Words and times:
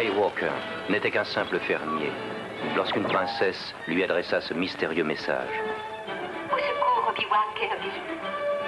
Skywalker 0.00 0.52
n'était 0.88 1.10
qu'un 1.10 1.24
simple 1.24 1.58
fermier 1.58 2.10
lorsqu'une 2.74 3.02
princesse 3.02 3.74
lui 3.86 4.02
adressa 4.02 4.40
ce 4.40 4.54
mystérieux 4.54 5.04
message. 5.04 5.48
Au 6.50 6.56
secours, 6.56 7.10
Obi-Wan 7.10 7.40
Kenobi. 7.54 7.92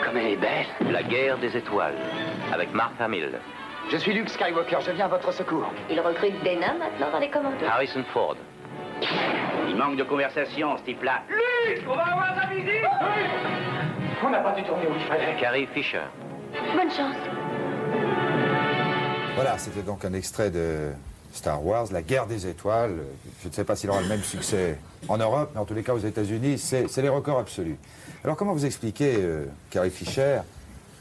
Comme 0.04 0.18
elle 0.18 0.32
est 0.32 0.36
belle 0.36 0.66
La 0.90 1.02
guerre 1.02 1.38
des 1.38 1.56
étoiles, 1.56 1.94
avec 2.52 2.74
Mark 2.74 3.00
Hamill, 3.00 3.38
Je 3.90 3.96
suis 3.96 4.12
Luke 4.12 4.28
Skywalker, 4.28 4.78
je 4.80 4.90
viens 4.90 5.06
à 5.06 5.08
votre 5.08 5.32
secours. 5.32 5.72
Il 5.88 6.00
recrute 6.00 6.38
des 6.42 6.56
nains 6.56 6.76
maintenant 6.78 7.10
dans 7.10 7.18
les 7.18 7.30
commandos. 7.30 7.64
Harrison 7.66 8.04
Ford, 8.12 8.36
Il 9.68 9.76
manque 9.76 9.96
de 9.96 10.04
conversation, 10.04 10.76
ce 10.76 10.82
type-là. 10.82 11.22
On 14.22 14.30
n'a 14.30 14.40
pas 14.40 14.52
dû 14.52 14.62
tourner 14.64 14.86
où 14.86 14.94
il 14.94 15.04
fallait. 15.06 15.34
Carrie 15.40 15.66
Fisher, 15.72 16.02
Bonne 16.76 16.90
chance. 16.90 17.16
Voilà, 19.34 19.56
c'était 19.56 19.82
donc 19.82 20.04
un 20.04 20.12
extrait 20.12 20.50
de 20.50 20.92
Star 21.32 21.64
Wars, 21.64 21.86
La 21.92 22.02
guerre 22.02 22.26
des 22.26 22.46
étoiles. 22.46 22.96
Je 23.42 23.48
ne 23.48 23.52
sais 23.52 23.64
pas 23.64 23.74
s'il 23.76 23.90
aura 23.90 24.02
le 24.02 24.08
même 24.08 24.22
succès 24.22 24.78
en 25.08 25.16
Europe, 25.18 25.50
mais 25.54 25.60
en 25.60 25.64
tous 25.64 25.74
les 25.74 25.82
cas 25.82 25.94
aux 25.94 25.98
États-Unis, 25.98 26.58
c'est 26.58 26.96
les 26.98 27.08
records 27.08 27.38
absolus. 27.38 27.76
Alors 28.24 28.36
comment 28.36 28.52
vous 28.52 28.66
expliquez, 28.66 29.16
euh, 29.18 29.46
Carrie 29.70 29.90
Fisher, 29.90 30.40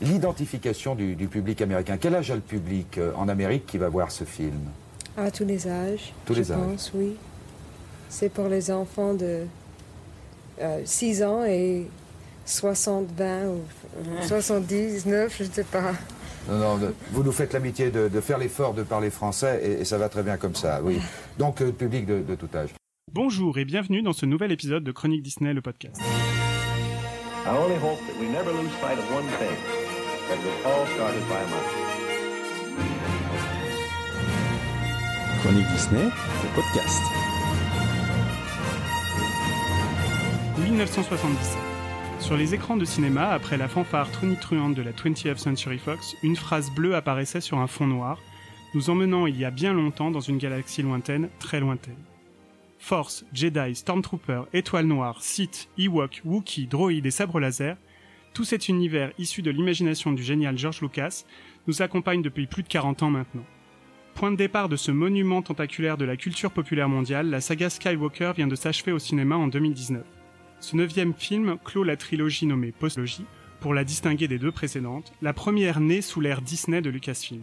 l'identification 0.01 0.95
du, 0.95 1.15
du 1.15 1.27
public 1.27 1.61
américain? 1.61 1.97
Quel 1.99 2.15
âge 2.15 2.31
a 2.31 2.35
le 2.35 2.41
public 2.41 2.97
euh, 2.97 3.11
en 3.15 3.27
Amérique 3.29 3.65
qui 3.65 3.77
va 3.77 3.89
voir 3.89 4.09
ce 4.11 4.23
film? 4.23 4.59
À 5.17 5.29
tous 5.29 5.45
les 5.45 5.67
âges. 5.67 6.13
Tous 6.25 6.33
je 6.33 6.39
les 6.39 6.51
âges. 6.51 6.57
pense, 6.59 6.91
oui. 6.95 7.15
C'est 8.09 8.29
pour 8.29 8.47
les 8.47 8.71
enfants 8.71 9.13
de 9.13 9.45
euh, 10.61 10.81
6 10.83 11.23
ans 11.23 11.43
et 11.45 11.87
60, 12.45 13.07
20 13.17 13.45
ou 13.47 13.59
79, 14.27 15.35
je 15.37 15.43
ne 15.43 15.49
sais 15.51 15.63
pas. 15.63 15.91
Non, 16.49 16.77
non, 16.77 16.93
vous 17.11 17.23
nous 17.23 17.31
faites 17.31 17.53
l'amitié 17.53 17.91
de, 17.91 18.07
de 18.09 18.21
faire 18.21 18.37
l'effort 18.37 18.73
de 18.73 18.83
parler 18.83 19.09
français 19.09 19.61
et, 19.63 19.81
et 19.81 19.85
ça 19.85 19.97
va 19.97 20.09
très 20.09 20.23
bien 20.23 20.37
comme 20.37 20.55
ça, 20.55 20.81
oui. 20.83 20.99
Donc 21.37 21.61
euh, 21.61 21.71
public 21.71 22.05
de, 22.05 22.21
de 22.21 22.35
tout 22.35 22.49
âge. 22.55 22.69
Bonjour 23.11 23.57
et 23.57 23.65
bienvenue 23.65 24.01
dans 24.01 24.13
ce 24.13 24.25
nouvel 24.25 24.51
épisode 24.51 24.83
de 24.83 24.91
Chronique 24.91 25.21
Disney, 25.21 25.53
le 25.53 25.61
podcast. 25.61 25.97
I 26.01 27.49
only 27.57 27.75
hope 27.77 27.99
that 28.07 28.19
we 28.19 28.27
never 28.29 28.51
lose 28.51 28.71
sight 28.81 28.97
of 28.97 29.11
one 29.13 29.25
thing 29.37 29.55
that 30.29 30.35
it 30.35 30.45
was 30.45 30.65
all 30.65 30.85
started 30.95 31.21
by 31.27 31.35
a 31.35 31.47
mouse. 31.47 31.73
Chronique 35.41 35.67
Disney, 35.73 36.03
le 36.05 36.49
podcast. 36.55 37.01
1977. 40.57 41.70
Sur 42.21 42.37
les 42.37 42.53
écrans 42.53 42.77
de 42.77 42.85
cinéma, 42.85 43.29
après 43.31 43.57
la 43.57 43.67
fanfare 43.67 44.09
tonitruante 44.11 44.75
de 44.75 44.83
la 44.83 44.91
20th 44.91 45.37
Century 45.37 45.79
Fox, 45.79 46.15
une 46.21 46.35
phrase 46.35 46.71
bleue 46.71 46.95
apparaissait 46.95 47.41
sur 47.41 47.57
un 47.57 47.67
fond 47.67 47.87
noir, 47.87 48.19
nous 48.75 48.89
emmenant 48.89 49.25
il 49.25 49.37
y 49.37 49.43
a 49.43 49.51
bien 49.51 49.73
longtemps 49.73 50.11
dans 50.11 50.21
une 50.21 50.37
galaxie 50.37 50.83
lointaine, 50.83 51.29
très 51.39 51.59
lointaine. 51.59 51.97
Force, 52.77 53.25
Jedi, 53.33 53.75
Stormtrooper, 53.75 54.43
Étoile 54.53 54.85
Noire, 54.85 55.21
Sith, 55.21 55.67
Ewok, 55.77 56.21
Wookiee, 56.23 56.67
Droïde 56.67 57.05
et 57.05 57.11
sabre 57.11 57.39
laser, 57.39 57.75
tout 58.33 58.45
cet 58.45 58.69
univers 58.69 59.11
issu 59.17 59.41
de 59.41 59.51
l'imagination 59.51 60.13
du 60.13 60.23
génial 60.23 60.57
George 60.57 60.81
Lucas 60.81 61.25
nous 61.67 61.81
accompagne 61.81 62.21
depuis 62.21 62.47
plus 62.47 62.63
de 62.63 62.69
40 62.69 63.03
ans 63.03 63.09
maintenant. 63.09 63.45
Point 64.13 64.31
de 64.31 64.37
départ 64.37 64.69
de 64.69 64.77
ce 64.77 64.91
monument 64.91 65.41
tentaculaire 65.41 65.97
de 65.97 66.05
la 66.05 66.17
culture 66.17 66.51
populaire 66.51 66.87
mondiale, 66.87 67.29
la 67.29 67.41
saga 67.41 67.69
Skywalker 67.69 68.33
vient 68.35 68.47
de 68.47 68.55
s'achever 68.55 68.91
au 68.91 68.99
cinéma 68.99 69.35
en 69.35 69.47
2019. 69.47 70.20
Ce 70.61 70.75
neuvième 70.75 71.15
film 71.15 71.57
clôt 71.65 71.83
la 71.83 71.97
trilogie 71.97 72.45
nommée 72.45 72.71
Postlogie, 72.71 73.25
pour 73.59 73.73
la 73.73 73.83
distinguer 73.83 74.27
des 74.27 74.37
deux 74.37 74.51
précédentes, 74.51 75.11
la 75.21 75.33
première 75.33 75.79
née 75.79 76.01
sous 76.01 76.21
l'ère 76.21 76.43
Disney 76.43 76.81
de 76.81 76.89
Lucasfilm. 76.91 77.41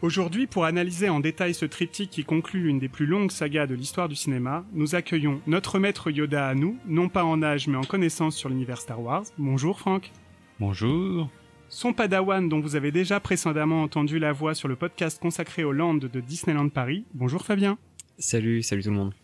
Aujourd'hui, 0.00 0.46
pour 0.46 0.66
analyser 0.66 1.08
en 1.08 1.18
détail 1.18 1.52
ce 1.52 1.64
triptyque 1.64 2.10
qui 2.10 2.24
conclut 2.24 2.62
l'une 2.62 2.78
des 2.78 2.88
plus 2.88 3.06
longues 3.06 3.32
sagas 3.32 3.66
de 3.66 3.74
l'histoire 3.74 4.08
du 4.08 4.14
cinéma, 4.14 4.64
nous 4.72 4.94
accueillons 4.94 5.40
notre 5.48 5.80
maître 5.80 6.10
Yoda 6.10 6.46
à 6.46 6.54
nous, 6.54 6.78
non 6.86 7.08
pas 7.08 7.24
en 7.24 7.42
âge 7.42 7.66
mais 7.66 7.76
en 7.76 7.82
connaissance 7.82 8.36
sur 8.36 8.48
l'univers 8.48 8.80
Star 8.80 9.00
Wars. 9.00 9.24
Bonjour 9.36 9.80
Franck. 9.80 10.12
Bonjour. 10.60 11.28
Son 11.68 11.92
padawan 11.92 12.48
dont 12.48 12.60
vous 12.60 12.76
avez 12.76 12.92
déjà 12.92 13.18
précédemment 13.18 13.82
entendu 13.82 14.20
la 14.20 14.32
voix 14.32 14.54
sur 14.54 14.68
le 14.68 14.76
podcast 14.76 15.20
consacré 15.20 15.64
au 15.64 15.72
land 15.72 15.94
de 15.94 16.20
Disneyland 16.20 16.68
Paris. 16.68 17.04
Bonjour 17.14 17.44
Fabien. 17.44 17.78
Salut, 18.18 18.62
salut 18.62 18.84
tout 18.84 18.90
le 18.90 18.96
monde. 18.96 19.14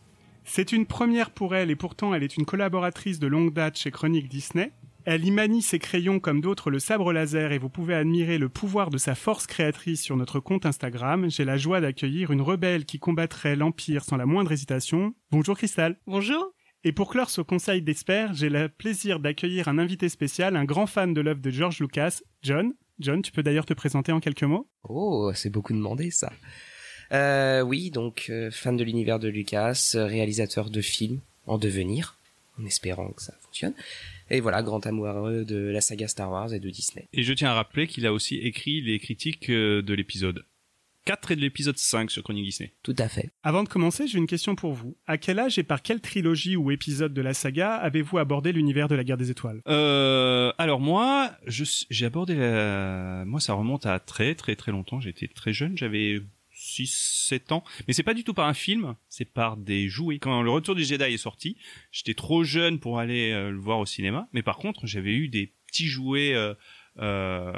C'est 0.52 0.72
une 0.72 0.84
première 0.84 1.30
pour 1.30 1.54
elle 1.54 1.70
et 1.70 1.76
pourtant 1.76 2.12
elle 2.12 2.24
est 2.24 2.36
une 2.36 2.44
collaboratrice 2.44 3.20
de 3.20 3.28
longue 3.28 3.52
date 3.52 3.78
chez 3.78 3.92
Chronique 3.92 4.28
Disney. 4.28 4.72
Elle 5.04 5.24
y 5.24 5.30
manie 5.30 5.62
ses 5.62 5.78
crayons 5.78 6.18
comme 6.18 6.40
d'autres 6.40 6.70
le 6.70 6.80
sabre 6.80 7.12
laser 7.12 7.52
et 7.52 7.58
vous 7.58 7.68
pouvez 7.68 7.94
admirer 7.94 8.36
le 8.36 8.48
pouvoir 8.48 8.90
de 8.90 8.98
sa 8.98 9.14
force 9.14 9.46
créatrice 9.46 10.02
sur 10.02 10.16
notre 10.16 10.40
compte 10.40 10.66
Instagram. 10.66 11.30
J'ai 11.30 11.44
la 11.44 11.56
joie 11.56 11.80
d'accueillir 11.80 12.32
une 12.32 12.40
rebelle 12.40 12.84
qui 12.84 12.98
combattrait 12.98 13.54
l'Empire 13.54 14.02
sans 14.02 14.16
la 14.16 14.26
moindre 14.26 14.50
hésitation. 14.50 15.14
Bonjour 15.30 15.56
Cristal. 15.56 16.00
Bonjour. 16.08 16.52
Et 16.82 16.90
pour 16.90 17.10
clore 17.10 17.30
ce 17.30 17.42
conseil 17.42 17.80
d'experts, 17.80 18.34
j'ai 18.34 18.48
le 18.48 18.68
plaisir 18.68 19.20
d'accueillir 19.20 19.68
un 19.68 19.78
invité 19.78 20.08
spécial, 20.08 20.56
un 20.56 20.64
grand 20.64 20.88
fan 20.88 21.14
de 21.14 21.20
l'œuvre 21.20 21.40
de 21.40 21.50
George 21.50 21.78
Lucas, 21.78 22.22
John. 22.42 22.72
John, 22.98 23.22
tu 23.22 23.30
peux 23.30 23.44
d'ailleurs 23.44 23.66
te 23.66 23.74
présenter 23.74 24.10
en 24.10 24.18
quelques 24.18 24.42
mots? 24.42 24.68
Oh, 24.82 25.30
c'est 25.32 25.50
beaucoup 25.50 25.74
demandé 25.74 26.10
ça. 26.10 26.32
Euh, 27.12 27.60
oui, 27.62 27.91
donc 27.91 28.26
euh, 28.31 28.50
fan 28.50 28.76
de 28.76 28.84
l'univers 28.84 29.19
de 29.19 29.28
Lucas, 29.28 29.93
euh, 29.94 30.06
réalisateur 30.06 30.71
de 30.71 30.81
films 30.81 31.21
en 31.47 31.59
devenir, 31.59 32.16
en 32.60 32.65
espérant 32.65 33.10
que 33.10 33.22
ça 33.22 33.34
fonctionne. 33.43 33.75
Et 34.31 34.41
voilà, 34.41 34.62
grand 34.62 34.87
amoureux 34.87 35.44
de 35.44 35.56
la 35.56 35.81
saga 35.81 36.06
Star 36.06 36.31
Wars 36.31 36.54
et 36.54 36.60
de 36.60 36.71
Disney. 36.71 37.09
Et 37.12 37.25
je 37.25 37.32
tiens 37.32 37.50
à 37.50 37.54
rappeler 37.54 37.88
qu'il 37.88 38.06
a 38.06 38.12
aussi 38.12 38.37
écrit 38.37 38.81
les 38.81 39.00
critiques 39.00 39.50
euh, 39.50 39.82
de 39.82 39.93
l'épisode 39.93 40.44
4 41.06 41.32
et 41.32 41.37
de 41.37 41.41
l'épisode 41.41 41.78
5 41.78 42.10
sur 42.10 42.22
Chronique 42.22 42.44
Disney. 42.44 42.72
Tout 42.84 42.94
à 42.98 43.09
fait. 43.09 43.31
Avant 43.42 43.65
de 43.65 43.69
commencer, 43.69 44.06
j'ai 44.06 44.19
une 44.19 44.28
question 44.28 44.54
pour 44.54 44.72
vous. 44.72 44.97
À 45.09 45.19
quel 45.19 45.41
âge 45.41 45.59
et 45.59 45.65
par 45.65 45.82
quelle 45.82 46.00
trilogie 46.00 46.54
ou 46.54 46.71
épisode 46.71 47.12
de 47.12 47.22
la 47.22 47.34
saga 47.34 47.75
avez-vous 47.75 48.19
abordé 48.19 48.53
l'univers 48.53 48.87
de 48.87 48.94
la 48.94 49.03
guerre 49.03 49.16
des 49.16 49.32
étoiles? 49.32 49.62
Euh, 49.66 50.53
alors 50.59 50.78
moi, 50.78 51.32
j'ai 51.48 52.06
abordé 52.06 52.37
la... 52.37 53.25
Moi, 53.27 53.41
ça 53.41 53.54
remonte 53.54 53.87
à 53.87 53.98
très 53.98 54.37
très 54.37 54.54
très 54.54 54.71
longtemps. 54.71 55.00
J'étais 55.00 55.27
très 55.27 55.53
jeune, 55.53 55.77
j'avais 55.77 56.21
6-7 56.60 57.53
ans. 57.54 57.65
Mais 57.88 57.94
c'est 57.94 58.03
pas 58.03 58.15
du 58.15 58.22
tout 58.22 58.34
par 58.34 58.47
un 58.47 58.54
film, 58.54 58.94
c'est 59.09 59.25
par 59.25 59.56
des 59.56 59.88
jouets. 59.88 60.19
Quand 60.19 60.43
Le 60.43 60.50
Retour 60.50 60.75
du 60.75 60.84
Jedi 60.84 61.03
est 61.04 61.16
sorti, 61.16 61.56
j'étais 61.91 62.15
trop 62.15 62.44
jeune 62.44 62.78
pour 62.78 62.98
aller 62.98 63.32
euh, 63.32 63.50
le 63.50 63.59
voir 63.59 63.78
au 63.78 63.87
cinéma. 63.87 64.28
Mais 64.32 64.43
par 64.43 64.59
contre, 64.59 64.87
j'avais 64.87 65.12
eu 65.15 65.28
des 65.28 65.53
petits 65.66 65.87
jouets... 65.87 66.34
Euh, 66.34 66.54
euh, 66.98 67.53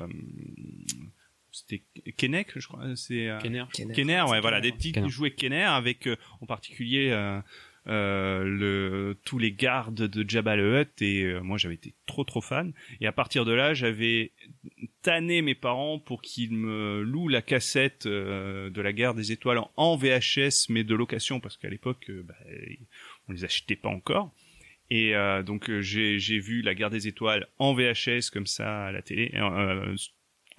c'était 1.51 1.83
Kenner, 2.17 2.47
je 2.55 2.67
crois. 2.67 2.97
C'est 2.97 3.29
euh, 3.29 3.39
Kenner. 3.39 3.65
Kenner. 3.73 3.95
Kenner, 3.95 4.23
ouais, 4.23 4.41
voilà, 4.41 4.59
Kenner, 4.61 4.71
des 4.71 4.77
petits 4.77 4.93
Kenner. 4.93 5.09
jouets 5.11 5.33
Kenner 5.33 5.65
avec 5.65 6.07
euh, 6.07 6.17
en 6.41 6.47
particulier 6.47 7.11
euh, 7.89 8.45
le 8.45 9.19
tous 9.25 9.39
les 9.39 9.51
gardes 9.53 9.95
de 9.95 10.29
Jabba 10.29 10.55
le 10.55 10.87
et 11.01 11.23
euh, 11.25 11.41
moi 11.41 11.59
j'avais 11.59 11.75
été 11.75 11.95
trop 12.07 12.23
trop 12.23 12.41
fan. 12.41 12.73
Et 13.01 13.07
à 13.07 13.13
partir 13.13 13.45
de 13.45 13.53
là 13.53 13.75
j'avais 13.75 14.33
tanné 15.03 15.43
mes 15.43 15.57
parents 15.57 15.99
pour 15.99 16.23
qu'ils 16.23 16.53
me 16.53 17.03
louent 17.03 17.29
la 17.29 17.43
cassette 17.43 18.07
euh, 18.07 18.71
de 18.71 18.81
la 18.81 18.93
guerre 18.93 19.15
des 19.15 19.33
étoiles 19.33 19.61
en, 19.77 19.97
VHS 19.97 20.69
mais 20.69 20.85
de 20.85 20.95
location 20.95 21.41
parce 21.41 21.57
qu'à 21.57 21.69
l'époque 21.69 22.09
euh, 22.11 22.23
bah, 22.23 22.37
on 23.29 23.33
les 23.33 23.45
achetait 23.45 23.77
pas 23.77 23.89
encore. 23.89 24.33
Et 24.91 25.17
euh, 25.17 25.43
donc 25.43 25.71
euh, 25.71 25.81
j'ai 25.81 26.19
j'ai 26.19 26.39
vu 26.39 26.61
la 26.61 26.75
guerre 26.75 26.91
des 26.91 27.09
étoiles 27.09 27.49
en 27.59 27.73
VHS 27.73 28.31
comme 28.33 28.47
ça 28.47 28.85
à 28.87 28.93
la 28.93 29.01
télé 29.01 29.33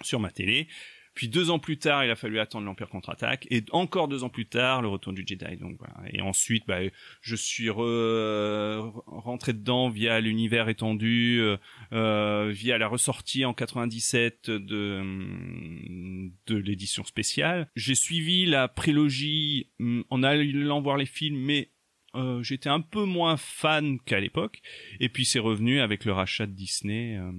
sur 0.02 0.20
ma 0.20 0.32
télé 0.32 0.68
puis 1.14 1.28
deux 1.30 1.50
ans 1.50 1.60
plus 1.60 1.78
tard, 1.78 2.04
il 2.06 2.12
a 2.12 2.16
fallu 2.16 2.40
attendre 2.40 2.66
l'Empire 2.66 2.90
contre-attaque, 2.90 3.48
et 3.52 3.64
encore 3.72 4.08
deux 4.08 4.24
ans 4.24 4.30
plus 4.30 4.46
tard, 4.48 4.82
le 4.82 4.88
retour 4.88 5.14
du 5.14 5.24
Jedi. 5.26 5.58
Donc 5.58 5.78
voilà. 5.78 5.96
Et 6.12 6.22
ensuite, 6.22 6.64
bah, 6.68 6.80
je 7.22 7.36
suis 7.36 7.68
re- 7.70 8.92
rentré 9.08 9.54
dedans 9.54 9.90
via 9.90 10.20
l'univers 10.20 10.70
étendu, 10.70 11.40
euh, 11.40 11.58
euh, 11.92 12.50
via 12.54 12.78
la 12.78 12.88
ressortie 12.88 13.46
en 13.46 13.54
97 13.54 14.50
de 14.50 15.00
hum, 15.02 16.32
de 16.48 16.56
l'édition 16.58 17.04
spéciale. 17.04 17.68
J'ai 17.76 17.96
suivi 17.96 18.46
la 18.46 18.68
prélogie 18.68 19.68
hum, 19.80 20.04
en 20.10 20.24
allant 20.24 20.82
voir 20.82 20.98
les 20.98 21.06
films, 21.06 21.38
mais 21.40 21.70
euh, 22.16 22.44
j'étais 22.44 22.70
un 22.70 22.82
peu 22.82 23.04
moins 23.04 23.38
fan 23.38 24.00
qu'à 24.00 24.20
l'époque. 24.20 24.62
Et 25.00 25.10
puis 25.10 25.26
c'est 25.26 25.40
revenu 25.40 25.80
avec 25.80 26.06
le 26.06 26.14
rachat 26.14 26.46
de 26.46 26.52
Disney 26.52 27.18
euh, 27.18 27.32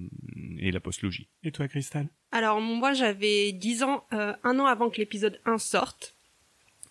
et 0.59 0.71
la 0.71 0.81
postlogie. 0.81 1.29
Et 1.43 1.53
toi, 1.53 1.69
Cristal 1.69 2.09
Alors 2.33 2.61
moi 2.61 2.93
j'avais 2.93 3.53
10 3.53 3.83
ans, 3.83 4.05
euh, 4.13 4.35
un 4.43 4.59
an 4.59 4.67
avant 4.67 4.91
que 4.91 4.99
l'épisode 4.99 5.41
1 5.45 5.59
sorte. 5.59 6.17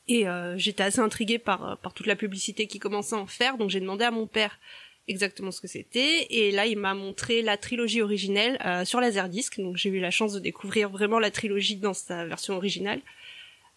Et 0.08 0.28
euh, 0.28 0.58
j'étais 0.58 0.84
assez 0.84 1.00
intriguée 1.00 1.40
par, 1.40 1.66
euh, 1.66 1.76
par 1.76 1.94
toute 1.94 2.08
la 2.08 2.16
publicité 2.16 2.68
qui 2.68 2.80
commençait 2.80 3.16
à 3.16 3.20
en 3.20 3.28
faire, 3.28 3.58
donc 3.58 3.70
j'ai 3.70 3.80
demandé 3.80 4.04
à 4.04 4.12
mon 4.12 4.28
père 4.28 4.60
exactement 5.08 5.52
ce 5.52 5.62
que 5.62 5.68
c'était. 5.68 6.28
Et 6.30 6.52
là 6.52 6.66
il 6.66 6.78
m'a 6.78 6.94
montré 6.94 7.42
la 7.42 7.56
trilogie 7.58 8.02
originelle 8.02 8.60
euh, 8.66 8.84
sur 8.84 9.00
Laserdisc, 9.00 9.60
donc 9.60 9.78
j'ai 9.78 9.90
eu 9.90 10.00
la 10.00 10.12
chance 10.12 10.34
de 10.34 10.40
découvrir 10.40 10.90
vraiment 10.90 11.20
la 11.20 11.32
trilogie 11.32 11.78
dans 11.78 11.94
sa 11.94 12.26
version 12.26 12.56
originale. 12.56 13.02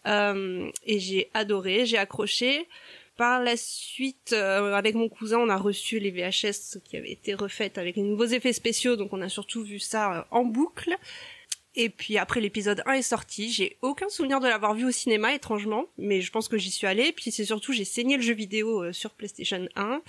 Euh, 0.05 0.69
et 0.85 0.99
j'ai 0.99 1.29
adoré, 1.33 1.85
j'ai 1.85 1.97
accroché. 1.97 2.67
Par 3.17 3.41
la 3.41 3.57
suite, 3.57 4.33
euh, 4.33 4.73
avec 4.73 4.93
mon 4.93 5.09
cousin, 5.09 5.39
on 5.39 5.49
a 5.49 5.57
reçu 5.57 5.97
les 5.97 6.11
VHS 6.11 6.79
qui 6.85 6.97
avaient 6.97 7.11
été 7.11 7.33
refaites 7.33 7.79
avec 7.79 7.95
les 7.95 8.03
nouveaux 8.03 8.25
effets 8.25 8.53
spéciaux, 8.53 8.95
donc 8.95 9.11
on 9.11 9.23
a 9.23 9.29
surtout 9.29 9.63
vu 9.63 9.79
ça 9.79 10.19
euh, 10.19 10.23
en 10.29 10.45
boucle. 10.45 10.95
Et 11.73 11.89
puis 11.89 12.19
après 12.19 12.41
l'épisode 12.41 12.83
1 12.85 12.93
est 12.93 13.01
sorti, 13.01 13.51
j'ai 13.51 13.77
aucun 13.81 14.07
souvenir 14.09 14.39
de 14.39 14.47
l'avoir 14.47 14.75
vu 14.75 14.85
au 14.85 14.91
cinéma 14.91 15.33
étrangement, 15.33 15.85
mais 15.97 16.21
je 16.21 16.31
pense 16.31 16.47
que 16.47 16.59
j'y 16.59 16.69
suis 16.69 16.85
allée. 16.85 17.11
Puis 17.11 17.31
c'est 17.31 17.45
surtout 17.45 17.73
j'ai 17.73 17.85
saigné 17.85 18.17
le 18.17 18.23
jeu 18.23 18.33
vidéo 18.35 18.83
euh, 18.83 18.93
sur 18.93 19.11
PlayStation 19.11 19.67
1. 19.75 20.01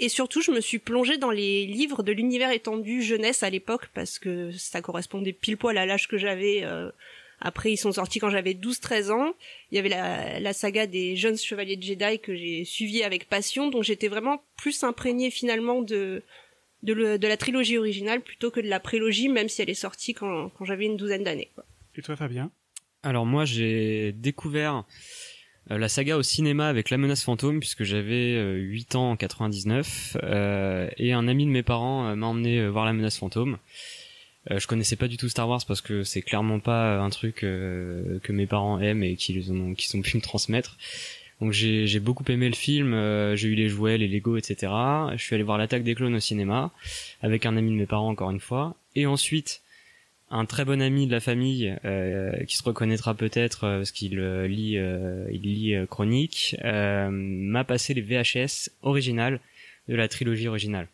Et 0.00 0.08
surtout, 0.08 0.40
je 0.40 0.50
me 0.50 0.60
suis 0.60 0.80
plongée 0.80 1.18
dans 1.18 1.30
les 1.30 1.66
livres 1.66 2.02
de 2.02 2.10
l'univers 2.10 2.50
étendu 2.50 3.00
jeunesse 3.00 3.44
à 3.44 3.50
l'époque 3.50 3.90
parce 3.94 4.18
que 4.18 4.50
ça 4.52 4.80
correspondait 4.80 5.32
pile 5.32 5.56
poil 5.56 5.78
à 5.78 5.86
l'âge 5.86 6.08
que 6.08 6.18
j'avais. 6.18 6.64
Après, 7.44 7.70
ils 7.72 7.76
sont 7.76 7.92
sortis 7.92 8.18
quand 8.18 8.30
j'avais 8.30 8.54
12-13 8.54 9.12
ans. 9.12 9.32
Il 9.70 9.76
y 9.76 9.78
avait 9.78 9.88
la, 9.90 10.40
la 10.40 10.52
saga 10.52 10.86
des 10.88 11.14
jeunes 11.14 11.36
chevaliers 11.36 11.76
de 11.76 11.82
Jedi 11.82 12.18
que 12.18 12.34
j'ai 12.34 12.64
suivi 12.64 13.02
avec 13.04 13.28
passion, 13.28 13.68
donc 13.70 13.84
j'étais 13.84 14.08
vraiment 14.08 14.42
plus 14.56 14.82
imprégnée 14.82 15.30
finalement 15.30 15.80
de 15.82 16.22
de, 16.82 16.92
le- 16.92 17.18
de 17.18 17.26
la 17.28 17.36
trilogie 17.38 17.78
originale 17.78 18.20
plutôt 18.20 18.50
que 18.50 18.60
de 18.60 18.68
la 18.68 18.78
prélogie, 18.80 19.28
même 19.30 19.48
si 19.48 19.62
elle 19.62 19.70
est 19.70 19.74
sortie 19.74 20.12
quand, 20.12 20.50
quand 20.50 20.64
j'avais 20.66 20.84
une 20.84 20.96
douzaine 20.98 21.22
d'années. 21.24 21.50
quoi. 21.54 21.64
Et 21.96 22.02
toi, 22.02 22.14
Fabien? 22.16 22.50
Alors 23.02 23.24
moi, 23.24 23.44
j'ai 23.46 24.12
découvert 24.12 24.84
euh, 25.70 25.78
la 25.78 25.88
saga 25.88 26.18
au 26.18 26.22
cinéma 26.22 26.68
avec 26.68 26.90
La 26.90 26.98
Menace 26.98 27.22
Fantôme 27.24 27.58
puisque 27.60 27.84
j'avais 27.84 28.34
euh, 28.34 28.56
8 28.56 28.96
ans 28.96 29.10
en 29.12 29.16
99 29.16 30.18
euh, 30.22 30.88
et 30.98 31.12
un 31.14 31.26
ami 31.26 31.46
de 31.46 31.50
mes 31.50 31.62
parents 31.62 32.06
euh, 32.08 32.14
m'a 32.16 32.26
emmené 32.26 32.58
euh, 32.60 32.68
voir 32.68 32.84
La 32.84 32.92
Menace 32.92 33.16
Fantôme. 33.18 33.56
Euh, 34.50 34.58
je 34.58 34.66
connaissais 34.66 34.96
pas 34.96 35.08
du 35.08 35.16
tout 35.16 35.28
Star 35.28 35.48
Wars 35.48 35.62
parce 35.66 35.80
que 35.80 36.04
c'est 36.04 36.22
clairement 36.22 36.60
pas 36.60 36.98
un 36.98 37.10
truc 37.10 37.44
euh, 37.44 38.18
que 38.22 38.32
mes 38.32 38.46
parents 38.46 38.78
aiment 38.78 39.02
et 39.02 39.16
qu'ils 39.16 39.52
ont 39.52 39.74
qu'ils 39.74 39.98
ont 39.98 40.02
pu 40.02 40.16
me 40.18 40.22
transmettre. 40.22 40.76
Donc 41.40 41.52
j'ai 41.52 41.86
j'ai 41.86 42.00
beaucoup 42.00 42.24
aimé 42.28 42.48
le 42.48 42.54
film, 42.54 42.94
euh, 42.94 43.36
j'ai 43.36 43.48
eu 43.48 43.54
les 43.54 43.68
jouets, 43.68 43.98
les 43.98 44.08
Lego, 44.08 44.36
etc. 44.36 44.72
Je 45.16 45.22
suis 45.22 45.34
allé 45.34 45.42
voir 45.42 45.58
l'attaque 45.58 45.82
des 45.82 45.94
clones 45.94 46.14
au 46.14 46.20
cinéma 46.20 46.70
avec 47.22 47.46
un 47.46 47.56
ami 47.56 47.70
de 47.70 47.76
mes 47.76 47.86
parents 47.86 48.10
encore 48.10 48.30
une 48.30 48.40
fois. 48.40 48.76
Et 48.94 49.06
ensuite 49.06 49.62
un 50.30 50.46
très 50.46 50.64
bon 50.64 50.80
ami 50.80 51.06
de 51.06 51.12
la 51.12 51.20
famille 51.20 51.76
euh, 51.84 52.44
qui 52.44 52.56
se 52.56 52.62
reconnaîtra 52.62 53.14
peut-être 53.14 53.64
euh, 53.64 53.78
parce 53.78 53.92
qu'il 53.92 54.18
euh, 54.18 54.48
lit 54.48 54.78
euh, 54.78 55.26
il 55.30 55.42
lit 55.42 55.74
euh, 55.74 55.86
chronique 55.86 56.56
euh, 56.64 57.08
m'a 57.10 57.64
passé 57.64 57.94
les 57.94 58.00
VHS 58.00 58.70
originales 58.82 59.40
de 59.88 59.94
la 59.94 60.08
trilogie 60.08 60.48
originale. 60.48 60.88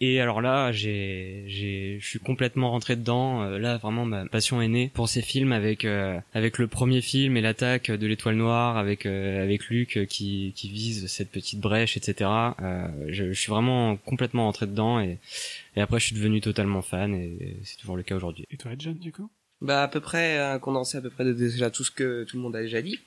Et 0.00 0.20
alors 0.20 0.40
là, 0.40 0.72
j'ai, 0.72 1.44
j'ai, 1.46 1.98
je 2.00 2.06
suis 2.06 2.18
complètement 2.18 2.70
rentré 2.70 2.96
dedans. 2.96 3.42
Euh, 3.42 3.58
Là, 3.58 3.76
vraiment, 3.78 4.04
ma 4.04 4.26
passion 4.26 4.60
est 4.60 4.68
née 4.68 4.90
pour 4.92 5.08
ces 5.08 5.22
films 5.22 5.52
avec 5.52 5.84
euh, 5.84 6.18
avec 6.32 6.58
le 6.58 6.66
premier 6.66 7.00
film 7.00 7.36
et 7.36 7.40
l'attaque 7.40 7.90
de 7.90 8.06
l'étoile 8.06 8.34
noire, 8.34 8.76
avec 8.76 9.06
euh, 9.06 9.42
avec 9.42 9.68
Luke 9.68 9.96
euh, 9.96 10.04
qui 10.04 10.52
qui 10.56 10.68
vise 10.68 11.06
cette 11.06 11.30
petite 11.30 11.60
brèche, 11.60 11.96
etc. 11.96 12.28
Euh, 12.60 12.88
je, 13.08 13.32
je 13.32 13.40
suis 13.40 13.50
vraiment 13.50 13.96
complètement 13.96 14.44
rentré 14.44 14.66
dedans 14.66 15.00
et 15.00 15.18
et 15.76 15.80
après, 15.80 16.00
je 16.00 16.06
suis 16.06 16.16
devenu 16.16 16.40
totalement 16.40 16.82
fan 16.82 17.14
et 17.14 17.56
c'est 17.62 17.76
toujours 17.78 17.96
le 17.96 18.02
cas 18.02 18.16
aujourd'hui. 18.16 18.46
Et 18.50 18.56
toi, 18.56 18.72
John, 18.76 18.94
du 18.98 19.12
coup? 19.12 19.30
Bah 19.60 19.84
à 19.84 19.88
peu 19.88 20.00
près 20.00 20.38
un 20.38 20.58
condensé 20.58 20.98
à 20.98 21.00
peu 21.00 21.10
près 21.10 21.24
de 21.24 21.32
déjà 21.32 21.70
tout 21.70 21.84
ce 21.84 21.90
que 21.92 22.24
tout 22.24 22.36
le 22.36 22.42
monde 22.42 22.56
a 22.56 22.62
déjà 22.62 22.82
dit. 22.82 22.98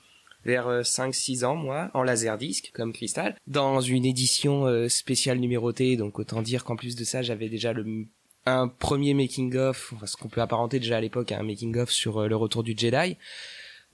Vers 0.44 0.82
5-6 0.82 1.44
ans, 1.44 1.56
moi, 1.56 1.90
en 1.94 2.02
laserdisc, 2.02 2.70
comme 2.72 2.92
Cristal, 2.92 3.36
dans 3.46 3.80
une 3.80 4.04
édition 4.04 4.66
euh, 4.66 4.88
spéciale 4.88 5.38
numérotée, 5.38 5.96
donc 5.96 6.18
autant 6.18 6.42
dire 6.42 6.64
qu'en 6.64 6.76
plus 6.76 6.94
de 6.96 7.04
ça, 7.04 7.22
j'avais 7.22 7.48
déjà 7.48 7.72
le 7.72 8.06
un 8.46 8.68
premier 8.68 9.14
making-of, 9.14 9.92
enfin, 9.94 10.06
ce 10.06 10.16
qu'on 10.16 10.28
peut 10.28 10.40
apparenter 10.40 10.78
déjà 10.78 10.96
à 10.96 11.00
l'époque 11.00 11.32
à 11.32 11.38
un 11.38 11.42
making-of 11.42 11.90
sur 11.90 12.18
euh, 12.18 12.28
le 12.28 12.36
retour 12.36 12.62
du 12.62 12.74
Jedi. 12.76 13.16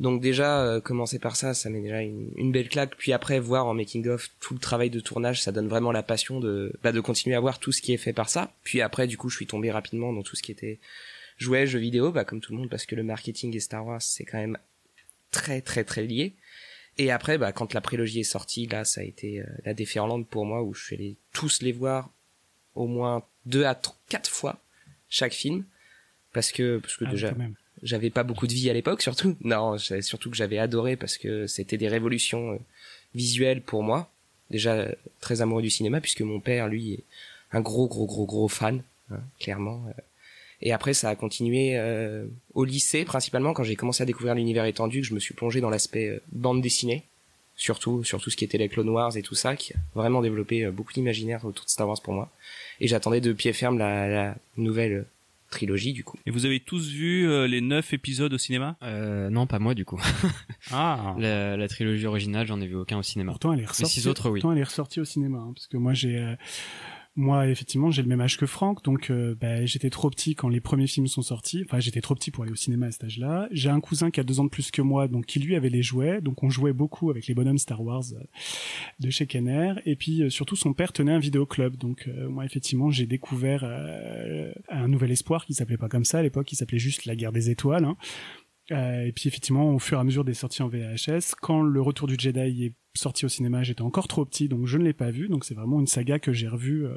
Donc 0.00 0.20
déjà, 0.20 0.62
euh, 0.64 0.80
commencer 0.80 1.18
par 1.18 1.36
ça, 1.36 1.54
ça 1.54 1.70
met 1.70 1.80
déjà 1.80 2.02
une, 2.02 2.30
une 2.36 2.52
belle 2.52 2.68
claque. 2.68 2.96
Puis 2.96 3.12
après, 3.12 3.38
voir 3.38 3.66
en 3.66 3.74
making-of 3.74 4.28
tout 4.40 4.54
le 4.54 4.60
travail 4.60 4.90
de 4.90 5.00
tournage, 5.00 5.42
ça 5.42 5.52
donne 5.52 5.68
vraiment 5.68 5.92
la 5.92 6.02
passion 6.02 6.40
de, 6.40 6.72
bah, 6.82 6.92
de 6.92 7.00
continuer 7.00 7.36
à 7.36 7.40
voir 7.40 7.58
tout 7.58 7.72
ce 7.72 7.80
qui 7.80 7.92
est 7.92 7.96
fait 7.96 8.12
par 8.12 8.28
ça. 8.28 8.52
Puis 8.64 8.80
après, 8.80 9.06
du 9.06 9.16
coup, 9.16 9.28
je 9.28 9.36
suis 9.36 9.46
tombé 9.46 9.70
rapidement 9.70 10.12
dans 10.12 10.22
tout 10.22 10.36
ce 10.36 10.42
qui 10.42 10.52
était 10.52 10.78
jouets, 11.36 11.66
jeux 11.66 11.78
vidéo, 11.78 12.12
bah, 12.12 12.24
comme 12.24 12.40
tout 12.40 12.52
le 12.52 12.58
monde, 12.58 12.70
parce 12.70 12.86
que 12.86 12.94
le 12.94 13.02
marketing 13.02 13.54
et 13.56 13.60
Star 13.60 13.86
Wars, 13.86 14.02
c'est 14.02 14.24
quand 14.24 14.38
même 14.38 14.58
très 15.34 15.60
très 15.60 15.82
très 15.84 16.04
lié. 16.04 16.32
Et 16.96 17.10
après, 17.10 17.38
bah, 17.38 17.50
quand 17.52 17.74
la 17.74 17.80
prélogie 17.80 18.20
est 18.20 18.22
sortie, 18.36 18.66
là, 18.68 18.84
ça 18.84 19.00
a 19.00 19.04
été 19.04 19.40
euh, 19.40 19.44
la 19.64 19.74
déferlante 19.74 20.28
pour 20.28 20.46
moi, 20.46 20.62
où 20.62 20.72
je 20.74 20.84
suis 20.84 20.94
allé 20.96 21.16
tous 21.32 21.60
les 21.60 21.72
voir 21.72 22.08
au 22.76 22.86
moins 22.86 23.24
deux 23.46 23.64
à 23.64 23.72
tr- 23.74 23.94
quatre 24.08 24.30
fois 24.30 24.60
chaque 25.08 25.32
film, 25.32 25.64
parce 26.32 26.52
que 26.52 26.78
parce 26.78 26.96
que 26.96 27.04
Ah, 27.06 27.10
déjà 27.10 27.28
j'avais 27.82 28.10
pas 28.10 28.22
beaucoup 28.22 28.46
de 28.46 28.54
vie 28.54 28.70
à 28.70 28.72
l'époque, 28.72 29.02
surtout. 29.02 29.36
Non, 29.44 29.76
surtout 29.78 30.30
que 30.30 30.36
j'avais 30.36 30.58
adoré 30.58 30.96
parce 30.96 31.18
que 31.18 31.46
c'était 31.48 31.76
des 31.78 31.88
révolutions 31.88 32.52
euh, 32.52 32.58
visuelles 33.14 33.60
pour 33.60 33.82
moi. 33.82 34.10
Déjà 34.50 34.74
euh, 34.74 34.92
très 35.20 35.40
amoureux 35.42 35.62
du 35.62 35.70
cinéma, 35.70 36.00
puisque 36.00 36.20
mon 36.22 36.38
père, 36.40 36.68
lui, 36.68 36.94
est 36.94 37.04
un 37.50 37.60
gros 37.60 37.88
gros 37.88 38.06
gros 38.06 38.26
gros 38.26 38.48
fan, 38.48 38.82
hein, 39.10 39.20
clairement. 39.40 39.84
Et 40.64 40.72
après, 40.72 40.94
ça 40.94 41.10
a 41.10 41.14
continué 41.14 41.76
euh, 41.76 42.26
au 42.54 42.64
lycée, 42.64 43.04
principalement 43.04 43.52
quand 43.52 43.62
j'ai 43.62 43.76
commencé 43.76 44.02
à 44.02 44.06
découvrir 44.06 44.34
l'univers 44.34 44.64
étendu, 44.64 45.02
que 45.02 45.06
je 45.06 45.14
me 45.14 45.20
suis 45.20 45.34
plongé 45.34 45.60
dans 45.60 45.70
l'aspect 45.70 46.08
euh, 46.08 46.20
bande 46.32 46.60
dessinée, 46.62 47.04
surtout 47.54 48.02
surtout 48.02 48.30
ce 48.30 48.36
qui 48.36 48.44
était 48.44 48.58
les 48.58 48.68
Clone 48.68 48.88
Wars 48.88 49.16
et 49.16 49.22
tout 49.22 49.34
ça, 49.34 49.56
qui 49.56 49.74
a 49.74 49.76
vraiment 49.94 50.22
développé 50.22 50.64
euh, 50.64 50.70
beaucoup 50.72 50.92
d'imaginaire 50.94 51.44
autour 51.44 51.66
de 51.66 51.70
Star 51.70 51.86
Wars 51.86 52.00
pour 52.02 52.14
moi. 52.14 52.30
Et 52.80 52.88
j'attendais 52.88 53.20
de 53.20 53.32
pied 53.32 53.52
ferme 53.52 53.78
la, 53.78 54.08
la 54.08 54.36
nouvelle 54.56 54.92
euh, 54.92 55.04
trilogie 55.50 55.92
du 55.92 56.02
coup. 56.02 56.16
Et 56.26 56.30
vous 56.32 56.46
avez 56.46 56.58
tous 56.58 56.88
vu 56.88 57.28
euh, 57.28 57.46
les 57.46 57.60
neuf 57.60 57.92
épisodes 57.92 58.32
au 58.32 58.38
cinéma? 58.38 58.76
Euh, 58.82 59.28
non, 59.30 59.46
pas 59.46 59.58
moi 59.58 59.74
du 59.74 59.84
coup. 59.84 60.00
Ah. 60.72 61.14
La, 61.18 61.58
la 61.58 61.68
trilogie 61.68 62.06
originale, 62.06 62.46
j'en 62.46 62.58
ai 62.60 62.66
vu 62.66 62.74
aucun 62.74 62.96
au 62.98 63.02
cinéma. 63.02 63.32
Pourtant, 63.32 63.52
elle 63.52 63.58
est 63.58 63.62
Les 63.62 63.68
ressortie. 63.68 64.00
six 64.00 64.08
autres, 64.08 64.30
oui. 64.30 64.40
Pourtant, 64.40 64.52
elle 64.54 64.58
est 64.60 64.64
ressortie 64.64 64.98
au 64.98 65.04
cinéma, 65.04 65.38
hein, 65.38 65.52
parce 65.54 65.66
que 65.66 65.76
moi, 65.76 65.92
j'ai, 65.92 66.16
euh, 66.16 66.34
moi, 67.16 67.46
effectivement, 67.48 67.92
j'ai 67.92 68.02
le 68.02 68.08
même 68.08 68.20
âge 68.20 68.36
que 68.36 68.46
Franck, 68.46 68.82
donc 68.82 69.10
euh, 69.10 69.36
bah, 69.40 69.64
j'étais 69.66 69.90
trop 69.90 70.10
petit 70.10 70.34
quand 70.34 70.48
les 70.48 70.60
premiers 70.60 70.88
films 70.88 71.06
sont 71.06 71.22
sortis. 71.22 71.62
Enfin, 71.64 71.78
j'étais 71.78 72.00
trop 72.00 72.16
petit 72.16 72.32
pour 72.32 72.42
aller 72.42 72.52
au 72.52 72.56
cinéma 72.56 72.86
à 72.86 72.90
cet 72.90 73.04
âge-là. 73.04 73.48
J'ai 73.52 73.70
un 73.70 73.80
cousin 73.80 74.10
qui 74.10 74.18
a 74.18 74.24
deux 74.24 74.40
ans 74.40 74.44
de 74.44 74.48
plus 74.48 74.72
que 74.72 74.82
moi, 74.82 75.06
donc 75.06 75.26
qui 75.26 75.38
lui 75.38 75.54
avait 75.54 75.68
les 75.68 75.82
jouets, 75.82 76.20
donc 76.20 76.42
on 76.42 76.50
jouait 76.50 76.72
beaucoup 76.72 77.10
avec 77.10 77.28
les 77.28 77.34
bonhommes 77.34 77.58
Star 77.58 77.80
Wars 77.80 78.02
euh, 78.14 78.24
de 78.98 79.10
chez 79.10 79.26
Kenner. 79.26 79.74
Et 79.86 79.94
puis 79.94 80.24
euh, 80.24 80.30
surtout, 80.30 80.56
son 80.56 80.72
père 80.72 80.92
tenait 80.92 81.12
un 81.12 81.20
vidéoclub, 81.20 81.76
donc 81.76 82.08
moi, 82.28 82.44
effectivement, 82.44 82.90
j'ai 82.90 83.06
découvert 83.06 83.64
un 84.68 84.88
nouvel 84.88 85.10
espoir 85.10 85.46
qui 85.46 85.54
s'appelait 85.54 85.76
pas 85.76 85.88
comme 85.88 86.04
ça 86.04 86.18
à 86.18 86.22
l'époque, 86.22 86.46
qui 86.46 86.56
s'appelait 86.56 86.78
juste 86.78 87.04
La 87.04 87.14
Guerre 87.14 87.32
des 87.32 87.50
Étoiles. 87.50 87.84
hein. 87.84 87.96
Euh, 88.72 89.04
et 89.04 89.12
puis 89.12 89.28
effectivement, 89.28 89.70
au 89.74 89.78
fur 89.78 89.98
et 89.98 90.00
à 90.00 90.04
mesure 90.04 90.24
des 90.24 90.34
sorties 90.34 90.62
en 90.62 90.68
VHS, 90.68 91.34
quand 91.40 91.62
le 91.62 91.80
Retour 91.80 92.08
du 92.08 92.16
Jedi 92.18 92.64
est 92.64 92.74
sorti 92.94 93.24
au 93.24 93.28
cinéma, 93.28 93.62
j'étais 93.62 93.82
encore 93.82 94.08
trop 94.08 94.24
petit, 94.24 94.48
donc 94.48 94.66
je 94.66 94.78
ne 94.78 94.84
l'ai 94.84 94.92
pas 94.92 95.10
vu. 95.10 95.28
Donc 95.28 95.44
c'est 95.44 95.54
vraiment 95.54 95.80
une 95.80 95.86
saga 95.86 96.18
que 96.18 96.32
j'ai 96.32 96.48
revue 96.48 96.86
euh, 96.86 96.96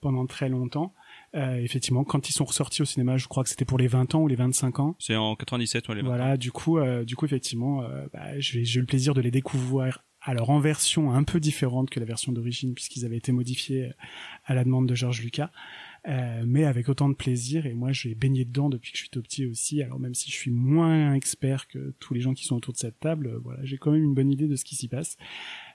pendant 0.00 0.26
très 0.26 0.48
longtemps. 0.48 0.94
Euh, 1.34 1.56
effectivement, 1.56 2.04
quand 2.04 2.28
ils 2.28 2.32
sont 2.32 2.44
ressortis 2.44 2.82
au 2.82 2.84
cinéma, 2.84 3.16
je 3.16 3.26
crois 3.26 3.42
que 3.42 3.48
c'était 3.48 3.64
pour 3.64 3.78
les 3.78 3.86
20 3.86 4.14
ans 4.14 4.22
ou 4.22 4.28
les 4.28 4.36
25 4.36 4.80
ans. 4.80 4.96
C'est 4.98 5.16
en 5.16 5.34
97, 5.34 5.88
ouais, 5.88 5.94
les 5.96 6.02
Voilà, 6.02 6.36
du 6.36 6.52
coup, 6.52 6.78
euh, 6.78 7.04
du 7.04 7.16
coup, 7.16 7.24
effectivement, 7.24 7.82
euh, 7.82 8.06
bah, 8.12 8.38
j'ai 8.38 8.60
eu 8.60 8.80
le 8.80 8.86
plaisir 8.86 9.14
de 9.14 9.20
les 9.20 9.30
découvrir. 9.30 10.04
Alors 10.24 10.50
en 10.50 10.60
version 10.60 11.12
un 11.12 11.24
peu 11.24 11.40
différente 11.40 11.90
que 11.90 11.98
la 11.98 12.06
version 12.06 12.30
d'origine, 12.30 12.74
puisqu'ils 12.74 13.04
avaient 13.04 13.16
été 13.16 13.32
modifiés 13.32 13.90
à 14.44 14.54
la 14.54 14.62
demande 14.62 14.86
de 14.88 14.94
George 14.94 15.20
Lucas, 15.20 15.50
euh, 16.08 16.42
mais 16.46 16.64
avec 16.64 16.88
autant 16.88 17.08
de 17.08 17.14
plaisir. 17.14 17.66
Et 17.66 17.74
moi, 17.74 17.92
j'ai 17.92 18.14
baigné 18.14 18.44
dedans 18.44 18.68
depuis 18.68 18.90
que 18.92 18.98
je 18.98 19.02
suis 19.02 19.10
tout 19.10 19.22
petit 19.22 19.46
aussi. 19.46 19.82
Alors 19.82 20.00
même 20.00 20.14
si 20.14 20.30
je 20.30 20.36
suis 20.36 20.50
moins 20.50 21.14
expert 21.14 21.68
que 21.68 21.94
tous 22.00 22.14
les 22.14 22.20
gens 22.20 22.34
qui 22.34 22.44
sont 22.44 22.56
autour 22.56 22.72
de 22.74 22.78
cette 22.78 22.98
table, 23.00 23.26
euh, 23.28 23.38
voilà, 23.42 23.64
j'ai 23.64 23.78
quand 23.78 23.92
même 23.92 24.02
une 24.04 24.14
bonne 24.14 24.30
idée 24.30 24.48
de 24.48 24.56
ce 24.56 24.64
qui 24.64 24.74
s'y 24.76 24.88
passe. 24.88 25.16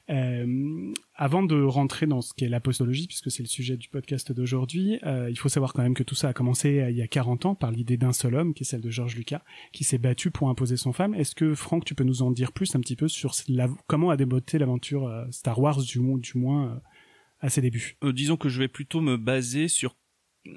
Euh, 0.09 0.93
avant 1.15 1.43
de 1.43 1.61
rentrer 1.61 2.07
dans 2.07 2.21
ce 2.21 2.33
qu'est 2.33 2.47
la 2.47 2.61
postologie, 2.61 3.07
puisque 3.07 3.29
c'est 3.29 3.43
le 3.43 3.47
sujet 3.49 3.75
du 3.75 3.89
podcast 3.89 4.31
d'aujourd'hui, 4.31 4.99
euh, 5.03 5.29
il 5.29 5.37
faut 5.37 5.49
savoir 5.49 5.73
quand 5.73 5.81
même 5.83 5.95
que 5.95 6.03
tout 6.03 6.15
ça 6.15 6.29
a 6.29 6.33
commencé 6.33 6.79
euh, 6.79 6.89
il 6.89 6.95
y 6.95 7.01
a 7.01 7.07
40 7.09 7.45
ans 7.45 7.55
par 7.55 7.71
l'idée 7.71 7.97
d'un 7.97 8.13
seul 8.13 8.35
homme, 8.35 8.53
qui 8.53 8.63
est 8.63 8.65
celle 8.65 8.79
de 8.79 8.89
George 8.89 9.15
Lucas, 9.17 9.43
qui 9.73 9.83
s'est 9.83 9.97
battu 9.97 10.31
pour 10.31 10.49
imposer 10.49 10.77
son 10.77 10.93
femme. 10.93 11.13
Est-ce 11.13 11.35
que 11.35 11.53
Franck, 11.55 11.83
tu 11.83 11.93
peux 11.93 12.05
nous 12.05 12.21
en 12.21 12.31
dire 12.31 12.53
plus 12.53 12.73
un 12.75 12.79
petit 12.79 12.95
peu 12.95 13.09
sur 13.09 13.33
comment 13.87 14.09
a 14.09 14.15
débuté 14.15 14.57
l'aventure 14.57 15.25
Star 15.31 15.59
Wars, 15.59 15.81
du, 15.81 15.99
mo- 15.99 16.19
du 16.19 16.37
moins 16.37 16.81
à 17.41 17.49
ses 17.49 17.59
débuts? 17.59 17.97
Disons 18.01 18.37
que 18.37 18.47
je 18.47 18.59
vais 18.59 18.69
plutôt 18.69 19.01
me 19.01 19.17
baser 19.17 19.67
sur 19.67 19.97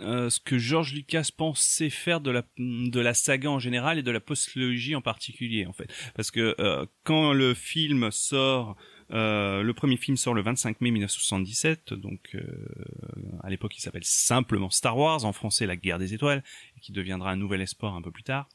euh, 0.01 0.31
ce 0.31 0.41
que 0.41 0.59
George 0.59 0.95
Lucas 0.95 1.29
pensait 1.37 1.91
faire 1.91 2.21
de 2.21 2.31
la 2.31 2.45
de 2.59 3.01
la 3.01 3.15
saga 3.15 3.51
en 3.51 3.59
général 3.59 3.99
et 3.99 4.03
de 4.03 4.11
la 4.11 4.21
postlogie 4.21 4.95
en 4.95 5.03
particulier 5.03 5.67
en 5.67 5.73
fait. 5.73 5.89
Parce 6.15 6.31
que 6.31 6.55
euh, 6.59 6.87
quand 7.05 7.33
le 7.33 7.55
film 7.55 8.11
sort 8.11 8.77
euh, 9.13 9.63
le 9.63 9.75
premier 9.75 9.97
film 9.97 10.17
sort 10.17 10.35
le 10.35 10.43
25 10.43 10.81
mai 10.81 10.93
1977 10.93 11.95
donc 11.95 12.21
euh, 12.37 12.41
à 13.43 13.51
l'époque 13.51 13.77
il 13.77 13.81
s'appelle 13.81 14.05
simplement 14.05 14.71
Star 14.71 14.97
Wars 14.97 15.25
en 15.25 15.33
français 15.33 15.67
La 15.67 15.75
Guerre 15.75 15.99
des 15.99 16.15
Étoiles 16.15 16.45
qui 16.81 16.93
deviendra 16.93 17.33
un 17.33 17.37
nouvel 17.37 17.61
espoir 17.61 17.97
un 17.97 18.03
peu 18.03 18.13
plus 18.13 18.23
tard. 18.23 18.49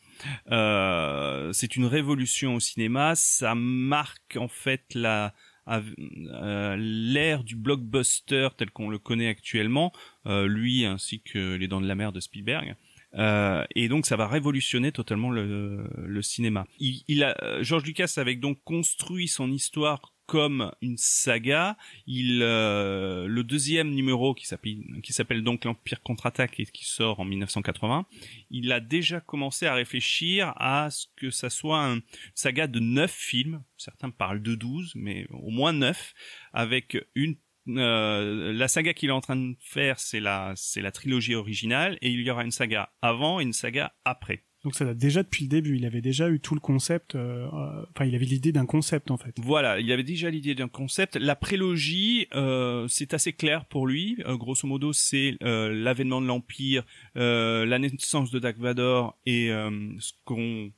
Euh, 0.51 1.51
c'est 1.51 1.75
une 1.75 1.85
révolution 1.85 2.55
au 2.55 2.59
cinéma 2.61 3.15
ça 3.15 3.53
marque 3.53 4.37
en 4.37 4.47
fait 4.47 4.85
la 4.93 5.33
euh, 5.67 6.75
l'ère 6.77 7.43
du 7.43 7.55
blockbuster 7.55 8.49
tel 8.57 8.71
qu'on 8.71 8.89
le 8.89 8.99
connaît 8.99 9.27
actuellement, 9.27 9.91
euh, 10.25 10.47
lui 10.47 10.85
ainsi 10.85 11.21
que 11.21 11.55
Les 11.55 11.67
Dents 11.67 11.81
de 11.81 11.87
la 11.87 11.95
Mer 11.95 12.11
de 12.11 12.19
Spielberg. 12.19 12.75
Euh, 13.17 13.65
et 13.75 13.87
donc 13.87 14.05
ça 14.05 14.17
va 14.17 14.27
révolutionner 14.27 14.91
totalement 14.91 15.31
le, 15.31 15.87
le 15.95 16.21
cinéma. 16.21 16.65
Il, 16.79 17.01
il 17.07 17.23
a, 17.23 17.35
euh, 17.43 17.63
George 17.63 17.85
Lucas 17.85 18.13
avait 18.17 18.35
donc 18.35 18.59
construit 18.63 19.27
son 19.27 19.51
histoire 19.51 20.13
comme 20.25 20.71
une 20.81 20.97
saga. 20.97 21.77
Il, 22.07 22.41
euh, 22.41 23.27
le 23.27 23.43
deuxième 23.43 23.91
numéro 23.91 24.33
qui 24.33 24.45
s'appelle, 24.45 25.43
donc 25.43 25.65
l'Empire 25.65 26.01
contre-attaque 26.01 26.59
et 26.59 26.65
qui 26.65 26.85
sort 26.85 27.19
en 27.19 27.25
1980, 27.25 28.05
il 28.49 28.71
a 28.71 28.79
déjà 28.79 29.21
commencé 29.21 29.65
à 29.65 29.73
réfléchir 29.73 30.53
à 30.57 30.89
ce 30.91 31.07
que 31.15 31.29
ça 31.29 31.49
soit 31.49 31.79
une 31.79 32.01
saga 32.33 32.67
de 32.67 32.79
neuf 32.79 33.11
films. 33.11 33.63
Certains 33.77 34.09
parlent 34.09 34.41
de 34.41 34.55
12, 34.55 34.93
mais 34.95 35.27
au 35.29 35.51
moins 35.51 35.73
neuf, 35.73 36.13
avec 36.53 36.97
une 37.15 37.35
euh, 37.67 38.53
la 38.53 38.67
saga 38.67 38.93
qu'il 38.93 39.09
est 39.09 39.13
en 39.13 39.21
train 39.21 39.35
de 39.35 39.55
faire, 39.59 39.99
c'est 39.99 40.19
la, 40.19 40.53
c'est 40.55 40.81
la 40.81 40.91
trilogie 40.91 41.35
originale, 41.35 41.97
et 42.01 42.09
il 42.09 42.21
y 42.21 42.29
aura 42.29 42.43
une 42.43 42.51
saga 42.51 42.93
avant 43.01 43.39
et 43.39 43.43
une 43.43 43.53
saga 43.53 43.95
après. 44.05 44.43
Donc 44.65 44.73
ça 44.73 44.83
date 44.83 44.97
déjà 44.97 45.21
depuis 45.21 45.43
le 45.43 45.49
début. 45.49 45.77
Il 45.77 45.85
avait 45.85 46.01
déjà 46.01 46.27
eu 46.27 46.39
tout 46.39 46.55
le 46.55 46.59
concept. 46.59 47.13
euh, 47.13 47.47
euh, 47.53 47.85
Enfin, 47.91 48.05
il 48.05 48.15
avait 48.15 48.25
l'idée 48.25 48.51
d'un 48.51 48.65
concept 48.65 49.11
en 49.11 49.17
fait. 49.17 49.35
Voilà, 49.37 49.79
il 49.79 49.91
avait 49.91 50.03
déjà 50.03 50.31
l'idée 50.31 50.55
d'un 50.55 50.67
concept. 50.67 51.17
La 51.17 51.35
prélogie, 51.35 52.27
euh, 52.33 52.87
c'est 52.87 53.13
assez 53.13 53.31
clair 53.31 53.65
pour 53.65 53.85
lui. 53.85 54.17
Euh, 54.25 54.35
grosso 54.35 54.67
modo, 54.67 54.91
c'est 54.91 55.37
euh, 55.43 55.71
l'avènement 55.71 56.19
de 56.19 56.25
l'Empire, 56.25 56.83
la 57.13 57.77
naissance 57.77 58.31
de 58.31 58.39
Dark 58.39 58.57
Vador 58.57 59.15
et 59.27 59.49
ce 59.49 60.13
qu'on, 60.25 60.71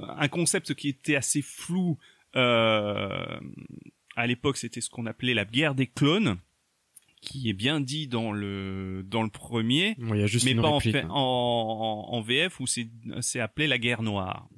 un 0.00 0.28
concept 0.28 0.74
qui 0.74 0.88
était 0.88 1.16
assez 1.16 1.42
flou 1.42 1.98
à 2.32 4.26
l'époque. 4.26 4.56
C'était 4.56 4.80
ce 4.80 4.88
qu'on 4.88 5.04
appelait 5.04 5.34
la 5.34 5.44
guerre 5.44 5.74
des 5.74 5.86
clones 5.86 6.38
qui 7.24 7.48
est 7.48 7.54
bien 7.54 7.80
dit 7.80 8.06
dans 8.06 8.32
le 8.32 9.02
dans 9.06 9.22
le 9.22 9.30
premier, 9.30 9.96
Bon, 9.98 10.14
il 10.14 10.20
y 10.20 10.22
a 10.22 10.26
juste 10.26 10.44
mais 10.44 10.54
pas 10.54 10.68
en, 10.68 10.78
réplique, 10.78 10.96
hein. 10.96 11.08
en, 11.10 12.08
en, 12.10 12.14
en 12.14 12.20
VF 12.20 12.60
où 12.60 12.66
c'est 12.66 12.88
c'est 13.20 13.40
appelé 13.40 13.66
la 13.66 13.78
guerre 13.78 14.02
noire. 14.02 14.48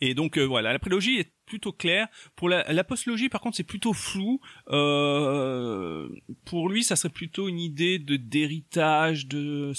Et 0.00 0.14
donc 0.14 0.36
euh, 0.36 0.44
voilà, 0.44 0.72
la 0.72 0.78
prélogie 0.78 1.18
est 1.18 1.32
plutôt 1.46 1.72
claire. 1.72 2.08
Pour 2.36 2.48
la, 2.48 2.70
la 2.72 2.84
postlogie, 2.84 3.28
par 3.28 3.40
contre, 3.40 3.56
c'est 3.56 3.64
plutôt 3.64 3.92
flou. 3.92 4.40
Euh, 4.68 6.08
pour 6.44 6.68
lui, 6.68 6.84
ça 6.84 6.96
serait 6.96 7.12
plutôt 7.12 7.48
une 7.48 7.60
idée 7.60 7.98
de 7.98 8.16
d'héritage, 8.16 9.26
de 9.26 9.72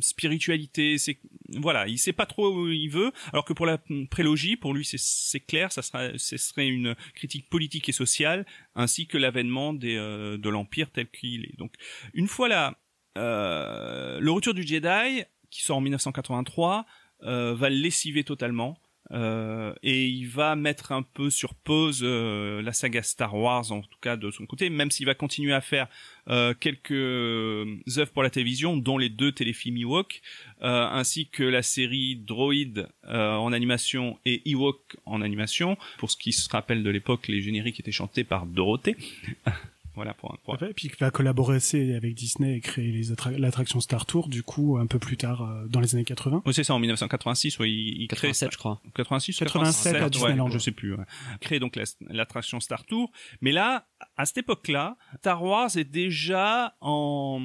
spiritualité. 0.00 0.98
C'est 0.98 1.18
voilà, 1.48 1.86
il 1.88 1.98
sait 1.98 2.12
pas 2.12 2.26
trop 2.26 2.52
où 2.52 2.68
il 2.68 2.88
veut. 2.88 3.12
Alors 3.32 3.44
que 3.44 3.52
pour 3.52 3.66
la 3.66 3.78
prélogie, 4.10 4.56
pour 4.56 4.74
lui, 4.74 4.84
c'est 4.84 5.40
clair. 5.40 5.72
Ça 5.72 5.82
sera, 5.82 6.16
ce 6.16 6.36
serait 6.36 6.68
une 6.68 6.94
critique 7.14 7.48
politique 7.48 7.88
et 7.88 7.92
sociale, 7.92 8.46
ainsi 8.74 9.06
que 9.06 9.18
l'avènement 9.18 9.72
des 9.72 9.96
euh, 9.96 10.38
de 10.38 10.48
l'empire 10.48 10.90
tel 10.90 11.08
qu'il 11.10 11.44
est. 11.44 11.58
Donc, 11.58 11.74
une 12.14 12.28
fois 12.28 12.48
là, 12.48 12.78
euh, 13.18 14.20
le 14.20 14.30
retour 14.30 14.54
du 14.54 14.62
Jedi, 14.62 15.24
qui 15.50 15.62
sort 15.62 15.78
en 15.78 15.80
1983, 15.80 16.86
euh, 17.24 17.54
va 17.54 17.70
le 17.70 17.76
lessiver 17.76 18.24
totalement. 18.24 18.78
Euh, 19.12 19.74
et 19.82 20.06
il 20.06 20.26
va 20.26 20.56
mettre 20.56 20.92
un 20.92 21.02
peu 21.02 21.28
sur 21.28 21.54
pause 21.54 22.00
euh, 22.02 22.62
la 22.62 22.72
saga 22.72 23.02
Star 23.02 23.34
Wars 23.34 23.70
en 23.70 23.82
tout 23.82 23.98
cas 24.00 24.16
de 24.16 24.30
son 24.30 24.46
côté, 24.46 24.70
même 24.70 24.90
s'il 24.90 25.06
va 25.06 25.14
continuer 25.14 25.52
à 25.52 25.60
faire 25.60 25.88
euh, 26.28 26.54
quelques 26.58 26.92
euh, 26.92 27.76
œuvres 27.98 28.12
pour 28.12 28.22
la 28.22 28.30
télévision, 28.30 28.76
dont 28.76 28.96
les 28.96 29.08
deux 29.08 29.32
téléfilms 29.32 29.76
Ewok, 29.76 30.22
euh, 30.62 30.86
ainsi 30.90 31.26
que 31.26 31.42
la 31.42 31.62
série 31.62 32.16
Droid 32.16 32.88
euh, 33.08 33.34
en 33.34 33.52
animation 33.52 34.18
et 34.24 34.42
Ewok 34.50 34.96
en 35.04 35.20
animation. 35.20 35.76
Pour 35.98 36.10
ce 36.10 36.16
qui 36.16 36.32
se 36.32 36.48
rappelle 36.48 36.82
de 36.82 36.90
l'époque, 36.90 37.28
les 37.28 37.42
génériques 37.42 37.80
étaient 37.80 37.92
chantés 37.92 38.24
par 38.24 38.46
Dorothée. 38.46 38.96
voilà 39.94 40.14
pour, 40.14 40.36
à 40.54 40.58
fait. 40.58 40.70
Et 40.70 40.74
puis 40.74 40.88
il 40.88 40.96
va 40.98 41.10
collaborer 41.10 41.56
aussi 41.56 41.92
avec 41.92 42.14
Disney 42.14 42.56
et 42.56 42.60
créer 42.60 42.90
les 42.92 43.12
attra- 43.12 43.36
l'attraction 43.36 43.80
Star 43.80 44.06
Tour, 44.06 44.28
du 44.28 44.42
coup, 44.42 44.78
un 44.78 44.86
peu 44.86 44.98
plus 44.98 45.16
tard, 45.16 45.42
euh, 45.42 45.66
dans 45.68 45.80
les 45.80 45.94
années 45.94 46.04
80. 46.04 46.42
Oui, 46.46 46.54
c'est 46.54 46.64
ça, 46.64 46.74
en 46.74 46.78
1986, 46.78 47.58
ouais, 47.58 47.70
il, 47.70 48.02
il 48.02 48.08
crée 48.08 48.28
87, 48.28 48.52
je 48.52 48.58
crois. 48.58 48.80
86, 48.94 49.36
87 49.38 49.96
à 49.96 50.04
ouais, 50.04 50.10
Disneyland. 50.10 50.48
je 50.50 50.58
sais 50.58 50.72
plus. 50.72 50.94
Ouais. 50.94 51.04
Crée 51.40 51.58
donc 51.60 51.76
la- 51.76 51.84
l'attraction 52.08 52.60
Star 52.60 52.84
Tour. 52.84 53.10
Mais 53.40 53.52
là, 53.52 53.86
à 54.16 54.24
cette 54.26 54.38
époque-là, 54.38 54.96
Star 55.18 55.42
Wars 55.42 55.76
est 55.76 55.84
déjà 55.84 56.74
en 56.80 57.40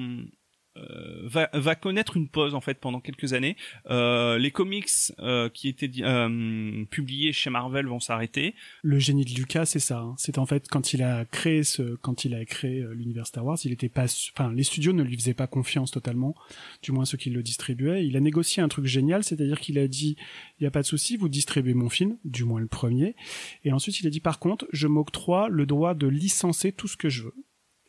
va, 1.24 1.50
va 1.54 1.76
connaître 1.76 2.18
une 2.18 2.28
pause 2.30 2.56
en 2.56 2.62
fait 2.62 2.80
pendant 2.80 3.00
quelques 3.00 3.34
années. 3.34 3.56
Euh, 3.90 4.38
les 4.38 4.52
comics 4.52 4.90
euh, 5.20 5.50
qui 5.50 5.68
étaient 5.68 5.92
euh, 6.02 6.86
publiés 6.86 7.34
chez 7.34 7.50
Marvel 7.50 7.86
vont 7.88 8.00
s'arrêter. 8.00 8.56
Le 8.84 9.00
génie 9.00 9.26
de 9.26 9.34
Lucas, 9.34 9.66
c'est 9.66 9.80
ça. 9.80 10.00
hein. 10.00 10.16
C'est 10.18 10.38
en 10.38 10.46
fait 10.46 10.68
quand 10.70 10.94
il 10.94 11.04
a 11.04 11.26
créé 11.26 11.64
ce, 11.64 11.96
quand 11.98 12.26
il 12.26 12.34
a 12.34 12.46
créé 12.46 12.82
euh, 12.82 12.94
l'univers 12.94 13.28
Star 13.28 13.46
Wars, 13.46 13.58
il 13.64 13.72
était 13.72 13.90
pas, 13.90 14.06
enfin, 14.36 14.52
les 14.54 14.64
studios 14.64 14.94
ne 14.94 15.04
lui 15.04 15.16
faisaient 15.18 15.34
pas 15.34 15.48
confiance 15.48 15.92
totalement, 15.92 16.36
du 16.82 16.92
moins 16.92 17.06
ceux 17.06 17.18
qui 17.18 17.30
le 17.30 17.44
distribuaient. 17.44 18.06
Il 18.06 18.16
a 18.18 18.20
négocié 18.20 18.64
un 18.64 18.68
truc 18.68 18.86
génial, 18.86 19.24
c'est-à-dire 19.24 19.60
qu'il 19.60 19.80
a 19.80 19.88
dit, 19.88 20.18
il 20.60 20.64
y 20.64 20.68
a 20.68 20.72
pas 20.72 20.82
de 20.82 20.88
souci, 20.88 21.18
vous 21.18 21.30
distribuez 21.30 21.74
mon 21.74 21.90
film, 21.90 22.18
du 22.26 22.44
moins 22.44 22.60
le 22.60 22.68
premier, 22.68 23.16
et 23.64 23.72
ensuite 23.72 24.00
il 24.00 24.08
a 24.08 24.10
dit 24.10 24.20
par 24.20 24.40
contre, 24.40 24.68
je 24.72 24.88
m'octroie 24.88 25.50
le 25.50 25.66
droit 25.66 25.94
de 25.94 26.08
licencer 26.08 26.72
tout 26.72 26.88
ce 26.88 26.98
que 26.98 27.10
je 27.10 27.24
veux. 27.24 27.34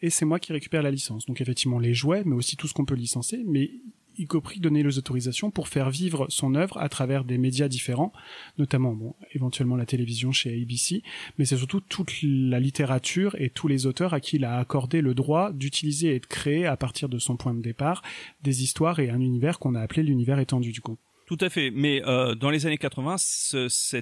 Et 0.03 0.11
c'est 0.11 0.25
moi 0.25 0.39
qui 0.39 0.53
récupère 0.53 0.83
la 0.83 0.91
licence. 0.91 1.27
Donc 1.27 1.41
effectivement 1.41 1.79
les 1.79 1.95
jouets, 1.95 2.23
mais 2.25 2.35
aussi 2.35 2.57
tout 2.57 2.69
ce 2.69 2.75
qu'on 2.75 2.85
peut 2.85 2.95
licencer, 2.95 3.43
mais 3.47 3.71
y 4.19 4.27
compris 4.27 4.61
donner 4.61 4.83
les 4.83 4.99
autorisations 4.99 5.51
pour 5.51 5.69
faire 5.69 5.91
vivre 5.91 6.27
son 6.29 6.55
œuvre 6.55 6.79
à 6.79 6.89
travers 6.89 7.25
des 7.25 7.39
médias 7.39 7.69
différents, 7.69 8.13
notamment 8.59 8.93
bon, 8.93 9.15
éventuellement 9.33 9.77
la 9.77 9.87
télévision 9.87 10.33
chez 10.33 10.61
ABC, 10.61 11.03
mais 11.39 11.45
c'est 11.45 11.57
surtout 11.57 11.81
toute 11.81 12.13
la 12.23 12.59
littérature 12.59 13.37
et 13.39 13.51
tous 13.51 13.69
les 13.69 13.87
auteurs 13.87 14.15
à 14.15 14.21
qui 14.21 14.37
il 14.37 14.45
a 14.45 14.59
accordé 14.59 15.01
le 15.01 15.15
droit 15.15 15.53
d'utiliser 15.53 16.17
et 16.17 16.21
de 16.21 16.27
créer 16.27 16.67
à 16.67 16.77
partir 16.77 17.09
de 17.09 17.19
son 17.19 17.37
point 17.37 17.55
de 17.55 17.63
départ 17.63 18.03
des 18.43 18.63
histoires 18.63 18.99
et 18.99 19.11
un 19.11 19.21
univers 19.21 19.59
qu'on 19.59 19.75
a 19.75 19.81
appelé 19.81 20.03
l'univers 20.03 20.39
étendu 20.41 20.73
du 20.73 20.81
coup. 20.81 20.99
Tout 21.27 21.39
à 21.41 21.51
fait. 21.51 21.71
Mais 21.71 22.03
euh, 22.07 22.35
dans 22.35 22.51
les 22.51 22.67
années 22.67 22.79
80, 22.79 23.17
ce, 23.19 23.69
ce 23.69 23.97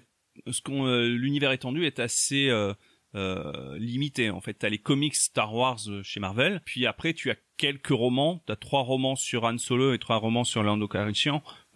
euh, 0.69 1.09
l'univers 1.09 1.53
étendu 1.53 1.85
est 1.85 1.99
assez 1.99 2.49
euh, 2.49 2.73
euh, 3.17 3.77
limité. 3.79 4.31
En 4.31 4.41
fait, 4.41 4.55
t'as 4.55 4.69
les 4.69 4.79
comics 4.79 5.15
Star 5.15 5.55
Wars 5.55 5.81
euh, 5.89 6.03
chez 6.03 6.21
Marvel, 6.21 6.61
puis 6.65 6.87
après 6.87 7.15
tu 7.15 7.31
as 7.31 7.37
quelques 7.57 7.89
romans. 7.89 8.43
T'as 8.47 8.57
trois 8.57 8.83
romans 8.83 9.17
sur 9.17 9.45
Han 9.45 9.59
Solo 9.59 9.95
et 9.95 9.99
trois 9.99 10.17
romans 10.17 10.45
sur 10.45 10.63
Lando 10.63 10.89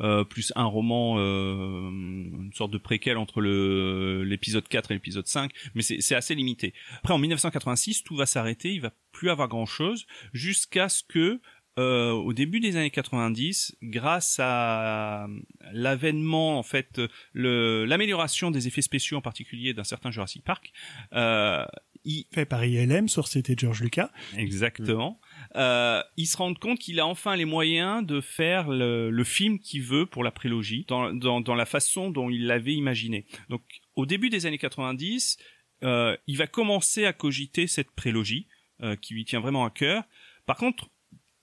euh, 0.01 0.25
plus 0.25 0.53
un 0.57 0.65
roman, 0.65 1.17
euh, 1.19 1.91
une 1.91 2.53
sorte 2.55 2.71
de 2.71 2.79
préquel 2.79 3.19
entre 3.19 3.41
le 3.41 4.23
l'épisode 4.25 4.67
4 4.67 4.91
et 4.91 4.95
l'épisode 4.95 5.27
5. 5.27 5.51
Mais 5.75 5.83
c'est 5.83 6.01
c'est 6.01 6.15
assez 6.15 6.35
limité. 6.35 6.75
Après, 6.99 7.15
en 7.15 7.19
1986, 7.19 8.05
tout 8.05 8.17
va 8.17 8.27
s'arrêter. 8.27 8.73
Il 8.73 8.81
va 8.81 8.93
plus 9.13 9.31
avoir 9.31 9.49
grand 9.49 9.67
chose 9.67 10.07
jusqu'à 10.33 10.89
ce 10.89 11.03
que 11.03 11.41
euh, 11.79 12.11
au 12.11 12.33
début 12.33 12.61
des 12.61 12.77
années 12.77 12.91
90, 12.91 13.77
grâce 13.83 14.39
à 14.41 15.27
l'avènement, 15.73 16.59
en 16.59 16.63
fait, 16.63 17.01
l'amélioration 17.35 18.51
des 18.51 18.67
effets 18.67 18.83
spéciaux, 18.83 19.19
en 19.19 19.23
particulier 19.23 19.73
d'un 19.75 19.85
certain 19.85 20.11
Jurassic 20.11 20.45
Park, 20.45 20.73
euh, 21.13 21.65
il, 22.05 22.27
Fait 22.33 22.47
par 22.47 22.65
ILM, 22.65 23.09
société 23.09 23.55
de 23.55 23.61
George 23.61 23.83
Lucas. 23.83 24.11
exactement, 24.37 25.21
euh, 25.57 26.03
il 26.17 26.27
se 26.27 26.37
rend 26.37 26.55
compte 26.55 26.79
qu'il 26.79 26.99
a 26.99 27.07
enfin 27.07 27.37
les 27.37 27.45
moyens 27.45 28.05
de 28.07 28.21
faire 28.21 28.69
le, 28.69 29.11
le 29.11 29.25
film 29.25 29.59
qu'il 29.59 29.83
veut 29.83 30.07
pour 30.07 30.25
la 30.25 30.31
prélogie, 30.31 30.87
dans, 30.89 31.13
dans, 31.13 31.41
dans 31.41 31.55
la 31.55 31.67
façon 31.67 32.11
dont 32.11 32.31
il 32.31 32.47
l'avait 32.47 32.75
imaginé. 32.75 33.27
Donc, 33.51 33.63
au 33.97 34.07
début 34.07 34.31
des 34.31 34.47
années 34.47 34.59
90, 34.59 35.37
euh, 35.83 36.17
il 36.27 36.37
va 36.37 36.47
commencer 36.47 37.05
à 37.05 37.13
cogiter 37.13 37.67
cette 37.67 37.91
prélogie, 37.91 38.47
euh, 38.83 38.97
qui 38.97 39.15
lui 39.15 39.25
tient 39.25 39.41
vraiment 39.41 39.65
à 39.65 39.71
cœur. 39.71 40.05
Par 40.47 40.57
contre, 40.57 40.89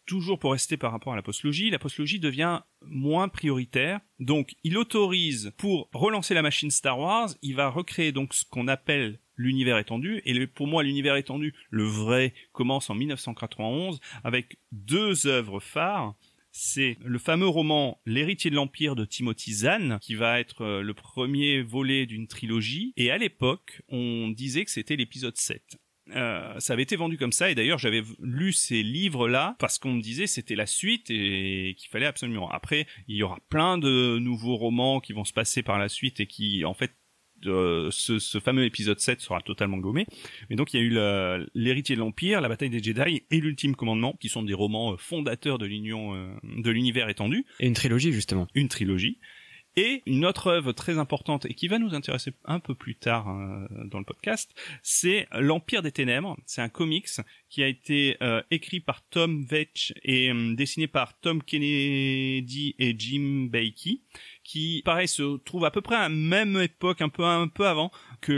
toujours 0.08 0.40
pour 0.40 0.54
rester 0.54 0.78
par 0.78 0.92
rapport 0.92 1.14
à 1.14 1.16
la 1.16 1.22
postlogie, 1.22 1.70
la 1.70 1.78
postlogie 1.78 2.20
devient 2.20 2.62
moins 2.82 3.28
prioritaire. 3.28 4.00
Donc, 4.20 4.56
il 4.64 4.78
autorise 4.78 5.54
pour 5.58 5.90
relancer 5.94 6.34
la 6.34 6.42
machine 6.42 6.72
Star 6.72 6.98
Wars, 6.98 7.30
il 7.44 7.56
va 7.56 7.70
recréer 7.70 8.12
donc 8.12 8.34
ce 8.34 8.44
qu'on 8.50 8.68
appelle 8.68 9.20
l'univers 9.36 9.78
étendu. 9.78 10.22
Et 10.26 10.48
pour 10.48 10.66
moi, 10.66 10.82
l'univers 10.82 11.16
étendu, 11.16 11.54
le 11.70 11.84
vrai, 11.84 12.34
commence 12.54 12.90
en 12.90 12.96
1991 12.96 14.00
avec 14.24 14.58
deux 14.72 15.28
œuvres 15.28 15.60
phares. 15.60 16.16
C'est 16.52 16.98
le 17.06 17.20
fameux 17.20 17.48
roman 17.48 18.02
L'héritier 18.08 18.50
de 18.50 18.56
l'Empire 18.56 18.96
de 18.96 19.06
Timothy 19.06 19.54
Zahn, 19.54 20.00
qui 20.02 20.16
va 20.16 20.40
être 20.40 20.62
euh, 20.62 20.82
le 20.82 20.96
premier 20.96 21.62
volet 21.62 22.08
d'une 22.08 22.26
trilogie. 22.26 22.94
Et 22.98 23.12
à 23.12 23.20
l'époque, 23.20 23.84
on 23.90 24.30
disait 24.30 24.66
que 24.66 24.72
c'était 24.72 24.96
l'épisode 24.96 25.38
7. 25.38 25.78
Euh, 26.16 26.60
ça 26.60 26.74
avait 26.74 26.84
été 26.84 26.96
vendu 26.96 27.18
comme 27.18 27.32
ça 27.32 27.50
et 27.52 27.56
d'ailleurs 27.56 27.78
j'avais 27.78 28.02
lu 28.22 28.54
ces 28.54 28.82
livres 28.84 29.28
là 29.28 29.56
parce 29.60 29.78
qu'on 29.78 29.94
me 29.94 30.02
disait 30.02 30.28
c'était 30.28 30.56
la 30.56 30.66
suite 30.66 31.10
et 31.10 31.76
qu'il 31.78 31.90
fallait 31.90 32.06
absolument. 32.06 32.50
Après 32.50 32.88
il 33.08 33.18
y 33.18 33.24
aura 33.24 33.40
plein 33.50 33.78
de 33.78 34.18
nouveaux 34.20 34.56
romans 34.56 35.00
qui 35.00 35.14
vont 35.14 35.26
se 35.26 35.34
passer 35.34 35.64
par 35.64 35.80
la 35.80 35.90
suite 35.90 36.20
et 36.20 36.28
qui 36.28 36.64
en 36.66 36.74
fait 36.74 36.92
euh, 37.46 37.90
ce, 37.92 38.20
ce 38.20 38.40
fameux 38.40 38.66
épisode 38.66 39.00
7 39.00 39.22
sera 39.22 39.42
totalement 39.42 39.78
gommé. 39.78 40.08
Mais 40.50 40.56
donc 40.56 40.74
il 40.74 40.78
y 40.78 40.80
a 40.80 40.84
eu 40.84 41.48
l'héritier 41.54 41.96
de 41.96 42.00
l'empire 42.00 42.42
la 42.42 42.50
bataille 42.50 42.70
des 42.70 42.82
Jedi 42.82 43.24
et 43.30 43.40
l'ultime 43.40 43.76
commandement 43.76 44.14
qui 44.20 44.30
sont 44.30 44.44
des 44.44 44.54
romans 44.54 44.94
euh, 44.94 44.98
fondateurs 44.98 45.58
de 45.58 45.66
l'union 45.66 46.16
euh, 46.16 46.34
de 46.44 46.72
l'univers 46.72 47.10
étendu. 47.10 47.46
Et 47.60 47.68
une 47.68 47.74
trilogie, 47.74 48.12
justement. 48.12 48.48
une 48.56 48.70
trilogie 48.70 49.20
Et 49.80 50.02
une 50.08 50.26
autre 50.26 50.48
œuvre 50.48 50.72
très 50.72 50.98
importante 50.98 51.46
et 51.46 51.54
qui 51.54 51.68
va 51.68 51.78
nous 51.78 51.94
intéresser 51.94 52.34
un 52.46 52.60
peu 52.60 52.74
plus 52.74 52.96
tard 52.96 53.30
euh, 53.30 53.68
dans 53.86 54.00
le 54.00 54.06
podcast, 54.06 54.52
c'est 54.82 55.28
L'Empire 55.34 55.84
des 55.84 55.92
Ténèbres. 55.92 56.36
C'est 56.48 56.64
un 56.64 56.70
comics 56.70 57.08
qui 57.48 57.62
a 57.62 57.68
été 57.68 58.18
euh, 58.24 58.42
écrit 58.50 58.80
par 58.80 59.08
Tom 59.08 59.46
Veitch 59.46 59.94
et 60.02 60.32
euh, 60.32 60.56
dessiné 60.56 60.88
par 60.88 61.20
Tom 61.20 61.44
Kennedy 61.44 62.74
et 62.80 62.96
Jim 62.98 63.50
Bakey, 63.52 64.02
qui, 64.44 64.82
pareil, 64.84 65.08
se 65.08 65.38
trouve 65.38 65.64
à 65.64 65.70
peu 65.70 65.82
près 65.82 65.96
à 65.96 66.02
la 66.02 66.10
même 66.10 66.60
époque, 66.60 67.04
un 67.04 67.10
peu 67.10 67.24
un 67.24 67.48
peu 67.48 67.68
avant 67.68 67.92
que 68.20 68.34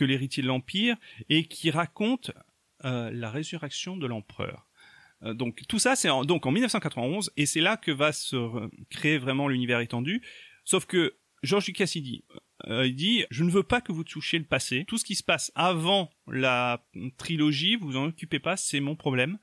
l'héritier 0.00 0.42
de 0.42 0.48
l'Empire, 0.48 0.96
et 1.28 1.44
qui 1.44 1.70
raconte 1.70 2.30
la 2.82 3.30
résurrection 3.30 3.98
de 3.98 4.06
l'empereur. 4.06 4.66
Euh, 5.24 5.34
donc 5.34 5.62
tout 5.68 5.78
ça, 5.78 5.96
c'est 5.96 6.10
en, 6.10 6.24
donc 6.24 6.46
en 6.46 6.50
1991, 6.50 7.32
et 7.36 7.46
c'est 7.46 7.60
là 7.60 7.76
que 7.76 7.90
va 7.90 8.12
se 8.12 8.36
créer 8.90 9.18
vraiment 9.18 9.48
l'univers 9.48 9.80
étendu. 9.80 10.22
Sauf 10.64 10.86
que 10.86 11.14
George 11.42 11.66
Lucas 11.66 11.92
il 11.94 12.02
dit, 12.02 12.24
euh, 12.68 12.86
il 12.86 12.94
dit, 12.94 13.24
je 13.30 13.44
ne 13.44 13.50
veux 13.50 13.62
pas 13.62 13.80
que 13.80 13.92
vous 13.92 14.04
touchiez 14.04 14.38
le 14.38 14.44
passé. 14.44 14.84
Tout 14.86 14.98
ce 14.98 15.04
qui 15.04 15.14
se 15.14 15.22
passe 15.22 15.50
avant 15.54 16.10
la 16.28 16.84
trilogie, 17.18 17.76
vous 17.76 17.88
vous 17.88 17.96
en 17.96 18.06
occupez 18.06 18.38
pas, 18.38 18.56
c'est 18.56 18.80
mon 18.80 18.94
problème. 18.94 19.38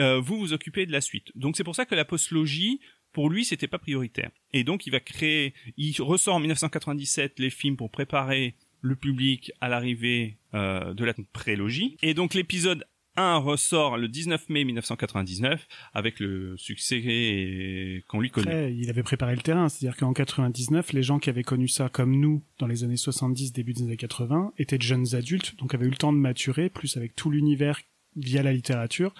Euh, 0.00 0.20
vous 0.20 0.38
vous 0.38 0.52
occupez 0.52 0.86
de 0.86 0.92
la 0.92 1.00
suite. 1.00 1.30
Donc 1.34 1.56
c'est 1.56 1.64
pour 1.64 1.74
ça 1.74 1.84
que 1.84 1.94
la 1.94 2.04
postlogie, 2.04 2.80
pour 3.12 3.30
lui, 3.30 3.44
c'était 3.44 3.68
pas 3.68 3.78
prioritaire. 3.78 4.30
Et 4.52 4.64
donc 4.64 4.86
il 4.86 4.90
va 4.90 5.00
créer, 5.00 5.54
il 5.76 6.00
ressort 6.00 6.36
en 6.36 6.40
1997 6.40 7.38
les 7.38 7.50
films 7.50 7.76
pour 7.76 7.90
préparer 7.90 8.54
le 8.80 8.94
public 8.94 9.52
à 9.60 9.68
l'arrivée 9.68 10.38
euh, 10.54 10.94
de 10.94 11.04
la 11.04 11.14
prélogie. 11.32 11.96
Et 12.02 12.14
donc 12.14 12.34
l'épisode 12.34 12.84
1 13.18 13.38
ressort 13.38 13.98
le 13.98 14.08
19 14.08 14.48
mai 14.48 14.64
1999 14.64 15.66
avec 15.92 16.20
le 16.20 16.56
succès 16.56 18.02
qu'on 18.08 18.20
lui 18.20 18.30
connaît. 18.30 18.74
Il 18.74 18.88
avait 18.90 19.02
préparé 19.02 19.34
le 19.34 19.42
terrain, 19.42 19.68
c'est-à-dire 19.68 19.96
qu'en 19.96 20.12
99, 20.12 20.92
les 20.92 21.02
gens 21.02 21.18
qui 21.18 21.28
avaient 21.28 21.42
connu 21.42 21.68
ça 21.68 21.88
comme 21.88 22.18
nous 22.18 22.42
dans 22.58 22.66
les 22.66 22.84
années 22.84 22.96
70, 22.96 23.52
début 23.52 23.72
des 23.72 23.82
années 23.82 23.96
80, 23.96 24.52
étaient 24.58 24.78
de 24.78 24.82
jeunes 24.82 25.14
adultes, 25.14 25.56
donc 25.58 25.74
avaient 25.74 25.86
eu 25.86 25.90
le 25.90 25.96
temps 25.96 26.12
de 26.12 26.18
maturer, 26.18 26.70
plus 26.70 26.96
avec 26.96 27.16
tout 27.16 27.30
l'univers 27.30 27.80
via 28.16 28.42
la 28.42 28.52
littérature, 28.52 29.14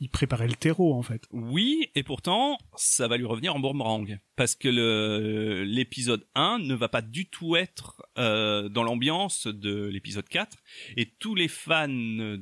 il 0.00 0.08
préparait 0.08 0.48
le 0.48 0.54
terreau 0.54 0.94
en 0.94 1.02
fait. 1.02 1.24
Oui, 1.30 1.90
et 1.94 2.02
pourtant, 2.02 2.58
ça 2.74 3.06
va 3.06 3.18
lui 3.18 3.26
revenir 3.26 3.54
en 3.54 3.60
boomerang. 3.60 4.18
Parce 4.34 4.54
que 4.54 5.62
l'épisode 5.64 6.26
1 6.34 6.58
ne 6.60 6.74
va 6.74 6.88
pas 6.88 7.02
du 7.02 7.26
tout 7.26 7.54
être 7.56 8.02
euh, 8.18 8.70
dans 8.70 8.82
l'ambiance 8.82 9.46
de 9.46 9.84
l'épisode 9.86 10.26
4. 10.26 10.56
Et 10.96 11.06
tous 11.06 11.34
les 11.34 11.48
fans 11.48 11.88
euh, 11.90 12.38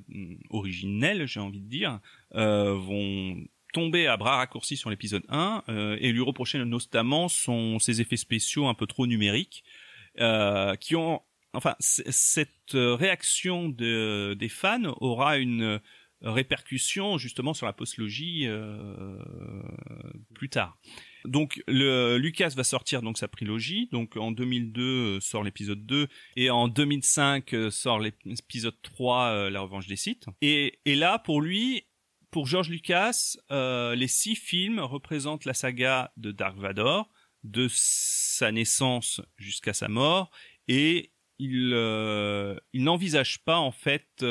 originels, 0.51 1.27
j'ai 1.27 1.41
envie 1.41 1.61
de 1.61 1.69
dire, 1.69 2.01
euh, 2.35 2.75
vont 2.75 3.37
tomber 3.73 4.07
à 4.07 4.17
bras 4.17 4.37
raccourcis 4.37 4.77
sur 4.77 4.89
l'épisode 4.89 5.25
1 5.29 5.65
euh, 5.69 5.97
et 6.01 6.13
lui 6.13 6.23
reprocher 6.23 6.59
notamment 6.65 7.29
son, 7.29 7.79
ses 7.81 8.01
effets 8.01 8.17
spéciaux 8.17 8.69
un 8.69 8.75
peu 8.75 8.87
trop 8.87 9.07
numériques, 9.07 9.65
euh, 10.21 10.77
qui 10.77 10.95
ont... 10.95 11.23
Enfin, 11.55 11.75
cette 11.81 12.75
réaction 12.75 13.71
de, 13.71 14.37
des 14.39 14.51
fans 14.51 14.95
aura 15.01 15.39
une 15.39 15.81
répercussions 16.23 17.19
justement 17.19 17.55
sur 17.55 17.67
la 17.67 17.73
postlogie 17.73 18.47
euh, 18.47 19.17
plus 20.35 20.49
tard. 20.49 20.79
Donc 21.25 21.63
Lucas 21.69 22.53
va 22.57 22.65
sortir 22.65 23.03
donc 23.03 23.19
sa 23.19 23.29
trilogie. 23.29 23.89
Donc 23.93 24.17
en 24.17 24.33
2002 24.33 24.83
euh, 24.83 25.21
sort 25.21 25.45
l'épisode 25.45 25.85
2 25.87 26.09
et 26.37 26.51
en 26.51 26.69
2005 26.69 27.55
euh, 27.55 27.71
sort 27.71 28.01
l'épisode 28.01 28.81
3 28.83 29.51
La 29.51 29.61
revanche 29.61 29.87
des 29.87 29.97
Sith. 29.97 30.27
Et, 30.41 30.81
et 30.85 30.95
là 30.95 31.19
pour 31.19 31.41
lui 31.41 31.85
pour 32.31 32.47
George 32.47 32.69
Lucas, 32.69 33.37
les 33.51 34.09
six 34.09 34.37
films 34.37 34.81
représentent 34.81 35.47
la 35.47 35.55
saga 35.55 36.13
de 36.19 36.31
Dark 36.31 36.59
Vador, 36.59 37.11
de 37.43 37.69
sa 37.71 38.53
naissance 38.53 39.23
jusqu'à 39.39 39.73
sa 39.73 39.89
mort, 39.89 40.31
et 40.69 41.15
il 41.39 41.71
n'envisage 42.75 43.39
pas 43.45 43.57
en 43.57 43.71
fait 43.71 44.23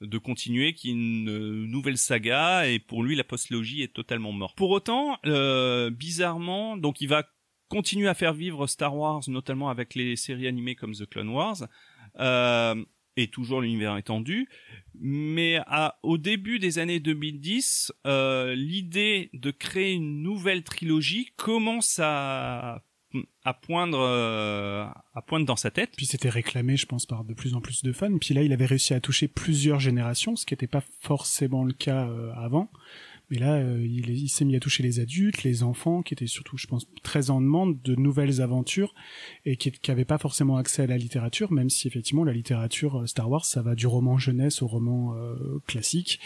de 0.00 0.18
continuer, 0.18 0.72
qui 0.72 0.88
est 0.88 0.92
une 0.92 1.66
nouvelle 1.66 1.98
saga, 1.98 2.68
et 2.68 2.78
pour 2.78 3.02
lui 3.02 3.16
la 3.16 3.24
postlogie 3.24 3.82
est 3.82 3.92
totalement 3.92 4.32
morte. 4.32 4.56
Pour 4.56 4.70
autant, 4.70 5.18
euh, 5.26 5.90
bizarrement, 5.90 6.76
donc 6.76 7.00
il 7.00 7.08
va 7.08 7.24
continuer 7.68 8.08
à 8.08 8.14
faire 8.14 8.34
vivre 8.34 8.66
Star 8.66 8.96
Wars, 8.96 9.22
notamment 9.28 9.68
avec 9.68 9.94
les 9.94 10.16
séries 10.16 10.48
animées 10.48 10.74
comme 10.74 10.94
The 10.94 11.06
Clone 11.06 11.28
Wars, 11.28 11.66
euh, 12.18 12.84
et 13.16 13.28
toujours 13.28 13.60
l'univers 13.60 13.96
étendu. 13.96 14.48
Mais 14.94 15.60
à, 15.66 15.98
au 16.02 16.18
début 16.18 16.58
des 16.58 16.78
années 16.78 17.00
2010, 17.00 17.92
euh, 18.06 18.54
l'idée 18.54 19.30
de 19.34 19.50
créer 19.50 19.92
une 19.92 20.22
nouvelle 20.22 20.64
trilogie 20.64 21.32
commence 21.36 22.00
à 22.02 22.82
à 23.44 23.54
poindre 23.54 23.98
euh, 24.00 24.84
à 25.14 25.22
poindre 25.22 25.46
dans 25.46 25.56
sa 25.56 25.70
tête. 25.70 25.90
Puis 25.96 26.06
c'était 26.06 26.28
réclamé, 26.28 26.76
je 26.76 26.86
pense, 26.86 27.06
par 27.06 27.24
de 27.24 27.34
plus 27.34 27.54
en 27.54 27.60
plus 27.60 27.82
de 27.82 27.92
fans. 27.92 28.18
Puis 28.18 28.34
là, 28.34 28.42
il 28.42 28.52
avait 28.52 28.66
réussi 28.66 28.94
à 28.94 29.00
toucher 29.00 29.28
plusieurs 29.28 29.80
générations, 29.80 30.36
ce 30.36 30.46
qui 30.46 30.54
n'était 30.54 30.66
pas 30.66 30.82
forcément 31.00 31.64
le 31.64 31.72
cas 31.72 32.08
euh, 32.08 32.32
avant. 32.34 32.70
Mais 33.30 33.38
là, 33.38 33.54
euh, 33.54 33.84
il, 33.84 34.10
il 34.10 34.28
s'est 34.28 34.44
mis 34.44 34.56
à 34.56 34.60
toucher 34.60 34.82
les 34.82 34.98
adultes, 34.98 35.44
les 35.44 35.62
enfants, 35.62 36.02
qui 36.02 36.14
étaient 36.14 36.26
surtout, 36.26 36.56
je 36.56 36.66
pense, 36.66 36.88
très 37.02 37.30
en 37.30 37.40
demande 37.40 37.80
de 37.82 37.94
nouvelles 37.94 38.40
aventures 38.40 38.92
et 39.44 39.56
qui 39.56 39.72
n'avaient 39.88 40.04
pas 40.04 40.18
forcément 40.18 40.56
accès 40.56 40.82
à 40.82 40.86
la 40.86 40.98
littérature, 40.98 41.52
même 41.52 41.70
si 41.70 41.86
effectivement 41.86 42.24
la 42.24 42.32
littérature 42.32 43.08
Star 43.08 43.30
Wars, 43.30 43.44
ça 43.44 43.62
va 43.62 43.76
du 43.76 43.86
roman 43.86 44.18
jeunesse 44.18 44.62
au 44.62 44.66
roman 44.66 45.14
classique, 45.68 46.18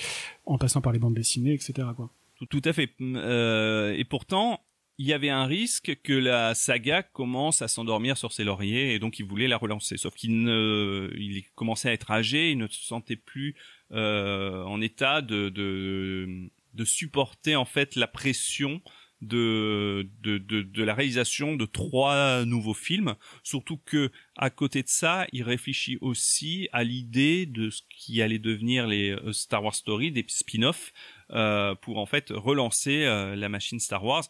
en 0.47 0.57
passant 0.57 0.81
par 0.81 0.95
les 0.95 0.99
bandes 0.99 1.15
dessinées, 1.15 1.53
etc. 1.53 1.89
Quoi. 1.95 2.11
Tout, 2.39 2.47
tout 2.47 2.63
à 2.65 2.73
fait. 2.73 2.91
et 2.99 4.05
pourtant, 4.05 4.61
il 4.99 5.07
y 5.07 5.13
avait 5.13 5.31
un 5.31 5.47
risque 5.47 5.97
que 6.03 6.13
la 6.13 6.55
saga 6.55 7.03
commence 7.03 7.63
à 7.63 7.69
s'endormir 7.69 8.17
sur 8.17 8.33
ses 8.33 8.45
lauriers 8.45 8.95
et 8.95 8.99
donc 8.99 9.19
il 9.19 9.27
voulait 9.27 9.49
la 9.49 9.57
relancer. 9.57 9.97
Sauf 9.97 10.15
qu'il 10.15 10.43
ne, 10.43 11.11
il 11.17 11.45
commençait 11.55 11.89
à 11.89 11.93
être 11.93 12.11
âgé, 12.11 12.53
il 12.53 12.59
ne 12.59 12.69
se 12.69 12.83
sentait 12.83 13.17
plus 13.17 13.57
euh, 13.93 14.63
en 14.65 14.81
état 14.81 15.21
de, 15.21 15.49
de, 15.49 16.49
de 16.75 16.85
supporter 16.85 17.57
en 17.57 17.65
fait 17.65 17.97
la 17.97 18.07
pression 18.07 18.81
de, 19.21 20.09
de, 20.21 20.39
de, 20.39 20.63
de, 20.63 20.85
la 20.85 20.95
réalisation 20.95 21.57
de 21.57 21.65
trois 21.65 22.45
nouveaux 22.45 22.75
films. 22.75 23.15
Surtout 23.43 23.79
que 23.79 24.11
à 24.37 24.51
côté 24.51 24.83
de 24.83 24.89
ça, 24.89 25.27
il 25.33 25.43
réfléchit 25.43 25.99
aussi 26.01 26.69
à 26.73 26.85
l'idée 26.85 27.47
de 27.47 27.71
ce 27.71 27.83
qui 27.89 28.23
allait 28.23 28.39
devenir 28.39 28.87
les 28.87 29.11
euh, 29.11 29.33
Star 29.33 29.65
Wars 29.65 29.75
Story, 29.75 30.13
des 30.13 30.25
spin-offs, 30.29 30.93
euh, 31.31 31.75
pour 31.75 31.99
en 31.99 32.07
fait 32.07 32.31
relancer 32.31 33.05
euh, 33.05 33.35
la 33.35 33.49
machine 33.49 33.81
Star 33.81 34.05
Wars. 34.05 34.25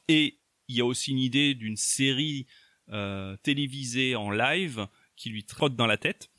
Il 0.68 0.76
y 0.76 0.80
a 0.80 0.84
aussi 0.84 1.12
une 1.12 1.18
idée 1.18 1.54
d'une 1.54 1.76
série 1.76 2.46
euh, 2.90 3.36
télévisée 3.42 4.16
en 4.16 4.30
live 4.30 4.86
qui 5.16 5.30
lui 5.30 5.44
trotte 5.44 5.76
dans 5.76 5.86
la 5.86 5.96
tête. 5.96 6.30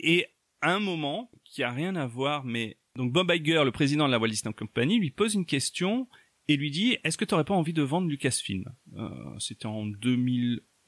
Et 0.00 0.26
un 0.60 0.80
moment 0.80 1.30
qui 1.44 1.62
a 1.62 1.70
rien 1.70 1.96
à 1.96 2.06
voir, 2.06 2.44
mais 2.44 2.78
donc 2.96 3.12
Bob 3.12 3.30
Iger, 3.30 3.62
le 3.64 3.72
président 3.72 4.06
de 4.06 4.12
la 4.12 4.18
Walt 4.18 4.28
Disney 4.28 4.54
Company, 4.54 4.98
lui 4.98 5.10
pose 5.10 5.34
une 5.34 5.46
question 5.46 6.08
et 6.48 6.56
lui 6.56 6.70
dit 6.70 6.98
Est-ce 7.04 7.16
que 7.16 7.24
tu 7.24 7.34
n'aurais 7.34 7.44
pas 7.44 7.54
envie 7.54 7.72
de 7.72 7.82
vendre 7.82 8.08
Lucasfilm? 8.08 8.64
Euh, 8.96 9.38
C'était 9.38 9.66
en 9.66 9.86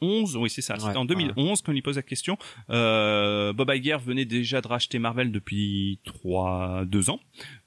2011, 0.04 0.36
oui 0.36 0.50
c'est 0.50 0.62
ça, 0.62 0.78
c'était 0.78 0.96
en 0.96 1.04
2011 1.04 1.62
quand 1.62 1.72
il 1.72 1.76
lui 1.76 1.82
pose 1.82 1.96
la 1.96 2.02
question. 2.02 2.38
Euh, 2.70 3.52
Bob 3.52 3.70
Iger 3.74 3.98
venait 4.04 4.24
déjà 4.24 4.60
de 4.60 4.68
racheter 4.68 4.98
Marvel 4.98 5.32
depuis 5.32 6.00
trois, 6.04 6.84
deux 6.86 7.10
ans 7.10 7.20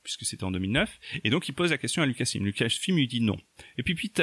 puisque 0.04 0.26
c'était 0.26 0.46
en 0.46 0.52
2009. 0.52 1.00
Et 1.26 1.30
donc 1.30 1.50
il 1.50 1.54
pose 1.54 1.72
la 1.72 1.78
question 1.78 2.02
à 2.02 2.06
Lucasfilm. 2.06 2.46
Lucasfilm 2.46 2.98
lui 2.98 3.08
dit 3.08 3.20
non. 3.20 3.38
Et 3.78 3.84
puis 3.84 3.94
petit 3.94 4.22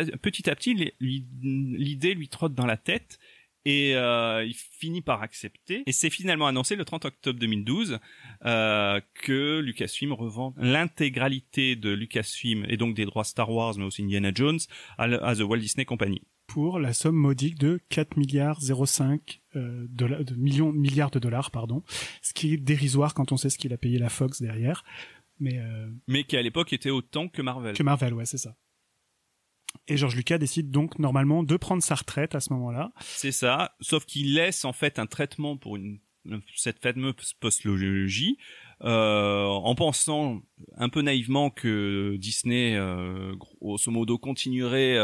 à 0.50 0.56
petit, 0.56 0.94
l'idée 1.00 2.14
lui 2.14 2.28
trotte 2.28 2.54
dans 2.54 2.66
la 2.66 2.78
tête. 2.78 3.18
Et 3.66 3.96
euh, 3.96 4.44
il 4.44 4.54
finit 4.54 5.00
par 5.00 5.22
accepter. 5.22 5.84
Et 5.86 5.92
c'est 5.92 6.10
finalement 6.10 6.46
annoncé 6.46 6.76
le 6.76 6.84
30 6.84 7.06
octobre 7.06 7.38
2012 7.38 7.98
euh, 8.44 9.00
que 9.14 9.60
Lucasfilm 9.60 10.12
revend 10.12 10.54
l'intégralité 10.58 11.74
de 11.74 11.90
Lucasfilm 11.90 12.66
et 12.68 12.76
donc 12.76 12.94
des 12.94 13.06
droits 13.06 13.24
Star 13.24 13.50
Wars, 13.50 13.74
mais 13.78 13.84
aussi 13.84 14.02
Indiana 14.02 14.32
Jones, 14.34 14.58
à, 14.98 15.34
The 15.34 15.40
Walt 15.40 15.58
Disney 15.58 15.86
Company. 15.86 16.20
Pour 16.46 16.78
la 16.78 16.92
somme 16.92 17.16
modique 17.16 17.58
de 17.58 17.80
4 17.88 18.16
milliards 18.16 18.60
05 18.60 19.40
euh, 19.56 19.86
de 19.88 20.34
millions 20.34 20.72
milliards 20.72 21.10
de 21.10 21.18
dollars, 21.18 21.50
pardon, 21.50 21.82
ce 22.22 22.32
qui 22.32 22.52
est 22.52 22.56
dérisoire 22.56 23.14
quand 23.14 23.32
on 23.32 23.36
sait 23.36 23.50
ce 23.50 23.58
qu'il 23.58 23.72
a 23.72 23.78
payé 23.78 23.98
la 23.98 24.10
Fox 24.10 24.40
derrière 24.40 24.84
mais 25.40 25.58
euh... 25.58 25.88
mais 26.06 26.24
qui 26.24 26.36
à 26.36 26.42
l'époque 26.42 26.72
était 26.72 26.90
autant 26.90 27.28
que 27.28 27.42
Marvel. 27.42 27.76
Que 27.76 27.82
Marvel, 27.82 28.14
ouais, 28.14 28.26
c'est 28.26 28.38
ça. 28.38 28.56
Et 29.88 29.96
George 29.96 30.14
Lucas 30.14 30.38
décide 30.38 30.70
donc 30.70 30.98
normalement 30.98 31.42
de 31.42 31.56
prendre 31.56 31.82
sa 31.82 31.96
retraite 31.96 32.34
à 32.34 32.40
ce 32.40 32.52
moment-là. 32.52 32.92
C'est 33.00 33.32
ça, 33.32 33.74
sauf 33.80 34.04
qu'il 34.04 34.34
laisse 34.34 34.64
en 34.64 34.72
fait 34.72 34.98
un 34.98 35.06
traitement 35.06 35.56
pour 35.56 35.76
une 35.76 36.00
cette 36.56 36.80
fameuse 36.80 37.34
postlogie 37.38 38.38
euh, 38.80 39.44
en 39.44 39.74
pensant 39.74 40.40
un 40.74 40.88
peu 40.88 41.02
naïvement 41.02 41.50
que 41.50 42.16
Disney 42.16 42.76
euh, 42.76 43.34
grosso 43.34 43.90
modo 43.90 44.16
continuerait 44.16 44.96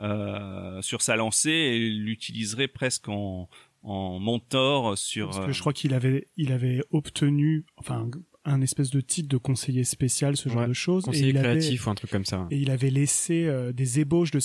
euh, 0.00 0.78
euh, 0.78 0.82
sur 0.82 1.02
sa 1.02 1.16
lancée 1.16 1.50
et 1.50 1.78
l'utiliserait 1.90 2.68
presque 2.68 3.08
en 3.08 3.48
en 3.82 4.18
mentor 4.18 4.98
sur 4.98 5.30
parce 5.30 5.46
que 5.46 5.52
je 5.52 5.60
crois 5.60 5.72
qu'il 5.72 5.94
avait 5.94 6.26
il 6.36 6.52
avait 6.52 6.82
obtenu 6.90 7.64
enfin 7.76 8.10
un 8.44 8.60
espèce 8.60 8.90
de 8.90 9.00
titre 9.00 9.28
de 9.28 9.36
conseiller 9.36 9.84
spécial, 9.84 10.36
ce 10.36 10.48
genre 10.48 10.66
de 10.66 10.72
choses. 10.72 11.04
Conseiller 11.04 11.34
créatif 11.34 11.86
ou 11.86 11.90
un 11.90 11.94
truc 11.94 12.10
comme 12.10 12.24
ça. 12.24 12.46
Et 12.50 12.56
il 12.56 12.70
avait 12.70 12.90
laissé 12.90 13.44
euh, 13.44 13.72
des 13.72 14.00
ébauches 14.00 14.30
de, 14.30 14.40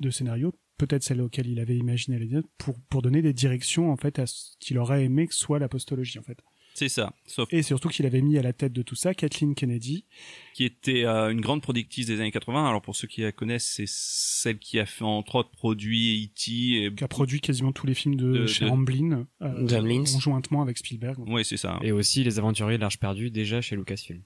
de 0.00 0.10
scénarios 0.10 0.52
peut-être 0.86 1.04
celle 1.04 1.20
auquel 1.20 1.46
il 1.46 1.60
avait 1.60 1.76
imaginé 1.76 2.18
l'épisode, 2.18 2.46
pour, 2.58 2.74
pour 2.88 3.02
donner 3.02 3.22
des 3.22 3.32
directions, 3.32 3.92
en 3.92 3.96
fait, 3.96 4.18
à 4.18 4.26
ce 4.26 4.56
qu'il 4.58 4.78
aurait 4.78 5.04
aimé 5.04 5.28
que 5.28 5.34
soit 5.34 5.60
la 5.60 5.68
postologie, 5.68 6.18
en 6.18 6.22
fait. 6.22 6.38
C'est 6.74 6.88
ça. 6.88 7.14
Sauf 7.26 7.52
Et 7.52 7.62
surtout 7.62 7.88
qu'il 7.88 8.06
avait 8.06 8.22
mis 8.22 8.38
à 8.38 8.42
la 8.42 8.52
tête 8.52 8.72
de 8.72 8.82
tout 8.82 8.94
ça 8.94 9.14
Kathleen 9.14 9.54
Kennedy, 9.54 10.06
qui 10.54 10.64
était 10.64 11.04
euh, 11.04 11.30
une 11.30 11.40
grande 11.40 11.60
productrice 11.62 12.06
des 12.06 12.18
années 12.20 12.30
80. 12.32 12.66
Alors 12.66 12.80
pour 12.82 12.96
ceux 12.96 13.06
qui 13.06 13.20
la 13.20 13.30
connaissent, 13.32 13.70
c'est 13.76 13.86
celle 13.88 14.58
qui 14.58 14.78
a 14.78 14.86
fait 14.86 15.04
entre 15.04 15.34
autres 15.36 15.50
produit 15.50 16.24
E.T. 16.26 16.84
et 16.86 16.94
qui 16.94 17.04
a 17.04 17.08
produit 17.08 17.40
quasiment 17.40 17.72
tous 17.72 17.86
les 17.86 17.94
films 17.94 18.16
de, 18.16 18.32
De- 18.32 18.46
chez 18.46 18.64
de- 18.64 18.70
Amblin, 18.70 19.26
euh, 19.42 19.66
conjointement 20.12 20.62
avec 20.62 20.78
Spielberg. 20.78 21.18
Oui, 21.26 21.44
c'est 21.44 21.58
ça. 21.58 21.78
Et 21.82 21.92
aussi 21.92 22.24
Les 22.24 22.38
Aventuriers 22.38 22.76
de 22.78 22.82
l'Arche 22.82 22.98
perdue 22.98 23.30
déjà 23.30 23.60
chez 23.60 23.76
Lucasfilm. 23.76 24.22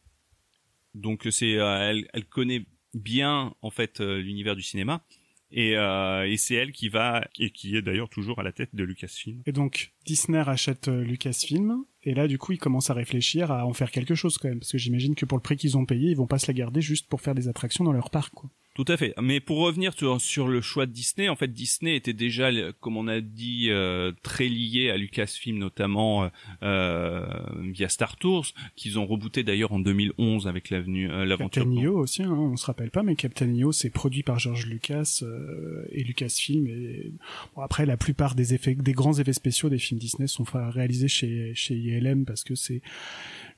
Donc 0.94 1.26
c'est 1.30 1.56
euh, 1.58 1.90
elle, 1.90 2.08
elle 2.14 2.24
connaît 2.26 2.64
bien 2.94 3.54
en 3.60 3.70
fait 3.70 4.00
euh, 4.00 4.18
l'univers 4.18 4.56
du 4.56 4.62
cinéma 4.62 5.04
et, 5.50 5.76
euh, 5.76 6.28
et 6.28 6.36
c'est 6.36 6.54
elle 6.54 6.72
qui 6.72 6.88
va 6.88 7.26
et 7.38 7.50
qui 7.50 7.76
est 7.76 7.82
d'ailleurs 7.82 8.08
toujours 8.08 8.38
à 8.38 8.42
la 8.42 8.52
tête 8.52 8.74
de 8.74 8.84
Lucasfilm. 8.84 9.42
Et 9.46 9.52
donc 9.52 9.92
Disney 10.04 10.40
rachète 10.40 10.88
euh, 10.88 11.02
Lucasfilm, 11.02 11.84
et 12.02 12.14
là 12.14 12.28
du 12.28 12.38
coup 12.38 12.52
ils 12.52 12.58
commencent 12.58 12.90
à 12.90 12.94
réfléchir 12.94 13.50
à 13.50 13.66
en 13.66 13.72
faire 13.72 13.90
quelque 13.90 14.14
chose 14.14 14.38
quand 14.38 14.48
même, 14.48 14.58
parce 14.58 14.72
que 14.72 14.78
j'imagine 14.78 15.14
que 15.14 15.24
pour 15.24 15.38
le 15.38 15.42
prix 15.42 15.56
qu'ils 15.56 15.76
ont 15.76 15.86
payé, 15.86 16.10
ils 16.10 16.16
vont 16.16 16.26
pas 16.26 16.38
se 16.38 16.46
la 16.46 16.54
garder 16.54 16.80
juste 16.80 17.08
pour 17.08 17.20
faire 17.20 17.34
des 17.34 17.48
attractions 17.48 17.84
dans 17.84 17.92
leur 17.92 18.10
parc. 18.10 18.34
Quoi. 18.34 18.50
Tout 18.76 18.84
à 18.88 18.98
fait. 18.98 19.14
Mais 19.22 19.40
pour 19.40 19.56
revenir 19.60 19.94
sur, 20.18 20.48
le 20.48 20.60
choix 20.60 20.84
de 20.84 20.92
Disney, 20.92 21.30
en 21.30 21.34
fait, 21.34 21.50
Disney 21.50 21.96
était 21.96 22.12
déjà, 22.12 22.50
comme 22.80 22.98
on 22.98 23.08
a 23.08 23.22
dit, 23.22 23.68
euh, 23.70 24.12
très 24.22 24.48
lié 24.48 24.90
à 24.90 24.98
Lucasfilm, 24.98 25.56
notamment 25.56 26.24
euh, 26.24 26.28
euh, 26.62 27.24
via 27.72 27.88
Star 27.88 28.16
Tours, 28.16 28.48
qu'ils 28.74 28.98
ont 28.98 29.06
rebooté 29.06 29.44
d'ailleurs 29.44 29.72
en 29.72 29.78
2011 29.78 30.46
avec 30.46 30.68
l'avenue, 30.68 31.10
euh, 31.10 31.24
l'aventure. 31.24 31.64
Captain 31.64 31.80
EO 31.80 31.98
aussi, 31.98 32.22
hein, 32.22 32.32
on 32.32 32.56
se 32.56 32.66
rappelle 32.66 32.90
pas, 32.90 33.02
mais 33.02 33.16
Captain 33.16 33.48
EO 33.48 33.72
c'est 33.72 33.88
produit 33.88 34.22
par 34.22 34.38
George 34.38 34.66
Lucas 34.66 35.20
euh, 35.22 35.86
et 35.90 36.04
Lucasfilm. 36.04 36.66
Et 36.66 37.12
bon, 37.54 37.62
après, 37.62 37.86
la 37.86 37.96
plupart 37.96 38.34
des 38.34 38.52
effets, 38.52 38.74
des 38.74 38.92
grands 38.92 39.18
effets 39.18 39.32
spéciaux 39.32 39.70
des 39.70 39.78
films 39.78 39.98
Disney 39.98 40.26
sont 40.26 40.44
réalisés 40.44 41.08
chez 41.08 41.54
chez 41.54 41.74
ILM 41.74 42.26
parce 42.26 42.44
que 42.44 42.54
c'est 42.54 42.82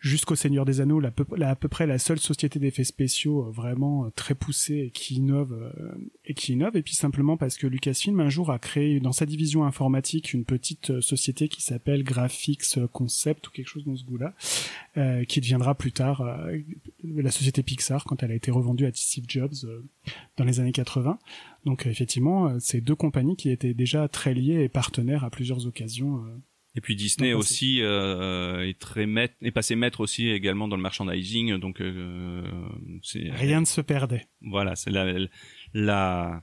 jusqu'au 0.00 0.34
Seigneur 0.36 0.64
des 0.64 0.80
Anneaux, 0.80 1.00
la 1.00 1.12
la- 1.36 1.50
à 1.50 1.56
peu 1.56 1.68
près 1.68 1.86
la 1.86 1.98
seule 1.98 2.18
société 2.18 2.58
d'effets 2.58 2.84
spéciaux 2.84 3.46
euh, 3.46 3.50
vraiment 3.50 4.04
euh, 4.06 4.10
très 4.14 4.34
poussée 4.34 4.78
et 4.86 4.90
qui 4.90 5.16
innove 5.16 5.52
euh, 5.52 5.92
et 6.24 6.34
qui 6.34 6.52
innove. 6.52 6.76
Et 6.76 6.82
puis 6.82 6.94
simplement 6.94 7.36
parce 7.36 7.56
que 7.56 7.66
Lucasfilm 7.66 8.20
un 8.20 8.28
jour 8.28 8.50
a 8.50 8.58
créé 8.58 9.00
dans 9.00 9.12
sa 9.12 9.26
division 9.26 9.64
informatique 9.64 10.32
une 10.32 10.44
petite 10.44 11.00
société 11.00 11.48
qui 11.48 11.62
s'appelle 11.62 12.04
Graphics 12.04 12.78
Concept 12.92 13.48
ou 13.48 13.50
quelque 13.50 13.68
chose 13.68 13.84
dans 13.84 13.96
ce 13.96 14.04
goût-là, 14.04 14.34
euh, 14.96 15.24
qui 15.24 15.40
deviendra 15.40 15.74
plus 15.74 15.92
tard 15.92 16.20
euh, 16.22 16.58
la 17.04 17.30
société 17.30 17.62
Pixar 17.62 18.04
quand 18.04 18.22
elle 18.22 18.30
a 18.30 18.34
été 18.34 18.50
revendue 18.50 18.86
à 18.86 18.90
Steve 18.94 19.24
Jobs 19.28 19.54
euh, 19.64 19.82
dans 20.36 20.44
les 20.44 20.60
années 20.60 20.72
80. 20.72 21.18
Donc 21.64 21.86
effectivement, 21.86 22.58
c'est 22.60 22.80
deux 22.80 22.94
compagnies 22.94 23.36
qui 23.36 23.50
étaient 23.50 23.74
déjà 23.74 24.08
très 24.08 24.32
liées 24.32 24.62
et 24.62 24.68
partenaires 24.68 25.24
à 25.24 25.30
plusieurs 25.30 25.66
occasions. 25.66 26.22
Euh, 26.78 26.80
Et 26.80 26.80
puis 26.80 26.96
Disney 26.96 27.32
aussi 27.34 27.82
euh, 27.82 28.66
est 28.66 28.78
très 28.78 29.06
maître, 29.06 29.34
est 29.42 29.50
passé 29.50 29.76
maître 29.76 30.00
aussi 30.00 30.28
également 30.28 30.68
dans 30.68 30.76
le 30.76 30.82
merchandising, 30.82 31.58
donc 31.58 31.80
euh, 31.80 32.42
c'est 33.02 33.30
Rien 33.30 33.60
ne 33.60 33.66
se 33.66 33.80
perdait. 33.80 34.26
Voilà, 34.40 34.76
c'est 34.76 34.90
la 34.90 35.04
la 35.74 36.42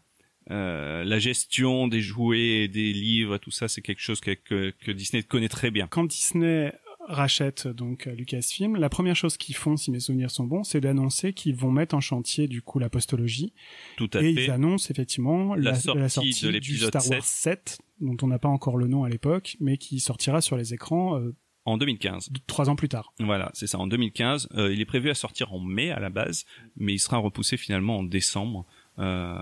euh, 0.52 1.04
la 1.04 1.19
gestion 1.19 1.88
des 1.88 2.02
jouets, 2.02 2.63
et 2.63 2.67
des 2.67 2.93
livres, 2.93 3.38
tout 3.39 3.50
ça, 3.52 3.67
c'est 3.67 3.82
quelque 3.82 4.02
chose 4.02 4.19
que, 4.19 4.32
que, 4.32 4.71
que 4.80 4.91
Disney 4.91 5.24
connaît 5.24 5.50
très 5.50 5.71
bien. 5.71 5.88
Quand 5.88 6.04
Disney 6.04 6.71
rachète 7.08 7.68
donc 7.68 8.08
euh, 8.08 8.12
Lucasfilm, 8.15 8.76
la 8.76 8.89
première 8.89 9.15
chose 9.15 9.38
qu'ils 9.38 9.56
font, 9.56 9.78
si 9.78 9.91
mes 9.91 10.00
souvenirs 10.00 10.32
sont 10.32 10.46
bons, 10.46 10.63
c'est 10.63 10.82
d'annoncer 10.82 11.34
qu'ils 11.34 11.56
vont 11.56 11.72
mettre 11.72 11.96
en 11.96 12.02
chantier 12.02 12.48
du 12.48 12.62
coup 12.62 12.80
la 12.80 12.89
postologie. 12.89 13.54
Tout 13.98 14.10
à 14.13 14.22
et 14.22 14.34
fait. 14.34 14.46
ils 14.46 14.52
annoncent 14.52 14.89
effectivement 14.89 15.56
La 15.56 15.72
la, 15.72 15.76
sortie 15.76 16.00
la 16.00 16.06
de 16.06 16.10
sortie 16.10 16.52
l'épisode 16.52 16.89
Star 16.89 17.08
Wars 17.10 17.24
7, 17.24 17.80
dont 18.02 18.18
on 18.22 18.28
n'a 18.28 18.39
pas 18.39 18.50
encore 18.50 18.78
le 18.78 18.88
nom 18.88 19.04
à 19.04 19.10
l'époque, 19.10 19.58
mais 19.60 19.78
qui 19.78 20.00
sortira 20.00 20.41
sur 20.41 20.58
les 20.58 20.74
écrans 20.74 21.20
euh, 21.20 21.36
En 21.65 21.78
2015. 21.78 22.30
trois 22.48 22.70
ans 22.70 22.76
plus 22.76 22.89
tard. 22.89 23.13
Voilà, 23.20 23.52
c'est 23.54 23.68
ça, 23.68 23.80
en 23.80 23.88
2015. 23.88 24.50
Euh, 24.56 24.74
il 24.74 24.82
est 24.82 24.86
prévu 24.86 25.10
à 25.10 25.15
sortir 25.15 25.54
en 25.54 25.60
mai 25.60 25.91
à 25.91 26.00
la 26.00 26.10
base, 26.10 26.46
mais 26.76 26.94
il 26.94 27.00
sera 27.00 27.18
repoussé 27.18 27.58
finalement 27.58 28.00
en 28.00 28.04
décembre. 28.04 28.65
Euh, 28.97 29.34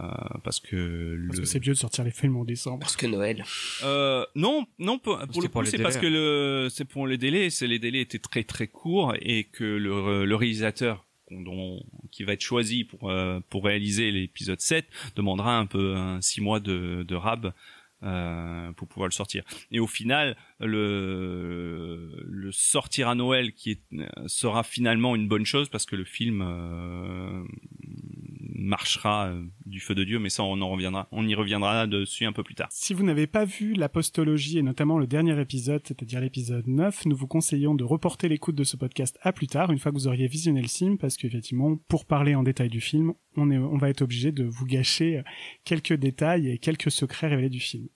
parce 0.43 0.59
que 0.59 1.15
Parce 1.27 1.37
le... 1.37 1.43
que 1.43 1.47
c'est 1.47 1.59
mieux 1.59 1.73
de 1.73 1.77
sortir 1.77 2.03
les 2.03 2.11
films 2.11 2.37
en 2.37 2.43
décembre. 2.43 2.79
Parce 2.79 2.95
que 2.95 3.05
Noël. 3.05 3.43
Euh, 3.83 4.25
non, 4.35 4.65
non, 4.79 4.97
pour, 4.97 5.19
pour 5.19 5.41
le 5.41 5.47
coup, 5.47 5.65
c'est 5.65 5.81
parce 5.81 5.97
que 5.97 6.07
le, 6.07 6.69
c'est 6.69 6.85
pour 6.85 7.05
les 7.07 7.17
délais, 7.17 7.49
c'est 7.49 7.67
les 7.67 7.79
délais 7.79 8.01
étaient 8.01 8.19
très 8.19 8.43
très 8.43 8.67
courts 8.67 9.13
et 9.21 9.43
que 9.45 9.63
le, 9.63 10.25
le 10.25 10.35
réalisateur 10.35 11.05
dont, 11.31 11.83
qui 12.11 12.23
va 12.23 12.33
être 12.33 12.41
choisi 12.41 12.83
pour 12.83 13.09
euh, 13.09 13.39
pour 13.49 13.65
réaliser 13.65 14.11
l'épisode 14.11 14.59
7 14.59 14.85
demandera 15.15 15.57
un 15.57 15.65
peu 15.65 15.95
un 15.95 16.21
six 16.21 16.41
mois 16.41 16.59
de, 16.59 17.03
de 17.07 17.15
rab 17.15 17.53
euh, 18.03 18.71
pour 18.73 18.87
pouvoir 18.87 19.07
le 19.07 19.13
sortir. 19.13 19.43
Et 19.71 19.79
au 19.79 19.87
final, 19.87 20.35
le 20.59 22.11
le 22.25 22.51
sortir 22.51 23.07
à 23.07 23.15
Noël 23.15 23.53
qui 23.53 23.71
est, 23.71 23.81
sera 24.27 24.63
finalement 24.63 25.15
une 25.15 25.27
bonne 25.27 25.45
chose 25.45 25.69
parce 25.69 25.85
que 25.85 25.95
le 25.95 26.03
film 26.03 26.41
euh, 26.41 27.43
marchera 28.55 29.27
euh, 29.27 29.43
du 29.65 29.79
feu 29.79 29.95
de 29.95 30.03
Dieu, 30.03 30.19
mais 30.19 30.29
ça 30.29 30.43
on 30.43 30.61
en 30.61 30.69
reviendra, 30.69 31.07
on 31.11 31.27
y 31.27 31.35
reviendra 31.35 31.87
dessus 31.87 32.25
un 32.25 32.31
peu 32.31 32.43
plus 32.43 32.55
tard. 32.55 32.67
Si 32.71 32.93
vous 32.93 33.03
n'avez 33.03 33.27
pas 33.27 33.45
vu 33.45 33.73
la 33.73 33.89
postologie 33.89 34.57
et 34.57 34.61
notamment 34.61 34.97
le 34.97 35.07
dernier 35.07 35.39
épisode, 35.39 35.81
c'est-à-dire 35.85 36.21
l'épisode 36.21 36.67
9, 36.67 37.05
nous 37.05 37.15
vous 37.15 37.27
conseillons 37.27 37.75
de 37.75 37.83
reporter 37.83 38.29
l'écoute 38.29 38.55
de 38.55 38.63
ce 38.63 38.77
podcast 38.77 39.17
à 39.21 39.33
plus 39.33 39.47
tard, 39.47 39.71
une 39.71 39.79
fois 39.79 39.91
que 39.91 39.97
vous 39.97 40.07
auriez 40.07 40.27
visionné 40.27 40.61
le 40.61 40.67
film, 40.67 40.97
parce 40.97 41.17
qu'effectivement, 41.17 41.77
pour 41.87 42.05
parler 42.05 42.35
en 42.35 42.43
détail 42.43 42.69
du 42.69 42.81
film, 42.81 43.13
on, 43.35 43.49
est, 43.49 43.57
on 43.57 43.77
va 43.77 43.89
être 43.89 44.01
obligé 44.01 44.31
de 44.31 44.43
vous 44.43 44.65
gâcher 44.65 45.19
euh, 45.19 45.23
quelques 45.65 45.93
détails 45.93 46.49
et 46.49 46.57
quelques 46.57 46.91
secrets 46.91 47.27
révélés 47.27 47.49
du 47.49 47.59
film. 47.59 47.87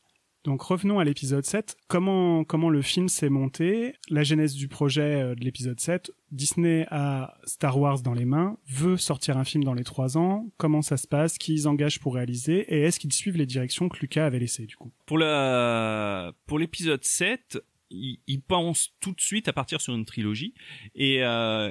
Donc 0.48 0.62
revenons 0.62 0.98
à 0.98 1.04
l'épisode 1.04 1.44
7. 1.44 1.76
Comment, 1.90 2.46
comment 2.46 2.70
le 2.70 2.82
film 2.82 3.10
s'est 3.10 3.28
monté? 3.28 3.96
La 4.10 4.24
genèse 4.24 4.56
du 4.56 4.70
projet 4.70 5.22
euh, 5.22 5.36
de 5.36 5.44
l'épisode 5.44 5.78
7. 5.78 6.10
Disney 6.32 6.88
a 6.90 7.38
Star 7.44 7.78
Wars 7.78 8.00
dans 8.02 8.14
les 8.14 8.24
mains, 8.24 8.58
veut 8.70 8.96
sortir 8.96 9.38
un 9.38 9.44
film 9.44 9.66
dans 9.66 9.74
les 9.74 9.84
trois 9.84 10.18
ans. 10.18 10.50
Comment 10.56 10.82
ça 10.82 10.96
se 10.96 11.06
passe? 11.06 11.38
Qui 11.38 11.54
ils 11.54 11.68
engagent 11.68 12.00
pour 12.00 12.16
réaliser? 12.16 12.60
Et 12.74 12.84
est-ce 12.84 12.98
qu'ils 12.98 13.12
suivent 13.12 13.36
les 13.36 13.46
directions 13.46 13.90
que 13.90 14.00
Lucas 14.00 14.26
avait 14.26 14.40
laissées 14.40 14.66
du 14.66 14.78
coup? 14.78 14.90
Pour 15.06 15.18
la 15.18 16.32
pour 16.46 16.60
l'épisode 16.60 17.04
7, 17.04 17.62
ils, 17.90 18.42
pensent 18.42 18.94
tout 19.02 19.12
de 19.12 19.20
suite 19.20 19.50
à 19.50 19.54
partir 19.54 19.82
sur 19.82 19.96
une 19.96 20.06
trilogie 20.06 20.54
et 20.96 21.26
euh, 21.26 21.70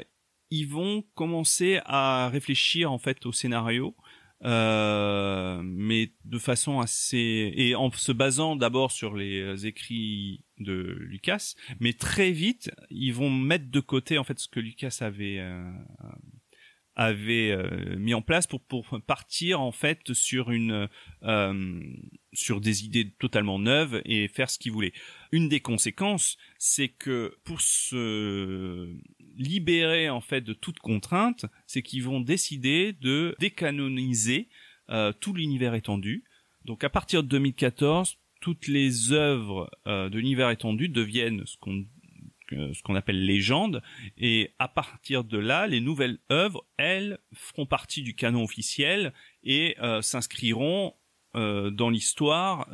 ils 0.50 0.68
vont 0.68 1.02
commencer 1.14 1.80
à 1.86 2.28
réfléchir 2.28 2.92
en 2.92 2.98
fait 2.98 3.24
au 3.24 3.32
scénario 3.32 3.96
euh, 4.44 5.62
mais 5.64 6.12
de 6.24 6.38
façon 6.38 6.80
assez 6.80 7.52
et 7.56 7.74
en 7.74 7.90
se 7.90 8.12
basant 8.12 8.54
d'abord 8.54 8.92
sur 8.92 9.14
les 9.14 9.66
écrits 9.66 10.42
de 10.58 10.96
Lucas, 11.00 11.54
mais 11.80 11.94
très 11.94 12.32
vite 12.32 12.70
ils 12.90 13.14
vont 13.14 13.30
mettre 13.30 13.70
de 13.70 13.80
côté 13.80 14.18
en 14.18 14.24
fait 14.24 14.38
ce 14.38 14.48
que 14.48 14.60
Lucas 14.60 14.98
avait 15.00 15.38
euh, 15.38 15.70
avait 16.96 17.50
euh, 17.50 17.96
mis 17.98 18.14
en 18.14 18.22
place 18.22 18.46
pour 18.46 18.62
pour 18.62 18.98
partir 19.06 19.60
en 19.60 19.72
fait 19.72 20.12
sur 20.14 20.50
une 20.50 20.88
euh, 21.22 21.80
sur 22.32 22.60
des 22.60 22.84
idées 22.84 23.10
totalement 23.18 23.58
neuves 23.58 24.00
et 24.04 24.28
faire 24.28 24.50
ce 24.50 24.58
qu'il 24.58 24.72
voulait. 24.72 24.92
Une 25.30 25.48
des 25.48 25.60
conséquences, 25.60 26.36
c'est 26.58 26.88
que 26.88 27.36
pour 27.44 27.60
se 27.60 28.94
libérer 29.36 30.08
en 30.08 30.20
fait 30.20 30.40
de 30.40 30.52
toute 30.52 30.78
contrainte, 30.78 31.46
c'est 31.66 31.82
qu'ils 31.82 32.02
vont 32.02 32.20
décider 32.20 32.92
de 32.92 33.34
décanoniser 33.38 34.48
euh, 34.90 35.12
tout 35.12 35.34
l'univers 35.34 35.74
étendu. 35.74 36.24
Donc 36.64 36.84
à 36.84 36.90
partir 36.90 37.22
de 37.22 37.28
2014, 37.28 38.18
toutes 38.40 38.66
les 38.66 39.12
œuvres 39.12 39.70
euh, 39.86 40.08
de 40.08 40.18
l'univers 40.18 40.50
étendu 40.50 40.88
deviennent 40.88 41.42
ce 41.46 41.56
qu'on 41.58 41.84
ce 42.48 42.80
qu'on 42.84 42.94
appelle 42.94 43.26
légende 43.26 43.82
et 44.16 44.52
à 44.60 44.68
partir 44.68 45.24
de 45.24 45.36
là 45.36 45.66
les 45.66 45.80
nouvelles 45.80 46.20
œuvres 46.30 46.64
elles 46.76 47.18
feront 47.32 47.66
partie 47.66 48.02
du 48.02 48.14
canon 48.14 48.44
officiel 48.44 49.12
et 49.42 49.74
euh, 49.80 50.00
s'inscriront 50.00 50.94
dans 51.34 51.90
l'histoire 51.90 52.66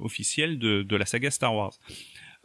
officielle 0.00 0.58
de 0.58 0.96
la 0.96 1.04
saga 1.04 1.30
Star 1.30 1.54
Wars. 1.54 1.74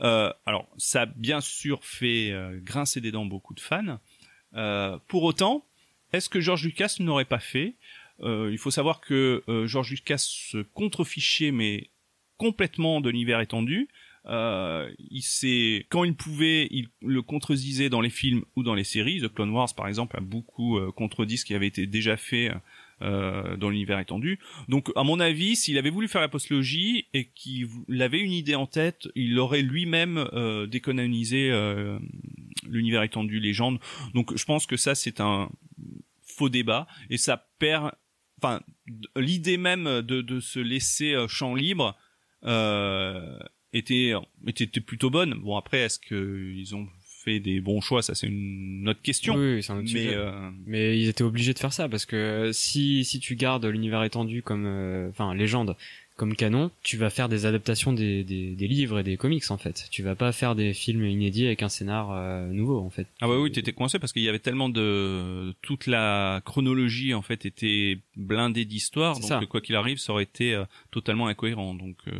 Euh, 0.01 0.31
alors 0.45 0.67
ça 0.77 1.01
a 1.01 1.05
bien 1.05 1.39
sûr 1.41 1.83
fait 1.85 2.31
euh, 2.31 2.59
grincer 2.61 2.99
des 3.01 3.11
dents 3.11 3.25
beaucoup 3.25 3.53
de 3.53 3.59
fans. 3.59 3.99
Euh, 4.55 4.97
pour 5.07 5.23
autant, 5.23 5.65
est-ce 6.11 6.29
que 6.29 6.39
George 6.39 6.63
Lucas 6.63 6.95
n'aurait 6.99 7.25
pas 7.25 7.39
fait 7.39 7.75
Euh, 8.21 8.49
Il 8.51 8.57
faut 8.57 8.71
savoir 8.71 9.01
que 9.01 9.43
euh, 9.47 9.67
George 9.67 9.91
Lucas 9.91 10.19
se 10.19 10.59
contrefichait 10.61 11.51
mais 11.51 11.89
complètement 12.37 13.01
de 13.01 13.09
l'univers 13.09 13.39
étendu. 13.39 13.87
Euh, 14.25 14.89
il 15.11 15.21
s'est, 15.21 15.85
quand 15.89 16.03
il 16.03 16.15
pouvait, 16.15 16.67
il 16.71 16.89
le 17.01 17.21
contredisait 17.21 17.89
dans 17.89 18.01
les 18.01 18.09
films 18.09 18.45
ou 18.55 18.63
dans 18.63 18.75
les 18.75 18.83
séries. 18.83 19.21
The 19.21 19.33
Clone 19.33 19.49
Wars, 19.49 19.73
par 19.75 19.87
exemple, 19.87 20.15
a 20.17 20.21
beaucoup 20.21 20.79
contredit 20.95 21.37
ce 21.37 21.45
qui 21.45 21.55
avait 21.55 21.67
été 21.67 21.87
déjà 21.87 22.15
fait 22.15 22.51
euh, 23.03 23.57
dans 23.57 23.69
l'univers 23.69 23.99
étendu. 23.99 24.39
Donc, 24.69 24.91
à 24.95 25.03
mon 25.03 25.19
avis, 25.19 25.55
s'il 25.55 25.77
avait 25.77 25.89
voulu 25.89 26.07
faire 26.07 26.21
la 26.21 26.29
postlogie 26.29 27.07
et 27.13 27.29
qu'il 27.29 27.67
avait 28.01 28.19
une 28.19 28.31
idée 28.31 28.55
en 28.55 28.65
tête, 28.65 29.07
il 29.15 29.37
aurait 29.37 29.61
lui-même 29.61 30.17
euh, 30.33 30.65
décanonisé 30.65 31.51
euh, 31.51 31.99
l'univers 32.67 33.03
étendu, 33.03 33.39
légende. 33.39 33.79
Donc, 34.13 34.35
je 34.35 34.45
pense 34.45 34.65
que 34.65 34.77
ça, 34.77 34.95
c'est 34.95 35.19
un 35.19 35.49
faux 36.21 36.49
débat 36.49 36.87
et 37.09 37.17
ça 37.17 37.45
perd 37.59 37.91
enfin, 38.43 38.61
l'idée 39.15 39.57
même 39.57 39.85
de, 40.01 40.21
de 40.21 40.39
se 40.39 40.59
laisser 40.59 41.13
euh, 41.13 41.27
champ 41.27 41.55
libre 41.55 41.95
euh, 42.43 43.37
était, 43.71 44.13
était 44.47 44.81
plutôt 44.81 45.09
bonne. 45.09 45.33
Bon 45.35 45.55
après, 45.55 45.79
est-ce 45.79 45.99
que 45.99 46.51
ils 46.53 46.75
ont 46.75 46.87
fait 47.23 47.39
des 47.39 47.61
bons 47.61 47.81
choix 47.81 48.01
Ça, 48.01 48.15
c'est 48.15 48.27
une 48.27 48.85
autre 48.89 49.01
question. 49.01 49.35
Oui, 49.35 49.55
oui, 49.55 49.63
c'est 49.63 49.71
un 49.71 49.75
autre 49.77 49.83
Mais 49.93 49.99
sujet. 50.03 50.15
euh, 50.15 50.49
Mais 50.65 50.99
ils 50.99 51.07
étaient 51.07 51.23
obligés 51.23 51.53
de 51.53 51.59
faire 51.59 51.73
ça 51.73 51.87
parce 51.89 52.05
que 52.05 52.51
si 52.53 53.03
si 53.05 53.19
tu 53.19 53.35
gardes 53.35 53.65
l'univers 53.65 54.03
étendu 54.03 54.41
comme 54.41 54.65
euh, 54.65 55.09
enfin 55.09 55.33
légende 55.33 55.75
comme 56.15 56.35
canon, 56.35 56.69
tu 56.83 56.95
vas 56.95 57.09
faire 57.09 57.27
des 57.27 57.47
adaptations 57.47 57.91
des, 57.91 58.23
des, 58.23 58.51
des 58.51 58.67
livres 58.67 58.99
et 58.99 59.03
des 59.03 59.17
comics 59.17 59.49
en 59.49 59.57
fait. 59.57 59.87
Tu 59.89 60.03
vas 60.03 60.13
pas 60.13 60.31
faire 60.31 60.53
des 60.53 60.71
films 60.75 61.03
inédits 61.07 61.47
avec 61.47 61.63
un 61.63 61.69
scénar 61.69 62.11
euh, 62.11 62.47
nouveau 62.51 62.77
en 62.81 62.91
fait. 62.91 63.07
Ah 63.19 63.27
bah 63.27 63.39
oui, 63.39 63.51
t'étais 63.51 63.73
coincé 63.73 63.97
parce 63.97 64.13
qu'il 64.13 64.21
y 64.21 64.29
avait 64.29 64.37
tellement 64.37 64.69
de 64.69 65.55
toute 65.63 65.87
la 65.87 66.43
chronologie 66.45 67.15
en 67.15 67.23
fait 67.23 67.47
était 67.47 67.97
blindée 68.15 68.63
d'histoires, 68.63 69.15
C'est 69.15 69.21
donc 69.21 69.29
ça. 69.29 69.39
euh, 69.41 69.45
quoi 69.47 69.59
qu'il 69.59 69.73
arrive, 69.75 69.97
ça 69.97 70.13
aurait 70.13 70.23
été 70.23 70.53
euh, 70.53 70.65
totalement 70.91 71.25
incohérent. 71.25 71.73
Donc, 71.73 71.95
euh, 72.07 72.11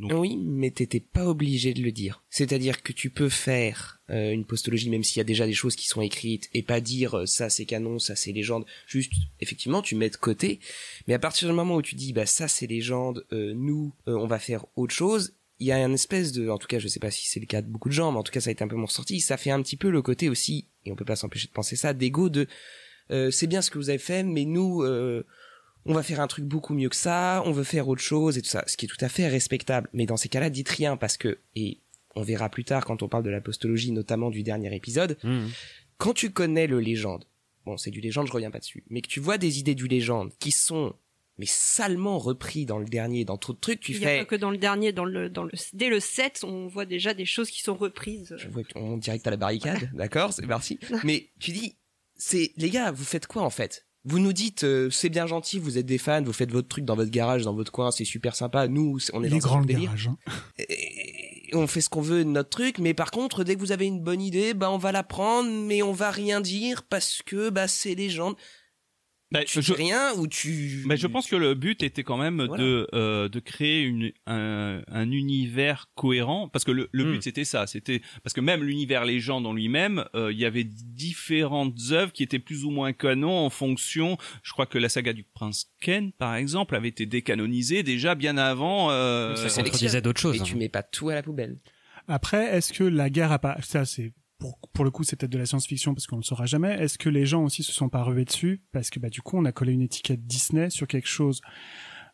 donc 0.00 0.10
Oui, 0.16 0.36
mais 0.36 0.72
t'étais 0.72 0.98
pas 0.98 1.24
obligé 1.26 1.74
de 1.74 1.82
le 1.82 1.92
dire. 1.92 2.24
C'est-à-dire 2.28 2.82
que 2.82 2.92
tu 2.92 3.08
peux 3.08 3.28
faire 3.28 4.00
euh, 4.12 4.32
une 4.32 4.44
postologie 4.44 4.90
même 4.90 5.04
s'il 5.04 5.18
y 5.18 5.20
a 5.20 5.24
déjà 5.24 5.46
des 5.46 5.52
choses 5.54 5.76
qui 5.76 5.86
sont 5.86 6.02
écrites 6.02 6.48
et 6.54 6.62
pas 6.62 6.80
dire 6.80 7.18
euh, 7.18 7.26
ça 7.26 7.50
c'est 7.50 7.64
canon, 7.64 7.98
ça 7.98 8.16
c'est 8.16 8.32
légende. 8.32 8.64
Juste, 8.86 9.12
effectivement, 9.40 9.82
tu 9.82 9.94
mets 9.94 10.10
de 10.10 10.16
côté. 10.16 10.60
Mais 11.06 11.14
à 11.14 11.18
partir 11.18 11.48
du 11.48 11.54
moment 11.54 11.76
où 11.76 11.82
tu 11.82 11.94
dis 11.94 12.12
bah 12.12 12.26
ça 12.26 12.48
c'est 12.48 12.66
légende, 12.66 13.26
euh, 13.32 13.52
nous 13.54 13.92
euh, 14.08 14.14
on 14.14 14.26
va 14.26 14.38
faire 14.38 14.66
autre 14.76 14.94
chose. 14.94 15.34
Il 15.58 15.66
y 15.66 15.72
a 15.72 15.76
un 15.76 15.92
espèce 15.92 16.32
de, 16.32 16.48
en 16.48 16.58
tout 16.58 16.66
cas 16.66 16.78
je 16.78 16.88
sais 16.88 17.00
pas 17.00 17.10
si 17.10 17.28
c'est 17.28 17.40
le 17.40 17.46
cas 17.46 17.62
de 17.62 17.68
beaucoup 17.68 17.88
de 17.88 17.94
gens, 17.94 18.12
mais 18.12 18.18
en 18.18 18.22
tout 18.22 18.32
cas 18.32 18.40
ça 18.40 18.50
a 18.50 18.52
été 18.52 18.64
un 18.64 18.68
peu 18.68 18.76
mon 18.76 18.86
ressorti. 18.86 19.20
Ça 19.20 19.36
fait 19.36 19.50
un 19.50 19.62
petit 19.62 19.76
peu 19.76 19.90
le 19.90 20.02
côté 20.02 20.28
aussi, 20.28 20.66
et 20.84 20.92
on 20.92 20.96
peut 20.96 21.04
pas 21.04 21.16
s'empêcher 21.16 21.46
de 21.46 21.52
penser 21.52 21.76
ça, 21.76 21.94
d'ego 21.94 22.28
de 22.28 22.46
euh, 23.10 23.30
c'est 23.30 23.46
bien 23.46 23.62
ce 23.62 23.70
que 23.70 23.78
vous 23.78 23.90
avez 23.90 23.98
fait, 23.98 24.22
mais 24.22 24.44
nous 24.44 24.82
euh, 24.82 25.24
on 25.84 25.94
va 25.94 26.02
faire 26.02 26.20
un 26.20 26.26
truc 26.26 26.44
beaucoup 26.44 26.74
mieux 26.74 26.88
que 26.88 26.96
ça, 26.96 27.42
on 27.44 27.52
veut 27.52 27.64
faire 27.64 27.88
autre 27.88 28.02
chose 28.02 28.38
et 28.38 28.42
tout 28.42 28.48
ça, 28.48 28.64
ce 28.66 28.76
qui 28.76 28.86
est 28.86 28.88
tout 28.88 29.04
à 29.04 29.08
fait 29.08 29.28
respectable. 29.28 29.88
Mais 29.92 30.06
dans 30.06 30.16
ces 30.16 30.28
cas-là, 30.28 30.50
dites 30.50 30.68
rien 30.68 30.96
parce 30.96 31.16
que, 31.16 31.38
et 31.56 31.78
on 32.14 32.22
verra 32.22 32.48
plus 32.48 32.64
tard 32.64 32.84
quand 32.84 33.02
on 33.02 33.08
parle 33.08 33.24
de 33.24 33.30
la 33.30 33.40
postologie, 33.40 33.92
notamment 33.92 34.30
du 34.30 34.42
dernier 34.42 34.74
épisode, 34.74 35.16
Mmh. 35.22 35.46
quand 35.98 36.12
tu 36.14 36.30
connais 36.32 36.66
le 36.66 36.80
légende, 36.80 37.24
bon 37.66 37.76
c'est 37.76 37.90
du 37.90 38.00
légende, 38.00 38.26
je 38.26 38.32
reviens 38.32 38.50
pas 38.50 38.58
dessus, 38.58 38.84
mais 38.90 39.00
que 39.02 39.08
tu 39.08 39.20
vois 39.20 39.38
des 39.38 39.58
idées 39.58 39.74
du 39.74 39.86
légende 39.88 40.32
qui 40.38 40.50
sont 40.50 40.94
mais 41.38 41.46
salement 41.46 42.18
repris 42.18 42.66
dans 42.66 42.78
le 42.78 42.84
dernier, 42.84 43.24
dans 43.24 43.38
trop 43.38 43.54
de 43.54 43.58
trucs, 43.58 43.80
tu 43.80 43.92
Il 43.92 43.98
y 44.00 44.04
a 44.04 44.08
fais... 44.08 44.18
pas 44.18 44.24
que 44.26 44.34
dans 44.36 44.50
le 44.50 44.58
dernier, 44.58 44.92
dans 44.92 45.06
le, 45.06 45.30
dans 45.30 45.44
le, 45.44 45.50
dès 45.72 45.88
le 45.88 45.98
7, 45.98 46.44
on 46.46 46.66
voit 46.68 46.84
déjà 46.84 47.14
des 47.14 47.24
choses 47.24 47.50
qui 47.50 47.62
sont 47.62 47.74
reprises. 47.74 48.34
Je 48.38 48.48
vois 48.48 48.62
qu'on 48.64 48.98
direct 48.98 49.26
à 49.26 49.30
la 49.30 49.38
barricade, 49.38 49.90
d'accord, 49.94 50.34
c'est 50.34 50.46
parti. 50.46 50.78
Mais 51.04 51.30
tu 51.40 51.52
dis, 51.52 51.74
c'est 52.16 52.52
les 52.58 52.68
gars, 52.68 52.92
vous 52.92 53.02
faites 53.04 53.26
quoi 53.26 53.42
en 53.42 53.50
fait? 53.50 53.86
Vous 54.04 54.18
nous 54.18 54.34
dites, 54.34 54.64
euh, 54.64 54.90
c'est 54.90 55.08
bien 55.08 55.26
gentil, 55.26 55.58
vous 55.58 55.78
êtes 55.78 55.86
des 55.86 55.96
fans, 55.98 56.22
vous 56.22 56.32
faites 56.34 56.50
votre 56.52 56.68
truc 56.68 56.84
dans 56.84 56.96
votre 56.96 57.10
garage, 57.10 57.44
dans 57.44 57.54
votre 57.54 57.72
coin, 57.72 57.90
c'est 57.92 58.04
super 58.04 58.36
sympa. 58.36 58.68
Nous, 58.68 58.98
on 59.14 59.24
est 59.24 59.28
Il 59.28 59.34
est 59.34 59.38
dans 59.38 59.46
grand 59.46 59.56
un 59.56 59.60
le 59.60 59.66
délire. 59.66 59.84
garage. 59.84 60.08
hein. 60.08 60.18
Et 60.58 61.31
on 61.54 61.66
fait 61.66 61.80
ce 61.80 61.88
qu'on 61.90 62.00
veut 62.00 62.24
de 62.24 62.30
notre 62.30 62.50
truc, 62.50 62.78
mais 62.78 62.94
par 62.94 63.10
contre, 63.10 63.44
dès 63.44 63.54
que 63.54 63.60
vous 63.60 63.72
avez 63.72 63.86
une 63.86 64.00
bonne 64.00 64.20
idée, 64.20 64.54
bah 64.54 64.70
on 64.70 64.78
va 64.78 64.92
la 64.92 65.02
prendre, 65.02 65.50
mais 65.50 65.82
on 65.82 65.92
va 65.92 66.10
rien 66.10 66.40
dire 66.40 66.82
parce 66.84 67.22
que 67.24 67.50
bah 67.50 67.68
c'est 67.68 67.94
légende. 67.94 68.36
Bah, 69.32 69.44
tu 69.44 69.62
je- 69.62 69.72
dis 69.72 69.82
rien 69.82 70.12
ou 70.16 70.26
tu. 70.26 70.82
Mais 70.86 70.96
je 70.96 71.06
pense 71.06 71.26
que 71.26 71.36
le 71.36 71.54
but 71.54 71.82
était 71.82 72.02
quand 72.04 72.16
même 72.18 72.44
Voilà. 72.46 72.62
de 72.62 72.86
euh, 72.94 73.28
de 73.28 73.40
créer 73.40 73.82
une 73.82 74.12
un, 74.26 74.82
un 74.86 75.10
univers 75.10 75.88
cohérent 75.94 76.48
parce 76.48 76.64
que 76.64 76.70
le, 76.70 76.88
le 76.92 77.04
Hmm. 77.04 77.12
but 77.12 77.22
c'était 77.22 77.44
ça 77.44 77.66
c'était 77.66 78.02
parce 78.22 78.34
que 78.34 78.40
même 78.40 78.62
l'univers 78.62 79.04
légende 79.04 79.46
en 79.46 79.52
lui-même 79.54 80.04
euh, 80.14 80.30
il 80.32 80.38
y 80.38 80.44
avait 80.44 80.64
différentes 80.64 81.76
œuvres 81.90 82.12
qui 82.12 82.22
étaient 82.22 82.38
plus 82.38 82.64
ou 82.64 82.70
moins 82.70 82.92
canon 82.92 83.36
en 83.38 83.50
fonction 83.50 84.16
je 84.42 84.52
crois 84.52 84.66
que 84.66 84.78
la 84.78 84.88
saga 84.88 85.12
du 85.12 85.24
prince 85.24 85.66
Ken 85.80 86.12
par 86.12 86.34
exemple 86.36 86.76
avait 86.76 86.88
été 86.88 87.06
décanonisée 87.06 87.82
déjà 87.82 88.14
bien 88.14 88.36
avant 88.36 88.90
euh, 88.90 89.34
Ça 89.34 89.48
sélectionnes. 89.48 89.64
contredisait 89.64 90.00
d'autres 90.02 90.20
choses. 90.20 90.36
Et 90.36 90.40
tu 90.40 90.54
hein. 90.54 90.58
mets 90.58 90.68
pas 90.68 90.82
tout 90.82 91.08
à 91.08 91.14
la 91.14 91.22
poubelle. 91.22 91.58
Après, 92.08 92.56
est-ce 92.56 92.72
que 92.72 92.84
la 92.84 93.10
guerre 93.10 93.32
a 93.32 93.38
pas, 93.38 93.56
ça 93.62 93.84
c'est, 93.84 94.12
pour, 94.72 94.84
le 94.84 94.90
coup, 94.90 95.04
c'est 95.04 95.16
peut-être 95.16 95.32
de 95.32 95.38
la 95.38 95.46
science-fiction 95.46 95.94
parce 95.94 96.06
qu'on 96.06 96.16
ne 96.16 96.22
le 96.22 96.26
saura 96.26 96.46
jamais. 96.46 96.74
Est-ce 96.74 96.98
que 96.98 97.08
les 97.08 97.26
gens 97.26 97.44
aussi 97.44 97.62
se 97.62 97.72
sont 97.72 97.88
pas 97.88 98.02
revés 98.02 98.24
dessus? 98.24 98.62
Parce 98.72 98.90
que 98.90 98.98
bah 98.98 99.10
du 99.10 99.22
coup 99.22 99.36
on 99.38 99.44
a 99.44 99.52
collé 99.52 99.72
une 99.72 99.82
étiquette 99.82 100.26
Disney 100.26 100.70
sur 100.70 100.86
quelque 100.86 101.08
chose, 101.08 101.40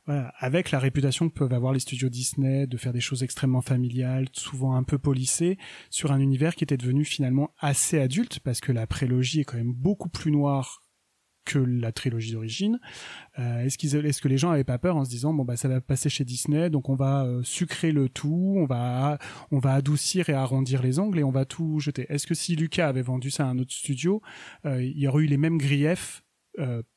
voilà, 0.07 0.33
avec 0.39 0.71
la 0.71 0.79
réputation 0.79 1.29
que 1.29 1.35
peuvent 1.35 1.53
avoir 1.53 1.73
les 1.73 1.81
studios 1.81 2.09
Disney 2.09 2.67
de 2.67 2.77
faire 2.77 2.93
des 2.93 3.01
choses 3.01 3.23
extrêmement 3.23 3.61
familiales, 3.61 4.29
souvent 4.33 4.75
un 4.75 4.83
peu 4.83 4.99
polissées, 4.99 5.59
sur 5.91 6.13
un 6.13 6.21
univers 6.21 6.55
qui 6.55 6.65
était 6.65 6.77
devenu 6.77 7.05
finalement 7.05 7.55
assez 7.59 8.01
adulte 8.01 8.41
parce 8.41 8.61
que 8.61 8.73
la 8.73 8.87
prélogie 8.87 9.41
est 9.41 9.45
quand 9.45 9.59
même 9.59 9.75
beaucoup 9.75 10.09
plus 10.09 10.31
noire 10.31 10.83
que 11.49 11.59
la 11.59 11.93
trilogie 11.93 12.33
d'origine. 12.33 12.79
Euh, 13.39 13.65
est-ce 13.65 14.21
que 14.21 14.29
les 14.29 14.39
gens 14.39 14.51
avaient 14.51 14.65
pas 14.65 14.79
peur 14.79 14.97
en 14.97 15.05
se 15.05 15.11
disant 15.11 15.33
bon 15.33 15.45
bah 15.45 15.57
ça 15.57 15.67
va 15.67 15.81
passer 15.81 16.11
chez 16.11 16.25
Disney, 16.25 16.69
donc 16.69 16.91
on 16.91 16.95
va 16.95 17.25
euh, 17.25 17.43
sucrer 17.43 17.91
le 17.91 18.11
tout, 18.11 18.55
on 18.57 18.67
va 18.67 19.19
on 19.51 19.59
va 19.59 19.73
adoucir 19.73 20.29
et 20.29 20.35
arrondir 20.35 20.83
les 20.83 20.99
angles 20.99 21.19
et 21.19 21.25
on 21.25 21.31
va 21.31 21.47
tout 21.47 21.81
jeter. 21.81 22.07
Est-ce 22.11 22.27
que 22.27 22.35
si 22.35 22.55
Lucas 22.55 22.87
avait 22.87 23.03
vendu 23.03 23.31
ça 23.31 23.47
à 23.47 23.49
un 23.49 23.59
autre 23.59 23.73
studio, 23.73 24.21
euh, 24.67 24.83
il 24.83 24.99
y 24.99 25.09
aurait 25.09 25.25
eu 25.25 25.27
les 25.27 25.39
mêmes 25.39 25.59
griefs 25.59 26.23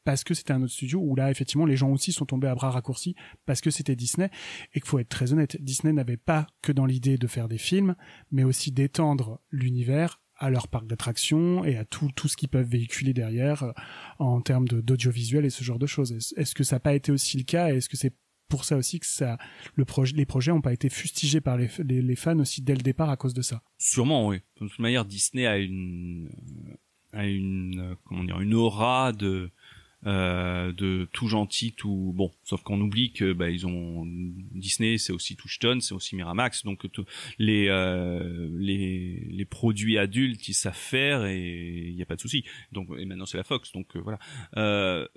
parce 0.05 0.23
que 0.23 0.33
c'était 0.33 0.53
un 0.53 0.63
autre 0.63 0.73
studio 0.73 0.99
où 0.99 1.15
là 1.15 1.29
effectivement 1.29 1.67
les 1.67 1.75
gens 1.75 1.91
aussi 1.91 2.11
sont 2.11 2.25
tombés 2.25 2.47
à 2.47 2.55
bras 2.55 2.71
raccourcis 2.71 3.13
parce 3.45 3.61
que 3.61 3.69
c'était 3.69 3.95
Disney? 3.95 4.31
Et 4.73 4.79
qu'il 4.79 4.89
faut 4.89 4.97
être 4.97 5.07
très 5.07 5.33
honnête, 5.33 5.55
Disney 5.61 5.93
n'avait 5.93 6.17
pas 6.17 6.47
que 6.63 6.71
dans 6.71 6.87
l'idée 6.87 7.19
de 7.19 7.27
faire 7.27 7.47
des 7.47 7.59
films, 7.59 7.95
mais 8.31 8.43
aussi 8.43 8.71
d'étendre 8.71 9.39
l'univers 9.51 10.19
à 10.41 10.49
leur 10.49 10.67
parc 10.67 10.87
d'attractions 10.87 11.63
et 11.63 11.77
à 11.77 11.85
tout, 11.85 12.09
tout 12.15 12.27
ce 12.27 12.35
qu'ils 12.35 12.49
peuvent 12.49 12.67
véhiculer 12.67 13.13
derrière 13.13 13.63
euh, 13.63 13.71
en 14.17 14.41
termes 14.41 14.67
d'audiovisuel 14.67 15.45
et 15.45 15.51
ce 15.51 15.63
genre 15.63 15.79
de 15.79 15.85
choses. 15.85 16.11
Est-ce 16.11 16.33
est-ce 16.35 16.55
que 16.55 16.63
ça 16.63 16.77
n'a 16.77 16.79
pas 16.79 16.95
été 16.95 17.11
aussi 17.11 17.37
le 17.37 17.43
cas? 17.43 17.71
Et 17.71 17.77
est-ce 17.77 17.87
que 17.87 17.95
c'est 17.95 18.13
pour 18.49 18.65
ça 18.65 18.75
aussi 18.75 18.99
que 18.99 19.05
ça, 19.05 19.37
le 19.75 19.85
projet, 19.85 20.15
les 20.15 20.25
projets 20.25 20.51
n'ont 20.51 20.61
pas 20.61 20.73
été 20.73 20.89
fustigés 20.89 21.41
par 21.41 21.57
les, 21.57 21.69
les, 21.85 22.01
les 22.01 22.15
fans 22.15 22.39
aussi 22.39 22.61
dès 22.61 22.73
le 22.73 22.81
départ 22.81 23.09
à 23.09 23.17
cause 23.17 23.33
de 23.33 23.41
ça? 23.41 23.61
Sûrement, 23.77 24.27
oui. 24.27 24.41
De 24.59 24.67
toute 24.67 24.79
manière, 24.79 25.05
Disney 25.05 25.45
a 25.45 25.57
une, 25.57 26.29
euh, 27.13 27.19
a 27.19 27.27
une, 27.27 27.79
euh, 27.79 27.95
comment 28.03 28.23
dire, 28.23 28.41
une 28.41 28.55
aura 28.55 29.13
de, 29.13 29.51
euh, 30.05 30.71
de 30.73 31.07
tout 31.13 31.27
gentil, 31.27 31.73
tout 31.73 32.11
bon. 32.15 32.31
Sauf 32.43 32.63
qu'on 32.63 32.81
oublie 32.81 33.11
que 33.13 33.33
bah, 33.33 33.49
ils 33.49 33.67
ont 33.67 34.03
Disney, 34.05 34.97
c'est 34.97 35.13
aussi 35.13 35.35
Touchstone, 35.35 35.81
c'est 35.81 35.93
aussi 35.93 36.15
Miramax, 36.15 36.63
donc 36.63 36.85
les, 37.37 37.67
euh, 37.69 38.49
les 38.57 39.27
les 39.29 39.45
produits 39.45 39.97
adultes 39.97 40.47
ils 40.47 40.53
savent 40.53 40.75
faire 40.75 41.25
et 41.25 41.87
il 41.87 41.95
y 41.95 42.01
a 42.01 42.05
pas 42.05 42.15
de 42.15 42.21
souci. 42.21 42.43
Donc 42.71 42.89
et 42.97 43.05
maintenant 43.05 43.25
c'est 43.25 43.37
la 43.37 43.43
Fox, 43.43 43.71
donc 43.71 43.95
euh, 43.95 44.01
voilà. 44.01 44.19
Euh, 44.57 45.07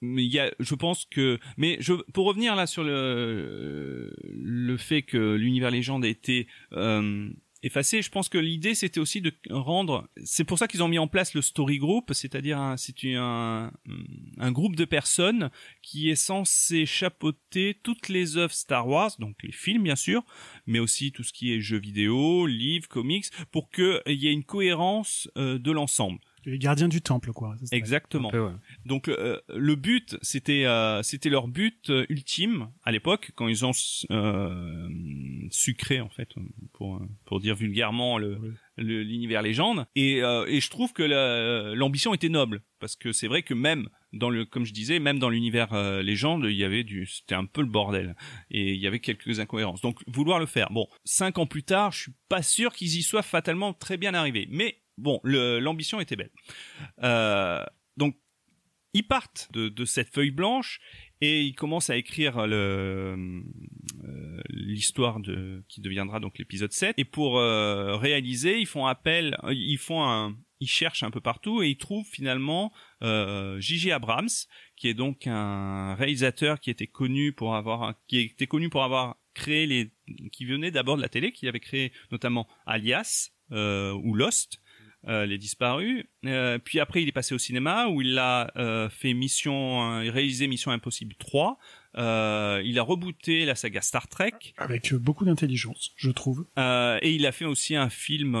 mais 0.00 0.24
il 0.24 0.32
y 0.32 0.38
a, 0.38 0.52
je 0.58 0.74
pense 0.74 1.06
que, 1.06 1.38
mais 1.56 1.78
je, 1.80 1.94
pour 2.12 2.26
revenir 2.26 2.54
là 2.56 2.66
sur 2.66 2.84
le 2.84 4.12
le 4.22 4.76
fait 4.76 5.02
que 5.02 5.34
l'univers 5.34 5.70
légende 5.70 6.04
a 6.04 6.08
été 6.08 6.46
euh, 6.72 7.30
effacé, 7.64 8.02
je 8.02 8.10
pense 8.10 8.28
que 8.28 8.38
l'idée 8.38 8.74
c'était 8.74 9.00
aussi 9.00 9.20
de 9.20 9.32
rendre. 9.50 10.08
C'est 10.24 10.44
pour 10.44 10.58
ça 10.58 10.68
qu'ils 10.68 10.82
ont 10.82 10.88
mis 10.88 10.98
en 10.98 11.08
place 11.08 11.34
le 11.34 11.42
story 11.42 11.78
group, 11.78 12.12
c'est-à-dire 12.12 12.58
un, 12.58 12.76
c'est 12.76 12.94
un 13.14 13.72
un 14.38 14.52
groupe 14.52 14.76
de 14.76 14.84
personnes 14.84 15.50
qui 15.82 16.10
est 16.10 16.16
censé 16.16 16.86
chapeauter 16.86 17.78
toutes 17.82 18.08
les 18.08 18.36
œuvres 18.36 18.52
Star 18.52 18.86
Wars, 18.86 19.12
donc 19.18 19.36
les 19.42 19.52
films 19.52 19.84
bien 19.84 19.96
sûr, 19.96 20.24
mais 20.66 20.78
aussi 20.78 21.12
tout 21.12 21.22
ce 21.22 21.32
qui 21.32 21.52
est 21.52 21.60
jeux 21.60 21.78
vidéo, 21.78 22.46
livres, 22.46 22.88
comics, 22.88 23.26
pour 23.50 23.70
qu'il 23.70 24.02
y 24.06 24.28
ait 24.28 24.32
une 24.32 24.44
cohérence 24.44 25.30
euh, 25.36 25.58
de 25.58 25.70
l'ensemble. 25.70 26.18
Les 26.46 26.58
gardiens 26.58 26.88
du 26.88 27.00
temple, 27.00 27.32
quoi. 27.32 27.56
Ça, 27.64 27.76
Exactement. 27.76 28.28
Un 28.28 28.32
peu, 28.32 28.44
ouais. 28.46 28.52
Donc 28.84 29.08
euh, 29.08 29.40
le 29.54 29.74
but, 29.76 30.16
c'était 30.22 30.64
euh, 30.66 31.02
c'était 31.02 31.30
leur 31.30 31.48
but 31.48 31.90
euh, 31.90 32.04
ultime 32.08 32.68
à 32.84 32.92
l'époque 32.92 33.32
quand 33.34 33.48
ils 33.48 33.64
ont 33.64 33.72
euh, 34.10 34.88
sucré 35.50 36.00
en 36.00 36.08
fait 36.08 36.28
pour 36.72 37.00
pour 37.24 37.40
dire 37.40 37.54
vulgairement 37.54 38.18
le 38.18 38.38
l'univers 38.76 39.42
légende 39.42 39.86
et 39.94 40.22
euh, 40.22 40.46
et 40.48 40.60
je 40.60 40.68
trouve 40.70 40.92
que 40.92 41.02
la- 41.02 41.74
l'ambition 41.74 42.12
était 42.12 42.28
noble 42.28 42.62
parce 42.80 42.96
que 42.96 43.12
c'est 43.12 43.28
vrai 43.28 43.42
que 43.42 43.54
même 43.54 43.88
dans 44.12 44.30
le 44.30 44.44
comme 44.44 44.64
je 44.64 44.72
disais 44.72 44.98
même 44.98 45.18
dans 45.20 45.30
l'univers 45.30 45.72
euh, 45.74 46.02
légende 46.02 46.44
il 46.48 46.56
y 46.56 46.64
avait 46.64 46.82
du 46.82 47.06
c'était 47.06 47.36
un 47.36 47.44
peu 47.46 47.60
le 47.60 47.68
bordel 47.68 48.16
et 48.50 48.72
il 48.74 48.80
y 48.80 48.86
avait 48.88 48.98
quelques 49.00 49.38
incohérences 49.38 49.80
donc 49.80 50.00
vouloir 50.08 50.40
le 50.40 50.46
faire 50.46 50.70
bon 50.72 50.88
cinq 51.04 51.38
ans 51.38 51.46
plus 51.46 51.62
tard 51.62 51.92
je 51.92 52.02
suis 52.02 52.12
pas 52.28 52.42
sûr 52.42 52.72
qu'ils 52.72 52.96
y 52.98 53.02
soient 53.02 53.22
fatalement 53.22 53.72
très 53.74 53.96
bien 53.96 54.12
arrivés 54.12 54.48
mais 54.50 54.78
bon 54.98 55.20
l'ambition 55.24 56.00
était 56.00 56.16
belle 56.16 56.30
euh, 57.02 57.64
donc 57.96 58.16
ils 58.92 59.06
partent 59.06 59.48
de, 59.52 59.68
de 59.68 59.84
cette 59.84 60.14
feuille 60.14 60.30
blanche 60.30 60.80
et 61.20 61.42
ils 61.42 61.54
commencent 61.54 61.90
à 61.90 61.96
écrire 61.96 62.36
euh, 62.38 63.42
l'histoire 64.48 65.20
de 65.20 65.64
qui 65.68 65.80
deviendra 65.80 66.20
donc 66.20 66.38
l'épisode 66.38 66.72
7 66.72 66.94
et 66.98 67.04
pour 67.04 67.38
euh, 67.38 67.96
réaliser 67.96 68.60
ils 68.60 68.66
font 68.66 68.86
appel 68.86 69.36
ils 69.50 69.78
font 69.78 70.04
un 70.04 70.36
ils 70.60 70.68
cherchent 70.68 71.02
un 71.02 71.10
peu 71.10 71.20
partout 71.20 71.62
et 71.62 71.68
ils 71.68 71.76
trouvent 71.76 72.06
finalement 72.06 72.72
euh, 73.02 73.60
J.J. 73.60 73.92
Abrams 73.92 74.28
qui 74.76 74.88
est 74.88 74.94
donc 74.94 75.26
un 75.26 75.94
réalisateur 75.94 76.60
qui 76.60 76.70
était 76.70 76.86
connu 76.86 77.32
pour 77.32 77.54
avoir 77.54 77.94
qui 78.06 78.18
était 78.20 78.46
connu 78.46 78.70
pour 78.70 78.82
avoir 78.82 79.16
créé 79.34 79.66
les 79.66 79.92
qui 80.32 80.44
venait 80.44 80.70
d'abord 80.70 80.96
de 80.96 81.02
la 81.02 81.08
télé 81.08 81.32
qui 81.32 81.48
avait 81.48 81.60
créé 81.60 81.92
notamment 82.10 82.48
Alias 82.66 83.30
euh, 83.52 83.92
ou 83.92 84.14
Lost 84.14 84.60
euh, 85.08 85.26
Les 85.26 85.38
Disparus. 85.38 86.04
Euh, 86.24 86.58
puis 86.58 86.80
après, 86.80 87.02
il 87.02 87.08
est 87.08 87.12
passé 87.12 87.34
au 87.34 87.38
cinéma 87.38 87.88
où 87.88 88.00
il 88.00 88.18
a 88.18 88.50
euh, 88.56 88.88
fait 88.88 89.12
Mission, 89.14 90.00
euh, 90.00 90.10
réalisé 90.10 90.46
Mission 90.46 90.70
Impossible 90.70 91.14
3. 91.18 91.58
Euh, 91.96 92.60
il 92.64 92.76
a 92.80 92.82
rebooté 92.82 93.44
la 93.44 93.54
saga 93.54 93.80
Star 93.80 94.08
Trek. 94.08 94.32
Avec 94.58 94.92
euh, 94.92 94.98
beaucoup 94.98 95.24
d'intelligence, 95.24 95.92
je 95.94 96.10
trouve. 96.10 96.44
Euh, 96.58 96.98
et 97.02 97.12
il 97.14 97.24
a 97.24 97.30
fait 97.30 97.44
aussi 97.44 97.76
un 97.76 97.88
film 97.88 98.36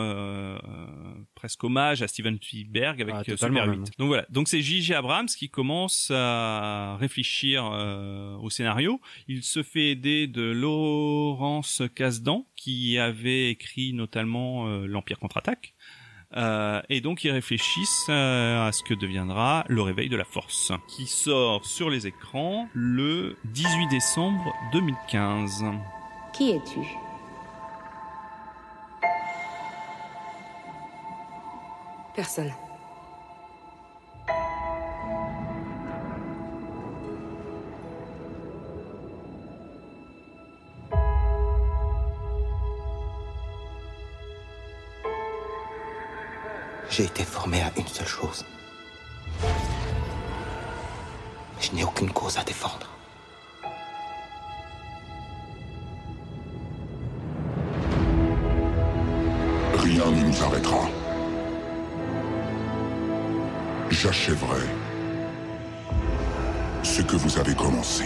presque 1.36 1.62
hommage 1.62 2.02
à 2.02 2.08
Steven 2.08 2.36
Spielberg 2.42 3.00
avec 3.00 3.14
Ah, 3.16 3.22
Super 3.24 3.48
8. 3.50 3.54
même. 3.54 3.84
Donc 3.98 4.08
voilà. 4.08 4.26
Donc 4.30 4.48
c'est 4.48 4.60
J.J. 4.60 4.94
Abrams 4.94 5.26
qui 5.28 5.50
commence 5.50 6.10
à 6.12 6.96
réfléchir 6.98 7.64
euh, 7.72 8.34
au 8.38 8.50
scénario. 8.50 9.00
Il 9.28 9.42
se 9.44 9.62
fait 9.62 9.90
aider 9.90 10.26
de 10.26 10.42
Laurence 10.42 11.82
Kasdan 11.94 12.46
qui 12.56 12.98
avait 12.98 13.50
écrit 13.50 13.92
notamment 13.92 14.66
euh, 14.68 14.86
l'Empire 14.86 15.18
contre-attaque. 15.20 15.74
Euh, 16.36 16.80
et 16.88 17.00
donc 17.00 17.24
ils 17.24 17.30
réfléchissent 17.30 18.06
euh, 18.08 18.66
à 18.66 18.72
ce 18.72 18.82
que 18.82 18.94
deviendra 18.94 19.64
le 19.68 19.82
réveil 19.82 20.08
de 20.08 20.16
la 20.16 20.24
force, 20.24 20.72
qui 20.88 21.06
sort 21.06 21.64
sur 21.64 21.90
les 21.90 22.06
écrans 22.06 22.68
le 22.72 23.36
18 23.44 23.88
décembre 23.88 24.52
2015. 24.72 25.64
Qui 26.32 26.50
es-tu? 26.50 26.80
Personne. 32.16 32.52
J'ai 46.96 47.06
été 47.06 47.24
formé 47.24 47.60
à 47.60 47.72
une 47.76 47.88
seule 47.88 48.06
chose. 48.06 48.44
Je 51.60 51.72
n'ai 51.72 51.82
aucune 51.82 52.12
cause 52.12 52.38
à 52.38 52.44
défendre. 52.44 52.88
Rien 59.76 60.08
ne 60.08 60.22
nous 60.22 60.42
arrêtera. 60.44 60.88
J'achèverai 63.90 64.62
ce 66.84 67.02
que 67.02 67.16
vous 67.16 67.36
avez 67.40 67.56
commencé. 67.56 68.04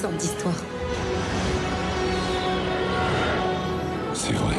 Sortes 0.00 0.16
d'histoires. 0.16 0.54
C'est 4.14 4.32
vrai. 4.32 4.55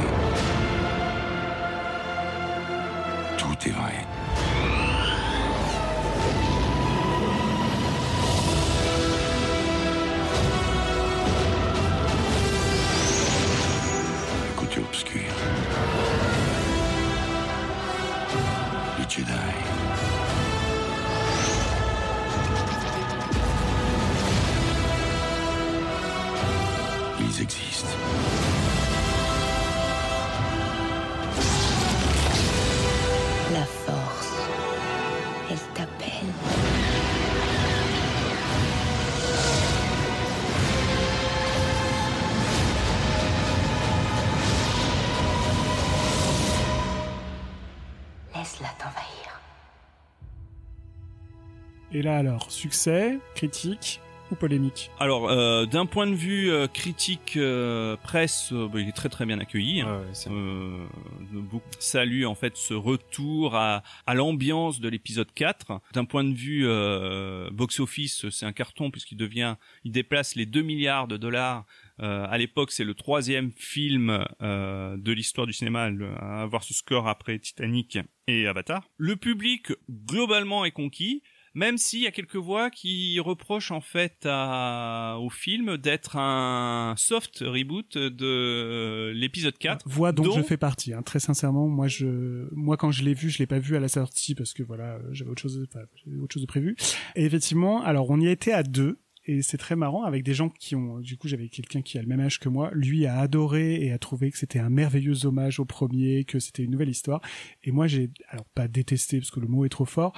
Et 51.98 52.04
là 52.04 52.18
alors, 52.18 52.52
succès, 52.52 53.18
critique 53.34 54.02
ou 54.30 54.36
polémique 54.36 54.92
Alors, 55.00 55.32
euh, 55.32 55.66
d'un 55.66 55.88
point 55.88 56.06
de 56.06 56.14
vue 56.14 56.52
euh, 56.52 56.68
critique 56.68 57.34
euh, 57.38 57.96
presse, 57.98 58.52
euh, 58.54 58.68
bah, 58.68 58.80
il 58.82 58.88
est 58.88 58.96
très 58.96 59.10
très 59.10 59.26
bien 59.26 59.40
accueilli. 59.40 59.82
hein. 59.82 60.04
Euh, 60.28 60.86
beaucoup 61.32 61.66
saluent 61.80 62.28
en 62.28 62.36
fait 62.36 62.56
ce 62.56 62.76
retour 62.76 63.56
à, 63.56 63.82
à 64.06 64.14
l'ambiance 64.14 64.80
de 64.80 64.90
l'épisode 64.90 65.34
4. 65.34 65.82
D'un 65.94 66.06
point 66.06 66.24
de 66.24 66.36
vue 66.36 66.68
euh, 66.68 67.50
box-office, 67.52 68.30
c'est 68.30 68.46
un 68.46 68.54
carton 68.54 68.92
puisqu'il 68.92 69.18
devient, 69.18 69.56
il 69.84 69.92
déplace 69.92 70.36
les 70.36 70.46
2 70.46 70.62
milliards 70.62 71.08
de 71.08 71.18
dollars. 71.18 71.66
Euh, 72.00 72.28
à 72.30 72.38
l'époque, 72.38 72.72
c'est 72.72 72.84
le 72.84 72.94
troisième 72.94 73.52
film 73.54 74.24
euh, 74.44 74.98
de 74.98 75.12
l'histoire 75.14 75.48
du 75.48 75.54
cinéma 75.54 75.90
à 76.20 76.44
avoir 76.44 76.62
ce 76.64 76.76
score 76.76 77.08
après 77.08 77.40
Titanic 77.40 77.98
et 78.28 78.46
Avatar. 78.46 78.84
Le 78.98 79.16
public 79.16 79.72
globalement 79.90 80.64
est 80.64 80.70
conquis. 80.70 81.24
Même 81.58 81.80
s'il 81.80 82.02
y 82.04 82.06
a 82.08 82.12
quelques 82.12 82.36
voix 82.36 82.70
qui 82.70 83.20
reprochent 83.20 83.72
en 83.72 83.82
fait 83.82 84.14
à- 84.26 85.18
au 85.20 85.32
film 85.32 85.76
d'être 85.78 86.16
un 86.16 86.94
soft 86.98 87.40
reboot 87.40 87.98
de 87.98 89.12
l'épisode 89.16 89.58
4. 89.58 89.84
Voix 89.90 90.12
dont, 90.12 90.22
dont- 90.22 90.38
je 90.38 90.44
fais 90.44 90.58
partie. 90.58 90.94
hein. 90.94 91.02
Très 91.02 91.20
sincèrement, 91.20 91.68
moi, 91.68 91.88
je, 91.88 92.48
moi 92.54 92.78
quand 92.78 92.92
je 92.92 93.04
l'ai 93.04 93.16
vu, 93.16 93.32
je 93.32 93.40
l'ai 93.40 93.48
pas 93.48 93.58
vu 93.58 93.76
à 93.76 93.80
la 93.80 93.88
sortie 93.88 94.36
parce 94.36 94.54
que 94.54 94.62
voilà, 94.62 94.98
euh, 94.98 95.00
j'avais 95.14 95.32
autre 95.32 95.42
chose, 95.42 95.66
enfin, 95.68 95.84
autre 96.22 96.34
chose 96.36 96.44
de 96.44 96.48
prévu. 96.48 96.76
Et 97.16 97.26
effectivement, 97.26 97.82
alors 97.84 98.08
on 98.12 98.20
y 98.22 98.28
été 98.28 98.54
à 98.54 98.62
deux. 98.62 99.00
Et 99.30 99.42
c'est 99.42 99.58
très 99.58 99.76
marrant 99.76 100.04
avec 100.06 100.24
des 100.24 100.34
gens 100.34 100.48
qui 100.48 100.74
ont, 100.74 101.00
du 101.02 101.18
coup, 101.18 101.28
j'avais 101.28 101.50
quelqu'un 101.50 101.82
qui 101.82 101.98
a 101.98 102.02
le 102.02 102.08
même 102.08 102.22
âge 102.22 102.40
que 102.40 102.48
moi. 102.48 102.72
Lui 102.74 103.06
a 103.06 103.20
adoré 103.20 103.84
et 103.84 103.92
a 103.92 103.98
trouvé 103.98 104.32
que 104.32 104.38
c'était 104.38 104.60
un 104.60 104.70
merveilleux 104.70 105.26
hommage 105.26 105.60
au 105.60 105.66
premier, 105.66 106.24
que 106.24 106.40
c'était 106.40 106.64
une 106.64 106.72
nouvelle 106.72 106.88
histoire. 106.88 107.20
Et 107.66 107.72
moi, 107.72 107.88
j'ai, 107.88 108.10
alors 108.30 108.46
pas 108.56 108.70
détesté 108.70 109.18
parce 109.20 109.30
que 109.30 109.42
le 109.42 109.48
mot 109.48 109.66
est 109.66 109.70
trop 109.70 109.84
fort. 109.84 110.14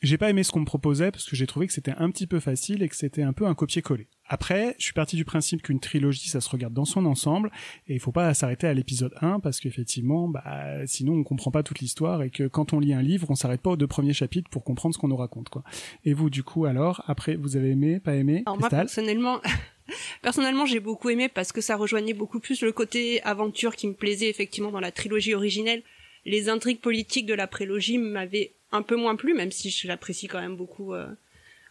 J'ai 0.00 0.16
pas 0.16 0.30
aimé 0.30 0.44
ce 0.44 0.52
qu'on 0.52 0.60
me 0.60 0.64
proposait 0.64 1.10
parce 1.10 1.28
que 1.28 1.34
j'ai 1.34 1.48
trouvé 1.48 1.66
que 1.66 1.72
c'était 1.72 1.94
un 1.98 2.10
petit 2.10 2.28
peu 2.28 2.38
facile 2.38 2.84
et 2.84 2.88
que 2.88 2.94
c'était 2.94 3.22
un 3.22 3.32
peu 3.32 3.46
un 3.46 3.54
copier-coller. 3.54 4.06
Après, 4.26 4.76
je 4.78 4.84
suis 4.84 4.92
parti 4.92 5.16
du 5.16 5.24
principe 5.24 5.62
qu'une 5.62 5.80
trilogie, 5.80 6.28
ça 6.28 6.40
se 6.40 6.48
regarde 6.48 6.72
dans 6.72 6.84
son 6.84 7.04
ensemble 7.04 7.50
et 7.88 7.94
il 7.94 8.00
faut 8.00 8.12
pas 8.12 8.32
s'arrêter 8.32 8.68
à 8.68 8.74
l'épisode 8.74 9.12
1 9.20 9.40
parce 9.40 9.58
qu'effectivement, 9.58 10.28
bah, 10.28 10.86
sinon 10.86 11.14
on 11.14 11.24
comprend 11.24 11.50
pas 11.50 11.64
toute 11.64 11.80
l'histoire 11.80 12.22
et 12.22 12.30
que 12.30 12.46
quand 12.46 12.72
on 12.72 12.78
lit 12.78 12.92
un 12.92 13.02
livre, 13.02 13.28
on 13.28 13.34
s'arrête 13.34 13.60
pas 13.60 13.70
aux 13.70 13.76
deux 13.76 13.88
premiers 13.88 14.12
chapitres 14.12 14.48
pour 14.50 14.62
comprendre 14.62 14.94
ce 14.94 15.00
qu'on 15.00 15.08
nous 15.08 15.16
raconte, 15.16 15.48
quoi. 15.48 15.64
Et 16.04 16.12
vous, 16.12 16.30
du 16.30 16.44
coup, 16.44 16.66
alors, 16.66 17.02
après, 17.08 17.34
vous 17.34 17.56
avez 17.56 17.70
aimé, 17.70 17.98
pas 17.98 18.14
aimé? 18.14 18.44
Alors 18.46 18.58
moi 18.58 18.68
Cristal 18.68 18.86
personnellement, 18.86 19.40
personnellement 20.22 20.66
j'ai 20.66 20.80
beaucoup 20.80 21.10
aimé 21.10 21.28
parce 21.28 21.50
que 21.50 21.60
ça 21.60 21.74
rejoignait 21.74 22.14
beaucoup 22.14 22.38
plus 22.38 22.62
le 22.62 22.70
côté 22.70 23.20
aventure 23.22 23.74
qui 23.74 23.88
me 23.88 23.94
plaisait 23.94 24.28
effectivement 24.28 24.70
dans 24.70 24.80
la 24.80 24.92
trilogie 24.92 25.34
originelle. 25.34 25.82
Les 26.24 26.48
intrigues 26.48 26.80
politiques 26.80 27.26
de 27.26 27.34
la 27.34 27.46
prélogie 27.46 27.98
m'avaient 27.98 28.57
un 28.72 28.82
peu 28.82 28.96
moins 28.96 29.16
plu, 29.16 29.34
même 29.34 29.52
si 29.52 29.70
je 29.70 29.88
l'apprécie 29.88 30.26
quand 30.26 30.40
même 30.40 30.56
beaucoup, 30.56 30.94
euh, 30.94 31.06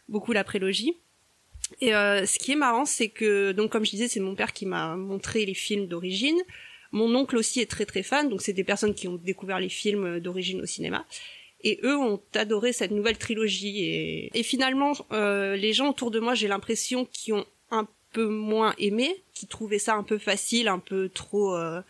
beaucoup 0.09 0.33
la 0.33 0.43
prélogie. 0.43 0.95
Et 1.81 1.93
euh, 1.93 2.25
ce 2.25 2.39
qui 2.39 2.53
est 2.53 2.55
marrant, 2.55 2.85
c'est 2.85 3.09
que 3.09 3.51
donc 3.51 3.71
comme 3.71 3.85
je 3.85 3.91
disais, 3.91 4.07
c'est 4.07 4.19
mon 4.19 4.35
père 4.35 4.53
qui 4.53 4.65
m'a 4.65 4.95
montré 4.95 5.45
les 5.45 5.53
films 5.53 5.87
d'origine. 5.87 6.39
Mon 6.91 7.13
oncle 7.15 7.35
aussi 7.35 7.59
est 7.59 7.69
très 7.69 7.85
très 7.85 8.03
fan, 8.03 8.29
donc 8.29 8.41
c'est 8.41 8.53
des 8.53 8.63
personnes 8.63 8.93
qui 8.93 9.07
ont 9.07 9.17
découvert 9.17 9.59
les 9.59 9.69
films 9.69 10.19
d'origine 10.19 10.61
au 10.61 10.65
cinéma. 10.65 11.05
Et 11.63 11.79
eux 11.83 11.97
ont 11.97 12.21
adoré 12.35 12.71
cette 12.71 12.91
nouvelle 12.91 13.17
trilogie. 13.17 13.83
Et, 13.83 14.31
et 14.33 14.43
finalement, 14.43 14.93
euh, 15.11 15.55
les 15.55 15.73
gens 15.73 15.89
autour 15.89 16.11
de 16.11 16.19
moi, 16.19 16.35
j'ai 16.35 16.47
l'impression 16.47 17.05
qui 17.05 17.33
ont 17.33 17.45
un 17.71 17.87
peu 18.13 18.27
moins 18.27 18.73
aimé, 18.77 19.23
qui 19.33 19.47
trouvaient 19.47 19.79
ça 19.79 19.95
un 19.95 20.03
peu 20.03 20.17
facile, 20.17 20.67
un 20.67 20.79
peu 20.79 21.09
trop 21.09 21.55
euh, 21.55 21.81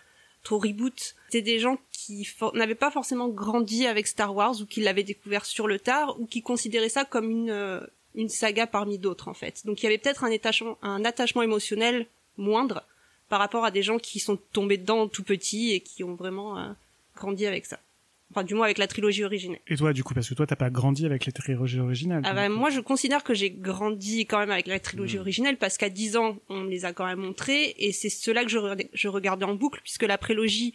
trop 0.44 0.58
reboot. 0.58 1.16
C'est 1.30 1.42
des 1.42 1.60
gens 1.60 1.78
qui 1.92 2.28
n'avaient 2.54 2.76
pas 2.76 2.90
forcément 2.92 3.28
grandi 3.28 3.86
avec 3.86 4.08
Star 4.08 4.34
Wars 4.36 4.56
ou 4.62 4.66
qui 4.66 4.82
l'avaient 4.82 5.04
découvert 5.04 5.46
sur 5.46 5.68
le 5.68 5.78
tard 5.80 6.20
ou 6.20 6.26
qui 6.26 6.42
considéraient 6.42 6.90
ça 6.90 7.04
comme 7.06 7.30
une 7.30 7.50
euh, 7.50 7.82
une 8.16 8.30
saga 8.30 8.66
parmi 8.66 8.98
d'autres 8.98 9.28
en 9.28 9.34
fait. 9.34 9.62
Donc 9.66 9.82
il 9.82 9.86
y 9.86 9.88
avait 9.88 9.98
peut-être 9.98 10.24
un 10.24 10.32
attachement 10.32 10.78
un 10.82 11.04
attachement 11.06 11.42
émotionnel 11.44 12.08
moindre 12.38 12.84
par 13.30 13.40
rapport 13.40 13.66
à 13.66 13.72
des 13.72 13.84
gens 13.84 13.98
qui 14.00 14.20
sont 14.20 14.38
tombés 14.54 14.78
dedans 14.78 15.08
tout 15.08 15.24
petits 15.24 15.74
et 15.74 15.82
qui 15.82 16.04
ont 16.04 16.16
vraiment 16.16 16.58
euh, 16.58 16.70
grandi 17.16 17.46
avec 17.46 17.66
ça. 17.66 17.80
Enfin 18.32 18.44
du 18.44 18.56
moins 18.56 18.66
avec 18.66 18.78
la 18.78 18.88
trilogie 18.88 19.24
originelle. 19.24 19.60
Et 19.68 19.78
toi, 19.78 19.94
du 19.94 20.04
coup, 20.04 20.14
parce 20.14 20.28
que 20.28 20.34
toi, 20.34 20.46
t'as 20.46 20.58
pas 20.58 20.70
grandi 20.70 21.06
avec 21.06 21.26
les 21.26 21.32
trilogies 21.32 21.80
originales. 21.80 22.24
Ah 22.26 22.34
bah, 22.34 22.50
moi, 22.50 22.70
je 22.70 22.82
considère 22.82 23.24
que 23.24 23.34
j'ai 23.34 23.50
grandi 23.50 24.26
quand 24.26 24.40
même 24.40 24.52
avec 24.52 24.68
la 24.68 24.80
trilogie 24.82 25.18
Mm. 25.18 25.22
originelle 25.22 25.58
parce 25.58 25.78
qu'à 25.78 25.90
10 25.90 26.18
ans, 26.18 26.38
on 26.50 26.62
me 26.62 26.70
les 26.70 26.84
a 26.84 26.92
quand 26.92 27.06
même 27.06 27.20
montrés 27.20 27.74
et 27.78 27.94
c'est 27.94 28.10
cela 28.10 28.44
que 28.44 28.50
je, 28.50 28.58
re- 28.58 28.88
je 28.94 29.08
regardais 29.08 29.46
en 29.46 29.56
boucle 29.56 29.80
puisque 29.82 30.04
la 30.04 30.18
prélogie, 30.18 30.74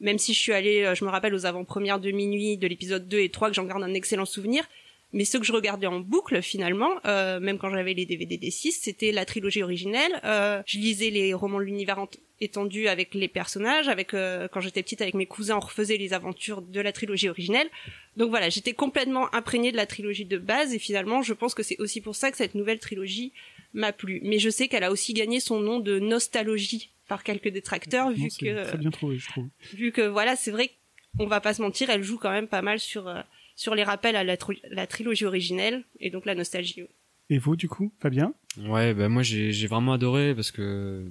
même 0.00 0.18
si 0.18 0.34
je 0.34 0.40
suis 0.40 0.52
allée, 0.52 0.82
euh, 0.82 0.94
je 0.94 1.04
me 1.04 1.10
rappelle 1.10 1.34
aux 1.34 1.46
avant-premières 1.46 2.00
de 2.00 2.10
minuit 2.10 2.58
de 2.58 2.66
l'épisode 2.66 3.08
2 3.08 3.18
et 3.18 3.30
3 3.30 3.48
que 3.48 3.54
j'en 3.54 3.64
garde 3.64 3.82
un 3.82 3.94
excellent 3.94 4.24
souvenir, 4.26 4.64
Mais 5.12 5.24
ce 5.24 5.38
que 5.38 5.44
je 5.44 5.52
regardais 5.52 5.86
en 5.86 6.00
boucle 6.00 6.42
finalement, 6.42 6.90
euh, 7.06 7.40
même 7.40 7.58
quand 7.58 7.70
j'avais 7.70 7.94
les 7.94 8.06
DVD 8.06 8.36
des 8.36 8.50
6, 8.50 8.72
c'était 8.82 9.12
la 9.12 9.24
trilogie 9.24 9.62
originelle. 9.62 10.12
Euh, 10.24 10.62
je 10.66 10.78
lisais 10.78 11.10
les 11.10 11.32
romans 11.32 11.58
de 11.58 11.64
l'univers 11.64 12.04
étendu 12.40 12.88
avec 12.88 13.14
les 13.14 13.28
personnages, 13.28 13.88
avec 13.88 14.12
euh, 14.12 14.46
quand 14.48 14.60
j'étais 14.60 14.82
petite 14.82 15.00
avec 15.00 15.14
mes 15.14 15.24
cousins, 15.26 15.56
on 15.56 15.60
refaisait 15.60 15.96
les 15.96 16.12
aventures 16.12 16.60
de 16.60 16.80
la 16.80 16.92
trilogie 16.92 17.28
originelle. 17.28 17.68
Donc 18.16 18.30
voilà, 18.30 18.50
j'étais 18.50 18.74
complètement 18.74 19.34
imprégnée 19.34 19.72
de 19.72 19.76
la 19.76 19.86
trilogie 19.86 20.26
de 20.26 20.36
base 20.38 20.74
et 20.74 20.78
finalement, 20.78 21.22
je 21.22 21.32
pense 21.32 21.54
que 21.54 21.62
c'est 21.62 21.78
aussi 21.80 22.00
pour 22.00 22.14
ça 22.14 22.30
que 22.30 22.36
cette 22.36 22.54
nouvelle 22.54 22.78
trilogie 22.78 23.32
m'a 23.72 23.92
plu. 23.92 24.20
Mais 24.24 24.38
je 24.38 24.50
sais 24.50 24.68
qu'elle 24.68 24.84
a 24.84 24.90
aussi 24.90 25.14
gagné 25.14 25.40
son 25.40 25.60
nom 25.60 25.78
de 25.80 25.98
nostalgie 25.98 26.90
par 27.08 27.22
quelques 27.22 27.48
détracteurs 27.48 28.10
vu 28.10 28.22
Non, 28.22 28.28
que 28.40 28.64
très 28.66 28.78
bien 28.78 28.90
trouvé, 28.90 29.18
je 29.18 29.28
trouve. 29.28 29.46
vu 29.72 29.92
que 29.92 30.02
voilà, 30.02 30.34
c'est 30.36 30.50
vrai 30.50 30.72
qu'on 31.16 31.26
va 31.26 31.40
pas 31.40 31.54
se 31.54 31.62
mentir, 31.62 31.88
elle 31.88 32.02
joue 32.02 32.18
quand 32.18 32.32
même 32.32 32.48
pas 32.48 32.62
mal 32.62 32.80
sur 32.80 33.08
euh, 33.08 33.20
sur 33.56 33.74
les 33.74 33.82
rappels 33.82 34.14
à 34.16 34.22
la, 34.22 34.36
tri- 34.36 34.62
la 34.70 34.86
trilogie 34.86 35.24
originelle 35.24 35.82
et 35.98 36.10
donc 36.10 36.26
la 36.26 36.34
nostalgie. 36.34 36.84
Et 37.30 37.38
vous, 37.38 37.56
du 37.56 37.68
coup, 37.68 37.90
Fabien? 38.00 38.32
Ouais, 38.58 38.94
bah 38.94 39.08
moi 39.08 39.22
j'ai 39.22 39.66
vraiment 39.66 39.94
adoré 39.94 40.34
parce 40.34 40.50
que 40.52 41.04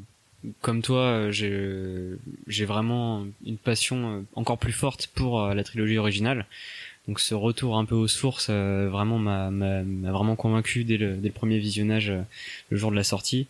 comme 0.61 0.81
toi, 0.81 1.29
j'ai 1.31 2.65
vraiment 2.65 3.25
une 3.45 3.57
passion 3.57 3.97
euh, 4.19 4.21
encore 4.35 4.59
plus 4.59 4.71
forte 4.71 5.07
pour 5.07 5.41
euh, 5.41 5.53
la 5.53 5.63
trilogie 5.63 5.97
originale. 5.97 6.45
Donc 7.07 7.19
ce 7.19 7.35
retour 7.35 7.77
un 7.77 7.85
peu 7.85 7.95
aux 7.95 8.07
sources 8.07 8.47
euh, 8.49 8.89
vraiment 8.89 9.19
m'a 9.19 9.51
vraiment 10.11 10.35
convaincu 10.35 10.83
dès 10.83 10.97
le 10.97 11.15
dès 11.17 11.27
le 11.27 11.33
premier 11.33 11.59
visionnage 11.59 12.09
euh, 12.09 12.21
le 12.69 12.77
jour 12.77 12.89
de 12.91 12.95
la 12.95 13.03
sortie. 13.03 13.47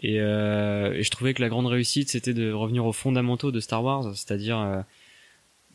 Et, 0.00 0.20
euh, 0.20 0.92
et 0.92 1.02
je 1.04 1.10
trouvais 1.10 1.34
que 1.34 1.42
la 1.42 1.48
grande 1.48 1.66
réussite 1.66 2.10
c'était 2.10 2.34
de 2.34 2.52
revenir 2.52 2.84
aux 2.84 2.92
fondamentaux 2.92 3.50
de 3.52 3.60
Star 3.60 3.82
Wars, 3.82 4.16
c'est-à-dire 4.16 4.58
euh, 4.58 4.80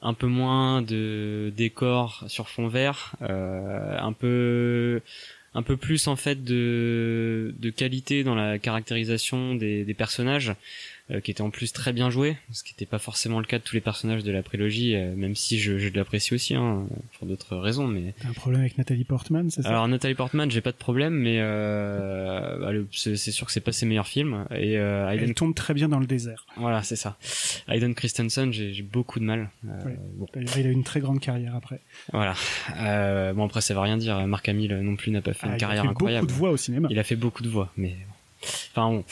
un 0.01 0.13
peu 0.13 0.27
moins 0.27 0.81
de 0.81 1.51
décors 1.55 2.23
sur 2.27 2.49
fond 2.49 2.67
vert, 2.67 3.15
euh, 3.21 3.97
un 3.99 4.13
peu 4.13 5.01
un 5.55 5.63
peu 5.63 5.77
plus 5.77 6.07
en 6.07 6.15
fait 6.15 6.43
de 6.43 7.53
de 7.57 7.69
qualité 7.69 8.23
dans 8.23 8.35
la 8.35 8.59
caractérisation 8.59 9.55
des, 9.55 9.83
des 9.83 9.93
personnages 9.93 10.53
euh, 11.11 11.19
qui 11.21 11.31
étaient 11.31 11.41
en 11.41 11.49
plus 11.49 11.73
très 11.73 11.91
bien 11.93 12.09
joués, 12.09 12.37
ce 12.51 12.63
qui 12.63 12.73
n'était 12.73 12.85
pas 12.85 12.99
forcément 12.99 13.39
le 13.39 13.45
cas 13.45 13.57
de 13.59 13.63
tous 13.63 13.75
les 13.75 13.81
personnages 13.81 14.23
de 14.23 14.31
la 14.31 14.43
prélogie, 14.43 14.95
euh, 14.95 15.15
même 15.15 15.35
si 15.35 15.59
je, 15.59 15.77
je 15.77 15.89
l'apprécie 15.93 16.33
aussi 16.33 16.55
hein, 16.55 16.85
pour 17.17 17.27
d'autres 17.27 17.57
raisons. 17.57 17.87
Mais 17.87 18.13
T'as 18.21 18.29
un 18.29 18.33
problème 18.33 18.61
avec 18.61 18.77
Nathalie 18.77 19.03
Portman, 19.05 19.49
c'est 19.49 19.61
ça? 19.63 19.69
Alors 19.69 19.87
Nathalie 19.87 20.15
Portman, 20.15 20.49
j'ai 20.51 20.61
pas 20.61 20.71
de 20.71 20.77
problème, 20.77 21.13
mais 21.13 21.37
euh, 21.39 22.59
bah, 22.59 22.71
le- 22.71 22.87
c'est 22.91 23.15
c'est 23.15 23.31
sûr 23.31 23.45
que 23.45 23.51
c'est 23.51 23.59
pas 23.61 23.71
ses 23.71 23.85
meilleurs 23.85 24.07
films. 24.07 24.45
Et 24.51 24.77
euh, 24.77 25.09
Hayden 25.09 25.29
Elle 25.29 25.35
tombe 25.35 25.55
très 25.55 25.73
bien 25.73 25.89
dans 25.89 25.99
le 25.99 26.07
désert. 26.07 26.45
voilà, 26.57 26.83
c'est 26.83 26.95
ça. 26.95 27.17
Hayden 27.67 27.93
Christensen, 27.95 28.51
j'ai 28.53 28.73
j'ai 28.73 28.83
beaucoup 28.83 29.19
de 29.19 29.25
mal. 29.25 29.49
Euh, 29.67 29.69
Oui. 29.85 29.91
bon. 30.15 30.27
D'ailleurs, 30.33 30.57
il 30.57 30.65
a 30.67 30.69
eu 30.69 30.73
une 30.73 30.83
très 30.83 30.99
grande 30.99 31.19
carrière 31.19 31.55
après. 31.55 31.81
Voilà. 32.13 32.33
Euh, 32.77 33.33
bon 33.33 33.45
après 33.45 33.61
ça 33.61 33.73
veut 33.73 33.79
rien 33.79 33.97
dire. 33.97 34.25
Marc 34.27 34.47
Hamill 34.49 34.75
non 34.81 34.95
plus 34.95 35.11
n'a 35.11 35.21
pas 35.21 35.33
fait 35.33 35.39
Ah, 35.43 35.47
une 35.47 35.51
il 35.53 35.55
a 35.55 35.59
carrière 35.59 35.83
fait 35.83 35.89
incroyable. 35.89 36.27
beaucoup 36.27 36.33
de 36.33 36.39
voix 36.39 36.51
au 36.51 36.57
cinéma. 36.57 36.87
Il 36.91 36.99
a 36.99 37.03
fait 37.03 37.15
beaucoup 37.15 37.43
de 37.43 37.49
voix, 37.49 37.71
mais 37.77 37.95
En 38.75 39.03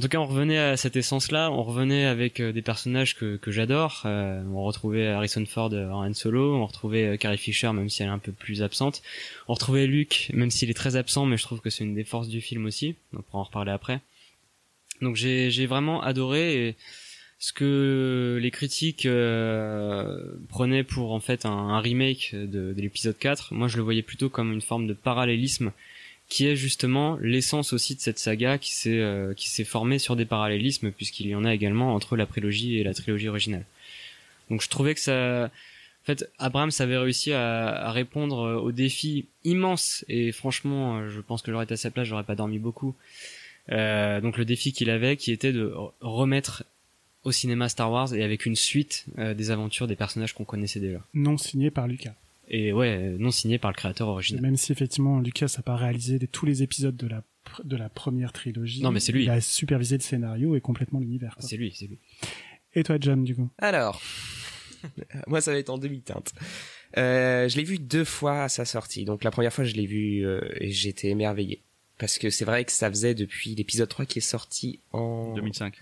tout 0.00 0.08
cas, 0.08 0.18
on 0.18 0.26
revenait 0.26 0.58
à 0.58 0.76
cette 0.76 0.96
essence-là. 0.96 1.50
On 1.50 1.62
revenait 1.62 2.04
avec 2.04 2.40
euh, 2.40 2.52
des 2.52 2.62
personnages 2.62 3.16
que 3.16 3.38
j'adore. 3.46 4.02
Euh, 4.04 4.42
on 4.52 4.62
retrouvait 4.64 5.08
Harrison 5.08 5.44
Ford 5.46 5.72
en 5.72 6.06
Han 6.06 6.14
Solo. 6.14 6.54
On 6.56 6.66
retrouvait 6.66 7.06
euh, 7.06 7.16
Carrie 7.16 7.38
Fisher, 7.38 7.72
même 7.72 7.88
si 7.88 8.02
elle 8.02 8.08
est 8.08 8.12
un 8.12 8.18
peu 8.18 8.32
plus 8.32 8.62
absente. 8.62 9.02
On 9.48 9.54
retrouvait 9.54 9.86
Luke, 9.86 10.30
même 10.32 10.50
s'il 10.50 10.70
est 10.70 10.74
très 10.74 10.96
absent, 10.96 11.26
mais 11.26 11.36
je 11.36 11.42
trouve 11.42 11.60
que 11.60 11.70
c'est 11.70 11.84
une 11.84 11.94
des 11.94 12.04
forces 12.04 12.28
du 12.28 12.40
film 12.40 12.66
aussi. 12.66 12.94
On 13.16 13.22
pourra 13.22 13.40
en 13.40 13.44
reparler 13.44 13.72
après. 13.72 14.00
Donc 15.02 15.16
j'ai 15.16 15.66
vraiment 15.66 16.02
adoré. 16.02 16.76
Ce 17.38 17.52
que 17.52 18.38
les 18.40 18.50
critiques 18.50 19.04
euh, 19.04 20.18
prenaient 20.48 20.84
pour 20.84 21.12
en 21.12 21.20
fait 21.20 21.44
un, 21.44 21.50
un 21.50 21.80
remake 21.80 22.30
de, 22.32 22.72
de 22.72 22.80
l'épisode 22.80 23.18
4, 23.18 23.52
moi 23.52 23.68
je 23.68 23.76
le 23.76 23.82
voyais 23.82 24.00
plutôt 24.00 24.30
comme 24.30 24.54
une 24.54 24.62
forme 24.62 24.86
de 24.86 24.94
parallélisme 24.94 25.72
qui 26.28 26.46
est 26.46 26.56
justement 26.56 27.16
l'essence 27.20 27.72
aussi 27.72 27.94
de 27.94 28.00
cette 28.00 28.18
saga 28.18 28.58
qui 28.58 28.74
s'est 28.74 29.00
euh, 29.00 29.32
qui 29.34 29.48
s'est 29.48 29.64
formée 29.64 29.98
sur 29.98 30.16
des 30.16 30.24
parallélismes 30.24 30.90
puisqu'il 30.90 31.28
y 31.28 31.34
en 31.34 31.44
a 31.44 31.54
également 31.54 31.94
entre 31.94 32.16
la 32.16 32.26
prélogie 32.26 32.78
et 32.78 32.84
la 32.84 32.94
trilogie 32.94 33.28
originale. 33.28 33.64
Donc 34.50 34.62
je 34.62 34.68
trouvais 34.68 34.94
que 34.94 35.00
ça 35.00 35.50
en 36.02 36.04
fait 36.04 36.28
Abrams 36.38 36.70
avait 36.78 36.98
réussi 36.98 37.32
à, 37.32 37.90
répondre 37.92 38.60
aux 38.62 38.72
défis 38.72 39.26
immenses 39.44 40.04
et 40.08 40.32
franchement 40.32 40.98
euh, 40.98 41.10
je 41.10 41.20
pense 41.20 41.42
que 41.42 41.52
j'aurais 41.52 41.64
été 41.64 41.74
à 41.74 41.76
sa 41.76 41.90
place, 41.90 42.08
j'aurais 42.08 42.24
pas 42.24 42.34
dormi 42.34 42.58
beaucoup. 42.58 42.94
Euh, 43.72 44.20
donc 44.20 44.38
le 44.38 44.44
défi 44.44 44.72
qu'il 44.72 44.90
avait 44.90 45.16
qui 45.16 45.32
était 45.32 45.52
de 45.52 45.66
re- 45.68 45.92
remettre 46.00 46.64
au 47.24 47.32
cinéma 47.32 47.68
Star 47.68 47.90
Wars 47.90 48.14
et 48.14 48.22
avec 48.22 48.46
une 48.46 48.54
suite 48.54 49.04
euh, 49.18 49.34
des 49.34 49.50
aventures 49.50 49.88
des 49.88 49.96
personnages 49.96 50.32
qu'on 50.32 50.44
connaissait 50.44 50.78
déjà. 50.80 51.00
Non 51.14 51.38
signé 51.38 51.70
par 51.72 51.88
Lucas. 51.88 52.14
Et 52.48 52.72
ouais, 52.72 53.16
non 53.18 53.30
signé 53.30 53.58
par 53.58 53.70
le 53.72 53.76
créateur 53.76 54.08
original. 54.08 54.42
Même 54.42 54.56
si 54.56 54.72
effectivement 54.72 55.18
Lucas 55.20 55.52
n'a 55.56 55.62
pas 55.62 55.76
réalisé 55.76 56.18
des- 56.18 56.28
tous 56.28 56.46
les 56.46 56.62
épisodes 56.62 56.96
de 56.96 57.06
la 57.06 57.22
de 57.64 57.76
la 57.76 57.88
première 57.88 58.32
trilogie. 58.32 58.82
Non, 58.82 58.90
mais 58.90 58.98
c'est 59.00 59.12
lui. 59.12 59.22
Il 59.24 59.30
a 59.30 59.40
supervisé 59.40 59.96
le 59.96 60.02
scénario 60.02 60.56
et 60.56 60.60
complètement 60.60 60.98
l'univers. 60.98 61.36
quoi. 61.36 61.46
C'est 61.48 61.56
lui, 61.56 61.72
c'est 61.76 61.86
lui. 61.86 61.98
Et 62.74 62.82
toi, 62.82 62.96
John, 63.00 63.22
du 63.24 63.36
coup? 63.36 63.48
Alors, 63.58 64.02
moi 65.26 65.40
ça 65.40 65.52
va 65.52 65.58
être 65.58 65.70
en 65.70 65.78
demi-teinte. 65.78 66.32
Euh, 66.96 67.48
je 67.48 67.56
l'ai 67.56 67.64
vu 67.64 67.78
deux 67.78 68.04
fois 68.04 68.44
à 68.44 68.48
sa 68.48 68.64
sortie. 68.64 69.04
Donc 69.04 69.24
la 69.24 69.30
première 69.30 69.52
fois 69.52 69.64
je 69.64 69.74
l'ai 69.74 69.86
vu 69.86 70.24
euh, 70.26 70.40
et 70.60 70.70
j'étais 70.70 71.08
émerveillé. 71.08 71.62
Parce 71.98 72.18
que 72.18 72.28
c'est 72.30 72.44
vrai 72.44 72.64
que 72.64 72.72
ça 72.72 72.90
faisait 72.90 73.14
depuis 73.14 73.54
l'épisode 73.54 73.88
3 73.88 74.04
qui 74.06 74.18
est 74.18 74.22
sorti 74.22 74.80
en... 74.92 75.34
2005. 75.34 75.74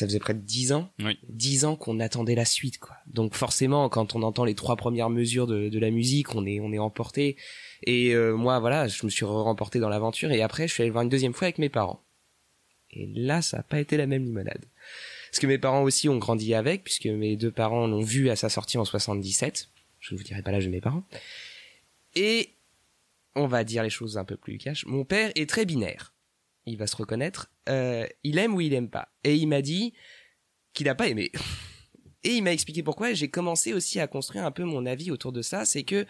Ça 0.00 0.06
faisait 0.06 0.18
près 0.18 0.32
de 0.32 0.40
10 0.40 0.72
ans. 0.72 0.90
Oui. 1.00 1.18
10 1.28 1.66
ans 1.66 1.76
qu'on 1.76 2.00
attendait 2.00 2.34
la 2.34 2.46
suite, 2.46 2.78
quoi. 2.78 2.96
Donc 3.06 3.34
forcément, 3.34 3.90
quand 3.90 4.14
on 4.14 4.22
entend 4.22 4.46
les 4.46 4.54
trois 4.54 4.74
premières 4.76 5.10
mesures 5.10 5.46
de, 5.46 5.68
de 5.68 5.78
la 5.78 5.90
musique, 5.90 6.34
on 6.34 6.46
est, 6.46 6.58
on 6.58 6.72
est 6.72 6.78
emporté. 6.78 7.36
Et 7.82 8.14
euh, 8.14 8.34
moi, 8.34 8.58
voilà, 8.60 8.88
je 8.88 9.04
me 9.04 9.10
suis 9.10 9.26
remporté 9.26 9.78
dans 9.78 9.90
l'aventure. 9.90 10.32
Et 10.32 10.40
après, 10.40 10.66
je 10.68 10.72
suis 10.72 10.82
allé 10.82 10.90
voir 10.90 11.02
une 11.02 11.10
deuxième 11.10 11.34
fois 11.34 11.48
avec 11.48 11.58
mes 11.58 11.68
parents. 11.68 12.02
Et 12.92 13.10
là, 13.14 13.42
ça 13.42 13.58
n'a 13.58 13.62
pas 13.62 13.78
été 13.78 13.98
la 13.98 14.06
même 14.06 14.24
limonade. 14.24 14.64
Parce 15.30 15.38
que 15.38 15.46
mes 15.46 15.58
parents 15.58 15.82
aussi 15.82 16.08
ont 16.08 16.16
grandi 16.16 16.54
avec, 16.54 16.82
puisque 16.82 17.04
mes 17.04 17.36
deux 17.36 17.52
parents 17.52 17.86
l'ont 17.86 18.00
vu 18.00 18.30
à 18.30 18.36
sa 18.36 18.48
sortie 18.48 18.78
en 18.78 18.86
77. 18.86 19.68
Je 19.98 20.14
ne 20.14 20.18
vous 20.18 20.24
dirai 20.24 20.40
pas 20.40 20.50
l'âge 20.50 20.64
de 20.64 20.70
mes 20.70 20.80
parents. 20.80 21.04
Et 22.16 22.54
on 23.34 23.46
va 23.46 23.64
dire 23.64 23.82
les 23.82 23.90
choses 23.90 24.16
un 24.16 24.24
peu 24.24 24.38
plus 24.38 24.56
cash. 24.56 24.86
Mon 24.86 25.04
père 25.04 25.30
est 25.34 25.46
très 25.46 25.66
binaire. 25.66 26.14
Il 26.66 26.76
va 26.76 26.86
se 26.86 26.96
reconnaître. 26.96 27.50
Euh, 27.68 28.06
il 28.22 28.38
aime 28.38 28.54
ou 28.54 28.60
il 28.60 28.74
aime 28.74 28.90
pas. 28.90 29.08
Et 29.24 29.36
il 29.36 29.46
m'a 29.46 29.62
dit 29.62 29.94
qu'il 30.72 30.86
n'a 30.86 30.94
pas 30.94 31.08
aimé. 31.08 31.32
Et 32.22 32.34
il 32.34 32.42
m'a 32.42 32.52
expliqué 32.52 32.82
pourquoi. 32.82 33.12
J'ai 33.14 33.30
commencé 33.30 33.72
aussi 33.72 33.98
à 33.98 34.06
construire 34.06 34.44
un 34.44 34.50
peu 34.50 34.64
mon 34.64 34.84
avis 34.84 35.10
autour 35.10 35.32
de 35.32 35.40
ça. 35.40 35.64
C'est 35.64 35.84
que 35.84 36.06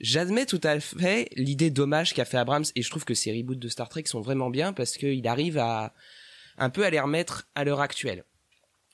j'admets 0.00 0.46
tout 0.46 0.60
à 0.64 0.80
fait 0.80 1.28
l'idée 1.36 1.70
dommage 1.70 2.14
qu'a 2.14 2.24
fait 2.24 2.36
Abrams. 2.36 2.64
Et 2.74 2.82
je 2.82 2.90
trouve 2.90 3.04
que 3.04 3.14
ces 3.14 3.32
reboots 3.32 3.58
de 3.58 3.68
Star 3.68 3.88
Trek 3.88 4.04
sont 4.06 4.20
vraiment 4.20 4.50
bien 4.50 4.72
parce 4.72 4.96
qu'il 4.96 5.26
arrive 5.28 5.58
à 5.58 5.94
un 6.58 6.70
peu 6.70 6.84
à 6.84 6.90
les 6.90 7.00
remettre 7.00 7.48
à 7.54 7.64
l'heure 7.64 7.80
actuelle. 7.80 8.24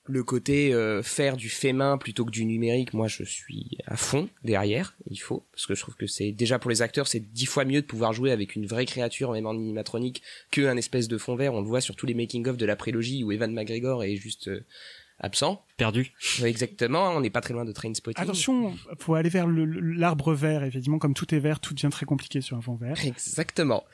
Le 0.04 0.24
côté 0.24 0.74
euh, 0.74 1.00
faire 1.02 1.36
du 1.36 1.48
fait 1.48 1.72
main 1.72 1.96
plutôt 1.96 2.24
que 2.24 2.32
du 2.32 2.44
numérique, 2.44 2.92
moi 2.92 3.06
je 3.06 3.22
suis 3.22 3.78
à 3.86 3.96
fond 3.96 4.28
derrière, 4.42 4.96
il 5.08 5.16
faut, 5.16 5.46
parce 5.52 5.66
que 5.66 5.76
je 5.76 5.80
trouve 5.80 5.94
que 5.94 6.08
c'est 6.08 6.32
déjà 6.32 6.58
pour 6.58 6.70
les 6.70 6.82
acteurs, 6.82 7.06
c'est 7.06 7.20
dix 7.20 7.46
fois 7.46 7.64
mieux 7.64 7.82
de 7.82 7.86
pouvoir 7.86 8.12
jouer 8.12 8.32
avec 8.32 8.56
une 8.56 8.66
vraie 8.66 8.84
créature, 8.84 9.30
même 9.30 9.46
en 9.46 9.52
animatronique, 9.52 10.22
qu'un 10.50 10.76
espèce 10.76 11.06
de 11.06 11.18
fond 11.18 11.36
vert. 11.36 11.54
On 11.54 11.60
le 11.60 11.68
voit 11.68 11.80
sur 11.80 11.94
tous 11.94 12.06
les 12.06 12.14
making-of 12.14 12.56
de 12.56 12.66
la 12.66 12.74
prélogie 12.74 13.22
où 13.22 13.30
Evan 13.30 13.52
McGregor 13.52 14.02
est 14.02 14.16
juste 14.16 14.48
euh, 14.48 14.64
absent. 15.20 15.64
Perdu. 15.76 16.12
Ouais, 16.40 16.50
exactement, 16.50 17.10
on 17.10 17.20
n'est 17.20 17.30
pas 17.30 17.40
très 17.40 17.54
loin 17.54 17.64
de 17.64 17.72
Trainspotting. 17.72 18.20
Attention, 18.20 18.74
faut 18.98 19.14
aller 19.14 19.30
vers 19.30 19.46
l'arbre 19.46 20.34
vert. 20.34 20.64
Effectivement, 20.64 20.98
comme 20.98 21.14
tout 21.14 21.32
est 21.32 21.38
vert, 21.38 21.60
tout 21.60 21.74
devient 21.74 21.90
très 21.92 22.06
compliqué 22.06 22.40
sur 22.40 22.56
un 22.56 22.60
fond 22.60 22.74
vert. 22.74 22.96
Exactement. 23.04 23.84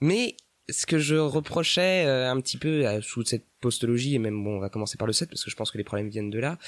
Mais 0.00 0.36
ce 0.68 0.86
que 0.86 0.98
je 0.98 1.16
reprochais 1.16 2.04
euh, 2.06 2.30
un 2.30 2.40
petit 2.40 2.58
peu 2.58 2.86
euh, 2.86 3.00
sous 3.00 3.24
cette 3.24 3.46
postologie, 3.60 4.14
et 4.14 4.18
même 4.18 4.42
bon, 4.42 4.56
on 4.56 4.60
va 4.60 4.68
commencer 4.68 4.96
par 4.96 5.06
le 5.06 5.12
7 5.12 5.28
parce 5.28 5.44
que 5.44 5.50
je 5.50 5.56
pense 5.56 5.70
que 5.70 5.78
les 5.78 5.84
problèmes 5.84 6.08
viennent 6.08 6.30
de 6.30 6.38
là, 6.38 6.58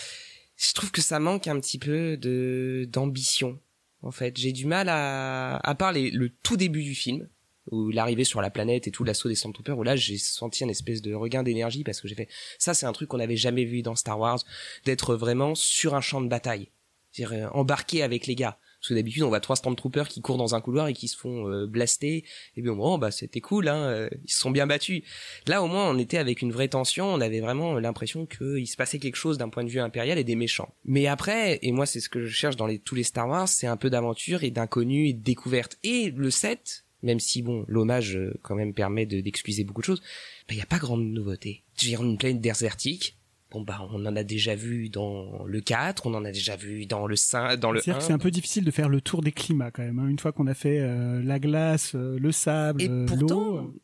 je 0.56 0.72
trouve 0.72 0.90
que 0.90 1.02
ça 1.02 1.20
manque 1.20 1.46
un 1.46 1.58
petit 1.60 1.78
peu 1.78 2.16
de 2.16 2.86
d'ambition. 2.90 3.58
En 4.02 4.10
fait, 4.10 4.36
j'ai 4.38 4.52
du 4.52 4.66
mal 4.66 4.88
à, 4.88 5.56
à 5.56 5.74
part 5.74 5.92
le 5.92 6.28
tout 6.42 6.56
début 6.56 6.82
du 6.82 6.94
film, 6.94 7.28
où 7.70 7.90
l'arrivée 7.90 8.24
sur 8.24 8.40
la 8.40 8.50
planète 8.50 8.86
et 8.86 8.90
tout 8.90 9.04
l'assaut 9.04 9.28
des 9.28 9.34
Stormtroopers, 9.34 9.78
où 9.78 9.82
là 9.82 9.96
j'ai 9.96 10.18
senti 10.18 10.64
un 10.64 10.68
espèce 10.68 11.02
de 11.02 11.14
regain 11.14 11.42
d'énergie 11.42 11.84
parce 11.84 12.00
que 12.00 12.08
j'ai 12.08 12.14
fait 12.14 12.28
ça, 12.58 12.74
c'est 12.74 12.86
un 12.86 12.92
truc 12.92 13.08
qu'on 13.08 13.18
n'avait 13.18 13.36
jamais 13.36 13.64
vu 13.64 13.82
dans 13.82 13.96
Star 13.96 14.18
Wars, 14.18 14.40
d'être 14.84 15.14
vraiment 15.14 15.54
sur 15.54 15.94
un 15.94 16.00
champ 16.00 16.20
de 16.20 16.28
bataille, 16.28 16.68
c'est-à-dire 17.12 17.46
euh, 17.46 17.50
embarqué 17.52 18.02
avec 18.02 18.26
les 18.26 18.34
gars. 18.34 18.58
Parce 18.80 18.88
que 18.88 18.94
d'habitude, 18.94 19.22
on 19.24 19.28
voit 19.28 19.40
trois 19.40 19.56
Stormtroopers 19.56 20.08
qui 20.08 20.22
courent 20.22 20.38
dans 20.38 20.54
un 20.54 20.60
couloir 20.62 20.88
et 20.88 20.94
qui 20.94 21.06
se 21.06 21.16
font 21.16 21.46
euh, 21.48 21.66
blaster. 21.66 22.24
Et 22.56 22.62
bien, 22.62 22.72
bon, 22.72 22.96
bah, 22.96 23.10
c'était 23.10 23.42
cool, 23.42 23.68
hein, 23.68 23.76
euh, 23.76 24.08
ils 24.24 24.30
se 24.32 24.38
sont 24.40 24.50
bien 24.50 24.66
battus. 24.66 25.02
Là, 25.46 25.62
au 25.62 25.66
moins, 25.66 25.90
on 25.90 25.98
était 25.98 26.16
avec 26.16 26.40
une 26.40 26.50
vraie 26.50 26.68
tension, 26.68 27.06
on 27.12 27.20
avait 27.20 27.40
vraiment 27.40 27.74
l'impression 27.74 28.24
qu'il 28.24 28.66
se 28.66 28.76
passait 28.76 28.98
quelque 28.98 29.16
chose 29.16 29.36
d'un 29.36 29.50
point 29.50 29.64
de 29.64 29.68
vue 29.68 29.80
impérial 29.80 30.16
et 30.18 30.24
des 30.24 30.34
méchants. 30.36 30.74
Mais 30.84 31.06
après, 31.06 31.58
et 31.60 31.72
moi, 31.72 31.84
c'est 31.84 32.00
ce 32.00 32.08
que 32.08 32.24
je 32.24 32.32
cherche 32.34 32.56
dans 32.56 32.66
les, 32.66 32.78
tous 32.78 32.94
les 32.94 33.02
Star 33.02 33.28
Wars, 33.28 33.48
c'est 33.48 33.66
un 33.66 33.76
peu 33.76 33.90
d'aventure 33.90 34.44
et 34.44 34.50
d'inconnu 34.50 35.08
et 35.08 35.12
de 35.12 35.22
découverte. 35.22 35.76
Et 35.84 36.10
le 36.16 36.30
7, 36.30 36.86
même 37.02 37.20
si, 37.20 37.42
bon, 37.42 37.66
l'hommage, 37.68 38.16
euh, 38.16 38.32
quand 38.42 38.54
même, 38.54 38.72
permet 38.72 39.04
de- 39.04 39.20
d'excuser 39.20 39.64
beaucoup 39.64 39.82
de 39.82 39.86
choses, 39.86 40.02
il 40.48 40.56
n'y 40.56 40.62
a 40.62 40.66
pas 40.66 40.78
grande 40.78 41.04
nouveauté. 41.04 41.64
Je 41.78 41.84
veux 41.84 41.90
dire, 41.90 42.02
une 42.02 42.16
planète 42.18 42.40
désertique, 42.40 43.18
Bon 43.50 43.62
bah 43.62 43.80
on 43.92 44.06
en 44.06 44.14
a 44.14 44.22
déjà 44.22 44.54
vu 44.54 44.88
dans 44.90 45.44
le 45.44 45.60
4, 45.60 46.06
on 46.06 46.14
en 46.14 46.24
a 46.24 46.30
déjà 46.30 46.54
vu 46.56 46.86
dans 46.86 47.06
le 47.06 47.16
5, 47.16 47.56
dans 47.56 47.72
le 47.72 47.80
C'est-à-dire 47.80 47.96
1. 47.96 47.98
que 47.98 48.04
c'est 48.06 48.12
un 48.12 48.18
peu 48.18 48.30
difficile 48.30 48.64
de 48.64 48.70
faire 48.70 48.88
le 48.88 49.00
tour 49.00 49.22
des 49.22 49.32
climats 49.32 49.70
quand 49.72 49.82
même. 49.82 49.98
hein. 49.98 50.06
Une 50.08 50.18
fois 50.20 50.30
qu'on 50.32 50.46
a 50.46 50.54
fait 50.54 50.78
euh, 50.80 51.20
la 51.22 51.38
glace, 51.40 51.92
euh, 51.96 52.16
le 52.18 52.30
sable, 52.30 52.80
Et 52.82 52.88
euh, 52.88 53.06
pourtant, 53.06 53.50
l'eau. 53.56 53.74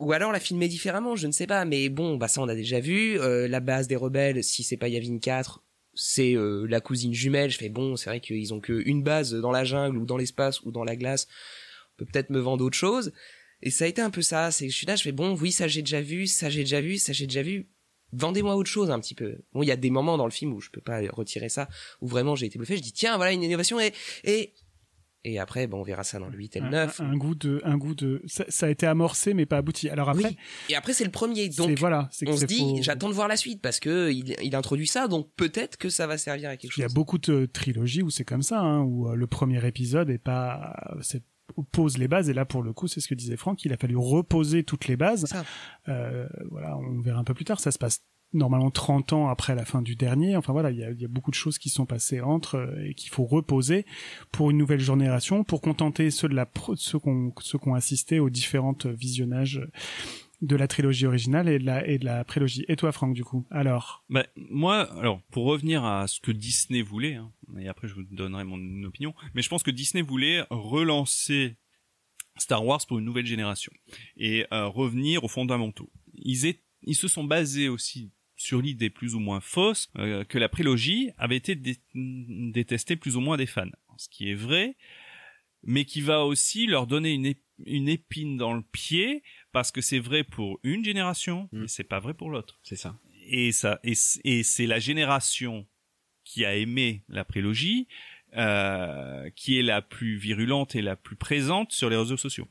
ou 0.00 0.12
alors 0.12 0.32
la 0.32 0.40
filmer 0.40 0.66
différemment, 0.66 1.14
je 1.14 1.28
ne 1.28 1.32
sais 1.32 1.46
pas. 1.46 1.64
Mais 1.64 1.88
bon, 1.90 2.16
bah 2.16 2.26
ça 2.26 2.40
on 2.42 2.48
a 2.48 2.54
déjà 2.56 2.80
vu. 2.80 3.20
Euh, 3.20 3.46
la 3.46 3.60
base 3.60 3.86
des 3.86 3.94
rebelles, 3.96 4.42
si 4.42 4.64
c'est 4.64 4.76
pas 4.76 4.88
Yavin 4.88 5.18
4, 5.20 5.62
c'est 5.94 6.34
euh, 6.34 6.66
la 6.68 6.80
cousine 6.80 7.14
jumelle. 7.14 7.50
Je 7.50 7.58
fais 7.58 7.68
bon, 7.68 7.94
c'est 7.94 8.10
vrai 8.10 8.20
qu'ils 8.20 8.52
ont 8.52 8.60
qu'une 8.60 9.02
base 9.04 9.32
dans 9.32 9.52
la 9.52 9.62
jungle 9.64 9.96
ou 9.98 10.06
dans 10.06 10.16
l'espace 10.16 10.60
ou 10.62 10.72
dans 10.72 10.82
la 10.84 10.96
glace. 10.96 11.28
On 11.94 11.98
peut 11.98 12.06
peut-être 12.12 12.30
me 12.30 12.40
vendre 12.40 12.64
autre 12.64 12.76
chose. 12.76 13.12
Et 13.62 13.70
ça 13.70 13.84
a 13.84 13.88
été 13.88 14.02
un 14.02 14.10
peu 14.10 14.22
ça. 14.22 14.50
C'est 14.50 14.68
je 14.68 14.76
suis 14.76 14.86
là, 14.86 14.96
je 14.96 15.02
fais 15.04 15.12
bon, 15.12 15.36
oui, 15.36 15.52
ça 15.52 15.68
j'ai 15.68 15.82
déjà 15.82 16.00
vu, 16.00 16.26
ça 16.26 16.50
j'ai 16.50 16.60
déjà 16.60 16.80
vu, 16.80 16.96
ça 16.96 17.12
j'ai 17.12 17.26
déjà 17.28 17.42
vu. 17.42 17.68
Vendez-moi 18.12 18.56
autre 18.56 18.70
chose 18.70 18.90
un 18.90 18.98
petit 19.00 19.14
peu. 19.14 19.38
Bon, 19.52 19.62
il 19.62 19.66
y 19.66 19.72
a 19.72 19.76
des 19.76 19.90
moments 19.90 20.16
dans 20.16 20.24
le 20.26 20.30
film 20.30 20.52
où 20.54 20.60
je 20.60 20.70
peux 20.70 20.80
pas 20.80 21.00
retirer 21.10 21.48
ça, 21.48 21.68
où 22.00 22.06
vraiment 22.06 22.34
j'ai 22.34 22.46
été 22.46 22.58
bluffé. 22.58 22.76
Je 22.76 22.82
dis 22.82 22.92
tiens, 22.92 23.16
voilà 23.16 23.32
une 23.32 23.42
innovation 23.42 23.78
et 23.80 23.92
et 24.24 24.54
et 25.24 25.38
après, 25.40 25.66
bon, 25.66 25.80
on 25.80 25.82
verra 25.82 26.04
ça 26.04 26.20
dans 26.20 26.28
le 26.28 26.38
8 26.38 26.56
et 26.56 26.60
le 26.60 26.66
un, 26.66 26.70
9. 26.70 27.00
un 27.00 27.16
goût 27.16 27.34
de, 27.34 27.60
un 27.64 27.76
goût 27.76 27.94
de, 27.94 28.22
ça, 28.26 28.44
ça 28.48 28.66
a 28.66 28.68
été 28.70 28.86
amorcé 28.86 29.34
mais 29.34 29.46
pas 29.46 29.58
abouti. 29.58 29.90
Alors 29.90 30.08
après, 30.08 30.28
Oui. 30.28 30.36
Et 30.68 30.76
après, 30.76 30.92
c'est 30.92 31.04
le 31.04 31.10
premier. 31.10 31.48
Donc, 31.48 31.76
voilà, 31.76 32.08
on 32.24 32.36
se 32.36 32.46
dit, 32.46 32.82
j'attends 32.82 33.08
de 33.08 33.14
voir 33.14 33.26
la 33.26 33.36
suite 33.36 33.60
parce 33.60 33.80
que 33.80 34.10
il, 34.12 34.36
il 34.42 34.54
introduit 34.54 34.86
ça, 34.86 35.08
donc 35.08 35.28
peut-être 35.36 35.76
que 35.76 35.90
ça 35.90 36.06
va 36.06 36.18
servir 36.18 36.50
à 36.50 36.56
quelque 36.56 36.76
Il 36.76 36.80
y 36.80 36.84
a 36.84 36.86
chose. 36.86 36.94
beaucoup 36.94 37.18
de 37.18 37.46
trilogies 37.46 38.02
où 38.02 38.10
c'est 38.10 38.24
comme 38.24 38.42
ça, 38.42 38.60
hein, 38.60 38.80
où 38.82 39.08
euh, 39.08 39.16
le 39.16 39.26
premier 39.26 39.66
épisode 39.66 40.08
est 40.08 40.18
pas, 40.18 40.72
c'est 41.02 41.24
pose 41.72 41.98
les 41.98 42.08
bases 42.08 42.28
et 42.30 42.34
là 42.34 42.44
pour 42.44 42.62
le 42.62 42.72
coup 42.72 42.88
c'est 42.88 43.00
ce 43.00 43.08
que 43.08 43.14
disait 43.14 43.36
Franck, 43.36 43.64
il 43.64 43.72
a 43.72 43.76
fallu 43.76 43.96
reposer 43.96 44.64
toutes 44.64 44.86
les 44.86 44.96
bases. 44.96 45.26
Euh, 45.88 46.26
voilà, 46.50 46.76
on 46.76 47.00
verra 47.00 47.18
un 47.18 47.24
peu 47.24 47.34
plus 47.34 47.44
tard. 47.44 47.60
Ça 47.60 47.70
se 47.70 47.78
passe 47.78 48.02
normalement 48.32 48.70
30 48.70 49.14
ans 49.14 49.28
après 49.28 49.54
la 49.54 49.64
fin 49.64 49.82
du 49.82 49.96
dernier. 49.96 50.36
Enfin 50.36 50.52
voilà, 50.52 50.70
il 50.70 50.78
y 50.78 50.84
a, 50.84 50.90
il 50.90 51.00
y 51.00 51.04
a 51.04 51.08
beaucoup 51.08 51.30
de 51.30 51.36
choses 51.36 51.58
qui 51.58 51.70
sont 51.70 51.86
passées 51.86 52.20
entre 52.20 52.56
euh, 52.56 52.84
et 52.84 52.94
qu'il 52.94 53.10
faut 53.10 53.24
reposer 53.24 53.86
pour 54.32 54.50
une 54.50 54.58
nouvelle 54.58 54.80
génération, 54.80 55.44
pour 55.44 55.60
contenter 55.60 56.10
ceux 56.10 56.28
de 56.28 56.34
la 56.34 56.48
ceux 56.76 56.98
qu'on 56.98 57.32
ceux 57.40 57.58
qui 57.58 57.68
ont 57.68 57.74
assisté 57.74 58.20
aux 58.20 58.30
différentes 58.30 58.86
visionnages 58.86 59.60
de 60.40 60.54
la 60.56 60.68
trilogie 60.68 61.06
originale 61.06 61.48
et 61.48 61.58
de 61.58 61.64
la 61.66 61.86
et 61.86 61.98
de 61.98 62.04
la 62.04 62.24
prélogie. 62.24 62.64
Et 62.68 62.76
toi 62.76 62.92
Franck 62.92 63.14
du 63.14 63.24
coup 63.24 63.46
Alors? 63.50 64.04
Bah, 64.08 64.24
moi, 64.36 64.82
alors, 64.98 65.20
pour 65.32 65.44
revenir 65.46 65.84
à 65.84 66.06
ce 66.06 66.20
que 66.20 66.30
Disney 66.30 66.80
voulait, 66.82 67.14
hein, 67.14 67.32
et 67.58 67.68
après 67.68 67.88
je 67.88 67.94
vous 67.94 68.04
donnerai 68.04 68.44
mon 68.44 68.84
opinion, 68.84 69.14
mais 69.34 69.42
je 69.42 69.48
pense 69.48 69.62
que 69.62 69.70
Disney 69.72 70.02
voulait 70.02 70.44
relancer 70.50 71.56
Star 72.36 72.64
Wars 72.64 72.86
pour 72.86 72.98
une 73.00 73.04
nouvelle 73.04 73.26
génération 73.26 73.72
et 74.16 74.46
euh, 74.52 74.66
revenir 74.68 75.24
aux 75.24 75.28
fondamentaux. 75.28 75.90
Ils, 76.14 76.46
est- 76.46 76.62
ils 76.82 76.94
se 76.94 77.08
sont 77.08 77.24
basés 77.24 77.68
aussi 77.68 78.12
sur 78.36 78.62
l'idée 78.62 78.90
plus 78.90 79.16
ou 79.16 79.18
moins 79.18 79.40
fausse 79.40 79.90
euh, 79.98 80.22
que 80.22 80.38
la 80.38 80.48
prélogie 80.48 81.10
avait 81.18 81.36
été 81.36 81.56
dé- 81.56 81.80
détestée 81.94 82.94
plus 82.94 83.16
ou 83.16 83.20
moins 83.20 83.36
des 83.36 83.46
fans. 83.46 83.66
Ce 83.96 84.08
qui 84.08 84.30
est 84.30 84.34
vrai, 84.36 84.76
mais 85.64 85.84
qui 85.84 86.00
va 86.00 86.24
aussi 86.24 86.68
leur 86.68 86.86
donner 86.86 87.34
une 87.66 87.88
épine 87.88 88.36
dans 88.36 88.54
le 88.54 88.62
pied 88.62 89.24
parce 89.52 89.70
que 89.72 89.80
c'est 89.80 89.98
vrai 89.98 90.24
pour 90.24 90.58
une 90.62 90.84
génération, 90.84 91.48
mais 91.52 91.68
c'est 91.68 91.84
pas 91.84 92.00
vrai 92.00 92.14
pour 92.14 92.30
l'autre. 92.30 92.58
C'est 92.62 92.76
ça. 92.76 92.98
Et 93.30 93.52
ça, 93.52 93.78
et, 93.84 93.94
c'est 93.94 94.66
la 94.66 94.78
génération 94.78 95.66
qui 96.24 96.44
a 96.44 96.56
aimé 96.56 97.04
la 97.08 97.24
prélogie 97.24 97.88
euh, 98.36 99.30
qui 99.30 99.58
est 99.58 99.62
la 99.62 99.80
plus 99.80 100.16
virulente 100.18 100.74
et 100.76 100.82
la 100.82 100.96
plus 100.96 101.16
présente 101.16 101.72
sur 101.72 101.88
les 101.88 101.96
réseaux 101.96 102.18
sociaux. 102.18 102.46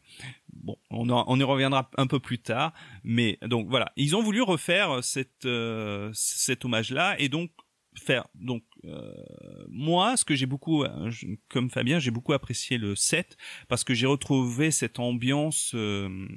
Bon, 0.51 0.75
on, 0.89 1.07
en- 1.09 1.23
on 1.27 1.39
y 1.39 1.43
reviendra 1.43 1.91
un 1.97 2.07
peu 2.07 2.19
plus 2.19 2.39
tard, 2.39 2.73
mais 3.03 3.37
donc 3.43 3.69
voilà, 3.69 3.91
ils 3.95 4.15
ont 4.15 4.23
voulu 4.23 4.41
refaire 4.41 5.03
cette, 5.03 5.45
euh, 5.45 6.09
cet 6.13 6.65
hommage-là 6.65 7.15
et 7.19 7.29
donc 7.29 7.51
faire 7.95 8.27
donc 8.35 8.63
euh, 8.85 9.11
moi 9.69 10.17
ce 10.17 10.23
que 10.25 10.35
j'ai 10.35 10.45
beaucoup 10.45 10.83
euh, 10.83 11.09
je- 11.09 11.25
comme 11.49 11.71
Fabien 11.71 11.97
j'ai 11.97 12.11
beaucoup 12.11 12.33
apprécié 12.33 12.77
le 12.77 12.95
7 12.95 13.37
parce 13.69 13.83
que 13.83 13.95
j'ai 13.95 14.05
retrouvé 14.05 14.69
cette 14.69 14.99
ambiance 14.99 15.71
euh, 15.73 16.27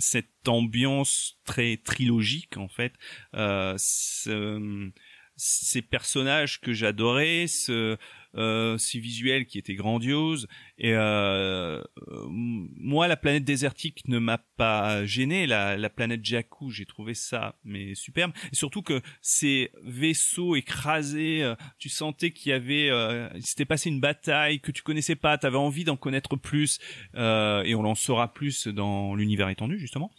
cette 0.00 0.48
ambiance 0.48 1.38
très 1.44 1.76
trilogique 1.78 2.56
en 2.56 2.68
fait 2.68 2.92
euh, 3.34 3.74
ce- 3.78 4.90
ces 5.36 5.80
personnages 5.82 6.60
que 6.60 6.72
j'adorais 6.72 7.46
ce 7.46 7.96
euh, 8.36 8.78
ces 8.78 8.98
visuels 8.98 9.46
qui 9.46 9.58
étaient 9.58 9.74
grandioses 9.74 10.46
et 10.78 10.92
euh, 10.94 11.80
euh, 11.80 12.26
moi 12.28 13.08
la 13.08 13.16
planète 13.16 13.44
désertique 13.44 14.06
ne 14.06 14.18
m'a 14.18 14.38
pas 14.56 15.04
gêné. 15.04 15.46
La, 15.46 15.76
la 15.76 15.90
planète 15.90 16.24
Jakku 16.24 16.70
j'ai 16.70 16.86
trouvé 16.86 17.14
ça 17.14 17.56
mais 17.64 17.94
superbe. 17.94 18.32
Et 18.52 18.56
surtout 18.56 18.82
que 18.82 19.00
ces 19.20 19.70
vaisseaux 19.82 20.54
écrasés 20.56 21.42
euh, 21.42 21.54
tu 21.78 21.88
sentais 21.88 22.30
qu'il 22.30 22.50
y 22.50 22.52
avait 22.52 22.88
euh, 22.90 23.28
il 23.34 23.44
s'était 23.44 23.64
passé 23.64 23.88
une 23.90 24.00
bataille 24.00 24.60
que 24.60 24.70
tu 24.72 24.82
connaissais 24.82 25.16
pas 25.16 25.38
tu 25.38 25.46
avais 25.46 25.56
envie 25.56 25.84
d'en 25.84 25.96
connaître 25.96 26.36
plus 26.36 26.78
euh, 27.14 27.62
et 27.64 27.74
on 27.74 27.84
en 27.84 27.94
saura 27.94 28.32
plus 28.32 28.68
dans 28.68 29.14
l'univers 29.14 29.48
étendu 29.48 29.78
justement. 29.78 30.10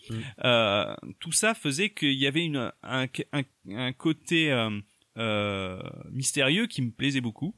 Euh, 0.44 0.96
tout 1.20 1.32
ça 1.32 1.54
faisait 1.54 1.92
qu'il 1.92 2.14
y 2.14 2.28
avait 2.28 2.44
une 2.46 2.72
un, 2.84 3.06
un, 3.32 3.44
un 3.70 3.94
côté 3.94 4.52
euh, 4.52 4.70
euh, 5.18 5.82
mystérieux 6.12 6.68
qui 6.68 6.82
me 6.82 6.92
plaisait 6.92 7.22
beaucoup 7.22 7.56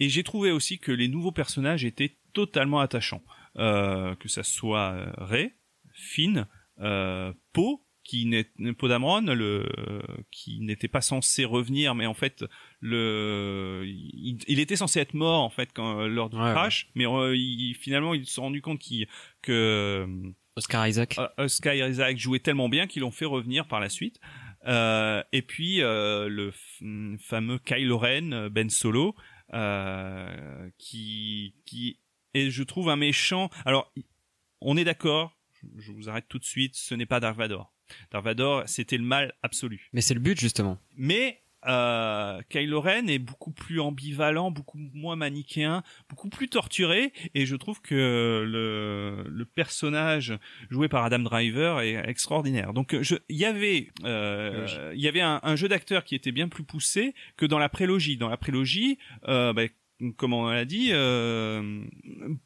et 0.00 0.08
j'ai 0.08 0.22
trouvé 0.24 0.50
aussi 0.50 0.78
que 0.78 0.90
les 0.92 1.08
nouveaux 1.08 1.32
personnages 1.32 1.84
étaient 1.84 2.16
totalement 2.32 2.80
attachants. 2.80 3.22
Euh, 3.56 4.14
que 4.14 4.28
ça 4.28 4.42
soit 4.44 4.92
euh, 4.92 5.12
Rey, 5.18 5.54
Finn, 5.92 6.46
euh, 6.80 7.32
Poe, 7.52 7.80
qui 8.04 8.26
n'est 8.26 8.44
Poe 8.78 8.88
Dameron, 8.88 9.22
le 9.22 9.66
qui 10.30 10.60
n'était 10.60 10.88
pas 10.88 11.00
censé 11.00 11.44
revenir, 11.44 11.94
mais 11.96 12.06
en 12.06 12.14
fait 12.14 12.44
le 12.80 13.82
il, 13.86 14.38
il 14.48 14.60
était 14.60 14.76
censé 14.76 15.00
être 15.00 15.14
mort 15.14 15.42
en 15.42 15.50
fait 15.50 15.70
quand 15.74 16.06
lors 16.06 16.30
du 16.30 16.36
Ouais, 16.36 16.52
crash, 16.52 16.88
mais 16.94 17.06
euh, 17.06 17.36
il- 17.36 17.74
finalement 17.74 18.14
ils 18.14 18.26
se 18.26 18.34
sont 18.34 18.42
rendu 18.42 18.62
compte 18.62 18.78
qu'il 18.78 19.06
que 19.42 20.06
Oscar 20.56 20.86
Isaac. 20.88 21.16
euh, 21.18 21.28
Oscar 21.38 21.74
Isaac 21.74 22.16
jouait 22.18 22.38
tellement 22.40 22.68
bien 22.68 22.86
qu'ils 22.86 23.02
l'ont 23.02 23.10
fait 23.10 23.24
revenir 23.26 23.66
par 23.66 23.80
la 23.80 23.88
suite. 23.88 24.20
Euh, 24.66 25.22
et 25.32 25.42
puis 25.42 25.80
euh, 25.82 26.28
le 26.28 26.52
fameux 27.18 27.58
Kylo 27.58 27.96
Ren, 27.98 28.32
euh, 28.32 28.48
Ben 28.50 28.68
Solo, 28.68 29.08
euh, 29.08 29.12
qui 30.78 31.54
qui 31.64 31.98
est, 32.34 32.50
je 32.50 32.62
trouve, 32.62 32.88
un 32.88 32.96
méchant. 32.96 33.50
Alors, 33.64 33.92
on 34.60 34.76
est 34.76 34.84
d'accord. 34.84 35.36
je- 35.78 35.92
vous 35.92 36.08
arrête 36.08 36.26
tout 36.28 36.38
de 36.38 36.44
suite. 36.44 36.74
Ce 36.76 36.94
n'est 36.94 37.06
pas 37.06 37.20
Dark 37.20 37.36
Vador. 37.36 37.72
Dark 38.12 38.24
Vador, 38.24 38.62
c'était 38.68 38.96
le 38.96 39.04
mal 39.04 39.34
absolu. 39.42 39.88
Mais 39.92 40.00
c'est 40.00 40.14
le 40.14 40.20
but 40.20 40.38
justement. 40.38 40.78
Mais 40.96 41.42
euh, 41.66 42.40
Kylo 42.48 42.80
Ren 42.80 43.06
est 43.08 43.18
beaucoup 43.18 43.50
plus 43.50 43.80
ambivalent, 43.80 44.50
beaucoup 44.50 44.78
moins 44.94 45.16
manichéen, 45.16 45.82
beaucoup 46.08 46.28
plus 46.28 46.48
torturé, 46.48 47.12
et 47.34 47.46
je 47.46 47.56
trouve 47.56 47.80
que 47.80 47.94
le, 48.46 49.24
le 49.28 49.44
personnage 49.44 50.38
joué 50.70 50.88
par 50.88 51.04
Adam 51.04 51.18
Driver 51.20 51.80
est 51.80 51.96
extraordinaire. 52.08 52.72
Donc, 52.72 52.96
il 53.28 53.36
y 53.36 53.44
avait, 53.44 53.88
euh, 54.04 54.92
y 54.94 55.08
avait 55.08 55.20
un, 55.20 55.40
un 55.42 55.56
jeu 55.56 55.68
d'acteur 55.68 56.04
qui 56.04 56.14
était 56.14 56.32
bien 56.32 56.48
plus 56.48 56.64
poussé 56.64 57.14
que 57.36 57.46
dans 57.46 57.58
la 57.58 57.68
prélogie. 57.68 58.16
Dans 58.16 58.28
la 58.28 58.36
prélogie, 58.36 58.98
euh, 59.28 59.52
bah, 59.52 59.62
comme 60.16 60.32
on 60.32 60.48
l'a 60.48 60.64
dit, 60.64 60.90
euh, 60.92 61.84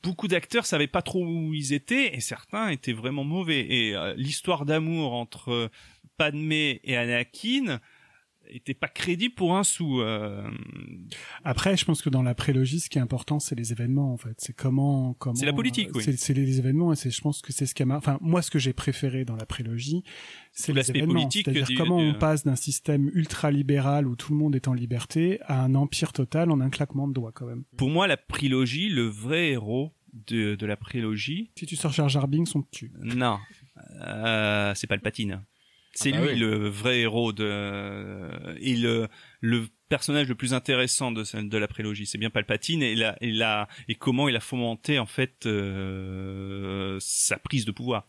beaucoup 0.02 0.26
d'acteurs 0.26 0.66
savaient 0.66 0.88
pas 0.88 1.02
trop 1.02 1.24
où 1.24 1.54
ils 1.54 1.72
étaient, 1.72 2.14
et 2.14 2.20
certains 2.20 2.68
étaient 2.70 2.92
vraiment 2.92 3.24
mauvais. 3.24 3.60
Et 3.60 3.94
euh, 3.94 4.12
l'histoire 4.16 4.64
d'amour 4.64 5.12
entre 5.12 5.70
Padmé 6.16 6.80
et 6.84 6.96
Anakin 6.96 7.80
était 8.48 8.74
pas 8.74 8.88
crédible 8.88 9.34
pour 9.34 9.56
un 9.56 9.64
sou. 9.64 10.00
euh. 10.00 10.48
Après, 11.44 11.76
je 11.76 11.84
pense 11.84 12.02
que 12.02 12.10
dans 12.10 12.22
la 12.22 12.34
prélogie, 12.34 12.80
ce 12.80 12.88
qui 12.88 12.98
est 12.98 13.00
important, 13.00 13.38
c'est 13.40 13.54
les 13.54 13.72
événements, 13.72 14.12
en 14.12 14.16
fait. 14.16 14.34
C'est 14.38 14.52
comment, 14.54 15.14
comment. 15.14 15.34
C'est 15.34 15.46
la 15.46 15.52
politique, 15.52 15.88
euh, 15.88 15.92
oui. 16.06 16.16
C'est, 16.16 16.34
les 16.34 16.58
événements, 16.58 16.92
et 16.92 16.96
c'est, 16.96 17.10
je 17.10 17.20
pense 17.20 17.42
que 17.42 17.52
c'est 17.52 17.66
ce 17.66 17.74
qui 17.74 17.82
a 17.82 17.86
Enfin, 17.88 18.18
moi, 18.20 18.42
ce 18.42 18.50
que 18.50 18.58
j'ai 18.58 18.72
préféré 18.72 19.24
dans 19.24 19.36
la 19.36 19.46
prélogie, 19.46 20.02
c'est 20.52 20.72
les 20.72 20.90
événements. 20.90 21.12
politique 21.14 21.44
C'est-à-dire 21.46 21.68
comment 21.76 21.98
du- 22.00 22.08
on 22.10 22.14
passe 22.14 22.44
d'un 22.44 22.56
système 22.56 23.10
ultra 23.14 23.50
libéral 23.50 24.06
où 24.06 24.16
tout 24.16 24.32
le 24.32 24.38
monde 24.38 24.54
est 24.56 24.68
en 24.68 24.74
liberté 24.74 25.38
à 25.42 25.62
un 25.62 25.74
empire 25.74 26.12
total 26.12 26.50
en 26.50 26.60
un 26.60 26.70
claquement 26.70 27.08
de 27.08 27.12
doigts, 27.12 27.32
quand 27.32 27.46
même. 27.46 27.64
Pour 27.76 27.90
moi, 27.90 28.06
la 28.06 28.16
prélogie, 28.16 28.88
le 28.88 29.02
vrai 29.04 29.50
héros 29.50 29.92
de, 30.28 30.54
de 30.54 30.66
la 30.66 30.76
prélogie. 30.76 31.50
Si 31.58 31.66
tu 31.66 31.74
sors 31.76 31.92
Jar 31.92 32.08
Jar 32.08 32.28
Binks, 32.28 32.54
on 32.54 32.62
te 32.62 32.70
tue. 32.70 32.92
Non, 33.02 33.38
euh, 34.06 34.72
c'est 34.74 34.86
pas 34.86 34.94
le 34.96 35.02
patine. 35.02 35.42
C'est 35.94 36.12
Ah 36.12 36.20
bah 36.20 36.26
lui 36.26 36.32
oui. 36.34 36.38
le 36.40 36.68
vrai 36.68 37.00
héros 37.00 37.32
de 37.32 38.56
et 38.60 38.76
le 38.76 39.08
le 39.40 39.66
personnage 39.88 40.28
le 40.28 40.34
plus 40.34 40.52
intéressant 40.54 41.12
de 41.12 41.22
de 41.48 41.58
la 41.58 41.68
prélogie. 41.68 42.06
C'est 42.06 42.18
bien 42.18 42.30
Palpatine 42.30 42.82
et 42.82 42.94
la 42.96 43.16
et 43.20 43.30
la 43.30 43.68
et 43.88 43.94
comment 43.94 44.28
il 44.28 44.34
a 44.36 44.40
fomenté 44.40 44.98
en 44.98 45.06
fait 45.06 45.46
euh, 45.46 46.96
sa 47.00 47.38
prise 47.38 47.64
de 47.64 47.72
pouvoir. 47.72 48.06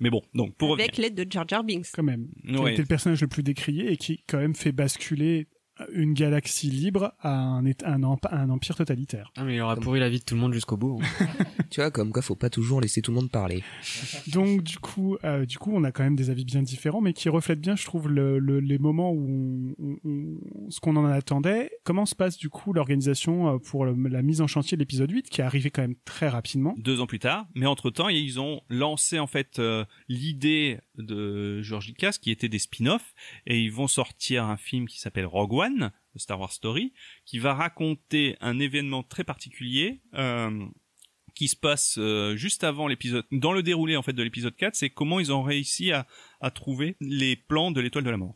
Mais 0.00 0.10
bon, 0.10 0.22
donc 0.34 0.56
pour 0.56 0.72
Avec 0.74 0.96
l'aide 0.96 1.14
de 1.14 1.30
Jar 1.30 1.46
Jar 1.48 1.64
Binks. 1.64 1.86
Quand 1.92 2.02
même. 2.02 2.26
Qui 2.46 2.54
a 2.56 2.60
Ouais. 2.60 2.72
été 2.72 2.82
le 2.82 2.88
personnage 2.88 3.20
le 3.20 3.28
plus 3.28 3.42
décrié 3.42 3.92
et 3.92 3.96
qui, 3.96 4.24
quand 4.26 4.38
même, 4.38 4.54
fait 4.54 4.72
basculer 4.72 5.46
une 5.92 6.12
galaxie 6.14 6.70
libre 6.70 7.12
à 7.20 7.32
un, 7.34 7.64
un, 7.66 8.02
emp- 8.02 8.26
un 8.30 8.50
empire 8.50 8.76
totalitaire. 8.76 9.32
Ah, 9.36 9.44
mais 9.44 9.56
il 9.56 9.60
aura 9.60 9.76
pourri 9.76 10.00
la 10.00 10.08
vie 10.08 10.18
de 10.18 10.24
tout 10.24 10.34
le 10.34 10.40
monde 10.40 10.52
jusqu'au 10.54 10.76
bout. 10.76 11.00
hein. 11.02 11.26
tu 11.70 11.80
vois, 11.80 11.90
comme 11.90 12.12
quoi, 12.12 12.22
faut 12.22 12.34
pas 12.34 12.50
toujours 12.50 12.80
laisser 12.80 13.02
tout 13.02 13.10
le 13.10 13.16
monde 13.16 13.30
parler. 13.30 13.62
Donc 14.28 14.62
du 14.62 14.78
coup, 14.78 15.16
euh, 15.24 15.46
du 15.46 15.58
coup, 15.58 15.70
on 15.74 15.84
a 15.84 15.92
quand 15.92 16.02
même 16.02 16.16
des 16.16 16.30
avis 16.30 16.44
bien 16.44 16.62
différents, 16.62 17.00
mais 17.00 17.12
qui 17.12 17.28
reflètent 17.28 17.60
bien, 17.60 17.76
je 17.76 17.84
trouve, 17.84 18.08
le, 18.08 18.38
le- 18.38 18.60
les 18.60 18.78
moments 18.78 19.12
où 19.12 19.74
on, 19.78 19.84
on- 19.84 19.98
on- 20.04 20.70
ce 20.70 20.80
qu'on 20.80 20.96
en 20.96 21.04
attendait. 21.04 21.70
Comment 21.84 22.06
se 22.06 22.14
passe 22.14 22.36
du 22.38 22.48
coup 22.50 22.72
l'organisation 22.72 23.54
euh, 23.54 23.58
pour 23.58 23.84
le- 23.84 24.08
la 24.08 24.22
mise 24.22 24.40
en 24.40 24.46
chantier 24.46 24.76
de 24.76 24.82
l'épisode 24.82 25.10
8, 25.10 25.28
qui 25.30 25.40
est 25.40 25.44
arrivé 25.44 25.70
quand 25.70 25.82
même 25.82 25.96
très 26.04 26.28
rapidement? 26.28 26.74
deux 26.78 27.00
ans 27.00 27.06
plus 27.06 27.18
tard. 27.18 27.46
Mais 27.54 27.66
entre 27.66 27.90
temps, 27.90 28.08
ils 28.08 28.40
ont 28.40 28.60
lancé 28.68 29.18
en 29.18 29.26
fait 29.26 29.58
euh, 29.58 29.84
l'idée 30.08 30.78
de 30.98 31.62
George 31.62 31.86
Lucas 31.88 32.16
qui 32.20 32.30
était 32.30 32.48
des 32.48 32.58
spin-offs 32.58 33.14
et 33.46 33.58
ils 33.58 33.72
vont 33.72 33.88
sortir 33.88 34.44
un 34.44 34.56
film 34.56 34.86
qui 34.86 34.98
s'appelle 35.00 35.26
Rogue 35.26 35.54
One, 35.54 35.92
de 36.14 36.18
Star 36.18 36.38
Wars 36.40 36.52
Story, 36.52 36.92
qui 37.24 37.38
va 37.38 37.54
raconter 37.54 38.36
un 38.40 38.58
événement 38.58 39.02
très 39.02 39.24
particulier. 39.24 40.00
euh, 40.14 40.66
qui 41.34 41.46
se 41.46 41.54
passe 41.54 41.98
euh, 41.98 42.34
juste 42.34 42.64
avant 42.64 42.88
l'épisode, 42.88 43.24
dans 43.30 43.52
le 43.52 43.62
déroulé 43.62 43.96
en 43.96 44.02
fait 44.02 44.12
de 44.12 44.24
l'épisode 44.24 44.56
4, 44.56 44.74
c'est 44.74 44.90
comment 44.90 45.20
ils 45.20 45.32
ont 45.32 45.42
réussi 45.44 45.92
à, 45.92 46.04
à 46.40 46.50
trouver 46.50 46.96
les 47.00 47.36
plans 47.36 47.70
de 47.70 47.80
l'étoile 47.80 48.02
de 48.02 48.10
la 48.10 48.16
mort. 48.16 48.34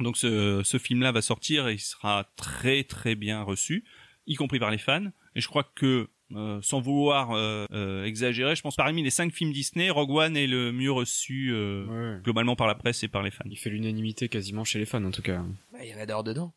Donc 0.00 0.16
ce, 0.16 0.60
ce 0.64 0.76
film-là 0.78 1.12
va 1.12 1.22
sortir 1.22 1.68
et 1.68 1.74
il 1.74 1.78
sera 1.78 2.28
très 2.36 2.82
très 2.82 3.14
bien 3.14 3.42
reçu, 3.42 3.84
y 4.26 4.34
compris 4.34 4.58
par 4.58 4.72
les 4.72 4.78
fans. 4.78 5.06
Et 5.36 5.40
je 5.40 5.46
crois 5.46 5.70
que 5.76 6.08
euh, 6.34 6.58
sans 6.62 6.80
vouloir 6.80 7.32
euh, 7.32 7.64
euh, 7.72 8.04
exagérer, 8.04 8.56
je 8.56 8.62
pense 8.62 8.76
parmi 8.76 9.02
les 9.02 9.10
cinq 9.10 9.32
films 9.32 9.52
Disney, 9.52 9.90
Rogue 9.90 10.10
One 10.10 10.36
est 10.36 10.46
le 10.48 10.72
mieux 10.72 10.90
reçu 10.92 11.50
euh, 11.52 12.18
globalement 12.22 12.56
par 12.56 12.66
la 12.66 12.74
presse 12.74 13.02
et 13.04 13.08
par 13.08 13.22
les 13.22 13.30
fans. 13.30 13.44
Il 13.48 13.56
fait 13.58 13.70
l'unanimité 13.70 14.28
quasiment 14.28 14.64
chez 14.64 14.78
les 14.78 14.86
fans 14.86 15.04
en 15.04 15.10
tout 15.10 15.22
cas. 15.22 15.42
Bah, 15.72 15.78
il 15.82 15.88
y 15.88 15.92
avait 15.92 16.06
d'or 16.06 16.24
dedans. 16.24 16.52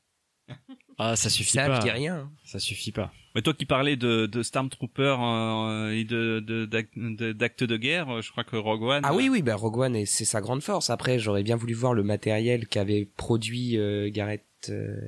Ah, 0.97 1.15
ça 1.15 1.30
suffit 1.30 1.51
Ça, 1.51 1.67
pas. 1.67 1.80
dis 1.80 1.91
rien, 1.91 2.15
hein. 2.15 2.32
Ça 2.43 2.57
suffit 2.59 2.91
pas. 2.91 3.13
Mais 3.36 3.41
toi 3.43 3.53
qui 3.53 3.65
parlais 3.65 3.95
de, 3.95 4.26
de 4.26 4.41
Stormtrooper 4.43 5.15
euh, 5.22 5.91
et 5.91 6.03
de 6.03 6.39
de- 6.39 6.65
d'ac- 6.65 6.89
de- 6.97 7.32
d'actes 7.32 7.63
de, 7.63 7.78
guerre, 7.78 8.22
je 8.24 8.32
crois 8.32 8.43
que 8.43 8.55
Rogue 8.55 8.82
One. 8.82 9.01
Ah 9.05 9.13
oui, 9.13 9.30
oui, 9.30 9.43
bah 9.43 9.55
Rogue 9.55 9.78
One, 9.78 9.95
et 9.95 10.05
c'est 10.07 10.26
sa 10.26 10.41
grande 10.41 10.61
force. 10.63 10.89
Après, 10.89 11.20
j'aurais 11.20 11.43
bien 11.43 11.55
voulu 11.55 11.74
voir 11.76 11.93
le 11.93 12.01
matériel 12.03 12.67
qu'avait 12.67 13.05
produit 13.05 13.78
euh, 13.78 14.09
Gareth 14.11 14.43
euh, 14.70 14.99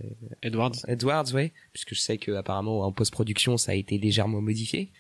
Edwards. 0.42 0.76
Edwards, 0.88 1.34
ouais, 1.34 1.52
puisque 1.74 1.94
je 1.94 2.00
sais 2.00 2.18
que 2.18 2.32
apparemment 2.32 2.82
en 2.82 2.92
post-production 2.94 3.58
ça 3.58 3.74
a 3.74 3.76
été 3.76 3.98
légèrement 3.98 4.42
modifié. 4.42 4.92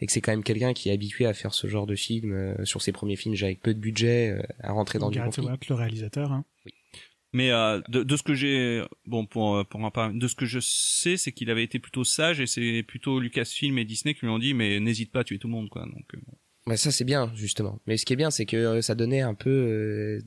Et 0.00 0.06
que 0.06 0.12
c'est 0.12 0.20
quand 0.20 0.32
même 0.32 0.42
quelqu'un 0.44 0.74
qui 0.74 0.90
est 0.90 0.92
habitué 0.92 1.24
à 1.24 1.32
faire 1.32 1.54
ce 1.54 1.66
genre 1.68 1.86
de 1.86 1.94
film 1.94 2.32
euh, 2.32 2.64
sur 2.64 2.82
ses 2.82 2.92
premiers 2.92 3.16
films 3.16 3.36
avec 3.40 3.62
peu 3.62 3.72
de 3.72 3.78
budget 3.78 4.30
euh, 4.30 4.42
à 4.60 4.72
rentrer 4.72 4.98
dans 4.98 5.08
du 5.08 5.18
Gareth 5.18 5.36
conflit. 5.36 5.44
Edwards, 5.44 5.60
le 5.68 5.74
réalisateur. 5.76 6.32
Hein. 6.32 6.44
Mais 7.32 7.50
euh, 7.50 7.80
de, 7.88 8.02
de 8.02 8.16
ce 8.16 8.22
que 8.22 8.34
j'ai, 8.34 8.84
bon 9.06 9.24
pour 9.24 9.64
pour 9.66 9.92
parler, 9.92 10.18
de 10.18 10.28
ce 10.28 10.34
que 10.34 10.46
je 10.46 10.58
sais, 10.60 11.16
c'est 11.16 11.32
qu'il 11.32 11.48
avait 11.50 11.64
été 11.64 11.78
plutôt 11.78 12.04
sage 12.04 12.40
et 12.40 12.46
c'est 12.46 12.82
plutôt 12.82 13.18
Lucasfilm 13.18 13.78
et 13.78 13.84
Disney 13.84 14.14
qui 14.14 14.26
lui 14.26 14.28
ont 14.28 14.38
dit 14.38 14.52
mais 14.52 14.78
n'hésite 14.80 15.10
pas 15.10 15.20
à 15.20 15.24
tuer 15.24 15.38
tout 15.38 15.48
le 15.48 15.54
monde 15.54 15.68
quoi. 15.68 15.86
Donc 15.86 16.14
euh. 16.14 16.18
Ouais, 16.66 16.76
ça 16.76 16.90
c'est 16.90 17.04
bien 17.04 17.30
justement. 17.34 17.80
Mais 17.86 17.96
ce 17.96 18.06
qui 18.06 18.14
est 18.14 18.16
bien, 18.16 18.30
c'est 18.30 18.46
que 18.46 18.56
euh, 18.56 18.82
ça 18.82 18.94
donnait 18.94 19.20
un 19.20 19.34
peu, 19.34 19.50
euh, 19.50 20.20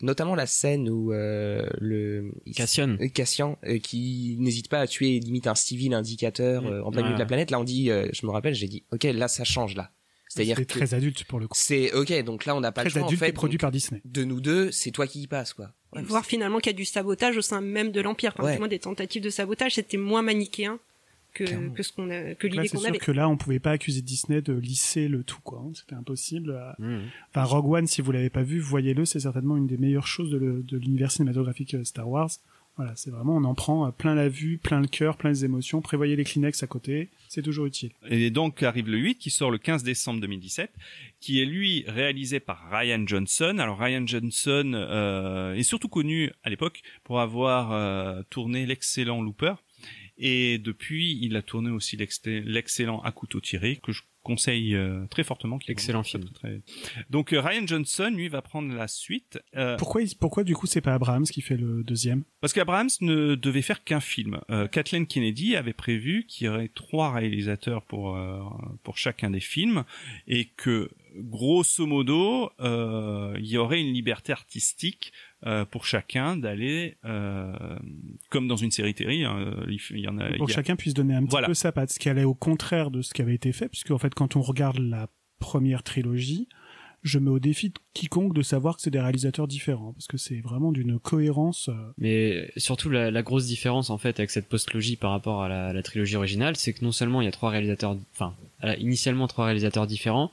notamment 0.00 0.34
la 0.34 0.46
scène 0.46 0.88
où 0.88 1.12
euh, 1.12 1.66
le 1.78 2.32
Cassian. 2.54 2.96
euh, 3.00 3.08
Cassian 3.08 3.58
euh, 3.66 3.78
qui 3.78 4.36
n'hésite 4.38 4.68
pas 4.68 4.80
à 4.80 4.86
tuer 4.86 5.18
limite 5.20 5.46
un 5.46 5.54
civil 5.54 5.94
indicateur 5.94 6.66
euh, 6.66 6.82
en 6.82 6.90
plein 6.90 7.02
milieu 7.02 7.14
de 7.14 7.18
la 7.20 7.26
planète. 7.26 7.50
Là, 7.50 7.58
on 7.60 7.64
dit, 7.64 7.90
euh, 7.90 8.08
je 8.12 8.26
me 8.26 8.30
rappelle, 8.32 8.54
j'ai 8.54 8.68
dit, 8.68 8.84
ok, 8.92 9.04
là 9.04 9.28
ça 9.28 9.44
change 9.44 9.74
là. 9.74 9.90
C'est-à-dire 10.28 10.56
que 10.56 10.64
très 10.64 10.92
adulte 10.92 11.24
pour 11.24 11.38
le 11.38 11.46
coup. 11.48 11.54
c'est 11.56 11.92
ok, 11.94 12.12
donc 12.24 12.44
là 12.46 12.56
on 12.56 12.60
n'a 12.60 12.72
pas 12.72 12.82
Très 12.82 12.88
le 12.90 12.92
choix 12.94 13.02
en 13.02 13.06
adulte 13.06 13.20
fait. 13.20 13.28
et 13.28 13.32
produit 13.32 13.56
donc, 13.56 13.60
par 13.62 13.70
Disney. 13.70 14.02
De 14.04 14.24
nous 14.24 14.40
deux, 14.40 14.70
c'est 14.72 14.90
toi 14.90 15.06
qui 15.06 15.22
y 15.22 15.26
passe 15.28 15.54
quoi. 15.54 15.70
Voir 15.92 16.26
finalement 16.26 16.58
qu'il 16.58 16.72
y 16.72 16.74
a 16.74 16.76
du 16.76 16.84
sabotage 16.84 17.36
au 17.38 17.42
sein 17.42 17.60
même 17.62 17.90
de 17.92 18.00
l'empire, 18.02 18.32
enfin, 18.34 18.44
Ouais. 18.44 18.52
du 18.54 18.58
moins 18.58 18.68
des 18.68 18.80
tentatives 18.80 19.22
de 19.22 19.30
sabotage, 19.30 19.76
c'était 19.76 19.96
moins 19.96 20.20
manichéen 20.22 20.78
que, 21.44 21.68
que 21.74 21.82
ce 21.82 21.92
qu'on 21.92 22.10
a, 22.10 22.34
que 22.34 22.46
Là, 22.46 22.52
l'idée 22.54 22.68
c'est 22.68 22.76
qu'on 22.76 22.80
sûr 22.82 22.88
avait. 22.90 22.98
que 22.98 23.12
là, 23.12 23.28
on 23.28 23.36
pouvait 23.36 23.58
pas 23.58 23.72
accuser 23.72 24.02
Disney 24.02 24.42
de 24.42 24.52
lisser 24.54 25.08
le 25.08 25.22
tout, 25.22 25.40
quoi. 25.42 25.62
hein. 25.66 25.72
C'était 25.74 25.94
impossible. 25.94 26.50
euh. 26.50 26.72
Mmh. 26.78 27.02
Enfin, 27.30 27.44
Rogue 27.44 27.70
One, 27.72 27.86
si 27.86 28.00
vous 28.02 28.12
l'avez 28.12 28.30
pas 28.30 28.42
vu, 28.42 28.58
voyez-le, 28.60 29.04
c'est 29.04 29.20
certainement 29.20 29.56
une 29.56 29.66
des 29.66 29.76
meilleures 29.78 30.06
choses 30.06 30.30
de, 30.30 30.38
le- 30.38 30.62
de 30.62 30.78
l'univers 30.78 31.10
cinématographique 31.10 31.74
euh, 31.74 31.84
Star 31.84 32.08
Wars. 32.08 32.30
Voilà, 32.76 32.92
c'est 32.94 33.08
vraiment, 33.10 33.36
on 33.36 33.44
en 33.44 33.54
prend 33.54 33.86
euh, 33.86 33.90
plein 33.90 34.14
la 34.14 34.28
vue, 34.28 34.58
plein 34.58 34.80
le 34.82 34.86
cœur, 34.86 35.16
plein 35.16 35.30
les 35.30 35.46
émotions. 35.46 35.80
Prévoyez 35.80 36.14
les 36.14 36.24
Kleenex 36.24 36.62
à 36.62 36.66
côté, 36.66 37.08
c'est 37.26 37.40
toujours 37.40 37.64
utile. 37.64 37.92
Et 38.10 38.28
donc 38.30 38.62
arrive 38.62 38.88
le 38.90 38.98
8 38.98 39.14
qui 39.16 39.30
sort 39.30 39.50
le 39.50 39.56
15 39.56 39.82
décembre 39.82 40.20
2017, 40.20 40.70
qui 41.18 41.40
est 41.40 41.46
lui 41.46 41.84
réalisé 41.88 42.38
par 42.38 42.68
Ryan 42.70 43.02
Johnson. 43.06 43.56
Alors 43.60 43.78
Ryan 43.78 44.06
Johnson 44.06 44.72
euh, 44.74 45.54
est 45.54 45.62
surtout 45.62 45.88
connu 45.88 46.30
à 46.44 46.50
l'époque 46.50 46.82
pour 47.02 47.20
avoir 47.20 47.72
euh, 47.72 48.20
tourné 48.28 48.66
l'excellent 48.66 49.22
Looper. 49.22 49.54
Et 50.18 50.58
depuis, 50.58 51.18
il 51.20 51.36
a 51.36 51.42
tourné 51.42 51.70
aussi 51.70 51.96
l'ex- 51.96 52.22
l'excellent 52.24 53.00
À 53.02 53.12
couteau 53.12 53.40
tiré, 53.40 53.76
que 53.82 53.92
je 53.92 54.02
conseille 54.22 54.74
euh, 54.74 55.06
très 55.06 55.22
fortement. 55.22 55.58
qui 55.58 55.70
est 55.70 55.72
Excellent 55.72 56.02
film. 56.02 56.24
très- 56.30 56.60
Donc 57.10 57.32
euh, 57.32 57.40
Ryan 57.40 57.64
Johnson, 57.66 58.10
lui, 58.12 58.28
va 58.28 58.42
prendre 58.42 58.74
la 58.74 58.88
suite. 58.88 59.38
Euh, 59.54 59.76
Pourquoi, 59.76 60.00
pourquoi 60.18 60.42
du 60.42 60.54
coup 60.54 60.66
c'est 60.66 60.80
pas 60.80 60.94
Abrams 60.94 61.24
qui 61.26 61.42
fait 61.42 61.56
le 61.56 61.84
deuxième? 61.84 62.24
Parce 62.40 62.52
qu'Abrams 62.52 62.88
ne 63.02 63.34
devait 63.36 63.62
faire 63.62 63.84
qu'un 63.84 64.00
film. 64.00 64.40
Euh, 64.50 64.66
Kathleen 64.66 65.06
Kennedy 65.06 65.54
avait 65.54 65.72
prévu 65.74 66.24
qu'il 66.26 66.46
y 66.46 66.48
aurait 66.48 66.68
trois 66.74 67.12
réalisateurs 67.12 67.82
pour 67.84 68.16
euh, 68.16 68.40
pour 68.82 68.96
chacun 68.98 69.30
des 69.30 69.40
films 69.40 69.84
et 70.26 70.46
que 70.56 70.90
grosso 71.18 71.86
modo 71.86 72.50
euh, 72.60 73.34
il 73.38 73.46
y 73.46 73.56
aurait 73.58 73.80
une 73.80 73.92
liberté 73.92 74.32
artistique 74.32 75.12
euh, 75.46 75.64
pour 75.64 75.84
chacun 75.86 76.36
d'aller 76.36 76.96
euh, 77.04 77.52
comme 78.30 78.48
dans 78.48 78.56
une 78.56 78.70
série 78.70 78.94
télé. 78.94 79.24
hein, 79.24 79.54
il 79.68 80.00
y 80.00 80.08
en 80.08 80.18
a. 80.18 80.30
Pour 80.36 80.48
y 80.48 80.52
a- 80.52 80.54
chacun 80.54 80.76
puisse 80.76 80.94
donner 80.94 81.14
un 81.14 81.22
petit 81.22 81.30
Voilà. 81.30 81.46
peu 81.48 81.54
sa 81.54 81.72
patte, 81.72 81.90
ce 81.90 81.98
qui 81.98 82.08
allait 82.08 82.24
au 82.24 82.34
contraire 82.34 82.90
de 82.90 83.02
ce 83.02 83.12
qui 83.14 83.22
avait 83.22 83.34
été 83.34 83.52
fait, 83.52 83.68
puisque 83.68 83.90
en 83.90 83.98
fait, 83.98 84.14
quand 84.14 84.36
on 84.36 84.40
regarde 84.42 84.78
la 84.78 85.08
première 85.38 85.82
trilogie, 85.82 86.48
je 87.06 87.18
mets 87.18 87.30
au 87.30 87.38
défi 87.38 87.68
de 87.70 87.74
quiconque 87.94 88.34
de 88.34 88.42
savoir 88.42 88.76
que 88.76 88.82
c'est 88.82 88.90
des 88.90 89.00
réalisateurs 89.00 89.46
différents, 89.48 89.92
parce 89.92 90.06
que 90.06 90.16
c'est 90.16 90.40
vraiment 90.40 90.72
d'une 90.72 90.98
cohérence. 90.98 91.68
euh, 91.68 91.92
Mais 91.98 92.50
surtout 92.56 92.90
la, 92.90 93.10
la 93.10 93.22
grosse 93.22 93.46
différence 93.46 93.90
en 93.90 93.98
fait 93.98 94.18
avec 94.20 94.30
cette 94.30 94.48
postlogie 94.48 94.96
par 94.96 95.10
rapport 95.12 95.42
à 95.42 95.48
la, 95.48 95.72
la 95.72 95.82
trilogie 95.82 96.16
originale, 96.16 96.56
c'est 96.56 96.72
que 96.72 96.84
non 96.84 96.92
seulement 96.92 97.20
il 97.22 97.24
y 97.24 97.28
a 97.28 97.32
trois 97.32 97.50
réalisateurs, 97.50 97.96
enfin 98.12 98.34
euh, 98.64 98.74
initialement 98.76 99.26
trois 99.28 99.46
réalisateurs 99.46 99.86
différents, 99.86 100.30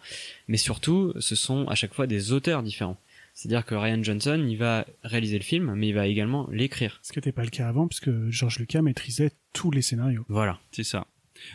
mais 0.48 0.58
surtout 0.58 1.14
ce 1.20 1.36
sont 1.36 1.68
à 1.68 1.76
chaque 1.76 1.94
fois 1.94 2.08
des 2.08 2.32
auteurs 2.32 2.64
différents. 2.64 2.98
C'est-à-dire 3.36 3.66
que 3.66 3.74
Ryan 3.74 4.04
Johnson, 4.04 4.46
il 4.48 4.58
va 4.58 4.86
réaliser 5.04 5.40
le 5.40 5.44
film, 5.44 5.74
mais 5.74 5.88
il 5.88 5.94
va 5.94 6.06
également 6.06 6.48
l'écrire. 6.52 7.00
Ce 7.02 7.12
qui 7.12 7.18
n'était 7.18 7.32
pas 7.32 7.44
le 7.44 7.50
cas 7.50 7.68
avant, 7.68 7.88
puisque 7.88 8.12
George 8.30 8.60
Lucas 8.60 8.84
maîtrisait 8.84 9.32
tous 9.54 9.72
les 9.72 9.82
scénarios. 9.82 10.24
Voilà. 10.30 10.60
C'est 10.72 10.84
ça. 10.84 11.08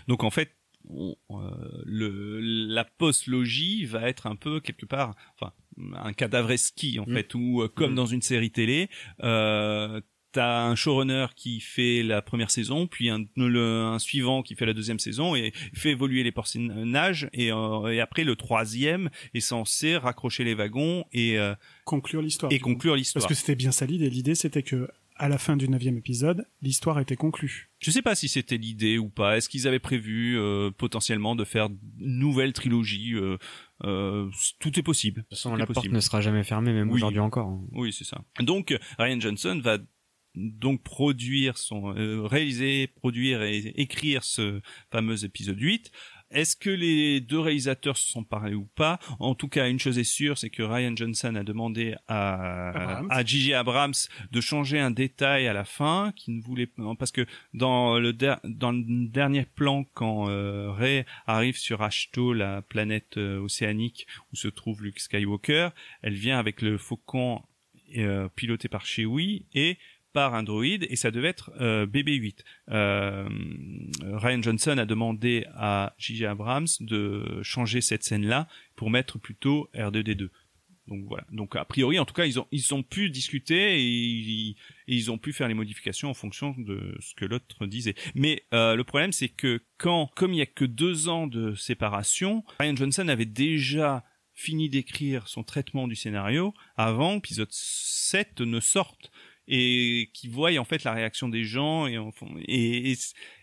Donc 0.09 0.25
en 0.25 0.31
fait, 0.31 0.51
on- 0.91 1.17
euh, 1.31 1.83
le, 1.85 2.41
la 2.41 2.85
post-logie 2.85 3.85
va 3.85 4.09
être 4.09 4.27
un 4.27 4.37
peu 4.37 4.61
quelque 4.61 4.87
part, 4.87 5.15
enfin, 5.39 5.53
un 5.97 6.13
cadavreski 6.13 6.99
en 6.99 7.05
Mm. 7.07 7.15
fait, 7.15 7.35
où 7.35 7.63
euh, 7.63 7.69
comme 7.69 7.93
Mm. 7.93 7.97
dans 7.97 8.07
une 8.07 8.23
série 8.23 8.51
télé, 8.51 8.89
euh, 9.23 10.01
t'as 10.33 10.63
un 10.65 10.75
showrunner 10.75 11.27
qui 11.37 11.61
fait 11.61 12.03
la 12.03 12.21
première 12.21 12.51
saison, 12.51 12.87
puis 12.87 13.09
un, 13.09 13.25
le- 13.37 13.85
un 13.85 13.99
suivant 13.99 14.43
qui 14.43 14.55
fait 14.57 14.67
la 14.67 14.75
deuxième 14.75 14.99
saison 14.99 15.35
et 15.35 15.53
fait 15.73 15.91
évoluer 15.91 16.23
les 16.23 16.33
personnages, 16.33 17.29
et, 17.33 17.51
euh, 17.51 17.87
et 17.89 18.01
après 18.01 18.25
le 18.25 18.37
troisième 18.37 19.09
est 19.35 19.41
censé 19.41 19.97
raccrocher 19.97 20.45
les 20.45 20.55
wagons 20.55 21.05
et 21.13 21.39
euh, 21.39 21.55
Conclure 21.85 22.21
l'histoire. 22.23 22.53
et 22.53 22.59
conclure 22.59 22.95
l'histoire. 22.95 23.23
Parce 23.23 23.33
que 23.33 23.39
c'était 23.41 23.57
bien 23.57 23.73
ça 23.73 23.87
l'idée. 23.87 24.11
L'idée, 24.11 24.35
c'était 24.35 24.63
que 24.63 24.89
à 25.19 25.29
la 25.29 25.39
fin 25.39 25.57
du 25.57 25.69
neuvième 25.69 25.97
épisode, 25.99 26.47
l'histoire 26.63 26.99
était 27.01 27.17
conclue. 27.17 27.71
Je 27.81 27.91
sais 27.91 28.03
pas 28.03 28.15
si 28.15 28.29
c'était 28.29 28.57
l'idée 28.57 28.99
ou 28.99 29.09
pas. 29.09 29.37
Est-ce 29.37 29.49
qu'ils 29.49 29.67
avaient 29.69 29.79
prévu 29.79 30.39
euh, 30.39 30.71
potentiellement 30.71 31.35
de 31.37 31.45
faire 31.45 31.67
une 32.01 32.19
nouvelle 32.19 32.53
trilogie 32.53 33.15
euh, 33.15 33.37
euh, 33.85 34.31
Tout 34.61 34.79
est 34.79 34.83
possible. 34.83 35.19
De 35.19 35.23
toute 35.23 35.31
façon, 35.39 35.51
Tout 35.53 35.57
la 35.57 35.67
porte 35.67 35.75
possible. 35.77 35.95
ne 35.95 36.01
sera 36.01 36.21
jamais 36.21 36.45
fermée, 36.45 36.73
même 36.73 36.89
Oui. 36.91 36.97
aujourd'hui 36.97 37.21
encore. 37.21 37.49
hein. 37.49 37.65
Oui, 37.73 37.93
c'est 37.93 38.05
ça. 38.05 38.23
Donc 38.41 38.77
Ryan 38.99 39.21
Johnson 39.21 39.61
va 39.63 39.79
donc 40.35 40.83
produire 40.85 41.59
son 41.59 41.97
euh, 41.97 42.23
réaliser, 42.27 42.87
produire 42.87 43.43
et 43.43 43.59
écrire 43.77 44.23
ce 44.25 44.61
fameux 44.93 45.25
épisode 45.25 45.59
8. 45.61 45.91
Est-ce 46.31 46.57
que 46.57 46.71
les 46.71 47.21
deux 47.21 47.39
réalisateurs 47.39 47.97
se 47.97 48.07
sont 48.13 48.25
parlé 48.25 48.55
ou 48.55 48.67
pas? 48.75 48.99
En 49.19 49.35
tout 49.35 49.49
cas, 49.49 49.69
une 49.69 49.79
chose 49.79 49.99
est 49.99 50.05
sûre, 50.05 50.37
c'est 50.37 50.51
que 50.51 50.63
Ryan 50.63 50.95
Johnson 50.95 51.35
a 51.37 51.43
demandé 51.45 51.95
à 52.07 52.69
Abrams. 52.71 53.07
à 53.11 53.25
J.J. 53.25 53.55
Abrams 53.55 53.95
de 54.31 54.41
changer 54.41 54.79
un 54.79 54.91
détail 54.91 55.47
à 55.49 55.53
la 55.53 55.65
fin, 55.65 56.13
qui 56.17 56.31
ne 56.33 56.43
voulait 56.43 56.69
parce 56.99 57.13
que 57.13 57.25
dans 57.55 57.99
le 57.99 58.13
der- 58.13 58.41
dans 58.45 58.73
le 58.73 59.09
dernier 59.09 59.45
plan 59.47 59.85
quand 59.95 60.29
euh, 60.29 60.71
Ray 60.71 61.05
arrive 61.27 61.57
sur 61.57 61.83
Ashto, 61.83 62.33
la 62.35 62.61
planète 62.63 63.17
euh, 63.17 63.39
océanique 63.41 64.07
où 64.33 64.37
se 64.37 64.49
trouve 64.49 64.83
Luke 64.83 65.01
Skywalker, 65.01 65.71
elle 66.03 66.15
vient 66.15 66.39
avec 66.39 66.61
le 66.63 66.77
faucon 66.79 67.43
euh, 67.97 68.29
piloté 68.37 68.69
par 68.69 68.85
Chewie 68.85 69.47
et 69.55 69.79
par 70.19 70.35
un 70.35 70.43
droïde 70.43 70.85
et 70.91 70.97
ça 70.97 71.13
devait 71.13 71.29
être 71.29 71.53
euh, 71.61 71.87
BB-8. 71.87 72.39
Euh, 72.73 73.29
Ryan 74.03 74.43
Johnson 74.43 74.77
a 74.77 74.85
demandé 74.85 75.47
à 75.55 75.95
J.J. 75.97 76.27
Abrams 76.27 76.67
de 76.81 77.39
changer 77.45 77.81
cette 77.81 78.03
scène-là 78.03 78.49
pour 78.75 78.91
mettre 78.91 79.21
plutôt 79.21 79.71
R2D2. 79.77 80.31
Donc 80.89 81.05
voilà. 81.07 81.25
Donc 81.31 81.55
a 81.55 81.65
priori, 81.65 82.01
en 82.01 82.05
tout 82.05 82.15
cas, 82.15 82.27
ils 82.27 82.41
ont 82.41 82.49
ils 82.51 82.75
ont 82.75 82.83
pu 82.83 83.11
discuter 83.11 83.81
et 83.81 84.57
ils, 84.89 85.11
ont 85.13 85.19
pu 85.19 85.33
faire 85.33 85.47
les 85.47 85.55
modifications 85.55 86.11
en 86.11 86.15
fonction 86.15 86.53
de 86.59 86.97
ce 86.99 87.15
que 87.15 87.25
l'autre 87.25 87.67
disait. 87.67 87.95
Mais 88.17 88.43
euh, 88.53 88.75
le 88.75 88.83
problème, 88.83 89.13
c'est 89.13 89.29
que 89.29 89.63
quand, 89.77 90.11
comme 90.17 90.33
il 90.33 90.39
y 90.39 90.43
a 90.43 90.47
que 90.47 90.65
deux 90.65 91.09
ans 91.09 91.29
de 91.29 91.55
séparation, 91.55 92.43
Ryan 92.59 92.75
Johnson 92.75 93.07
avait 93.07 93.25
déjà 93.25 94.03
fini 94.35 94.69
d'écrire 94.69 95.29
son 95.29 95.45
traitement 95.45 95.87
du 95.87 95.95
scénario 95.95 96.55
avant 96.77 97.15
l'épisode 97.15 97.53
7 97.53 98.41
ne 98.41 98.59
sorte 98.59 99.13
et 99.51 100.11
qui 100.13 100.29
voient 100.29 100.57
en 100.59 100.65
fait 100.65 100.85
la 100.85 100.93
réaction 100.93 101.29
des 101.29 101.45
gens 101.45 101.87
et 101.87 101.97
et, 102.47 102.93
et, 102.93 102.97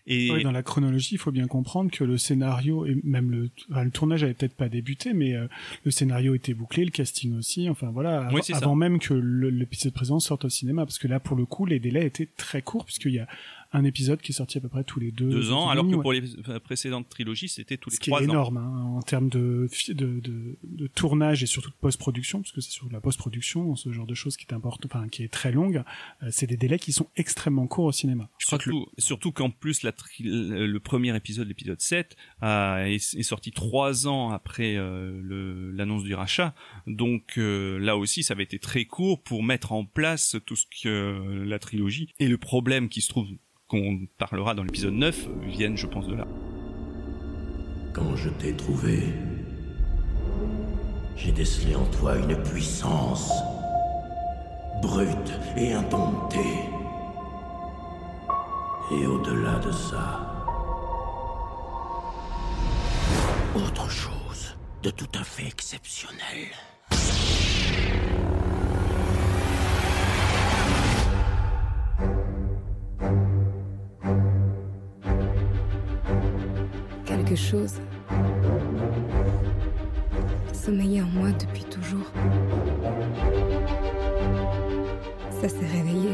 et... 0.07 0.31
Ouais, 0.31 0.43
dans 0.43 0.51
la 0.51 0.61
chronologie, 0.61 1.15
il 1.15 1.17
faut 1.17 1.31
bien 1.31 1.47
comprendre 1.47 1.89
que 1.89 2.03
le 2.03 2.17
scénario 2.19 2.85
et 2.85 2.95
même 3.03 3.31
le, 3.31 3.49
enfin, 3.71 3.83
le 3.83 3.89
tournage 3.91 4.23
avait 4.23 4.35
peut-être 4.35 4.55
pas 4.55 4.69
débuté, 4.69 5.13
mais 5.13 5.33
euh, 5.33 5.47
le 5.83 5.89
scénario 5.89 6.35
était 6.35 6.53
bouclé, 6.53 6.85
le 6.85 6.91
casting 6.91 7.35
aussi. 7.37 7.67
Enfin 7.69 7.89
voilà, 7.91 8.27
av 8.27 8.33
Oui, 8.33 8.41
avant 8.53 8.71
ça. 8.73 8.75
même 8.75 8.99
que 8.99 9.15
le- 9.15 9.49
l'épisode 9.49 9.93
présent 9.93 10.19
sorte 10.19 10.45
au 10.45 10.49
cinéma, 10.49 10.85
parce 10.85 10.99
que 10.99 11.07
là 11.07 11.19
pour 11.19 11.35
le 11.35 11.45
coup, 11.45 11.65
les 11.65 11.79
délais 11.79 12.05
étaient 12.05 12.29
très 12.37 12.61
courts 12.61 12.85
puisqu'il 12.85 13.13
y 13.13 13.19
a 13.19 13.27
un 13.75 13.83
épisode 13.83 14.21
qui 14.21 14.31
est 14.31 14.35
sorti 14.35 14.57
à 14.57 14.61
peu 14.61 14.69
près 14.69 14.83
tous 14.83 14.99
les 14.99 15.11
deux, 15.11 15.29
deux 15.29 15.51
ans, 15.51 15.69
alors 15.69 15.85
que 15.87 15.95
ouais. 15.95 16.01
pour 16.01 16.13
les 16.13 16.23
euh, 16.49 16.59
précédentes 16.59 17.09
trilogies, 17.09 17.49
c'était 17.49 17.77
tous 17.77 17.89
les 17.89 17.95
Ce 17.97 18.01
trois 18.01 18.21
ans. 18.21 18.23
énorme 18.23 18.57
hein, 18.57 18.83
en 18.97 19.01
termes 19.01 19.29
de, 19.29 19.69
de, 19.89 20.19
de, 20.19 20.57
de 20.63 20.87
tournage 20.87 21.43
et 21.43 21.45
surtout 21.45 21.69
de 21.69 21.75
post-production, 21.81 22.39
parce 22.41 22.51
que 22.51 22.61
c'est 22.61 22.71
sur 22.71 22.87
la 22.91 22.99
post-production, 23.01 23.75
ce 23.75 23.91
genre 23.91 24.07
de 24.07 24.13
choses 24.15 24.37
qui 24.37 24.45
est 24.49 24.53
important, 24.53 24.87
enfin 24.91 25.07
qui 25.07 25.23
est 25.23 25.27
très 25.31 25.51
longue. 25.51 25.83
euh, 26.23 26.27
c'est 26.31 26.47
des 26.47 26.57
délais 26.57 26.79
qui 26.79 26.91
sont 26.91 27.07
extrêmement 27.15 27.67
courts 27.67 27.85
au 27.85 27.91
cinéma. 27.91 28.29
Je 28.39 28.45
crois 28.47 28.57
que 28.59 28.69
le- 28.69 28.75
Surtout, 28.75 28.91
surtout 28.97 29.31
qu'en 29.31 29.49
plus 29.49 29.83
la 29.83 29.91
tri- 29.91 30.23
le 30.23 30.77
premier 30.79 31.15
épisode, 31.15 31.47
l'épisode 31.47 31.81
7, 31.81 32.15
a- 32.41 32.83
est, 32.87 32.95
est 33.15 33.23
sorti 33.23 33.51
trois 33.51 34.07
ans 34.07 34.29
après 34.31 34.75
euh, 34.77 35.71
l'annonce 35.73 36.03
du 36.03 36.13
rachat. 36.15 36.53
Donc 36.87 37.37
euh, 37.37 37.77
là 37.79 37.97
aussi, 37.97 38.23
ça 38.23 38.33
avait 38.33 38.43
été 38.43 38.59
très 38.59 38.85
court 38.85 39.21
pour 39.21 39.43
mettre 39.43 39.71
en 39.71 39.85
place 39.85 40.37
tout 40.45 40.55
ce 40.55 40.65
que 40.65 40.87
euh, 40.89 41.45
la 41.45 41.59
trilogie. 41.59 42.09
Et 42.19 42.27
le 42.27 42.37
problème 42.37 42.89
qui 42.89 43.01
se 43.01 43.09
trouve, 43.09 43.27
qu'on 43.75 44.07
parlera 44.17 44.53
dans 44.53 44.63
l'épisode 44.63 44.93
9, 44.93 45.27
euh, 45.27 45.45
viennent, 45.47 45.77
je 45.77 45.87
pense, 45.87 46.07
de 46.07 46.15
là. 46.15 46.25
Quand 47.93 48.15
je 48.15 48.29
t'ai 48.29 48.53
trouvé, 48.55 49.03
j'ai 51.15 51.31
décelé 51.31 51.75
en 51.75 51.85
toi 51.85 52.17
une 52.17 52.35
puissance 52.43 53.31
brute 54.81 55.33
et 55.57 55.73
indomptée. 55.73 56.39
Et 58.91 59.07
au-delà 59.07 59.59
de 59.59 59.71
ça, 59.71 60.45
autre 63.55 63.89
chose 63.89 64.55
de 64.83 64.89
tout 64.89 65.19
à 65.19 65.23
fait 65.23 65.47
exceptionnel. 65.47 66.51
Chose 77.35 77.73
sommeillait 80.53 81.01
en 81.01 81.07
moi 81.07 81.27
depuis 81.31 81.65
toujours. 81.65 82.07
Ça 85.41 85.49
s'est 85.49 85.67
réveillé. 85.67 86.11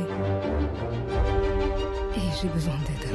Et 2.18 2.42
j'ai 2.42 2.48
besoin 2.50 2.74
d'aide. 2.88 3.08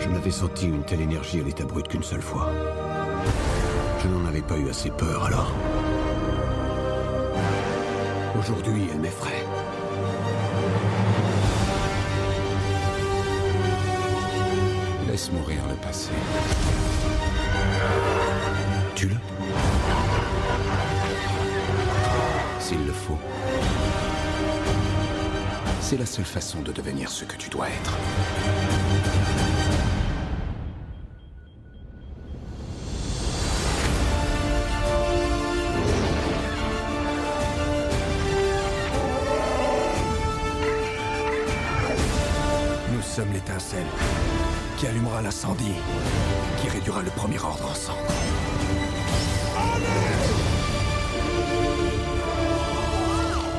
Je 0.00 0.08
n'avais 0.10 0.30
senti 0.30 0.66
une 0.66 0.84
telle 0.84 1.00
énergie 1.00 1.40
à 1.40 1.44
l'état 1.44 1.64
brut 1.64 1.88
qu'une 1.88 2.02
seule 2.02 2.20
fois. 2.20 2.52
Je 4.02 4.08
n'en 4.08 4.26
avais 4.26 4.42
pas 4.42 4.58
eu 4.58 4.68
assez 4.68 4.90
peur 4.90 5.24
alors. 5.24 5.50
Aujourd'hui, 8.38 8.82
elle 8.92 9.00
m'effraie. 9.00 9.45
Laisse 15.16 15.32
mourir 15.32 15.62
le 15.66 15.76
passé. 15.76 16.10
Tu 18.94 19.08
le 19.08 19.14
S'il 22.60 22.84
le 22.84 22.92
faut. 22.92 23.16
C'est 25.80 25.96
la 25.96 26.04
seule 26.04 26.26
façon 26.26 26.60
de 26.60 26.70
devenir 26.70 27.08
ce 27.08 27.24
que 27.24 27.34
tu 27.38 27.48
dois 27.48 27.70
être. 27.70 27.96
Nous 42.92 43.00
sommes 43.00 43.32
l'étincelle 43.32 43.86
qui 44.76 44.86
allumera 44.86 45.22
l'incendie, 45.22 45.76
qui 46.60 46.68
réduira 46.68 47.02
le 47.02 47.10
premier 47.10 47.38
ordre 47.38 47.70
en 47.70 47.74
cendres. 47.74 47.96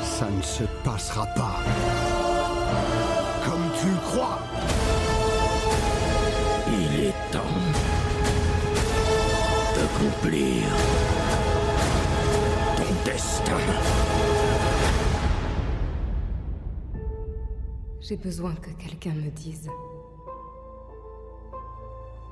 Ça 0.04 0.30
ne 0.30 0.42
se 0.42 0.64
passera 0.84 1.26
pas. 1.28 1.58
Comme 3.46 3.72
tu 3.80 3.88
le 3.88 4.12
crois. 4.12 4.40
Il 6.68 7.06
est 7.06 7.32
temps 7.32 7.58
d'accomplir 9.76 10.64
ton 12.76 13.10
destin. 13.10 13.58
J'ai 18.02 18.18
besoin 18.18 18.54
que 18.56 18.70
quelqu'un 18.72 19.14
me 19.14 19.32
dise 19.32 19.70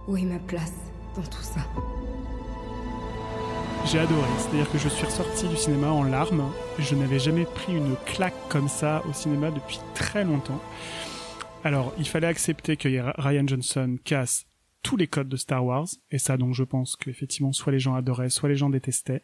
où 0.07 0.17
est 0.17 0.23
ma 0.23 0.39
place 0.39 0.73
dans 1.15 1.23
tout 1.23 1.41
ça? 1.41 1.61
J'ai 3.85 3.99
adoré, 3.99 4.27
c'est-à-dire 4.39 4.71
que 4.71 4.79
je 4.79 4.89
suis 4.89 5.05
ressorti 5.05 5.47
du 5.47 5.55
cinéma 5.55 5.91
en 5.91 6.03
larmes. 6.03 6.51
Je 6.79 6.95
n'avais 6.95 7.19
jamais 7.19 7.45
pris 7.45 7.75
une 7.75 7.95
claque 8.05 8.33
comme 8.49 8.67
ça 8.67 9.03
au 9.07 9.13
cinéma 9.13 9.51
depuis 9.51 9.79
très 9.93 10.23
longtemps. 10.23 10.59
Alors, 11.63 11.93
il 11.97 12.07
fallait 12.07 12.27
accepter 12.27 12.77
que 12.77 12.89
Ryan 13.21 13.47
Johnson 13.47 13.97
casse 14.03 14.45
tous 14.81 14.97
les 14.97 15.07
codes 15.07 15.29
de 15.29 15.35
Star 15.37 15.65
Wars, 15.65 15.87
et 16.11 16.19
ça 16.19 16.37
donc 16.37 16.53
je 16.53 16.63
pense 16.63 16.95
qu'effectivement 16.95 17.53
soit 17.53 17.71
les 17.71 17.79
gens 17.79 17.95
adoraient, 17.95 18.29
soit 18.29 18.49
les 18.49 18.55
gens 18.55 18.69
détestaient. 18.69 19.23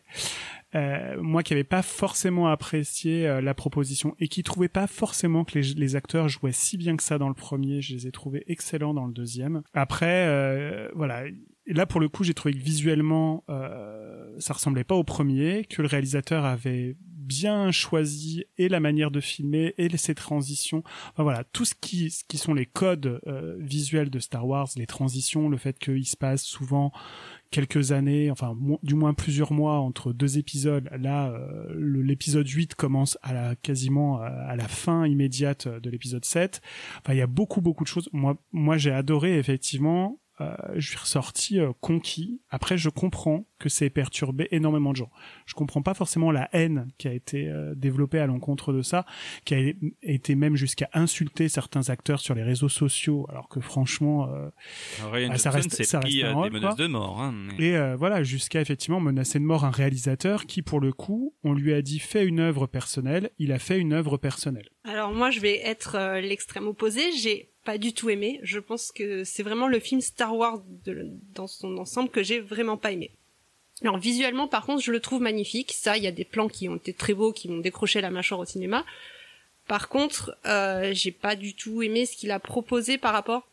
Euh, 0.74 1.22
moi 1.22 1.44
qui 1.44 1.54
n'avais 1.54 1.66
pas 1.66 1.82
forcément 1.82 2.48
apprécié 2.48 3.28
euh, 3.28 3.42
la 3.42 3.54
proposition 3.54 4.16
et 4.20 4.30
qui 4.30 4.42
trouvais 4.42 4.70
pas 4.70 4.88
forcément 4.88 5.44
que 5.44 5.60
les, 5.60 5.96
acteurs 5.96 6.30
jouaient 6.30 6.54
si 6.54 6.78
bien 6.78 6.96
que 6.96 7.04
ça 7.04 7.18
dans 7.18 7.28
le 7.28 7.34
premier, 7.34 7.82
je 7.82 7.94
les 7.94 8.08
ai 8.08 8.12
trouvés 8.12 8.44
excellents 8.48 8.94
dans 8.94 9.06
le 9.06 9.12
deuxième. 9.12 9.64
Après, 9.74 10.28
euh, 10.28 10.88
voilà, 10.96 11.24
là 11.68 11.86
pour 11.86 12.00
le 12.00 12.08
coup 12.08 12.24
j'ai 12.24 12.34
trouvé 12.34 12.54
que 12.54 12.60
visuellement 12.60 13.44
euh, 13.50 14.34
ça 14.40 14.54
ressemblait 14.54 14.86
pas 14.86 14.96
au 14.96 15.04
premier, 15.04 15.66
que 15.66 15.82
le 15.82 15.90
réalisateur 15.90 16.46
avait 16.46 16.96
bien 17.02 17.72
choisi 17.72 18.46
et 18.58 18.70
la 18.70 18.80
manière 18.80 19.12
de 19.12 19.20
filmer 19.20 19.74
et 19.78 19.96
ses 19.98 20.16
transitions. 20.16 20.84
Enfin, 21.12 21.24
voilà, 21.24 21.44
tout 21.44 21.66
ce 21.66 21.76
qui, 21.76 22.12
ce 22.12 22.24
qui 22.26 22.38
sont 22.38 22.54
les 22.54 22.66
codes 22.66 23.22
visuels 23.58 24.10
de 24.10 24.20
Star 24.20 24.46
Wars, 24.46 24.68
les 24.76 24.88
transitions, 24.88 25.48
le 25.48 25.56
fait 25.56 25.80
qu'il 25.80 26.06
se 26.06 26.18
passe 26.18 26.44
souvent 26.44 26.92
quelques 27.52 27.92
années, 27.92 28.32
enfin 28.32 28.58
du 28.82 28.96
moins 28.96 29.14
plusieurs 29.14 29.54
mois 29.54 29.80
entre 29.80 30.14
deux 30.14 30.38
épisodes. 30.38 30.90
Là, 30.98 31.30
euh, 31.30 32.02
l'épisode 32.02 32.48
8 32.48 32.76
commence 32.76 33.18
à 33.22 33.34
la 33.34 33.56
quasiment 33.56 34.20
à, 34.20 34.28
à 34.28 34.56
la 34.56 34.68
fin 34.68 35.06
immédiate 35.06 35.68
de 35.68 35.90
l'épisode 35.90 36.26
7. 36.26 36.62
Enfin, 37.00 37.14
il 37.14 37.18
y 37.18 37.22
a 37.22 37.28
beaucoup 37.28 37.62
beaucoup 37.62 37.84
de 37.84 37.90
choses. 37.90 38.10
Moi, 38.14 38.38
moi, 38.52 38.78
j'ai 38.78 38.92
adoré 38.92 39.38
effectivement. 39.38 40.20
Euh, 40.42 40.56
je 40.76 40.90
suis 40.90 40.98
ressorti 40.98 41.60
euh, 41.60 41.72
conquis. 41.82 42.42
Après, 42.50 42.78
je 42.78 42.90
comprends 42.90 43.46
que 43.60 43.70
c'est 43.70 43.90
perturbé 43.92 44.48
énormément 44.52 44.92
de 44.92 44.96
gens. 44.98 45.12
Je 45.46 45.54
comprends 45.54 45.82
pas 45.84 45.94
forcément 45.94 46.32
la 46.32 46.50
haine 46.52 46.88
qui 46.98 47.08
a 47.08 47.14
été 47.14 47.48
euh, 47.48 47.76
développée 47.76 48.18
à 48.20 48.26
l'encontre 48.26 48.74
de 48.74 48.82
ça, 48.82 49.06
qui 49.46 49.54
a 49.54 49.74
été 50.02 50.34
même 50.36 50.56
jusqu'à 50.56 50.90
insulter 50.94 51.48
certains 51.48 51.90
acteurs 51.90 52.20
sur 52.20 52.34
les 52.34 52.42
réseaux 52.44 52.70
sociaux, 52.70 53.28
alors 53.30 53.50
que 53.50 53.60
franchement, 53.60 54.30
euh, 54.34 54.50
Ryan 55.12 55.30
ah, 55.34 55.38
ça 55.38 55.52
reste, 55.52 55.84
ça 55.84 56.00
pris, 56.00 56.24
reste 56.24 56.34
un 56.34 56.36
rôle, 56.36 56.50
des 56.50 56.56
menaces 56.56 56.76
quoi. 56.76 56.84
de 56.86 56.90
mort. 56.92 57.22
Hein, 57.22 57.34
mais- 57.34 57.64
Et 57.64 57.76
euh, 57.78 57.96
voilà, 57.96 58.24
jusqu'à 58.24 58.62
effectivement 58.62 59.00
menacer 59.00 59.38
de 59.40 59.44
mort 59.44 59.64
un 59.64 59.70
réalisateur 59.72 60.46
qui, 60.48 60.64
pour 60.64 60.80
le 60.80 60.92
coup, 60.92 61.36
on 61.44 61.54
lui 61.54 61.74
a 61.74 61.82
dit 61.84 62.00
fais 62.00 62.26
une 62.26 62.40
œuvre 62.40 62.66
personnelle, 62.66 63.30
il 63.38 63.52
a 63.52 63.60
fait 63.60 63.78
une 63.78 63.94
œuvre 63.94 64.18
personnelle. 64.18 64.70
Alors 64.86 65.14
moi, 65.14 65.30
je 65.30 65.40
vais 65.40 65.60
être 65.64 65.96
euh, 65.96 66.20
l'extrême 66.20 66.66
opposé. 66.68 67.12
J'ai 67.12 67.51
pas 67.64 67.78
du 67.78 67.94
tout 67.94 68.10
aimé. 68.10 68.40
Je 68.44 68.60
pense 68.60 68.92
que 68.92 69.24
c'est 69.24 69.44
vraiment 69.44 69.68
le 69.68 69.80
film 69.80 70.02
Star 70.02 70.36
Wars 70.36 70.62
dans 71.34 71.48
son 71.48 71.78
ensemble 71.78 72.10
que 72.10 72.24
j'ai 72.24 72.40
vraiment 72.40 72.78
pas 72.78 72.92
aimé. 72.92 73.12
Alors 73.82 73.98
visuellement, 73.98 74.48
par 74.48 74.66
contre, 74.66 74.84
je 74.84 74.92
le 74.92 75.00
trouve 75.00 75.22
magnifique. 75.22 75.74
Ça, 75.74 75.98
il 75.98 76.04
y 76.04 76.08
a 76.08 76.12
des 76.12 76.26
plans 76.26 76.48
qui 76.48 76.70
ont 76.70 76.76
été 76.76 76.94
très 76.94 77.14
beaux, 77.14 77.34
qui 77.34 77.50
m'ont 77.50 77.60
décroché 77.60 78.02
la 78.02 78.12
mâchoire 78.12 78.40
au 78.40 78.46
cinéma. 78.46 78.86
Par 79.68 79.90
contre, 79.90 80.38
euh, 80.46 80.92
j'ai 80.94 81.12
pas 81.12 81.36
du 81.36 81.56
tout 81.56 81.82
aimé 81.82 82.06
ce 82.06 82.16
qu'il 82.16 82.32
a 82.32 82.40
proposé 82.40 82.98
par 82.98 83.14
rapport 83.14 83.48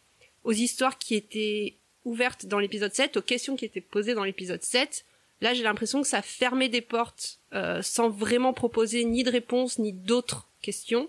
aux 0.44 0.52
histoires 0.52 0.98
qui 0.98 1.14
étaient 1.14 1.74
ouverte 2.04 2.46
dans 2.46 2.58
l'épisode 2.58 2.92
7, 2.94 3.16
aux 3.18 3.22
questions 3.22 3.56
qui 3.56 3.64
étaient 3.64 3.80
posées 3.80 4.14
dans 4.14 4.24
l'épisode 4.24 4.62
7. 4.62 5.04
Là, 5.40 5.54
j'ai 5.54 5.62
l'impression 5.62 6.02
que 6.02 6.08
ça 6.08 6.22
fermait 6.22 6.68
des 6.68 6.80
portes 6.80 7.38
euh, 7.54 7.82
sans 7.82 8.08
vraiment 8.08 8.52
proposer 8.52 9.04
ni 9.04 9.22
de 9.22 9.30
réponse 9.30 9.78
ni 9.78 9.92
d'autres 9.92 10.48
questions, 10.62 11.08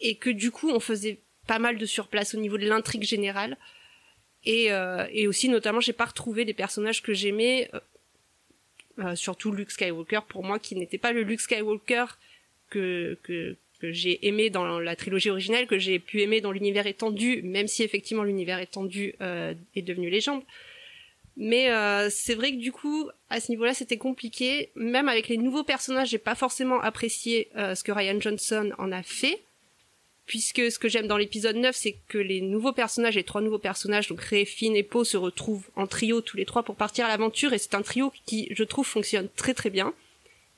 et 0.00 0.16
que 0.16 0.30
du 0.30 0.50
coup, 0.50 0.70
on 0.70 0.80
faisait 0.80 1.18
pas 1.46 1.58
mal 1.58 1.78
de 1.78 1.86
surplace 1.86 2.34
au 2.34 2.38
niveau 2.38 2.58
de 2.58 2.66
l'intrigue 2.66 3.04
générale. 3.04 3.56
Et, 4.44 4.72
euh, 4.72 5.06
et 5.12 5.26
aussi, 5.26 5.48
notamment, 5.48 5.80
j'ai 5.80 5.92
pas 5.92 6.06
retrouvé 6.06 6.44
des 6.44 6.54
personnages 6.54 7.02
que 7.02 7.14
j'aimais, 7.14 7.70
euh, 7.74 7.80
euh, 8.98 9.14
surtout 9.14 9.52
Luke 9.52 9.70
Skywalker, 9.70 10.20
pour 10.28 10.44
moi, 10.44 10.58
qui 10.58 10.74
n'était 10.74 10.98
pas 10.98 11.12
le 11.12 11.22
Luke 11.22 11.40
Skywalker 11.40 12.06
que, 12.70 13.18
que, 13.22 13.56
que 13.80 13.92
j'ai 13.92 14.26
aimé 14.26 14.50
dans 14.50 14.80
la 14.80 14.96
trilogie 14.96 15.30
originelle, 15.30 15.66
que 15.66 15.78
j'ai 15.78 15.98
pu 15.98 16.22
aimer 16.22 16.40
dans 16.40 16.52
l'univers 16.52 16.86
étendu, 16.86 17.42
même 17.42 17.68
si 17.68 17.82
effectivement 17.82 18.24
l'univers 18.24 18.58
étendu 18.58 19.14
euh, 19.20 19.54
est 19.74 19.82
devenu 19.82 20.10
légende. 20.10 20.42
Mais 21.36 21.70
euh, 21.70 22.08
c'est 22.10 22.34
vrai 22.34 22.52
que 22.52 22.58
du 22.58 22.72
coup, 22.72 23.08
à 23.30 23.40
ce 23.40 23.50
niveau-là, 23.50 23.74
c'était 23.74 23.96
compliqué. 23.96 24.70
Même 24.74 25.08
avec 25.08 25.28
les 25.28 25.38
nouveaux 25.38 25.64
personnages, 25.64 26.10
j'ai 26.10 26.18
pas 26.18 26.34
forcément 26.34 26.80
apprécié 26.80 27.48
euh, 27.56 27.74
ce 27.74 27.82
que 27.82 27.92
Ryan 27.92 28.20
Johnson 28.20 28.72
en 28.78 28.92
a 28.92 29.02
fait. 29.02 29.42
Puisque 30.26 30.70
ce 30.70 30.78
que 30.78 30.88
j'aime 30.88 31.08
dans 31.08 31.16
l'épisode 31.16 31.56
9, 31.56 31.74
c'est 31.74 31.96
que 32.08 32.18
les 32.18 32.40
nouveaux 32.40 32.72
personnages, 32.72 33.16
les 33.16 33.24
trois 33.24 33.40
nouveaux 33.40 33.58
personnages, 33.58 34.08
donc 34.08 34.20
Ray, 34.20 34.46
Finn 34.46 34.76
et 34.76 34.82
Poe, 34.82 35.04
se 35.04 35.16
retrouvent 35.16 35.68
en 35.74 35.86
trio 35.86 36.20
tous 36.20 36.36
les 36.36 36.44
trois 36.44 36.62
pour 36.62 36.76
partir 36.76 37.04
à 37.04 37.08
l'aventure. 37.08 37.52
Et 37.52 37.58
c'est 37.58 37.74
un 37.74 37.82
trio 37.82 38.12
qui, 38.24 38.48
je 38.52 38.62
trouve, 38.62 38.86
fonctionne 38.86 39.28
très 39.36 39.52
très 39.52 39.70
bien. 39.70 39.92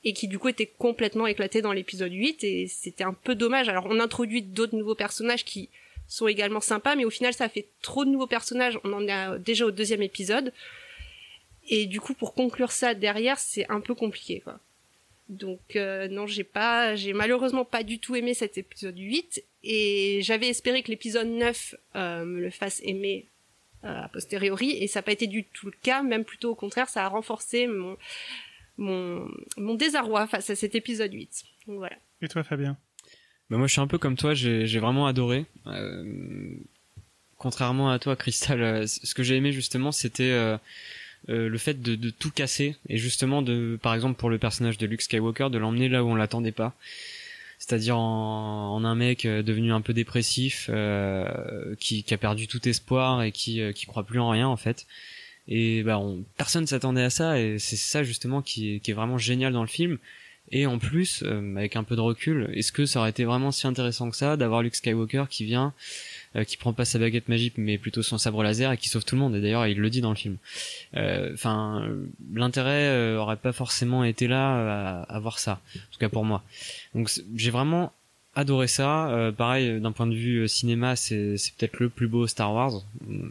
Et 0.03 0.13
qui 0.13 0.27
du 0.27 0.37
coup 0.37 0.49
était 0.49 0.71
complètement 0.77 1.25
éclaté 1.25 1.63
dans 1.63 1.71
l'épisode 1.71 2.13
8. 2.13 2.43
Et 2.43 2.67
c'était 2.67 3.03
un 3.03 3.13
peu 3.13 3.33
dommage. 3.33 3.67
Alors 3.67 3.87
on 3.89 3.99
introduit 3.99 4.43
d'autres 4.43 4.77
nouveaux 4.77 4.95
personnages 4.95 5.43
qui 5.43 5.69
sont 6.07 6.27
également 6.27 6.61
sympas, 6.61 6.95
mais 6.95 7.05
au 7.05 7.09
final 7.09 7.33
ça 7.33 7.49
fait 7.49 7.67
trop 7.81 8.05
de 8.05 8.11
nouveaux 8.11 8.27
personnages. 8.27 8.79
On 8.83 8.93
en 8.93 9.07
est 9.07 9.39
déjà 9.39 9.65
au 9.65 9.71
deuxième 9.71 10.03
épisode. 10.03 10.53
Et 11.67 11.87
du 11.87 11.99
coup, 11.99 12.13
pour 12.13 12.35
conclure 12.35 12.71
ça 12.71 12.93
derrière, 12.93 13.39
c'est 13.39 13.67
un 13.71 13.81
peu 13.81 13.95
compliqué, 13.95 14.41
quoi. 14.41 14.59
Donc 15.27 15.75
euh, 15.75 16.07
non, 16.07 16.27
j'ai 16.27 16.43
pas, 16.43 16.95
j'ai 16.95 17.13
malheureusement 17.13 17.65
pas 17.65 17.81
du 17.81 17.97
tout 17.97 18.15
aimé 18.15 18.35
cet 18.35 18.59
épisode 18.59 18.97
8 18.97 19.43
et 19.65 20.21
j'avais 20.21 20.47
espéré 20.47 20.83
que 20.83 20.89
l'épisode 20.89 21.27
9 21.27 21.75
euh, 21.95 22.25
me 22.25 22.39
le 22.39 22.49
fasse 22.49 22.81
aimer 22.83 23.25
euh, 23.83 24.03
a 24.03 24.07
posteriori 24.09 24.71
et 24.71 24.87
ça 24.87 24.99
n'a 24.99 25.03
pas 25.03 25.11
été 25.11 25.27
du 25.27 25.43
tout 25.43 25.67
le 25.67 25.75
cas, 25.81 26.03
même 26.03 26.23
plutôt 26.23 26.51
au 26.51 26.55
contraire, 26.55 26.89
ça 26.89 27.05
a 27.05 27.07
renforcé 27.07 27.67
mon 27.67 27.97
mon 28.77 29.27
mon 29.57 29.75
désarroi 29.75 30.27
face 30.27 30.49
à 30.49 30.55
cet 30.55 30.75
épisode 30.75 31.13
8. 31.13 31.43
Donc 31.67 31.77
voilà. 31.77 31.95
Et 32.21 32.27
toi, 32.27 32.43
Fabien? 32.43 32.77
Bah 33.49 33.57
moi 33.57 33.67
je 33.67 33.73
suis 33.73 33.81
un 33.81 33.87
peu 33.87 33.97
comme 33.97 34.17
toi, 34.17 34.33
j'ai 34.33 34.65
j'ai 34.65 34.79
vraiment 34.79 35.07
adoré. 35.07 35.45
Euh, 35.67 36.55
contrairement 37.37 37.91
à 37.91 37.99
toi, 37.99 38.15
Crystal, 38.15 38.87
ce 38.87 39.13
que 39.13 39.23
j'ai 39.23 39.35
aimé 39.35 39.51
justement, 39.51 39.91
c'était 39.91 40.31
euh, 40.31 40.57
euh, 41.29 41.49
le 41.49 41.57
fait 41.57 41.81
de, 41.81 41.95
de 41.95 42.09
tout 42.11 42.31
casser 42.31 42.75
et 42.87 42.97
justement 42.97 43.41
de, 43.41 43.79
par 43.81 43.93
exemple 43.93 44.19
pour 44.19 44.29
le 44.29 44.37
personnage 44.37 44.77
de 44.77 44.85
Luke 44.85 45.01
Skywalker, 45.01 45.49
de 45.49 45.57
l'emmener 45.57 45.89
là 45.89 46.03
où 46.03 46.09
on 46.09 46.15
l'attendait 46.15 46.51
pas. 46.51 46.75
C'est-à-dire 47.67 47.97
en, 47.97 48.83
un 48.83 48.93
mec 48.93 49.25
euh, 49.25 49.41
devenu 49.41 49.71
un 49.71 49.81
peu 49.81 49.91
dépressif, 49.93 50.69
euh, 50.71 51.73
qui, 51.79 52.05
a 52.11 52.17
perdu 52.17 52.47
tout 52.47 52.69
espoir 52.69 53.23
et 53.23 53.31
qui, 53.31 53.59
euh, 53.59 53.71
qui 53.71 53.87
croit 53.87 54.03
plus 54.03 54.19
en 54.19 54.29
rien 54.29 54.47
en 54.47 54.55
fait. 54.55 54.85
Et 55.47 55.81
bah 55.81 55.97
on, 55.97 56.23
personne 56.37 56.67
s'attendait 56.67 57.01
à 57.01 57.09
ça 57.09 57.39
et 57.39 57.57
c'est 57.57 57.75
ça 57.75 58.03
justement 58.03 58.43
qui 58.43 58.75
est, 58.75 58.93
vraiment 58.93 59.17
génial 59.17 59.51
dans 59.51 59.63
le 59.63 59.67
film. 59.67 59.97
Et 60.51 60.67
en 60.67 60.77
plus, 60.77 61.23
avec 61.23 61.75
un 61.75 61.83
peu 61.83 61.95
de 61.95 62.01
recul, 62.01 62.51
est-ce 62.53 62.71
que 62.71 62.85
ça 62.85 62.99
aurait 62.99 63.09
été 63.09 63.23
vraiment 63.23 63.51
si 63.51 63.65
intéressant 63.65 64.11
que 64.11 64.15
ça 64.15 64.37
d'avoir 64.37 64.61
Luke 64.61 64.75
Skywalker 64.75 65.25
qui 65.27 65.43
vient, 65.43 65.73
qui 66.43 66.57
prend 66.57 66.73
pas 66.73 66.85
sa 66.85 66.99
baguette 66.99 67.29
magique 67.29 67.53
mais 67.57 67.77
plutôt 67.77 68.03
son 68.03 68.17
sabre 68.17 68.43
laser 68.43 68.71
et 68.71 68.77
qui 68.77 68.89
sauve 68.89 69.05
tout 69.05 69.15
le 69.15 69.21
monde 69.21 69.35
Et 69.35 69.41
d'ailleurs, 69.41 69.67
il 69.67 69.79
le 69.79 69.89
dit 69.89 70.01
dans 70.01 70.09
le 70.09 70.15
film. 70.15 70.37
Enfin, 70.95 71.83
euh, 71.83 72.05
l'intérêt 72.33 72.87
euh, 72.87 73.17
aurait 73.17 73.37
pas 73.37 73.53
forcément 73.53 74.03
été 74.03 74.27
là 74.27 75.03
à, 75.03 75.15
à, 75.15 75.19
voir 75.19 75.39
ça, 75.39 75.61
en 75.75 75.93
tout 75.93 75.99
cas 75.99 76.09
pour 76.09 76.25
moi. 76.25 76.43
Donc 76.93 77.09
j'ai 77.35 77.51
vraiment 77.51 77.93
adoré 78.35 78.67
ça. 78.67 79.09
Euh, 79.09 79.31
pareil, 79.31 79.79
d'un 79.79 79.91
point 79.91 80.07
de 80.07 80.15
vue 80.15 80.47
cinéma, 80.47 80.95
c'est 80.95 81.35
peut-être 81.57 81.79
le 81.79 81.89
plus 81.89 82.07
beau 82.07 82.27
Star 82.27 82.53
Wars. 82.53 82.83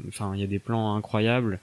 Enfin, 0.08 0.32
il 0.34 0.40
y 0.40 0.44
a 0.44 0.46
des 0.46 0.58
plans 0.58 0.96
incroyables. 0.96 1.60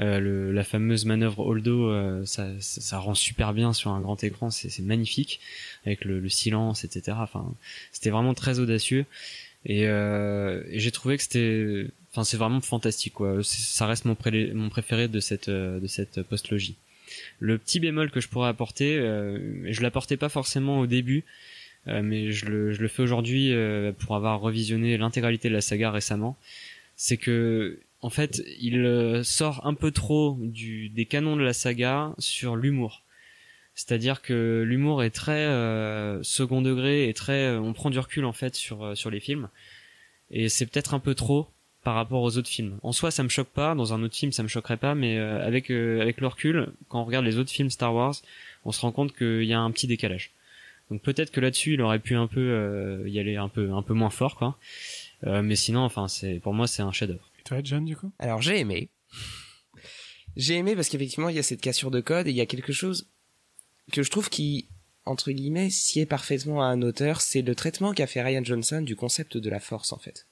Euh, 0.00 0.18
le, 0.18 0.52
la 0.52 0.64
fameuse 0.64 1.04
manœuvre 1.04 1.40
Holdo, 1.40 1.88
euh, 1.88 2.24
ça, 2.24 2.48
ça, 2.58 2.80
ça, 2.80 2.98
rend 2.98 3.14
super 3.14 3.52
bien 3.52 3.72
sur 3.72 3.92
un 3.92 4.00
grand 4.00 4.22
écran, 4.24 4.50
c'est 4.50 4.80
magnifique 4.80 5.38
avec 5.86 6.04
le, 6.04 6.18
le, 6.18 6.28
silence, 6.28 6.82
etc. 6.82 7.16
Enfin, 7.20 7.54
c'était 7.92 8.10
vraiment 8.10 8.34
très 8.34 8.58
audacieux 8.58 9.06
et, 9.64 9.86
euh, 9.86 10.62
j'ai 10.72 10.90
trouvé 10.90 11.16
que 11.16 11.22
c'était, 11.22 11.86
enfin, 12.12 12.24
c'est 12.24 12.36
vraiment 12.36 12.60
fantastique 12.60 13.14
quoi. 13.14 13.38
Ça 13.42 13.86
reste 13.86 14.04
mon, 14.04 14.14
pré 14.14 14.52
mon 14.54 14.68
préféré 14.68 15.08
de 15.08 15.20
cette 15.20 15.50
de 15.50 15.86
cette 15.86 16.22
postlogie. 16.22 16.76
Le 17.38 17.58
petit 17.58 17.80
bémol 17.80 18.10
que 18.10 18.20
je 18.20 18.28
pourrais 18.28 18.48
apporter, 18.48 18.96
euh, 18.96 19.70
je 19.70 19.82
l'apportais 19.82 20.16
pas 20.16 20.28
forcément 20.28 20.80
au 20.80 20.86
début, 20.86 21.24
euh, 21.88 22.02
mais 22.02 22.32
je 22.32 22.46
le, 22.46 22.72
je 22.72 22.80
le 22.80 22.88
fais 22.88 23.02
aujourd'hui 23.02 23.52
euh, 23.52 23.92
pour 23.92 24.16
avoir 24.16 24.40
revisionné 24.40 24.96
l'intégralité 24.96 25.48
de 25.48 25.54
la 25.54 25.60
saga 25.60 25.90
récemment, 25.90 26.36
c'est 26.96 27.16
que 27.16 27.78
en 28.00 28.10
fait, 28.10 28.42
il 28.60 28.84
euh, 28.84 29.22
sort 29.22 29.66
un 29.66 29.72
peu 29.72 29.90
trop 29.90 30.36
du, 30.38 30.90
des 30.90 31.06
canons 31.06 31.36
de 31.36 31.42
la 31.42 31.54
saga 31.54 32.14
sur 32.18 32.54
l'humour. 32.54 33.02
C'est-à-dire 33.74 34.22
que 34.22 34.62
l'humour 34.66 35.02
est 35.02 35.10
très 35.10 35.46
euh, 35.46 36.22
second 36.22 36.62
degré 36.62 37.08
et 37.08 37.14
très, 37.14 37.46
euh, 37.46 37.60
on 37.60 37.72
prend 37.72 37.90
du 37.90 37.98
recul 37.98 38.24
en 38.24 38.32
fait 38.32 38.54
sur 38.54 38.84
euh, 38.84 38.94
sur 38.94 39.10
les 39.10 39.20
films. 39.20 39.48
Et 40.30 40.48
c'est 40.48 40.66
peut-être 40.66 40.94
un 40.94 41.00
peu 41.00 41.14
trop 41.14 41.48
par 41.82 41.94
rapport 41.96 42.22
aux 42.22 42.38
autres 42.38 42.48
films. 42.48 42.78
En 42.82 42.92
soi, 42.92 43.10
ça 43.10 43.22
me 43.24 43.28
choque 43.28 43.48
pas. 43.48 43.74
Dans 43.74 43.92
un 43.92 44.02
autre 44.02 44.14
film, 44.14 44.32
ça 44.32 44.42
me 44.42 44.48
choquerait 44.48 44.76
pas. 44.76 44.94
Mais 44.94 45.18
euh, 45.18 45.44
avec 45.44 45.70
avec 45.70 46.20
le 46.20 46.26
recul, 46.28 46.68
quand 46.88 47.02
on 47.02 47.04
regarde 47.04 47.24
les 47.24 47.36
autres 47.36 47.50
films 47.50 47.70
Star 47.70 47.92
Wars, 47.92 48.14
on 48.64 48.70
se 48.70 48.80
rend 48.80 48.92
compte 48.92 49.14
qu'il 49.14 49.44
y 49.44 49.52
a 49.52 49.60
un 49.60 49.70
petit 49.72 49.88
décalage. 49.88 50.30
Donc 50.90 51.02
peut-être 51.02 51.32
que 51.32 51.40
là-dessus, 51.40 51.74
il 51.74 51.82
aurait 51.82 51.98
pu 51.98 52.14
un 52.14 52.28
peu 52.28 53.02
y 53.06 53.18
aller 53.18 53.36
un 53.36 53.48
peu 53.48 53.72
un 53.72 53.82
peu 53.82 53.94
moins 53.94 54.10
fort, 54.10 54.36
quoi. 54.36 54.58
mais 55.22 55.56
sinon, 55.56 55.80
enfin, 55.80 56.08
c'est 56.08 56.40
pour 56.40 56.54
moi, 56.54 56.66
c'est 56.66 56.82
un 56.82 56.92
chef-d'œuvre. 56.92 57.30
Toi, 57.44 57.58
John, 57.64 57.84
du 57.84 57.96
coup? 57.96 58.12
Alors, 58.18 58.40
j'ai 58.40 58.58
aimé. 58.60 58.88
J'ai 60.36 60.54
aimé 60.54 60.74
parce 60.74 60.88
qu'effectivement, 60.88 61.28
il 61.28 61.36
y 61.36 61.38
a 61.38 61.42
cette 61.42 61.60
cassure 61.60 61.90
de 61.90 62.00
code 62.00 62.26
et 62.26 62.30
il 62.30 62.36
y 62.36 62.40
a 62.40 62.46
quelque 62.46 62.72
chose 62.72 63.08
que 63.92 64.02
je 64.02 64.10
trouve 64.10 64.30
qui, 64.30 64.68
entre 65.04 65.30
guillemets, 65.30 65.70
sied 65.70 66.06
parfaitement 66.06 66.62
à 66.62 66.66
un 66.66 66.82
auteur, 66.82 67.20
c'est 67.20 67.42
le 67.42 67.54
traitement 67.54 67.92
qu'a 67.92 68.06
fait 68.06 68.22
Ryan 68.22 68.44
Johnson 68.44 68.82
du 68.82 68.96
concept 68.96 69.36
de 69.36 69.50
la 69.50 69.60
force, 69.60 69.92
en 69.92 69.98
fait. 69.98 70.26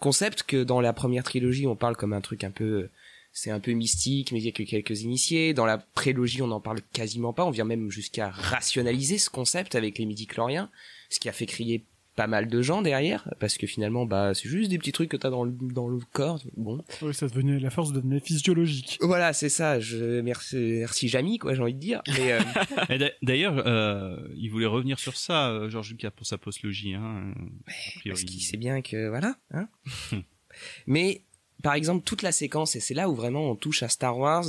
Concept 0.00 0.44
que 0.44 0.62
dans 0.62 0.80
la 0.80 0.92
première 0.92 1.24
trilogie, 1.24 1.66
on 1.66 1.74
parle 1.74 1.96
comme 1.96 2.12
un 2.12 2.20
truc 2.20 2.44
un 2.44 2.52
peu, 2.52 2.88
c'est 3.32 3.50
un 3.50 3.60
peu 3.60 3.72
mystique, 3.72 4.30
mais 4.30 4.38
il 4.38 4.44
y 4.44 4.48
a 4.48 4.52
que 4.52 4.62
quelques 4.62 5.02
initiés. 5.02 5.54
Dans 5.54 5.66
la 5.66 5.78
prélogie, 5.78 6.42
on 6.42 6.46
n'en 6.46 6.60
parle 6.60 6.80
quasiment 6.92 7.32
pas. 7.32 7.44
On 7.44 7.50
vient 7.50 7.64
même 7.64 7.90
jusqu'à 7.90 8.30
rationaliser 8.30 9.18
ce 9.18 9.28
concept 9.28 9.74
avec 9.74 9.98
les 9.98 10.06
midi-chloriens, 10.06 10.70
ce 11.10 11.18
qui 11.18 11.28
a 11.28 11.32
fait 11.32 11.46
crier 11.46 11.84
pas 12.18 12.26
mal 12.26 12.48
de 12.48 12.62
gens 12.62 12.82
derrière 12.82 13.32
parce 13.38 13.56
que 13.58 13.68
finalement 13.68 14.04
bah 14.04 14.34
c'est 14.34 14.48
juste 14.48 14.70
des 14.70 14.78
petits 14.78 14.90
trucs 14.90 15.08
que 15.08 15.16
t'as 15.16 15.30
dans 15.30 15.44
le 15.44 15.52
dans 15.52 15.86
le 15.86 16.00
corps 16.12 16.40
bon. 16.56 16.84
Oui 17.00 17.14
ça 17.14 17.28
devenait 17.28 17.60
la 17.60 17.70
force 17.70 17.92
devenait 17.92 18.18
physiologique. 18.18 18.98
Voilà 19.00 19.32
c'est 19.32 19.48
ça 19.48 19.78
je 19.78 20.20
merci 20.20 20.56
merci 20.80 21.06
Jamie 21.06 21.38
quoi 21.38 21.54
j'ai 21.54 21.62
envie 21.62 21.74
de 21.74 21.78
dire 21.78 22.02
mais 22.08 22.32
euh... 22.32 23.08
d'ailleurs 23.22 23.62
euh, 23.64 24.16
il 24.36 24.50
voulait 24.50 24.66
revenir 24.66 24.98
sur 24.98 25.16
ça 25.16 25.50
euh, 25.50 25.70
Georges 25.70 25.90
Lucas 25.90 26.10
pour 26.10 26.26
sa 26.26 26.38
postlogie 26.38 26.94
hein 26.94 27.32
parce 28.04 28.24
qu'il 28.24 28.42
sait 28.42 28.56
bien 28.56 28.82
que 28.82 29.08
voilà 29.08 29.36
hein. 29.52 29.68
Mais 30.88 31.22
par 31.62 31.74
exemple 31.74 32.02
toute 32.02 32.22
la 32.22 32.32
séquence 32.32 32.74
et 32.74 32.80
c'est 32.80 32.94
là 32.94 33.08
où 33.08 33.14
vraiment 33.14 33.48
on 33.48 33.54
touche 33.54 33.84
à 33.84 33.88
Star 33.88 34.18
Wars 34.18 34.46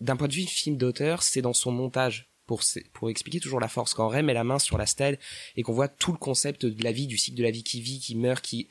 d'un 0.00 0.16
point 0.16 0.26
de 0.26 0.34
vue 0.34 0.42
film 0.42 0.76
d'auteur 0.76 1.22
c'est 1.22 1.40
dans 1.40 1.52
son 1.52 1.70
montage 1.70 2.28
pour, 2.46 2.62
pour 2.92 3.10
expliquer 3.10 3.40
toujours 3.40 3.60
la 3.60 3.68
force. 3.68 3.94
Quand 3.94 4.08
Ray 4.08 4.22
met 4.22 4.34
la 4.34 4.44
main 4.44 4.58
sur 4.58 4.78
la 4.78 4.86
stèle 4.86 5.18
et 5.56 5.62
qu'on 5.62 5.72
voit 5.72 5.88
tout 5.88 6.12
le 6.12 6.18
concept 6.18 6.64
de 6.64 6.84
la 6.84 6.92
vie, 6.92 7.06
du 7.06 7.18
cycle 7.18 7.36
de 7.36 7.42
la 7.42 7.50
vie 7.50 7.64
qui 7.64 7.80
vit, 7.80 8.00
qui 8.00 8.14
meurt, 8.14 8.44
qui... 8.44 8.68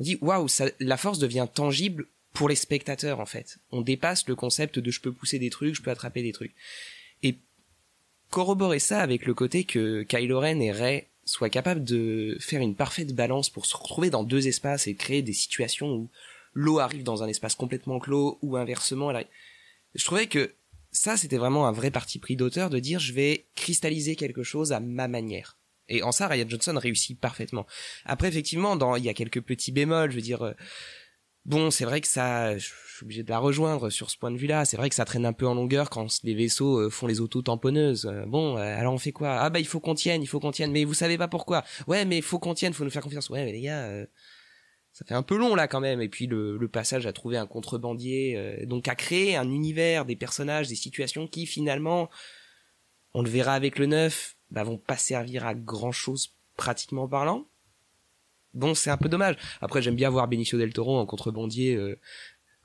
On 0.00 0.04
dit, 0.04 0.18
waouh, 0.20 0.46
la 0.80 0.96
force 0.96 1.18
devient 1.18 1.48
tangible 1.52 2.06
pour 2.32 2.48
les 2.48 2.54
spectateurs, 2.54 3.18
en 3.18 3.26
fait. 3.26 3.58
On 3.72 3.80
dépasse 3.80 4.28
le 4.28 4.36
concept 4.36 4.78
de 4.78 4.90
je 4.90 5.00
peux 5.00 5.12
pousser 5.12 5.38
des 5.38 5.50
trucs, 5.50 5.74
je 5.74 5.82
peux 5.82 5.90
attraper 5.90 6.22
des 6.22 6.32
trucs. 6.32 6.54
Et 7.22 7.36
corroborer 8.30 8.78
ça 8.78 9.00
avec 9.00 9.26
le 9.26 9.34
côté 9.34 9.64
que 9.64 10.02
Kylo 10.04 10.38
Ren 10.38 10.60
et 10.60 10.70
Ray 10.70 11.06
soient 11.24 11.50
capables 11.50 11.84
de 11.84 12.36
faire 12.40 12.60
une 12.60 12.74
parfaite 12.74 13.14
balance 13.14 13.50
pour 13.50 13.66
se 13.66 13.76
retrouver 13.76 14.10
dans 14.10 14.22
deux 14.22 14.46
espaces 14.46 14.86
et 14.86 14.94
créer 14.94 15.22
des 15.22 15.32
situations 15.32 15.92
où 15.92 16.08
l'eau 16.54 16.78
arrive 16.78 17.02
dans 17.02 17.22
un 17.22 17.28
espace 17.28 17.54
complètement 17.54 17.98
clos 17.98 18.38
ou 18.40 18.56
inversement. 18.56 19.12
Je 19.94 20.04
trouvais 20.04 20.26
que 20.26 20.52
ça, 20.98 21.16
c'était 21.16 21.38
vraiment 21.38 21.68
un 21.68 21.72
vrai 21.72 21.92
parti 21.92 22.18
pris 22.18 22.34
d'auteur 22.34 22.70
de 22.70 22.80
dire 22.80 22.98
je 22.98 23.12
vais 23.12 23.46
cristalliser 23.54 24.16
quelque 24.16 24.42
chose 24.42 24.72
à 24.72 24.80
ma 24.80 25.06
manière. 25.06 25.58
Et 25.88 26.02
en 26.02 26.10
ça, 26.10 26.26
Ryan 26.26 26.48
Johnson 26.48 26.76
réussit 26.76 27.18
parfaitement. 27.18 27.66
Après, 28.04 28.26
effectivement, 28.26 28.74
dans, 28.74 28.96
il 28.96 29.04
y 29.04 29.08
a 29.08 29.14
quelques 29.14 29.40
petits 29.40 29.70
bémols, 29.70 30.10
je 30.10 30.16
veux 30.16 30.22
dire, 30.22 30.42
euh, 30.42 30.52
bon, 31.44 31.70
c'est 31.70 31.84
vrai 31.84 32.00
que 32.00 32.08
ça, 32.08 32.58
je 32.58 32.66
suis 32.66 33.04
obligé 33.04 33.22
de 33.22 33.30
la 33.30 33.38
rejoindre 33.38 33.90
sur 33.90 34.10
ce 34.10 34.18
point 34.18 34.32
de 34.32 34.36
vue-là. 34.36 34.64
C'est 34.64 34.76
vrai 34.76 34.88
que 34.88 34.96
ça 34.96 35.04
traîne 35.04 35.24
un 35.24 35.32
peu 35.32 35.46
en 35.46 35.54
longueur 35.54 35.88
quand 35.88 36.08
les 36.24 36.34
vaisseaux 36.34 36.78
euh, 36.78 36.90
font 36.90 37.06
les 37.06 37.20
auto-tamponneuses. 37.20 38.06
Euh, 38.06 38.26
bon, 38.26 38.56
alors 38.56 38.92
on 38.92 38.98
fait 38.98 39.12
quoi? 39.12 39.38
Ah 39.40 39.50
bah 39.50 39.60
il 39.60 39.66
faut 39.66 39.80
qu'on 39.80 39.94
tienne, 39.94 40.20
il 40.20 40.26
faut 40.26 40.40
qu'on 40.40 40.50
tienne. 40.50 40.72
Mais 40.72 40.84
vous 40.84 40.94
savez 40.94 41.16
pas 41.16 41.28
pourquoi? 41.28 41.64
Ouais, 41.86 42.04
mais 42.04 42.18
il 42.18 42.24
faut 42.24 42.40
qu'on 42.40 42.54
tienne, 42.54 42.74
faut 42.74 42.84
nous 42.84 42.90
faire 42.90 43.02
confiance. 43.02 43.30
Ouais, 43.30 43.44
mais 43.44 43.52
les 43.52 43.62
gars, 43.62 44.04
ça 44.98 45.04
fait 45.04 45.14
un 45.14 45.22
peu 45.22 45.36
long 45.36 45.54
là 45.54 45.68
quand 45.68 45.78
même. 45.78 46.00
Et 46.00 46.08
puis 46.08 46.26
le, 46.26 46.58
passage 46.66 47.06
à 47.06 47.12
trouver 47.12 47.36
un 47.36 47.46
contrebandier, 47.46 48.36
euh, 48.36 48.66
donc 48.66 48.88
à 48.88 48.96
créer 48.96 49.36
un 49.36 49.48
univers, 49.48 50.04
des 50.04 50.16
personnages, 50.16 50.66
des 50.66 50.74
situations 50.74 51.28
qui 51.28 51.46
finalement, 51.46 52.10
on 53.14 53.22
le 53.22 53.30
verra 53.30 53.54
avec 53.54 53.78
le 53.78 53.86
9, 53.86 54.36
bah, 54.50 54.64
vont 54.64 54.76
pas 54.76 54.96
servir 54.96 55.46
à 55.46 55.54
grand 55.54 55.92
chose 55.92 56.34
pratiquement 56.56 57.06
parlant. 57.06 57.46
Bon, 58.54 58.74
c'est 58.74 58.90
un 58.90 58.96
peu 58.96 59.08
dommage. 59.08 59.36
Après, 59.60 59.82
j'aime 59.82 59.94
bien 59.94 60.10
voir 60.10 60.26
Benicio 60.26 60.58
del 60.58 60.72
Toro 60.72 60.98
en 60.98 61.06
contrebandier 61.06 61.76
euh, 61.76 62.00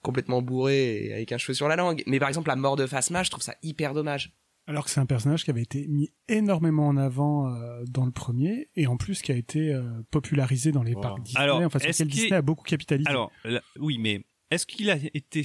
complètement 0.02 0.42
bourré 0.42 1.06
et 1.06 1.14
avec 1.14 1.32
un 1.32 1.38
cheveu 1.38 1.54
sur 1.54 1.68
la 1.68 1.76
langue. 1.76 2.02
Mais 2.08 2.18
par 2.18 2.30
exemple, 2.30 2.48
la 2.48 2.56
mort 2.56 2.78
de 2.78 2.88
Phasma, 2.88 3.22
je 3.22 3.30
trouve 3.30 3.44
ça 3.44 3.56
hyper 3.62 3.94
dommage. 3.94 4.34
Alors 4.68 4.86
que 4.86 4.90
c'est 4.92 5.00
un 5.02 5.06
personnage 5.06 5.44
qui 5.44 5.50
avait 5.50 5.62
été 5.62 5.88
mis 5.88 6.10
énormément 6.30 6.88
en 6.88 6.96
avant 6.98 7.54
euh, 7.54 7.84
dans 7.88 8.06
le 8.06 8.12
premier 8.12 8.70
et 8.76 8.88
en 8.88 8.96
plus 8.98 9.22
qui 9.22 9.32
a 9.32 9.36
été 9.36 9.74
euh, 9.74 9.84
popularisé 10.10 10.72
dans 10.72 10.84
les 10.84 10.96
parcs 10.96 11.22
Disney, 11.22 11.44
Alors, 11.44 11.62
enfin 11.62 11.80
est-ce 11.80 12.04
Disney 12.04 12.34
a 12.34 12.42
beaucoup 12.42 12.64
capitalisé. 12.64 13.10
Alors, 13.10 13.32
là, 13.44 13.62
oui, 13.80 13.98
mais 13.98 14.24
est-ce 14.52 14.68
qu'il 14.68 14.92
a 14.92 14.98
été, 15.16 15.42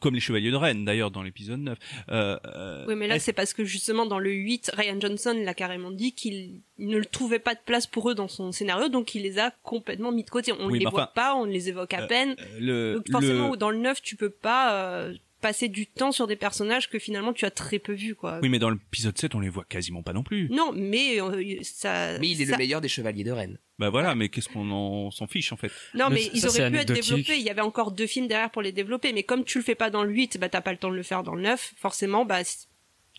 comme 0.00 0.14
les 0.14 0.20
Chevaliers 0.20 0.52
de 0.52 0.56
Rennes 0.56 0.84
d'ailleurs 0.84 1.10
dans 1.10 1.22
l'épisode 1.24 1.58
9, 1.60 1.78
euh, 2.10 2.38
euh, 2.46 2.84
Oui, 2.86 2.94
mais 2.94 3.08
là, 3.08 3.18
c'est 3.18 3.32
parce 3.32 3.52
que 3.52 3.64
justement, 3.64 4.06
dans 4.06 4.20
le 4.20 4.30
8, 4.30 4.70
Ryan 4.74 5.00
Johnson 5.00 5.36
l'a 5.44 5.54
carrément 5.54 5.90
dit 5.90 6.12
qu'il 6.12 6.60
ne 6.78 6.96
le 6.96 7.04
trouvait 7.04 7.40
pas 7.40 7.54
de 7.54 7.60
place 7.66 7.88
pour 7.88 8.08
eux 8.10 8.14
dans 8.14 8.28
son 8.28 8.52
scénario, 8.52 8.88
donc 8.88 9.14
il 9.16 9.22
les 9.22 9.40
a 9.40 9.50
complètement 9.64 10.12
mis 10.12 10.22
de 10.22 10.30
côté. 10.30 10.52
On 10.52 10.66
Oui, 10.68 10.74
ne 10.74 10.84
les 10.84 10.90
voit 10.90 11.02
enfin, 11.02 11.10
pas, 11.14 11.34
on 11.34 11.46
ne 11.46 11.50
les 11.50 11.68
évoque 11.68 11.94
à 11.94 12.02
euh, 12.02 12.06
peine. 12.06 12.36
le, 12.60 12.94
donc 12.94 13.10
forcément, 13.10 13.50
le- 13.50 13.56
dans 13.56 13.70
le 13.70 13.78
9, 13.78 14.00
tu 14.00 14.14
peux 14.14 14.30
pas 14.30 14.72
euh, 14.74 15.14
passer 15.44 15.68
du 15.68 15.86
temps 15.86 16.10
sur 16.10 16.26
des 16.26 16.36
personnages 16.36 16.88
que 16.88 16.98
finalement 16.98 17.32
tu 17.32 17.44
as 17.44 17.50
très 17.50 17.78
peu 17.78 17.92
vus, 17.92 18.14
quoi. 18.14 18.40
Oui, 18.42 18.48
mais 18.48 18.58
dans 18.58 18.70
l'épisode 18.70 19.16
7, 19.18 19.34
on 19.34 19.40
les 19.40 19.48
voit 19.50 19.64
quasiment 19.64 20.02
pas 20.02 20.12
non 20.12 20.22
plus. 20.22 20.48
Non, 20.50 20.72
mais 20.74 21.20
euh, 21.20 21.58
ça... 21.62 22.18
Mais 22.18 22.28
il 22.30 22.40
est 22.42 22.46
ça- 22.46 22.52
le 22.52 22.58
meilleur 22.58 22.80
des 22.80 22.88
chevaliers 22.88 23.24
de 23.24 23.30
Rennes. 23.30 23.58
Bah 23.78 23.90
voilà, 23.90 24.14
mais 24.14 24.28
qu'est-ce 24.30 24.48
qu'on 24.48 24.70
en 24.70 25.10
s'en 25.10 25.26
fiche 25.26 25.52
en 25.52 25.56
fait 25.56 25.70
Non, 25.94 26.08
mais 26.10 26.30
ils 26.32 26.46
auraient 26.46 26.70
pu 26.70 26.76
être 26.78 26.92
développés. 26.94 27.36
Il 27.36 27.42
y 27.42 27.50
avait 27.50 27.60
encore 27.60 27.90
deux 27.92 28.06
films 28.06 28.26
derrière 28.28 28.50
pour 28.50 28.62
les 28.62 28.72
développer. 28.72 29.12
Mais 29.12 29.22
comme 29.24 29.44
tu 29.44 29.58
le 29.58 29.64
fais 29.64 29.74
pas 29.74 29.90
dans 29.90 30.02
le 30.04 30.10
8, 30.12 30.38
bah, 30.38 30.48
t'as 30.48 30.60
pas 30.60 30.72
le 30.72 30.78
temps 30.78 30.90
de 30.90 30.96
le 30.96 31.02
faire 31.02 31.22
dans 31.24 31.34
le 31.34 31.42
9. 31.42 31.74
Forcément, 31.76 32.24
bah, 32.24 32.40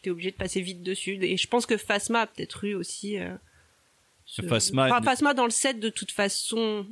t'es 0.02 0.10
obligé 0.10 0.32
de 0.32 0.36
passer 0.38 0.62
vite 0.62 0.82
dessus. 0.82 1.18
Et 1.24 1.36
je 1.38 1.48
pense 1.48 1.66
que 1.66 1.78
Phasma 1.78 2.22
a 2.22 2.28
peut-être 2.28 2.64
eu 2.64 2.74
aussi, 2.74 3.18
euh, 3.20 3.30
ce- 4.26 4.42
Phasma- 4.44 4.86
Enfin, 4.92 5.02
Phasma 5.02 5.34
dans 5.34 5.46
le 5.46 5.52
7, 5.52 5.80
de 5.80 5.90
toute 5.90 6.12
façon, 6.12 6.88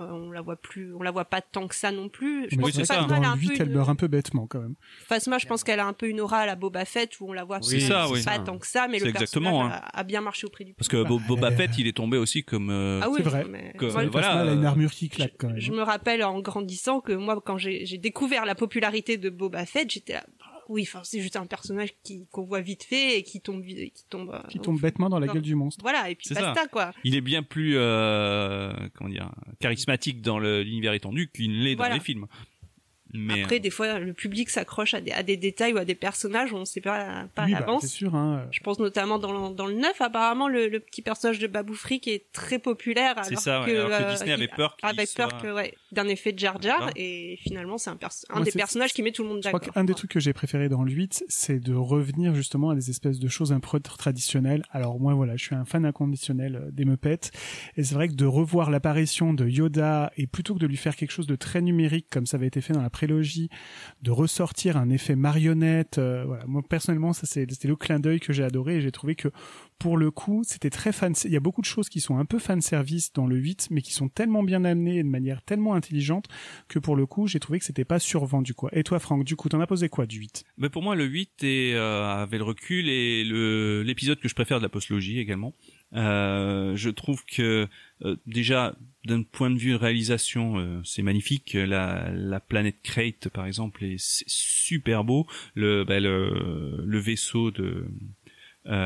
euh, 0.00 0.10
on 0.10 0.30
la 0.30 0.40
voit 0.40 0.56
plus, 0.56 0.94
on 0.94 1.02
la 1.02 1.10
voit 1.10 1.24
pas 1.24 1.40
tant 1.40 1.66
que 1.68 1.74
ça 1.74 1.90
non 1.92 2.08
plus. 2.08 2.46
Je 2.50 2.56
pense 2.56 2.72
que 2.76 2.84
ça. 2.84 2.94
Phasma, 2.94 3.16
elle 3.18 3.24
a 3.24 3.30
un 3.30 3.34
le 3.34 3.40
8, 3.40 3.48
peu 3.48 3.54
elle 3.60 3.68
une- 3.68 3.74
meurt 3.74 3.88
un 3.88 3.94
peu 3.94 4.08
bêtement 4.08 4.46
quand 4.46 4.60
même. 4.60 4.74
Phasma, 5.06 5.38
je 5.38 5.46
pense 5.46 5.62
qu'elle 5.64 5.80
a 5.80 5.86
un 5.86 5.92
peu 5.92 6.08
une 6.08 6.20
aura 6.20 6.38
à 6.38 6.46
la 6.46 6.56
Boba 6.56 6.84
Fett 6.84 7.18
où 7.20 7.28
on 7.28 7.32
la 7.32 7.44
voit 7.44 7.60
C'est 7.62 7.80
ça, 7.80 8.08
oui. 8.10 8.22
pas 8.24 8.38
tant 8.38 8.58
que 8.58 8.66
ça, 8.66 8.88
mais 8.88 8.98
le 8.98 9.08
exactement, 9.08 9.50
personnage 9.60 9.80
hein. 9.84 9.90
a, 9.92 10.00
a 10.00 10.02
bien 10.04 10.20
marché 10.20 10.46
auprès 10.46 10.64
du 10.64 10.74
Parce 10.74 10.88
que 10.88 11.02
Bo- 11.02 11.20
Boba 11.26 11.48
euh, 11.48 11.56
Fett, 11.56 11.70
il 11.78 11.86
est 11.86 11.96
tombé 11.96 12.16
aussi 12.18 12.42
comme. 12.44 12.70
euh, 12.70 13.00
Ah 13.02 13.08
oui, 13.10 13.16
C'est 13.18 13.22
vrai. 13.28 13.44
mais- 13.48 13.72
que- 13.78 13.86
voilà. 13.86 14.10
Phasma, 14.10 14.42
elle 14.42 14.48
a 14.48 14.52
une 14.54 14.64
euh, 14.64 14.68
armure 14.68 14.90
qui 14.90 15.08
claque 15.08 15.34
quand 15.38 15.48
même. 15.48 15.58
Je 15.60 15.72
me 15.72 15.82
rappelle 15.82 16.22
en 16.24 16.40
grandissant 16.40 17.00
que 17.00 17.12
moi, 17.12 17.40
quand 17.44 17.58
j'ai 17.58 17.98
découvert 17.98 18.44
la 18.46 18.54
popularité 18.54 19.18
de 19.18 19.30
Boba 19.30 19.66
Fett, 19.66 19.90
j'étais 19.90 20.14
là, 20.14 20.24
oui, 20.72 20.82
enfin, 20.88 21.02
c'est 21.04 21.20
juste 21.20 21.36
un 21.36 21.46
personnage 21.46 21.90
qui 22.02 22.26
qu'on 22.30 22.44
voit 22.44 22.60
vite 22.60 22.82
fait 22.84 23.18
et 23.18 23.22
qui 23.22 23.40
tombe, 23.40 23.62
vite- 23.62 23.92
qui 23.94 24.04
tombe, 24.08 24.30
euh, 24.32 24.40
Qui 24.48 24.58
tombe 24.58 24.80
bêtement 24.80 25.08
dans 25.08 25.18
la 25.18 25.26
gueule 25.26 25.42
du 25.42 25.54
monstre. 25.54 25.80
Voilà, 25.82 26.10
et 26.10 26.14
puis 26.14 26.26
C'est 26.28 26.34
basta 26.34 26.62
ça. 26.62 26.66
quoi. 26.68 26.92
Il 27.04 27.14
est 27.14 27.20
bien 27.20 27.42
plus, 27.42 27.74
euh, 27.76 28.72
comment 28.94 29.10
dire, 29.10 29.30
charismatique 29.60 30.20
dans 30.22 30.38
le- 30.38 30.62
l'univers 30.62 30.92
étendu 30.94 31.30
qu'il 31.32 31.50
ne 31.52 31.62
l'est 31.64 31.74
dans 31.74 31.82
Voilà. 31.84 31.94
les 31.94 32.00
films. 32.00 32.26
Mais 33.12 33.42
Après, 33.42 33.60
des 33.60 33.70
fois, 33.70 33.98
le 33.98 34.12
public 34.12 34.48
s'accroche 34.50 34.94
à 34.94 35.00
des, 35.00 35.12
à 35.12 35.22
des 35.22 35.36
détails 35.36 35.72
ou 35.74 35.78
à 35.78 35.84
des 35.84 35.94
personnages, 35.94 36.52
on 36.52 36.60
ne 36.60 36.64
sait 36.64 36.80
pas, 36.80 37.24
pas 37.34 37.44
Oui, 37.44 37.52
à 37.54 37.60
bah, 37.60 37.66
l'avance. 37.66 37.82
c'est 37.82 37.88
sûr. 37.88 38.14
Hein. 38.14 38.46
Je 38.50 38.60
pense 38.60 38.78
notamment 38.78 39.18
dans, 39.18 39.48
le- 39.50 39.54
dans 39.54 39.66
le 39.66 39.74
9, 39.74 40.00
apparemment, 40.00 40.48
le, 40.48 40.68
le 40.68 40.80
petit 40.80 41.02
personnage 41.02 41.38
de 41.38 41.46
Babou 41.46 41.74
Frick 41.74 42.08
est 42.08 42.24
très 42.32 42.58
populaire. 42.58 43.16
C'est 43.22 43.30
alors 43.32 43.40
ça, 43.42 43.60
ouais, 43.60 43.66
que, 43.66 43.76
alors 43.76 43.98
que 43.98 44.04
euh, 44.04 44.12
Disney 44.12 44.32
avait 44.32 44.48
peur 44.48 44.76
qu'il 44.76 44.88
avait 44.88 45.06
peur 45.14 45.30
soit- 45.30 45.40
que, 45.40 45.52
ouais, 45.54 45.74
d'un 45.92 46.08
effet 46.08 46.32
de 46.32 46.38
Jar 46.38 46.60
Jar, 46.62 46.90
et 46.96 47.38
finalement, 47.42 47.76
c'est 47.78 47.90
un, 47.90 47.96
perso- 47.96 48.26
un 48.30 48.36
Moi, 48.36 48.44
des 48.44 48.52
personnages 48.52 48.92
qui 48.92 49.02
met 49.02 49.12
tout 49.12 49.22
le 49.22 49.28
monde 49.28 49.40
Je 49.42 49.48
crois 49.48 49.60
d'accord. 49.60 49.74
qu'un 49.74 49.84
des 49.84 49.94
trucs 49.94 50.10
que 50.10 50.20
j'ai 50.20 50.32
préféré 50.32 50.68
dans 50.68 50.82
le 50.82 50.90
8, 50.92 51.24
c'est 51.28 51.60
de 51.60 51.74
revenir 51.74 52.34
justement 52.34 52.70
à 52.70 52.74
des 52.74 52.88
espèces 52.90 53.18
de 53.18 53.28
choses 53.28 53.52
un 53.52 53.60
peu 53.60 53.78
traditionnelles. 53.80 54.62
Alors 54.70 54.98
moi, 55.00 55.14
voilà, 55.14 55.36
je 55.36 55.44
suis 55.44 55.54
un 55.54 55.64
fan 55.64 55.84
inconditionnel 55.84 56.56
euh, 56.56 56.70
des 56.70 56.84
Muppets. 56.84 57.30
Et 57.76 57.84
c'est 57.84 57.94
vrai 57.94 58.08
que 58.08 58.14
de 58.14 58.24
revoir 58.26 58.70
l'apparition 58.70 59.32
de 59.34 59.46
Yoda, 59.48 60.12
et 60.16 60.26
plutôt 60.26 60.54
que 60.54 60.58
de 60.60 60.66
lui 60.66 60.76
faire 60.76 60.96
quelque 60.96 61.10
chose 61.12 61.26
de 61.26 61.36
très 61.36 61.60
numérique, 61.60 62.06
comme 62.10 62.26
ça 62.26 62.36
avait 62.36 62.46
été 62.46 62.60
fait 62.60 62.72
dans 62.72 62.82
la 62.82 62.90
prélogie, 63.02 63.48
de 64.02 64.12
ressortir 64.12 64.76
un 64.76 64.88
effet 64.88 65.16
marionnette, 65.16 65.98
euh. 65.98 66.24
Moi, 66.46 66.62
personnellement, 66.68 67.12
ça 67.12 67.26
c'était 67.26 67.66
le 67.66 67.74
clin 67.74 67.98
d'œil 67.98 68.20
que 68.20 68.32
j'ai 68.32 68.44
adoré, 68.44 68.76
et 68.76 68.80
j'ai 68.80 68.92
trouvé 68.92 69.16
que, 69.16 69.28
pour 69.80 69.96
le 69.96 70.12
coup, 70.12 70.42
c'était 70.44 70.70
très 70.70 70.92
fan, 70.92 71.14
il 71.24 71.32
y 71.32 71.36
a 71.36 71.40
beaucoup 71.40 71.62
de 71.62 71.66
choses 71.66 71.88
qui 71.88 71.98
sont 71.98 72.18
un 72.18 72.24
peu 72.24 72.38
fan 72.38 72.60
service 72.60 73.12
dans 73.12 73.26
le 73.26 73.34
8, 73.36 73.68
mais 73.72 73.82
qui 73.82 73.92
sont 73.92 74.08
tellement 74.08 74.44
bien 74.44 74.64
amenées 74.64 74.98
et 74.98 75.02
de 75.02 75.08
manière 75.08 75.42
tellement 75.42 75.74
intelligente 75.74 76.26
que 76.68 76.78
pour 76.78 76.94
le 76.94 77.06
coup, 77.06 77.26
j'ai 77.26 77.40
trouvé 77.40 77.58
que 77.58 77.64
c'était 77.64 77.84
pas 77.84 77.98
survendu, 77.98 78.54
quoi. 78.54 78.70
Et 78.72 78.84
toi, 78.84 79.00
Franck, 79.00 79.24
du 79.24 79.34
coup, 79.34 79.48
t'en 79.48 79.60
as 79.60 79.66
posé 79.66 79.88
quoi 79.88 80.06
du 80.06 80.18
8? 80.18 80.44
Mais 80.58 80.70
pour 80.70 80.82
moi, 80.84 80.94
le 80.94 81.04
8 81.04 81.42
est, 81.42 81.74
euh, 81.74 82.04
avait 82.04 82.38
le 82.38 82.44
recul 82.44 82.88
et 82.88 83.24
l'épisode 83.82 84.20
que 84.20 84.28
je 84.28 84.34
préfère 84.34 84.58
de 84.58 84.62
la 84.62 84.68
postlogie 84.68 85.18
également. 85.18 85.54
Euh, 85.94 86.76
je 86.76 86.90
trouve 86.90 87.24
que 87.24 87.66
déjà 88.26 88.76
d'un 89.04 89.22
point 89.22 89.50
de 89.50 89.58
vue 89.58 89.74
réalisation, 89.74 90.58
euh, 90.58 90.80
c'est 90.84 91.02
magnifique. 91.02 91.54
La, 91.54 92.10
la 92.12 92.40
planète 92.40 92.76
Crate, 92.82 93.28
par 93.28 93.46
exemple, 93.46 93.84
est 93.84 93.96
c'est 93.98 94.24
super 94.28 95.04
beau. 95.04 95.26
Le, 95.54 95.84
bah, 95.84 95.98
le, 96.00 96.82
le 96.84 96.98
vaisseau 96.98 97.50
de 97.50 97.86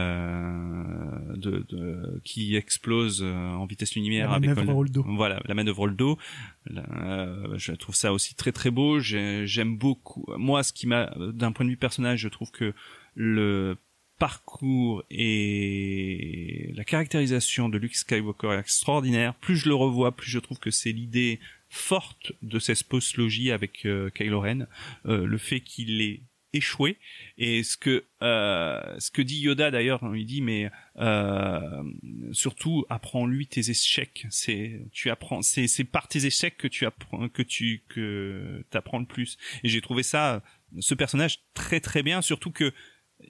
euh, 0.07 1.37
de, 1.37 1.65
de- 1.69 2.21
qui 2.25 2.57
explose 2.57 3.23
euh, 3.23 3.35
en 3.35 3.67
vitesse 3.67 3.95
lumière 3.95 4.31
La 4.31 4.37
avec 4.37 4.51
Holdo. 4.69 5.05
voilà 5.07 5.41
la 5.47 5.55
manœuvre 5.55 5.81
Holdo 5.81 6.19
Là, 6.67 6.83
euh, 7.05 7.59
je 7.59 7.73
trouve 7.73 7.95
ça 7.95 8.13
aussi 8.13 8.35
très 8.35 8.53
très 8.53 8.71
beau 8.71 9.01
J'ai- 9.01 9.47
j'aime 9.47 9.77
beaucoup 9.77 10.25
moi 10.39 10.63
ce 10.63 10.73
qui 10.73 10.87
m'a 10.87 11.11
d'un 11.33 11.53
point 11.53 11.65
de 11.67 11.71
vue 11.71 11.77
personnage 11.77 12.21
je 12.21 12.29
trouve 12.29 12.51
que 12.51 12.73
le 13.15 13.77
parcours 14.19 15.05
et 15.11 16.73
la 16.75 16.85
caractérisation 16.85 17.69
de 17.69 17.79
Luke 17.79 17.95
Skywalker 17.95 18.53
est 18.53 18.61
extraordinaire. 18.61 19.35
Plus 19.35 19.57
je 19.57 19.69
le 19.69 19.75
revois 19.75 20.13
plus 20.13 20.31
je 20.31 20.39
trouve 20.39 20.59
que 20.59 20.71
c'est 20.71 20.93
l'idée 20.93 21.41
forte 21.69 22.33
de 22.43 22.59
cette 22.59 22.85
postlogie 22.85 23.51
avec 23.51 23.87
euh, 23.87 24.11
Kylo 24.11 24.41
Ren 24.41 24.67
Euh, 25.07 25.27
le 25.27 25.39
fait 25.39 25.61
qu'il 25.61 26.01
ait 26.01 26.21
échoué. 26.53 26.97
Et 27.39 27.63
ce 27.63 27.77
que 27.77 28.05
euh, 28.23 28.99
ce 28.99 29.11
que 29.11 29.23
dit 29.23 29.41
Yoda 29.41 29.71
d'ailleurs 29.71 30.01
il 30.15 30.27
dit 30.27 30.41
mais 30.41 30.71
euh, 30.99 31.83
surtout 32.33 32.85
apprends-lui 32.89 33.47
tes 33.47 33.71
échecs. 33.71 34.27
C'est 34.31 34.81
tu 34.93 35.11
apprends 35.11 35.43
c'est 35.43 35.69
c'est 35.69 35.85
par 35.85 36.09
tes 36.09 36.27
échecs 36.27 36.57
que 36.57 36.69
tu 36.69 36.87
apprends 36.87 37.29
que 37.29 37.43
tu 37.43 37.83
que 37.89 38.65
t'apprends 38.71 38.99
le 38.99 39.07
plus. 39.07 39.37
Et 39.63 39.69
j'ai 39.69 39.81
trouvé 39.81 40.03
ça 40.03 40.43
ce 40.81 40.95
personnage 40.95 41.41
très 41.55 41.81
très 41.81 42.03
bien 42.03 42.23
surtout 42.23 42.51
que 42.51 42.73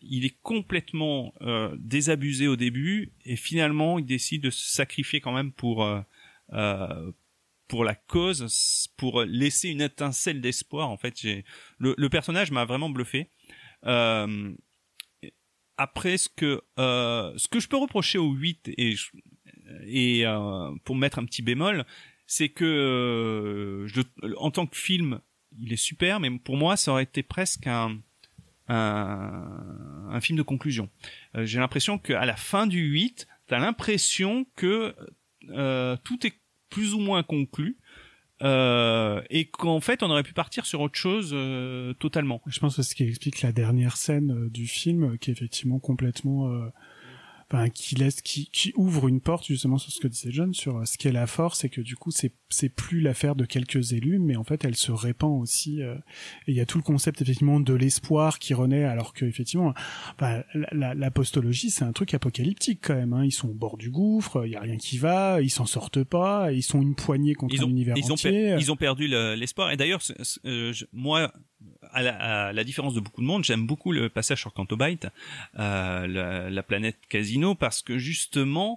il 0.03 0.25
est 0.25 0.37
complètement 0.43 1.33
euh, 1.43 1.75
désabusé 1.79 2.49
au 2.49 2.57
début 2.57 3.13
et 3.25 3.37
finalement 3.37 3.99
il 3.99 4.07
décide 4.07 4.43
de 4.43 4.51
se 4.51 4.75
sacrifier 4.75 5.21
quand 5.21 5.33
même 5.33 5.53
pour 5.53 5.85
euh, 5.85 6.01
euh, 6.53 7.13
pour 7.69 7.85
la 7.85 7.95
cause, 7.95 8.89
pour 8.97 9.23
laisser 9.23 9.71
une 9.71 9.81
étincelle 9.81 10.41
d'espoir. 10.41 10.89
En 10.89 10.97
fait, 10.97 11.21
j'ai 11.21 11.45
le, 11.79 11.95
le 11.99 12.09
personnage 12.09 12.51
m'a 12.51 12.65
vraiment 12.65 12.91
bluffé. 12.91 13.31
Euh, 13.85 14.55
après, 15.77 16.17
ce 16.17 16.29
que 16.29 16.63
euh, 16.79 17.33
ce 17.37 17.49
que 17.49 17.61
je 17.61 17.69
peux 17.69 17.77
reprocher 17.77 18.19
au 18.19 18.33
8 18.33 18.71
et 18.77 18.95
et 19.87 20.27
euh, 20.27 20.71
pour 20.85 20.97
mettre 20.97 21.19
un 21.19 21.25
petit 21.25 21.43
bémol, 21.43 21.85
c'est 22.27 22.49
que 22.49 23.85
je, 23.87 24.01
en 24.37 24.51
tant 24.51 24.67
que 24.67 24.77
film, 24.77 25.21
il 25.59 25.73
est 25.73 25.77
super, 25.77 26.21
mais 26.21 26.31
pour 26.39 26.57
moi, 26.57 26.77
ça 26.77 26.93
aurait 26.93 27.03
été 27.03 27.23
presque 27.23 27.67
un 27.67 28.01
un, 28.69 30.07
un 30.11 30.21
film 30.21 30.37
de 30.39 30.43
conclusion. 30.43 30.89
Euh, 31.35 31.45
J'ai 31.47 31.59
l'impression 31.59 31.99
qu'à 31.99 32.25
la 32.25 32.37
fin 32.37 32.67
du 32.67 32.81
8, 32.81 33.27
t'as 33.47 33.59
l'impression 33.59 34.47
que 34.57 34.95
euh, 35.51 35.97
tout 36.05 36.27
est 36.27 36.35
plus 36.71 36.95
ou 36.95 36.99
moins 36.99 37.23
conclu 37.23 37.77
euh, 38.43 39.23
et 39.31 39.47
qu'en 39.49 39.81
fait 39.81 40.03
on 40.03 40.11
aurait 40.11 40.23
pu 40.23 40.35
partir 40.35 40.67
sur 40.67 40.81
autre 40.81 40.99
chose 40.99 41.31
euh, 41.33 41.95
totalement. 41.95 42.43
Je 42.47 42.59
pense 42.61 42.77
que 42.77 42.83
ce 42.83 42.95
qui 42.95 43.05
explique 43.05 43.41
la 43.43 43.53
dernière 43.53 43.97
scène 43.97 44.33
euh, 44.33 44.51
du 44.51 44.67
film, 44.67 45.17
qui 45.19 45.31
est 45.31 45.33
effectivement 45.33 45.79
complètement, 45.79 46.51
enfin, 47.53 47.69
qui 47.71 47.95
laisse, 47.95 48.21
qui, 48.23 48.49
qui 48.51 48.73
ouvre 48.77 49.09
une 49.09 49.21
porte 49.21 49.47
justement 49.47 49.79
sur 49.79 49.93
ce 49.93 50.01
que 50.01 50.09
disait 50.09 50.31
John, 50.33 50.53
sur 50.55 50.79
euh, 50.79 50.85
ce 50.85 50.99
qu'est 50.99 51.13
la 51.13 51.27
force, 51.27 51.65
et 51.65 51.69
que 51.69 51.81
du 51.81 51.97
coup 51.97 52.11
c'est 52.11 52.33
c'est 52.49 52.69
plus 52.69 53.01
l'affaire 53.01 53.35
de 53.35 53.45
quelques 53.45 53.93
élus, 53.93 54.19
mais 54.21 54.37
en 54.37 54.45
fait 54.45 54.65
elle 54.65 54.77
se 54.77 54.93
répand 54.93 55.41
aussi. 55.41 55.83
euh, 55.83 55.95
et 56.47 56.53
il 56.53 56.55
y 56.55 56.61
a 56.61 56.67
tout 56.67 56.79
le 56.79 56.83
concept 56.85 57.21
effectivement 57.23 57.59
de 57.61 57.75
l'espoir 57.75 58.39
qui 58.39 58.55
renaît, 58.55 58.85
alors 58.85 59.13
que 59.15 59.25
effectivement, 59.25 59.75
bah, 60.19 60.45
la, 60.55 60.69
la, 60.73 60.95
la 60.95 61.11
postologie 61.11 61.71
c'est 61.71 61.85
un 61.85 61.93
truc 61.93 62.15
apocalyptique 62.15 62.81
quand 62.83 62.95
même. 62.95 63.13
Hein. 63.13 63.25
Ils 63.25 63.33
sont 63.33 63.49
au 63.49 63.55
bord 63.55 63.77
du 63.77 63.91
gouffre, 63.91 64.45
il 64.47 64.53
y 64.53 64.57
a 64.57 64.61
rien 64.61 64.77
qui 64.77 64.99
va, 64.99 65.41
ils 65.43 65.51
s'en 65.51 65.67
sortent 65.67 66.05
pas, 66.05 66.53
ils 66.53 66.63
sont 66.63 66.81
une 66.83 66.95
poignée 66.95 67.35
contre 67.35 67.55
Ils 67.55 67.61
un 67.63 67.65
ont, 67.65 67.71
univers 67.71 67.97
ils 67.97 68.11
ont, 68.11 68.15
entier. 68.15 68.57
ils 68.59 68.71
ont 68.73 68.77
perdu 68.77 69.09
le- 69.09 69.35
l'espoir. 69.35 69.71
Et 69.73 69.77
d'ailleurs, 69.77 70.01
euh, 70.45 70.73
moi, 70.93 71.33
à 71.97 72.03
la, 72.03 72.47
à 72.49 72.53
la 72.53 72.63
différence 72.63 72.93
de 72.93 73.01
beaucoup 73.01 73.23
de 73.23 73.27
monde, 73.27 73.43
j'aime 73.43 73.67
beaucoup 73.67 73.91
le 73.91 74.11
passage 74.11 74.41
sur 74.41 74.53
Cantobite, 74.53 75.07
euh, 75.59 76.07
la, 76.07 76.51
la 76.51 76.63
planète 76.63 76.99
Casino, 77.09 77.55
parce 77.55 77.81
que 77.81 77.97
justement, 77.97 78.77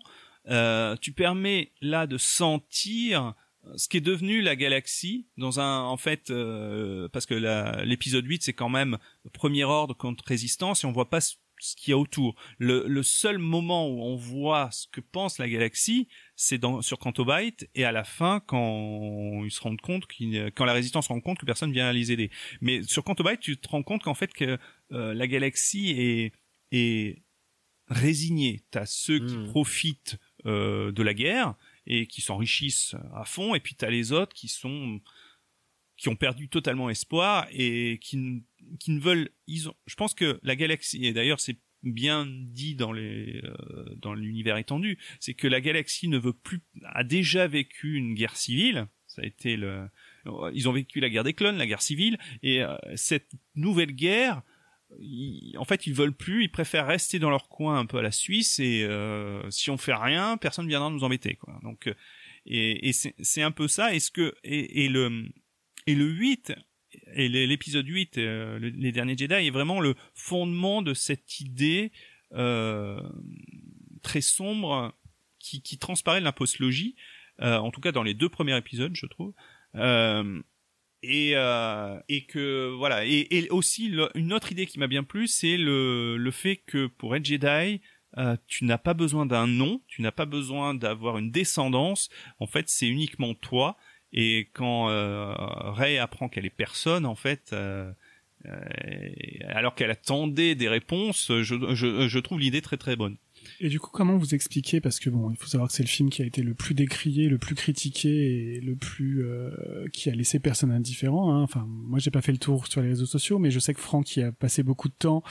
euh, 0.50 0.96
tu 1.02 1.12
permets 1.12 1.72
là 1.82 2.08
de 2.08 2.18
sentir 2.18 3.34
ce 3.76 3.90
qui 3.90 3.98
est 3.98 4.02
devenu 4.02 4.42
la 4.42 4.56
galaxie 4.56 5.28
dans 5.38 5.60
un 5.60 5.82
en 5.82 5.98
fait 5.98 6.32
euh, 6.32 7.10
parce 7.10 7.26
que 7.26 7.36
l'épisode 7.84 8.26
8 8.26 8.42
c'est 8.42 8.54
quand 8.54 8.70
même 8.70 8.98
premier 9.34 9.66
ordre 9.66 9.94
contre 9.94 10.24
résistance 10.26 10.84
et 10.84 10.88
on 10.88 10.94
voit 10.94 11.10
pas 11.10 11.20
ce, 11.60 11.76
qu'il 11.76 11.92
y 11.92 11.94
a 11.94 11.98
autour. 11.98 12.36
Le, 12.58 12.86
le 12.88 13.04
seul 13.04 13.38
moment 13.38 13.88
où 13.88 14.02
on 14.02 14.16
voit 14.16 14.70
ce 14.72 14.88
que 14.88 15.02
pense 15.02 15.38
la 15.38 15.50
galaxie, 15.50 16.08
c'est 16.36 16.58
dans 16.58 16.82
sur 16.82 17.00
Cantobite 17.00 17.70
et 17.76 17.84
à 17.86 17.92
la 17.92 18.04
fin 18.04 18.42
quand 18.46 19.44
ils 19.44 19.52
se 19.52 19.62
rendent 19.62 19.82
compte 19.82 20.06
quand 20.56 20.66
la 20.66 20.74
résistance 20.74 21.08
se 21.08 21.14
rend 21.14 21.22
compte 21.22 21.40
que 21.40 21.46
personne 21.46 21.72
vient 21.72 21.92
les 21.94 22.12
aider. 22.12 22.32
Mais 22.62 22.84
sur 22.84 23.04
Cantobite, 23.04 23.40
tu 23.40 23.58
te 23.58 23.68
rends 23.70 23.84
compte 23.84 24.04
qu'en 24.04 24.14
fait 24.14 24.34
que 24.34 24.58
euh, 24.92 25.14
la 25.14 25.28
galaxie 25.28 25.92
est 25.92 26.34
est 26.72 27.24
résignée. 27.88 28.62
T'as 28.72 28.86
ceux 28.86 29.20
qui 29.20 29.38
profitent 29.50 30.18
euh, 30.46 30.92
de 30.92 31.04
la 31.04 31.14
guerre 31.14 31.56
et 31.88 32.06
qui 32.06 32.22
s'enrichissent 32.22 32.96
à 33.16 33.26
fond, 33.26 33.56
et 33.56 33.60
puis 33.60 33.76
t'as 33.76 33.90
les 33.90 34.12
autres 34.12 34.34
qui 34.34 34.48
sont 34.48 35.02
qui 36.00 36.10
ont 36.10 36.16
perdu 36.16 36.48
totalement 36.50 36.90
espoir 36.90 37.48
et 37.52 38.00
qui, 38.02 38.44
qui 38.80 38.92
ne 38.92 39.00
veulent. 39.00 39.30
Ils 39.48 39.68
ont, 39.70 39.76
je 39.86 39.96
pense 39.96 40.14
que 40.14 40.40
la 40.44 40.56
galaxie, 40.56 41.06
et 41.06 41.14
d'ailleurs 41.14 41.40
c'est 41.40 41.58
bien 41.84 42.26
dit 42.28 42.76
dans 42.76 42.92
les 42.92 43.42
euh, 43.44 43.96
dans 43.98 44.14
l'univers 44.14 44.58
étendu, 44.58 44.98
c'est 45.20 45.34
que 45.34 45.48
la 45.48 45.62
galaxie 45.62 46.08
ne 46.08 46.18
veut 46.18 46.34
plus 46.34 46.62
a 46.86 47.04
déjà 47.04 47.48
vécu 47.48 47.96
une 47.96 48.14
guerre 48.16 48.36
civile. 48.36 48.88
Ça 49.08 49.24
a 49.24 49.26
été 49.26 49.58
le, 49.58 49.88
ils 50.54 50.70
ont 50.70 50.72
vécu 50.74 51.00
la 51.00 51.10
guerre 51.10 51.24
des 51.24 51.34
clones, 51.34 51.58
la 51.58 51.66
guerre 51.68 51.82
civile, 51.82 52.18
et 52.44 52.62
euh, 52.64 52.76
cette 52.96 53.32
nouvelle 53.56 53.92
guerre, 53.94 54.44
ils- 55.00 55.58
en 55.58 55.66
fait, 55.66 55.88
ils 55.88 55.94
veulent 55.94 56.16
plus, 56.16 56.44
ils 56.44 56.52
préfèrent 56.52 56.88
rester 56.88 57.18
dans 57.20 57.30
leur 57.30 57.50
coin 57.50 57.78
un 57.80 57.86
peu 57.86 57.98
à 57.98 58.02
la 58.02 58.12
Suisse 58.12 58.60
et 58.60 58.84
euh, 58.84 59.50
si 59.50 59.70
on 59.70 59.78
fait 59.78 59.96
rien, 59.96 60.38
personne 60.38 60.68
viendra 60.68 60.90
nous 60.90 61.04
embêter 61.04 61.36
quoi. 61.36 61.60
Donc 61.64 61.88
euh, 61.88 61.94
et, 62.46 62.90
et 62.90 62.94
c'est 62.94 63.42
un 63.42 63.52
peu 63.52 63.68
ça 63.68 63.94
est-ce 63.94 64.12
que 64.12 64.34
et, 64.44 64.86
et 64.86 64.90
le 64.90 65.26
et 65.88 65.96
le 65.96 66.06
8 66.06 66.54
et 67.14 67.30
l'é- 67.30 67.48
l'épisode 67.48 67.88
8 67.88 68.18
euh, 68.18 68.58
le- 68.60 68.70
les 68.70 68.92
derniers 68.92 69.18
Jedi 69.18 69.34
est 69.34 69.50
vraiment 69.52 69.80
le 69.80 69.96
fondement 70.14 70.82
de 70.82 70.94
cette 70.94 71.40
idée 71.40 71.92
euh, 72.34 73.00
très 74.02 74.22
sombre 74.22 74.94
qui, 75.40 75.62
qui 75.62 75.78
transparaît 75.78 76.20
de 76.20 76.26
l'impostologie 76.26 76.96
euh, 77.42 77.58
en 77.58 77.72
tout 77.72 77.82
cas 77.82 77.92
dans 77.92 78.04
les 78.04 78.14
deux 78.14 78.30
premiers 78.30 78.58
épisodes 78.58 78.96
je 78.96 79.06
trouve 79.06 79.34
euh, 79.76 80.42
et 81.02 81.32
euh, 81.36 82.00
et 82.10 82.26
que 82.26 82.74
voilà 82.78 83.06
et, 83.06 83.28
et 83.36 83.50
aussi 83.50 83.94
une 84.16 84.34
autre 84.34 84.52
idée 84.52 84.66
qui 84.66 84.80
m'a 84.80 84.88
bien 84.88 85.04
plu 85.04 85.28
c'est 85.28 85.58
le 85.58 86.18
le 86.18 86.32
fait 86.32 86.58
que 86.58 86.88
pour 86.88 87.16
être 87.16 87.26
Jedi 87.26 87.82
euh, 88.18 88.36
tu 88.48 88.66
n'as 88.66 88.80
pas 88.80 88.96
besoin 88.96 89.28
d'un 89.28 89.46
nom, 89.46 89.84
tu 89.88 90.02
n'as 90.02 90.12
pas 90.12 90.26
besoin 90.26 90.74
d'avoir 90.74 91.20
une 91.20 91.30
descendance. 91.30 92.10
En 92.40 92.48
fait, 92.48 92.68
c'est 92.68 92.88
uniquement 92.88 93.36
toi. 93.36 93.78
Et 94.14 94.50
quand 94.54 94.90
euh, 94.90 95.34
Rey 95.72 95.98
apprend 95.98 96.30
qu'elle 96.30 96.46
est 96.46 96.50
personne, 96.50 97.06
en 97.06 97.16
fait, 97.16 97.52
euh, 97.54 97.92
euh, 98.46 99.10
alors 99.48 99.76
qu'elle 99.76 99.92
attendait 99.92 100.56
des 100.56 100.70
réponses, 100.70 101.28
je, 101.30 101.74
je, 101.76 102.08
je 102.08 102.20
trouve 102.20 102.40
l'idée 102.40 102.62
très 102.62 102.78
très 102.78 102.96
bonne. 102.96 103.18
Et 103.60 103.70
du 103.70 103.80
coup, 103.80 103.90
comment 103.92 104.18
vous 104.18 104.36
expliquez 104.36 104.82
Parce 104.82 105.00
que 105.00 105.10
bon, 105.10 105.32
il 105.32 105.38
faut 105.38 105.48
savoir 105.48 105.70
que 105.70 105.76
c'est 105.76 105.84
le 105.84 105.90
film 105.90 106.10
qui 106.10 106.22
a 106.22 106.26
été 106.26 106.42
le 106.42 106.54
plus 106.54 106.74
décrié, 106.74 107.28
le 107.28 107.38
plus 107.38 107.56
critiqué 107.56 108.56
et 108.56 108.62
le 108.62 108.76
plus 108.76 109.24
euh, 109.24 109.88
qui 109.92 110.10
a 110.10 110.16
laissé 110.16 110.40
personne 110.40 110.72
indifférent. 110.72 111.34
Hein. 111.34 111.42
Enfin, 111.42 111.66
moi, 111.68 112.00
j'ai 112.00 112.12
pas 112.12 112.22
fait 112.22 112.32
le 112.32 112.38
tour 112.38 112.68
sur 112.68 112.82
les 112.82 112.90
réseaux 112.90 113.06
sociaux, 113.06 113.40
mais 113.40 113.52
je 113.52 113.60
sais 113.60 113.74
que 113.74 113.80
Franck 113.80 114.16
y 114.16 114.24
a 114.24 114.32
passé 114.32 114.64
beaucoup 114.64 114.88
de 114.88 114.94
temps 114.98 115.24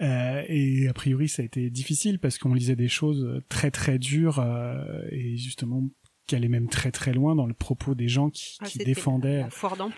euh, 0.00 0.42
et 0.48 0.88
a 0.88 0.92
priori, 0.92 1.28
ça 1.28 1.42
a 1.42 1.44
été 1.44 1.70
difficile 1.70 2.18
parce 2.18 2.38
qu'on 2.38 2.54
lisait 2.54 2.76
des 2.76 2.88
choses 2.88 3.42
très 3.48 3.70
très 3.70 3.98
dures 3.98 4.38
euh, 4.38 5.02
et 5.10 5.36
justement 5.36 5.84
qui 6.26 6.36
allaient 6.36 6.48
même 6.48 6.68
très 6.68 6.92
très 6.92 7.12
loin 7.12 7.34
dans 7.34 7.46
le 7.46 7.54
propos 7.54 7.94
des 7.94 8.08
gens 8.08 8.30
qui, 8.30 8.56
Ah, 8.60 8.66
qui 8.66 8.78
défendaient 8.78 9.44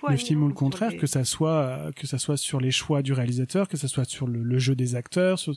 le 0.08 0.16
film 0.16 0.42
ou 0.42 0.46
hein, 0.46 0.48
le 0.48 0.54
contraire, 0.54 0.90
les- 0.90 0.96
que 0.96 1.06
ça 1.06 1.24
soit 1.24 1.50
euh, 1.52 1.92
que 1.92 2.06
ça 2.06 2.18
soit 2.18 2.36
sur 2.36 2.60
les 2.60 2.70
choix 2.70 3.02
du 3.02 3.12
réalisateur, 3.12 3.68
que 3.68 3.76
ça 3.76 3.88
soit 3.88 4.04
sur 4.08 4.26
le, 4.26 4.42
le 4.42 4.58
jeu 4.58 4.74
des 4.74 4.94
acteurs, 4.94 5.38
sur- 5.38 5.54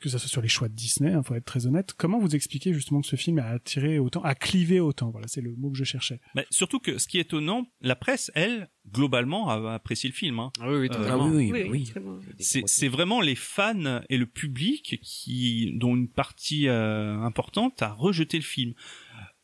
que 0.00 0.08
ça 0.08 0.18
soit 0.18 0.28
sur 0.28 0.42
les 0.42 0.48
choix 0.48 0.68
de 0.68 0.74
Disney, 0.74 1.12
il 1.16 1.22
faut 1.24 1.34
être 1.34 1.44
très 1.44 1.66
honnête. 1.66 1.92
Comment 1.96 2.18
vous 2.20 2.36
expliquez 2.36 2.72
justement 2.72 3.00
que 3.00 3.06
ce 3.06 3.16
film 3.16 3.38
a 3.38 3.46
attiré 3.46 3.98
autant, 3.98 4.22
a 4.22 4.34
clivé 4.34 4.78
autant? 4.78 5.10
Voilà, 5.10 5.26
c'est 5.26 5.40
le 5.40 5.54
mot 5.56 5.70
que 5.70 5.78
je 5.78 5.84
cherchais. 5.84 6.20
Mais 6.34 6.46
surtout 6.50 6.78
que 6.78 6.98
ce 6.98 7.08
qui 7.08 7.18
est 7.18 7.22
étonnant, 7.22 7.66
la 7.80 7.96
presse, 7.96 8.30
elle, 8.34 8.68
globalement, 8.92 9.48
a 9.48 9.74
apprécié 9.74 10.08
le 10.08 10.14
film. 10.14 10.38
Hein. 10.38 10.52
Ah 10.60 10.70
oui, 10.70 10.76
oui, 10.80 10.88
totalement. 10.88 11.24
Ah 11.26 11.30
oui, 11.34 11.50
oui, 11.52 11.66
Oui, 11.70 11.92
bon. 12.00 12.20
C'est 12.38 12.62
c'est 12.66 12.88
vraiment 12.88 13.20
les 13.20 13.34
fans 13.34 14.00
et 14.08 14.18
le 14.18 14.26
public 14.26 15.00
qui, 15.02 15.72
dont 15.76 15.96
une 15.96 16.08
partie 16.08 16.68
euh, 16.68 17.18
importante 17.22 17.82
a 17.82 17.92
rejeté 17.92 18.36
le 18.36 18.44
film. 18.44 18.74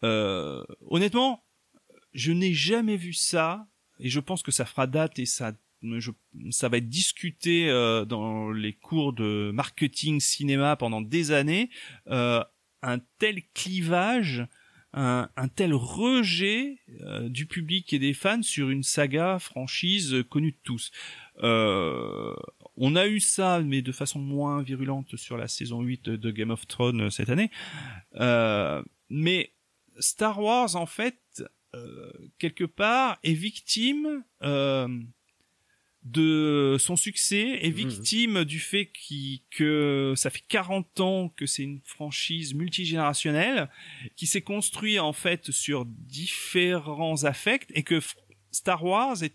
Euh, 0.04 0.62
honnêtement, 0.90 1.42
je 2.12 2.30
n'ai 2.30 2.52
jamais 2.52 2.96
vu 2.96 3.12
ça 3.12 3.66
et 3.98 4.08
je 4.08 4.20
pense 4.20 4.42
que 4.42 4.52
ça 4.52 4.64
fera 4.64 4.86
date 4.86 5.18
et 5.18 5.26
ça, 5.26 5.52
ça 6.50 6.68
va 6.68 6.76
être 6.78 6.88
discuté 6.88 7.68
euh, 7.68 8.04
dans 8.04 8.50
les 8.50 8.72
cours 8.72 9.12
de 9.12 9.50
marketing 9.52 10.20
cinéma 10.20 10.76
pendant 10.76 11.00
des 11.00 11.32
années. 11.32 11.70
Euh, 12.08 12.42
un 12.82 12.98
tel 13.18 13.42
clivage, 13.54 14.46
un, 14.92 15.28
un 15.36 15.48
tel 15.48 15.74
rejet 15.74 16.78
euh, 17.00 17.28
du 17.28 17.46
public 17.46 17.92
et 17.92 17.98
des 17.98 18.14
fans 18.14 18.42
sur 18.42 18.70
une 18.70 18.82
saga 18.82 19.38
franchise 19.38 20.16
connue 20.28 20.52
de 20.52 20.58
tous. 20.62 20.90
On 22.76 22.96
a 22.96 23.06
eu 23.06 23.20
ça, 23.20 23.60
mais 23.60 23.82
de 23.82 23.92
façon 23.92 24.18
moins 24.18 24.62
virulente 24.62 25.16
sur 25.16 25.36
la 25.36 25.46
saison 25.46 25.82
8 25.82 26.10
de, 26.10 26.30
Game 26.32 26.50
of 26.50 26.66
Thrones 26.66 27.10
cette 27.10 27.30
année. 27.30 27.50
Mais 29.10 29.53
Star 29.98 30.40
Wars, 30.40 30.76
en 30.76 30.86
fait, 30.86 31.44
euh, 31.74 32.12
quelque 32.38 32.64
part, 32.64 33.18
est 33.22 33.32
victime 33.32 34.24
euh, 34.42 34.88
de 36.04 36.76
son 36.78 36.96
succès, 36.96 37.58
est 37.62 37.70
victime 37.70 38.44
du 38.44 38.60
fait 38.60 38.90
que 39.50 40.12
ça 40.16 40.28
fait 40.28 40.42
40 40.48 41.00
ans 41.00 41.28
que 41.30 41.46
c'est 41.46 41.62
une 41.62 41.80
franchise 41.82 42.54
multigénérationnelle 42.54 43.70
qui 44.14 44.26
s'est 44.26 44.42
construit 44.42 44.98
en 44.98 45.14
fait 45.14 45.50
sur 45.50 45.86
différents 45.86 47.24
affects 47.24 47.70
et 47.74 47.82
que 47.82 48.00
Star 48.52 48.84
Wars 48.84 49.22
est 49.22 49.34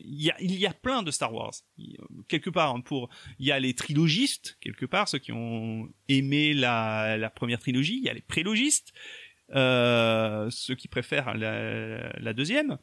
il 0.00 0.22
y 0.24 0.30
a, 0.30 0.36
il 0.40 0.58
y 0.58 0.66
a 0.66 0.72
plein 0.72 1.04
de 1.04 1.12
Star 1.12 1.32
Wars. 1.32 1.52
Quelque 2.26 2.50
part 2.50 2.74
hein, 2.74 2.80
pour 2.80 3.10
il 3.38 3.46
y 3.46 3.52
a 3.52 3.60
les 3.60 3.74
trilogistes 3.74 4.58
quelque 4.60 4.86
part 4.86 5.08
ceux 5.08 5.18
qui 5.18 5.30
ont 5.30 5.88
aimé 6.08 6.52
la, 6.52 7.16
la 7.16 7.30
première 7.30 7.60
trilogie 7.60 7.98
il 7.98 8.04
y 8.04 8.08
a 8.08 8.14
les 8.14 8.20
prélogistes 8.20 8.92
ceux 9.50 10.74
qui 10.76 10.88
préfèrent 10.88 11.34
la, 11.34 12.18
la 12.18 12.32
deuxième 12.32 12.78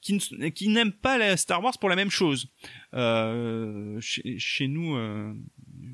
qui, 0.00 0.68
n'aiment 0.68 0.92
pas 0.92 1.36
Star 1.36 1.62
Wars 1.62 1.78
pour 1.78 1.88
la 1.88 1.96
même 1.96 2.10
chose. 2.10 2.48
Euh, 2.94 4.00
chez, 4.00 4.38
chez 4.38 4.68
nous 4.68 4.96
euh, 4.96 5.34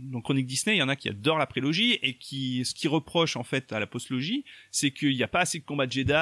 dans 0.03 0.21
Chronique 0.21 0.47
Disney 0.47 0.77
il 0.77 0.79
y 0.79 0.83
en 0.83 0.89
a 0.89 0.97
qui 0.97 1.09
adorent 1.09 1.39
la 1.39 1.47
prélogie 1.47 1.99
et 2.03 2.15
qui 2.19 2.65
ce 2.65 2.75
qui 2.75 2.89
reproche 2.89 3.37
en 3.37 3.43
fait 3.45 3.73
à 3.73 3.81
la 3.81 3.87
postlogie 3.87 4.45
c'est 4.71 4.91
qu'il 4.91 5.15
n'y 5.15 5.23
a 5.23 5.29
pas 5.29 5.41
assez 5.41 5.59
de 5.59 5.65
combats 5.65 5.87
de 5.87 5.93
Jedi 5.93 6.13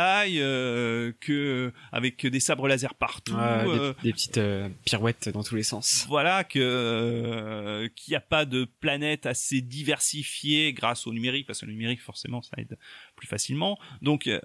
euh, 0.41 1.13
que 1.21 1.73
avec 1.93 2.27
des 2.27 2.41
sabres 2.41 2.69
laser 2.69 2.95
partout 2.95 3.35
Ouais, 3.35 3.65
des- 3.65 3.71
euh, 3.71 3.93
des, 4.03 4.13
petites 4.13 4.39
euh, 4.39 4.69
pirouettes 4.85 5.29
dans 5.31 5.43
tous 5.43 5.55
les 5.57 5.63
sens. 5.63 6.05
voilà 6.09 6.45
que 6.45 6.59
euh, 6.61 7.89
qu'il 7.97 8.13
n'y 8.13 8.17
a 8.17 8.21
pas 8.21 8.45
de 8.45 8.65
planète 8.65 9.27
assez 9.27 9.61
diversifiée 9.61 10.73
grâce 10.73 11.07
au 11.07 11.13
numérique 11.13 11.47
parce 11.47 11.61
que 11.61 11.67
le 11.67 11.73
numérique 11.73 12.01
forcément 12.01 12.43
ça 12.43 12.53
aide 12.59 12.79
plus 13.17 13.27
facilement 13.27 13.79
donc 14.01 14.27
euh, 14.27 14.41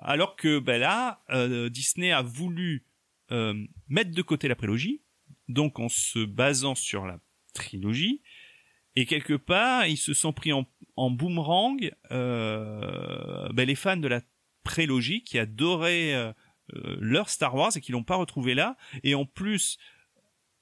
alors 0.00 0.36
que 0.36 0.58
ben 0.58 0.80
là 0.80 1.22
euh, 1.30 1.68
Disney 1.68 2.12
a 2.12 2.22
voulu 2.22 2.84
euh, 3.32 3.54
mettre 3.88 4.10
de 4.12 4.22
côté 4.22 4.48
la 4.48 4.56
prélogie 4.56 5.00
donc 5.48 5.78
en 5.78 5.88
se 5.88 6.24
basant 6.24 6.74
sur 6.74 7.06
la 7.06 7.20
trilogie 7.54 8.20
et 9.00 9.06
quelque 9.06 9.34
part 9.34 9.86
ils 9.86 9.96
se 9.96 10.12
sont 10.12 10.32
pris 10.32 10.52
en, 10.52 10.66
en 10.96 11.10
boomerang 11.10 11.90
euh, 12.10 13.48
ben, 13.52 13.66
les 13.66 13.74
fans 13.74 13.96
de 13.96 14.08
la 14.08 14.20
prélogie 14.64 15.22
qui 15.22 15.38
adoraient 15.38 16.14
euh, 16.14 16.32
euh, 16.74 16.96
leur 17.00 17.30
Star 17.30 17.54
Wars 17.54 17.76
et 17.76 17.80
qui 17.80 17.92
l'ont 17.92 18.04
pas 18.04 18.16
retrouvé 18.16 18.54
là 18.54 18.76
et 19.04 19.14
en 19.14 19.24
plus 19.24 19.78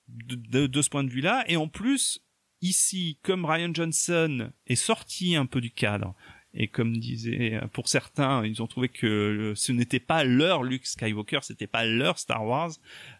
de, 0.08 0.34
de, 0.34 0.66
de 0.66 0.82
ce 0.82 0.88
point 0.88 1.04
de 1.04 1.10
vue-là. 1.10 1.44
Et 1.48 1.56
en 1.56 1.66
plus, 1.68 2.20
ici, 2.60 3.18
comme 3.22 3.44
Ryan 3.44 3.72
Johnson 3.74 4.52
est 4.66 4.76
sorti 4.76 5.34
un 5.34 5.46
peu 5.46 5.60
du 5.60 5.70
cadre, 5.70 6.14
et 6.58 6.68
comme 6.68 6.96
disait, 6.96 7.60
pour 7.72 7.86
certains, 7.88 8.44
ils 8.46 8.62
ont 8.62 8.66
trouvé 8.66 8.88
que 8.88 9.52
ce 9.54 9.72
n'était 9.72 10.00
pas 10.00 10.24
leur 10.24 10.62
Luke 10.62 10.86
Skywalker, 10.86 11.40
c'était 11.42 11.66
pas 11.66 11.84
leur 11.84 12.18
Star 12.18 12.46
Wars, 12.46 12.70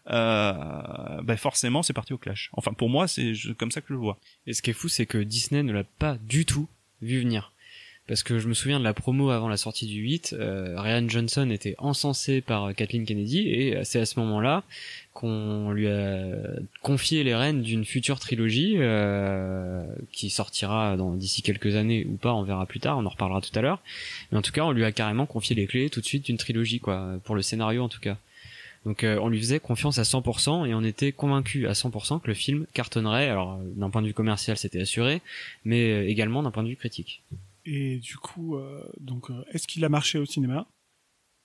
euh, 0.09 1.06
ben 1.27 1.35
forcément, 1.35 1.83
c'est 1.83 1.93
parti 1.93 2.13
au 2.13 2.17
clash. 2.17 2.49
Enfin, 2.53 2.71
pour 2.71 2.89
moi, 2.89 3.07
c'est 3.07 3.33
comme 3.57 3.71
ça 3.71 3.81
que 3.81 3.87
je 3.89 3.93
le 3.93 3.99
vois. 3.99 4.17
Et 4.47 4.53
ce 4.53 4.61
qui 4.61 4.69
est 4.69 4.73
fou, 4.73 4.87
c'est 4.87 5.05
que 5.05 5.17
Disney 5.17 5.61
ne 5.61 5.73
l'a 5.73 5.83
pas 5.83 6.17
du 6.25 6.45
tout 6.45 6.67
vu 7.01 7.19
venir. 7.19 7.51
Parce 8.07 8.23
que 8.23 8.39
je 8.39 8.47
me 8.47 8.53
souviens 8.53 8.79
de 8.79 8.85
la 8.85 8.93
promo 8.93 9.31
avant 9.31 9.49
la 9.49 9.57
sortie 9.57 9.85
du 9.85 9.99
8, 9.99 10.33
euh, 10.39 10.79
Ryan 10.79 11.09
Johnson 11.09 11.49
était 11.49 11.75
encensé 11.77 12.39
par 12.39 12.69
euh, 12.69 12.71
Kathleen 12.71 13.05
Kennedy 13.05 13.49
et 13.49 13.83
c'est 13.83 13.99
à 13.99 14.05
ce 14.05 14.17
moment-là 14.21 14.63
qu'on 15.11 15.71
lui 15.71 15.89
a 15.89 16.29
confier 16.81 17.25
les 17.25 17.35
rênes 17.35 17.61
d'une 17.61 17.83
future 17.83 18.19
trilogie 18.21 18.75
euh, 18.77 19.85
qui 20.13 20.29
sortira 20.29 20.95
d'ici 21.17 21.41
quelques 21.41 21.75
années 21.75 22.05
ou 22.09 22.15
pas, 22.15 22.33
on 22.33 22.43
verra 22.43 22.65
plus 22.65 22.79
tard, 22.79 22.97
on 22.97 23.05
en 23.05 23.09
reparlera 23.09 23.41
tout 23.41 23.51
à 23.59 23.61
l'heure. 23.61 23.81
Mais 24.31 24.37
en 24.37 24.41
tout 24.41 24.53
cas, 24.53 24.63
on 24.63 24.71
lui 24.71 24.85
a 24.85 24.93
carrément 24.93 25.25
confié 25.25 25.53
les 25.57 25.67
clés 25.67 25.89
tout 25.89 25.99
de 25.99 26.05
suite 26.05 26.27
d'une 26.27 26.37
trilogie, 26.37 26.79
quoi, 26.79 27.19
pour 27.25 27.35
le 27.35 27.41
scénario 27.41 27.83
en 27.83 27.89
tout 27.89 27.99
cas. 27.99 28.17
Donc 28.87 29.03
euh, 29.03 29.19
on 29.21 29.27
lui 29.27 29.37
faisait 29.39 29.59
confiance 29.59 29.99
à 29.99 30.03
100% 30.03 30.65
et 30.65 30.73
on 30.73 30.81
était 30.81 31.11
convaincu 31.11 31.67
à 31.67 31.73
100% 31.73 32.21
que 32.21 32.27
le 32.27 32.33
film 32.33 32.65
cartonnerait. 32.73 33.27
Alors 33.27 33.55
euh, 33.55 33.63
d'un 33.75 33.89
point 33.89 34.01
de 34.01 34.07
vue 34.07 34.13
commercial, 34.13 34.55
c'était 34.55 34.79
assuré, 34.79 35.21
mais 35.65 35.91
euh, 35.91 36.07
également 36.07 36.41
d'un 36.41 36.51
point 36.51 36.63
de 36.63 36.69
vue 36.69 36.77
critique. 36.77 37.21
Et 37.65 37.97
du 37.97 38.15
coup, 38.15 38.55
euh, 38.55 38.81
donc, 39.01 39.29
euh, 39.29 39.43
est-ce 39.51 39.67
qu'il 39.67 39.83
a 39.83 39.89
marché 39.89 40.19
au 40.19 40.25
cinéma? 40.25 40.67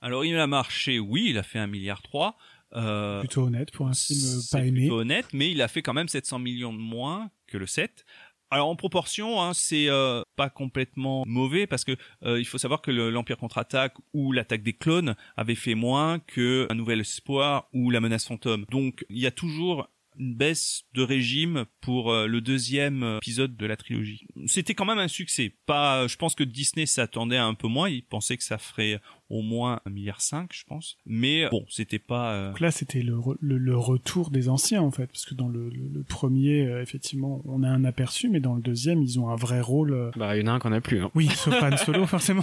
Alors 0.00 0.24
il 0.24 0.36
a 0.36 0.46
marché, 0.46 1.00
oui, 1.00 1.30
il 1.30 1.38
a 1.38 1.42
fait 1.42 1.58
un 1.58 1.66
milliard 1.66 2.00
trois. 2.00 2.36
Euh, 2.74 3.18
Plutôt 3.18 3.42
honnête 3.42 3.72
pour 3.72 3.88
un 3.88 3.92
film 3.92 4.40
pas 4.52 4.64
aimé. 4.64 4.82
plutôt 4.82 5.00
honnête, 5.00 5.26
mais 5.32 5.50
il 5.50 5.60
a 5.62 5.66
fait 5.68 5.82
quand 5.82 5.94
même 5.94 6.08
700 6.08 6.38
millions 6.38 6.72
de 6.72 6.78
moins 6.78 7.28
que 7.48 7.58
le 7.58 7.66
7. 7.66 8.04
Alors 8.52 8.68
en 8.68 8.76
proportion, 8.76 9.40
hein, 9.40 9.54
c'est 9.54 9.88
euh, 9.88 10.20
pas 10.36 10.50
complètement 10.50 11.24
mauvais 11.26 11.66
parce 11.66 11.84
que 11.86 11.96
euh, 12.22 12.38
il 12.38 12.44
faut 12.44 12.58
savoir 12.58 12.82
que 12.82 12.90
le- 12.90 13.08
l'Empire 13.08 13.38
contre-attaque 13.38 13.94
ou 14.12 14.30
l'attaque 14.32 14.62
des 14.62 14.74
clones 14.74 15.14
avait 15.38 15.54
fait 15.54 15.74
moins 15.74 16.18
que 16.18 16.66
Un 16.68 16.74
Nouvel 16.74 17.00
Espoir 17.00 17.68
ou 17.72 17.88
La 17.90 18.00
Menace 18.00 18.26
Fantôme. 18.26 18.66
Donc 18.70 19.06
il 19.08 19.18
y 19.20 19.26
a 19.26 19.30
toujours 19.30 19.88
une 20.18 20.34
baisse 20.34 20.82
de 20.92 21.00
régime 21.02 21.64
pour 21.80 22.12
euh, 22.12 22.26
le 22.26 22.42
deuxième 22.42 23.02
euh, 23.02 23.16
épisode 23.16 23.56
de 23.56 23.64
la 23.64 23.78
trilogie. 23.78 24.26
C'était 24.46 24.74
quand 24.74 24.84
même 24.84 24.98
un 24.98 25.08
succès. 25.08 25.54
Pas, 25.64 26.06
je 26.06 26.16
pense 26.16 26.34
que 26.34 26.44
Disney 26.44 26.84
s'attendait 26.84 27.38
à 27.38 27.46
un 27.46 27.54
peu 27.54 27.68
moins. 27.68 27.88
Il 27.88 28.04
pensait 28.04 28.36
que 28.36 28.44
ça 28.44 28.58
ferait 28.58 29.00
au 29.32 29.42
moins 29.42 29.80
un 29.86 29.90
milliard 29.90 30.20
cinq, 30.20 30.50
je 30.52 30.64
pense. 30.64 30.98
Mais 31.06 31.48
bon, 31.50 31.64
c'était 31.68 31.98
pas. 31.98 32.32
euh, 32.34 32.48
Donc 32.50 32.60
là, 32.60 32.70
c'était 32.70 33.02
le, 33.02 33.14
re- 33.14 33.36
le, 33.40 33.58
le 33.58 33.76
retour 33.76 34.30
des 34.30 34.48
anciens, 34.48 34.82
en 34.82 34.90
fait, 34.90 35.06
parce 35.06 35.24
que 35.24 35.34
dans 35.34 35.48
le, 35.48 35.68
le, 35.70 35.88
le 35.92 36.02
premier, 36.02 36.66
euh, 36.66 36.82
effectivement, 36.82 37.42
on 37.46 37.62
a 37.62 37.68
un 37.68 37.84
aperçu, 37.84 38.28
mais 38.28 38.40
dans 38.40 38.54
le 38.54 38.62
deuxième, 38.62 39.02
ils 39.02 39.18
ont 39.18 39.28
un 39.30 39.36
vrai 39.36 39.60
rôle. 39.60 39.92
euh, 39.92 40.10
Bah, 40.16 40.36
il 40.36 40.40
y 40.40 40.44
en 40.44 40.52
a 40.52 40.52
un 40.52 40.58
qu'on 40.58 40.72
a 40.72 40.80
plus. 40.80 41.00
Hein. 41.02 41.10
Oui, 41.14 41.26
sauf 41.28 41.54
Han 41.62 41.76
Solo, 41.76 42.06
forcément. 42.06 42.42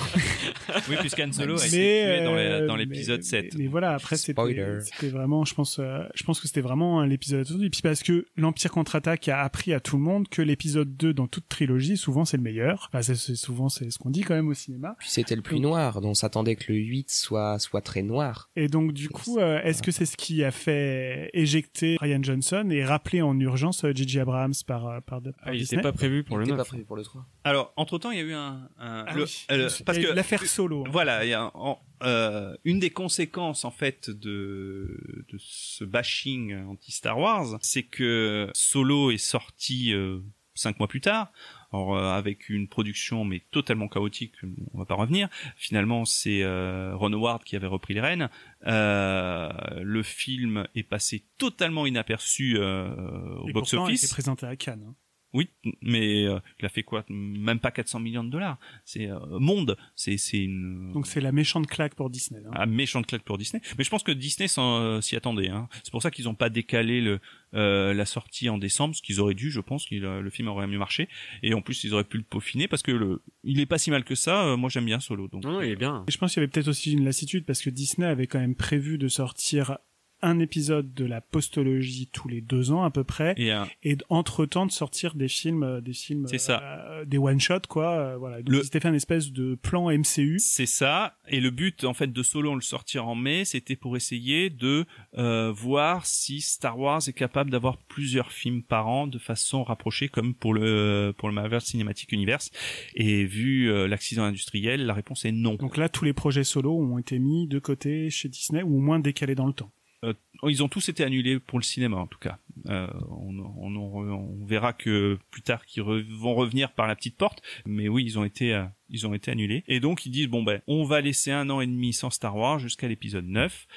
Oui, 0.90 0.95
puisqu'Han 0.99 1.32
Solo 1.32 1.56
a 1.60 1.61
Mais, 1.61 1.68
été 1.68 2.18
tué 2.18 2.26
dans 2.26 2.36
euh, 2.36 2.78
l'épisode 2.78 3.20
mais- 3.20 3.24
7. 3.26 3.53
Mais, 3.53 3.64
mais 3.64 3.68
voilà, 3.68 3.94
après, 3.94 4.18
c'était 4.18 5.10
vraiment, 5.10 5.45
je 5.45 5.53
pense, 5.53 5.80
euh, 5.80 6.03
je 6.16 6.24
pense 6.24 6.40
que 6.40 6.48
c'était 6.48 6.61
vraiment 6.61 7.03
l'épisode. 7.03 7.48
Et 7.61 7.70
puis 7.70 7.82
parce 7.82 8.03
que 8.03 8.26
l'Empire 8.36 8.72
contre-attaque 8.72 9.28
a 9.28 9.41
appris 9.44 9.74
à 9.74 9.80
tout 9.80 9.98
le 9.98 10.03
monde 10.03 10.28
que 10.28 10.41
l'épisode 10.41 10.95
2 10.98 11.14
dans 11.14 11.28
toute 11.28 11.48
trilogie, 11.48 11.98
souvent, 11.98 12.26
c'est 12.26 12.38
le 12.38 12.44
meilleur. 12.44 12.90
Enfin, 12.91 13.02
c'est- 13.02 13.36
souvent, 13.36 13.70
c'est 13.70 13.90
ce 13.91 13.98
qu'on 13.99 14.10
dit 14.10 14.22
quand 14.22 14.36
même 14.36 14.48
au 14.48 14.53
cinéma. 14.53 14.95
Puis 14.99 15.10
c'était 15.10 15.36
le 15.36 15.41
plus 15.41 15.60
noir, 15.60 16.02
donc 16.02 16.11
on 16.11 16.14
s'attendait 16.16 16.56
que 16.56 16.72
le 16.72 16.78
8 16.80 17.10
soit, 17.11 17.60
soit 17.60 17.81
très 17.81 18.01
noir. 18.01 18.49
Et 18.56 18.68
donc 18.68 18.93
du 18.93 19.10
coup, 19.10 19.39
euh, 19.39 19.61
est-ce 19.64 19.81
que 19.84 19.91
c'est 19.91 20.06
ce 20.06 20.18
qui 20.18 20.43
a 20.43 20.51
fait 20.51 21.30
éjecter 21.34 21.97
Ryan 21.99 22.22
Johnson 22.23 22.68
et 22.72 22.84
rappeler 22.84 23.22
en 23.22 23.39
urgence 23.39 23.84
euh, 23.85 23.91
J.J. 23.93 24.19
Abrams 24.19 24.53
par, 24.65 24.88
euh, 24.88 24.99
par, 25.01 25.22
par 25.22 25.31
Ah, 25.43 25.53
il 25.53 25.60
Disney 25.60 25.80
était 25.81 25.89
pas 25.91 25.95
prévu 25.95 26.23
pour 26.23 26.38
Il 26.38 26.39
le 26.39 26.43
était 26.45 26.51
9. 26.51 26.57
pas 26.57 26.65
prévu 26.65 26.85
pour 26.85 26.95
le 26.95 27.03
3. 27.03 27.26
Alors, 27.43 27.73
entre 27.77 27.97
temps, 27.99 28.11
il 28.11 28.18
y 28.18 28.22
a 28.22 28.23
eu 28.23 28.34
un, 28.34 28.69
un- 28.80 29.06
Ah 29.07 29.14
le- 29.15 29.23
oui, 29.23 29.45
euh, 29.51 29.69
parce 29.85 29.97
que 29.97 30.07
l'affaire 30.14 30.43
Solo. 30.45 30.84
hein. 30.85 30.89
Voilà, 30.91 31.26
il 31.26 31.30
y 31.30 31.34
a 31.34 31.43
un- 31.43 31.51
en- 31.53 31.80
euh, 32.03 32.56
une 32.64 32.80
des 32.80 32.89
conséquences 32.91 33.65
en 33.65 33.72
fait 33.72 34.10
de, 34.10 35.26
de 35.31 35.38
ce 35.38 35.84
bashing 35.84 36.56
anti 36.65 36.91
Star 36.91 37.19
Wars, 37.19 37.57
c'est 37.61 37.84
que 37.84 38.49
Solo 38.53 39.11
est 39.11 39.18
sorti 39.18 39.93
euh, 39.93 40.19
cinq 40.56 40.80
mois 40.80 40.88
plus 40.88 41.01
tard. 41.01 41.31
Alors, 41.72 41.96
euh, 41.96 42.12
avec 42.12 42.50
une 42.50 42.68
production 42.68 43.26
mais 43.26 43.41
totalement 43.52 43.88
chaotique, 43.88 44.34
on 44.74 44.80
va 44.80 44.86
pas 44.86 44.96
revenir. 44.96 45.30
Finalement, 45.56 46.06
c'est 46.06 46.41
euh, 46.44 46.96
Ron 46.96 47.14
Howard 47.14 47.44
qui 47.44 47.56
avait 47.56 47.68
repris 47.68 47.94
les 47.94 48.02
rênes. 48.02 48.30
Euh, 48.66 49.50
le 49.82 50.04
film 50.04 50.68
est 50.76 50.84
passé 50.84 51.26
totalement 51.38 51.86
inaperçu 51.86 52.58
euh, 52.58 52.90
au 53.38 53.50
Et 53.50 53.54
box 53.54 53.72
pourtant, 53.72 53.88
il 53.88 53.96
était 53.96 54.08
présenté 54.08 54.46
à 54.46 54.56
Cannes. 54.56 54.86
hein. 54.90 54.96
Oui, 55.34 55.49
mais 55.81 56.26
euh, 56.26 56.39
il 56.60 56.65
a 56.65 56.69
fait 56.69 56.81
quoi? 56.84 57.06
Même 57.10 57.60
pas 57.60 57.69
400 57.72 57.99
millions 57.99 58.23
de 58.23 58.30
dollars. 58.30 58.57
C'est 58.84 59.10
euh, 59.11 59.19
monde. 59.39 59.77
C'est 59.95 60.18
c'est 60.18 60.39
une 60.39 60.91
Donc 60.91 61.06
c'est 61.06 61.22
la 61.22 61.31
méchante 61.31 61.68
claque 61.68 61.93
pour 61.95 62.10
Disney. 62.10 62.41
hein. 62.47 62.51
un 62.56 62.65
méchant 62.65 63.01
claque 63.03 63.22
pour 63.23 63.38
Disney. 63.38 63.61
Mais 63.77 63.84
je 63.84 63.89
pense 63.89 64.01
que 64.03 64.11
Disney 64.11 64.47
s'en- 64.47 64.80
euh, 64.80 65.01
s'y 65.01 65.15
attendait. 65.15 65.49
Hein. 65.49 65.68
C'est 65.84 65.91
pour 65.91 66.01
ça 66.01 66.10
qu'ils 66.10 66.26
n'ont 66.26 66.34
pas 66.35 66.49
décalé 66.49 66.99
le, 67.01 67.19
euh, 67.53 67.93
la 67.93 68.06
sortie 68.06 68.49
en 68.49 68.57
décembre, 68.57 68.95
ce 68.95 69.01
qu'ils 69.03 69.19
auraient 69.19 69.35
dû. 69.35 69.51
Je 69.51 69.61
pense 69.61 69.85
que 69.85 69.95
le 69.95 70.30
film 70.31 70.47
aurait 70.47 70.65
mieux 70.68 70.80
marché. 70.80 71.07
Et 71.43 71.53
en 71.53 71.61
plus, 71.61 71.84
ils 71.84 71.93
auraient 71.93 72.03
pu 72.03 72.18
le 72.18 72.23
peaufiner 72.23 72.68
parce 72.68 72.81
que 72.81 72.91
le, 72.91 73.22
il 73.43 73.60
est 73.60 73.65
pas 73.68 73.77
si 73.77 73.91
mal 73.91 74.03
que 74.03 74.15
ça. 74.15 74.45
Euh, 74.47 74.57
moi, 74.57 74.69
j'aime 74.69 74.85
bien 74.85 74.99
Solo. 74.99 75.27
Donc. 75.27 75.43
Non, 75.43 75.53
non, 75.53 75.61
il 75.61 75.69
est 75.72 75.76
bien. 75.76 76.06
Et 76.07 76.11
je 76.11 76.18
pense 76.18 76.34
qu'il 76.34 76.41
y 76.41 76.43
avait 76.43 76.51
peut-être 76.51 76.68
aussi 76.69 76.93
une 76.93 77.06
lassitude 77.06 77.45
parce 77.45 77.61
que 77.61 77.69
Disney 77.69 78.07
avait 78.07 78.26
quand 78.27 78.39
même 78.39 78.56
prévu 78.56 78.97
de 78.97 79.07
sortir 79.07 79.77
un 80.22 80.40
épisode 80.40 80.94
de 80.94 81.06
la 81.06 81.22
postologie 81.22 82.10
tous 82.12 82.28
les 82.28 82.41
deux 82.41 82.72
ans 82.72 82.84
à 82.84 82.91
peu 82.91 83.04
près 83.04 83.34
Et 83.38 83.52
euh, 83.52 83.64
et 83.84 83.98
entre 84.10 84.46
temps 84.46 84.66
de 84.66 84.72
sortir 84.72 85.16
des 85.16 85.28
films 85.28 85.64
euh, 85.64 85.82
des 85.82 85.94
films 85.94 86.28
C'est 86.28 86.38
ça. 86.38 86.62
euh, 86.62 87.06
des 87.06 87.18
one 87.18 87.40
shot 87.40 87.62
quoi 87.70 87.91
euh, 87.91 88.18
voilà 88.18 88.41
donc 88.41 88.64
s'étaient 88.64 88.80
fait 88.80 88.88
un 88.88 88.94
espèce 88.94 89.32
de 89.32 89.56
plan 89.56 89.90
MCU 89.90 90.38
C'est 90.40 90.66
ça. 90.66 91.16
Et 91.30 91.40
le 91.40 91.52
but, 91.52 91.84
en 91.84 91.94
fait, 91.94 92.12
de 92.12 92.24
Solo, 92.24 92.52
on 92.52 92.56
le 92.56 92.62
sortir 92.62 93.08
en 93.08 93.16
mai, 93.16 93.46
c'était 93.46 93.76
pour 93.76 93.96
essayer 93.96 94.50
de 94.50 94.86
euh, 95.18 95.52
voir 95.52 96.06
si 96.06 96.41
Star 96.41 96.78
Wars 96.80 97.02
est 97.08 97.14
capable 97.14 97.52
d'avoir 97.52 97.78
plusieurs 97.78 98.32
films 98.32 98.64
par 98.64 98.88
an 98.88 99.08
de 99.08 99.20
façon 99.20 99.64
rapprochée, 99.64 100.10
comme 100.10 100.34
pour 100.34 100.54
le 100.54 101.14
pour 101.18 101.30
le 101.30 101.36
Marvel 101.36 101.62
Cinematic 101.62 102.12
Universe. 102.12 102.52
Et 102.96 103.26
vu 103.26 103.72
l'accident 103.88 104.24
industriel, 104.24 104.86
la 104.86 104.94
réponse 104.94 105.26
est 105.26 105.32
non. 105.32 105.56
donc 105.56 105.78
là 105.78 105.90
tous 105.90 106.06
les 106.06 106.14
projets 106.14 106.44
solo 106.44 106.76
ont 106.78 106.98
été 106.98 107.20
mis 107.20 107.48
de 107.48 107.60
côté 107.60 108.10
chez 108.10 108.30
Disney 108.30 108.64
ou 108.64 108.78
au 108.78 108.80
moins 108.80 109.00
décalés 109.00 109.36
dans 109.36 109.48
le 109.48 109.54
temps 109.54 109.72
Euh, 110.06 110.14
ils 110.48 110.64
ont 110.64 110.70
tous 110.70 110.88
été 110.90 111.04
annulés 111.04 111.40
pour 111.40 111.60
le 111.60 111.64
cinéma, 111.64 111.98
en 111.98 112.08
tout 112.08 112.20
cas. 112.20 112.40
Euh, 112.68 112.88
on, 113.10 113.38
on, 113.40 113.76
on- 113.76 114.40
on 114.42 114.46
verra 114.46 114.72
que 114.72 115.18
plus 115.30 115.42
tard 115.42 115.66
qu'ils 115.66 115.84
re- 115.84 116.06
vont 116.10 116.36
revenir 116.36 116.72
par 116.74 116.88
la 116.88 116.96
petite 116.96 117.18
porte, 117.18 117.42
mais 117.66 117.90
oui, 117.90 118.04
ils 118.06 118.18
ont 118.18 118.24
été, 118.24 118.54
euh, 118.54 118.64
ils 118.90 119.06
ont 119.08 119.14
été 119.14 119.30
annulés. 119.32 119.64
Et 119.68 119.80
donc 119.82 120.06
ils 120.06 120.10
disent 120.12 120.28
bon 120.28 120.44
ben, 120.44 120.62
on 120.68 120.86
va 120.86 121.02
laisser 121.02 121.32
un 121.32 121.50
an 121.50 121.60
et 121.62 121.68
demi 121.68 121.92
sans 121.94 122.10
Star 122.10 122.36
Wars 122.38 122.60
jusqu'à 122.60 122.88
l'épisode 122.88 123.26
9 123.26 123.68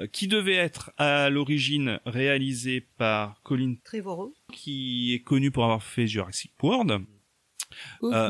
euh, 0.00 0.06
qui 0.06 0.28
devait 0.28 0.54
être 0.54 0.92
à 0.98 1.30
l'origine 1.30 1.98
réalisé 2.06 2.80
par 2.96 3.40
Colin 3.42 3.74
Trevorrow. 3.84 4.34
qui 4.52 5.14
est 5.14 5.20
connu 5.24 5.50
pour 5.50 5.64
avoir 5.64 5.82
fait 5.82 6.06
Jurassic 6.06 6.52
World. 6.62 7.04
Euh, 8.12 8.28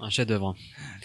Un 0.00 0.10
chef-d'œuvre. 0.10 0.54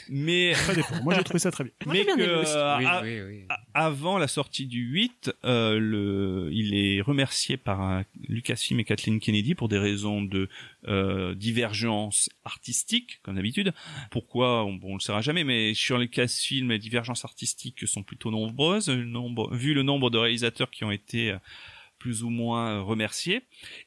mais 0.10 0.54
ça 0.54 0.74
dépend 0.74 1.02
moi 1.04 1.14
j'ai 1.16 1.24
trouvé 1.24 1.40
ça 1.40 1.52
très 1.52 1.64
bien 1.64 1.74
Moi, 1.86 1.94
mais 1.96 2.04
bien 2.06 2.16
que 2.16 2.22
aimé 2.22 2.34
aussi. 2.42 2.54
euh, 2.56 2.78
Oui, 2.78 2.86
à- 2.86 3.02
oui, 3.04 3.22
oui. 3.22 3.44
a- 3.50 3.60
avant 3.74 4.18
la 4.18 4.28
sortie 4.28 4.66
du 4.66 4.82
8, 4.82 5.32
euh, 5.46 5.78
le, 5.80 6.50
il 6.52 6.74
est 6.76 7.02
remercié 7.02 7.58
par 7.58 7.82
euh, 7.90 8.02
Lucasfilm 8.28 8.80
et 8.80 8.84
Kathleen 8.84 9.20
Kennedy 9.20 9.56
pour 9.56 9.68
des 9.70 9.78
raisons 9.78 10.22
de 10.22 10.50
euh, 10.88 11.36
divergence 11.36 12.30
artistique, 12.46 13.20
comme 13.24 13.36
d'habitude. 13.36 13.74
Pourquoi 14.12 14.66
on, 14.66 14.74
bon, 14.74 14.92
on 14.92 14.96
le 14.96 15.00
saura 15.00 15.22
jamais, 15.22 15.44
mais 15.44 15.74
sur 15.74 15.98
Lucasfilm, 15.98 16.70
les 16.72 16.80
divergences 16.80 17.26
artistiques 17.26 17.88
sont 17.88 18.04
plutôt 18.04 18.32
nombreuses, 18.32 18.90
le 18.90 19.06
nombre, 19.06 19.54
vu 19.56 19.74
le 19.74 19.84
nombre 19.84 20.10
de 20.10 20.18
réalisateurs 20.18 20.70
qui 20.72 20.84
ont 20.84 20.92
été 20.92 21.32
euh, 21.32 21.38
plus 22.00 22.24
ou 22.24 22.30
moins 22.30 22.78
euh, 22.78 22.82
remerciés. 22.82 23.42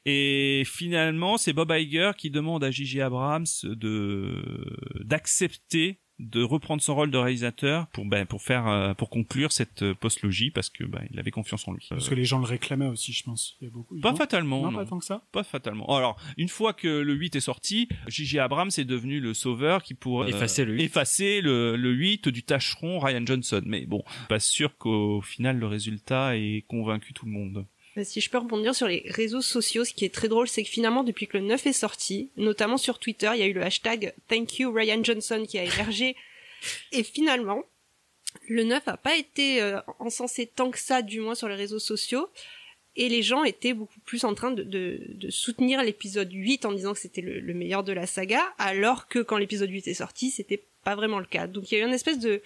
Et 0.05 0.63
finalement, 0.65 1.37
c'est 1.37 1.53
Bob 1.53 1.71
Iger 1.71 2.11
qui 2.17 2.29
demande 2.29 2.63
à 2.63 2.71
J.J. 2.71 3.01
Abrams 3.01 3.45
de 3.63 4.77
d'accepter 5.03 5.99
de 6.19 6.43
reprendre 6.43 6.81
son 6.81 6.93
rôle 6.93 7.09
de 7.09 7.17
réalisateur 7.17 7.87
pour 7.87 8.05
ben, 8.05 8.25
pour 8.27 8.41
faire 8.43 8.67
euh, 8.67 8.93
pour 8.93 9.09
conclure 9.09 9.51
cette 9.51 9.81
euh, 9.81 9.95
postlogie 9.95 10.51
parce 10.51 10.69
que 10.69 10.83
ben, 10.83 11.01
il 11.11 11.19
avait 11.19 11.31
confiance 11.31 11.67
en 11.67 11.73
lui. 11.73 11.85
parce 11.89 12.07
que 12.07 12.13
les 12.13 12.23
gens 12.23 12.37
le 12.37 12.45
réclamaient 12.45 12.85
aussi 12.87 13.11
je 13.11 13.23
pense 13.23 13.57
il 13.59 13.65
y 13.65 13.67
a 13.67 13.71
beaucoup 13.71 13.99
Pas 13.99 14.11
non 14.11 14.17
fatalement. 14.17 14.61
non, 14.61 14.71
non. 14.71 14.77
pas 14.77 14.85
tant 14.85 14.99
que 14.99 15.05
ça 15.05 15.23
Pas 15.31 15.43
fatalement. 15.43 15.85
Alors, 15.97 16.21
une 16.37 16.49
fois 16.49 16.73
que 16.73 16.87
le 16.87 17.13
8 17.13 17.35
est 17.37 17.39
sorti, 17.39 17.89
J.J. 18.07 18.39
Abrams 18.39 18.69
est 18.77 18.85
devenu 18.85 19.19
le 19.19 19.33
sauveur 19.33 19.81
qui 19.81 19.95
pourrait 19.95 20.27
euh, 20.31 20.35
Effacer 20.35 20.65
le 20.65 20.73
8. 20.75 20.83
effacer 20.83 21.41
le, 21.41 21.75
le 21.75 21.91
8 21.91 22.29
du 22.29 22.43
tâcheron 22.43 22.99
Ryan 22.99 23.25
Johnson. 23.25 23.63
Mais 23.65 23.85
bon, 23.87 24.03
pas 24.29 24.39
sûr 24.39 24.77
qu'au 24.77 25.19
final 25.21 25.57
le 25.57 25.65
résultat 25.65 26.37
ait 26.37 26.63
convaincu 26.67 27.13
tout 27.13 27.25
le 27.25 27.31
monde. 27.31 27.65
Euh, 27.97 28.03
Si 28.03 28.21
je 28.21 28.29
peux 28.29 28.37
rebondir 28.37 28.75
sur 28.75 28.87
les 28.87 29.03
réseaux 29.07 29.41
sociaux, 29.41 29.85
ce 29.85 29.93
qui 29.93 30.05
est 30.05 30.13
très 30.13 30.27
drôle, 30.27 30.47
c'est 30.47 30.63
que 30.63 30.69
finalement, 30.69 31.03
depuis 31.03 31.27
que 31.27 31.37
le 31.37 31.43
9 31.43 31.67
est 31.67 31.73
sorti, 31.73 32.29
notamment 32.37 32.77
sur 32.77 32.99
Twitter, 32.99 33.31
il 33.33 33.39
y 33.39 33.43
a 33.43 33.47
eu 33.47 33.53
le 33.53 33.63
hashtag 33.63 34.13
Thank 34.27 34.59
you 34.59 34.71
Ryan 34.71 35.03
Johnson 35.03 35.45
qui 35.47 35.57
a 35.57 35.63
émergé. 35.63 36.15
Et 36.91 37.03
finalement, 37.03 37.63
le 38.47 38.63
9 38.63 38.87
a 38.87 38.97
pas 38.97 39.15
été 39.17 39.61
euh, 39.61 39.79
encensé 39.99 40.47
tant 40.47 40.71
que 40.71 40.79
ça, 40.79 41.01
du 41.01 41.19
moins 41.19 41.35
sur 41.35 41.47
les 41.47 41.55
réseaux 41.55 41.79
sociaux. 41.79 42.29
Et 42.95 43.09
les 43.09 43.23
gens 43.23 43.43
étaient 43.43 43.73
beaucoup 43.73 43.99
plus 44.01 44.23
en 44.23 44.35
train 44.35 44.51
de, 44.51 44.61
de, 44.61 44.99
de 45.07 45.29
soutenir 45.31 45.81
l'épisode 45.81 46.31
8 46.31 46.65
en 46.65 46.73
disant 46.73 46.93
que 46.93 46.99
c'était 46.99 47.21
le, 47.21 47.39
le 47.39 47.53
meilleur 47.55 47.83
de 47.83 47.91
la 47.91 48.05
saga, 48.05 48.41
alors 48.59 49.07
que 49.07 49.19
quand 49.19 49.37
l'épisode 49.37 49.69
8 49.71 49.87
est 49.87 49.93
sorti, 49.95 50.29
c'était 50.29 50.63
pas 50.83 50.95
vraiment 50.95 51.19
le 51.19 51.25
cas. 51.25 51.47
Donc 51.47 51.71
il 51.71 51.75
y 51.75 51.81
a 51.81 51.83
eu 51.83 51.87
une 51.87 51.93
espèce 51.93 52.19
de 52.19 52.43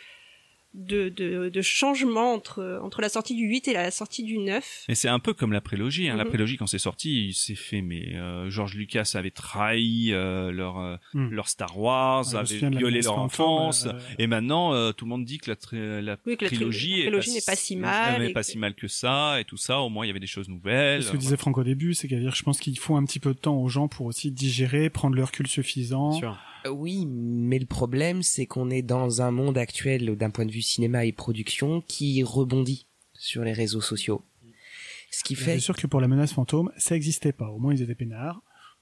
de, 0.74 1.10
de, 1.10 1.50
de 1.50 1.62
changement 1.62 2.34
entre, 2.34 2.80
entre 2.84 3.02
la 3.02 3.10
sortie 3.10 3.36
du 3.36 3.46
8 3.48 3.68
et 3.70 3.74
la 3.74 3.90
sortie 3.90 4.24
du 4.24 4.38
9. 4.38 4.86
Mais 4.90 4.96
c'est 4.96 5.08
un 5.08 5.18
peu 5.20 5.34
comme 5.34 5.52
la 5.52 5.62
prélogie. 5.62 6.08
Hein. 6.10 6.16
La 6.18 6.24
Mhm. 6.24 6.30
prélogie, 6.30 6.58
quand 6.58 6.68
c'est 6.68 6.78
sorti, 6.78 7.28
il 7.30 7.34
s'est 7.34 7.56
fait, 7.56 7.82
mais 7.82 8.16
euh, 8.16 8.50
George 8.50 8.76
Lucas 8.76 9.12
avait 9.16 9.32
trahi 9.32 10.10
euh, 10.12 10.52
leur, 10.52 10.78
euh, 10.80 10.96
Hmm. 11.14 11.30
leur 11.30 11.48
Star 11.48 11.78
Wars, 11.80 12.26
me 12.34 12.38
avait 12.38 12.70
violé 12.70 13.02
leur 13.02 13.18
enfance. 13.18 13.86
euh, 13.88 13.94
Et 14.20 14.28
maintenant, 14.28 14.74
euh, 14.74 14.92
tout 14.92 15.06
le 15.06 15.10
monde 15.10 15.26
dit 15.26 15.40
que 15.40 15.52
la, 15.52 16.02
la 16.02 16.18
Oui, 16.26 16.38
que 16.38 16.44
la 16.46 16.50
tri- 16.50 16.58
trilogie, 16.58 16.98
la 16.98 17.02
trilogie 17.10 17.34
n'est 17.34 17.42
pas 17.46 17.56
si 17.56 17.76
mal 17.76 18.22
n'est 18.22 18.30
et 18.30 18.34
pas 18.34 18.42
que- 18.42 18.48
si 18.48 18.58
mal 18.58 18.76
que 18.76 18.88
ça, 18.88 19.40
et 19.40 19.46
tout 19.46 19.58
ça. 19.58 19.80
Au 19.80 19.90
moins, 19.90 20.06
il 20.06 20.10
y 20.10 20.12
avait 20.12 20.20
des 20.20 20.28
choses 20.28 20.50
nouvelles. 20.50 21.02
Ce 21.04 21.12
que 21.12 21.18
disait 21.18 21.38
Franck 21.38 21.58
au 21.58 21.64
début, 21.64 21.94
c'est 21.94 22.08
qu'à 22.08 22.20
dire, 22.20 22.36
je 22.36 22.44
pense 22.44 22.60
qu'il 22.60 22.78
faut 22.78 22.96
un 22.96 23.06
petit 23.06 23.20
peu 23.20 23.34
de 23.34 23.40
temps 23.40 23.56
aux 23.58 23.68
gens 23.70 23.88
pour 23.88 24.06
aussi 24.06 24.32
digérer, 24.32 24.90
prendre 24.90 25.16
le 25.16 25.24
recul 25.24 25.48
suffisant. 25.48 26.12
Oui, 26.72 27.06
mais 27.06 27.60
le 27.60 27.66
problème, 27.66 28.24
c'est 28.24 28.46
qu'on 28.46 28.70
est 28.70 28.82
dans 28.82 29.22
un 29.22 29.32
monde 29.32 29.58
actuel, 29.58 30.16
d'un 30.16 30.30
point 30.30 30.46
de 30.46 30.52
vue 30.52 30.62
cinéma 30.62 31.06
et 31.06 31.12
production, 31.12 31.82
qui 31.82 32.24
rebondit 32.24 32.88
sur 33.14 33.44
les 33.44 33.54
réseaux 33.54 33.82
sociaux. 33.82 34.22
Ce 35.12 35.24
qui 35.24 35.36
fait 35.36 35.56
C'est 35.56 35.60
sûr 35.60 35.76
que 35.76 35.88
pour 35.88 36.02
la 36.02 36.08
menace 36.08 36.34
fantôme, 36.34 36.72
ça 36.78 36.96
existait 36.96 37.32
pas. 37.32 37.50
Au 37.50 37.60
moins, 37.60 37.74
ils 37.74 37.82
étaient 37.82 37.96
peinards. 37.96 38.42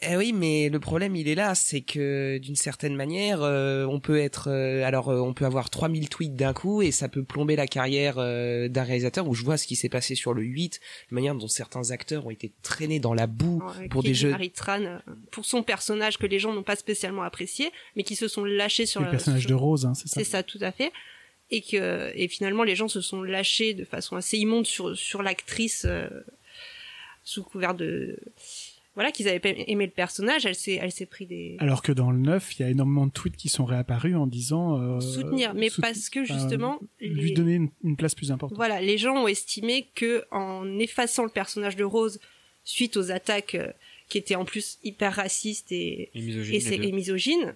Eh 0.09 0.15
oui, 0.17 0.33
mais 0.33 0.69
le 0.69 0.79
problème 0.79 1.15
il 1.15 1.27
est 1.27 1.35
là, 1.35 1.55
c'est 1.55 1.81
que 1.81 2.37
d'une 2.37 2.55
certaine 2.55 2.95
manière, 2.95 3.41
euh, 3.41 3.85
on 3.85 3.99
peut 3.99 4.19
être, 4.19 4.49
euh, 4.49 4.83
alors 4.83 5.09
euh, 5.09 5.19
on 5.19 5.33
peut 5.33 5.45
avoir 5.45 5.69
3000 5.69 6.09
tweets 6.09 6.35
d'un 6.35 6.53
coup 6.53 6.81
et 6.81 6.91
ça 6.91 7.09
peut 7.09 7.23
plomber 7.23 7.55
la 7.55 7.67
carrière 7.67 8.15
euh, 8.17 8.67
d'un 8.67 8.83
réalisateur. 8.83 9.27
Où 9.27 9.33
je 9.33 9.43
vois 9.43 9.57
ce 9.57 9.65
qui 9.67 9.75
s'est 9.75 9.89
passé 9.89 10.15
sur 10.15 10.33
le 10.33 10.41
8, 10.43 10.79
la 11.11 11.15
manière 11.15 11.35
dont 11.35 11.47
certains 11.47 11.91
acteurs 11.91 12.25
ont 12.25 12.29
été 12.31 12.51
traînés 12.61 12.99
dans 12.99 13.13
la 13.13 13.27
boue 13.27 13.63
pour 13.89 14.03
des 14.03 14.13
jeux. 14.13 14.33
Harry 14.33 14.51
Tran, 14.51 14.81
euh, 14.81 14.97
pour 15.31 15.45
son 15.45 15.63
personnage 15.63 16.17
que 16.17 16.27
les 16.27 16.39
gens 16.39 16.53
n'ont 16.53 16.63
pas 16.63 16.75
spécialement 16.75 17.23
apprécié, 17.23 17.71
mais 17.95 18.03
qui 18.03 18.15
se 18.15 18.27
sont 18.27 18.43
lâchés 18.45 18.85
sur 18.85 19.01
le 19.01 19.09
personnage 19.09 19.41
sur- 19.41 19.49
de 19.49 19.55
Rose, 19.55 19.85
hein, 19.85 19.93
c'est 19.95 20.07
ça. 20.07 20.13
C'est 20.15 20.23
ça, 20.29 20.43
tout 20.43 20.59
à 20.61 20.71
fait. 20.71 20.91
Et 21.51 21.61
que 21.61 22.11
et 22.15 22.27
finalement 22.27 22.63
les 22.63 22.75
gens 22.75 22.87
se 22.87 23.01
sont 23.01 23.21
lâchés 23.21 23.75
de 23.75 23.85
façon 23.85 24.15
assez 24.15 24.37
immonde 24.37 24.65
sur 24.65 24.97
sur 24.97 25.21
l'actrice 25.21 25.85
euh, 25.87 26.07
sous 27.23 27.43
couvert 27.43 27.75
de 27.75 28.17
voilà 28.95 29.11
qu'ils 29.11 29.27
avaient 29.27 29.39
pas 29.39 29.49
aimé 29.49 29.85
le 29.85 29.91
personnage. 29.91 30.45
Elle 30.45 30.55
s'est 30.55 30.79
elle 30.81 30.91
s'est 30.91 31.05
pris 31.05 31.25
des 31.25 31.57
Alors 31.59 31.81
que 31.81 31.91
dans 31.91 32.11
le 32.11 32.17
9, 32.19 32.55
il 32.57 32.61
y 32.61 32.65
a 32.65 32.69
énormément 32.69 33.05
de 33.07 33.11
tweets 33.11 33.35
qui 33.35 33.49
sont 33.49 33.65
réapparus 33.65 34.15
en 34.15 34.25
disant 34.27 34.79
euh, 34.81 34.99
soutenir, 35.01 35.53
mais 35.53 35.69
parce 35.81 36.09
que 36.09 36.23
justement 36.23 36.79
lui 37.01 37.29
les- 37.29 37.33
donner 37.33 37.53
une, 37.55 37.69
une 37.83 37.95
place 37.97 38.15
plus 38.15 38.31
importante. 38.31 38.55
Voilà, 38.57 38.81
les 38.81 38.97
gens 38.97 39.15
ont 39.23 39.27
estimé 39.27 39.87
que 39.95 40.23
en 40.31 40.79
effaçant 40.79 41.23
le 41.23 41.29
personnage 41.29 41.75
de 41.75 41.83
Rose 41.83 42.19
suite 42.63 42.97
aux 42.97 43.11
attaques 43.11 43.55
euh, 43.55 43.71
qui 44.09 44.17
étaient 44.17 44.35
en 44.35 44.45
plus 44.45 44.77
hyper 44.83 45.13
racistes 45.13 45.71
et, 45.71 46.09
Et 46.15 46.21
misogynes, 46.21 46.61
c'est- 46.61 46.69
les 46.71 46.77
deux. 46.77 46.83
et 46.87 46.91
misogynes, 46.91 47.55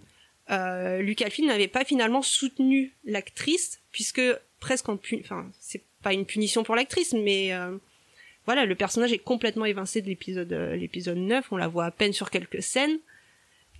euh, 0.51 1.01
Lucasfilm 1.01 1.47
n'avait 1.47 1.67
pas 1.67 1.85
finalement 1.85 2.21
soutenu 2.21 2.93
l'actrice 3.05 3.79
puisque 3.91 4.21
presque 4.59 4.89
en 4.89 4.97
enfin 5.21 5.49
c'est 5.59 5.83
pas 6.01 6.13
une 6.13 6.25
punition 6.25 6.63
pour 6.63 6.75
l'actrice 6.75 7.13
mais 7.13 7.53
euh, 7.53 7.77
voilà 8.49 8.65
le 8.65 8.75
personnage 8.75 9.11
est 9.13 9.19
complètement 9.19 9.65
évincé 9.65 10.01
de 10.01 10.07
l'épisode 10.07 10.51
euh, 10.53 10.75
l'épisode 10.75 11.17
9 11.17 11.51
on 11.51 11.57
la 11.57 11.67
voit 11.67 11.85
à 11.85 11.91
peine 11.91 12.13
sur 12.13 12.29
quelques 12.31 12.61
scènes 12.63 12.97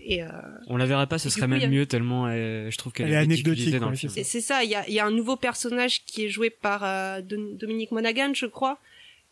et 0.01 0.23
euh, 0.23 0.27
On 0.67 0.77
la 0.77 0.85
verrait 0.85 1.07
pas, 1.07 1.17
ce 1.19 1.29
serait 1.29 1.41
coup, 1.41 1.47
même 1.47 1.61
a- 1.63 1.67
mieux 1.67 1.85
tellement 1.85 2.27
euh, 2.27 2.69
je 2.71 2.77
trouve 2.77 2.93
qu'elle 2.93 3.07
Elle 3.07 3.13
est 3.13 3.17
anecdotique, 3.17 3.75
dans 3.75 3.89
le 3.89 3.97
film. 3.97 4.11
C'est 4.13 4.23
c'est 4.23 4.39
ça, 4.39 4.63
il 4.63 4.69
y 4.69 4.75
a, 4.75 4.87
il 4.87 4.93
y 4.93 4.99
a 4.99 5.05
un 5.05 5.11
nouveau 5.11 5.35
personnage 5.35 6.05
qui 6.05 6.23
est 6.25 6.29
joué 6.29 6.49
par 6.49 6.85
euh, 6.85 7.21
Dominique 7.21 7.91
Monaghan, 7.91 8.31
je 8.33 8.45
crois, 8.45 8.79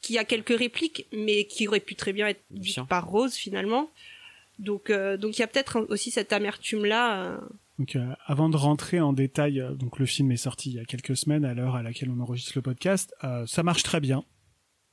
qui 0.01 0.17
a 0.17 0.25
quelques 0.25 0.57
répliques, 0.57 1.05
mais 1.13 1.45
qui 1.45 1.69
aurait 1.69 1.79
pu 1.79 1.95
très 1.95 2.11
bien 2.11 2.27
être 2.27 2.41
dit 2.51 2.75
par 2.89 3.07
Rose 3.07 3.33
finalement. 3.35 3.89
Donc, 4.59 4.89
euh, 4.89 5.15
donc 5.15 5.37
il 5.37 5.39
y 5.41 5.43
a 5.43 5.47
peut-être 5.47 5.85
aussi 5.87 6.11
cette 6.11 6.33
amertume-là. 6.33 7.23
euh, 7.23 7.37
Donc, 7.79 7.95
euh, 7.95 8.05
avant 8.25 8.49
de 8.49 8.57
rentrer 8.57 8.99
en 8.99 9.13
détail, 9.13 9.61
euh, 9.61 9.71
donc 9.71 9.99
le 9.99 10.05
film 10.05 10.31
est 10.33 10.35
sorti 10.37 10.71
il 10.71 10.75
y 10.75 10.79
a 10.79 10.85
quelques 10.85 11.15
semaines 11.15 11.45
à 11.45 11.53
l'heure 11.53 11.75
à 11.75 11.81
laquelle 11.81 12.09
on 12.09 12.19
enregistre 12.19 12.51
le 12.55 12.61
podcast. 12.61 13.15
Euh, 13.23 13.45
ça 13.47 13.63
marche 13.63 13.83
très 13.83 14.01
bien. 14.01 14.25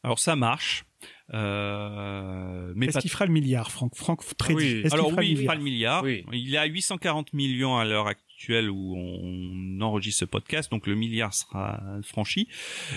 Alors 0.05 0.19
ça 0.21 0.37
marche. 0.37 0.85
Euh, 1.33 2.73
mais 2.77 2.87
Est-ce 2.87 2.95
pas 2.95 3.01
qu'il 3.01 3.11
fera 3.11 3.27
le 3.27 3.33
milliard, 3.33 3.71
Franck? 3.73 3.97
Franck 3.97 4.23
prédit. 4.35 4.55
Oui. 4.57 4.65
Est-ce 4.65 4.83
qu'il 4.83 4.93
Alors 4.95 5.11
fera 5.11 5.23
oui, 5.23 5.35
le 5.35 5.41
il 5.41 5.45
fera 5.45 5.57
milliard? 5.57 6.03
le 6.03 6.11
milliard. 6.11 6.35
Il 6.35 6.55
est 6.55 6.59
à 6.59 6.65
840 6.67 7.33
millions 7.33 7.77
à 7.79 7.85
l'heure 7.85 8.07
actuelle 8.07 8.71
où 8.71 8.95
on 8.97 9.81
enregistre 9.81 10.21
ce 10.21 10.25
podcast, 10.27 10.71
donc 10.71 10.87
le 10.87 10.95
milliard 10.95 11.33
sera 11.33 11.81
franchi. 12.03 12.47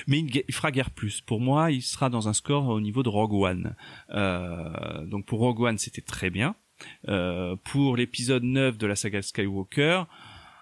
Mais 0.08 0.20
il, 0.20 0.44
il 0.48 0.54
fera 0.54 0.72
guère 0.72 0.92
plus. 0.92 1.22
Pour 1.22 1.40
moi, 1.40 1.72
il 1.72 1.82
sera 1.82 2.10
dans 2.10 2.28
un 2.28 2.34
score 2.34 2.68
au 2.68 2.82
niveau 2.82 3.02
de 3.04 3.10
Rogue 3.10 3.34
One. 3.34 3.76
Euh, 4.10 5.06
donc 5.06 5.26
pour 5.26 5.40
Rogue 5.40 5.62
One, 5.62 5.78
c'était 5.78 6.02
très 6.02 6.30
bien. 6.30 6.56
Euh, 7.08 7.56
pour 7.64 7.96
l'épisode 7.96 8.44
9 8.44 8.78
de 8.78 8.86
la 8.88 8.96
saga 8.96 9.22
Skywalker, 9.22 10.04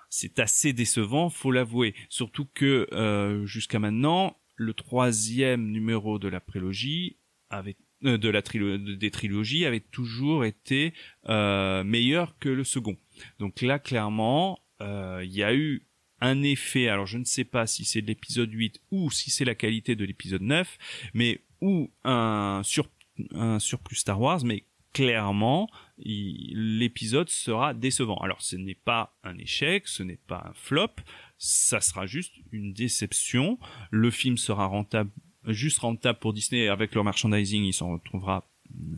c'est 0.09 0.39
assez 0.39 0.71
décevant, 0.71 1.29
faut 1.29 1.51
l'avouer. 1.51 1.93
Surtout 2.09 2.45
que 2.53 2.87
euh, 2.93 3.45
jusqu'à 3.45 3.79
maintenant, 3.79 4.37
le 4.55 4.73
troisième 4.73 5.71
numéro 5.71 6.19
de 6.19 6.27
la 6.27 6.39
prélogie 6.39 7.17
avait 7.49 7.75
euh, 8.03 8.17
de 8.17 8.29
la 8.29 8.41
des 8.41 9.11
trilogies 9.11 9.65
avait 9.65 9.79
toujours 9.79 10.45
été 10.45 10.93
euh, 11.29 11.83
meilleur 11.83 12.37
que 12.39 12.49
le 12.49 12.63
second. 12.63 12.97
Donc 13.39 13.61
là, 13.61 13.79
clairement, 13.79 14.59
euh, 14.81 15.21
il 15.23 15.33
y 15.33 15.43
a 15.43 15.53
eu 15.55 15.85
un 16.19 16.43
effet. 16.43 16.87
Alors 16.89 17.05
je 17.05 17.17
ne 17.17 17.23
sais 17.23 17.45
pas 17.45 17.67
si 17.67 17.85
c'est 17.85 18.01
de 18.01 18.07
l'épisode 18.07 18.51
8 18.51 18.81
ou 18.91 19.11
si 19.11 19.31
c'est 19.31 19.45
la 19.45 19.55
qualité 19.55 19.95
de 19.95 20.03
l'épisode 20.03 20.41
9, 20.41 20.77
mais 21.13 21.41
ou 21.61 21.89
un 22.03 22.61
sur 22.63 22.89
un 23.31 23.59
surplus 23.59 23.95
Star 23.95 24.19
Wars, 24.19 24.43
mais 24.43 24.65
clairement, 24.91 25.69
l'épisode 25.97 27.29
sera 27.29 27.73
décevant. 27.73 28.17
Alors 28.17 28.41
ce 28.41 28.55
n'est 28.55 28.75
pas 28.75 29.17
un 29.23 29.37
échec, 29.37 29.87
ce 29.87 30.03
n'est 30.03 30.19
pas 30.27 30.43
un 30.49 30.53
flop, 30.53 30.95
ça 31.37 31.81
sera 31.81 32.05
juste 32.05 32.33
une 32.51 32.73
déception. 32.73 33.59
Le 33.91 34.11
film 34.11 34.37
sera 34.37 34.65
rentable, 34.65 35.09
juste 35.47 35.79
rentable 35.79 36.19
pour 36.19 36.33
Disney 36.33 36.67
avec 36.67 36.95
leur 36.95 37.03
merchandising, 37.03 37.63
il 37.63 37.73
s'en 37.73 37.91
retrouvera 37.93 38.47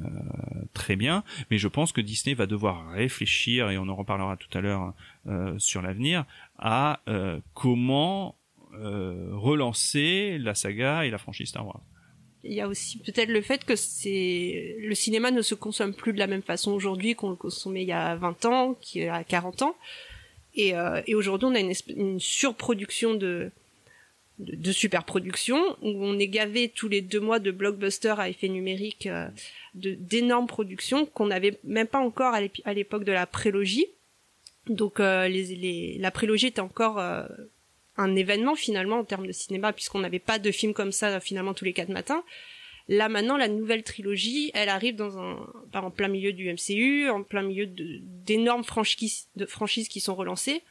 euh, 0.02 0.10
très 0.74 0.96
bien, 0.96 1.24
mais 1.52 1.58
je 1.58 1.68
pense 1.68 1.92
que 1.92 2.02
Disney 2.02 2.34
va 2.34 2.46
devoir 2.46 2.92
réfléchir 2.92 3.70
et 3.70 3.78
on 3.78 3.88
en 3.90 3.96
reparlera 3.96 4.38
tout 4.38 4.56
à 4.58 4.62
l'heure 4.62 4.94
euh, 5.28 5.58
sur 5.60 5.82
l'avenir 5.82 6.26
à 6.58 7.02
euh, 7.08 7.40
comment 7.54 8.36
euh, 8.74 9.30
relancer 9.32 10.38
la 10.40 10.54
saga 10.54 11.06
et 11.06 11.10
la 11.10 11.18
franchise 11.18 11.50
Star 11.50 11.66
Wars. 11.66 11.82
Il 12.44 12.54
y 12.54 12.62
a 12.62 12.68
aussi 12.68 13.00
peut-être 13.00 13.30
le 13.30 13.42
fait 13.42 13.66
que 13.66 13.76
c'est 13.76 14.76
le 14.80 14.94
cinéma 14.94 15.32
ne 15.32 15.42
se 15.42 15.56
consomme 15.56 15.94
plus 15.94 16.14
de 16.14 16.20
la 16.20 16.28
même 16.28 16.44
façon 16.44 16.72
aujourd'hui 16.72 17.16
qu'on 17.16 17.32
le 17.32 17.36
consommait 17.36 17.84
il 17.84 17.88
y 17.88 17.94
a 17.94 18.16
20 18.16 18.46
ans, 18.46 18.74
qu'il 18.76 19.04
y 19.04 19.08
a 19.08 19.24
40 19.24 19.64
ans. 19.64 19.76
Et, 20.58 20.76
euh, 20.76 21.02
et 21.06 21.16
aujourd'hui, 21.16 21.48
on 21.48 21.56
a 21.56 21.60
une, 21.60 22.20
surproduction 22.20 23.14
de, 23.14 23.52
de, 24.40 24.72
superproduction 24.72 25.58
où 25.84 26.04
on 26.04 26.18
est 26.18 26.28
gavé 26.28 26.70
tous 26.70 26.90
les 26.90 27.02
deux 27.02 27.20
mois 27.20 27.38
de 27.38 27.52
blockbusters 27.52 28.20
à 28.20 28.28
effet 28.28 28.50
numérique, 28.50 29.06
euh, 29.06 29.28
d'énormes 29.76 30.48
productions 30.48 31.06
qu'on 31.06 31.28
n'avait 31.28 31.60
même 31.64 31.86
pas 31.86 32.00
encore 32.00 32.34
à 32.34 32.74
l'époque 32.74 33.04
de 33.04 33.12
la 33.12 33.28
prélogie. 33.28 33.86
Donc 34.66 35.00
euh, 35.00 35.30
la 36.00 36.12
prélogie 36.12 36.48
était 36.48 36.60
encore 36.60 37.00
un 37.00 38.16
événement 38.16 38.56
finalement 38.56 38.98
en 38.98 39.06
termes 39.06 39.28
de 39.28 39.32
cinéma 39.32 39.72
puisqu'on 39.74 40.00
n'avait 40.00 40.20
pas 40.20 40.40
de 40.40 40.52
films 40.52 40.74
comme 40.74 40.92
ça 40.92 41.20
finalement 41.20 41.54
tous 41.54 41.66
les 41.66 41.74
quatre 41.74 41.90
matins. 41.90 42.24
Là 42.90 43.10
maintenant, 43.10 43.36
la 43.36 43.50
nouvelle 43.50 43.84
trilogie, 43.84 44.52
elle 44.54 44.70
arrive 44.70 44.96
dans 44.96 45.20
un, 45.20 45.46
par 45.72 45.84
en 45.84 45.92
plein 45.92 46.08
milieu 46.08 46.32
du 46.32 46.52
MCU, 46.52 47.10
en 47.10 47.24
plein 47.24 47.42
milieu 47.44 47.68
d'énormes 47.68 48.64
franchises, 48.64 49.28
franchises 49.48 49.90
qui 49.90 50.00
sont 50.00 50.16
relancées. 50.16 50.62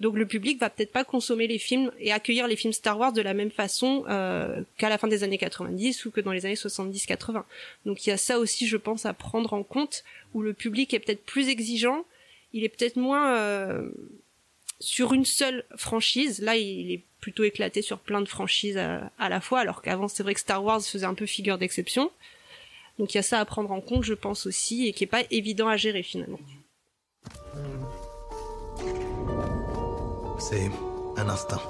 Donc 0.00 0.16
le 0.16 0.26
public 0.26 0.58
va 0.58 0.68
peut-être 0.68 0.90
pas 0.90 1.04
consommer 1.04 1.46
les 1.46 1.58
films 1.58 1.92
et 2.00 2.10
accueillir 2.10 2.48
les 2.48 2.56
films 2.56 2.72
Star 2.72 2.98
Wars 2.98 3.12
de 3.12 3.22
la 3.22 3.34
même 3.34 3.52
façon 3.52 4.04
euh, 4.08 4.62
qu'à 4.76 4.88
la 4.88 4.98
fin 4.98 5.06
des 5.06 5.22
années 5.22 5.38
90 5.38 6.06
ou 6.06 6.10
que 6.10 6.20
dans 6.20 6.32
les 6.32 6.44
années 6.44 6.56
70-80. 6.56 7.44
Donc 7.86 8.04
il 8.04 8.10
y 8.10 8.12
a 8.12 8.16
ça 8.16 8.40
aussi, 8.40 8.66
je 8.66 8.76
pense, 8.76 9.06
à 9.06 9.14
prendre 9.14 9.52
en 9.52 9.62
compte 9.62 10.02
où 10.34 10.42
le 10.42 10.54
public 10.54 10.92
est 10.92 10.98
peut-être 10.98 11.24
plus 11.24 11.48
exigeant, 11.48 12.04
il 12.52 12.64
est 12.64 12.68
peut-être 12.68 12.96
moins 12.96 13.36
euh, 13.36 13.90
sur 14.80 15.12
une 15.12 15.24
seule 15.24 15.64
franchise. 15.76 16.40
Là, 16.42 16.56
il 16.56 16.90
est 16.90 17.04
plutôt 17.22 17.44
éclaté 17.44 17.80
sur 17.80 18.00
plein 18.00 18.20
de 18.20 18.28
franchises 18.28 18.76
à, 18.76 19.10
à 19.18 19.30
la 19.30 19.40
fois, 19.40 19.60
alors 19.60 19.80
qu'avant, 19.80 20.08
c'est 20.08 20.22
vrai 20.22 20.34
que 20.34 20.40
Star 20.40 20.62
Wars 20.62 20.82
faisait 20.82 21.06
un 21.06 21.14
peu 21.14 21.24
figure 21.24 21.56
d'exception. 21.56 22.10
Donc 22.98 23.14
il 23.14 23.16
y 23.16 23.20
a 23.20 23.22
ça 23.22 23.40
à 23.40 23.44
prendre 23.46 23.70
en 23.70 23.80
compte, 23.80 24.04
je 24.04 24.12
pense 24.12 24.44
aussi, 24.44 24.86
et 24.86 24.92
qui 24.92 25.04
est 25.04 25.06
pas 25.06 25.22
évident 25.30 25.68
à 25.68 25.76
gérer 25.76 26.02
finalement. 26.02 26.40
C'est 30.38 30.70
un 31.16 31.28
instinct. 31.28 31.62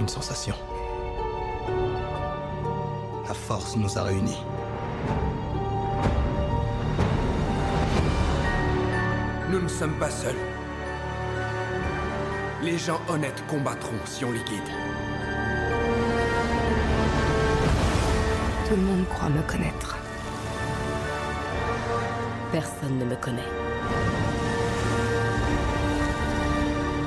Une 0.00 0.08
sensation. 0.08 0.54
La 3.28 3.34
force 3.34 3.76
nous 3.76 3.98
a 3.98 4.02
réunis. 4.02 4.38
Nous 9.50 9.60
ne 9.60 9.66
sommes 9.66 9.94
pas 9.94 10.10
seuls. 10.10 10.36
Les 12.62 12.78
gens 12.78 13.00
honnêtes 13.08 13.42
combattront 13.48 13.98
si 14.04 14.24
on 14.24 14.30
les 14.30 14.44
guide. 14.44 14.70
Tout 18.68 18.76
le 18.76 18.82
monde 18.82 19.08
croit 19.08 19.28
me 19.28 19.42
connaître. 19.42 19.98
Personne 22.52 22.98
ne 22.98 23.04
me 23.04 23.16
connaît. 23.16 23.50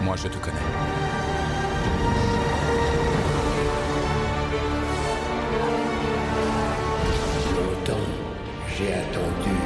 Moi, 0.02 0.18
je 0.18 0.28
te 0.28 0.38
connais. 0.38 0.57
Longtemps, 7.56 8.07
j'ai 8.76 8.94
attendu. 8.95 9.62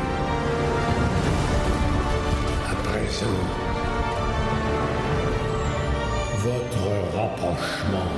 Votre 3.20 3.34
rapprochement. 7.16 8.10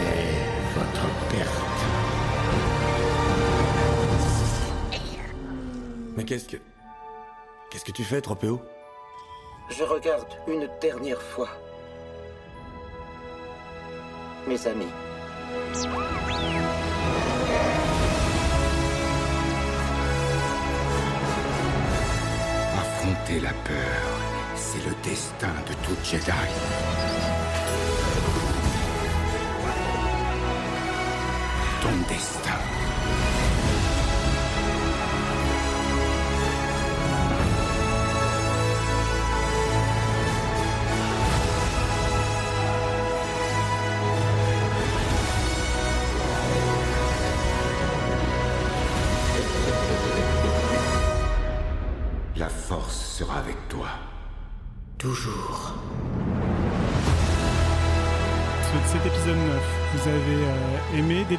Et 0.00 0.34
votre 0.74 1.06
perte. 1.30 1.82
Mais 6.16 6.24
qu'est-ce 6.24 6.48
que. 6.48 6.56
Qu'est-ce 7.70 7.84
que 7.84 7.92
tu 7.92 8.02
fais, 8.02 8.20
Tropéo? 8.20 8.60
Je 9.70 9.84
regarde 9.84 10.26
une 10.48 10.68
dernière 10.80 11.22
fois. 11.22 11.48
Mes 14.48 14.66
amis. 14.66 14.90
Affronter 23.32 23.40
la 23.40 23.52
peur, 23.64 24.20
c'est 24.56 24.84
le 24.84 24.94
destin 25.02 25.54
de 25.66 25.72
tout 25.84 25.96
Jedi. 26.04 26.32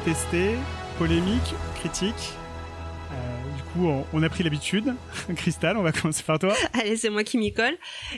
Détesté, 0.04 0.50
polémique, 0.98 1.54
critique 1.76 2.32
Euh, 3.10 3.56
Du 3.56 3.62
coup, 3.72 4.04
on, 4.12 4.22
a 4.22 4.28
pris 4.28 4.44
l'habitude. 4.44 4.94
Cristal, 5.36 5.78
on 5.78 5.82
va 5.82 5.92
commencer 5.92 6.22
par 6.22 6.38
toi. 6.38 6.54
Allez, 6.74 6.96
c'est 6.96 7.08
moi 7.08 7.24
qui 7.24 7.38
m'y 7.38 7.54
colle. 7.54 7.76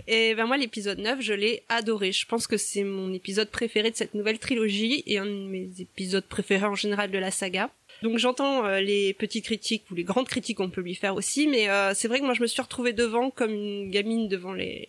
Et 0.09 0.35
ben 0.35 0.47
moi, 0.47 0.57
l'épisode 0.57 0.99
9, 0.99 1.21
je 1.21 1.33
l'ai 1.33 1.63
adoré. 1.69 2.11
Je 2.11 2.27
pense 2.27 2.49
que 2.49 2.57
c'est 2.57 2.83
mon 2.83 3.13
épisode 3.13 3.51
préféré 3.51 3.93
de 3.93 3.97
cette 3.97 4.15
nouvelle 4.15 4.41
trilogie 4.41 5.05
et 5.07 5.19
un 5.19 5.27
de 5.27 5.47
mes 5.47 5.71
épisodes 5.79 6.25
préférés 6.25 6.67
en 6.67 6.75
général 6.75 7.13
de 7.13 7.19
la 7.19 7.31
saga. 7.31 7.71
Donc 8.03 8.19
j'entends 8.19 8.67
euh, 8.67 8.81
les 8.81 9.15
petites 9.15 9.45
critiques 9.45 9.85
ou 9.91 9.95
les 9.95 10.05
grandes 10.05 10.27
critiques 10.27 10.57
qu'on 10.57 10.71
peut 10.71 10.81
lui 10.83 10.97
faire 10.97 11.15
aussi, 11.15 11.47
mais 11.47 11.69
euh, 11.69 11.95
c'est 11.95 12.09
vrai 12.09 12.19
que 12.19 12.25
moi 12.25 12.35
je 12.35 12.43
me 12.43 12.47
suis 12.47 12.61
retrouvée 12.61 12.93
devant 12.93 13.31
comme 13.31 13.53
une 13.53 13.91
gamine 13.91 14.29
devant 14.29 14.53
les 14.53 14.89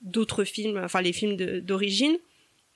d'autres 0.00 0.44
films, 0.44 0.80
enfin 0.82 1.02
les 1.02 1.12
films 1.12 1.36
d'origine, 1.60 2.16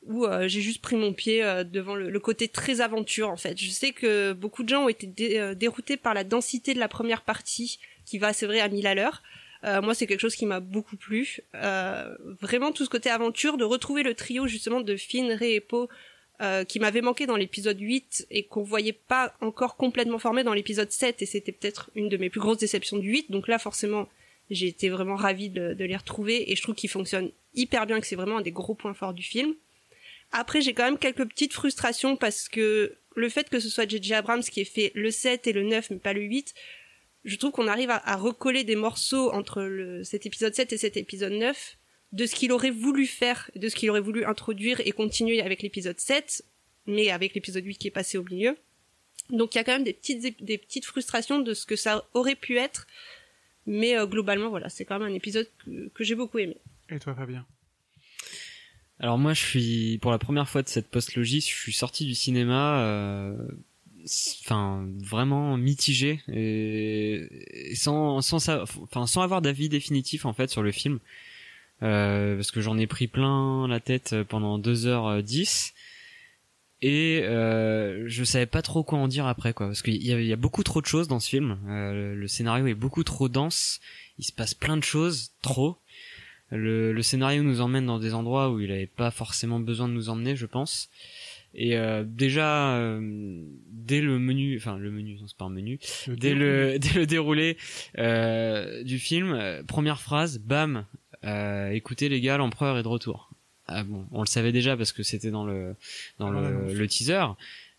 où 0.03 0.25
euh, 0.25 0.49
j'ai 0.49 0.61
juste 0.61 0.81
pris 0.81 0.97
mon 0.97 1.13
pied 1.13 1.43
euh, 1.43 1.65
devant 1.65 1.95
le, 1.95 2.11
le 2.11 2.21
côté 2.21 2.49
très 2.49 2.81
aventure 2.81 3.31
en 3.31 3.37
fait. 3.37 3.59
Je 3.61 3.71
sais 3.71 3.93
que 3.93 4.33
beaucoup 4.33 4.63
de 4.63 4.69
gens 4.69 4.85
ont 4.85 4.89
été 4.89 5.39
euh, 5.39 5.55
déroutés 5.55 5.97
par 5.97 6.15
la 6.15 6.25
densité 6.25 6.75
de 6.75 6.79
la 6.79 6.89
première 6.89 7.23
partie, 7.23 7.79
qui 8.07 8.19
va 8.19 8.33
c'est 8.33 8.47
vrai 8.47 8.61
à 8.61 8.69
1000 8.69 8.87
à 8.87 8.95
l'heure. 8.95 9.23
Euh, 9.65 9.83
moi, 9.83 9.95
c'est 9.95 10.07
quelque 10.07 10.21
chose 10.21 10.37
qui 10.37 10.47
m'a 10.47 10.61
beaucoup 10.61 10.97
plu. 10.97 11.41
Euh, 11.55 12.17
vraiment 12.41 12.73
tout 12.73 12.85
ce 12.85 12.89
côté 12.89 13.11
aventure, 13.11 13.59
de 13.59 13.65
retrouver 13.65 14.03
le 14.03 14.15
trio 14.15 14.47
justement 14.47 14.81
de 14.81 14.97
Finn, 14.97 15.31
Rey 15.33 15.55
et 15.55 15.61
Poe, 15.61 15.89
qui 16.67 16.81
m'avait 16.81 17.03
manqué 17.03 17.27
dans 17.27 17.37
l'épisode 17.37 17.79
8 17.79 18.29
et 18.31 18.45
qu'on 18.45 18.63
voyait 18.63 18.95
pas 18.95 19.35
encore 19.43 19.77
complètement 19.77 20.19
formé 20.19 20.43
dans 20.43 20.55
l'épisode 20.55 20.91
7 20.91 21.21
et 21.21 21.27
c'était 21.27 21.53
peut-être 21.53 21.91
une 21.95 22.09
de 22.09 22.17
mes 22.17 22.31
plus 22.31 22.41
grosses 22.41 22.57
déceptions 22.57 22.97
du 22.97 23.11
8. 23.11 23.31
Donc 23.31 23.47
là, 23.47 23.59
forcément, 23.59 24.09
j'ai 24.49 24.67
été 24.67 24.89
vraiment 24.89 25.17
ravie 25.17 25.51
de, 25.51 25.75
de 25.75 25.85
les 25.85 25.97
retrouver 25.97 26.51
et 26.51 26.57
je 26.57 26.63
trouve 26.63 26.75
qu'ils 26.75 26.89
fonctionnent 26.89 27.31
hyper 27.53 27.85
bien, 27.85 28.01
que 28.01 28.07
c'est 28.07 28.17
vraiment 28.17 28.39
un 28.39 28.41
des 28.41 28.53
gros 28.53 28.73
points 28.73 28.95
forts 28.95 29.13
du 29.13 29.23
film. 29.23 29.55
Après, 30.33 30.61
j'ai 30.61 30.75
quand 30.75 30.85
même 30.85 30.99
quelques 30.99 31.27
petites 31.29 31.53
frustrations 31.53 32.17
parce 32.17 32.49
que 32.49 32.97
le 33.17 33.29
fait 33.29 33.49
que 33.49 33.59
ce 33.59 33.69
soit 33.69 33.89
J.J. 33.89 34.15
Abrams 34.15 34.43
qui 34.43 34.61
ait 34.61 34.65
fait 34.65 34.93
le 34.95 35.11
7 35.11 35.47
et 35.47 35.53
le 35.53 35.63
9 35.63 35.91
mais 35.91 35.99
pas 35.99 36.13
le 36.13 36.23
8, 36.23 36.55
je 37.25 37.37
trouve 37.37 37.51
qu'on 37.51 37.69
arrive 37.69 37.91
à, 37.91 38.17
recoller 38.17 38.65
des 38.65 38.77
morceaux 38.77 39.31
entre 39.33 39.63
le, 39.63 40.05
cet 40.05 40.27
épisode 40.27 40.55
7 40.55 40.73
et 40.73 40.77
cet 40.79 40.97
épisode 40.97 41.33
9 41.33 41.77
de 42.13 42.27
ce 42.27 42.35
qu'il 42.35 42.51
aurait 42.53 42.71
voulu 42.71 43.07
faire, 43.07 43.51
de 43.55 43.69
ce 43.69 43.77
qu'il 43.77 43.91
aurait 43.91 44.01
voulu 44.01 44.25
introduire 44.25 44.81
et 44.81 44.93
continuer 44.93 45.41
avec 45.41 45.63
l'épisode 45.63 45.99
7, 46.01 46.45
mais 46.87 47.11
avec 47.11 47.35
l'épisode 47.35 47.65
8 47.65 47.77
qui 47.77 47.89
est 47.89 47.93
passé 47.93 48.19
au 48.19 48.25
milieu. 48.25 48.57
Donc 49.29 49.55
il 49.55 49.59
y 49.59 49.61
a 49.61 49.65
quand 49.65 49.73
même 49.73 49.85
des 49.85 49.93
petites, 49.93 50.43
des 50.43 50.59
petites 50.59 50.87
frustrations 50.87 51.41
de 51.41 51.55
ce 51.55 51.67
que 51.67 51.77
ça 51.77 52.09
aurait 52.15 52.35
pu 52.35 52.57
être, 52.57 52.87
mais 53.67 53.97
euh, 53.97 54.07
globalement 54.07 54.49
voilà, 54.49 54.69
c'est 54.69 54.85
quand 54.85 54.99
même 54.99 55.13
un 55.13 55.15
épisode 55.15 55.49
que 55.95 56.03
j'ai 56.03 56.15
beaucoup 56.15 56.39
aimé. 56.39 56.57
Et 56.89 56.99
toi, 56.99 57.15
Fabien? 57.15 57.47
Alors 59.01 59.19
moi, 59.19 59.33
je 59.33 59.41
suis 59.41 59.99
pour 59.99 60.11
la 60.11 60.19
première 60.19 60.49
fois 60.49 60.63
de 60.63 60.69
cette 60.69 60.91
post-logie, 60.91 61.41
je 61.41 61.47
suis 61.47 61.73
sorti 61.73 62.05
du 62.05 62.15
cinéma, 62.15 62.81
euh, 62.83 63.35
enfin 64.45 64.87
vraiment 64.99 65.57
mitigé 65.57 66.21
et, 66.29 67.75
sans 67.75 68.21
sans 68.21 69.19
avoir 69.19 69.41
d'avis 69.41 69.69
définitif 69.71 70.27
en 70.27 70.35
fait 70.35 70.51
sur 70.51 70.63
le 70.63 70.71
film, 70.71 70.99
euh, 71.83 72.37
parce 72.37 72.51
que 72.51 72.61
j'en 72.61 72.77
ai 72.77 72.87
pris 72.87 73.09
plein 73.09 73.67
la 73.69 73.81
tête 73.81 74.15
pendant 74.29 74.59
2h10 74.59 75.73
et 76.83 77.21
euh, 77.25 78.05
je 78.07 78.25
savais 78.25 78.47
pas 78.47 78.63
trop 78.63 78.83
quoi 78.83 78.99
en 78.99 79.09
dire 79.09 79.27
après 79.27 79.53
quoi, 79.53 79.67
parce 79.67 79.83
qu'il 79.83 79.97
y, 79.97 80.09
y 80.09 80.33
a 80.33 80.37
beaucoup 80.37 80.63
trop 80.63 80.81
de 80.81 80.87
choses 80.87 81.09
dans 81.09 81.21
ce 81.21 81.29
film, 81.29 81.59
Euh, 81.69 82.15
le 82.15 82.29
scénario 82.29 82.67
est 82.67 82.75
beaucoup 82.75 83.05
trop 83.05 83.29
dense, 83.29 83.81
il 84.19 84.25
se 84.25 84.33
passe 84.33 84.55
plein 84.55 84.77
de 84.77 84.85
choses, 84.85 85.33
trop. 85.43 85.77
Le, 86.51 86.93
le 86.93 87.03
scénario 87.03 87.43
nous 87.43 87.61
emmène 87.61 87.87
dans 87.87 87.99
des 87.99 88.15
endroits 88.15 88.51
où 88.51 88.61
il 88.61 88.73
avait 88.73 88.87
pas 88.87 89.11
forcément 89.11 89.61
besoin 89.61 89.89
de 89.89 89.93
nous 89.93 90.09
emmener, 90.09 90.37
je 90.37 90.47
pense. 90.47 90.91
Et 91.55 91.77
euh, 91.77 92.05
déjà, 92.07 92.77
euh, 92.77 93.01
dès 93.71 94.01
le 94.01 94.19
menu, 94.19 94.57
enfin 94.57 94.79
le 94.79 94.91
menu, 94.91 95.17
non 95.21 95.27
c'est 95.27 95.37
pas 95.37 95.47
un 95.47 95.51
menu, 95.51 95.81
Le 96.07 96.17
dès 96.17 96.35
le 96.35 96.79
dès 96.81 96.93
le 96.95 97.07
déroulé 97.07 97.57
euh, 97.99 98.85
du 98.85 98.99
film, 98.99 99.33
euh, 99.33 99.63
première 99.65 100.01
phrase, 100.01 100.39
bam, 100.39 100.87
euh, 101.25 101.71
écoutez 101.71 102.09
les 102.09 102.21
gars, 102.21 102.37
l'empereur 102.37 102.79
est 102.79 102.83
de 102.85 102.89
retour. 102.89 103.31
Ah 103.67 103.83
bon, 103.85 104.07
on 104.13 104.21
le 104.21 104.27
savait 104.27 104.53
déjà 104.53 104.77
parce 104.77 104.93
que 104.93 105.03
c'était 105.03 105.31
dans 105.31 105.45
le 105.45 105.75
dans 106.19 106.33
Ah, 106.33 106.51
le 106.73 106.87
teaser, 106.87 107.25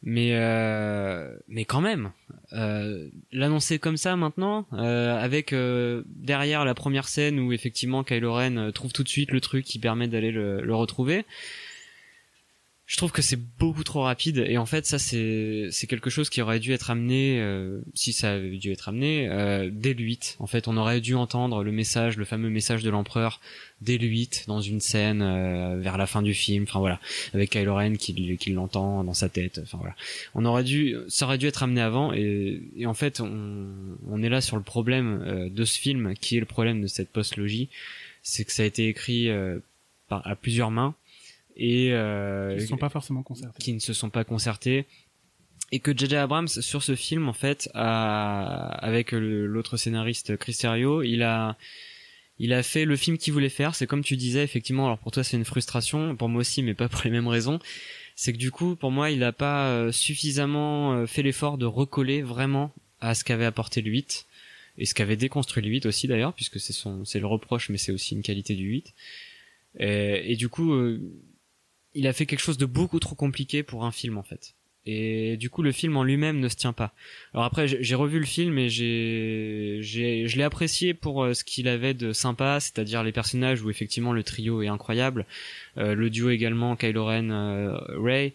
mais 0.04 0.32
euh, 0.34 1.36
mais 1.48 1.66
quand 1.66 1.82
même, 1.82 2.12
euh, 2.54 3.08
l'annoncer 3.32 3.80
comme 3.80 3.98
ça 3.98 4.16
maintenant, 4.16 4.66
euh, 4.74 5.16
avec 5.18 5.54
euh, 5.54 6.04
derrière 6.08 6.66
la 6.66 6.74
première 6.74 7.08
scène 7.08 7.40
où 7.40 7.54
effectivement 7.54 8.04
Kylo 8.04 8.34
Ren 8.34 8.58
euh, 8.58 8.72
trouve 8.72 8.94
tout 8.94 9.04
de 9.04 9.10
suite 9.10 9.32
le 9.32 9.42
truc 9.42 9.66
qui 9.66 9.80
permet 9.80 10.08
d'aller 10.08 10.32
le, 10.32 10.62
le 10.62 10.76
retrouver. 10.76 11.26
Je 12.92 12.98
trouve 12.98 13.14
que 13.14 13.22
c'est 13.22 13.40
beaucoup 13.58 13.86
trop 13.86 14.02
rapide 14.02 14.44
et 14.46 14.58
en 14.58 14.66
fait 14.66 14.86
ça 14.86 15.00
c'est 15.00 15.70
c'est 15.72 15.88
quelque 15.88 16.10
chose 16.10 16.30
qui 16.30 16.42
aurait 16.42 16.60
dû 16.60 16.74
être 16.74 16.92
amené 16.92 17.40
euh, 17.40 17.80
si 17.94 18.12
ça 18.12 18.34
avait 18.34 18.58
dû 18.58 18.70
être 18.70 18.90
amené 18.90 19.30
euh, 19.30 19.70
dès 19.72 19.94
le 19.94 20.04
8. 20.04 20.36
En 20.40 20.46
fait, 20.46 20.68
on 20.68 20.76
aurait 20.76 21.00
dû 21.00 21.16
entendre 21.16 21.64
le 21.64 21.72
message, 21.72 22.18
le 22.18 22.26
fameux 22.26 22.50
message 22.50 22.84
de 22.84 22.90
l'empereur 22.90 23.40
dès 23.80 23.98
le 23.98 24.08
8 24.08 24.44
dans 24.48 24.60
une 24.60 24.82
scène 24.82 25.22
euh, 25.22 25.80
vers 25.80 25.98
la 25.98 26.06
fin 26.06 26.22
du 26.22 26.34
film, 26.34 26.66
enfin 26.68 26.80
voilà, 26.80 27.00
avec 27.34 27.52
Kylo 27.52 27.76
Ren 27.76 27.96
qui, 27.96 28.38
qui 28.38 28.52
l'entend 28.52 29.06
dans 29.06 29.14
sa 29.14 29.30
tête, 29.30 29.62
enfin 29.64 29.78
voilà. 29.78 29.96
On 30.36 30.44
aurait 30.44 30.66
dû 30.66 30.98
ça 31.08 31.28
aurait 31.28 31.38
dû 31.38 31.48
être 31.48 31.64
amené 31.64 31.80
avant 31.80 32.12
et, 32.12 32.62
et 32.76 32.88
en 32.88 32.94
fait 32.94 33.22
on, 33.22 33.72
on 34.10 34.22
est 34.22 34.30
là 34.30 34.42
sur 34.42 34.58
le 34.58 34.64
problème 34.64 35.24
euh, 35.26 35.50
de 35.50 35.64
ce 35.64 35.80
film 35.80 36.14
qui 36.20 36.36
est 36.36 36.42
le 36.42 36.46
problème 36.46 36.82
de 36.82 36.88
cette 36.88 37.10
post-logie, 37.10 37.70
c'est 38.22 38.44
que 38.44 38.52
ça 38.52 38.64
a 38.64 38.66
été 38.66 38.90
écrit 38.90 39.30
euh, 39.30 39.60
à 40.10 40.36
plusieurs 40.36 40.72
mains 40.72 40.94
et 41.56 41.94
euh, 41.94 42.56
Ils 42.58 42.62
ne 42.62 42.68
sont 42.68 42.78
pas 42.78 42.90
forcément 42.90 43.24
concertés. 43.24 43.62
qui 43.62 43.74
ne 43.74 43.80
se 43.80 43.94
sont 43.94 44.10
pas 44.10 44.24
concertés. 44.24 44.86
Et 45.72 45.80
que 45.80 45.96
J.J. 45.98 46.16
Abrams 46.18 46.48
sur 46.50 46.84
ce 46.84 46.96
film 46.96 47.30
en 47.30 47.34
fait 47.34 47.70
a 47.74 48.68
avec 48.82 49.14
l'autre 49.14 49.78
scénariste 49.78 50.36
Chris 50.36 50.56
Terrio 50.60 51.02
il 51.02 51.24
a 51.24 51.58
il 52.40 52.52
a 52.54 52.62
fait 52.64 52.86
le 52.86 52.96
film 52.98 53.18
qu'il 53.18 53.32
voulait 53.34 53.50
faire. 53.50 53.74
C'est 53.76 53.88
comme 53.88 54.04
tu 54.04 54.18
disais 54.18 54.44
effectivement 54.44 54.86
alors 54.88 54.98
pour 54.98 55.12
toi 55.12 55.24
c'est 55.24 55.38
une 55.38 55.46
frustration. 55.46 56.16
Pour 56.18 56.28
moi 56.28 56.42
aussi 56.42 56.62
mais 56.62 56.74
pas 56.74 56.90
pour 56.90 57.02
les 57.06 57.12
mêmes 57.12 57.28
raisons. 57.28 57.60
C'est 58.16 58.34
que 58.34 58.38
du 58.38 58.52
coup 58.52 58.76
pour 58.76 58.92
moi 58.92 59.12
il 59.12 59.24
a 59.24 59.32
pas 59.32 59.70
euh, 59.70 59.92
suffisamment 59.94 60.94
euh, 60.94 61.06
fait 61.06 61.24
l'effort 61.24 61.58
de 61.58 61.66
recoller 61.66 62.22
vraiment 62.22 62.74
à 63.00 63.16
ce 63.16 63.24
qu'avait 63.24 63.46
apporté 63.46 63.82
le 63.82 63.92
8 63.92 64.26
et 64.78 64.86
ce 64.86 64.94
qu'avait 64.94 65.16
déconstruit 65.16 65.64
le 65.64 65.70
8 65.70 65.86
aussi 65.86 66.08
d'ailleurs 66.08 66.34
puisque 66.34 66.60
c'est 66.60 66.74
son 66.74 67.06
c'est 67.06 67.20
le 67.20 67.28
reproche 67.28 67.70
mais 67.70 67.78
c'est 67.78 67.92
aussi 67.92 68.16
une 68.16 68.24
qualité 68.24 68.56
du 68.56 68.66
8 68.66 68.94
et, 69.80 70.32
et 70.32 70.36
du 70.36 70.50
coup 70.50 70.74
euh, 70.74 71.00
il 71.94 72.08
a 72.08 72.14
fait 72.14 72.26
quelque 72.26 72.40
chose 72.42 72.58
de 72.58 72.66
beaucoup 72.66 73.00
trop 73.00 73.16
compliqué 73.16 73.64
pour 73.64 73.86
un 73.86 73.92
film 73.92 74.18
en 74.18 74.24
fait. 74.24 74.54
Et 74.88 75.38
du 75.38 75.52
coup, 75.52 75.62
le 75.62 75.72
film 75.72 75.96
en 75.96 76.04
lui-même 76.04 76.40
ne 76.40 76.50
se 76.50 76.56
tient 76.56 76.74
pas. 76.74 76.92
Alors 77.34 77.46
après, 77.46 77.68
j'ai 77.68 77.96
revu 77.96 78.18
le 78.18 78.26
film 78.26 78.58
et 78.58 78.68
j'ai, 78.68 79.80
je 79.84 80.38
l'ai 80.38 80.44
apprécié 80.44 80.96
pour 80.96 81.24
euh, 81.24 81.36
ce 81.36 81.44
qu'il 81.44 81.68
avait 81.68 81.94
de 81.94 82.14
sympa, 82.14 82.60
c'est-à-dire 82.60 83.04
les 83.04 83.12
personnages 83.12 83.62
où 83.62 83.70
effectivement 83.70 84.12
le 84.12 84.24
trio 84.24 84.64
est 84.64 84.68
incroyable, 84.68 85.26
Euh, 85.78 85.94
le 85.94 86.10
duo 86.10 86.32
également 86.32 86.76
Kylo 86.76 87.06
Ren, 87.06 87.30
euh, 87.30 87.78
Ray, 88.02 88.34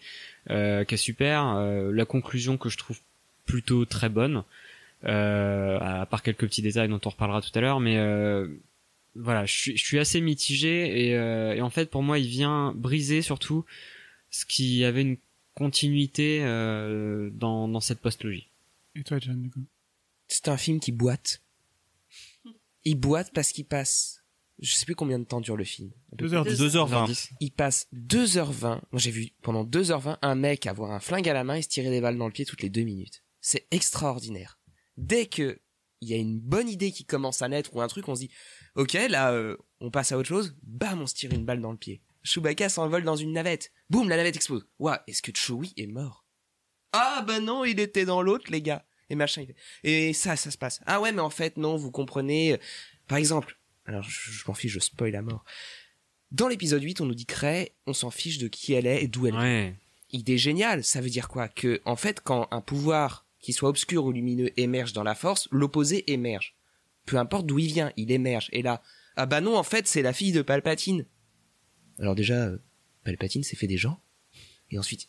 euh, 0.49 0.85
qui 0.85 0.93
est 0.93 0.97
super, 0.97 1.45
Euh, 1.57 1.91
la 1.91 2.05
conclusion 2.05 2.57
que 2.57 2.69
je 2.69 2.77
trouve 2.77 2.99
plutôt 3.45 3.83
très 3.83 4.09
bonne, 4.09 4.43
à 5.03 6.07
part 6.09 6.23
quelques 6.23 6.47
petits 6.47 6.61
détails 6.61 6.87
dont 6.87 7.01
on 7.05 7.09
reparlera 7.09 7.41
tout 7.41 7.51
à 7.55 7.61
l'heure, 7.61 7.79
mais 7.79 7.97
voilà, 9.17 9.45
je 9.45 9.53
suis, 9.53 9.77
je 9.77 9.85
suis 9.85 9.99
assez 9.99 10.21
mitigé 10.21 11.07
et, 11.07 11.15
euh, 11.15 11.55
et 11.55 11.61
en 11.61 11.69
fait 11.69 11.89
pour 11.89 12.03
moi 12.03 12.19
il 12.19 12.27
vient 12.27 12.73
briser 12.75 13.21
surtout 13.21 13.65
ce 14.29 14.45
qui 14.45 14.83
avait 14.83 15.01
une 15.01 15.17
continuité 15.53 16.41
euh, 16.43 17.29
dans, 17.31 17.67
dans 17.67 17.79
cette 17.79 17.99
postlogie. 17.99 18.51
Et 18.95 19.03
toi, 19.03 19.17
John, 19.19 19.41
du 19.41 19.49
coup? 19.49 19.65
C'est 20.27 20.47
un 20.49 20.57
film 20.57 20.79
qui 20.79 20.91
boite. 20.91 21.41
Il 22.83 22.95
boite 22.95 23.31
parce 23.33 23.51
qu'il 23.51 23.65
passe. 23.65 24.23
Je 24.59 24.73
sais 24.73 24.85
plus 24.85 24.95
combien 24.95 25.19
de 25.19 25.23
temps 25.23 25.41
dure 25.41 25.57
le 25.57 25.63
film. 25.63 25.91
2h10. 26.15 26.55
2h20. 26.55 27.31
Il 27.39 27.51
passe 27.51 27.87
2h20. 27.93 28.61
Moi, 28.63 28.81
j'ai 28.93 29.11
vu 29.11 29.31
pendant 29.41 29.63
2h20 29.63 30.17
un 30.21 30.35
mec 30.35 30.65
avoir 30.67 30.91
un 30.91 30.99
flingue 30.99 31.29
à 31.29 31.33
la 31.33 31.43
main 31.43 31.55
et 31.55 31.61
se 31.61 31.69
tirer 31.69 31.89
des 31.89 32.01
balles 32.01 32.17
dans 32.17 32.27
le 32.27 32.33
pied 32.33 32.45
toutes 32.45 32.61
les 32.61 32.69
deux 32.69 32.83
minutes. 32.83 33.23
C'est 33.41 33.67
extraordinaire. 33.71 34.59
Dès 34.97 35.27
que 35.27 35.59
il 36.01 36.09
y 36.09 36.13
a 36.13 36.17
une 36.17 36.39
bonne 36.39 36.69
idée 36.69 36.91
qui 36.91 37.05
commence 37.05 37.41
à 37.41 37.49
naître 37.49 37.75
ou 37.75 37.81
un 37.81 37.87
truc, 37.87 38.07
on 38.07 38.15
se 38.15 38.21
dit, 38.21 38.31
ok, 38.77 38.93
là, 39.09 39.31
euh, 39.33 39.57
on 39.81 39.91
passe 39.91 40.11
à 40.11 40.17
autre 40.17 40.29
chose. 40.29 40.55
Bam, 40.63 41.01
on 41.01 41.07
se 41.07 41.15
tire 41.15 41.33
une 41.33 41.45
balle 41.45 41.61
dans 41.61 41.71
le 41.71 41.77
pied. 41.77 42.01
Chewbacca 42.23 42.69
s'envole 42.69 43.03
dans 43.03 43.15
une 43.15 43.33
navette. 43.33 43.71
Boum, 43.89 44.07
la 44.09 44.17
navette 44.17 44.35
explose. 44.35 44.65
Ouah, 44.79 45.03
est-ce 45.07 45.21
que 45.21 45.31
Chewie 45.35 45.73
est 45.77 45.87
mort? 45.87 46.25
Ah 46.93 47.23
bah 47.27 47.39
non, 47.39 47.63
il 47.65 47.79
était 47.79 48.05
dans 48.05 48.21
l'autre, 48.21 48.51
les 48.51 48.61
gars. 48.61 48.85
Et 49.09 49.15
machin. 49.15 49.45
Et 49.83 50.13
ça, 50.13 50.35
ça 50.35 50.51
se 50.51 50.57
passe. 50.57 50.81
Ah 50.85 50.99
ouais, 50.99 51.11
mais 51.11 51.21
en 51.21 51.29
fait, 51.29 51.57
non, 51.57 51.75
vous 51.77 51.91
comprenez. 51.91 52.53
euh, 52.53 52.57
Par 53.07 53.17
exemple, 53.17 53.57
alors 53.85 54.03
je, 54.03 54.31
je 54.31 54.43
m'en 54.47 54.53
fiche, 54.53 54.73
je 54.73 54.79
spoil 54.79 55.15
à 55.15 55.21
mort. 55.21 55.45
Dans 56.31 56.49
l'épisode 56.49 56.83
8, 56.83 56.99
on 56.99 57.05
nous 57.05 57.15
dit 57.15 57.27
Rey, 57.33 57.73
on 57.85 57.93
s'en 57.93 58.11
fiche 58.11 58.37
de 58.37 58.49
qui 58.49 58.73
elle 58.73 58.85
est 58.85 59.01
et 59.03 59.07
d'où 59.07 59.27
elle 59.27 59.33
vient. 59.33 59.73
Idée 60.11 60.37
géniale, 60.37 60.83
ça 60.83 60.99
veut 60.99 61.09
dire 61.09 61.29
quoi? 61.29 61.47
Que, 61.47 61.81
en 61.85 61.95
fait, 61.95 62.19
quand 62.21 62.49
un 62.51 62.59
pouvoir, 62.59 63.25
qu'il 63.39 63.53
soit 63.53 63.69
obscur 63.69 64.03
ou 64.03 64.11
lumineux, 64.11 64.51
émerge 64.59 64.91
dans 64.91 65.03
la 65.03 65.15
force, 65.15 65.47
l'opposé 65.51 66.11
émerge. 66.11 66.56
Peu 67.07 67.17
importe 67.17 67.47
d'où 67.47 67.57
il 67.57 67.67
vient, 67.67 67.91
il 67.97 68.11
émerge. 68.11 68.49
Et 68.51 68.61
là, 68.61 68.83
ah 69.15 69.25
bah 69.25 69.41
non, 69.41 69.57
en 69.57 69.63
fait, 69.63 69.87
c'est 69.87 70.03
la 70.03 70.13
fille 70.13 70.31
de 70.33 70.43
Palpatine. 70.43 71.05
Alors 71.97 72.13
déjà, 72.13 72.35
euh, 72.35 72.57
Palpatine 73.03 73.41
s'est 73.43 73.55
fait 73.55 73.65
des 73.65 73.77
gens. 73.77 73.99
Et 74.69 74.77
ensuite, 74.77 75.07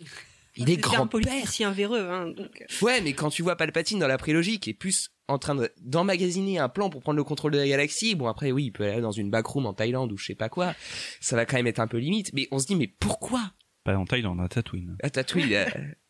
il 0.56 0.70
est 0.70 0.78
un 0.78 0.80
grand 0.80 1.06
politicien 1.06 1.70
véreux, 1.72 2.08
hein, 2.08 2.28
donc. 2.28 2.64
Ouais, 2.80 3.00
mais 3.02 3.12
quand 3.12 3.28
tu 3.28 3.42
vois 3.42 3.56
Palpatine 3.56 3.98
dans 3.98 4.06
la 4.08 4.16
prélogie 4.16 4.60
qui 4.60 4.70
est 4.70 4.74
plus 4.74 5.10
en 5.26 5.38
train 5.38 5.54
de- 5.56 5.70
d'emmagasiner 5.82 6.58
un 6.58 6.68
plan 6.70 6.88
pour 6.88 7.02
prendre 7.02 7.16
le 7.18 7.24
contrôle 7.24 7.52
de 7.52 7.58
la 7.58 7.68
galaxie, 7.68 8.14
bon 8.14 8.28
après 8.28 8.50
oui, 8.50 8.66
il 8.66 8.70
peut 8.70 8.84
aller 8.90 9.02
dans 9.02 9.12
une 9.12 9.28
backroom 9.30 9.66
en 9.66 9.74
Thaïlande 9.74 10.10
ou 10.12 10.16
je 10.16 10.24
sais 10.24 10.34
pas 10.34 10.48
quoi, 10.48 10.74
ça 11.20 11.36
va 11.36 11.44
quand 11.44 11.56
même 11.56 11.66
être 11.66 11.80
un 11.80 11.86
peu 11.88 11.98
limite, 11.98 12.32
mais 12.32 12.48
on 12.50 12.58
se 12.58 12.66
dit 12.66 12.76
mais 12.76 12.86
pourquoi? 12.86 13.52
Pas 13.84 13.96
en 13.96 14.06
Thaïlande, 14.06 14.40
à 14.40 14.48
Tatooine. 14.48 14.96
À 15.02 15.10
Tatooine, 15.10 15.52
euh, 15.52 15.64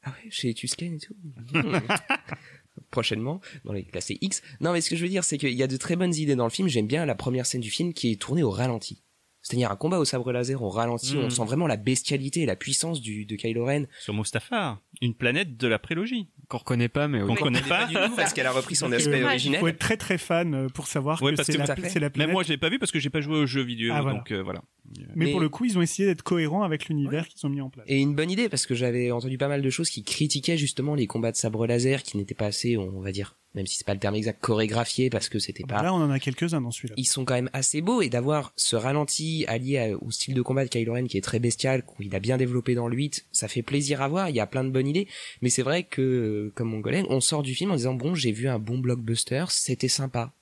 ah 0.05 0.10
ouais, 0.10 0.31
chez 0.31 0.52
Tusken 0.55 0.94
et 0.94 0.98
tout. 0.98 1.16
Prochainement, 2.90 3.40
dans 3.65 3.73
les 3.73 3.85
classés 3.85 4.19
X. 4.20 4.43
Non 4.60 4.73
mais 4.73 4.81
ce 4.81 4.89
que 4.89 4.97
je 4.97 5.02
veux 5.02 5.10
dire, 5.10 5.24
c'est 5.24 5.39
qu'il 5.39 5.52
y 5.52 5.62
a 5.62 5.66
de 5.66 5.77
très 5.77 5.97
bonnes 5.97 6.15
idées 6.15 6.36
dans 6.36 6.44
le 6.44 6.51
film, 6.51 6.69
j'aime 6.69 6.86
bien 6.86 7.05
la 7.05 7.15
première 7.15 7.47
scène 7.47 7.60
du 7.60 7.70
film 7.70 7.93
qui 7.93 8.12
est 8.12 8.20
tournée 8.20 8.43
au 8.43 8.51
ralenti. 8.51 9.02
C'est-à-dire 9.43 9.70
un 9.70 9.77
combat 9.77 9.98
au 9.98 10.05
sabre 10.05 10.32
laser 10.32 10.62
au 10.62 10.69
ralenti, 10.69 11.16
on 11.16 11.31
sent 11.31 11.44
vraiment 11.44 11.66
la 11.66 11.77
bestialité 11.77 12.43
et 12.43 12.47
la 12.47 12.56
puissance 12.56 13.01
du, 13.01 13.24
de 13.24 13.36
Kylo 13.36 13.65
Ren. 13.65 13.86
Sur 14.01 14.12
Mustafar, 14.15 14.82
une 15.01 15.15
planète 15.15 15.56
de 15.56 15.69
la 15.69 15.78
prélogie. 15.78 16.28
Qu'on 16.48 16.58
reconnaît 16.58 16.88
pas, 16.88 17.08
mais 17.08 17.20
Qu'on 17.20 17.34
connaît 17.34 17.60
pas. 17.60 17.84
du 17.86 17.94
tout 17.94 18.16
parce 18.16 18.32
qu'elle 18.32 18.46
a 18.46 18.52
repris 18.52 18.74
son 18.74 18.90
aspect 18.92 19.18
Il 19.18 19.24
originel. 19.24 19.60
faut 19.60 19.68
être 19.68 19.78
très 19.78 19.98
très 19.98 20.16
fan 20.16 20.54
euh, 20.54 20.68
pour 20.68 20.86
savoir 20.86 21.22
Ouais, 21.22 21.32
que 21.32 21.36
parce 21.36 21.46
c'est 21.46 21.52
que 21.52 21.58
la, 21.58 21.66
la 21.66 22.00
Même 22.00 22.10
planète. 22.10 22.32
moi, 22.32 22.42
je 22.42 22.48
l'ai 22.48 22.56
pas 22.56 22.70
vu 22.70 22.78
parce 22.78 22.90
que 22.90 22.98
j'ai 22.98 23.10
pas 23.10 23.20
joué 23.20 23.36
aux 23.36 23.44
jeux 23.46 23.60
vidéo, 23.62 23.92
Ah, 23.94 24.00
voilà. 24.00 24.16
donc 24.18 24.32
euh, 24.32 24.42
voilà. 24.42 24.62
Mais, 24.96 25.26
Mais- 25.26 25.30
pour 25.30 25.40
le 25.40 25.50
coup, 25.50 25.66
ils 25.66 25.76
ont 25.76 25.82
essayé 25.82 26.08
d'être 26.08 26.22
cohérents 26.22 26.62
avec 26.62 26.88
l'univers 26.88 27.28
qu'ils 27.28 27.44
ont 27.46 27.50
mis 27.50 27.60
en 27.60 27.68
place. 27.68 27.84
Et 27.88 28.00
une 28.00 28.14
bonne 28.14 28.30
idée 28.30 28.48
parce 28.48 28.64
que 28.64 28.74
j'avais 28.74 29.10
entendu 29.10 29.36
pas 29.36 29.48
mal 29.48 29.60
de 29.60 29.68
choses 29.70 29.90
qui 29.90 30.02
critiquaient 30.02 30.56
justement 30.56 30.94
les 30.94 31.06
combats 31.06 31.32
de 31.32 31.36
sabre 31.36 31.66
laser 31.66 32.02
qui 32.02 32.16
n'étaient 32.16 32.34
pas 32.34 32.46
assez, 32.46 32.78
on 32.78 33.00
va 33.00 33.12
dire, 33.12 33.36
même 33.59 33.66
si 33.66 33.76
c'est 33.76 33.86
pas 33.86 33.93
le 33.93 34.01
terme 34.01 34.14
exact, 34.14 34.40
chorégraphiés 34.40 35.10
parce 35.10 35.28
que 35.28 35.39
c'était 35.39 35.64
pas. 35.64 35.82
Là, 35.82 35.93
on 35.93 35.97
en 35.98 36.10
a 36.10 36.18
quelques-uns 36.18 36.60
dans 36.60 36.70
celui-là. 36.70 36.94
Ils 36.97 37.05
sont 37.05 37.24
quand 37.24 37.35
même 37.35 37.51
assez 37.52 37.80
beaux 37.80 38.01
et 38.01 38.09
d'avoir 38.09 38.52
ce 38.56 38.76
ralenti 38.76 39.44
allié 39.48 39.94
au 40.01 40.10
style 40.10 40.35
de 40.35 40.40
combat 40.43 40.64
de 40.64 40.70
Kylo 40.70 40.94
Ren 40.94 41.06
qui 41.06 41.18
est 41.18 41.22
très 41.22 41.40
bestial, 41.40 41.82
qu'il 41.85 42.14
a 42.14 42.20
bien 42.20 42.36
développé 42.36 42.74
dans 42.74 42.89
le 42.89 42.97
8, 42.97 43.26
ça 43.32 43.48
fait 43.48 43.62
plaisir 43.62 44.01
à 44.01 44.09
voir, 44.09 44.30
il 44.30 44.36
y 44.36 44.40
a 44.40 44.47
plein 44.47 44.64
de 44.64 44.70
bonnes 44.70 44.86
idées, 44.86 45.09
mais 45.43 45.51
c'est 45.51 45.62
vrai 45.62 45.82
que, 45.82 46.52
comme 46.55 46.68
mon 46.68 46.80
collègue, 46.80 47.05
on 47.10 47.20
sort 47.20 47.43
du 47.43 47.55
film 47.55 47.72
en 47.72 47.76
disant 47.76 47.94
bon, 47.94 48.14
j'ai 48.14 48.32
vu 48.32 48.48
un 48.48 48.59
bon 48.60 48.78
blockbuster, 48.78 49.44
c'était 49.51 49.89
sympa. 49.89 50.32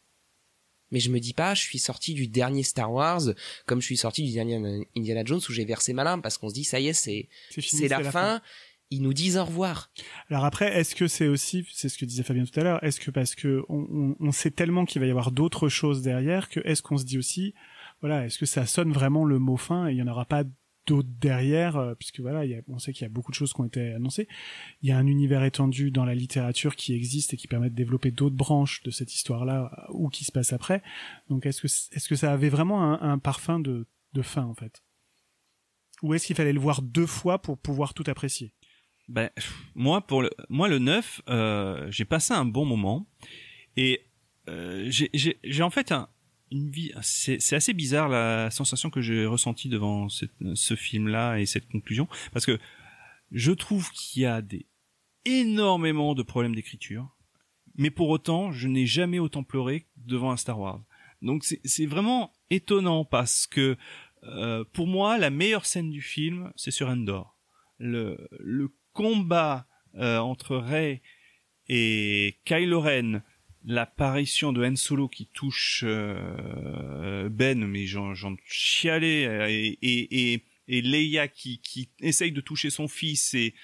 Mais 0.92 1.00
je 1.00 1.10
me 1.10 1.18
dis 1.18 1.32
pas, 1.32 1.52
je 1.54 1.62
suis 1.62 1.80
sorti 1.80 2.14
du 2.14 2.28
dernier 2.28 2.62
Star 2.62 2.92
Wars, 2.92 3.22
comme 3.66 3.80
je 3.80 3.86
suis 3.86 3.96
sorti 3.96 4.22
du 4.22 4.32
dernier 4.32 4.84
Indiana 4.96 5.22
Jones 5.24 5.40
où 5.48 5.52
j'ai 5.52 5.64
versé 5.64 5.92
ma 5.92 6.04
larme 6.04 6.22
parce 6.22 6.38
qu'on 6.38 6.48
se 6.48 6.54
dit 6.54 6.62
ça 6.62 6.78
y 6.78 6.86
est, 6.86 6.92
c'est, 6.92 7.28
C'est 7.50 7.88
la, 7.88 7.96
c'est 7.96 8.04
la 8.04 8.04
fin. 8.04 8.10
fin. 8.12 8.42
Ils 8.90 9.02
nous 9.02 9.12
disent 9.12 9.36
au 9.36 9.44
revoir. 9.44 9.90
Alors 10.30 10.44
après, 10.44 10.78
est-ce 10.78 10.94
que 10.94 11.08
c'est 11.08 11.26
aussi, 11.26 11.66
c'est 11.72 11.88
ce 11.88 11.98
que 11.98 12.04
disait 12.04 12.22
Fabien 12.22 12.44
tout 12.44 12.58
à 12.60 12.62
l'heure, 12.62 12.84
est-ce 12.84 13.00
que 13.00 13.10
parce 13.10 13.34
que 13.34 13.64
on, 13.68 14.32
sait 14.32 14.52
tellement 14.52 14.84
qu'il 14.84 15.00
va 15.00 15.06
y 15.06 15.10
avoir 15.10 15.32
d'autres 15.32 15.68
choses 15.68 16.02
derrière, 16.02 16.48
que 16.48 16.60
est-ce 16.60 16.82
qu'on 16.82 16.96
se 16.96 17.04
dit 17.04 17.18
aussi, 17.18 17.54
voilà, 18.00 18.24
est-ce 18.24 18.38
que 18.38 18.46
ça 18.46 18.64
sonne 18.66 18.92
vraiment 18.92 19.24
le 19.24 19.38
mot 19.38 19.56
fin 19.56 19.88
et 19.88 19.92
il 19.92 19.98
y 19.98 20.02
en 20.02 20.06
aura 20.06 20.24
pas 20.24 20.44
d'autres 20.86 21.08
derrière, 21.20 21.76
euh, 21.76 21.94
puisque 21.96 22.20
voilà, 22.20 22.44
on 22.68 22.78
sait 22.78 22.92
qu'il 22.92 23.02
y 23.02 23.06
a 23.06 23.08
beaucoup 23.08 23.32
de 23.32 23.36
choses 23.36 23.52
qui 23.52 23.60
ont 23.60 23.64
été 23.64 23.92
annoncées. 23.92 24.28
Il 24.82 24.88
y 24.88 24.92
a 24.92 24.98
un 24.98 25.06
univers 25.08 25.42
étendu 25.42 25.90
dans 25.90 26.04
la 26.04 26.14
littérature 26.14 26.76
qui 26.76 26.94
existe 26.94 27.34
et 27.34 27.36
qui 27.36 27.48
permet 27.48 27.70
de 27.70 27.74
développer 27.74 28.12
d'autres 28.12 28.36
branches 28.36 28.84
de 28.84 28.92
cette 28.92 29.12
histoire-là 29.12 29.72
euh, 29.88 29.92
ou 29.94 30.08
qui 30.10 30.24
se 30.24 30.30
passe 30.30 30.52
après. 30.52 30.82
Donc 31.28 31.44
est-ce 31.44 31.60
que 31.60 31.66
est-ce 31.66 32.08
que 32.08 32.14
ça 32.14 32.32
avait 32.32 32.50
vraiment 32.50 33.02
un, 33.02 33.18
parfum 33.18 33.58
de 33.58 33.86
fin 34.22 34.44
en 34.44 34.54
fait, 34.54 34.82
ou 36.02 36.14
est-ce 36.14 36.26
qu'il 36.26 36.36
fallait 36.36 36.52
le 36.52 36.60
voir 36.60 36.82
deux 36.82 37.06
fois 37.06 37.40
pour 37.40 37.58
pouvoir 37.58 37.94
tout 37.94 38.04
apprécier? 38.06 38.52
Ben, 39.08 39.30
moi, 39.74 40.00
pour 40.06 40.22
le, 40.22 40.30
moi, 40.48 40.68
le 40.68 40.78
9, 40.78 41.22
euh, 41.28 41.86
j'ai 41.90 42.04
passé 42.04 42.34
un 42.34 42.44
bon 42.44 42.64
moment. 42.64 43.06
Et 43.76 44.00
euh, 44.48 44.86
j'ai- 44.90 45.62
en 45.62 45.70
fait 45.70 45.92
un, 45.92 46.08
une 46.50 46.70
vie. 46.70 46.92
C'est 47.02 47.54
assez 47.54 47.72
bizarre 47.72 48.08
la 48.08 48.50
sensation 48.50 48.90
que 48.90 49.00
j'ai 49.00 49.26
ressentie 49.26 49.68
devant 49.68 50.08
cette- 50.08 50.32
ce 50.54 50.74
film-là 50.74 51.38
et 51.38 51.46
cette 51.46 51.68
conclusion. 51.68 52.08
Parce 52.32 52.46
que 52.46 52.58
je 53.32 53.52
trouve 53.52 53.90
qu'il 53.92 54.22
y 54.22 54.26
a 54.26 54.42
des 54.42 54.66
énormément 55.24 56.14
de 56.14 56.22
problèmes 56.22 56.54
d'écriture. 56.54 57.08
Mais 57.76 57.90
pour 57.90 58.08
autant, 58.08 58.52
je 58.52 58.68
n'ai 58.68 58.86
jamais 58.86 59.18
autant 59.18 59.42
pleuré 59.42 59.86
devant 59.96 60.30
un 60.30 60.36
Star 60.36 60.58
Wars. 60.58 60.82
Donc 61.22 61.44
c'est 61.44 61.86
vraiment 61.86 62.32
étonnant 62.50 63.04
parce 63.04 63.46
que 63.46 63.76
euh, 64.24 64.64
pour 64.72 64.86
moi, 64.86 65.18
la 65.18 65.30
meilleure 65.30 65.66
scène 65.66 65.90
du 65.90 66.00
film, 66.00 66.52
c'est 66.56 66.70
sur 66.70 66.88
Endor. 66.88 67.38
Le, 67.78 68.28
le 68.40 68.72
combat 68.96 69.66
euh, 69.96 70.18
entre 70.18 70.56
Rey 70.56 71.02
et 71.68 72.38
Kylo 72.46 72.80
Ren, 72.80 73.22
l'apparition 73.66 74.52
de 74.52 74.64
Han 74.64 74.76
Solo 74.76 75.08
qui 75.08 75.26
touche 75.26 75.84
euh, 75.86 77.28
Ben, 77.28 77.66
mais 77.66 77.86
j'en 77.86 78.14
chialais, 78.46 79.26
euh, 79.26 79.46
et, 79.50 80.42
et, 80.68 80.82
Leia 80.82 81.28
qui, 81.28 81.60
essaye 82.00 82.32
de 82.32 82.40
toucher 82.40 82.70
son 82.70 82.88
fils, 82.88 83.34
et 83.34 83.54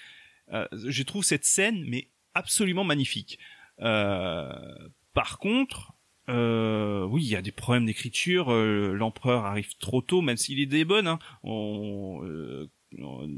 euh, 0.52 0.66
je 0.72 1.02
trouve 1.02 1.24
cette 1.24 1.44
scène 1.44 1.84
mais 1.88 2.10
absolument 2.34 2.84
magnifique. 2.84 3.38
Par 3.78 5.38
contre, 5.38 5.94
oui, 6.28 7.22
il 7.24 7.28
y 7.28 7.36
a 7.36 7.42
des 7.42 7.52
problèmes 7.52 7.86
d'écriture. 7.86 8.52
L'empereur 8.52 9.44
arrive 9.44 9.76
trop 9.78 10.02
tôt, 10.02 10.20
même 10.20 10.36
s'il 10.36 10.60
est 10.60 10.66
des 10.66 10.84
bonnes. 10.84 11.08
Hein, 11.08 11.18
on, 11.42 12.20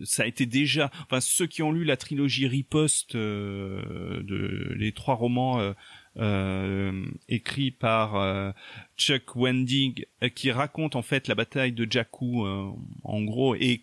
ça 0.05 0.25
a 0.25 0.27
été 0.27 0.47
déjà. 0.47 0.91
Enfin, 1.05 1.21
ceux 1.21 1.47
qui 1.47 1.63
ont 1.63 1.73
lu 1.73 1.85
la 1.85 1.97
trilogie 1.97 2.47
Riposte 2.47 3.15
euh, 3.15 4.23
de 4.23 4.75
les 4.77 4.93
trois 4.93 5.15
romans 5.15 5.61
euh, 5.61 5.73
euh, 6.17 7.05
écrits 7.29 7.71
par 7.71 8.17
euh, 8.17 8.53
Chuck 8.97 9.35
Wendig, 9.35 10.07
euh, 10.23 10.29
qui 10.29 10.51
racontent 10.53 10.99
en 10.99 11.03
fait 11.03 11.29
la 11.29 11.35
bataille 11.35 11.73
de 11.73 11.91
Jakku, 11.91 12.45
euh, 12.45 12.71
en 13.03 13.23
gros, 13.23 13.55
et, 13.55 13.83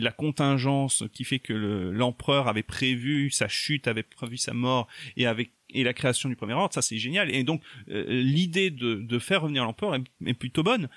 la 0.00 0.12
contingence 0.12 1.04
qui 1.12 1.24
fait 1.24 1.38
que 1.38 1.52
le- 1.52 1.90
l'empereur 1.92 2.48
avait 2.48 2.62
prévu 2.62 3.30
sa 3.30 3.48
chute, 3.48 3.88
avait 3.88 4.02
prévu 4.02 4.36
sa 4.36 4.52
mort, 4.52 4.86
et 5.16 5.26
avec 5.26 5.50
et 5.74 5.84
la 5.84 5.94
création 5.94 6.28
du 6.28 6.36
premier 6.36 6.52
ordre, 6.52 6.74
ça 6.74 6.82
c'est 6.82 6.98
génial. 6.98 7.34
Et 7.34 7.44
donc 7.44 7.62
euh, 7.88 8.04
l'idée 8.08 8.70
de, 8.70 9.18
faire 9.18 9.42
revenir 9.42 9.64
l'empereur 9.64 9.98
est 10.26 10.34
plutôt 10.34 10.62
bonne. 10.62 10.88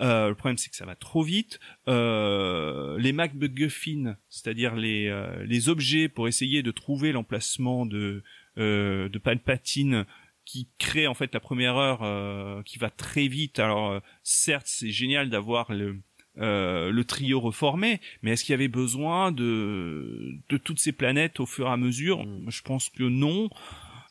Euh, 0.00 0.28
le 0.28 0.34
problème 0.34 0.58
c'est 0.58 0.70
que 0.70 0.76
ça 0.76 0.86
va 0.86 0.96
trop 0.96 1.22
vite. 1.22 1.60
Euh, 1.88 2.98
les 2.98 3.12
MacGuffin, 3.12 4.16
c'est-à-dire 4.28 4.74
les 4.74 5.06
euh, 5.06 5.44
les 5.44 5.68
objets 5.68 6.08
pour 6.08 6.26
essayer 6.26 6.62
de 6.62 6.70
trouver 6.72 7.12
l'emplacement 7.12 7.86
de 7.86 8.22
euh, 8.58 9.08
de 9.08 9.18
Palpatine 9.18 10.04
qui 10.44 10.68
crée 10.78 11.06
en 11.06 11.14
fait 11.14 11.32
la 11.32 11.40
première 11.40 11.76
heure 11.76 12.02
euh, 12.02 12.62
qui 12.62 12.78
va 12.78 12.90
très 12.90 13.28
vite. 13.28 13.58
Alors 13.60 13.92
euh, 13.92 14.00
certes 14.22 14.66
c'est 14.66 14.90
génial 14.90 15.30
d'avoir 15.30 15.72
le 15.72 16.00
euh, 16.38 16.90
le 16.90 17.04
trio 17.04 17.38
reformé, 17.38 18.00
mais 18.22 18.32
est-ce 18.32 18.42
qu'il 18.42 18.52
y 18.52 18.54
avait 18.54 18.66
besoin 18.66 19.30
de 19.30 20.34
de 20.48 20.56
toutes 20.56 20.80
ces 20.80 20.90
planètes 20.90 21.38
au 21.38 21.46
fur 21.46 21.68
et 21.68 21.70
à 21.70 21.76
mesure? 21.76 22.26
Je 22.48 22.62
pense 22.62 22.88
que 22.88 23.04
non. 23.04 23.48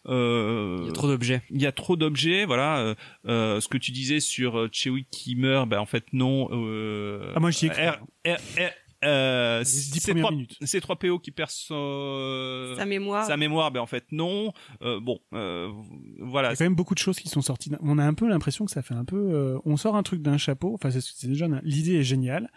Euh, 0.07 0.77
Il 0.81 0.87
y 0.87 0.89
a 0.89 0.93
trop 0.93 1.07
d'objets. 1.07 1.41
Il 1.49 1.61
y 1.61 1.65
a 1.65 1.71
trop 1.71 1.95
d'objets, 1.95 2.45
voilà. 2.45 2.79
Euh, 2.79 2.95
euh, 3.27 3.59
ce 3.61 3.67
que 3.67 3.77
tu 3.77 3.91
disais 3.91 4.19
sur 4.19 4.67
Chewie 4.71 5.05
qui 5.11 5.35
meurt, 5.35 5.67
ben 5.69 5.79
en 5.79 5.85
fait 5.85 6.05
non. 6.13 6.49
Euh, 6.51 7.31
Ah, 7.35 7.39
moi, 7.39 7.51
j'y 7.51 7.67
ai 7.67 7.69
cru. 7.69 7.81
R- 7.81 7.99
R- 8.25 8.37
R- 8.57 8.71
euh, 9.05 9.59
Les 9.59 9.63
dix 9.65 9.99
c'est 9.99 10.13
trois- 10.15 10.31
minutes. 10.31 10.57
c'est 10.61 10.79
3 10.79 10.95
PO 10.97 11.19
qui 11.19 11.31
perd 11.31 11.49
son- 11.49 12.73
Sa 12.77 12.85
mémoire. 12.85 13.25
Sa 13.25 13.37
mémoire, 13.37 13.71
ben 13.71 13.81
en 13.81 13.85
fait 13.85 14.05
non. 14.11 14.53
Euh, 14.81 14.99
bon, 14.99 15.19
euh, 15.33 15.69
Il 16.17 16.23
voilà. 16.25 16.49
y 16.49 16.51
a 16.53 16.55
quand 16.55 16.63
même 16.65 16.75
beaucoup 16.75 16.93
de 16.93 16.99
choses 16.99 17.19
qui 17.19 17.27
sont 17.29 17.41
sorties. 17.41 17.71
On 17.81 17.97
a 17.97 18.05
un 18.05 18.13
peu 18.13 18.27
l'impression 18.27 18.65
que 18.65 18.71
ça 18.71 18.81
fait 18.81 18.93
un 18.93 19.05
peu. 19.05 19.17
euh, 19.17 19.57
on 19.65 19.77
sort 19.77 19.95
un 19.95 20.03
truc 20.03 20.21
d'un 20.21 20.37
chapeau. 20.37 20.73
Enfin, 20.73 20.89
c'est 20.91 21.01
c'est 21.01 21.27
déjà 21.27 21.47
l'idée 21.63 21.95
est 21.95 22.03
géniale. 22.03 22.49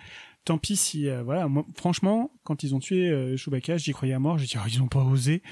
Tant 0.44 0.58
pis 0.58 0.76
si 0.76 1.08
euh, 1.08 1.24
voilà. 1.24 1.48
Moi, 1.48 1.66
franchement, 1.74 2.30
quand 2.44 2.62
ils 2.62 2.72
ont 2.76 2.78
tué 2.78 3.08
euh, 3.10 3.36
Chewbacca, 3.36 3.78
j'y 3.78 3.90
croyais 3.92 4.14
à 4.14 4.20
mort. 4.20 4.38
J'ai 4.38 4.46
dit 4.46 4.56
oh, 4.56 4.68
ils 4.68 4.80
ont 4.80 4.86
pas 4.86 5.02
osé. 5.02 5.42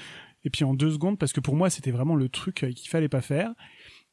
Et 0.45 0.49
puis 0.49 0.63
en 0.63 0.73
deux 0.73 0.91
secondes, 0.91 1.19
parce 1.19 1.33
que 1.33 1.41
pour 1.41 1.55
moi 1.55 1.69
c'était 1.69 1.91
vraiment 1.91 2.15
le 2.15 2.29
truc 2.29 2.63
euh, 2.63 2.71
qu'il 2.71 2.89
fallait 2.89 3.09
pas 3.09 3.21
faire. 3.21 3.51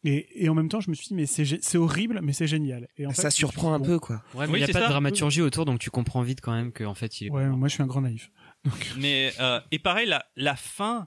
Et, 0.05 0.45
et 0.45 0.49
en 0.49 0.55
même 0.55 0.69
temps, 0.69 0.81
je 0.81 0.91
me 0.91 0.97
suis 0.97 1.07
dit 1.09 1.15
mais 1.15 1.27
c'est 1.27 1.79
horrible, 1.79 2.19
mais 2.25 2.33
c'est 2.33 2.49
génial. 2.49 2.89
Et 2.99 3.07
en 3.07 3.13
Ça 3.13 3.31
surprend 3.31 3.69
dit, 3.69 3.75
un 3.77 3.79
bon, 3.79 3.85
peu, 3.85 3.99
quoi. 4.01 4.21
Ouais, 4.35 4.49
mais 4.49 4.59
il 4.59 4.65
n'y 4.65 4.69
a 4.69 4.73
pas 4.73 4.83
de 4.83 4.89
dramaturgie 4.89 5.43
autour, 5.43 5.65
donc 5.65 5.79
tu 5.79 5.91
comprends 5.91 6.23
vite 6.23 6.41
quand 6.41 6.53
même 6.53 6.73
qu'en 6.73 6.95
fait 6.95 7.21
il 7.21 7.29
est. 7.29 7.31
Ouais, 7.31 7.47
moi 7.47 7.69
je 7.69 7.75
suis 7.75 7.83
un 7.85 7.87
grand 7.87 8.01
naïf. 8.01 8.31
Mais 8.99 9.33
euh, 9.41 9.61
et 9.71 9.79
pareil, 9.79 10.09
la 10.09 10.25
la 10.37 10.57
fin, 10.57 11.07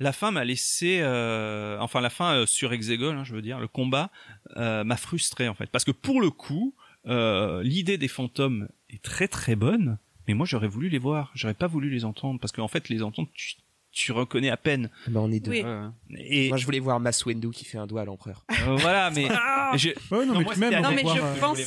la 0.00 0.12
fin 0.12 0.30
m'a 0.30 0.44
laissé, 0.44 0.98
euh, 1.02 1.78
enfin 1.80 2.00
la 2.00 2.10
fin 2.10 2.34
euh, 2.34 2.46
sur 2.46 2.72
Exegol, 2.72 3.16
hein, 3.16 3.24
je 3.24 3.34
veux 3.34 3.42
dire, 3.42 3.58
le 3.60 3.68
combat 3.68 4.10
euh, 4.56 4.84
m'a 4.84 4.96
frustré 4.96 5.48
en 5.48 5.54
fait, 5.54 5.70
parce 5.70 5.84
que 5.84 5.90
pour 5.92 6.20
le 6.20 6.30
coup, 6.30 6.74
euh, 7.06 7.62
l'idée 7.62 7.98
des 7.98 8.08
fantômes 8.08 8.68
est 8.90 9.02
très 9.02 9.28
très 9.28 9.56
bonne, 9.56 9.98
mais 10.26 10.34
moi 10.34 10.46
j'aurais 10.46 10.68
voulu 10.68 10.88
les 10.88 10.98
voir, 10.98 11.30
j'aurais 11.34 11.54
pas 11.54 11.66
voulu 11.68 11.90
les 11.90 12.04
entendre, 12.04 12.40
parce 12.40 12.52
qu'en 12.52 12.68
fait 12.68 12.88
les 12.88 13.02
entendre, 13.02 13.28
tu, 13.34 13.54
tu 13.96 14.12
reconnais 14.12 14.50
à 14.50 14.58
peine. 14.58 14.90
Bah, 15.08 15.20
on 15.22 15.32
est 15.32 15.40
deux. 15.40 15.52
Oui. 15.52 15.64
Et 16.18 16.48
Moi, 16.50 16.58
je 16.58 16.64
voulais 16.66 16.80
voir 16.80 17.00
Mass 17.00 17.24
Windu 17.24 17.48
qui 17.50 17.64
fait 17.64 17.78
un 17.78 17.86
doigt 17.86 18.02
à 18.02 18.04
l'empereur. 18.04 18.44
euh, 18.50 18.76
voilà, 18.76 19.10
mais 19.10 19.26
je- 19.78 19.88
Ouais, 20.14 20.26
non, 20.26 20.34
mais 20.38 20.44
moi, 20.44 20.54
même, 20.56 20.74
on 20.74 20.82
Non, 20.82 20.90
mais 20.94 21.02
voir, 21.02 21.16
je 21.16 21.22
euh, 21.22 21.34
je 21.34 21.40
pense. 21.40 21.58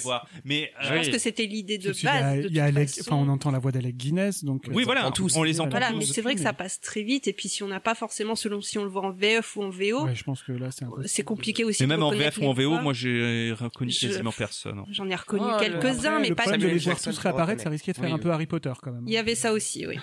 Mais 0.46 0.72
je 0.80 0.88
euh, 0.94 0.98
pense 0.98 1.10
que 1.10 1.18
c'était 1.18 1.48
l'idée 1.48 1.80
de 1.80 1.92
y 1.92 2.08
a- 2.08 2.12
base. 2.22 2.44
de 2.44 2.48
il 2.50 2.56
y 2.56 2.60
a 2.60 2.68
toute 2.68 2.78
Alec- 2.78 2.90
façon. 2.90 3.02
enfin, 3.14 3.16
on 3.26 3.30
entend 3.30 3.50
la 3.50 3.58
voix 3.58 3.72
d'Alec 3.72 3.98
Guinness, 3.98 4.44
donc. 4.44 4.66
oui, 4.72 4.84
voilà, 4.84 5.02
entend 5.02 5.12
tous. 5.12 5.36
on 5.38 5.42
les 5.44 5.60
entend 5.60 5.72
Voilà, 5.72 5.90
tous. 5.92 5.98
mais 5.98 6.06
c'est 6.06 6.22
vrai 6.22 6.36
que 6.36 6.42
ça 6.42 6.54
passe 6.54 6.80
très 6.80 7.02
vite. 7.02 7.28
Et 7.28 7.34
puis 7.34 7.50
si 7.50 7.64
on 7.64 7.68
n'a 7.68 7.80
pas 7.80 7.96
forcément, 7.96 8.36
selon 8.36 8.62
si 8.62 8.78
on 8.78 8.84
le 8.84 8.90
voit 8.90 9.06
en 9.06 9.12
VF 9.12 9.56
ou 9.56 9.64
en 9.64 9.70
VO, 9.70 10.06
Ouais, 10.06 10.14
je 10.16 10.24
pense 10.24 10.44
que 10.44 10.52
là 10.52 10.70
c'est 10.70 10.86
un 10.86 10.92
peu. 10.92 11.02
c'est 11.08 11.24
compliqué 11.24 11.64
aussi. 11.64 11.82
Mais 11.82 11.88
de 11.88 11.94
même 11.94 12.04
en 12.04 12.12
VF 12.12 12.38
ou 12.38 12.46
en 12.46 12.54
VO, 12.54 12.80
moi 12.80 12.94
j'ai 12.94 13.54
reconnu 13.60 13.90
Je- 13.92 14.08
quasiment 14.08 14.32
personne. 14.32 14.78
hein. 14.80 14.86
J'en 14.92 15.10
ai 15.10 15.16
reconnu 15.16 15.44
Oh, 15.48 15.52
le- 15.60 15.60
quelques-uns, 15.60 16.20
mais 16.20 16.30
le 16.30 16.36
pas 16.36 16.44
problème 16.44 16.62
de 16.62 16.68
tous. 16.68 16.74
les 16.74 16.80
voir 16.80 17.02
tous 17.02 17.18
réapparaître, 17.18 17.64
ça 17.64 17.70
risquait 17.72 17.92
de 17.94 17.98
faire 17.98 18.14
un 18.14 18.20
peu 18.20 18.30
Harry 18.32 18.46
Potter 18.46 18.74
quand 18.84 18.92
même. 18.92 19.04
Il 19.08 19.14
y 19.14 19.18
avait 19.18 19.34
ça 19.36 19.52
aussi, 19.52 19.88
oui. 19.88 19.98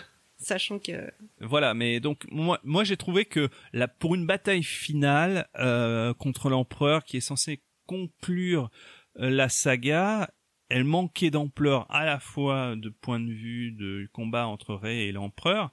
Sachant 0.46 0.78
que 0.78 1.12
Voilà, 1.40 1.74
mais 1.74 1.98
donc 1.98 2.24
moi, 2.30 2.60
moi 2.62 2.84
j'ai 2.84 2.96
trouvé 2.96 3.24
que 3.24 3.48
la, 3.72 3.88
pour 3.88 4.14
une 4.14 4.26
bataille 4.26 4.62
finale 4.62 5.48
euh, 5.58 6.14
contre 6.14 6.50
l'empereur 6.50 7.02
qui 7.02 7.16
est 7.16 7.20
censée 7.20 7.64
conclure 7.86 8.70
euh, 9.18 9.28
la 9.28 9.48
saga, 9.48 10.30
elle 10.68 10.84
manquait 10.84 11.32
d'ampleur 11.32 11.90
à 11.90 12.04
la 12.04 12.20
fois 12.20 12.76
de 12.76 12.90
point 12.90 13.18
de 13.18 13.32
vue 13.32 13.72
du 13.72 14.08
combat 14.12 14.46
entre 14.46 14.76
Rey 14.76 15.08
et 15.08 15.12
l'empereur, 15.12 15.72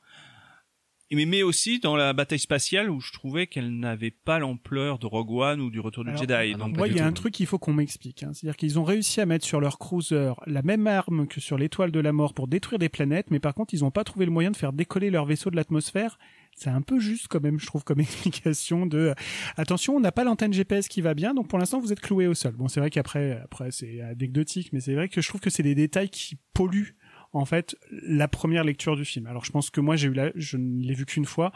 mais, 1.16 1.26
mais 1.26 1.44
aussi 1.44 1.80
dans 1.80 1.96
la 1.96 2.14
bataille 2.14 2.40
spatiale 2.40 2.90
où 2.90 3.00
je 3.00 3.12
trouvais 3.12 3.48
qu'elle 3.48 3.78
n'avait 3.80 4.12
pas 4.12 4.40
l'ampleur 4.40 5.00
de 5.00 5.06
Rogue 5.06 5.32
One 5.32 5.62
ou 5.62 5.70
du 5.70 5.80
Retour 5.80 6.04
du 6.06 6.12
Jedi. 6.18 6.56
Moi, 6.78 6.88
il 6.88 6.96
y 6.96 7.00
a 7.00 7.06
un 7.06 7.12
truc 7.14 7.34
qu'il 7.34 7.46
faut 7.46 7.60
qu'on 7.60 7.74
m'explique. 7.74 8.24
hein. 8.24 8.32
C'est-à-dire 8.34 8.58
qu'ils 8.58 8.80
ont 8.80 8.84
réussi 8.84 9.22
à 9.22 9.26
mettre 9.26 9.46
sur 9.46 9.60
leur 9.60 9.80
cruiser 9.80 10.32
la 10.48 10.62
même 10.62 10.88
arme 10.88 11.28
que 11.28 11.40
sur 11.42 11.58
l'étoile 11.58 11.92
de 11.92 12.00
la 12.00 12.12
mort 12.14 12.34
pour 12.34 12.48
détruire 12.48 12.80
des 12.80 12.90
planètes, 12.90 13.32
mais 13.32 13.40
par 13.40 13.54
contre, 13.54 13.74
ils 13.74 13.82
n'ont 13.82 13.92
pas 13.92 14.04
trouvé 14.04 14.26
le 14.26 14.32
moyen 14.32 14.52
de 14.52 14.58
faire 14.58 14.74
décoller 14.74 15.10
leur 15.10 15.26
vaisseau 15.26 15.50
de 15.50 15.56
l'atmosphère. 15.56 16.18
C'est 16.56 16.70
un 16.70 16.82
peu 16.84 17.00
juste 17.00 17.28
quand 17.30 17.42
même, 17.42 17.60
je 17.60 17.66
trouve, 17.66 17.84
comme 17.84 18.00
explication 18.28 18.86
de 18.86 18.98
euh, 18.98 19.14
attention, 19.58 19.96
on 19.96 20.00
n'a 20.00 20.12
pas 20.12 20.24
l'antenne 20.24 20.54
GPS 20.54 20.88
qui 20.88 21.02
va 21.02 21.14
bien, 21.16 21.34
donc 21.34 21.48
pour 21.48 21.58
l'instant 21.58 21.80
vous 21.80 21.92
êtes 21.92 22.00
cloué 22.00 22.28
au 22.28 22.34
sol. 22.36 22.54
Bon, 22.56 22.68
c'est 22.68 22.80
vrai 22.80 22.90
qu'après, 22.92 23.40
après 23.44 23.72
c'est 23.72 24.02
anecdotique, 24.02 24.72
mais 24.72 24.80
c'est 24.80 24.94
vrai 24.94 25.10
que 25.10 25.20
je 25.22 25.28
trouve 25.28 25.42
que 25.42 25.50
c'est 25.50 25.64
des 25.64 25.74
détails 25.76 26.10
qui 26.10 26.38
polluent 26.54 26.96
en 27.34 27.46
fait 27.46 27.76
la 27.92 28.28
première 28.28 28.64
lecture 28.64 28.96
du 28.96 29.06
film. 29.06 29.28
Alors 29.28 29.46
je 29.46 29.52
pense 29.52 29.70
que 29.70 29.82
moi 29.82 29.96
j'ai 29.96 30.08
eu 30.08 30.14
la, 30.14 30.32
je 30.36 30.58
ne 30.58 30.84
l'ai 30.84 30.94
vu 30.94 31.06
qu'une 31.06 31.26
fois. 31.26 31.52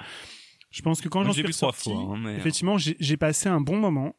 Je 0.69 0.81
pense 0.81 0.99
que 1.01 1.07
quand 1.07 1.23
j'en 1.23 1.31
j'ai 1.31 1.41
suis 1.43 1.47
ressorti, 1.47 1.91
fois, 1.91 2.13
hein, 2.13 2.19
mais- 2.21 2.35
effectivement, 2.35 2.77
j'ai 2.77 2.97
j'ai 2.99 3.17
passé 3.17 3.47
un 3.49 3.61
bon 3.61 3.77
moment 3.77 4.15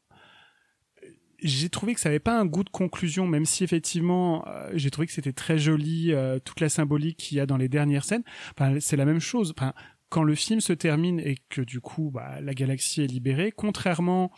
j'ai 1.41 1.69
trouvé 1.69 1.95
que 1.95 2.01
ça 2.01 2.09
avait 2.09 2.19
pas 2.19 2.39
un 2.39 2.47
goût 2.47 2.65
de 2.65 2.71
conclusion, 2.71 3.27
même 3.27 3.45
si 3.45 3.63
effectivement 3.63 4.45
euh, 4.49 4.71
j'ai 4.75 4.91
trouvé 4.91 5.07
que 5.07 5.13
c'était 5.13 5.33
très 5.33 5.59
joli 5.59 6.13
euh, 6.13 6.39
toute 6.41 6.61
la 6.61 6.69
symbolique 6.69 7.17
qu'il 7.17 7.37
y 7.39 7.41
a 7.41 7.47
dans 7.47 7.57
les 7.57 7.69
dernières 7.69 8.05
scènes. 8.05 8.25
Enfin, 8.59 8.79
c'est 8.81 8.97
la 8.97 9.05
même 9.05 9.21
chose. 9.21 9.55
Enfin, 9.57 9.73
quand 10.09 10.23
le 10.23 10.35
film 10.35 10.61
se 10.61 10.73
termine 10.73 11.21
et 11.21 11.37
que 11.49 11.61
du 11.61 11.81
coup 11.81 12.11
bah, 12.11 12.41
la 12.41 12.55
galaxie 12.55 13.03
est 13.03 13.07
libérée, 13.07 13.53
contrairement 13.55 14.33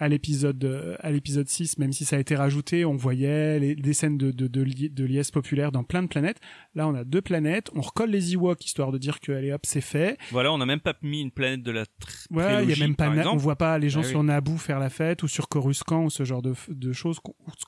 à 0.00 0.08
l'épisode 0.08 0.64
euh, 0.64 0.96
à 1.00 1.10
l'épisode 1.12 1.48
6, 1.48 1.78
même 1.78 1.92
si 1.92 2.04
ça 2.04 2.16
a 2.16 2.18
été 2.18 2.34
rajouté, 2.34 2.84
on 2.84 2.96
voyait 2.96 3.58
les, 3.60 3.74
des 3.76 3.92
scènes 3.92 4.18
de, 4.18 4.32
de, 4.32 4.48
de, 4.48 4.60
li- 4.62 4.90
de 4.90 5.04
liesse 5.04 5.30
populaire 5.30 5.70
dans 5.70 5.84
plein 5.84 6.02
de 6.02 6.08
planètes. 6.08 6.40
Là, 6.74 6.88
on 6.88 6.94
a 6.94 7.04
deux 7.04 7.22
planètes, 7.22 7.70
on 7.74 7.80
recolle 7.80 8.10
les 8.10 8.32
Ewoks 8.34 8.64
histoire 8.64 8.90
de 8.90 8.98
dire 8.98 9.20
que 9.20 9.30
allez 9.30 9.52
hop, 9.52 9.60
c'est 9.64 9.80
fait. 9.80 10.18
Voilà, 10.32 10.52
on 10.52 10.58
n'a 10.58 10.66
même 10.66 10.80
pas 10.80 10.94
mis 11.02 11.20
une 11.20 11.30
planète 11.30 11.62
de 11.62 11.70
la 11.70 11.84
tr- 11.84 12.26
Ouais, 12.32 12.64
il 12.64 12.70
y 12.70 12.72
a 12.72 12.76
même 12.84 12.96
pas, 12.96 13.06
par 13.06 13.14
Na- 13.14 13.32
on 13.32 13.36
voit 13.36 13.56
pas 13.56 13.78
les 13.78 13.88
gens 13.88 14.00
Ah 14.00 14.06
oui. 14.06 14.10
sur 14.10 14.22
Naboo 14.24 14.56
faire 14.56 14.80
la 14.80 14.90
fête 14.90 15.22
ou 15.22 15.28
sur 15.28 15.48
Coruscant 15.48 16.04
ou 16.04 16.10
ce 16.10 16.24
genre 16.24 16.42
de, 16.42 16.54
de 16.68 16.92
choses 16.92 17.20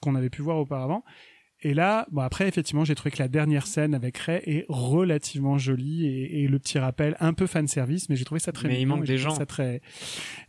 qu'on 0.02 0.14
avait 0.16 0.30
pu 0.30 0.42
voir 0.42 0.56
auparavant. 0.58 1.04
Et 1.66 1.74
là, 1.74 2.06
bon 2.12 2.20
après 2.20 2.46
effectivement, 2.46 2.84
j'ai 2.84 2.94
trouvé 2.94 3.10
que 3.10 3.18
la 3.18 3.26
dernière 3.26 3.66
scène 3.66 3.92
avec 3.92 4.16
Rey 4.18 4.40
est 4.46 4.66
relativement 4.68 5.58
jolie 5.58 6.06
et, 6.06 6.44
et 6.44 6.46
le 6.46 6.60
petit 6.60 6.78
rappel 6.78 7.16
un 7.18 7.32
peu 7.32 7.48
fan 7.48 7.66
service, 7.66 8.08
mais 8.08 8.14
j'ai 8.14 8.24
trouvé 8.24 8.38
ça 8.38 8.52
très. 8.52 8.68
Mais 8.68 8.80
il 8.80 8.86
manque 8.86 9.04
des 9.04 9.18
gens. 9.18 9.34
Ça 9.34 9.46
très... 9.46 9.80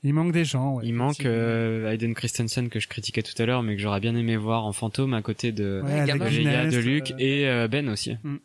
Il 0.04 0.14
manque 0.14 0.32
des 0.32 0.46
gens. 0.46 0.76
Ouais, 0.76 0.84
Il 0.86 0.94
manque 0.94 1.14
effectivement. 1.22 1.34
euh, 1.36 1.92
Hayden 1.92 2.14
Christensen 2.14 2.70
que 2.70 2.80
je 2.80 2.88
critiquais 2.88 3.24
tout 3.24 3.34
à 3.42 3.48
l'heure, 3.48 3.64
mais 3.64 3.76
que 3.76 3.82
j'aurais 3.82 4.00
bien 4.00 4.16
aimé 4.16 4.38
voir 4.38 4.64
en 4.66 4.74
fantôme 4.74 5.16
à 5.16 5.24
côté 5.24 5.52
de, 5.52 5.82
Ouais, 5.84 6.06
de 6.06 6.78
Luke 6.78 7.12
euh, 7.12 7.18
et 7.18 7.48
euh, 7.48 7.68
Ben 7.68 7.90
aussi. 7.90 8.16
Mm. 8.24 8.36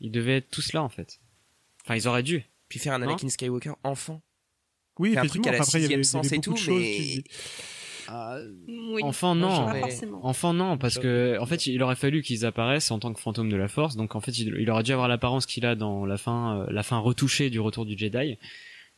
Ils 0.00 0.10
devaient 0.10 0.38
être 0.38 0.48
tous 0.50 0.72
là 0.72 0.82
en 0.82 0.88
fait. 0.88 1.20
Enfin, 1.84 1.96
ils 1.96 2.08
auraient 2.08 2.22
dû. 2.22 2.44
Puis 2.70 2.78
faire 2.78 2.94
un 2.94 3.02
Anakin 3.02 3.28
Skywalker 3.28 3.72
enfant. 3.84 4.22
Oui, 4.98 5.10
un 5.18 5.26
truc 5.26 5.46
effectivement. 5.46 5.48
à 5.48 5.52
la 5.52 5.58
enfin, 5.58 5.68
après, 5.68 5.78
il 5.80 5.82
y 5.82 5.84
avait, 5.84 5.92
y 5.92 5.94
avait 5.96 6.02
sens 6.02 6.32
et 6.32 6.36
beaucoup 6.36 6.42
tout, 6.44 6.52
de 6.54 6.58
choses 6.58 6.80
mais- 6.80 6.96
qui- 6.96 7.24
oui. 8.68 9.02
Enfant 9.02 9.34
non, 9.34 9.68
forcément. 9.80 10.26
enfant 10.26 10.52
non, 10.52 10.78
parce 10.78 10.98
que 10.98 11.36
en 11.40 11.46
fait, 11.46 11.66
il 11.66 11.82
aurait 11.82 11.96
fallu 11.96 12.22
qu'ils 12.22 12.44
apparaissent 12.46 12.90
en 12.90 12.98
tant 12.98 13.12
que 13.12 13.20
fantôme 13.20 13.48
de 13.48 13.56
la 13.56 13.68
Force. 13.68 13.96
Donc 13.96 14.14
en 14.16 14.20
fait, 14.20 14.36
il, 14.38 14.54
il 14.58 14.70
aurait 14.70 14.82
dû 14.82 14.92
avoir 14.92 15.08
l'apparence 15.08 15.46
qu'il 15.46 15.64
a 15.66 15.74
dans 15.74 16.04
la 16.04 16.16
fin, 16.18 16.60
euh, 16.60 16.66
la 16.70 16.82
fin 16.82 16.98
retouchée 16.98 17.50
du 17.50 17.60
Retour 17.60 17.86
du 17.86 17.96
Jedi. 17.96 18.38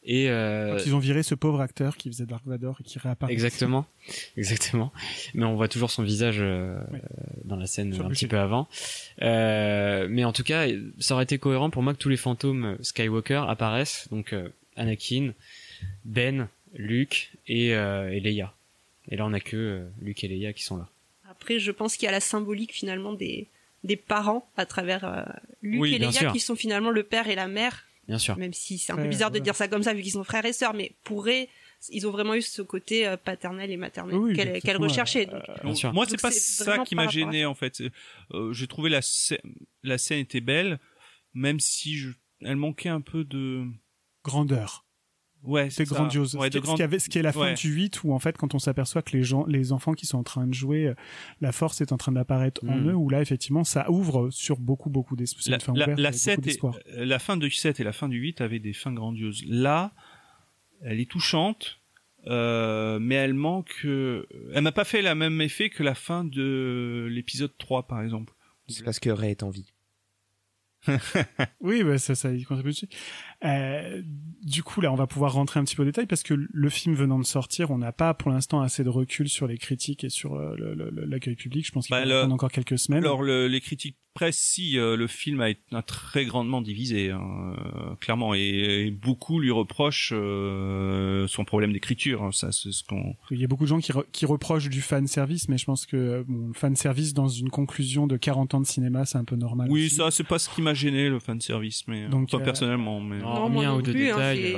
Et 0.07 0.29
euh, 0.29 0.77
Quand 0.77 0.85
ils 0.85 0.95
ont 0.95 0.99
viré 0.99 1.23
ce 1.23 1.35
pauvre 1.35 1.63
acteur 1.63 1.97
qui 1.97 2.11
faisait 2.11 2.27
Dark 2.27 2.43
Vador 2.45 2.77
et 2.81 2.83
qui 2.85 2.99
réapparaît. 2.99 3.33
Exactement, 3.33 3.87
exactement. 4.37 4.93
Mais 5.33 5.47
on 5.47 5.55
voit 5.55 5.69
toujours 5.69 5.91
son 5.91 6.03
visage 6.03 6.37
euh, 6.41 6.79
Oui. 6.93 6.99
dans 7.45 7.57
la 7.57 7.67
scène 7.67 7.93
Sur 7.95 8.05
un 8.05 8.11
petit 8.11 8.27
peu 8.27 8.39
avant. 8.39 8.69
Euh, 9.23 10.07
mais 10.11 10.25
en 10.25 10.33
tout 10.33 10.43
cas, 10.43 10.67
ça 10.99 11.15
aurait 11.15 11.25
été 11.25 11.39
cohérent 11.39 11.71
pour 11.71 11.83
moi 11.83 11.95
que 11.95 11.99
tous 11.99 12.11
les 12.11 12.19
fantômes 12.19 12.77
Skywalker 12.83 13.45
apparaissent. 13.49 14.09
Donc 14.11 14.35
euh, 14.35 14.49
Anakin, 14.77 15.33
Ben, 16.05 16.49
Luke 16.75 17.31
et, 17.47 17.75
euh, 17.75 18.13
et 18.13 18.21
Leia. 18.21 18.53
Et 19.09 19.17
là, 19.17 19.27
on 19.27 19.33
a 19.33 19.41
que 19.41 19.57
euh, 19.57 19.89
Luke 20.01 20.25
et 20.25 20.29
Leia 20.29 20.53
qui 20.53 20.63
sont 20.65 20.77
là. 20.77 20.89
Après, 21.29 21.59
je 21.59 21.71
pense 21.73 21.97
qu'il 21.97 22.07
y 22.07 22.09
a 22.09 22.13
la 22.13 22.21
symbolique 22.21 22.73
finalement 22.73 23.13
des 23.13 23.49
des 23.83 23.97
parents 23.97 24.49
à 24.57 24.65
travers 24.65 25.05
euh, 25.05 25.23
Luke 25.63 25.83
Oui, 25.83 25.95
et 25.95 25.99
Leia 25.99 26.11
sûr. 26.13 26.33
qui 26.33 26.41
sont 26.41 26.57
finalement 26.57 26.91
le 26.91 27.03
père 27.03 27.29
et 27.29 27.35
la 27.35 27.49
mère. 27.49 27.85
Bien 28.09 28.19
sûr. 28.19 28.37
Même 28.39 28.53
si 28.55 28.79
c'est 28.79 28.93
un 28.93 28.97
peu 28.97 29.09
bizarre 29.09 29.31
de 29.31 29.39
dire 29.39 29.55
ça 29.55 29.69
comme 29.69 29.83
ça 29.83 29.93
vu 29.95 30.03
qu'ils 30.03 30.13
sont 30.13 30.25
frères 30.25 30.45
et 30.45 30.53
sœurs, 30.53 30.75
mais 30.75 30.93
pour 31.05 31.25
Ray, 31.25 31.49
ils 31.91 32.07
ont 32.07 32.11
vraiment 32.11 32.35
eu 32.35 32.41
ce 32.43 32.61
côté 32.63 33.07
euh, 33.07 33.17
paternel 33.19 33.71
et 33.71 33.77
maternel 33.77 34.17
Oui, 34.17 34.35
qu'elle 34.35 34.77
recherchait. 34.79 35.27
euh, 35.29 35.33
donc. 35.33 35.43
Bien 35.47 35.65
Donc, 35.65 35.77
sûr. 35.77 35.93
Moi, 35.93 36.07
c'est 36.09 36.21
pas 36.21 36.31
ça 36.31 36.79
qui 36.79 36.95
m'a 36.95 37.09
gêné 37.09 37.45
en 37.47 37.55
fait. 37.55 37.83
Euh, 38.33 38.53
J'ai 38.55 38.67
trouvé 38.67 38.89
la 38.91 39.03
scène, 39.03 39.39
la 39.83 39.99
scène 39.99 40.19
était 40.21 40.41
belle, 40.41 40.79
même 41.35 41.61
si 41.61 41.97
je, 41.97 42.11
elle 42.41 42.57
manquait 42.57 42.89
un 42.91 43.01
peu 43.03 43.25
de. 43.25 43.65
Grandeur. 44.23 44.85
Ouais, 45.45 45.69
C'est 45.71 45.85
grandiose. 45.85 46.35
Ouais, 46.37 46.49
ce, 46.49 46.55
de 46.55 46.61
grand- 46.61 46.75
qui 46.75 46.83
avait- 46.83 46.99
ce 46.99 47.09
qui 47.11 47.19
est 47.19 47.23
la 47.23 47.33
fin 47.33 47.41
Ouais. 47.41 47.55
du 47.55 47.69
8 47.71 48.03
où 48.03 48.13
en 48.15 48.19
fait 48.19 48.37
quand 48.39 48.55
on 48.55 48.59
s'aperçoit 48.59 49.03
que 49.03 49.15
les 49.17 49.23
gens, 49.23 49.45
les 49.47 49.73
enfants 49.73 49.93
qui 49.93 50.07
sont 50.07 50.19
en 50.19 50.23
train 50.23 50.47
de 50.47 50.55
jouer, 50.55 50.87
euh, 50.87 50.95
la 51.43 51.53
force 51.53 51.81
est 51.83 51.93
en 51.93 51.99
train 51.99 52.13
d'apparaître 52.13 52.63
en 52.67 52.75
Mm. 52.77 52.89
eux, 52.91 52.95
où 52.95 53.11
là 53.11 53.21
effectivement 53.21 53.63
ça 53.63 53.91
ouvre 53.91 54.31
sur 54.31 54.59
beaucoup 54.59 54.89
beaucoup 54.91 55.17
d'espoir. 55.17 55.43
C'est 55.45 55.51
La, 55.51 55.57
une 55.57 55.61
fin 55.61 55.73
la, 55.75 55.87
la 55.87 56.09
avec 56.09 56.15
7 56.19 56.37
beaucoup 56.37 56.49
et, 56.49 56.51
d'espoir. 56.51 56.79
la 56.97 57.19
fin 57.19 57.37
du 57.37 57.51
7 57.51 57.79
et 57.79 57.85
la 57.85 57.93
fin 57.93 58.09
du 58.09 58.17
8 58.19 58.41
avaient 58.41 58.59
des 58.59 58.73
fins 58.73 58.93
grandioses. 58.93 59.45
Là, 59.47 59.93
elle 60.83 60.99
est 60.99 61.11
touchante, 61.11 61.79
euh, 62.27 62.99
mais 62.99 63.17
elle 63.17 63.35
manque. 63.35 63.75
euh, 63.85 64.27
elle 64.55 64.63
m'a 64.63 64.73
pas 64.73 64.85
fait 64.85 65.03
le 65.03 65.15
même 65.15 65.41
effet 65.43 65.69
que 65.69 65.83
la 65.83 65.95
fin 65.95 66.25
de 66.25 67.07
l'épisode 67.11 67.53
3, 67.59 67.87
par 67.87 68.01
exemple. 68.03 68.33
C'est 68.69 68.83
parce 68.83 68.99
que 68.99 69.11
Ray 69.11 69.33
est 69.33 69.43
en 69.43 69.51
vie. 69.51 69.71
Oui, 71.61 71.83
bah, 71.83 71.99
ça, 71.99 72.15
ça 72.15 72.33
y 72.33 72.43
contribue 72.45 72.71
aussi. 72.71 72.89
Euh, 73.45 74.03
du 74.43 74.63
coup, 74.63 74.81
là, 74.83 74.93
on 74.93 74.95
va 74.97 75.07
pouvoir 75.07 75.33
rentrer 75.35 75.59
un 75.61 75.65
petit 75.65 75.75
peu 75.77 75.83
au 75.83 75.87
détail 75.87 76.07
parce 76.07 76.23
que 76.23 76.35
le 76.35 76.69
film 76.69 76.95
venant 76.95 77.19
de 77.19 77.25
sortir, 77.25 77.71
on 77.71 77.79
n'a 77.79 77.93
pas 77.93 78.13
pour 78.15 78.31
l'instant 78.31 78.61
assez 78.61 78.85
de 78.85 78.91
recul 78.91 79.29
sur 79.29 79.47
les 79.47 79.57
critiques 79.59 80.05
et 80.05 80.11
sur 80.11 80.35
euh, 80.35 80.55
l'accueil 81.07 81.35
public. 81.35 81.67
Je 81.67 81.73
pense 81.73 81.87
qu'il 81.87 81.95
Bah, 81.97 82.05
le- 82.05 82.19
attendre 82.19 82.35
encore 82.35 82.53
quelques 82.53 82.79
semaines. 82.79 83.03
Alors, 83.05 83.23
le- 83.23 83.49
les 83.49 83.61
critiques 83.61 83.97
Après, 84.17 84.31
si 84.33 84.79
euh, 84.79 84.97
le 84.97 85.07
film 85.09 85.41
a 85.41 85.51
été 85.51 85.61
a 85.73 85.83
très 85.83 86.25
grandement 86.25 86.63
divisé, 86.63 87.11
hein, 87.11 87.21
euh, 87.59 87.97
clairement, 87.97 88.33
et, 88.35 88.85
et 88.87 88.91
beaucoup 88.93 89.41
lui 89.41 89.51
reprochent 89.51 90.13
euh, 90.15 91.27
son 91.27 91.45
problème 91.45 91.73
d'écriture. 91.73 92.23
hein, 92.23 92.31
ça, 92.31 92.53
c'est 92.53 92.71
ce 92.71 92.85
qu'on. 92.85 93.17
Il 93.31 93.41
y 93.41 93.45
a 93.45 93.49
beaucoup 93.49 93.65
de 93.65 93.69
gens 93.71 93.81
qui, 93.81 93.93
re- 93.93 94.05
qui 94.13 94.25
reprochent 94.27 94.69
du 94.69 94.83
fan 94.83 95.07
service, 95.07 95.49
mais 95.49 95.59
je 95.59 95.65
pense 95.65 95.85
que 95.87 96.25
bon, 96.29 96.49
le 96.49 96.53
fan 96.53 96.77
service 96.77 97.13
dans 97.15 97.27
une 97.29 97.51
conclusion 97.51 98.07
de 98.07 98.17
40 98.17 98.55
ans 98.55 98.61
de 98.61 98.67
cinéma, 98.67 99.05
c'est 99.05 99.19
un 99.19 99.25
peu 99.25 99.37
normal. 99.37 99.69
Oui, 99.71 99.87
aussi. 99.87 99.97
ça, 99.97 100.11
c'est 100.11 100.23
pas 100.23 100.39
ce 100.39 100.49
qui 100.49 100.63
m'a 100.63 100.75
gêné 100.75 101.09
le 101.09 101.19
fan 101.19 101.41
service, 101.41 101.83
mais 101.89 102.07
Donc, 102.09 102.31
pas 102.31 102.37
euh, 102.37 102.41
personnellement, 102.45 103.01
mais. 103.01 103.19
Non, 103.19 103.34
plus, 103.93 103.93
hein, 104.11 104.17
c'est- 104.37 104.53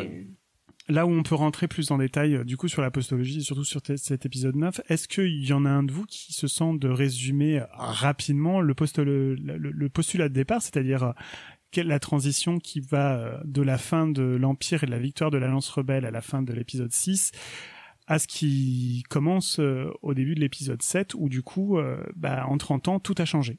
Là 0.89 1.05
où 1.05 1.11
on 1.11 1.24
peut 1.24 1.35
rentrer 1.35 1.66
plus 1.66 1.90
en 1.90 1.98
détail, 1.98 2.36
euh, 2.36 2.44
du 2.44 2.57
coup, 2.57 2.69
sur 2.69 2.81
la 2.81 2.93
postologie, 2.93 3.39
et 3.39 3.40
surtout 3.40 3.65
sur 3.65 3.81
cet 3.97 4.24
épisode 4.24 4.55
9, 4.55 4.81
est-ce 4.89 5.09
qu'il 5.09 5.44
y 5.44 5.53
en 5.53 5.65
a 5.65 5.69
un 5.70 5.82
de 5.82 5.90
vous 5.90 6.05
qui 6.05 6.32
se 6.32 6.47
sent 6.47 6.78
de 6.78 6.89
résumer 6.89 7.59
euh, 7.59 7.65
rapidement 7.73 8.61
le, 8.61 8.73
le, 8.98 9.35
le- 9.35 9.57
le 9.73 9.89
postulat 9.89 10.28
de 10.28 10.35
départ, 10.35 10.62
c'est-à-dire 10.62 11.03
euh, 11.03 11.12
quelle 11.73 11.89
la 11.89 11.98
transition 11.98 12.59
qui 12.61 12.78
va 12.78 13.16
euh, 13.19 13.39
de 13.44 13.62
la 13.62 13.78
fin 13.78 14.07
de 14.07 14.23
l'Empire 14.23 14.85
et 14.85 14.86
de 14.86 14.93
la 14.93 15.01
victoire 15.01 15.32
de 15.32 15.39
l'Alliance 15.39 15.69
Rebelle 15.70 16.05
à 16.07 16.12
la 16.12 16.20
fin 16.20 16.43
de 16.43 16.53
l'épisode 16.53 16.93
6 16.93 17.32
à 18.07 18.20
ce 18.20 18.28
qui 18.28 19.03
commence 19.11 19.59
euh, 19.59 19.90
au 20.03 20.15
début 20.15 20.36
de 20.36 20.40
l'épisode 20.40 20.81
7 20.82 21.15
où 21.15 21.28
du 21.28 21.43
coup, 21.43 21.78
euh, 21.78 21.97
bah, 22.15 22.47
en 22.47 22.57
30 22.59 22.86
ans, 22.86 23.01
tout 23.01 23.16
a 23.19 23.24
changé? 23.24 23.59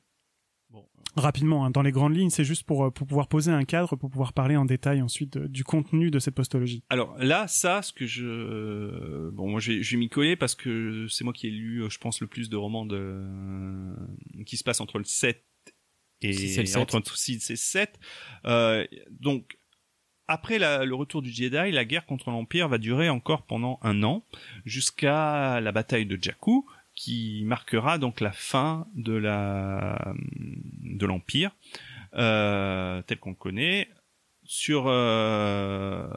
Rapidement, 1.16 1.66
hein, 1.66 1.72
dans 1.72 1.82
les 1.82 1.92
grandes 1.92 2.16
lignes, 2.16 2.30
c'est 2.30 2.44
juste 2.44 2.62
pour, 2.64 2.86
euh, 2.86 2.92
pour 2.92 3.08
pouvoir 3.08 3.28
poser 3.28 3.52
un 3.52 3.64
cadre, 3.66 3.96
pour 3.96 4.10
pouvoir 4.12 4.34
parler 4.34 4.56
en 4.56 4.66
détail 4.66 5.02
ensuite 5.02 5.36
de- 5.36 5.48
du 5.48 5.64
contenu 5.64 6.12
de 6.12 6.20
cette 6.20 6.36
postologie. 6.36 6.84
Alors 6.90 7.18
là, 7.18 7.48
ça, 7.48 7.82
ce 7.82 7.92
que 7.92 8.06
je, 8.06 9.30
bon, 9.32 9.50
moi, 9.50 9.60
je 9.60 9.72
vais, 9.82 9.98
m'y 9.98 10.10
coller 10.10 10.36
parce 10.36 10.54
que 10.54 11.08
c'est 11.10 11.24
moi 11.24 11.34
qui 11.34 11.48
ai 11.48 11.52
lu, 11.52 11.82
euh, 11.82 11.90
je 11.90 11.98
pense, 11.98 12.22
le 12.22 12.28
plus 12.28 12.50
de 12.50 12.56
romans 12.56 12.86
de, 12.86 13.26
qui 14.46 14.58
se 14.58 14.64
passent 14.64 14.80
entre 14.82 15.00
le 15.00 15.06
7 15.06 15.44
et, 16.22 16.34
Six 16.34 16.58
et 16.58 16.62
le 16.62 16.66
sept. 16.68 16.94
entre 16.96 17.18
6 17.18 17.50
et 17.50 17.56
7. 17.56 18.00
Euh, 18.46 18.86
donc, 19.10 19.58
après 20.28 20.60
la- 20.60 20.86
le 20.86 20.94
retour 20.94 21.22
du 21.24 21.32
Jedi, 21.32 21.72
la 21.72 21.86
guerre 21.86 22.06
contre 22.06 22.30
l'Empire 22.30 22.68
va 22.68 22.78
durer 22.78 23.10
encore 23.10 23.44
pendant 23.48 23.80
un 23.82 24.04
an, 24.04 24.24
jusqu'à 24.66 25.60
la 25.62 25.72
bataille 25.72 26.06
de 26.06 26.18
Jakku, 26.22 26.66
qui 26.98 27.44
marquera 27.46 28.00
donc 28.00 28.20
la 28.20 28.32
fin 28.32 28.88
de 28.96 29.14
la 29.14 30.14
de 30.82 31.06
l'Empire 31.06 31.52
euh, 32.16 33.02
tel 33.04 33.20
qu'on 33.20 33.30
le 33.30 33.36
connaît. 33.36 33.88
Sur 34.44 34.86
euh, 34.88 36.08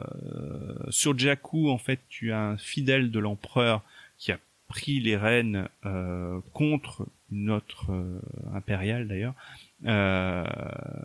sur 0.89 1.17
Jakku, 1.17 1.69
en 1.69 1.77
fait, 1.77 1.99
tu 2.09 2.31
as 2.31 2.41
un 2.41 2.57
fidèle 2.57 3.11
de 3.11 3.19
l'empereur 3.19 3.83
qui 4.17 4.31
a 4.31 4.39
pris 4.67 5.01
les 5.01 5.17
rênes 5.17 5.67
euh, 5.85 6.39
contre 6.53 7.05
une 7.29 7.51
autre 7.51 7.91
euh, 7.91 8.19
impériale 8.53 9.07
d'ailleurs 9.07 9.33
euh, 9.85 10.45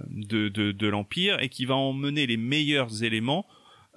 de, 0.09 0.49
de, 0.49 0.71
de 0.71 0.87
l'empire 0.87 1.41
et 1.43 1.49
qui 1.49 1.65
va 1.65 1.75
emmener 1.75 2.27
les 2.27 2.37
meilleurs 2.37 3.03
éléments 3.03 3.45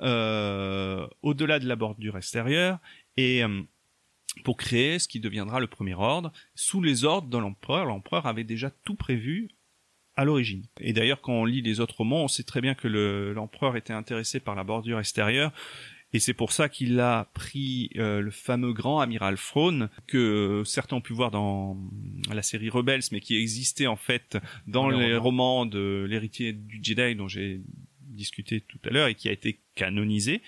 au-delà 0.01 1.59
de 1.59 1.67
la 1.67 1.75
bordure 1.75 2.17
extérieure 2.17 2.79
et 3.17 3.43
pour 4.43 4.57
créer 4.57 4.99
ce 4.99 5.07
qui 5.07 5.19
deviendra 5.19 5.59
le 5.59 5.67
premier 5.67 5.95
ordre 5.95 6.31
sous 6.55 6.81
les 6.81 7.03
ordres 7.03 7.27
de 7.29 7.37
l'empereur. 7.37 7.85
L'empereur 7.85 8.25
avait 8.25 8.43
déjà 8.43 8.69
tout 8.85 8.95
prévu 8.95 9.49
à 10.15 10.25
l'origine. 10.25 10.65
Et 10.81 10.93
d'ailleurs, 10.93 11.21
quand 11.21 11.33
on 11.33 11.45
lit 11.45 11.61
les 11.61 11.79
autres 11.79 11.95
romans, 11.97 12.25
on 12.25 12.27
sait 12.27 12.43
très 12.43 12.61
bien 12.61 12.75
que 12.75 12.87
le- 12.87 13.33
l'empereur 13.33 13.75
était 13.77 13.93
intéressé 13.93 14.39
par 14.39 14.53
la 14.55 14.63
bordure 14.63 14.99
extérieure. 14.99 15.51
Et 16.11 16.19
c'est 16.19 16.33
pour 16.33 16.51
ça 16.51 16.69
qu'il 16.69 16.99
a 16.99 17.29
pris 17.35 17.91
euh, 17.97 18.19
le 18.19 18.31
fameux 18.31 18.73
grand 18.73 18.99
amiral 18.99 19.37
Throne 19.37 19.89
que 20.07 20.63
certains 20.65 20.95
ont 20.97 21.01
pu 21.01 21.13
voir 21.13 21.29
dans 21.31 21.77
la 22.33 22.41
série 22.41 22.69
Rebels, 22.69 23.03
mais 23.11 23.19
qui 23.19 23.35
existait 23.37 23.85
en 23.87 23.95
fait 23.95 24.37
dans 24.67 24.83
Dans 24.85 24.89
les 24.89 25.09
les 25.09 25.17
romans. 25.17 25.59
romans 25.59 25.65
de 25.67 26.05
l'héritier 26.09 26.51
du 26.53 26.79
Jedi 26.81 27.15
dont 27.15 27.27
j'ai 27.27 27.61
discuté 28.01 28.59
tout 28.61 28.79
à 28.85 28.89
l'heure 28.89 29.07
et 29.07 29.13
qui 29.15 29.29
a 29.29 29.31
été 29.31 29.59
canonisé, 29.75 30.41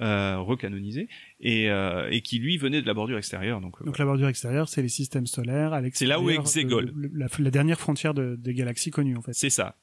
euh, 0.00 0.38
recanonisé, 0.38 1.08
et, 1.40 1.70
euh, 1.70 2.08
et 2.10 2.20
qui 2.20 2.38
lui 2.38 2.56
venait 2.56 2.80
de 2.82 2.86
la 2.86 2.94
bordure 2.94 3.18
extérieure. 3.18 3.60
Donc, 3.60 3.80
euh, 3.80 3.84
Donc 3.84 3.98
la 3.98 4.04
bordure 4.04 4.28
extérieure, 4.28 4.68
c'est 4.68 4.82
les 4.82 4.88
systèmes 4.88 5.26
solaires. 5.26 5.72
à 5.72 5.80
C'est 5.92 6.06
là 6.06 6.20
où 6.20 6.28
l'extérieur 6.28 6.80
le- 6.80 7.10
la, 7.14 7.26
la 7.38 7.50
dernière 7.50 7.78
frontière 7.80 8.14
de- 8.14 8.36
des 8.36 8.54
galaxies 8.54 8.90
connues, 8.90 9.16
en 9.16 9.22
fait. 9.22 9.32
C'est 9.34 9.50
ça. 9.50 9.76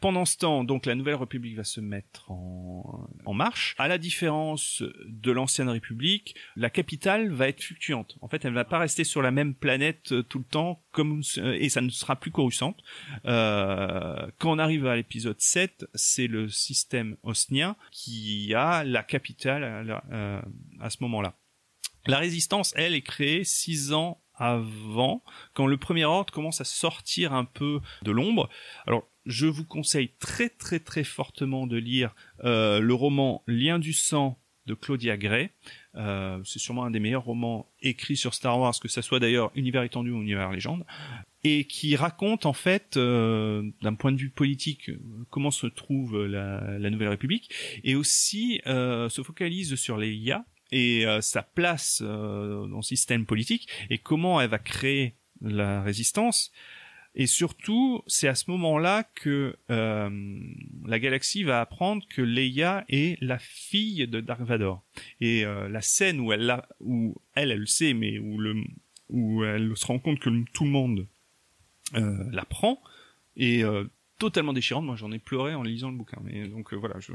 Pendant 0.00 0.24
ce 0.24 0.36
temps, 0.36 0.64
donc 0.64 0.86
la 0.86 0.94
Nouvelle 0.94 1.16
République 1.16 1.56
va 1.56 1.64
se 1.64 1.80
mettre 1.80 2.30
en, 2.30 3.08
en 3.24 3.34
marche. 3.34 3.74
À 3.78 3.88
la 3.88 3.98
différence 3.98 4.82
de 5.06 5.32
l'ancienne 5.32 5.68
République, 5.68 6.34
la 6.56 6.70
capitale 6.70 7.30
va 7.30 7.48
être 7.48 7.62
fluctuante. 7.62 8.16
En 8.20 8.28
fait, 8.28 8.44
elle 8.44 8.52
va 8.52 8.64
pas 8.64 8.78
rester 8.78 9.04
sur 9.04 9.22
la 9.22 9.30
même 9.30 9.54
planète 9.54 10.12
euh, 10.12 10.22
tout 10.22 10.38
le 10.38 10.44
temps, 10.44 10.82
comme 10.92 11.22
et 11.36 11.68
ça 11.68 11.80
ne 11.80 11.90
sera 11.90 12.16
plus 12.16 12.30
coruscante. 12.30 12.82
Euh, 13.26 14.26
quand 14.38 14.52
on 14.52 14.58
arrive 14.58 14.86
à 14.86 14.96
l'épisode 14.96 15.40
7, 15.40 15.86
c'est 15.94 16.26
le 16.26 16.48
système 16.48 17.16
osnien 17.22 17.76
qui 17.90 18.54
a 18.54 18.84
la 18.84 19.02
capitale 19.02 19.64
à, 19.64 20.04
euh, 20.12 20.42
à 20.80 20.90
ce 20.90 20.98
moment-là. 21.00 21.34
La 22.06 22.18
résistance, 22.18 22.72
elle, 22.76 22.94
est 22.94 23.02
créée 23.02 23.44
six 23.44 23.92
ans 23.92 24.22
avant, 24.38 25.22
quand 25.54 25.66
le 25.66 25.76
premier 25.76 26.04
ordre 26.04 26.32
commence 26.32 26.60
à 26.60 26.64
sortir 26.64 27.32
un 27.32 27.44
peu 27.44 27.80
de 28.02 28.10
l'ombre. 28.10 28.48
Alors, 28.86 29.08
je 29.26 29.46
vous 29.46 29.64
conseille 29.64 30.10
très 30.18 30.48
très 30.48 30.80
très 30.80 31.04
fortement 31.04 31.66
de 31.66 31.76
lire 31.76 32.14
euh, 32.44 32.80
le 32.80 32.94
roman 32.94 33.42
Lien 33.46 33.78
du 33.78 33.92
sang 33.92 34.38
de 34.66 34.74
Claudia 34.74 35.16
Gray. 35.16 35.50
Euh, 35.96 36.38
c'est 36.44 36.58
sûrement 36.58 36.84
un 36.84 36.90
des 36.90 37.00
meilleurs 37.00 37.24
romans 37.24 37.66
écrits 37.80 38.16
sur 38.16 38.34
Star 38.34 38.58
Wars, 38.58 38.74
que 38.80 38.88
ça 38.88 39.02
soit 39.02 39.18
d'ailleurs 39.18 39.50
univers 39.54 39.82
étendu 39.82 40.10
ou 40.10 40.22
univers 40.22 40.52
légende, 40.52 40.84
et 41.42 41.64
qui 41.64 41.96
raconte 41.96 42.46
en 42.46 42.52
fait, 42.52 42.96
euh, 42.96 43.68
d'un 43.82 43.94
point 43.94 44.12
de 44.12 44.18
vue 44.18 44.30
politique, 44.30 44.90
euh, 44.90 45.00
comment 45.30 45.50
se 45.50 45.66
trouve 45.66 46.24
la, 46.26 46.78
la 46.78 46.90
Nouvelle 46.90 47.08
République, 47.08 47.50
et 47.84 47.96
aussi 47.96 48.60
euh, 48.66 49.08
se 49.08 49.22
focalise 49.22 49.74
sur 49.76 49.96
les 49.96 50.12
IA 50.12 50.44
et 50.70 51.06
euh, 51.06 51.20
sa 51.20 51.42
place 51.42 52.02
euh, 52.04 52.66
dans 52.66 52.78
le 52.78 52.82
système 52.82 53.26
politique 53.26 53.68
et 53.90 53.98
comment 53.98 54.40
elle 54.40 54.50
va 54.50 54.58
créer 54.58 55.14
la 55.40 55.82
résistance. 55.82 56.52
Et 57.14 57.26
surtout, 57.26 58.02
c'est 58.06 58.28
à 58.28 58.34
ce 58.36 58.48
moment-là 58.50 59.02
que 59.14 59.56
euh, 59.70 60.40
la 60.86 60.98
galaxie 61.00 61.42
va 61.42 61.60
apprendre 61.60 62.04
que 62.08 62.22
Leia 62.22 62.84
est 62.88 63.20
la 63.20 63.38
fille 63.38 64.06
de 64.06 64.20
Dark 64.20 64.42
Vador. 64.42 64.84
Et 65.20 65.44
euh, 65.44 65.68
la 65.68 65.80
scène 65.80 66.20
où 66.20 66.32
elle, 66.32 66.46
l'a- 66.46 66.68
où 66.80 67.16
elle, 67.34 67.50
elle 67.50 67.60
le 67.60 67.66
sait, 67.66 67.92
mais 67.92 68.18
où, 68.18 68.38
le, 68.38 68.62
où 69.08 69.42
elle 69.42 69.76
se 69.76 69.86
rend 69.86 69.98
compte 69.98 70.20
que 70.20 70.30
tout 70.52 70.64
le 70.64 70.70
monde 70.70 71.08
euh, 71.94 72.24
l'apprend, 72.30 72.80
est 73.36 73.64
euh, 73.64 73.84
totalement 74.18 74.52
déchirante. 74.52 74.84
Moi, 74.84 74.94
j'en 74.94 75.10
ai 75.10 75.18
pleuré 75.18 75.54
en 75.54 75.62
lisant 75.64 75.90
le 75.90 75.96
bouquin. 75.96 76.18
Mais 76.22 76.46
donc 76.46 76.72
voilà, 76.74 77.00
je 77.00 77.12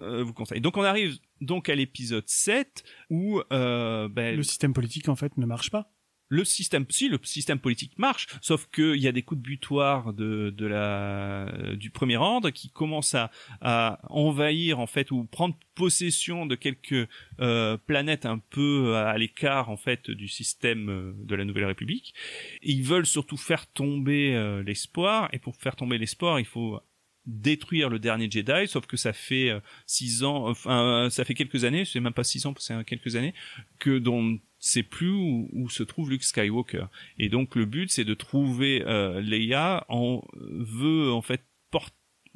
vous 0.00 0.32
conseille. 0.32 0.60
Donc 0.60 0.76
on 0.76 0.82
arrive 0.82 1.18
donc 1.40 1.68
à 1.68 1.74
l'épisode 1.74 2.24
7 2.26 2.84
où 3.10 3.40
euh, 3.52 4.08
ben, 4.08 4.36
Le 4.36 4.42
système 4.42 4.72
politique, 4.72 5.08
en 5.08 5.16
fait, 5.16 5.36
ne 5.36 5.46
marche 5.46 5.70
pas. 5.70 5.90
le 6.28 6.44
système, 6.44 6.84
si 6.88 7.08
le 7.08 7.20
système 7.22 7.60
politique 7.60 7.96
marche, 7.98 8.26
sauf 8.40 8.66
qu'il 8.66 8.96
y 8.96 9.06
a 9.06 9.12
des 9.12 9.22
coups 9.22 9.40
de 9.40 9.46
butoir 9.46 10.12
de, 10.14 10.50
de 10.50 10.66
la 10.66 11.52
du 11.76 11.90
premier 11.90 12.16
ordre 12.16 12.50
qui 12.50 12.70
commencent 12.70 13.14
à, 13.14 13.30
à 13.60 14.00
envahir 14.10 14.80
en 14.80 14.86
fait 14.86 15.10
ou 15.12 15.24
prendre 15.24 15.56
possession 15.74 16.46
de 16.46 16.54
quelques 16.56 17.08
euh, 17.40 17.76
planètes 17.76 18.26
un 18.26 18.38
peu 18.38 18.96
à 18.96 19.16
l'écart 19.18 19.70
en 19.70 19.76
fait 19.76 20.10
du 20.10 20.26
système 20.26 20.88
euh, 20.88 21.12
de 21.18 21.34
la 21.36 21.44
Nouvelle 21.44 21.66
République. 21.66 22.14
Et 22.62 22.72
ils 22.72 22.82
veulent 22.82 23.06
surtout 23.06 23.36
faire 23.36 23.66
tomber 23.66 24.34
euh, 24.34 24.62
l'espoir 24.62 25.28
et 25.32 25.38
pour 25.38 25.54
faire 25.56 25.76
tomber 25.76 25.98
l'espoir, 25.98 26.40
il 26.40 26.46
faut 26.46 26.80
détruire 27.26 27.88
le 27.88 27.98
dernier 27.98 28.30
Jedi, 28.30 28.68
sauf 28.68 28.86
que 28.86 28.96
ça 28.96 29.12
fait 29.12 29.50
euh, 29.50 29.60
six 29.86 30.24
ans, 30.24 30.48
enfin 30.48 31.08
ça 31.10 31.24
fait 31.24 31.34
quelques 31.34 31.64
années, 31.64 31.84
c'est 31.84 32.00
même 32.00 32.12
pas 32.12 32.24
six 32.24 32.44
ans, 32.46 32.54
c'est 32.58 32.84
quelques 32.84 33.16
années 33.16 33.34
que 33.78 33.98
dont 33.98 34.38
c'est 34.58 34.82
plus 34.82 35.10
où, 35.10 35.48
où 35.52 35.68
se 35.68 35.82
trouve 35.82 36.10
Luke 36.10 36.22
Skywalker. 36.22 36.86
Et 37.18 37.28
donc 37.28 37.54
le 37.54 37.64
but 37.64 37.90
c'est 37.90 38.04
de 38.04 38.14
trouver 38.14 38.82
euh, 38.86 39.20
Leia 39.20 39.86
en 39.88 40.22
veut 40.34 41.12
en 41.12 41.22
fait 41.22 41.42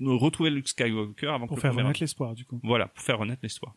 retrouver 0.00 0.50
Luke 0.50 0.68
Skywalker 0.68 1.28
avant 1.28 1.46
Pour 1.46 1.56
que 1.56 1.62
faire 1.62 1.74
renaître 1.74 2.00
l'espoir, 2.00 2.34
du 2.34 2.44
coup. 2.44 2.60
Voilà, 2.62 2.88
pour 2.88 3.02
faire 3.02 3.18
renaître 3.18 3.40
l'espoir. 3.42 3.74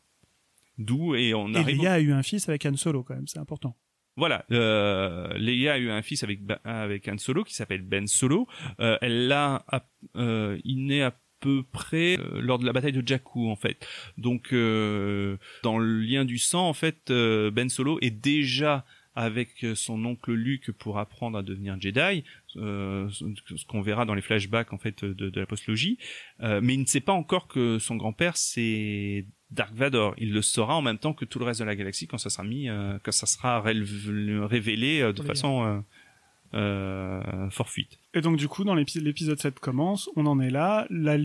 D'où 0.77 1.15
et 1.15 1.33
on 1.33 1.53
Et 1.53 1.57
arrive. 1.57 1.81
Leia 1.81 1.93
a 1.93 1.99
eu 1.99 2.11
un 2.11 2.23
fils 2.23 2.47
avec 2.49 2.65
Han 2.65 2.75
Solo, 2.75 3.03
quand 3.03 3.15
même, 3.15 3.27
c'est 3.27 3.39
important. 3.39 3.75
Voilà, 4.17 4.45
euh, 4.51 5.33
Leia 5.37 5.73
a 5.73 5.77
eu 5.77 5.89
un 5.89 6.01
fils 6.01 6.23
avec 6.23 6.43
Ba- 6.43 6.59
avec 6.65 7.07
Han 7.07 7.17
Solo 7.17 7.43
qui 7.43 7.53
s'appelle 7.53 7.81
Ben 7.81 8.07
Solo. 8.07 8.47
Euh, 8.79 8.97
elle 9.01 9.27
l'a, 9.27 9.65
euh, 10.17 10.59
il 10.63 10.85
naît 10.85 11.01
à 11.03 11.17
peu 11.39 11.63
près 11.63 12.19
euh, 12.19 12.39
lors 12.41 12.59
de 12.59 12.65
la 12.65 12.73
bataille 12.73 12.91
de 12.91 13.07
Jakku 13.07 13.49
en 13.49 13.55
fait. 13.55 13.87
Donc 14.17 14.53
euh, 14.53 15.37
dans 15.63 15.79
le 15.79 16.01
lien 16.01 16.25
du 16.25 16.37
sang 16.37 16.67
en 16.67 16.73
fait, 16.73 17.09
euh, 17.09 17.51
Ben 17.51 17.69
Solo 17.69 17.97
est 18.01 18.11
déjà 18.11 18.85
avec 19.15 19.63
euh, 19.63 19.75
son 19.75 20.05
oncle 20.05 20.33
Luke 20.33 20.71
pour 20.71 20.99
apprendre 20.99 21.37
à 21.37 21.41
devenir 21.43 21.75
Jedi, 21.79 22.23
ce 22.47 23.65
qu'on 23.65 23.81
verra 23.81 24.05
dans 24.05 24.13
les 24.13 24.21
flashbacks 24.21 24.71
en 24.71 24.77
fait 24.77 25.03
de, 25.03 25.29
de 25.29 25.39
la 25.39 25.45
postlogie. 25.45 25.97
Mais 26.39 26.73
il 26.75 26.79
ne 26.81 26.85
sait 26.85 27.01
pas 27.01 27.13
encore 27.13 27.47
que 27.47 27.79
son 27.79 27.95
grand-père 27.95 28.37
c'est 28.37 29.25
Dark 29.51 29.73
Vador. 29.75 30.13
Il 30.17 30.31
le 30.33 30.41
saura 30.41 30.75
en 30.75 30.81
même 30.81 30.97
temps 30.97 31.13
que 31.13 31.25
tout 31.25 31.39
le 31.39 31.45
reste 31.45 31.59
de 31.59 31.65
la 31.65 31.75
galaxie 31.75 32.07
quand 32.07 32.17
ça 32.17 32.29
sera 32.29 32.43
mis, 32.43 32.69
euh, 32.69 32.97
quand 33.03 33.11
ça 33.11 33.25
sera 33.25 33.61
révélé 33.61 35.01
euh, 35.01 35.13
de 35.13 35.21
façon 35.23 35.63
euh, 35.65 35.79
euh, 36.53 37.49
forfuite. 37.49 37.97
Et 38.13 38.21
donc 38.21 38.37
du 38.37 38.47
coup, 38.47 38.63
dans 38.63 38.75
l'épi- 38.75 38.99
l'épisode 38.99 39.39
7 39.39 39.59
commence, 39.59 40.09
on 40.15 40.25
en 40.25 40.39
est 40.39 40.49
là. 40.49 40.87
La, 40.89 41.17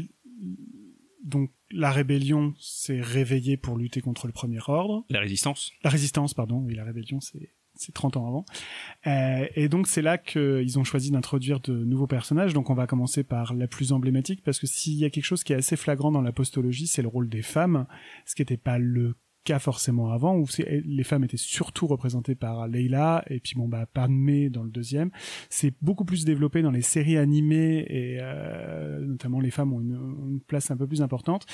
donc 1.25 1.51
la 1.71 1.91
rébellion 1.91 2.55
s'est 2.59 3.01
réveillée 3.01 3.57
pour 3.57 3.77
lutter 3.77 4.01
contre 4.01 4.27
le 4.27 4.33
premier 4.33 4.61
ordre. 4.69 5.05
La 5.11 5.21
résistance. 5.21 5.73
La 5.83 5.91
résistance, 5.91 6.35
pardon. 6.35 6.59
Oui, 6.59 6.75
la 6.75 6.85
rébellion, 6.85 7.21
c'est 7.21 7.51
c'est 7.77 7.93
30 7.93 8.17
ans 8.17 8.27
avant. 8.27 8.45
Euh, 9.07 9.47
et 9.55 9.69
donc 9.69 9.87
c'est 9.87 10.03
là 10.03 10.19
qu'ils 10.19 10.79
ont 10.79 10.85
choisi 10.85 11.11
d'introduire 11.11 11.61
de 11.61 11.73
nouveaux 11.73 12.07
personnages. 12.07 12.55
Donc 12.55 12.71
on 12.71 12.75
va 12.75 12.87
commencer 12.87 13.25
par 13.25 13.55
la 13.55 13.67
plus 13.67 13.93
emblématique 13.93 14.43
parce 14.45 14.59
que 14.59 14.67
s'il 14.67 14.95
y 14.95 15.05
a 15.05 15.11
quelque 15.11 15.25
chose 15.25 15.45
qui 15.45 15.53
est 15.53 15.57
assez 15.57 15.77
flagrant 15.77 16.11
dans 16.11 16.23
la 16.23 16.33
postologie, 16.33 16.87
c'est 16.87 17.03
le 17.03 17.09
rôle 17.09 17.29
des 17.29 17.43
femmes, 17.43 17.87
ce 18.25 18.35
qui 18.35 18.43
n'était 18.43 18.57
pas 18.57 18.79
le 18.79 19.15
cas 19.47 19.59
forcément 19.61 20.11
avant 20.11 20.37
où 20.37 20.47
les 20.59 21.05
femmes 21.05 21.25
étaient 21.25 21.37
surtout 21.37 21.87
représentées 21.87 22.35
par 22.35 22.67
Leila 22.67 23.25
et 23.29 23.39
puis 23.39 23.55
bon 23.55 23.69
bah 23.69 23.87
Padmé 23.87 24.51
dans 24.51 24.65
le 24.65 24.71
deuxième. 24.71 25.11
C'est 25.49 25.73
beaucoup 25.81 26.05
plus 26.05 26.25
développé 26.25 26.63
dans 26.63 26.73
les 26.73 26.83
séries 26.83 27.17
animées 27.17 27.87
et 27.89 28.19
euh, 28.21 29.01
notamment 29.01 29.41
les 29.41 29.53
femmes 29.53 29.73
ont 29.73 29.81
une, 29.81 29.95
une 29.95 30.41
place 30.41 30.71
un 30.71 30.77
peu 30.77 30.87
plus 30.87 31.01
importante. 31.01 31.47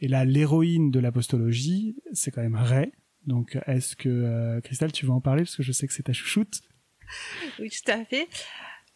Et 0.00 0.06
là 0.06 0.24
l'héroïne 0.24 0.90
de 0.92 1.00
la 1.00 1.10
postologie, 1.10 1.96
c'est 2.12 2.30
quand 2.30 2.42
même 2.42 2.54
Ray. 2.54 2.92
Donc 3.26 3.58
est-ce 3.66 3.96
que 3.96 4.08
euh, 4.08 4.60
Christelle 4.60 4.92
tu 4.92 5.06
veux 5.06 5.12
en 5.12 5.20
parler? 5.20 5.42
Parce 5.42 5.56
que 5.56 5.62
je 5.62 5.72
sais 5.72 5.86
que 5.86 5.92
c'est 5.92 6.04
ta 6.04 6.12
chouchoute. 6.12 6.60
Oui, 7.58 7.70
tout 7.70 7.90
à 7.90 8.04
fait. 8.04 8.28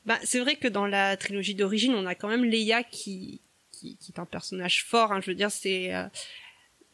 Bah, 0.07 0.19
c'est 0.23 0.41
vrai 0.41 0.57
que 0.57 0.69
dans 0.69 0.87
la 0.87 1.17
trilogie 1.17 1.55
d'origine, 1.55 1.95
on 1.95 2.07
a 2.07 2.15
quand 2.15 2.29
même 2.29 2.45
Leia 2.45 2.83
qui, 2.83 3.41
qui, 3.73 3.97
qui 3.97 4.13
est 4.13 4.19
un 4.19 4.27
personnage 4.27 4.85
fort. 4.85 5.13
Hein, 5.13 5.21
je 5.21 5.31
veux 5.31 5.35
dire, 5.35 5.51
c'est 5.51 5.95
euh, 5.95 6.07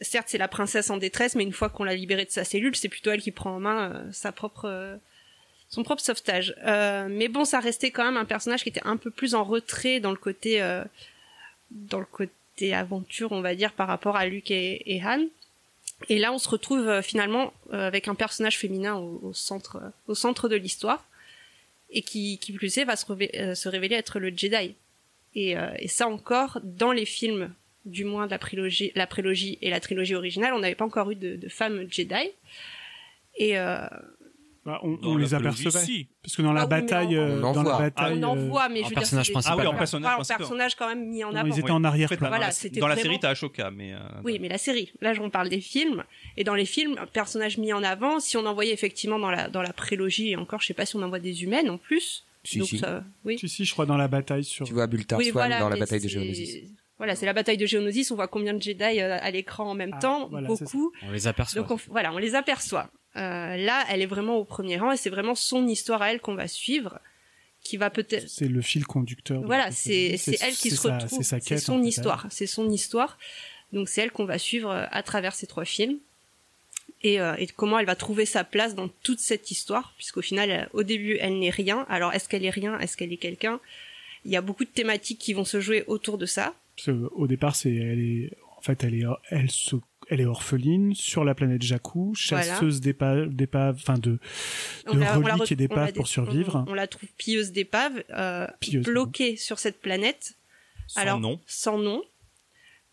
certes 0.00 0.28
c'est 0.28 0.38
la 0.38 0.48
princesse 0.48 0.90
en 0.90 0.96
détresse, 0.96 1.34
mais 1.34 1.42
une 1.42 1.52
fois 1.52 1.68
qu'on 1.68 1.84
l'a 1.84 1.94
libérée 1.94 2.24
de 2.24 2.30
sa 2.30 2.44
cellule, 2.44 2.74
c'est 2.76 2.88
plutôt 2.88 3.10
elle 3.10 3.20
qui 3.20 3.32
prend 3.32 3.56
en 3.56 3.60
main 3.60 3.92
euh, 3.92 4.12
sa 4.12 4.32
propre 4.32 4.66
euh, 4.66 4.96
son 5.68 5.82
propre 5.82 6.02
sauvetage. 6.02 6.54
Euh, 6.66 7.08
mais 7.10 7.28
bon, 7.28 7.44
ça 7.44 7.60
restait 7.60 7.90
quand 7.90 8.04
même 8.04 8.16
un 8.16 8.24
personnage 8.24 8.62
qui 8.62 8.68
était 8.68 8.84
un 8.84 8.96
peu 8.96 9.10
plus 9.10 9.34
en 9.34 9.44
retrait 9.44 10.00
dans 10.00 10.10
le 10.10 10.16
côté 10.16 10.62
euh, 10.62 10.84
dans 11.70 12.00
le 12.00 12.06
côté 12.06 12.74
aventure, 12.74 13.32
on 13.32 13.40
va 13.40 13.54
dire, 13.54 13.72
par 13.72 13.86
rapport 13.86 14.16
à 14.16 14.26
Luke 14.26 14.50
et, 14.50 14.94
et 14.94 15.02
Han. 15.04 15.26
Et 16.08 16.18
là, 16.18 16.32
on 16.32 16.38
se 16.38 16.48
retrouve 16.48 16.88
euh, 16.88 17.02
finalement 17.02 17.52
euh, 17.72 17.86
avec 17.86 18.08
un 18.08 18.14
personnage 18.14 18.58
féminin 18.58 18.96
au, 18.96 19.20
au 19.22 19.32
centre, 19.32 19.76
euh, 19.76 19.90
au 20.08 20.14
centre 20.14 20.48
de 20.48 20.56
l'histoire, 20.56 21.04
et 21.90 22.02
qui, 22.02 22.38
qui 22.38 22.52
plus 22.52 22.78
est, 22.78 22.84
va 22.84 22.96
se, 22.96 23.04
se 23.06 23.68
révéler 23.68 23.96
être 23.96 24.18
le 24.18 24.32
Jedi. 24.34 24.74
Et, 25.34 25.54
et 25.78 25.88
ça 25.88 26.08
encore, 26.08 26.60
dans 26.62 26.90
les 26.92 27.04
films, 27.04 27.52
du 27.84 28.04
moins 28.04 28.26
de 28.26 28.30
la 28.30 28.38
prélogie, 28.38 28.92
la 28.94 29.06
prélogie 29.06 29.58
et 29.60 29.70
la 29.70 29.80
trilogie 29.80 30.14
originale, 30.14 30.54
on 30.54 30.60
n'avait 30.60 30.74
pas 30.76 30.84
encore 30.84 31.10
eu 31.10 31.16
de, 31.16 31.34
de 31.36 31.48
femmes 31.48 31.86
Jedi. 31.90 32.30
Et 33.36 33.56
Bah, 34.66 34.78
on, 34.82 34.98
on 35.02 35.16
les 35.16 35.32
apercevait 35.32 35.70
si. 35.70 36.08
parce 36.22 36.36
que 36.36 36.42
dans 36.42 36.52
la 36.52 36.60
Ah 36.60 36.64
oui, 36.64 36.68
mais 36.74 36.80
bataille, 36.82 37.18
en- 37.18 37.22
euh, 37.22 37.40
On 37.40 37.44
en 37.44 37.52
dans 37.54 37.62
la 37.62 37.70
voit. 37.70 37.78
bataille, 37.78 38.18
on 38.18 38.22
en 38.24 38.36
euh, 38.36 38.48
voit, 38.48 38.68
mais 38.68 38.80
en 38.80 38.84
je 38.84 38.88
veux 38.90 38.94
personnage 38.94 39.26
dire, 39.26 39.32
principal. 39.32 39.56
Ah 39.58 39.62
oui, 39.62 39.66
en 39.66 39.74
personnage 39.78 40.06
pas 40.08 40.12
en 40.12 40.16
principal. 40.16 40.38
personnage 40.38 40.74
quand 40.74 40.88
même 40.88 41.08
mis 41.08 41.24
en 41.24 41.30
Oui, 41.32 41.38
avant. 41.38 41.48
ils 41.54 41.58
étaient 41.60 41.70
en 41.70 41.82
arrière-plan. 41.84 42.16
Complètement. 42.18 42.36
Voilà, 42.36 42.52
Dans 42.80 42.86
la- 42.88 42.94
vraiment- 42.94 43.02
série, 43.08 43.20
t'as 43.20 43.30
Ashoka, 43.30 43.70
mais... 43.70 43.94
euh, 43.94 43.98
Oui, 44.22 44.38
mais 44.38 44.48
la 44.50 44.58
série. 44.58 44.92
Là, 45.00 45.14
on 45.20 45.30
parle 45.30 45.48
des 45.48 45.62
films. 45.62 46.04
Et 46.36 46.44
dans 46.44 46.54
les 46.54 46.66
films, 46.66 46.96
un 47.00 47.06
personnage 47.06 47.56
mis 47.56 47.72
en 47.72 47.82
avant, 47.82 48.20
si 48.20 48.36
on 48.36 48.44
en 48.44 48.52
voyait 48.52 48.74
effectivement 48.74 49.18
dans 49.18 49.30
la, 49.30 49.48
dans 49.48 49.62
la 49.62 49.72
prélogie, 49.72 50.32
et 50.32 50.36
encore, 50.36 50.60
je 50.60 50.66
sais 50.66 50.74
pas 50.74 50.84
si 50.84 50.94
on 50.96 51.02
en 51.02 51.08
voit 51.08 51.20
des 51.20 51.42
humaines 51.42 51.70
en 51.70 51.78
plus. 51.78 52.26
Si, 52.44 52.58
Donc, 52.58 52.68
si. 52.68 52.78
ça- 52.78 53.02
oui. 53.24 53.38
Si 53.38 53.48
si, 53.48 53.64
je 53.64 53.72
crois 53.72 53.86
dans 53.86 53.96
la 53.96 54.08
bataille 54.08 54.44
sur. 54.44 54.66
Tu 54.66 54.74
vois 54.74 54.86
Bultar 54.86 55.18
Oui, 55.18 55.26
Swan 55.26 55.32
voilà, 55.34 55.58
dans 55.60 55.68
la 55.70 55.76
mais 55.76 55.80
bataille 55.80 56.00
de 56.00 56.08
Géonosis. 56.08 56.56
Voilà, 56.98 57.14
c'est 57.16 57.24
la 57.26 57.32
bataille 57.32 57.56
de 57.56 57.64
Géonosis. 57.64 58.10
On 58.10 58.14
voit 58.14 58.28
combien 58.28 58.52
de 58.52 58.60
Jedi 58.60 59.00
euh, 59.00 59.16
à 59.22 59.30
l'écran 59.30 59.70
en 59.70 59.74
même 59.74 59.92
Ah, 59.94 60.00
temps. 60.00 60.28
voilà, 60.28 60.48
beaucoup. 60.48 60.92
On 61.06 61.10
les 61.12 61.26
aperçoit. 61.26 61.62
Donc 61.62 61.70
on, 61.70 61.76
voilà, 61.90 62.12
on 62.12 62.18
les 62.18 62.34
aperçoit. 62.34 62.90
Euh, 63.16 63.56
là, 63.56 63.84
elle 63.90 64.02
est 64.02 64.06
vraiment 64.06 64.36
au 64.36 64.44
premier 64.44 64.78
rang 64.78 64.92
et 64.92 64.96
c'est 64.96 65.10
vraiment 65.10 65.34
son 65.34 65.66
histoire 65.66 66.00
à 66.02 66.12
elle 66.12 66.20
qu'on 66.20 66.34
va 66.34 66.46
suivre, 66.48 67.00
qui 67.62 67.76
va 67.76 67.90
peut-être. 67.90 68.28
C'est 68.28 68.46
le 68.48 68.62
fil 68.62 68.86
conducteur. 68.86 69.42
Voilà, 69.42 69.70
c'est 69.72 70.16
elle 70.40 70.54
qui 70.54 70.70
se 70.70 70.76
sa- 70.76 70.96
retrouve. 70.98 71.22
C'est 71.22 71.58
son 71.58 71.82
histoire. 71.82 72.26
C'est 72.30 72.46
son 72.46 72.70
histoire. 72.70 73.18
Donc 73.72 73.88
c'est 73.88 74.00
elle 74.02 74.10
qu'on 74.12 74.24
va 74.24 74.38
suivre 74.38 74.70
euh, 74.70 74.86
à 74.90 75.02
travers 75.02 75.34
ces 75.34 75.46
trois 75.46 75.64
films. 75.64 75.98
Et, 77.02 77.20
euh, 77.20 77.34
et 77.38 77.46
comment 77.46 77.78
elle 77.78 77.86
va 77.86 77.96
trouver 77.96 78.26
sa 78.26 78.44
place 78.44 78.74
dans 78.74 78.88
toute 79.02 79.20
cette 79.20 79.50
histoire, 79.50 79.94
puisqu'au 79.96 80.20
final, 80.22 80.50
elle- 80.50 80.68
au 80.74 80.82
début, 80.82 81.16
elle 81.20 81.38
n'est 81.38 81.50
rien. 81.50 81.86
Alors, 81.88 82.12
est-ce 82.12 82.28
qu'elle 82.28 82.44
est 82.44 82.50
rien? 82.50 82.78
Est-ce 82.78 82.96
qu'elle 82.96 83.12
est 83.12 83.16
quelqu'un? 83.16 83.58
Il 84.26 84.30
y 84.30 84.36
a 84.36 84.42
beaucoup 84.42 84.64
de 84.64 84.70
thématiques 84.70 85.18
qui 85.18 85.32
vont 85.32 85.46
se 85.46 85.60
jouer 85.60 85.82
autour 85.86 86.18
de 86.18 86.26
ça. 86.26 86.54
Au 86.88 87.26
départ, 87.26 87.56
c'est 87.56 87.74
elle 87.74 88.00
est 88.00 88.30
en 88.56 88.60
fait 88.60 88.84
elle 88.84 88.94
est 88.94 89.04
elle 89.30 89.50
se 89.50 89.76
elle 90.10 90.20
est 90.20 90.26
orpheline 90.26 90.94
sur 90.94 91.24
la 91.24 91.34
planète 91.34 91.62
Jakku, 91.62 92.14
chasseuse 92.14 92.80
d'épaves, 92.80 93.28
d'épaves, 93.28 93.76
enfin 93.80 93.96
de 93.96 94.18
On 94.86 94.94
de 94.94 95.00
la- 95.00 95.14
reliques 95.14 95.52
et 95.52 95.56
d'épaves 95.56 95.92
pour 95.92 96.08
survivre. 96.08 96.64
On, 96.66 96.72
on 96.72 96.74
la 96.74 96.86
trouve 96.88 97.08
pieuse 97.16 97.52
d'épaves, 97.52 98.02
euh, 98.10 98.46
bloquée 98.84 99.36
sur 99.36 99.58
cette 99.58 99.80
planète. 99.80 100.34
Sans 100.88 101.00
alors, 101.00 101.20
nom. 101.20 101.40
Sans 101.46 101.78
nom. 101.78 102.02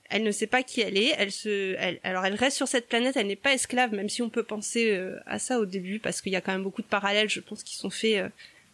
Elle 0.10 0.24
ne 0.24 0.32
sait 0.32 0.48
pas 0.48 0.64
qui 0.64 0.80
elle 0.80 0.98
est. 0.98 1.14
Elle 1.18 1.32
se, 1.32 1.76
elle, 1.80 2.00
alors 2.04 2.26
elle 2.26 2.36
reste 2.36 2.56
sur 2.56 2.68
cette 2.68 2.88
planète. 2.88 3.18
Elle 3.18 3.28
n'est 3.28 3.36
pas 3.36 3.54
esclave, 3.54 3.94
même 3.94 4.08
si 4.08 4.22
on 4.22 4.30
peut 4.30 4.44
penser 4.44 4.92
euh, 4.92 5.20
à 5.26 5.40
ça 5.40 5.60
au 5.60 5.66
début, 5.66 6.00
parce 6.00 6.22
qu'il 6.22 6.32
y 6.32 6.36
a 6.38 6.42
quand 6.42 6.54
même 6.54 6.64
beaucoup 6.64 6.82
de 6.82 6.88
parallèles, 6.88 7.30
je 7.30 7.42
pense, 7.42 7.64
qui 7.64 7.76
sont 7.76 7.90
faits 7.90 8.18
euh, 8.18 8.30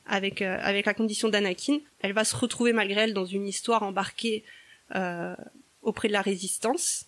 avec 0.06 0.42
euh, 0.42 0.58
avec 0.62 0.86
la 0.86 0.94
condition 0.94 1.30
d'Anakin. 1.30 1.80
Elle 2.02 2.14
va 2.14 2.24
se 2.26 2.36
retrouver 2.36 2.74
malgré 2.74 3.02
elle 3.02 3.14
dans 3.14 3.26
une 3.26 3.48
histoire 3.48 3.82
embarquée 3.84 4.44
euh, 4.96 5.34
auprès 5.82 6.08
de 6.10 6.14
la 6.14 6.22
Résistance, 6.22 7.08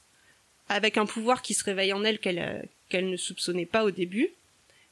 avec 0.70 0.98
un 0.98 1.06
pouvoir 1.06 1.42
qui 1.42 1.54
se 1.54 1.64
réveille 1.64 1.94
en 1.94 2.04
elle 2.04 2.20
qu'elle 2.20 2.40
euh, 2.40 2.62
qu'elle 2.90 3.10
ne 3.10 3.18
soupçonnait 3.18 3.66
pas 3.66 3.84
au 3.84 3.92
début. 3.92 4.30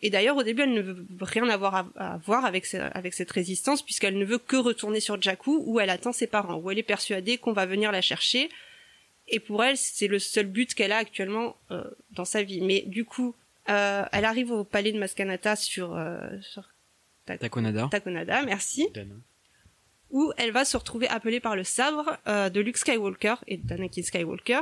Et 0.01 0.09
d'ailleurs, 0.09 0.35
au 0.35 0.43
début, 0.43 0.63
elle 0.63 0.73
ne 0.73 0.81
veut 0.81 1.05
rien 1.21 1.47
avoir 1.47 1.75
à, 1.75 1.87
à 1.95 2.17
voir 2.17 2.43
avec, 2.43 2.65
ce- 2.65 2.75
avec 2.77 3.13
cette 3.13 3.31
résistance, 3.31 3.81
puisqu'elle 3.81 4.17
ne 4.17 4.25
veut 4.25 4.37
que 4.39 4.57
retourner 4.57 4.99
sur 4.99 5.21
Jakku, 5.21 5.63
où 5.65 5.79
elle 5.79 5.89
attend 5.89 6.11
ses 6.11 6.27
parents, 6.27 6.55
où 6.55 6.69
elle 6.71 6.79
est 6.79 6.83
persuadée 6.83 7.37
qu'on 7.37 7.53
va 7.53 7.65
venir 7.65 7.91
la 7.93 8.01
chercher. 8.01 8.49
Et 9.29 9.39
pour 9.39 9.63
elle, 9.63 9.77
c'est 9.77 10.07
le 10.07 10.19
seul 10.19 10.47
but 10.47 10.73
qu'elle 10.73 10.91
a 10.91 10.97
actuellement 10.97 11.55
euh, 11.71 11.83
dans 12.11 12.25
sa 12.25 12.43
vie. 12.43 12.59
Mais 12.59 12.81
du 12.87 13.05
coup, 13.05 13.33
euh, 13.69 14.03
elle 14.11 14.25
arrive 14.25 14.51
au 14.51 14.65
palais 14.65 14.91
de 14.91 14.99
Maskanata 14.99 15.55
sur, 15.55 15.95
euh, 15.95 16.17
sur 16.41 16.63
Ta- 17.25 17.37
Takonada. 17.37 17.87
Takonada, 17.89 18.41
merci, 18.43 18.89
où 20.11 20.33
elle 20.37 20.51
va 20.51 20.65
se 20.65 20.75
retrouver 20.75 21.07
appelée 21.07 21.39
par 21.39 21.55
le 21.55 21.63
sabre 21.63 22.17
euh, 22.27 22.49
de 22.49 22.59
Luke 22.59 22.77
Skywalker 22.77 23.35
et 23.47 23.55
d'Anakin 23.57 24.03
Skywalker, 24.03 24.61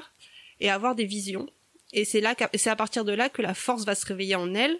et 0.62 0.70
avoir 0.70 0.96
des 0.96 1.06
visions. 1.06 1.50
Et 1.92 2.06
c'est 2.06 2.22
là, 2.22 2.36
c'est 2.54 2.70
à 2.70 2.76
partir 2.76 3.04
de 3.04 3.12
là 3.12 3.28
que 3.28 3.42
la 3.42 3.54
force 3.54 3.84
va 3.84 3.96
se 3.96 4.06
réveiller 4.06 4.36
en 4.36 4.54
elle 4.54 4.80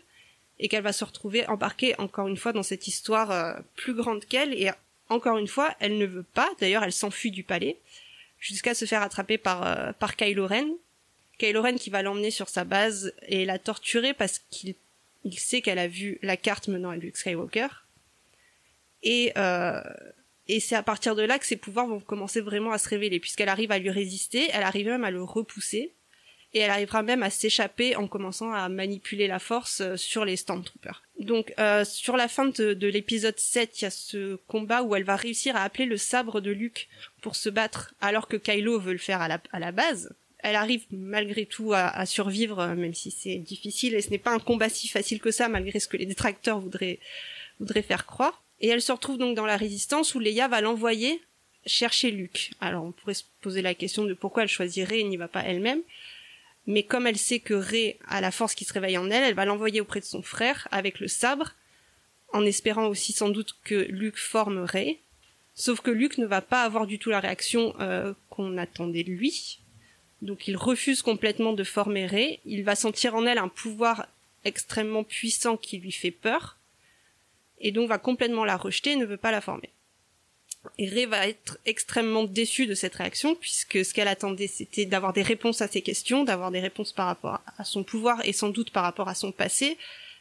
et 0.60 0.70
qu'elle 0.70 0.84
va 0.84 0.94
se 0.94 1.04
retrouver 1.04 1.46
embarquée 1.48 2.00
encore 2.00 2.28
une 2.28 2.38
fois 2.38 2.54
dans 2.54 2.64
cette 2.64 2.88
histoire 2.88 3.32
euh, 3.32 3.54
plus 3.76 3.94
grande 3.94 4.24
qu'elle. 4.26 4.54
Et 4.54 4.70
encore 5.10 5.38
une 5.38 5.48
fois, 5.48 5.76
elle 5.80 5.98
ne 5.98 6.06
veut 6.06 6.24
pas. 6.24 6.50
D'ailleurs, 6.60 6.84
elle 6.84 6.94
s'enfuit 6.94 7.32
du 7.32 7.44
palais 7.44 7.78
jusqu'à 8.40 8.74
se 8.74 8.86
faire 8.86 9.02
attraper 9.02 9.38
par 9.38 9.66
euh, 9.66 9.92
par 9.94 10.16
Kylo 10.16 10.48
Ren. 10.48 10.70
Kylo 11.38 11.62
Ren 11.62 11.76
qui 11.76 11.90
va 11.90 12.02
l'emmener 12.02 12.32
sur 12.32 12.48
sa 12.48 12.64
base 12.64 13.14
et 13.28 13.44
la 13.44 13.60
torturer 13.60 14.14
parce 14.14 14.40
qu'il 14.50 14.76
il 15.24 15.38
sait 15.38 15.62
qu'elle 15.62 15.80
a 15.80 15.88
vu 15.88 16.18
la 16.22 16.38
carte 16.38 16.68
menant 16.68 16.90
à 16.90 16.96
Luke 16.96 17.18
Skywalker. 17.18 17.68
Et 19.04 19.32
euh, 19.38 19.82
et 20.48 20.60
c'est 20.60 20.76
à 20.76 20.84
partir 20.84 21.16
de 21.16 21.22
là 21.22 21.40
que 21.40 21.46
ses 21.46 21.56
pouvoirs 21.56 21.88
vont 21.88 22.00
commencer 22.00 22.42
vraiment 22.42 22.72
à 22.72 22.78
se 22.78 22.90
révéler, 22.90 23.20
puisqu'elle 23.20 23.50
arrive 23.50 23.72
à 23.72 23.80
lui 23.80 23.90
résister, 23.90 24.50
elle 24.54 24.64
arrive 24.64 24.88
même 24.88 25.04
à 25.04 25.12
le 25.12 25.24
repousser, 25.24 25.94
et 26.54 26.60
elle 26.60 26.70
arrivera 26.70 27.02
même 27.02 27.24
à 27.24 27.30
s'échapper 27.30 27.96
en 27.96 28.08
commençant 28.08 28.52
à 28.52 28.68
manipuler 28.68 29.28
la 29.28 29.40
force 29.40 29.82
euh, 29.82 29.96
sur 29.96 30.26
les 30.26 30.36
Stormtroopers. 30.36 31.02
Donc 31.20 31.54
euh, 31.60 31.86
sur 31.86 32.18
la 32.18 32.28
fin 32.28 32.46
de, 32.46 32.74
de 32.74 32.88
l'épisode 32.88 33.40
7, 33.40 33.80
il 33.80 33.84
y 33.84 33.88
a 33.88 33.92
ce 33.92 34.36
combat 34.48 34.84
où 34.84 34.96
elle 34.96 35.04
va 35.04 35.16
réussir 35.16 35.56
à 35.56 35.64
appeler 35.64 35.86
le 35.86 35.98
sabre 35.98 36.42
de 36.42 36.52
Luke 36.52 36.90
pour 37.22 37.36
se 37.36 37.50
battre, 37.50 37.94
alors 38.02 38.28
que 38.28 38.38
Kylo 38.38 38.80
veut 38.80 38.92
le 38.92 38.98
faire 38.98 39.22
à 39.22 39.28
la, 39.28 39.42
à 39.52 39.60
la 39.60 39.72
base. 39.72 40.14
Elle 40.40 40.56
arrive 40.56 40.84
malgré 40.92 41.46
tout 41.46 41.72
à, 41.72 41.88
à 41.88 42.06
survivre, 42.06 42.60
euh, 42.60 42.76
même 42.76 42.96
si 42.96 43.12
c'est 43.12 43.38
difficile, 43.38 43.96
et 43.96 44.02
ce 44.02 44.10
n'est 44.10 44.18
pas 44.18 44.32
un 44.32 44.40
combat 44.40 44.70
si 44.70 44.88
facile 44.88 45.22
que 45.22 45.32
ça, 45.32 45.48
malgré 45.48 45.80
ce 45.80 45.88
que 45.88 45.98
les 45.98 46.06
détracteurs 46.06 46.60
voudraient, 46.60 47.00
voudraient 47.60 47.84
faire 47.84 48.06
croire. 48.06 48.44
Et 48.62 48.68
elle 48.68 48.82
se 48.82 48.92
retrouve 48.92 49.18
donc 49.18 49.36
dans 49.36 49.46
la 49.46 49.58
résistance 49.58 50.16
où 50.16 50.20
Leia 50.20 50.48
va 50.48 50.62
l'envoyer 50.62 51.22
chercher 51.66 52.12
Luke. 52.12 52.52
Alors 52.62 52.84
on 52.84 52.92
pourrait 52.92 53.16
se 53.16 53.24
poser 53.42 53.62
la 53.62 53.74
question 53.74 54.06
de 54.06 54.14
pourquoi 54.14 54.44
elle 54.44 54.50
choisirait 54.50 55.00
et 55.00 55.04
n'y 55.04 55.18
va 55.18 55.28
pas 55.28 55.44
elle-même. 55.44 55.82
Mais 56.68 56.84
comme 56.84 57.08
elle 57.08 57.18
sait 57.18 57.40
que 57.40 57.56
Rey 57.56 57.98
a 58.08 58.22
la 58.22 58.32
force 58.32 58.54
qui 58.54 58.66
se 58.66 58.74
réveille 58.74 58.98
en 58.98 59.10
elle, 59.10 59.24
elle 59.24 59.34
va 59.34 59.46
l'envoyer 59.46 59.82
auprès 59.82 60.00
de 60.00 60.06
son 60.06 60.22
frère 60.22 60.68
avec 60.72 61.00
le 61.00 61.08
sabre, 61.08 61.54
en 62.34 62.46
espérant 62.46 62.86
aussi 62.86 63.14
sans 63.14 63.30
doute 63.30 63.56
que 63.64 63.88
Luke 63.90 64.18
forme 64.18 64.60
Rey. 64.60 65.00
Sauf 65.56 65.82
que 65.82 65.92
Luke 65.92 66.20
ne 66.20 66.26
va 66.28 66.42
pas 66.42 66.64
avoir 66.64 66.86
du 66.86 67.00
tout 67.00 67.10
la 67.10 67.20
réaction 67.20 67.74
euh, 67.80 68.14
qu'on 68.30 68.58
attendait 68.58 69.04
de 69.04 69.12
lui. 69.12 69.60
Donc 70.22 70.48
il 70.48 70.56
refuse 70.56 71.02
complètement 71.02 71.54
de 71.54 71.64
former 71.64 72.06
Rey. 72.06 72.40
Il 72.46 72.64
va 72.64 72.76
sentir 72.76 73.16
en 73.16 73.26
elle 73.26 73.40
un 73.40 73.50
pouvoir 73.50 74.06
extrêmement 74.46 75.04
puissant 75.04 75.58
qui 75.58 75.80
lui 75.80 75.92
fait 75.92 76.12
peur 76.12 76.58
et 77.62 77.72
donc 77.72 77.88
va 77.88 77.98
complètement 77.98 78.46
la 78.46 78.58
rejeter 78.58 78.92
et 78.92 78.96
ne 78.96 79.06
veut 79.06 79.18
pas 79.18 79.32
la 79.32 79.42
former. 79.42 79.70
Et 80.78 80.88
Rey 80.88 81.08
va 81.08 81.28
être 81.28 81.58
extrêmement 81.66 82.24
déçue 82.24 82.68
de 82.68 82.76
cette 82.76 82.94
réaction 82.94 83.34
puisque 83.34 83.84
ce 83.84 83.94
qu'elle 83.94 84.08
attendait 84.08 84.48
c'était 84.48 84.86
d'avoir 84.86 85.12
des 85.14 85.24
réponses 85.24 85.62
à 85.62 85.68
ses 85.68 85.82
questions, 85.82 86.24
d'avoir 86.24 86.52
des 86.52 86.60
réponses 86.60 86.94
par 86.94 87.08
rapport 87.08 87.42
à 87.58 87.64
son 87.64 87.84
pouvoir 87.84 88.22
et 88.26 88.34
sans 88.34 88.50
doute 88.50 88.70
par 88.72 88.84
rapport 88.84 89.08
à 89.10 89.16
son 89.16 89.32
passé 89.32 89.78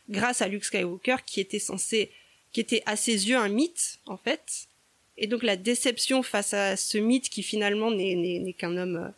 grâce 0.08 0.40
à 0.40 0.48
Luke 0.48 0.64
Skywalker 0.64 1.16
qui 1.26 1.40
était 1.40 1.58
censé 1.58 2.10
qui 2.52 2.60
était 2.60 2.82
à 2.86 2.96
ses 2.96 3.28
yeux 3.28 3.36
un 3.36 3.48
mythe 3.48 3.98
en 4.06 4.16
fait. 4.16 4.66
Et 5.18 5.26
donc 5.26 5.42
la 5.42 5.56
déception 5.56 6.22
face 6.22 6.54
à 6.54 6.76
ce 6.76 6.96
mythe 6.96 7.28
qui 7.28 7.42
finalement 7.42 7.90
n'est- 7.90 8.54
qu'un 8.58 8.76
homme 8.78 9.12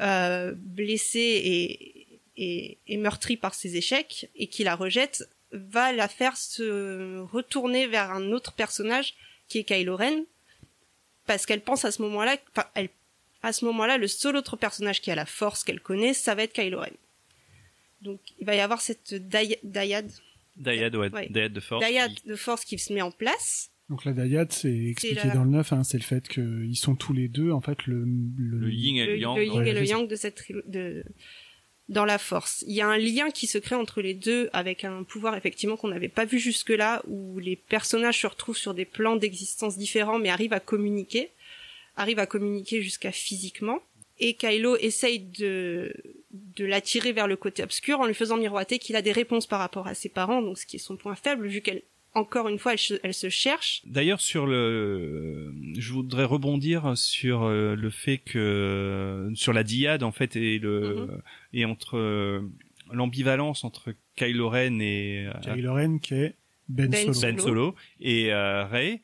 euh, 0.00 0.52
blessé 0.56 1.20
et, 1.20 2.06
et, 2.36 2.78
et 2.88 2.96
meurtri 2.96 3.36
par 3.36 3.54
ses 3.54 3.76
échecs 3.76 4.28
et 4.34 4.48
qui 4.48 4.64
la 4.64 4.74
rejette, 4.74 5.28
va 5.54 5.92
la 5.92 6.08
faire 6.08 6.36
se 6.36 7.18
retourner 7.20 7.86
vers 7.86 8.10
un 8.10 8.32
autre 8.32 8.52
personnage 8.52 9.14
qui 9.48 9.58
est 9.58 9.64
Kylo 9.64 9.96
Ren, 9.96 10.24
parce 11.26 11.46
qu'elle 11.46 11.62
pense 11.62 11.84
à 11.84 11.90
ce 11.92 12.02
moment-là, 12.02 12.36
enfin, 12.52 12.66
elle, 12.74 12.88
à 13.42 13.52
ce 13.52 13.64
moment-là, 13.66 13.98
le 13.98 14.08
seul 14.08 14.36
autre 14.36 14.56
personnage 14.56 15.00
qui 15.00 15.10
a 15.10 15.14
la 15.14 15.26
force 15.26 15.64
qu'elle 15.64 15.80
connaît, 15.80 16.14
ça 16.14 16.34
va 16.34 16.42
être 16.44 16.52
Kylo 16.52 16.80
Ren. 16.80 16.90
Donc, 18.02 18.20
il 18.38 18.46
va 18.46 18.54
y 18.54 18.60
avoir 18.60 18.80
cette 18.80 19.14
dy- 19.14 19.56
dyade, 19.62 20.10
Dyad, 20.56 20.94
ouais, 20.94 21.10
Ouais. 21.12 21.28
Dyad 21.30 21.52
de 21.52 21.60
force. 21.60 21.84
dyade 21.86 22.12
de 22.26 22.36
force 22.36 22.64
qui 22.64 22.78
se 22.78 22.92
met 22.92 23.02
en 23.02 23.10
place. 23.10 23.70
Donc 23.90 24.04
la 24.06 24.12
dyade, 24.12 24.50
c'est 24.52 24.72
expliqué 24.74 25.14
la- 25.26 25.34
dans 25.34 25.44
le 25.44 25.50
9, 25.50 25.72
hein, 25.72 25.84
c'est 25.84 25.98
le 25.98 26.04
fait 26.04 26.26
qu'ils 26.28 26.76
sont 26.76 26.94
tous 26.94 27.12
les 27.12 27.28
deux, 27.28 27.50
en 27.50 27.60
fait, 27.60 27.84
le... 27.86 28.04
Le, 28.06 28.70
yin 28.72 28.96
et 28.96 29.06
le, 29.06 29.12
le 29.14 29.18
yang. 29.18 29.36
le 29.36 29.44
yin 29.44 29.52
Ouais, 29.58 29.68
et 29.68 29.72
le 29.74 29.84
yang 29.84 30.08
de 30.08 30.16
cette 30.16 30.42
de 30.66 31.04
dans 31.88 32.04
la 32.04 32.18
force. 32.18 32.64
Il 32.66 32.74
y 32.74 32.80
a 32.80 32.88
un 32.88 32.96
lien 32.96 33.30
qui 33.30 33.46
se 33.46 33.58
crée 33.58 33.74
entre 33.74 34.00
les 34.00 34.14
deux 34.14 34.48
avec 34.52 34.84
un 34.84 35.02
pouvoir 35.02 35.36
effectivement 35.36 35.76
qu'on 35.76 35.88
n'avait 35.88 36.08
pas 36.08 36.24
vu 36.24 36.38
jusque-là 36.38 37.02
où 37.06 37.38
les 37.38 37.56
personnages 37.56 38.20
se 38.20 38.26
retrouvent 38.26 38.56
sur 38.56 38.74
des 38.74 38.86
plans 38.86 39.16
d'existence 39.16 39.76
différents 39.76 40.18
mais 40.18 40.30
arrivent 40.30 40.54
à 40.54 40.60
communiquer, 40.60 41.30
arrivent 41.96 42.18
à 42.18 42.26
communiquer 42.26 42.80
jusqu'à 42.80 43.12
physiquement 43.12 43.80
et 44.18 44.34
Kylo 44.34 44.76
essaye 44.76 45.18
de 45.18 45.92
de 46.30 46.64
l'attirer 46.64 47.12
vers 47.12 47.28
le 47.28 47.36
côté 47.36 47.62
obscur 47.62 48.00
en 48.00 48.06
lui 48.06 48.14
faisant 48.14 48.36
miroiter 48.36 48.78
qu'il 48.78 48.96
a 48.96 49.02
des 49.02 49.12
réponses 49.12 49.46
par 49.46 49.58
rapport 49.58 49.86
à 49.86 49.94
ses 49.94 50.08
parents 50.08 50.40
donc 50.40 50.58
ce 50.58 50.66
qui 50.66 50.76
est 50.76 50.80
son 50.80 50.96
point 50.96 51.16
faible 51.16 51.46
vu 51.46 51.60
qu'elle 51.60 51.82
encore 52.14 52.48
une 52.48 52.58
fois 52.58 52.72
elle 52.72 52.78
se, 52.78 52.94
elle 53.02 53.14
se 53.14 53.28
cherche 53.28 53.82
D'ailleurs, 53.86 54.20
sur 54.20 54.46
le, 54.46 55.52
je 55.78 55.92
voudrais 55.92 56.24
rebondir 56.24 56.96
sur 56.96 57.42
euh, 57.44 57.74
le 57.74 57.90
fait 57.90 58.18
que 58.18 59.30
sur 59.34 59.52
la 59.52 59.64
dyade 59.64 60.02
en 60.02 60.12
fait 60.12 60.36
et 60.36 60.58
le 60.58 60.94
Mhm. 61.08 61.22
et 61.54 61.64
entre 61.64 61.96
euh, 61.98 62.40
l'ambivalence 62.92 63.64
entre 63.64 63.94
Kylo 64.16 64.48
Ren 64.50 64.78
et 64.80 65.26
euh, 65.26 65.54
Kylo 65.54 65.74
Ren 65.74 65.98
qui 65.98 66.14
est 66.14 66.34
Ben, 66.68 66.88
Ben 66.90 67.12
Solo. 67.12 67.20
Ben 67.32 67.38
Solo 67.38 67.74
et 68.00 68.32
euh, 68.32 68.64
Rey. 68.64 69.02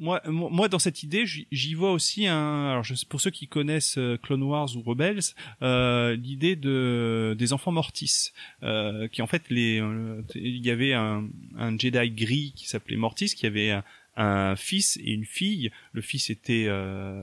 Moi, 0.00 0.22
moi, 0.26 0.68
dans 0.68 0.78
cette 0.78 1.02
idée, 1.02 1.24
j'y 1.26 1.74
vois 1.74 1.92
aussi 1.92 2.26
un. 2.26 2.70
Alors, 2.70 2.84
je, 2.84 2.94
pour 3.04 3.20
ceux 3.20 3.30
qui 3.30 3.48
connaissent 3.48 3.98
euh, 3.98 4.16
Clone 4.16 4.42
Wars 4.42 4.74
ou 4.74 4.80
Rebels, 4.80 5.20
euh, 5.60 6.16
l'idée 6.16 6.56
de 6.56 7.36
des 7.38 7.52
enfants 7.52 7.70
Mortis, 7.70 8.30
euh, 8.62 9.08
qui 9.08 9.20
en 9.20 9.26
fait 9.26 9.42
les, 9.50 9.78
euh, 9.78 10.22
il 10.34 10.64
y 10.64 10.70
avait 10.70 10.94
un, 10.94 11.28
un 11.58 11.76
Jedi 11.76 12.10
gris 12.12 12.54
qui 12.56 12.66
s'appelait 12.66 12.96
Mortis, 12.96 13.34
qui 13.36 13.44
avait 13.44 13.78
un 14.16 14.56
fils 14.56 14.96
et 14.98 15.12
une 15.12 15.24
fille. 15.24 15.70
Le 15.92 16.00
fils 16.00 16.30
était 16.30 16.66
euh, 16.68 17.22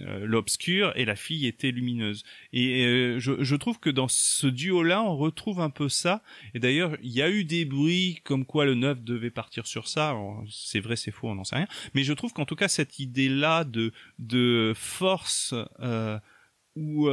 euh, 0.00 0.26
l'obscur 0.26 0.92
et 0.96 1.04
la 1.04 1.16
fille 1.16 1.46
était 1.46 1.70
lumineuse. 1.70 2.24
Et 2.52 2.84
euh, 2.84 3.18
je, 3.18 3.42
je 3.42 3.56
trouve 3.56 3.78
que 3.78 3.90
dans 3.90 4.08
ce 4.08 4.46
duo-là, 4.46 5.02
on 5.02 5.16
retrouve 5.16 5.60
un 5.60 5.70
peu 5.70 5.88
ça. 5.88 6.22
Et 6.54 6.58
d'ailleurs, 6.58 6.96
il 7.02 7.12
y 7.12 7.22
a 7.22 7.30
eu 7.30 7.44
des 7.44 7.64
bruits 7.64 8.20
comme 8.24 8.44
quoi 8.44 8.64
le 8.64 8.74
9 8.74 9.02
devait 9.02 9.30
partir 9.30 9.66
sur 9.66 9.88
ça. 9.88 10.16
C'est 10.50 10.80
vrai, 10.80 10.96
c'est 10.96 11.10
faux, 11.10 11.28
on 11.28 11.34
n'en 11.34 11.44
sait 11.44 11.56
rien. 11.56 11.68
Mais 11.94 12.04
je 12.04 12.12
trouve 12.12 12.32
qu'en 12.32 12.44
tout 12.44 12.56
cas, 12.56 12.68
cette 12.68 12.98
idée-là 12.98 13.64
de, 13.64 13.92
de 14.18 14.72
force 14.74 15.54
euh, 15.80 16.18
où 16.76 17.08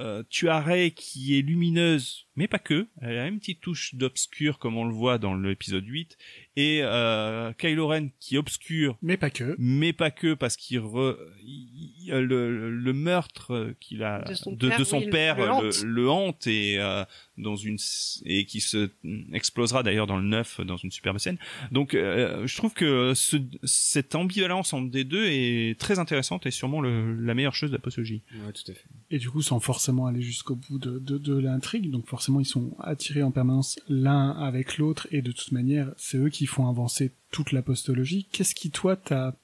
euh, 0.00 0.22
tu 0.30 0.48
as 0.48 0.60
Rey 0.60 0.92
qui 0.92 1.36
est 1.36 1.42
lumineuse, 1.42 2.26
mais 2.40 2.48
pas 2.48 2.58
que. 2.58 2.88
Elle 3.02 3.18
a 3.18 3.26
une 3.28 3.38
petite 3.38 3.60
touche 3.60 3.94
d'obscur 3.94 4.58
comme 4.58 4.76
on 4.78 4.84
le 4.86 4.94
voit 4.94 5.18
dans 5.18 5.34
l'épisode 5.34 5.84
8. 5.86 6.16
Et 6.56 6.80
euh, 6.82 7.52
Kylo 7.52 7.86
Ren 7.86 8.08
qui 8.18 8.34
est 8.34 8.38
obscur, 8.38 8.96
Mais 9.02 9.16
pas 9.16 9.30
que. 9.30 9.54
mais 9.58 9.92
pas 9.92 10.10
que 10.10 10.34
parce 10.34 10.56
qu'il 10.56 10.78
re- 10.80 11.16
il- 11.42 12.10
le, 12.12 12.70
le 12.70 12.92
meurtre 12.92 13.74
qu'il 13.80 14.02
a 14.02 14.22
De 14.24 14.34
son 14.34 14.52
de, 14.52 14.68
père, 14.68 14.78
de 14.78 14.84
son 14.84 14.98
oui, 14.98 15.04
le- 15.04 15.10
père 15.10 15.36
le 15.36 15.44
le, 15.44 15.50
hante. 15.50 15.82
le 15.84 16.10
hante 16.10 16.46
et 16.46 16.78
euh, 16.80 17.04
dans 17.38 17.56
une 17.56 17.76
et 18.24 18.44
qui 18.46 18.60
se 18.60 18.90
explosera 19.32 19.82
d'ailleurs 19.82 20.06
dans 20.06 20.16
le 20.16 20.24
9 20.24 20.60
dans 20.62 20.76
une 20.76 20.90
superbe 20.90 21.18
scène. 21.18 21.38
Donc 21.72 21.94
euh, 21.94 22.46
je 22.46 22.56
trouve 22.56 22.72
que 22.74 23.12
ce, 23.14 23.36
cette 23.64 24.14
ambivalence 24.14 24.72
entre 24.72 24.90
des 24.90 25.04
deux 25.04 25.26
est 25.26 25.78
très 25.78 25.98
intéressante 25.98 26.46
et 26.46 26.50
sûrement 26.50 26.80
le, 26.80 27.14
la 27.20 27.34
meilleure 27.34 27.54
chose 27.54 27.70
de 27.70 27.76
la 27.76 27.80
postologie. 27.82 28.22
Ouais, 28.44 28.52
tout 28.52 28.70
à 28.70 28.74
fait. 28.74 28.84
Et 29.10 29.18
du 29.18 29.30
coup, 29.30 29.42
sans 29.42 29.60
forcément 29.60 30.06
aller 30.06 30.22
jusqu'au 30.22 30.54
bout 30.56 30.78
de, 30.78 30.98
de, 30.98 31.18
de 31.18 31.36
l'intrigue, 31.38 31.90
donc 31.90 32.06
forcément, 32.06 32.29
ils 32.38 32.46
sont 32.46 32.76
attirés 32.78 33.24
en 33.24 33.32
permanence 33.32 33.80
l'un 33.88 34.30
avec 34.30 34.78
l'autre, 34.78 35.08
et 35.10 35.22
de 35.22 35.32
toute 35.32 35.50
manière, 35.50 35.92
c'est 35.96 36.18
eux 36.18 36.28
qui 36.28 36.46
font 36.46 36.68
avancer 36.68 37.10
toute 37.32 37.50
la 37.50 37.62
postologie. 37.62 38.28
Qu'est-ce 38.30 38.54
qui, 38.54 38.70
toi, 38.70 38.94
t'a 38.94 39.34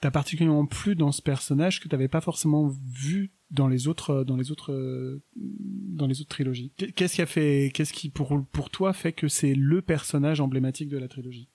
t'as 0.00 0.10
particulièrement 0.10 0.66
plu 0.66 0.94
dans 0.94 1.12
ce 1.12 1.22
personnage 1.22 1.80
que 1.80 1.88
t'avais 1.88 2.08
pas 2.08 2.20
forcément 2.20 2.72
vu 2.94 3.30
dans 3.50 3.68
les 3.68 3.88
autres 3.88 4.24
dans 4.24 4.36
les 4.36 4.50
autres 4.50 5.20
dans 5.36 6.06
les 6.06 6.20
autres 6.20 6.30
trilogies? 6.30 6.72
Qu'est-ce 6.96 7.16
qui 7.16 7.22
a 7.22 7.26
fait 7.26 7.70
qu'est-ce 7.74 7.92
qui 7.92 8.08
pour 8.08 8.44
pour 8.52 8.70
toi 8.70 8.92
fait 8.92 9.12
que 9.12 9.28
c'est 9.28 9.54
le 9.54 9.82
personnage 9.82 10.40
emblématique 10.40 10.88
de 10.88 10.98
la 10.98 11.08
trilogie? 11.08 11.48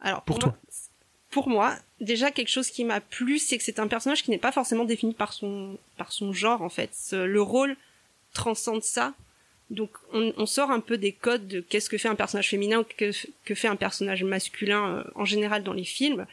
Alors 0.00 0.22
Pour 0.24 0.38
pour, 0.38 0.38
toi. 0.40 0.48
moi, 0.50 0.58
pour 1.30 1.48
moi, 1.48 1.76
déjà 2.00 2.30
quelque 2.30 2.48
chose 2.48 2.70
qui 2.70 2.84
m'a 2.84 3.00
plu, 3.00 3.38
c'est 3.38 3.56
que 3.56 3.64
c'est 3.64 3.78
un 3.78 3.86
personnage 3.86 4.22
qui 4.22 4.30
n'est 4.30 4.38
pas 4.38 4.52
forcément 4.52 4.84
défini 4.84 5.14
par 5.14 5.32
son 5.32 5.78
par 5.96 6.12
son 6.12 6.32
genre 6.32 6.62
en 6.62 6.68
fait. 6.68 6.92
Le 7.12 7.40
rôle 7.40 7.76
transcende 8.34 8.82
ça. 8.82 9.14
Donc 9.72 9.90
on, 10.12 10.32
on 10.36 10.46
sort 10.46 10.70
un 10.70 10.80
peu 10.80 10.98
des 10.98 11.12
codes 11.12 11.48
de 11.48 11.60
qu'est-ce 11.60 11.88
que 11.88 11.98
fait 11.98 12.08
un 12.08 12.14
personnage 12.14 12.50
féminin 12.50 12.80
ou 12.80 12.84
que, 12.84 13.10
que 13.44 13.54
fait 13.54 13.68
un 13.68 13.76
personnage 13.76 14.22
masculin 14.22 14.98
euh, 14.98 15.04
en 15.14 15.24
général 15.24 15.62
dans 15.62 15.72
les 15.72 15.84
films. 15.84 16.26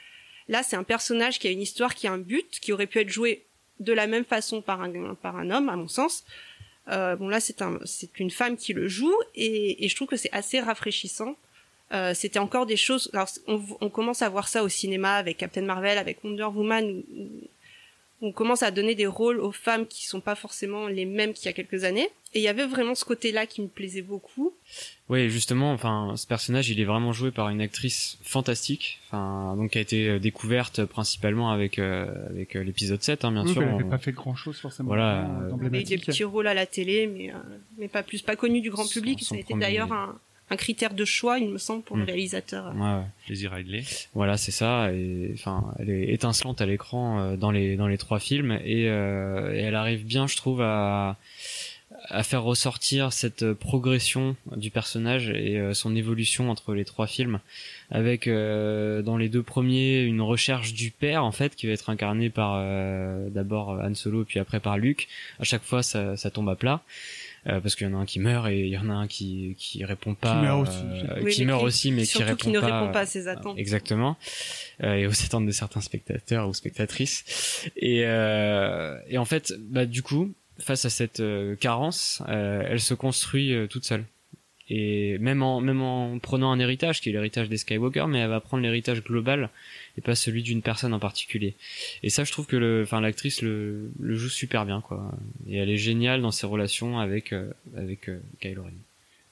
Là, 0.49 0.61
c'est 0.61 0.75
un 0.75 0.83
personnage 0.83 1.39
qui 1.39 1.47
a 1.47 1.51
une 1.51 1.61
histoire, 1.61 1.95
qui 1.95 2.07
a 2.07 2.11
un 2.11 2.17
but, 2.17 2.59
qui 2.59 2.73
aurait 2.73 2.87
pu 2.87 2.99
être 2.99 3.09
joué 3.09 3.43
de 3.79 3.93
la 3.93 4.07
même 4.07 4.25
façon 4.25 4.61
par 4.61 4.81
un 4.81 4.91
par 5.15 5.37
un 5.37 5.49
homme, 5.51 5.69
à 5.69 5.75
mon 5.75 5.87
sens. 5.87 6.25
Euh, 6.89 7.15
bon 7.15 7.29
là, 7.29 7.39
c'est 7.39 7.61
un 7.61 7.79
c'est 7.85 8.19
une 8.19 8.31
femme 8.31 8.57
qui 8.57 8.73
le 8.73 8.87
joue 8.87 9.15
et, 9.35 9.85
et 9.85 9.89
je 9.89 9.95
trouve 9.95 10.07
que 10.07 10.17
c'est 10.17 10.33
assez 10.33 10.59
rafraîchissant. 10.59 11.35
Euh, 11.91 12.13
c'était 12.13 12.39
encore 12.39 12.65
des 12.65 12.77
choses. 12.77 13.09
Alors, 13.13 13.29
on, 13.47 13.61
on 13.79 13.89
commence 13.89 14.21
à 14.21 14.29
voir 14.29 14.47
ça 14.47 14.63
au 14.63 14.69
cinéma 14.69 15.15
avec 15.15 15.37
Captain 15.37 15.61
Marvel, 15.61 15.97
avec 15.97 16.23
Wonder 16.23 16.43
Woman. 16.43 17.03
On 18.21 18.31
commence 18.33 18.63
à 18.63 18.71
donner 18.71 18.95
des 18.95 19.07
rôles 19.07 19.39
aux 19.39 19.51
femmes 19.51 19.87
qui 19.87 20.05
sont 20.07 20.19
pas 20.21 20.35
forcément 20.35 20.87
les 20.87 21.05
mêmes 21.05 21.33
qu'il 21.33 21.45
y 21.45 21.49
a 21.49 21.53
quelques 21.53 21.83
années. 21.85 22.09
Et 22.33 22.39
il 22.39 22.41
y 22.43 22.47
avait 22.47 22.67
vraiment 22.67 22.93
ce 22.93 23.05
côté-là 23.05 23.47
qui 23.47 23.61
me 23.61 23.67
plaisait 23.67 24.01
beaucoup. 24.03 24.53
Oui, 25.07 25.29
justement, 25.31 25.71
enfin, 25.71 26.13
ce 26.15 26.27
personnage, 26.27 26.69
il 26.69 26.79
est 26.79 26.85
vraiment 26.85 27.11
joué 27.11 27.31
par 27.31 27.49
une 27.49 27.59
actrice 27.61 28.19
fantastique, 28.21 28.99
enfin, 29.07 29.55
donc 29.57 29.71
qui 29.71 29.77
a 29.79 29.81
été 29.81 30.07
euh, 30.09 30.19
découverte 30.19 30.85
principalement 30.85 31.49
avec 31.49 31.79
euh, 31.79 32.05
avec 32.29 32.55
euh, 32.55 32.63
l'épisode 32.63 33.01
7, 33.01 33.25
hein, 33.25 33.31
bien 33.31 33.45
Oui, 33.45 33.53
sûr. 33.53 33.63
Elle 33.63 33.69
avait 33.69 33.83
On- 33.83 33.89
pas 33.89 33.97
fait 33.97 34.11
grand 34.11 34.35
chose 34.35 34.57
forcément. 34.59 34.87
Voilà, 34.89 35.21
euh, 35.25 35.51
euh, 35.63 35.69
des 35.69 35.97
petits 35.97 36.23
rôles 36.23 36.45
à 36.47 36.53
la 36.53 36.67
télé, 36.67 37.07
mais 37.07 37.31
euh, 37.31 37.37
mais 37.79 37.87
pas 37.87 38.03
plus, 38.03 38.21
pas 38.21 38.35
connu 38.35 38.61
du 38.61 38.69
grand 38.69 38.83
Son- 38.83 38.93
public. 38.93 39.19
son 39.21 39.29
Ça 39.29 39.35
a 39.35 39.39
été 39.39 39.53
premier- 39.53 39.61
d'ailleurs 39.65 39.91
un, 39.91 40.19
un 40.51 40.55
critère 40.55 40.93
de 40.93 41.05
choix, 41.05 41.37
il 41.39 41.49
me 41.49 41.57
semble, 41.57 41.83
pour 41.83 41.95
le 41.97 42.03
Mm. 42.03 42.07
réalisateur. 42.07 42.73
Ouais, 42.75 42.81
ouais. 42.81 43.03
Daisy 43.27 43.47
Ridley. 43.47 43.83
Voilà, 44.13 44.37
c'est 44.37 44.51
ça. 44.51 44.91
Et 44.91 45.31
enfin, 45.33 45.73
elle 45.79 45.89
est 45.89 46.13
étincelante 46.13 46.61
à 46.61 46.65
l'écran 46.65 47.19
euh, 47.19 47.35
dans 47.37 47.51
les 47.51 47.75
dans 47.75 47.87
les 47.87 47.97
trois 47.97 48.19
films 48.19 48.51
et, 48.63 48.89
euh, 48.89 49.53
et 49.53 49.59
elle 49.59 49.75
arrive 49.75 50.05
bien, 50.05 50.27
je 50.27 50.35
trouve, 50.35 50.61
à 50.61 51.17
à 52.11 52.23
faire 52.23 52.43
ressortir 52.43 53.11
cette 53.11 53.51
progression 53.53 54.35
du 54.55 54.71
personnage 54.71 55.29
et 55.31 55.59
euh, 55.59 55.73
son 55.73 55.95
évolution 55.95 56.49
entre 56.49 56.73
les 56.73 56.85
trois 56.85 57.07
films, 57.07 57.39
avec 57.91 58.27
euh, 58.27 59.01
dans 59.01 59.17
les 59.17 59.27
deux 59.27 59.43
premiers 59.43 60.01
une 60.01 60.21
recherche 60.21 60.73
du 60.73 60.91
père 60.91 61.25
en 61.25 61.31
fait 61.31 61.55
qui 61.55 61.67
va 61.67 61.73
être 61.73 61.89
incarné 61.89 62.29
par 62.29 62.53
euh, 62.55 63.29
d'abord 63.29 63.69
Han 63.83 63.95
Solo 63.95 64.23
puis 64.23 64.39
après 64.39 64.59
par 64.59 64.77
Luke. 64.77 65.07
À 65.39 65.43
chaque 65.43 65.63
fois, 65.63 65.83
ça, 65.83 66.15
ça 66.15 66.29
tombe 66.31 66.47
à 66.49 66.55
plat. 66.55 66.81
Euh, 67.47 67.59
parce 67.61 67.75
qu'il 67.75 67.87
y 67.87 67.89
en 67.89 67.93
a 67.97 68.01
un 68.01 68.05
qui 68.05 68.19
meurt 68.19 68.47
et 68.49 68.61
il 68.61 68.69
y 68.69 68.77
en 68.77 68.89
a 68.89 68.93
un 68.93 69.07
qui 69.07 69.55
qui 69.57 69.83
répond 69.85 70.13
pas 70.15 70.41
meurt 70.41 70.61
aussi. 70.67 70.77
euh, 70.83 71.19
Oui, 71.21 71.31
qui 71.31 71.41
mais 71.41 71.47
meurt 71.47 71.59
qui- 71.61 71.65
aussi 71.65 71.91
mais 71.91 72.01
qui 72.01 72.07
surtout 72.07 72.25
répond 72.27 72.37
qui 72.37 72.49
ne 72.51 72.59
pas 72.59 72.79
répond 72.79 72.91
pas 72.91 72.99
à 73.01 73.05
ses 73.05 73.27
attentes. 73.27 73.57
Exactement. 73.57 74.17
Euh, 74.83 74.93
et 74.95 75.07
aux 75.07 75.11
attentes 75.23 75.45
de 75.45 75.51
certains 75.51 75.81
spectateurs 75.81 76.47
ou 76.47 76.53
spectatrices. 76.53 77.69
Et, 77.77 78.01
euh, 78.05 78.97
et 79.07 79.17
en 79.17 79.25
fait, 79.25 79.53
bah, 79.59 79.85
du 79.85 80.03
coup, 80.03 80.33
face 80.59 80.85
à 80.85 80.89
cette 80.89 81.19
euh, 81.21 81.55
carence, 81.55 82.21
euh, 82.27 82.63
elle 82.67 82.81
se 82.81 82.93
construit 82.93 83.53
euh, 83.53 83.67
toute 83.67 83.85
seule. 83.85 84.03
Et 84.69 85.17
même 85.17 85.41
en, 85.41 85.61
même 85.61 85.81
en 85.81 86.19
prenant 86.19 86.51
un 86.51 86.59
héritage, 86.59 87.01
qui 87.01 87.09
est 87.09 87.11
l'héritage 87.11 87.49
des 87.49 87.57
Skywalker, 87.57 88.05
mais 88.07 88.19
elle 88.19 88.29
va 88.29 88.39
prendre 88.39 88.61
l'héritage 88.61 89.03
global 89.03 89.49
et 89.97 90.01
pas 90.01 90.15
celui 90.15 90.43
d'une 90.43 90.61
personne 90.61 90.93
en 90.93 90.99
particulier. 90.99 91.55
Et 92.03 92.09
ça, 92.09 92.23
je 92.23 92.31
trouve 92.31 92.45
que 92.45 92.55
le, 92.55 92.83
enfin, 92.83 93.01
l'actrice 93.01 93.41
le, 93.41 93.91
le 93.99 94.15
joue 94.15 94.29
super 94.29 94.65
bien, 94.65 94.81
quoi. 94.81 95.11
Et 95.47 95.57
elle 95.57 95.69
est 95.69 95.77
géniale 95.77 96.21
dans 96.21 96.31
ses 96.31 96.45
relations 96.45 96.99
avec, 96.99 97.33
euh, 97.33 97.51
avec 97.75 98.09
euh, 98.09 98.19
Kylo 98.39 98.63
Ren. 98.63 98.71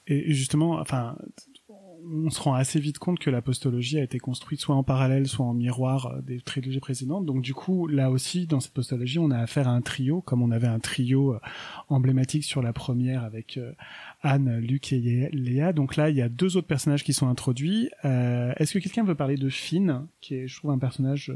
Et 0.08 0.32
justement, 0.32 0.80
enfin, 0.80 1.16
on 2.04 2.30
se 2.30 2.40
rend 2.40 2.54
assez 2.54 2.80
vite 2.80 2.98
compte 2.98 3.18
que 3.18 3.30
la 3.30 3.42
postologie 3.42 3.98
a 3.98 4.02
été 4.02 4.18
construite 4.18 4.60
soit 4.60 4.74
en 4.74 4.82
parallèle, 4.82 5.26
soit 5.26 5.46
en 5.46 5.54
miroir 5.54 6.06
euh, 6.06 6.20
des 6.22 6.40
trilogies 6.40 6.80
précédentes. 6.80 7.26
Donc 7.26 7.42
du 7.42 7.54
coup, 7.54 7.86
là 7.86 8.10
aussi, 8.10 8.46
dans 8.46 8.60
cette 8.60 8.72
postologie, 8.72 9.18
on 9.18 9.30
a 9.30 9.38
affaire 9.38 9.68
à 9.68 9.72
un 9.72 9.80
trio, 9.80 10.20
comme 10.20 10.42
on 10.42 10.50
avait 10.50 10.66
un 10.66 10.78
trio 10.78 11.34
euh, 11.34 11.40
emblématique 11.88 12.44
sur 12.44 12.62
la 12.62 12.72
première 12.72 13.24
avec 13.24 13.56
euh, 13.56 13.72
Anne, 14.22 14.58
Luc 14.58 14.92
et 14.92 15.28
Léa. 15.32 15.72
Donc 15.72 15.96
là, 15.96 16.10
il 16.10 16.16
y 16.16 16.22
a 16.22 16.28
deux 16.28 16.56
autres 16.56 16.66
personnages 16.66 17.04
qui 17.04 17.12
sont 17.12 17.28
introduits. 17.28 17.90
Est-ce 18.02 18.72
que 18.72 18.78
quelqu'un 18.78 19.04
veut 19.04 19.14
parler 19.14 19.36
de 19.36 19.48
Finn, 19.48 20.06
qui 20.20 20.34
est, 20.34 20.48
je 20.48 20.56
trouve, 20.56 20.70
un 20.70 20.78
personnage 20.78 21.32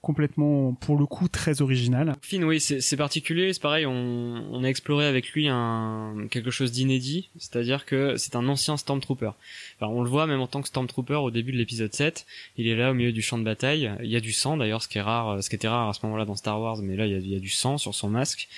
complètement, 0.00 0.74
pour 0.74 0.96
le 0.96 1.06
coup, 1.06 1.28
très 1.28 1.60
original 1.60 2.16
Finn, 2.22 2.44
oui, 2.44 2.60
c'est 2.60 2.96
particulier. 2.96 3.52
C'est 3.52 3.62
pareil, 3.62 3.86
on, 3.86 3.92
on 3.92 4.64
a 4.64 4.68
exploré 4.68 5.06
avec 5.06 5.30
lui 5.32 5.48
un 5.48 6.26
quelque 6.30 6.50
chose 6.50 6.72
d'inédit, 6.72 7.30
c'est-à-dire 7.38 7.84
que 7.84 8.16
c'est 8.16 8.36
un 8.36 8.48
ancien 8.48 8.76
Stormtrooper. 8.76 9.32
Enfin, 9.76 9.92
on 9.92 10.02
le 10.02 10.08
voit 10.08 10.26
même 10.26 10.40
en 10.40 10.46
tant 10.46 10.62
que 10.62 10.68
Stormtrooper 10.68 11.14
au 11.14 11.30
début 11.30 11.52
de 11.52 11.58
l'épisode 11.58 11.92
7. 11.92 12.26
Il 12.56 12.68
est 12.68 12.76
là 12.76 12.90
au 12.90 12.94
milieu 12.94 13.12
du 13.12 13.22
champ 13.22 13.38
de 13.38 13.44
bataille. 13.44 13.90
Il 14.02 14.10
y 14.10 14.16
a 14.16 14.20
du 14.20 14.32
sang 14.32 14.56
d'ailleurs, 14.56 14.82
ce 14.82 14.88
qui 14.88 14.98
est 14.98 15.02
rare, 15.02 15.42
ce 15.42 15.48
qui 15.48 15.56
était 15.56 15.68
rare 15.68 15.88
à 15.88 15.92
ce 15.92 16.00
moment-là 16.04 16.24
dans 16.24 16.36
Star 16.36 16.60
Wars, 16.60 16.78
mais 16.78 16.96
là 16.96 17.06
il 17.06 17.12
y 17.12 17.16
a, 17.16 17.18
il 17.18 17.32
y 17.32 17.36
a 17.36 17.40
du 17.40 17.50
sang 17.50 17.78
sur 17.78 17.94
son 17.94 18.08
masque. 18.08 18.48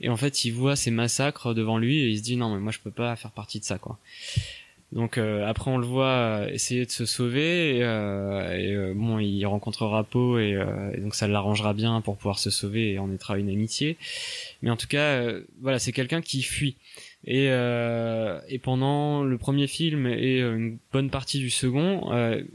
Et 0.00 0.08
en 0.08 0.16
fait, 0.16 0.44
il 0.44 0.50
voit 0.50 0.76
ces 0.76 0.90
massacres 0.90 1.54
devant 1.54 1.78
lui 1.78 1.98
et 2.00 2.08
il 2.08 2.18
se 2.18 2.22
dit 2.22 2.36
non 2.36 2.52
mais 2.52 2.60
moi 2.60 2.72
je 2.72 2.78
peux 2.78 2.90
pas 2.90 3.14
faire 3.16 3.30
partie 3.30 3.60
de 3.60 3.64
ça 3.64 3.78
quoi. 3.78 3.98
Donc 4.94 5.18
euh, 5.18 5.44
après 5.44 5.72
on 5.72 5.78
le 5.78 5.86
voit 5.86 6.06
euh, 6.06 6.48
essayer 6.50 6.86
de 6.86 6.90
se 6.90 7.04
sauver 7.04 7.78
et, 7.78 7.82
euh, 7.82 8.90
euh, 8.90 8.94
bon 8.94 9.18
il 9.18 9.44
rencontrera 9.44 10.04
Poe 10.04 10.38
et, 10.38 10.56
donc 10.98 11.16
ça 11.16 11.26
l'arrangera 11.26 11.74
bien 11.74 12.00
pour 12.00 12.16
pouvoir 12.16 12.38
se 12.38 12.48
sauver 12.48 12.92
et 12.92 12.98
on 13.00 13.08
mettra 13.08 13.36
une 13.36 13.50
amitié. 13.50 13.96
Mais 14.62 14.70
en 14.70 14.76
tout 14.76 14.86
cas 14.86 15.32
voilà 15.60 15.80
c'est 15.80 15.90
quelqu'un 15.90 16.22
qui 16.22 16.42
fuit 16.42 16.76
et, 17.26 17.48
pendant 18.62 19.24
le 19.24 19.36
premier 19.36 19.66
film 19.66 20.06
et 20.06 20.38
une 20.38 20.78
bonne 20.92 21.10
partie 21.10 21.40
du 21.40 21.50
second 21.50 22.12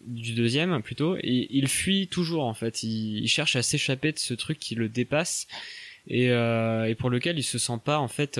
du 0.07 0.31
deuxième 0.31 0.81
plutôt 0.81 1.17
il 1.21 1.67
fuit 1.67 2.07
toujours 2.07 2.45
en 2.45 2.53
fait 2.53 2.83
il, 2.83 3.27
cherche 3.27 3.57
à 3.57 3.63
s'échapper 3.63 4.13
de 4.13 4.19
ce 4.19 4.33
truc 4.33 4.59
qui 4.59 4.75
le 4.75 4.87
dépasse 4.87 5.47
et, 6.07 6.27
et 6.27 6.95
pour 6.97 7.09
lequel 7.09 7.37
il 7.37 7.43
se 7.43 7.57
sent 7.57 7.79
pas 7.83 7.99
en 7.99 8.07
fait 8.07 8.39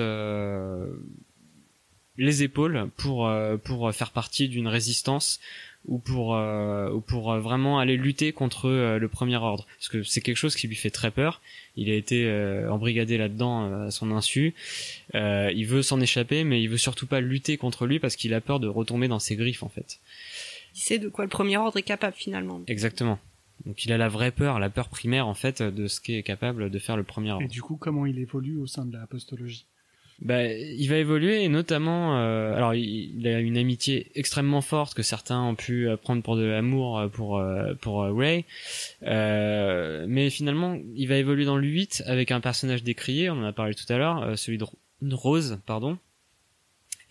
les 2.20 2.42
épaules 2.42 2.88
pour 2.96 3.26
euh, 3.26 3.56
pour 3.56 3.92
faire 3.92 4.10
partie 4.12 4.48
d'une 4.48 4.68
résistance 4.68 5.40
ou 5.86 5.98
pour 5.98 6.36
euh, 6.36 6.90
ou 6.90 7.00
pour 7.00 7.32
euh, 7.32 7.40
vraiment 7.40 7.78
aller 7.78 7.96
lutter 7.96 8.32
contre 8.32 8.68
euh, 8.68 8.98
le 8.98 9.08
premier 9.08 9.36
ordre. 9.36 9.66
Parce 9.78 9.88
que 9.88 10.02
c'est 10.02 10.20
quelque 10.20 10.36
chose 10.36 10.54
qui 10.54 10.68
lui 10.68 10.76
fait 10.76 10.90
très 10.90 11.10
peur. 11.10 11.40
Il 11.76 11.90
a 11.90 11.94
été 11.94 12.26
euh, 12.26 12.70
embrigadé 12.70 13.16
là-dedans 13.16 13.64
euh, 13.64 13.86
à 13.86 13.90
son 13.90 14.10
insu. 14.10 14.54
Euh, 15.14 15.50
il 15.54 15.66
veut 15.66 15.82
s'en 15.82 16.00
échapper 16.00 16.44
mais 16.44 16.62
il 16.62 16.68
veut 16.68 16.76
surtout 16.76 17.06
pas 17.06 17.20
lutter 17.20 17.56
contre 17.56 17.86
lui 17.86 17.98
parce 17.98 18.16
qu'il 18.16 18.34
a 18.34 18.40
peur 18.42 18.60
de 18.60 18.68
retomber 18.68 19.08
dans 19.08 19.18
ses 19.18 19.36
griffes 19.36 19.62
en 19.62 19.70
fait. 19.70 20.00
Il 20.74 20.80
sait 20.80 20.98
de 20.98 21.08
quoi 21.08 21.24
le 21.24 21.30
premier 21.30 21.56
ordre 21.56 21.78
est 21.78 21.82
capable 21.82 22.14
finalement. 22.16 22.60
exactement. 22.66 23.18
Donc 23.66 23.84
il 23.84 23.92
a 23.92 23.98
la 23.98 24.08
vraie 24.08 24.30
peur 24.30 24.58
la 24.58 24.70
peur 24.70 24.88
primaire 24.88 25.26
en 25.26 25.34
fait 25.34 25.62
de 25.62 25.86
ce 25.86 26.00
qu'est 26.00 26.22
capable 26.22 26.70
de 26.70 26.78
faire 26.78 26.96
le 26.96 27.02
premier 27.02 27.32
ordre. 27.32 27.44
Et 27.44 27.48
du 27.48 27.60
coup, 27.60 27.76
comment 27.76 28.06
il 28.06 28.18
évolue 28.18 28.56
au 28.58 28.66
sein 28.66 28.86
de 28.86 28.92
la 28.96 29.06
postologie? 29.06 29.66
Bah, 30.22 30.44
il 30.52 30.86
va 30.88 30.96
évoluer 30.98 31.42
et 31.44 31.48
notamment, 31.48 32.18
euh, 32.18 32.54
alors 32.54 32.74
il, 32.74 33.26
a 33.26 33.38
une 33.40 33.56
amitié 33.56 34.08
extrêmement 34.14 34.60
forte 34.60 34.92
que 34.94 35.02
certains 35.02 35.40
ont 35.42 35.54
pu 35.54 35.88
euh, 35.88 35.96
prendre 35.96 36.22
pour 36.22 36.36
de 36.36 36.44
l'amour 36.44 36.98
euh, 36.98 37.08
pour 37.08 37.38
euh, 37.38 37.72
pour 37.80 38.02
Ray, 38.02 38.44
Euh, 39.02 40.04
mais 40.08 40.28
finalement 40.28 40.78
il 40.94 41.08
va 41.08 41.16
évoluer 41.16 41.46
dans 41.46 41.56
le 41.56 41.66
8 41.66 42.02
avec 42.06 42.32
un 42.32 42.40
personnage 42.40 42.82
décrié, 42.82 43.30
on 43.30 43.34
en 43.40 43.44
a 43.44 43.52
parlé 43.52 43.74
tout 43.74 43.90
à 43.90 43.96
l'heure, 43.96 44.38
celui 44.38 44.58
de 44.58 44.64
Ro- 44.64 44.78
de 45.00 45.14
Rose, 45.14 45.58
pardon. 45.64 45.96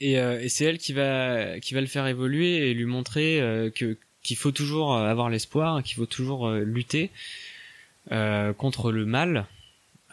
Et, 0.02 0.14
et 0.14 0.48
c'est 0.48 0.66
elle 0.66 0.78
qui 0.78 0.94
va 0.94 1.60
qui 1.60 1.74
va 1.74 1.82
le 1.82 1.88
faire 1.88 2.06
évoluer 2.08 2.70
et 2.70 2.74
lui 2.74 2.86
montrer 2.86 3.42
que 3.76 3.98
qu'il 4.22 4.38
faut 4.38 4.52
toujours 4.52 4.96
avoir 4.96 5.30
l'espoir, 5.30 5.82
qu'il 5.84 5.96
faut 5.96 6.06
toujours 6.06 6.50
lutter 6.52 7.10
contre 8.10 8.92
le 8.92 9.06
mal 9.06 9.46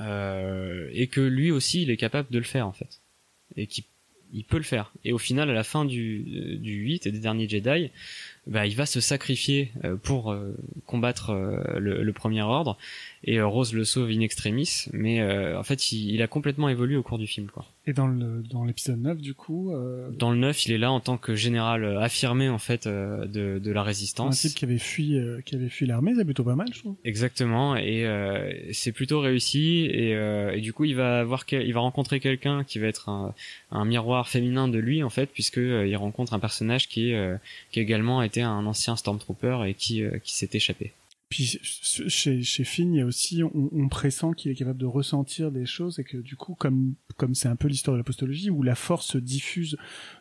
et 0.00 1.06
que 1.06 1.20
lui 1.20 1.50
aussi 1.50 1.82
il 1.82 1.90
est 1.90 1.96
capable 1.96 2.30
de 2.30 2.38
le 2.38 2.44
faire 2.44 2.66
en 2.66 2.72
fait. 2.72 3.00
Et 3.56 3.66
qu'il 3.66 3.84
il 4.32 4.44
peut 4.44 4.56
le 4.56 4.62
faire. 4.62 4.92
Et 5.04 5.12
au 5.12 5.18
final 5.18 5.50
à 5.50 5.54
la 5.54 5.64
fin 5.64 5.84
du 5.84 6.24
euh, 6.36 6.56
du 6.56 6.74
8 6.74 7.06
et 7.06 7.12
des 7.12 7.18
derniers 7.18 7.48
Jedi 7.48 7.90
bah 8.46 8.66
il 8.66 8.76
va 8.76 8.86
se 8.86 9.00
sacrifier 9.00 9.72
euh, 9.84 9.96
pour 9.96 10.32
euh, 10.32 10.56
combattre 10.86 11.30
euh, 11.30 11.78
le, 11.78 12.02
le 12.02 12.12
premier 12.12 12.42
ordre 12.42 12.76
et 13.26 13.38
euh, 13.38 13.46
Rose 13.46 13.72
le 13.74 13.84
sauve 13.84 14.10
in 14.10 14.20
extremis 14.20 14.86
mais 14.92 15.20
euh, 15.20 15.58
en 15.58 15.62
fait 15.62 15.92
il, 15.92 16.10
il 16.14 16.22
a 16.22 16.26
complètement 16.28 16.68
évolué 16.68 16.96
au 16.96 17.02
cours 17.02 17.18
du 17.18 17.26
film 17.26 17.48
quoi 17.52 17.64
Et 17.86 17.92
dans 17.92 18.06
le 18.06 18.42
dans 18.50 18.64
l'épisode 18.64 19.00
9, 19.00 19.18
du 19.20 19.34
coup, 19.34 19.72
euh, 19.72 20.10
dans 20.10 20.30
le 20.30 20.36
9 20.38 20.66
il 20.66 20.72
est 20.72 20.78
là 20.78 20.90
en 20.92 21.00
tant 21.00 21.16
que 21.18 21.34
général 21.34 21.84
euh, 21.84 22.00
affirmé 22.00 22.48
en 22.48 22.58
fait 22.58 22.86
euh, 22.86 23.26
de 23.26 23.58
de 23.58 23.70
la 23.72 23.80
un 23.80 23.84
résistance 23.84 24.40
type 24.40 24.54
qui 24.54 24.64
avait 24.64 24.78
fui, 24.78 25.16
euh, 25.18 25.40
qui 25.44 25.54
avait 25.54 25.68
fui 25.68 25.86
l'armée, 25.86 26.12
c'est 26.16 26.24
plutôt 26.24 26.44
pas 26.44 26.54
mal, 26.56 26.68
je 26.72 26.80
trouve. 26.80 26.96
Exactement, 27.04 27.76
et 27.76 28.04
euh, 28.06 28.52
c'est 28.72 28.92
plutôt 28.92 29.20
réussi. 29.20 29.86
Et, 29.90 30.14
euh, 30.14 30.54
et 30.56 30.60
du 30.60 30.72
coup, 30.72 30.84
il 30.84 30.94
va 30.96 31.24
quel- 31.46 31.66
il 31.66 31.72
va 31.72 31.80
rencontrer 31.80 32.20
quelqu'un 32.20 32.64
qui 32.64 32.78
va 32.78 32.86
être 32.88 33.08
un, 33.08 33.34
un 33.70 33.84
miroir 33.84 34.28
féminin 34.28 34.68
de 34.68 34.78
lui 34.78 35.02
en 35.02 35.10
fait, 35.10 35.26
puisque 35.32 35.56
il 35.58 35.96
rencontre 35.96 36.34
un 36.34 36.38
personnage 36.40 36.88
qui, 36.88 37.12
euh, 37.12 37.36
qui 37.70 37.80
également 37.80 38.22
été 38.22 38.42
un 38.42 38.66
ancien 38.66 38.96
Stormtrooper 38.96 39.58
et 39.66 39.74
qui, 39.74 40.02
euh, 40.02 40.18
qui 40.22 40.34
s'est 40.36 40.50
échappé. 40.52 40.92
Puis 41.36 41.44
ch- 41.60 42.08
chez, 42.08 42.42
chez 42.42 42.64
Finn, 42.64 42.94
il 42.94 42.98
y 42.98 43.00
a 43.02 43.04
aussi, 43.04 43.42
on, 43.42 43.68
on 43.70 43.88
pressent 43.90 44.32
qu'il 44.32 44.50
est 44.50 44.54
capable 44.54 44.78
de 44.78 44.86
ressentir 44.86 45.52
des 45.52 45.66
choses 45.66 45.98
et 45.98 46.04
que 46.04 46.16
du 46.16 46.34
coup, 46.34 46.54
comme 46.54 46.94
comme 47.18 47.34
c'est 47.34 47.48
un 47.48 47.56
peu 47.56 47.68
l'histoire 47.68 47.94
de 47.94 47.98
la 47.98 48.04
postologie 48.04 48.48
où 48.50 48.62
la 48.62 48.74
force 48.74 49.06
se 49.06 49.18
diffuse 49.18 49.76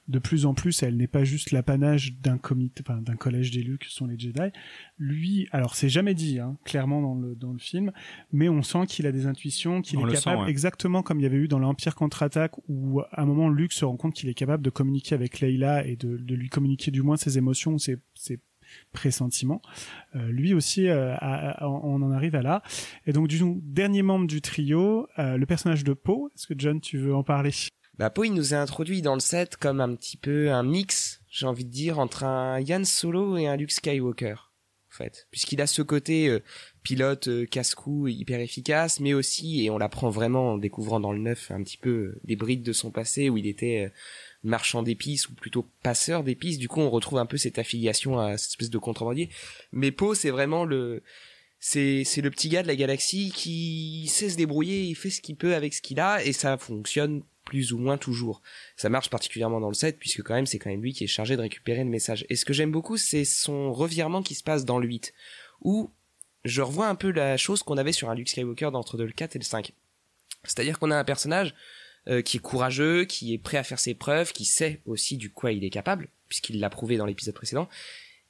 de 0.10 0.20
plus 0.20 0.46
en 0.46 0.54
plus, 0.54 0.84
elle 0.84 0.98
n'est 0.98 1.08
pas 1.08 1.24
juste 1.24 1.52
l'apanage 1.52 2.16
d'un 2.22 2.38
comité, 2.38 2.84
enfin, 2.86 3.02
d'un 3.02 3.16
collège 3.16 3.52
d'élus 3.52 3.78
que 3.78 3.86
sont 3.90 4.08
les 4.08 4.20
Jedi. 4.20 4.40
Lui, 4.98 5.48
alors 5.52 5.76
c'est 5.76 5.88
jamais 5.90 6.14
dit, 6.16 6.40
hein, 6.40 6.58
clairement 6.66 7.02
dans 7.02 7.16
le 7.16 7.34
dans 7.36 7.54
le 7.54 7.60
film, 7.60 7.94
mais 8.34 8.50
on 8.50 8.62
sent 8.62 8.86
qu'il 8.88 9.08
a 9.08 9.14
des 9.14 9.26
intuitions, 9.26 9.82
qu'il 9.82 10.00
On 10.00 10.08
est 10.10 10.16
sent, 10.16 10.24
capable, 10.26 10.44
ouais. 10.44 10.50
exactement 10.50 11.02
comme 11.02 11.20
il 11.22 11.24
y 11.24 11.28
avait 11.28 11.38
eu 11.38 11.48
dans 11.48 11.60
l'Empire 11.60 11.96
contre-attaque 11.96 12.54
où 12.68 13.00
à 13.00 13.22
un 13.22 13.26
moment 13.26 13.48
Luke 13.50 13.72
se 13.72 13.86
rend 13.86 13.96
compte 13.96 14.14
qu'il 14.16 14.28
est 14.28 14.34
capable 14.34 14.64
de 14.64 14.70
communiquer 14.70 15.16
avec 15.16 15.40
Leila 15.40 15.86
et 15.88 15.96
de, 15.96 16.18
de 16.18 16.36
lui 16.36 16.50
communiquer 16.50 16.92
du 16.92 17.02
moins 17.04 17.16
ses 17.16 17.38
émotions 17.38 17.78
ses, 17.78 17.98
ses 18.16 18.40
pressentiments. 18.96 19.62
Euh, 20.16 20.32
lui 20.32 20.54
aussi, 20.54 20.88
euh, 20.88 21.14
on 21.62 22.02
en 22.02 22.12
arrive 22.12 22.36
à 22.36 22.42
là. 22.42 22.64
Et 23.06 23.12
donc, 23.12 23.28
du 23.28 23.40
dernier 23.62 24.02
membre 24.02 24.26
du 24.26 24.42
trio, 24.42 25.08
euh, 25.20 25.38
le 25.38 25.46
personnage 25.46 25.84
de 25.84 25.94
Poe. 25.94 26.32
Est-ce 26.36 26.48
que 26.48 26.56
John, 26.58 26.82
tu 26.82 26.98
veux 26.98 27.14
en 27.14 27.24
parler? 27.24 27.52
Bah, 28.00 28.10
Poe, 28.10 28.26
il 28.26 28.34
nous 28.34 28.54
a 28.54 28.58
introduit 28.58 29.02
dans 29.02 29.14
le 29.14 29.20
set 29.20 29.58
comme 29.58 29.82
un 29.82 29.94
petit 29.96 30.18
peu 30.18 30.52
un 30.52 30.64
mix, 30.64 31.22
j'ai 31.30 31.46
envie 31.46 31.66
de 31.66 31.72
dire, 31.72 32.00
entre 32.00 32.24
un 32.24 32.60
Yann 32.60 32.86
Solo 32.86 33.38
et 33.38 33.48
un 33.48 33.58
Luke 33.58 33.72
Skywalker, 33.72 34.34
en 34.34 34.96
fait. 34.96 35.28
Puisqu'il 35.30 35.62
a 35.62 35.68
ce 35.68 35.82
côté 35.82 36.40
pilote, 36.84 37.30
casse-cou, 37.50 38.08
hyper 38.08 38.40
efficace, 38.40 39.00
mais 39.00 39.14
aussi, 39.14 39.66
et 39.66 39.70
on 39.70 39.78
l'apprend 39.78 40.10
vraiment 40.10 40.54
en 40.54 40.58
découvrant 40.58 41.00
dans 41.00 41.14
le 41.14 41.20
neuf 41.20 41.52
un 41.52 41.64
petit 41.64 41.78
peu 41.78 42.18
des 42.24 42.36
brides 42.36 42.64
de 42.64 42.74
son 42.74 42.92
passé 42.92 43.30
où 43.30 43.38
il 43.38 43.48
était 43.48 43.92
marchand 44.46 44.84
d'épices 44.84 45.30
ou 45.30 45.34
plutôt 45.34 45.66
passeur 45.84 46.24
d'épices. 46.24 46.58
Du 46.58 46.68
coup, 46.68 46.82
on 46.82 46.90
retrouve 46.90 47.20
un 47.20 47.26
peu 47.26 47.38
cette 47.38 47.60
affiliation 47.60 48.20
à 48.20 48.38
cette 48.38 48.52
espèce 48.52 48.70
de 48.70 48.78
contrebandier. 48.78 49.30
Mais 49.72 49.92
Poe, 49.92 50.16
c'est 50.16 50.30
vraiment 50.30 50.66
le 50.66 51.04
c'est 51.60 52.04
c'est 52.04 52.22
le 52.22 52.30
petit 52.30 52.50
gars 52.50 52.62
de 52.62 52.68
la 52.68 52.76
galaxie 52.76 53.32
qui 53.36 54.08
sait 54.08 54.30
se 54.30 54.38
débrouiller, 54.38 54.84
il 54.84 54.96
fait 54.96 55.10
ce 55.10 55.22
qu'il 55.22 55.36
peut 55.36 55.56
avec 55.56 55.74
ce 55.74 55.82
qu'il 55.82 56.00
a 56.00 56.24
et 56.24 56.34
ça 56.34 56.58
fonctionne 56.58 57.24
plus 57.44 57.74
ou 57.74 57.78
moins 57.78 57.98
toujours. 57.98 58.42
Ça 58.76 58.90
marche 58.90 59.10
particulièrement 59.10 59.60
dans 59.60 59.70
le 59.70 59.74
set 59.74 59.98
puisque 59.98 60.22
quand 60.22 60.36
même 60.36 60.46
c'est 60.46 60.60
quand 60.60 60.70
même 60.70 60.82
lui 60.82 60.94
qui 60.94 61.04
est 61.04 61.08
chargé 61.08 61.36
de 61.36 61.42
récupérer 61.42 61.84
le 61.84 61.90
message. 61.90 62.26
Et 62.30 62.36
ce 62.36 62.46
que 62.46 62.54
j'aime 62.54 62.72
beaucoup 62.72 62.98
c'est 62.98 63.26
son 63.26 63.72
revirement 63.74 64.22
qui 64.22 64.36
se 64.36 64.44
passe 64.44 64.66
dans 64.66 64.80
le 64.80 64.88
8 64.88 65.14
où 65.62 65.92
je 66.44 66.62
revois 66.62 66.88
un 66.88 66.96
peu 66.96 67.12
la 67.12 67.38
chose 67.38 67.64
qu'on 67.64 67.78
avait 67.78 67.92
sur 67.92 68.10
un 68.10 68.16
Luke 68.16 68.30
Skywalker 68.30 68.70
d'entre 68.72 68.98
le 68.98 69.12
4 69.12 69.36
et 69.36 69.40
le 69.40 69.44
5. 69.44 69.74
C'est-à-dire 70.44 70.78
qu'on 70.78 70.92
a 70.92 70.98
un 70.98 71.04
personnage 71.04 71.56
euh, 72.08 72.22
qui 72.22 72.38
est 72.38 72.40
courageux, 72.42 73.06
qui 73.06 73.34
est 73.34 73.38
prêt 73.38 73.58
à 73.58 73.64
faire 73.64 73.80
ses 73.80 73.94
preuves, 73.94 74.34
qui 74.34 74.46
sait 74.46 74.82
aussi 74.86 75.18
du 75.18 75.32
quoi 75.32 75.52
il 75.52 75.64
est 75.64 75.70
capable 75.70 76.10
puisqu'il 76.28 76.60
l'a 76.60 76.70
prouvé 76.70 76.98
dans 76.98 77.06
l'épisode 77.06 77.36
précédent 77.36 77.70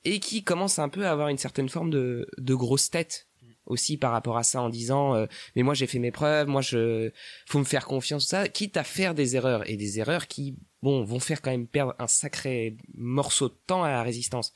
et 0.03 0.19
qui 0.19 0.43
commence 0.43 0.80
un 0.80 0.89
peu 0.89 1.06
à 1.06 1.11
avoir 1.11 1.30
une 1.30 1.38
certaine 1.38 1.69
forme 1.69 1.89
de, 1.89 2.27
de 2.38 2.56
grosse 2.56 2.89
tête 2.89 3.27
aussi 3.65 3.97
par 3.97 4.11
rapport 4.11 4.38
à 4.38 4.43
ça 4.43 4.61
en 4.61 4.69
disant 4.69 5.15
euh, 5.15 5.26
mais 5.56 5.64
moi 5.64 5.73
j'ai 5.73 5.88
fait 5.88 5.97
mes 5.97 6.11
preuves 6.11 6.47
moi 6.47 6.61
je 6.61 7.11
faut 7.47 7.57
me 7.57 7.64
faire 7.64 7.85
confiance 7.85 8.27
ça 8.27 8.47
quitte 8.47 8.77
à 8.77 8.84
faire 8.84 9.15
des 9.15 9.35
erreurs 9.35 9.68
et 9.68 9.76
des 9.76 9.99
erreurs 9.99 10.27
qui 10.27 10.56
bon 10.84 11.03
vont 11.03 11.19
faire 11.19 11.41
quand 11.41 11.49
même 11.49 11.68
perdre 11.68 11.95
un 11.97 12.07
sacré 12.07 12.77
morceau 12.93 13.49
de 13.49 13.57
temps 13.65 13.84
à 13.84 13.89
la 13.89 14.03
résistance. 14.03 14.53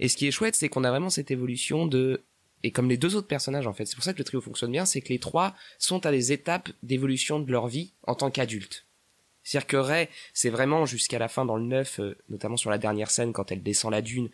Et 0.00 0.08
ce 0.08 0.16
qui 0.16 0.26
est 0.26 0.32
chouette 0.32 0.56
c'est 0.56 0.68
qu'on 0.68 0.84
a 0.84 0.90
vraiment 0.90 1.10
cette 1.10 1.30
évolution 1.30 1.86
de 1.86 2.24
et 2.62 2.70
comme 2.70 2.88
les 2.88 2.96
deux 2.96 3.16
autres 3.16 3.28
personnages 3.28 3.66
en 3.66 3.72
fait. 3.72 3.86
C'est 3.86 3.94
pour 3.94 4.04
ça 4.04 4.12
que 4.12 4.18
le 4.18 4.24
trio 4.24 4.40
fonctionne 4.40 4.72
bien 4.72 4.84
c'est 4.84 5.00
que 5.00 5.08
les 5.08 5.18
trois 5.18 5.54
sont 5.78 6.04
à 6.06 6.10
des 6.10 6.32
étapes 6.32 6.70
d'évolution 6.82 7.40
de 7.40 7.50
leur 7.50 7.68
vie 7.68 7.92
en 8.06 8.14
tant 8.14 8.30
qu'adultes. 8.30 8.86
C'est-à-dire 9.42 9.66
que 9.66 9.76
Ray, 9.76 10.08
c'est 10.34 10.50
vraiment 10.50 10.86
jusqu'à 10.86 11.18
la 11.18 11.28
fin 11.28 11.44
dans 11.44 11.56
le 11.56 11.64
9, 11.64 12.00
euh, 12.00 12.18
notamment 12.28 12.56
sur 12.56 12.70
la 12.70 12.78
dernière 12.78 13.10
scène 13.10 13.32
quand 13.32 13.50
elle 13.50 13.62
descend 13.62 13.90
la 13.90 14.02
dune, 14.02 14.28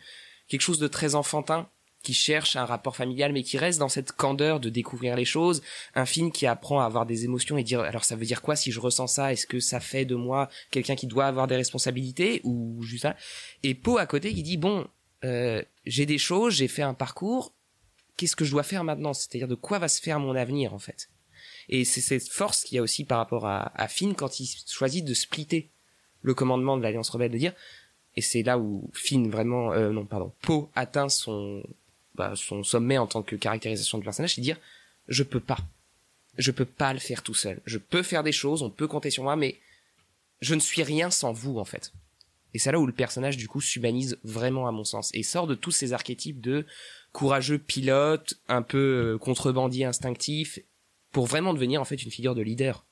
quelque 0.47 0.61
chose 0.61 0.79
de 0.79 0.87
très 0.87 1.15
enfantin, 1.15 1.69
qui 2.03 2.13
cherche 2.13 2.55
un 2.55 2.65
rapport 2.65 2.95
familial, 2.95 3.33
mais 3.33 3.43
qui 3.43 3.57
reste 3.57 3.79
dans 3.79 3.89
cette 3.89 4.11
candeur 4.11 4.59
de 4.59 4.69
découvrir 4.69 5.15
les 5.15 5.25
choses. 5.25 5.61
Un 5.95 6.05
film 6.05 6.31
qui 6.31 6.45
apprend 6.45 6.79
à 6.79 6.85
avoir 6.85 7.05
des 7.05 7.25
émotions 7.25 7.57
et 7.57 7.63
dire, 7.63 7.81
alors 7.81 8.05
ça 8.05 8.15
veut 8.15 8.25
dire 8.25 8.41
quoi 8.41 8.55
si 8.55 8.71
je 8.71 8.79
ressens 8.79 9.07
ça? 9.07 9.33
Est-ce 9.33 9.47
que 9.47 9.59
ça 9.59 9.79
fait 9.79 10.05
de 10.05 10.15
moi 10.15 10.49
quelqu'un 10.71 10.95
qui 10.95 11.07
doit 11.07 11.25
avoir 11.25 11.47
des 11.47 11.55
responsabilités 11.55 12.39
ou 12.43 12.81
juste 12.81 13.03
ça? 13.03 13.15
Et 13.63 13.73
Poe 13.73 13.97
à 13.97 14.05
côté 14.05 14.33
qui 14.33 14.43
dit, 14.43 14.57
bon, 14.57 14.87
euh, 15.25 15.61
j'ai 15.85 16.05
des 16.05 16.17
choses, 16.17 16.53
j'ai 16.53 16.67
fait 16.67 16.83
un 16.83 16.93
parcours, 16.93 17.53
qu'est-ce 18.17 18.35
que 18.35 18.45
je 18.45 18.51
dois 18.51 18.63
faire 18.63 18.83
maintenant? 18.83 19.13
C'est-à-dire 19.13 19.47
de 19.47 19.55
quoi 19.55 19.79
va 19.79 19.87
se 19.87 20.01
faire 20.01 20.19
mon 20.19 20.35
avenir 20.35 20.73
en 20.73 20.79
fait? 20.79 21.09
Et 21.69 21.85
c'est 21.85 22.01
cette 22.01 22.27
force 22.27 22.63
qu'il 22.63 22.75
y 22.75 22.79
a 22.79 22.81
aussi 22.81 23.03
par 23.03 23.19
rapport 23.19 23.45
à, 23.45 23.71
à 23.81 23.87
Finn 23.87 24.15
quand 24.15 24.39
il 24.39 24.49
choisit 24.67 25.05
de 25.05 25.13
splitter 25.13 25.69
le 26.21 26.33
commandement 26.33 26.77
de 26.77 26.83
l'Alliance 26.83 27.09
Rebelle, 27.09 27.31
de 27.31 27.37
dire, 27.37 27.53
et 28.15 28.21
c'est 28.21 28.43
là 28.43 28.57
où 28.57 28.89
Finn 28.93 29.29
vraiment, 29.29 29.71
euh, 29.73 29.91
non 29.91 30.05
pardon, 30.05 30.33
Poe 30.41 30.69
atteint 30.75 31.09
son 31.09 31.63
bah, 32.15 32.33
son 32.35 32.63
sommet 32.63 32.97
en 32.97 33.05
tant 33.05 33.21
que 33.21 33.35
caractérisation 33.35 33.99
du 33.99 34.03
personnage, 34.03 34.35
c'est 34.35 34.41
dire 34.41 34.57
je 35.07 35.23
peux 35.23 35.39
pas, 35.39 35.59
je 36.37 36.51
peux 36.51 36.65
pas 36.65 36.91
le 36.93 36.99
faire 36.99 37.21
tout 37.21 37.35
seul. 37.35 37.61
Je 37.65 37.77
peux 37.77 38.03
faire 38.03 38.23
des 38.23 38.31
choses, 38.31 38.63
on 38.63 38.69
peut 38.69 38.87
compter 38.87 39.11
sur 39.11 39.23
moi, 39.23 39.35
mais 39.35 39.55
je 40.41 40.55
ne 40.55 40.59
suis 40.59 40.83
rien 40.83 41.11
sans 41.11 41.31
vous 41.31 41.59
en 41.59 41.65
fait. 41.65 41.93
Et 42.53 42.59
c'est 42.59 42.71
là 42.71 42.79
où 42.79 42.87
le 42.87 42.93
personnage 42.93 43.37
du 43.37 43.47
coup 43.47 43.61
s'humanise 43.61 44.17
vraiment 44.23 44.67
à 44.67 44.71
mon 44.71 44.83
sens 44.83 45.11
et 45.13 45.21
sort 45.21 45.45
de 45.45 45.53
tous 45.53 45.71
ces 45.71 45.93
archétypes 45.93 46.41
de 46.41 46.65
courageux 47.17 47.57
pilote, 47.57 48.35
un 48.47 48.61
peu 48.61 48.77
euh, 48.77 49.17
contrebandier 49.17 49.85
instinctif, 49.85 50.59
pour 51.11 51.25
vraiment 51.25 51.55
devenir 51.55 51.81
en 51.81 51.85
fait 51.85 52.03
une 52.03 52.11
figure 52.11 52.35
de 52.35 52.43
leader. 52.43 52.85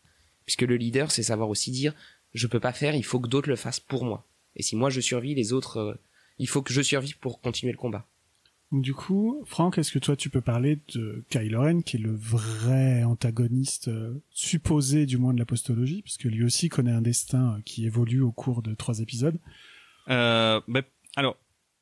Puisque 0.46 0.64
le 0.64 0.78
leader, 0.78 1.12
c'est 1.12 1.22
savoir 1.22 1.50
aussi 1.50 1.70
dire 1.70 1.94
je 2.34 2.48
peux 2.48 2.60
pas 2.60 2.74
faire, 2.74 2.96
il 2.96 3.06
faut 3.06 3.20
que 3.20 3.30
d'autres 3.30 3.50
le 3.50 3.56
fassent 3.56 3.80
pour 3.80 4.04
moi. 4.04 4.26
Et 4.56 4.64
si 4.64 4.76
moi 4.76 4.90
je 4.90 5.00
survis, 5.00 5.36
les 5.36 5.54
autres, 5.54 5.78
euh, 5.78 5.94
il 6.40 6.50
faut 6.50 6.64
que 6.64 6.74
je 6.74 6.82
survive 6.82 7.20
pour 7.20 7.40
continuer 7.40 7.72
le 7.72 7.78
combat. 7.78 8.08
Du 8.72 8.96
coup, 8.96 9.44
Franck, 9.46 9.78
est-ce 9.78 9.92
que 9.92 10.00
toi 10.00 10.16
tu 10.16 10.32
peux 10.32 10.42
parler 10.42 10.80
de 10.96 11.24
Kylo 11.30 11.62
Ren, 11.62 11.82
qui 11.82 11.98
est 11.98 12.00
le 12.00 12.16
vrai 12.16 13.04
antagoniste 13.04 13.90
euh, 13.90 14.20
supposé 14.32 15.06
du 15.06 15.20
moins 15.20 15.36
de 15.36 15.40
la 15.40 15.46
postologie, 15.46 16.02
puisque 16.02 16.24
lui 16.24 16.44
aussi 16.44 16.68
connaît 16.68 16.92
un 16.92 17.04
destin 17.04 17.54
euh, 17.54 17.62
qui 17.64 17.86
évolue 17.86 18.22
au 18.22 18.32
cours 18.32 18.64
de 18.64 18.74
trois 18.74 19.02
épisodes? 19.02 19.38
Euh, 20.10 20.60
bah, 20.68 20.82
alors, 21.16 21.38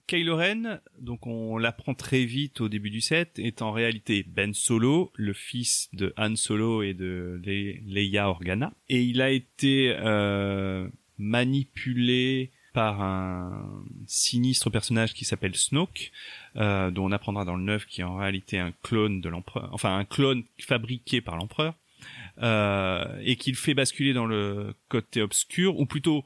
Kylo 0.08 0.36
Ren, 0.36 0.82
donc 1.00 1.28
on 1.28 1.58
l'apprend 1.58 1.94
très 1.94 2.26
vite 2.26 2.62
au 2.62 2.70
début 2.70 2.90
du 2.90 3.02
set, 3.02 3.40
est 3.40 3.62
en 3.62 3.72
réalité 3.72 4.26
Ben 4.28 4.54
Solo, 4.54 5.12
le 5.16 5.34
fils 5.34 5.90
de 5.94 6.14
Han 6.18 6.36
Solo 6.36 6.84
et 6.84 6.94
de 6.94 7.42
Le 7.44 7.76
Leia 7.88 8.28
Organa, 8.28 8.74
et 8.90 9.02
il 9.02 9.22
a 9.22 9.30
été 9.30 9.96
euh, 9.98 10.88
manipulé 11.18 12.52
par 12.74 13.02
un 13.02 13.84
sinistre 14.08 14.70
personnage 14.70 15.14
qui 15.14 15.26
s'appelle 15.26 15.56
Snoke, 15.56 16.12
euh, 16.58 16.92
dont 16.92 17.06
on 17.06 17.12
apprendra 17.12 17.46
dans 17.46 17.56
le 17.56 17.64
9 17.64 17.86
qui 17.86 18.02
est 18.02 18.04
en 18.04 18.18
réalité 18.18 18.60
un 18.60 18.74
clone 18.84 19.22
de 19.22 19.30
l'empereur, 19.30 19.70
enfin 19.72 19.98
un 19.98 20.06
clone 20.06 20.44
fabriqué 20.60 21.22
par 21.22 21.38
l'empereur, 21.38 21.76
euh, 22.42 23.06
et 23.24 23.36
qu'il 23.36 23.56
fait 23.56 23.74
basculer 23.76 24.14
dans 24.14 24.26
le 24.26 24.74
côté 24.90 25.22
obscur, 25.22 25.80
ou 25.80 25.86
plutôt 25.86 26.26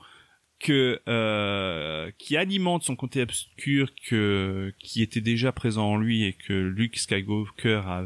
que 0.59 0.99
euh, 1.07 2.11
qui 2.17 2.35
alimente 2.35 2.83
son 2.83 2.95
côté 2.95 3.21
obscur 3.21 3.91
que 4.07 4.73
qui 4.79 5.01
était 5.01 5.21
déjà 5.21 5.51
présent 5.51 5.91
en 5.91 5.97
lui 5.97 6.23
et 6.23 6.33
que 6.33 6.53
Luke 6.53 6.97
Skywalker 6.97 7.81
a 7.85 8.05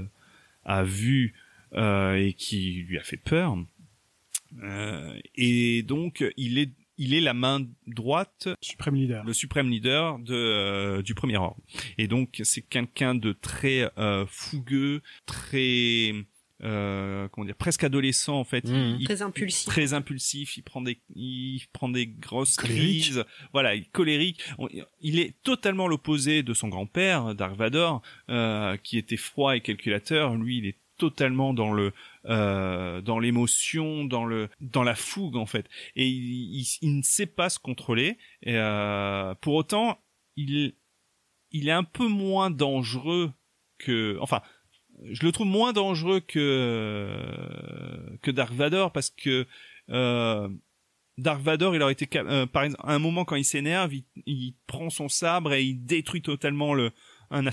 a 0.65 0.84
vu 0.84 1.34
euh, 1.73 2.15
et 2.15 2.34
qui 2.34 2.86
lui 2.88 2.98
a 2.98 3.03
fait 3.03 3.18
peur. 3.18 3.57
Euh, 4.64 5.18
et 5.36 5.84
donc 5.84 6.23
il 6.38 6.57
est 6.57 6.72
il 6.98 7.15
est 7.15 7.22
la 7.22 7.34
main 7.34 7.65
droite, 7.88 8.48
suprême 8.61 8.94
leader, 8.94 9.23
le 9.23 9.34
suprême 9.34 9.69
leader 9.69 10.19
de 10.19 10.36
euh, 10.36 11.02
du 11.02 11.15
premier 11.15 11.38
ordre. 11.38 11.57
Et 11.98 12.07
donc 12.07 12.40
c'est 12.44 12.61
quelqu'un 12.61 13.15
de 13.15 13.34
très 13.34 13.90
euh, 13.98 14.26
fougueux, 14.28 15.02
très 15.26 16.14
euh, 16.63 17.27
comment 17.29 17.45
dire 17.45 17.55
presque 17.55 17.83
adolescent 17.83 18.39
en 18.39 18.43
fait 18.43 18.67
mmh. 18.67 18.97
il, 18.99 19.05
très 19.05 19.21
impulsif 19.21 19.65
très 19.65 19.93
impulsif 19.93 20.57
il 20.57 20.63
prend 20.63 20.81
des 20.81 20.99
il 21.15 21.61
prend 21.73 21.89
des 21.89 22.07
grosses 22.07 22.55
colérique. 22.55 23.03
crises 23.03 23.25
voilà 23.51 23.75
il 23.75 23.88
colérique 23.89 24.41
On, 24.57 24.67
il 24.99 25.19
est 25.19 25.35
totalement 25.43 25.88
l'opposé 25.88 26.43
de 26.43 26.53
son 26.53 26.67
grand-père 26.67 27.35
Dark 27.35 27.55
Vador 27.55 28.01
euh, 28.29 28.77
qui 28.77 28.97
était 28.97 29.17
froid 29.17 29.55
et 29.55 29.61
calculateur 29.61 30.35
lui 30.35 30.59
il 30.59 30.65
est 30.67 30.77
totalement 31.01 31.55
dans 31.55 31.73
le 31.73 31.93
euh, 32.25 33.01
dans 33.01 33.17
l'émotion, 33.17 34.05
dans 34.05 34.23
le 34.23 34.49
dans 34.59 34.83
la 34.83 34.93
fougue 34.93 35.35
en 35.35 35.47
fait. 35.47 35.67
Et 35.95 36.07
il, 36.07 36.59
il, 36.59 36.77
il 36.81 36.97
ne 36.97 37.01
sait 37.01 37.25
pas 37.25 37.49
se 37.49 37.57
contrôler. 37.57 38.19
Et, 38.43 38.53
euh, 38.55 39.33
pour 39.41 39.55
autant, 39.55 39.97
il 40.35 40.75
il 41.49 41.67
est 41.67 41.71
un 41.73 41.83
peu 41.83 42.07
moins 42.07 42.51
dangereux 42.51 43.31
que 43.79 44.17
enfin 44.21 44.41
je 45.10 45.26
le 45.26 45.32
trouve 45.32 45.48
moins 45.48 45.73
dangereux 45.73 46.19
que 46.19 47.07
que 48.22 48.32
Dark 48.32 48.53
Vador 48.53 48.91
parce 48.91 49.10
que 49.10 49.48
euh, 49.90 50.49
Dark 51.18 51.41
Vador, 51.41 51.76
il 51.76 51.82
aurait 51.82 51.94
été 51.94 52.07
euh, 52.18 52.45
par 52.45 52.64
exemple 52.64 52.84
à 52.86 52.94
un 52.94 52.99
moment 52.99 53.26
quand 53.26 53.36
il 53.36 53.45
s'énerve, 53.45 53.94
il, 53.94 54.06
il, 54.26 54.56
prend 54.68 54.90
son 54.90 55.10
sabre 55.10 55.53
et 55.53 55.64
il 55.64 55.86
détruit 55.86 56.22
totalement 56.22 56.73
le 56.73 56.91
un, 57.30 57.45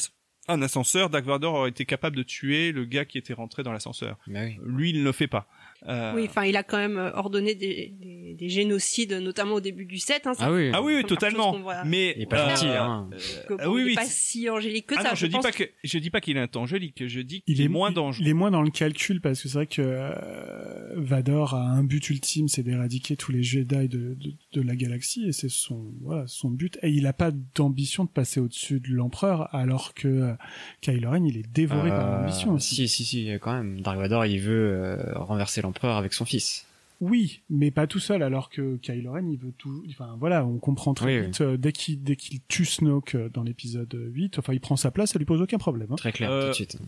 un 0.49 0.63
ascenseur, 0.63 1.11
Dark 1.11 1.25
Vador 1.25 1.55
aurait 1.55 1.71
été 1.71 1.85
capable 1.85 2.17
de 2.17 2.23
tuer 2.23 2.73
le 2.73 2.85
gars 2.85 3.05
qui 3.05 3.19
était 3.19 3.35
rentré 3.35 3.63
dans 3.63 3.73
l'ascenseur. 3.73 4.19
Oui. 4.27 4.59
Lui, 4.65 4.91
il 4.91 5.01
ne 5.01 5.05
le 5.05 5.13
fait 5.13 5.27
pas. 5.27 5.47
Euh... 5.87 6.13
Oui, 6.15 6.27
enfin, 6.29 6.45
il 6.45 6.57
a 6.57 6.65
quand 6.65 6.77
même 6.77 6.99
ordonné 7.15 7.55
des, 7.55 7.95
des, 8.01 8.35
des, 8.35 8.49
génocides, 8.49 9.13
notamment 9.13 9.55
au 9.55 9.61
début 9.61 9.87
du 9.87 9.99
set. 9.99 10.27
Hein, 10.27 10.33
ah 10.41 10.53
oui, 10.53 10.71
ah 10.73 10.83
oui, 10.83 10.97
oui 10.97 11.05
totalement. 11.05 11.57
Mais 11.85 12.15
il 12.17 12.23
est 12.23 12.27
pas 12.27 12.49
gentil. 12.49 12.67
Euh, 12.67 12.81
hein. 12.81 13.09
Que, 13.49 13.55
bon, 13.55 13.75
oui, 13.75 13.85
il 13.87 13.93
est 13.93 13.95
pas 13.95 14.05
si 14.05 14.51
angélique 14.51 14.87
que 14.87 14.97
ah 14.99 15.03
ça. 15.03 15.09
Non, 15.11 15.15
je, 15.15 15.27
je 15.27 15.27
dis 15.29 15.39
pas 15.39 15.53
que 15.53 15.65
je 15.85 15.99
dis 15.99 16.11
pas 16.11 16.21
qu'il 16.21 16.37
est 16.37 16.57
angélique. 16.57 17.07
Je 17.07 17.21
dis 17.21 17.43
qu'il 17.43 17.61
est, 17.61 17.65
est, 17.65 17.69
moins 17.69 17.93
dangereux. 17.93 18.25
Il 18.25 18.29
est 18.29 18.35
moins 18.35 18.51
dans 18.51 18.63
le 18.63 18.71
calcul 18.71 19.21
parce 19.21 19.41
que 19.41 19.49
c'est 19.49 19.55
vrai 19.55 19.67
que 19.67 19.83
euh, 19.83 20.95
Vador 20.97 21.55
a 21.55 21.63
un 21.63 21.85
but 21.85 22.11
ultime, 22.11 22.49
c'est 22.49 22.65
d'éradiquer 22.65 23.17
tous 23.17 23.31
les 23.31 23.45
Jedi 23.45 23.89
de, 23.89 24.15
de, 24.15 24.33
de, 24.55 24.63
la 24.63 24.75
galaxie 24.75 25.29
et 25.29 25.33
c'est 25.33 25.49
son 25.49 25.93
voilà 26.03 26.25
son 26.27 26.51
but. 26.51 26.77
Et 26.83 26.91
il 26.91 27.07
a 27.07 27.13
pas 27.13 27.31
d'ambition 27.55 28.05
de 28.05 28.11
passer 28.11 28.41
au-dessus 28.41 28.81
de 28.81 28.89
l'empereur, 28.89 29.55
alors 29.55 29.95
que 29.95 30.09
euh, 30.09 30.33
Kylo 30.81 31.11
Ren 31.11 31.25
il 31.25 31.37
est 31.37 31.49
dévoré 31.49 31.91
par 31.91 32.21
l'ambition 32.21 32.55
aussi. 32.55 32.75
Si 32.75 32.89
si 32.89 33.05
si, 33.05 33.31
quand 33.41 33.53
même. 33.53 33.81
Dark 33.81 33.97
Vador 33.97 34.27
il 34.27 34.41
veut 34.41 34.99
renverser 35.15 35.63
l'empereur 35.63 35.68
avec 35.83 36.13
son 36.13 36.25
fils. 36.25 36.65
Oui, 37.01 37.43
mais 37.49 37.71
pas 37.71 37.87
tout 37.87 38.01
seul, 38.01 38.25
alors 38.25 38.51
que 38.51 38.77
Kylo 38.79 39.13
Ren, 39.13 39.29
il 39.31 39.39
veut 39.39 39.53
tout. 39.57 39.85
Enfin, 39.89 40.17
voilà, 40.19 40.45
on 40.45 40.59
comprend 40.59 40.95
très 40.95 41.21
oui, 41.21 41.27
vite. 41.27 41.41
Euh, 41.41 41.57
dès 41.57 41.71
qu'il 41.71 42.03
dès 42.03 42.17
qu'il 42.17 42.41
tue 42.49 42.65
Snoke 42.65 43.17
dans 43.33 43.45
l'épisode 43.45 43.95
8, 44.13 44.39
enfin, 44.41 44.53
il 44.53 44.61
prend 44.61 44.75
sa 44.77 44.91
place, 44.91 45.13
ça 45.13 45.19
lui 45.19 45.25
pose 45.25 45.41
aucun 45.41 45.59
problème. 45.59 45.93
Hein. 45.93 45.97
Très 45.97 46.11
clair, 46.13 46.31
euh, 46.31 46.43
tout 46.47 46.49
de 46.49 46.55
suite. 46.55 46.79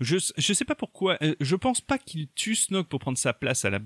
Je 0.00 0.16
je 0.36 0.52
sais 0.52 0.64
pas 0.64 0.74
pourquoi. 0.74 1.16
euh, 1.22 1.34
Je 1.40 1.56
pense 1.56 1.80
pas 1.80 1.98
qu'il 1.98 2.28
tue 2.34 2.54
Snoke 2.54 2.88
pour 2.88 3.00
prendre 3.00 3.16
sa 3.16 3.32
place 3.32 3.64
à 3.64 3.70
la 3.70 3.78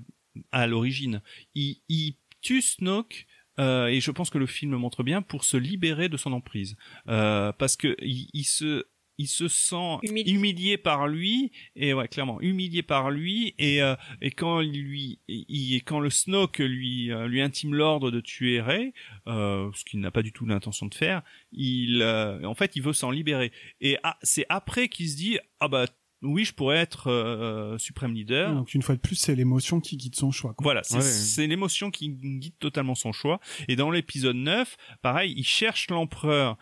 à 0.51 0.67
l'origine. 0.67 1.21
Il 1.55 1.77
il 1.87 2.15
tue 2.41 2.61
Snoke. 2.61 3.25
Euh, 3.59 3.85
et 3.85 4.01
je 4.01 4.09
pense 4.09 4.31
que 4.31 4.39
le 4.39 4.47
film 4.47 4.71
le 4.71 4.79
montre 4.79 5.03
bien 5.03 5.21
pour 5.21 5.43
se 5.43 5.57
libérer 5.57 6.09
de 6.09 6.17
son 6.17 6.33
emprise, 6.33 6.75
euh, 7.07 7.51
parce 7.51 7.77
que 7.77 7.95
il, 8.01 8.27
il 8.33 8.45
se 8.45 8.85
il 9.17 9.27
se 9.27 9.47
sent 9.47 9.97
humilié. 10.03 10.31
humilié. 10.33 10.77
par 10.77 11.07
lui 11.07 11.51
et 11.75 11.93
ouais 11.93 12.07
clairement 12.07 12.41
humilié 12.41 12.81
par 12.81 13.11
lui 13.11 13.53
et 13.59 13.81
euh, 13.81 13.95
et 14.21 14.31
quand 14.31 14.61
lui 14.61 15.19
il, 15.27 15.81
quand 15.83 15.99
le 15.99 16.09
Snoke 16.09 16.59
lui 16.59 17.11
euh, 17.11 17.27
lui 17.27 17.41
intime 17.41 17.75
l'ordre 17.75 18.11
de 18.11 18.19
tuer 18.19 18.61
Rey 18.61 18.93
euh, 19.27 19.69
ce 19.75 19.83
qu'il 19.85 19.99
n'a 19.99 20.11
pas 20.11 20.23
du 20.23 20.31
tout 20.31 20.45
l'intention 20.45 20.87
de 20.87 20.95
faire 20.95 21.21
il 21.51 22.01
euh, 22.01 22.43
en 22.43 22.55
fait 22.55 22.75
il 22.75 22.81
veut 22.81 22.93
s'en 22.93 23.11
libérer 23.11 23.51
et 23.81 23.97
ah, 24.03 24.17
c'est 24.23 24.45
après 24.49 24.89
qu'il 24.89 25.09
se 25.09 25.15
dit 25.15 25.37
ah 25.59 25.67
bah 25.67 25.85
oui, 26.23 26.45
je 26.45 26.53
pourrais 26.53 26.77
être 26.77 27.11
euh, 27.11 27.77
suprême 27.77 28.13
leader. 28.13 28.53
Donc 28.53 28.73
une 28.73 28.81
fois 28.81 28.95
de 28.95 28.99
plus, 29.01 29.15
c'est 29.15 29.35
l'émotion 29.35 29.81
qui 29.81 29.97
guide 29.97 30.15
son 30.15 30.31
choix. 30.31 30.53
Quoi. 30.53 30.63
Voilà, 30.63 30.83
c'est 30.83 31.41
ouais. 31.41 31.47
l'émotion 31.47 31.91
qui 31.91 32.09
guide 32.09 32.57
totalement 32.59 32.95
son 32.95 33.11
choix. 33.11 33.39
Et 33.67 33.75
dans 33.75 33.91
l'épisode 33.91 34.37
9, 34.37 34.77
pareil, 35.01 35.33
il 35.35 35.43
cherche 35.43 35.89
l'empereur 35.89 36.51
euh, 36.51 36.57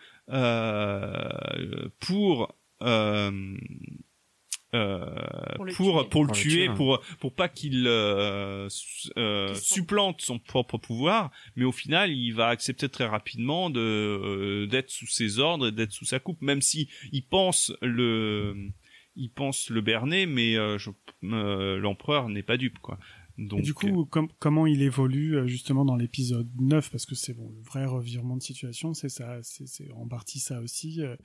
pour 2.00 2.54
euh, 2.82 3.56
euh, 4.74 5.04
pour 5.56 5.64
le 5.66 5.72
pour, 5.74 6.02
tuer. 6.02 6.08
pour 6.08 6.22
le 6.22 6.26
Pour 6.26 6.32
tuer, 6.32 6.68
pour 6.70 7.00
pour 7.20 7.34
pas 7.34 7.48
qu'il 7.48 7.86
euh, 7.86 8.68
euh, 9.18 9.54
supplante 9.54 10.22
son 10.22 10.38
propre 10.38 10.78
pouvoir, 10.78 11.30
mais 11.56 11.64
au 11.64 11.72
final 11.72 12.10
il 12.10 12.32
va 12.32 12.48
accepter 12.48 12.88
très 12.88 13.06
rapidement 13.06 13.68
de 13.68 13.80
euh, 13.80 14.66
d'être 14.66 14.90
sous 14.90 15.06
ses 15.06 15.38
ordres, 15.38 15.68
et 15.68 15.72
d'être 15.72 15.92
sous 15.92 16.06
sa 16.06 16.20
coupe, 16.20 16.40
même 16.40 16.62
si 16.62 16.88
il 17.12 17.22
pense 17.22 17.72
le 17.82 18.70
il 19.14 19.30
pense 19.30 19.68
le 19.68 19.82
berner, 19.82 20.24
mais 20.24 20.56
euh, 20.56 20.78
euh, 21.24 21.78
l'empereur 21.78 22.30
n'est 22.30 22.42
pas 22.42 22.56
dupe 22.56 22.78
quoi. 22.78 22.98
Donc 23.48 23.60
Et 23.60 23.62
du 23.62 23.74
coup, 23.74 24.04
com- 24.06 24.28
comment 24.38 24.66
il 24.66 24.82
évolue 24.82 25.36
euh, 25.36 25.46
justement 25.46 25.84
dans 25.84 25.96
l'épisode 25.96 26.48
9 26.58 26.90
Parce 26.90 27.06
que 27.06 27.14
c'est 27.14 27.34
bon, 27.34 27.50
le 27.56 27.62
vrai 27.62 27.84
revirement 27.84 28.36
de 28.36 28.42
situation, 28.42 28.94
c'est 28.94 29.08
ça, 29.08 29.38
c'est 29.42 29.90
en 29.92 30.06
partie 30.06 30.40
ça 30.40 30.60
aussi. 30.60 31.00
euh, 31.02 31.16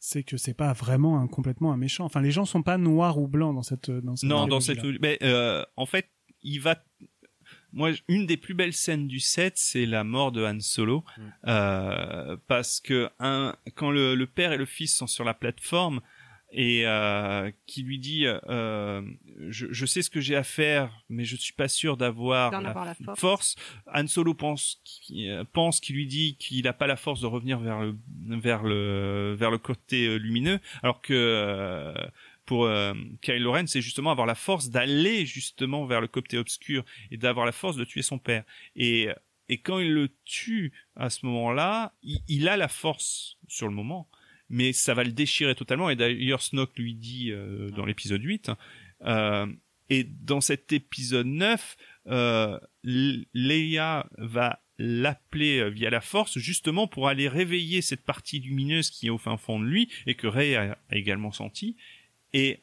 c'est 0.00 0.22
que 0.22 0.36
c'est 0.36 0.54
pas 0.54 0.72
vraiment 0.72 1.18
un, 1.18 1.26
complètement 1.26 1.72
un 1.72 1.76
méchant. 1.76 2.04
Enfin, 2.04 2.20
les 2.22 2.30
gens 2.30 2.44
sont 2.44 2.62
pas 2.62 2.78
noirs 2.78 3.18
ou 3.18 3.28
blancs 3.28 3.54
dans 3.54 3.62
cette 3.62 3.90
dans 3.90 4.16
cette 4.16 4.28
non 4.30 4.46
dans 4.46 4.60
cette 4.60 4.82
mais 5.00 5.18
euh, 5.22 5.64
en 5.76 5.86
fait 5.86 6.08
il 6.42 6.60
va 6.60 6.82
moi, 7.72 7.90
une 8.08 8.26
des 8.26 8.36
plus 8.38 8.54
belles 8.54 8.72
scènes 8.72 9.06
du 9.06 9.20
set, 9.20 9.54
c'est 9.56 9.84
la 9.84 10.02
mort 10.02 10.32
de 10.32 10.42
Han 10.44 10.60
Solo, 10.60 11.04
euh, 11.46 12.36
parce 12.46 12.80
que 12.80 13.08
un, 13.18 13.54
quand 13.74 13.90
le, 13.90 14.14
le 14.14 14.26
père 14.26 14.52
et 14.52 14.56
le 14.56 14.64
fils 14.64 14.94
sont 14.96 15.06
sur 15.06 15.24
la 15.24 15.34
plateforme 15.34 16.00
et 16.58 16.86
euh, 16.86 17.50
qui 17.66 17.82
lui 17.82 17.98
dit, 17.98 18.24
euh, 18.26 19.02
je, 19.50 19.66
je 19.70 19.84
sais 19.84 20.00
ce 20.00 20.08
que 20.08 20.22
j'ai 20.22 20.36
à 20.36 20.42
faire, 20.42 20.90
mais 21.10 21.26
je 21.26 21.36
suis 21.36 21.52
pas 21.52 21.68
sûr 21.68 21.98
d'avoir 21.98 22.50
la, 22.50 22.72
la 22.72 22.94
force. 22.94 23.20
force. 23.20 23.56
Han 23.92 24.06
Solo 24.06 24.32
pense 24.32 24.80
qu'il 24.82 25.28
euh, 25.28 25.44
pense 25.52 25.80
qu'il 25.80 25.96
lui 25.96 26.06
dit 26.06 26.36
qu'il 26.36 26.64
n'a 26.64 26.72
pas 26.72 26.86
la 26.86 26.96
force 26.96 27.20
de 27.20 27.26
revenir 27.26 27.58
vers 27.58 27.80
le 27.80 27.94
vers 28.40 28.62
le 28.62 29.36
vers 29.38 29.50
le 29.50 29.58
côté 29.58 30.06
euh, 30.06 30.16
lumineux, 30.16 30.58
alors 30.82 31.02
que 31.02 31.12
euh, 31.12 31.92
pour 32.46 32.64
euh, 32.64 32.94
Kylo 33.20 33.52
Ren, 33.52 33.66
c'est 33.66 33.82
justement 33.82 34.10
avoir 34.10 34.26
la 34.26 34.34
force 34.34 34.70
d'aller 34.70 35.26
justement 35.26 35.84
vers 35.84 36.00
le 36.00 36.08
côté 36.08 36.38
obscur 36.38 36.86
et 37.10 37.18
d'avoir 37.18 37.44
la 37.44 37.52
force 37.52 37.76
de 37.76 37.84
tuer 37.84 38.02
son 38.02 38.18
père. 38.18 38.44
Et 38.76 39.08
et 39.50 39.58
quand 39.58 39.78
il 39.78 39.92
le 39.92 40.08
tue 40.24 40.72
à 40.96 41.10
ce 41.10 41.26
moment-là, 41.26 41.92
il, 42.02 42.20
il 42.28 42.48
a 42.48 42.56
la 42.56 42.68
force 42.68 43.36
sur 43.46 43.68
le 43.68 43.74
moment, 43.74 44.08
mais 44.48 44.72
ça 44.72 44.94
va 44.94 45.04
le 45.04 45.12
déchirer 45.12 45.54
totalement. 45.54 45.90
Et 45.90 45.96
d'ailleurs, 45.96 46.42
Snoke 46.42 46.76
lui 46.76 46.94
dit 46.94 47.30
euh, 47.30 47.70
dans 47.70 47.84
l'épisode 47.84 48.22
8, 48.22 48.50
euh, 49.02 49.46
et 49.88 50.04
dans 50.04 50.40
cet 50.40 50.72
épisode 50.72 51.26
9, 51.26 51.76
euh, 52.08 52.58
Leia 52.84 54.06
va 54.18 54.60
l'appeler 54.78 55.60
euh, 55.60 55.68
via 55.68 55.90
la 55.90 56.00
force 56.00 56.38
justement 56.38 56.86
pour 56.86 57.08
aller 57.08 57.28
réveiller 57.28 57.82
cette 57.82 58.04
partie 58.04 58.40
lumineuse 58.40 58.90
qui 58.90 59.06
est 59.06 59.10
au 59.10 59.18
fin 59.18 59.36
fond 59.36 59.58
de 59.58 59.64
lui 59.64 59.90
et 60.06 60.14
que 60.14 60.26
Rey 60.26 60.54
a, 60.54 60.78
a 60.90 60.96
également 60.96 61.32
senti. 61.32 61.76
Et 62.32 62.62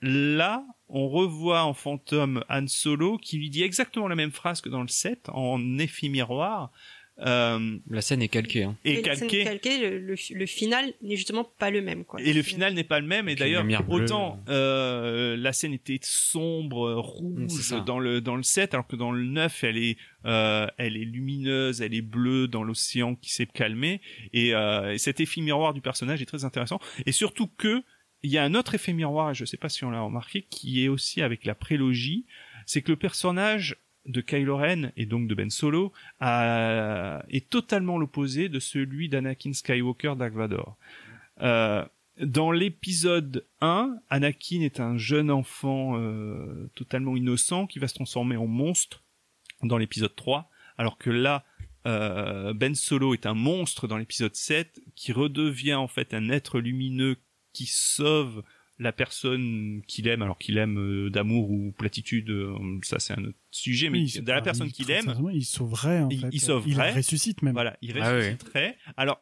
là, 0.00 0.64
on 0.88 1.08
revoit 1.08 1.64
en 1.64 1.74
fantôme 1.74 2.44
Han 2.48 2.66
Solo 2.66 3.18
qui 3.18 3.38
lui 3.38 3.50
dit 3.50 3.62
exactement 3.62 4.08
la 4.08 4.14
même 4.14 4.30
phrase 4.30 4.60
que 4.60 4.68
dans 4.68 4.82
le 4.82 4.88
7 4.88 5.28
en 5.30 5.78
effet 5.78 6.08
miroir. 6.08 6.70
Euh, 7.20 7.78
la 7.90 8.00
scène 8.00 8.22
est 8.22 8.28
calquée. 8.28 8.64
Hein. 8.64 8.76
Et 8.84 9.02
calquée. 9.02 9.44
calquée, 9.44 9.78
le, 9.78 9.98
le, 9.98 10.14
le 10.30 10.46
final 10.46 10.92
n'est 11.02 11.16
justement 11.16 11.44
pas 11.44 11.70
le 11.70 11.82
même. 11.82 12.04
Quoi. 12.04 12.20
Et 12.20 12.32
le 12.32 12.42
final 12.42 12.74
n'est 12.74 12.84
pas 12.84 13.00
le 13.00 13.06
même. 13.06 13.28
Et 13.28 13.34
d'ailleurs, 13.34 13.64
autant 13.88 14.42
euh, 14.48 15.36
la 15.36 15.52
scène 15.52 15.72
était 15.72 15.98
sombre, 16.02 16.98
Mm, 17.20 17.46
rouge 17.46 17.84
dans 17.84 17.98
le 17.98 18.20
dans 18.20 18.36
le 18.36 18.42
7, 18.42 18.74
alors 18.74 18.86
que 18.86 18.96
dans 18.96 19.12
le 19.12 19.24
9, 19.24 19.64
elle 19.64 19.78
est 19.78 19.96
euh, 20.24 20.66
elle 20.78 20.96
est 20.96 21.04
lumineuse, 21.04 21.80
elle 21.80 21.94
est 21.94 22.02
bleue 22.02 22.48
dans 22.48 22.62
l'océan 22.62 23.14
qui 23.14 23.32
s'est 23.32 23.46
calmé. 23.46 24.00
Et, 24.32 24.54
euh, 24.54 24.92
et 24.92 24.98
cet 24.98 25.20
effet 25.20 25.40
miroir 25.40 25.74
du 25.74 25.80
personnage 25.80 26.22
est 26.22 26.26
très 26.26 26.44
intéressant. 26.44 26.80
Et 27.06 27.12
surtout 27.12 27.46
que 27.46 27.82
il 28.22 28.30
y 28.30 28.38
a 28.38 28.42
un 28.42 28.54
autre 28.54 28.74
effet 28.74 28.92
miroir, 28.92 29.30
et 29.30 29.34
je 29.34 29.44
sais 29.44 29.56
pas 29.56 29.68
si 29.68 29.84
on 29.84 29.90
l'a 29.90 30.00
remarqué, 30.00 30.42
qui 30.42 30.84
est 30.84 30.88
aussi 30.88 31.22
avec 31.22 31.44
la 31.44 31.54
prélogie, 31.54 32.26
c'est 32.66 32.82
que 32.82 32.90
le 32.90 32.96
personnage 32.96 33.76
de 34.08 34.20
Kylo 34.20 34.56
Ren 34.56 34.90
et 34.96 35.06
donc 35.06 35.28
de 35.28 35.34
Ben 35.34 35.50
Solo 35.50 35.92
est 36.20 37.48
totalement 37.50 37.98
l'opposé 37.98 38.48
de 38.48 38.58
celui 38.58 39.08
d'Anakin 39.08 39.52
Skywalker 39.52 40.14
Dark. 40.16 40.34
Euh, 41.40 41.84
dans 42.20 42.50
l'épisode 42.50 43.46
1, 43.60 43.96
Anakin 44.10 44.62
est 44.62 44.80
un 44.80 44.98
jeune 44.98 45.30
enfant 45.30 45.96
euh, 45.96 46.68
totalement 46.74 47.16
innocent 47.16 47.66
qui 47.66 47.78
va 47.78 47.86
se 47.86 47.94
transformer 47.94 48.36
en 48.36 48.46
monstre 48.46 49.04
dans 49.62 49.78
l'épisode 49.78 50.14
3, 50.16 50.50
alors 50.78 50.98
que 50.98 51.10
là, 51.10 51.44
euh, 51.86 52.52
Ben 52.54 52.74
Solo 52.74 53.14
est 53.14 53.26
un 53.26 53.34
monstre 53.34 53.86
dans 53.86 53.98
l'épisode 53.98 54.34
7 54.34 54.80
qui 54.96 55.12
redevient 55.12 55.74
en 55.74 55.88
fait 55.88 56.12
un 56.12 56.28
être 56.28 56.58
lumineux 56.58 57.16
qui 57.52 57.66
sauve 57.66 58.42
la 58.78 58.92
personne 58.92 59.82
qu'il 59.88 60.06
aime, 60.08 60.22
alors 60.22 60.38
qu'il 60.38 60.56
aime 60.58 60.78
euh, 60.78 61.10
d'amour 61.10 61.50
ou 61.50 61.72
platitude, 61.72 62.30
euh, 62.30 62.54
ça 62.82 62.98
c'est 62.98 63.12
un 63.14 63.24
autre 63.24 63.38
sujet, 63.50 63.90
mais 63.90 63.98
Oui, 63.98 64.20
de 64.22 64.30
la 64.32 64.40
personne 64.42 64.68
il- 64.68 64.72
qu'il 64.72 64.90
aime, 64.90 65.14
il 65.32 65.44
sauverait 65.44 66.00
en 66.00 66.08
il, 66.10 66.20
fait. 66.20 66.28
il 66.32 66.40
sauverait. 66.40 66.92
Il 66.92 66.96
ressuscite 66.96 67.42
même. 67.42 67.54
Voilà, 67.54 67.76
il 67.82 67.98
Ah 68.00 68.14
ressusciterait. 68.14 68.76
Alors, 68.96 69.20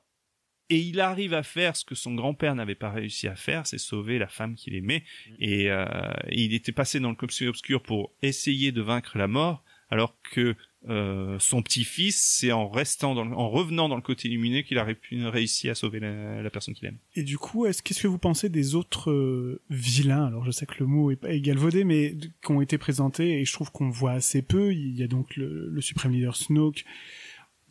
et 0.68 0.78
il 0.80 0.98
arrive 1.00 1.32
à 1.32 1.42
faire 1.44 1.76
ce 1.76 1.84
que 1.84 1.94
son 1.94 2.14
grand-père 2.14 2.54
n'avait 2.56 2.74
pas 2.74 2.90
réussi 2.90 3.28
à 3.28 3.36
faire, 3.36 3.66
c'est 3.66 3.78
sauver 3.78 4.18
la 4.18 4.26
femme 4.26 4.56
qu'il 4.56 4.74
aimait. 4.74 5.04
Et, 5.38 5.70
euh, 5.70 5.86
et 6.28 6.42
il 6.44 6.52
était 6.54 6.72
passé 6.72 6.98
dans 6.98 7.10
le 7.10 7.16
obscur 7.48 7.82
pour 7.82 8.12
essayer 8.20 8.72
de 8.72 8.82
vaincre 8.82 9.16
la 9.16 9.28
mort, 9.28 9.62
alors 9.90 10.16
que 10.32 10.54
euh, 10.88 11.36
son 11.40 11.62
petit-fils, 11.62 12.16
c'est 12.16 12.52
en 12.52 12.68
restant, 12.68 13.14
dans 13.14 13.24
le- 13.24 13.34
en 13.34 13.50
revenant 13.50 13.88
dans 13.88 13.96
le 13.96 14.02
côté 14.02 14.28
lumineux 14.28 14.62
qu'il 14.62 14.78
a 14.78 14.84
ré- 14.84 14.96
réussi 15.10 15.68
à 15.68 15.74
sauver 15.74 15.98
la, 15.98 16.48
personne 16.50 16.74
qu'il 16.74 16.86
aime. 16.86 16.98
Et 17.16 17.24
du 17.24 17.38
coup, 17.38 17.66
est-ce 17.66 17.82
qu'est-ce 17.82 18.02
que 18.02 18.06
vous 18.08 18.18
pensez 18.18 18.48
des 18.48 18.74
autres 18.76 19.10
euh, 19.10 19.60
vilains? 19.68 20.26
Alors, 20.26 20.44
je 20.44 20.52
sais 20.52 20.64
que 20.66 20.76
le 20.78 20.86
mot 20.86 21.10
est 21.10 21.16
pas 21.16 21.36
galvaudé, 21.38 21.82
mais 21.82 22.14
qui 22.44 22.52
ont 22.52 22.60
été 22.60 22.78
présentés 22.78 23.40
et 23.40 23.44
je 23.44 23.52
trouve 23.52 23.72
qu'on 23.72 23.90
voit 23.90 24.12
assez 24.12 24.42
peu. 24.42 24.72
Il 24.72 24.96
y 24.96 25.02
a 25.02 25.08
donc 25.08 25.34
le, 25.36 25.68
le 25.68 25.80
suprême 25.80 26.12
leader 26.12 26.36
Snoke 26.36 26.84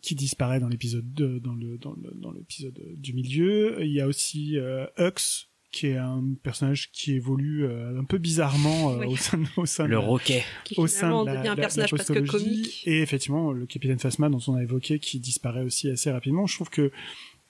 qui 0.02 0.14
disparaît 0.16 0.60
dans 0.60 0.68
l'épisode 0.70 1.14
2, 1.14 1.40
dans 1.40 1.54
le 1.56 1.80
dans 1.80 2.32
l'épisode 2.32 2.80
du 2.98 3.14
milieu. 3.14 3.78
Il 3.84 3.92
y 3.92 4.02
a 4.02 4.08
aussi 4.08 4.58
euh, 4.60 4.86
Hux 4.98 5.48
qui 5.76 5.88
est 5.88 5.98
un 5.98 6.24
personnage 6.42 6.90
qui 6.92 7.14
évolue 7.16 7.66
euh, 7.66 8.00
un 8.00 8.04
peu 8.06 8.18
bizarrement 8.18 8.92
euh, 8.94 9.00
Oui. 9.00 9.08
au 9.14 9.16
sein 9.18 9.38
de, 9.38 9.46
au 9.58 9.66
sein 9.66 9.84
de 9.84 9.90
Le 9.90 10.00
roquet. 10.00 10.44
Qui 10.64 10.76
au 10.80 10.88
sein 10.88 11.10
de 11.24 11.26
la, 11.28 11.36
devient 11.38 11.48
un 11.50 11.52
la- 11.52 11.56
la 11.56 11.62
personnage 11.62 11.92
presque 11.92 12.26
comique. 12.26 12.84
et 12.88 13.02
effectivement 13.02 13.52
le 13.52 13.66
capitaine 13.66 14.00
Phasma 14.00 14.30
dont 14.30 14.40
on 14.48 14.56
a 14.56 14.64
évoqué 14.64 15.00
qui 15.00 15.20
disparaît 15.20 15.64
aussi 15.64 15.90
assez 15.90 16.10
rapidement 16.12 16.46
je 16.48 16.56
trouve 16.56 16.70
que 16.70 16.92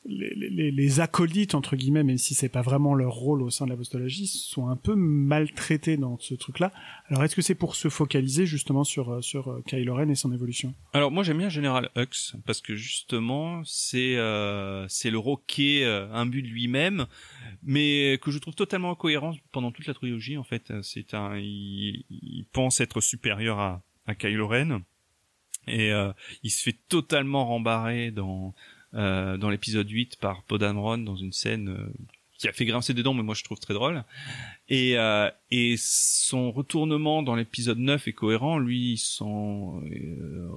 les, 0.05 0.33
les, 0.35 0.71
les 0.71 0.99
acolytes 0.99 1.55
entre 1.55 1.75
guillemets 1.75 2.03
même 2.03 2.17
si 2.17 2.33
c'est 2.33 2.49
pas 2.49 2.61
vraiment 2.61 2.93
leur 2.93 3.13
rôle 3.13 3.41
au 3.41 3.49
sein 3.49 3.65
de 3.65 3.71
la 3.71 3.77
postologie 3.77 4.27
sont 4.27 4.67
un 4.69 4.75
peu 4.75 4.95
maltraités 4.95 5.97
dans 5.97 6.17
ce 6.19 6.35
truc 6.35 6.59
là 6.59 6.71
alors 7.07 7.23
est-ce 7.23 7.35
que 7.35 7.41
c'est 7.41 7.55
pour 7.55 7.75
se 7.75 7.89
focaliser 7.89 8.45
justement 8.45 8.83
sur 8.83 9.11
euh, 9.11 9.21
sur 9.21 9.49
euh, 9.49 9.63
Kylo 9.65 9.95
Ren 9.95 10.09
et 10.09 10.15
son 10.15 10.31
évolution? 10.33 10.73
Alors 10.93 11.11
moi 11.11 11.23
j'aime 11.23 11.37
bien 11.37 11.49
Général 11.49 11.89
Hux 11.95 12.35
parce 12.45 12.61
que 12.61 12.75
justement 12.75 13.63
c'est 13.63 14.15
euh, 14.17 14.85
c'est 14.87 15.09
le 15.09 15.17
roquet 15.17 15.83
euh, 15.83 16.11
imbu 16.13 16.41
de 16.41 16.47
lui-même, 16.47 17.05
mais 17.63 18.19
que 18.21 18.31
je 18.31 18.39
trouve 18.39 18.55
totalement 18.55 18.91
incohérent 18.91 19.35
pendant 19.51 19.71
toute 19.71 19.87
la 19.87 19.93
trilogie 19.93 20.37
en 20.37 20.43
fait. 20.43 20.71
C'est 20.81 21.13
un 21.13 21.37
il, 21.37 22.05
il 22.09 22.45
pense 22.51 22.79
être 22.79 23.01
supérieur 23.01 23.59
à 23.59 23.81
à 24.07 24.15
Kylo 24.15 24.47
Ren 24.47 24.81
et 25.67 25.91
euh, 25.91 26.11
il 26.43 26.51
se 26.51 26.63
fait 26.63 26.77
totalement 26.89 27.45
rembarrer 27.45 28.11
dans 28.11 28.53
euh, 28.95 29.37
dans 29.37 29.49
l'épisode 29.49 29.89
8 29.89 30.17
par 30.19 30.43
Podamron 30.43 30.97
dans 30.99 31.15
une 31.15 31.31
scène 31.33 31.69
euh, 31.69 31.93
qui 32.37 32.47
a 32.49 32.51
fait 32.51 32.65
grincer 32.65 32.93
des 32.93 33.01
dents 33.03 33.13
mais 33.13 33.23
moi 33.23 33.33
je 33.35 33.43
trouve 33.43 33.59
très 33.59 33.73
drôle. 33.73 34.03
Et 34.67 34.97
euh, 34.97 35.29
et 35.51 35.75
son 35.77 36.51
retournement 36.51 37.21
dans 37.23 37.35
l'épisode 37.35 37.77
9 37.77 38.07
est 38.07 38.13
cohérent. 38.13 38.57
Lui 38.57 38.93
il 38.93 38.97
s'en 38.97 39.79
euh, 39.83 40.49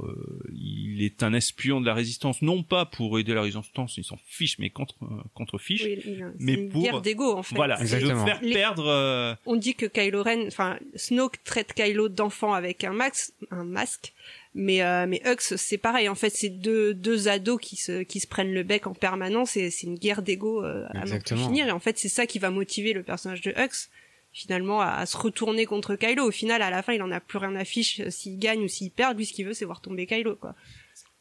il 0.52 1.02
est 1.02 1.22
un 1.22 1.32
espion 1.34 1.80
de 1.80 1.86
la 1.86 1.94
résistance 1.94 2.42
non 2.42 2.62
pas 2.62 2.84
pour 2.86 3.18
aider 3.18 3.34
la 3.34 3.42
résistance 3.42 3.96
il 3.96 4.04
s'en 4.04 4.18
fiche 4.26 4.58
mais 4.58 4.70
contre 4.70 4.96
contre 5.34 5.58
fiche 5.58 5.84
Oui, 5.84 5.98
mais 6.40 6.54
une 6.54 6.68
pour 6.70 6.82
guerre 6.82 7.00
d'ego, 7.02 7.36
en 7.36 7.42
fait. 7.42 7.54
voilà 7.54 7.76
faire 7.76 8.40
Les- 8.42 8.52
perdre 8.54 8.86
euh, 8.86 9.34
On 9.46 9.56
dit 9.56 9.74
que 9.74 9.86
Kylo 9.86 10.22
Ren, 10.22 10.46
enfin 10.48 10.78
Snoke 10.96 11.42
traite 11.44 11.72
Kylo 11.74 12.08
d'enfant 12.08 12.54
avec 12.54 12.82
un 12.84 12.92
max, 12.92 13.32
un 13.50 13.64
masque, 13.64 14.14
mais 14.58 14.82
euh, 14.82 15.06
mais 15.06 15.22
Hux 15.24 15.54
c'est 15.56 15.78
pareil. 15.78 16.08
En 16.08 16.16
fait, 16.16 16.30
c'est 16.30 16.48
deux 16.48 16.92
deux 16.92 17.28
ados 17.28 17.60
qui 17.60 17.76
se 17.76 18.02
qui 18.02 18.18
se 18.18 18.26
prennent 18.26 18.52
le 18.52 18.64
bec 18.64 18.88
en 18.88 18.92
permanence 18.92 19.56
et 19.56 19.70
c'est 19.70 19.86
une 19.86 19.96
guerre 19.96 20.20
d'ego 20.20 20.64
euh, 20.64 20.84
à 20.90 21.06
plus 21.06 21.36
finir. 21.36 21.68
Et 21.68 21.70
en 21.70 21.78
fait, 21.78 21.96
c'est 21.96 22.08
ça 22.08 22.26
qui 22.26 22.40
va 22.40 22.50
motiver 22.50 22.92
le 22.92 23.04
personnage 23.04 23.40
de 23.40 23.52
Hux 23.52 23.88
finalement 24.32 24.80
à, 24.80 24.88
à 24.88 25.06
se 25.06 25.16
retourner 25.16 25.64
contre 25.64 25.94
Kylo. 25.94 26.24
Au 26.24 26.30
final, 26.32 26.60
à 26.60 26.70
la 26.70 26.82
fin, 26.82 26.92
il 26.92 27.02
en 27.02 27.10
a 27.12 27.20
plus 27.20 27.38
rien 27.38 27.54
à 27.54 27.64
fiche 27.64 28.00
euh, 28.00 28.10
s'il 28.10 28.38
gagne 28.38 28.62
ou 28.62 28.68
s'il 28.68 28.90
perd. 28.90 29.16
Lui, 29.16 29.26
ce 29.26 29.32
qu'il 29.32 29.46
veut, 29.46 29.54
c'est 29.54 29.64
voir 29.64 29.80
tomber 29.80 30.06
Kylo, 30.06 30.34
quoi. 30.34 30.56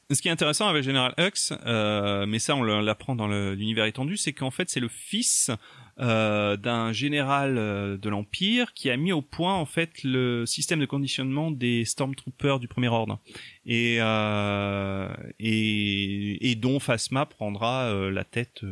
Ce 0.09 0.21
qui 0.21 0.29
est 0.29 0.31
intéressant 0.31 0.69
avec 0.69 0.83
Général 0.83 1.13
Hux, 1.17 1.51
euh, 1.65 2.25
mais 2.25 2.39
ça 2.39 2.55
on 2.55 2.63
l'apprend 2.63 3.13
dans 3.15 3.27
l'univers 3.27 3.83
étendu, 3.85 4.15
c'est 4.15 4.31
qu'en 4.31 4.51
fait 4.51 4.69
c'est 4.69 4.79
le 4.79 4.87
fils 4.87 5.51
euh, 5.99 6.55
d'un 6.55 6.93
général 6.93 7.57
euh, 7.57 7.97
de 7.97 8.07
l'Empire 8.07 8.73
qui 8.73 8.89
a 8.89 8.95
mis 8.95 9.11
au 9.11 9.21
point 9.21 9.55
en 9.55 9.65
fait 9.65 10.03
le 10.03 10.45
système 10.45 10.79
de 10.79 10.85
conditionnement 10.85 11.51
des 11.51 11.83
Stormtroopers 11.83 12.59
du 12.59 12.69
Premier 12.69 12.87
Ordre 12.87 13.19
et 13.65 13.97
euh, 13.99 15.13
et, 15.39 16.51
et 16.51 16.55
dont 16.55 16.79
Phasma 16.79 17.25
prendra 17.25 17.85
euh, 17.87 18.09
la 18.09 18.23
tête. 18.23 18.63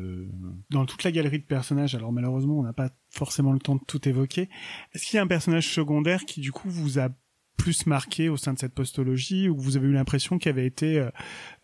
dans 0.69 0.85
toute 0.85 1.03
la 1.03 1.11
galerie 1.11 1.39
de 1.39 1.45
personnages 1.45 1.95
alors 1.95 2.13
malheureusement 2.13 2.59
on 2.59 2.63
n'a 2.63 2.73
pas 2.73 2.91
forcément 3.09 3.51
le 3.51 3.59
temps 3.59 3.75
de 3.75 3.83
tout 3.85 4.07
évoquer 4.07 4.47
est-ce 4.93 5.05
qu'il 5.05 5.17
y 5.17 5.19
a 5.19 5.23
un 5.23 5.27
personnage 5.27 5.67
secondaire 5.67 6.23
qui 6.25 6.39
du 6.39 6.53
coup 6.53 6.69
vous 6.69 6.97
a 6.97 7.09
plus 7.57 7.85
marqué 7.85 8.29
au 8.29 8.37
sein 8.37 8.53
de 8.53 8.59
cette 8.59 8.73
postologie 8.73 9.45
que 9.45 9.61
vous 9.61 9.77
avez 9.77 9.87
eu 9.87 9.93
l'impression 9.93 10.37
qu'il 10.37 10.49
avait 10.49 10.65
été 10.65 10.99
euh, 10.99 11.09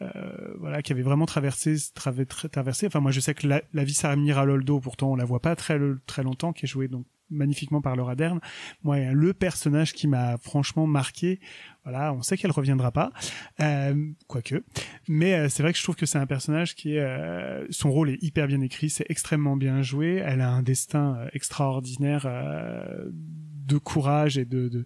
euh, 0.02 0.56
voilà 0.60 0.82
qui 0.82 0.92
avait 0.92 1.02
vraiment 1.02 1.26
traversé 1.26 1.76
traversé. 1.94 2.88
Enfin 2.88 3.00
moi 3.00 3.12
je 3.12 3.20
sais 3.20 3.34
que 3.34 3.48
la, 3.48 3.62
la 3.74 3.84
vie 3.84 3.94
Sarah 3.94 4.16
Miraloldo 4.16 4.80
pourtant 4.80 5.12
on 5.12 5.16
la 5.16 5.26
voit 5.26 5.42
pas 5.42 5.56
très 5.56 5.80
très 6.08 6.24
longtemps 6.24 6.54
qui 6.54 6.66
est 6.66 6.70
jouée 6.70 6.88
donc 6.88 7.06
magnifiquement 7.30 7.82
par 7.82 7.96
Laura 7.96 8.16
Dern. 8.16 8.40
Moi 8.84 9.00
le 9.12 9.34
personnage 9.34 9.94
qui 9.94 10.08
m'a 10.08 10.38
franchement 10.38 10.88
marqué 10.88 11.40
voilà 11.84 12.14
on 12.14 12.22
sait 12.22 12.38
qu'elle 12.38 12.52
reviendra 12.52 12.92
pas 12.92 13.12
euh, 13.62 14.12
quoique 14.28 14.64
mais 15.08 15.34
euh, 15.34 15.50
c'est 15.50 15.64
vrai 15.64 15.72
que 15.72 15.80
je 15.80 15.84
trouve 15.84 15.96
que 15.96 16.06
c'est 16.06 16.20
un 16.20 16.28
personnage 16.28 16.76
qui 16.76 16.96
est 16.96 17.00
euh, 17.00 17.66
son 17.70 17.92
rôle 17.92 18.10
est 18.10 18.22
hyper 18.24 18.48
bien 18.48 18.62
écrit 18.62 18.90
c'est 18.90 19.06
extrêmement 19.10 19.58
bien 19.58 19.82
joué 19.82 20.22
elle 20.26 20.42
a 20.42 20.50
un 20.50 20.64
destin 20.64 21.18
euh, 21.18 21.30
extraordinaire 21.34 22.26
euh, 22.26 23.10
de 23.72 23.78
courage 23.78 24.38
et 24.38 24.46
de, 24.46 24.68
de, 24.68 24.86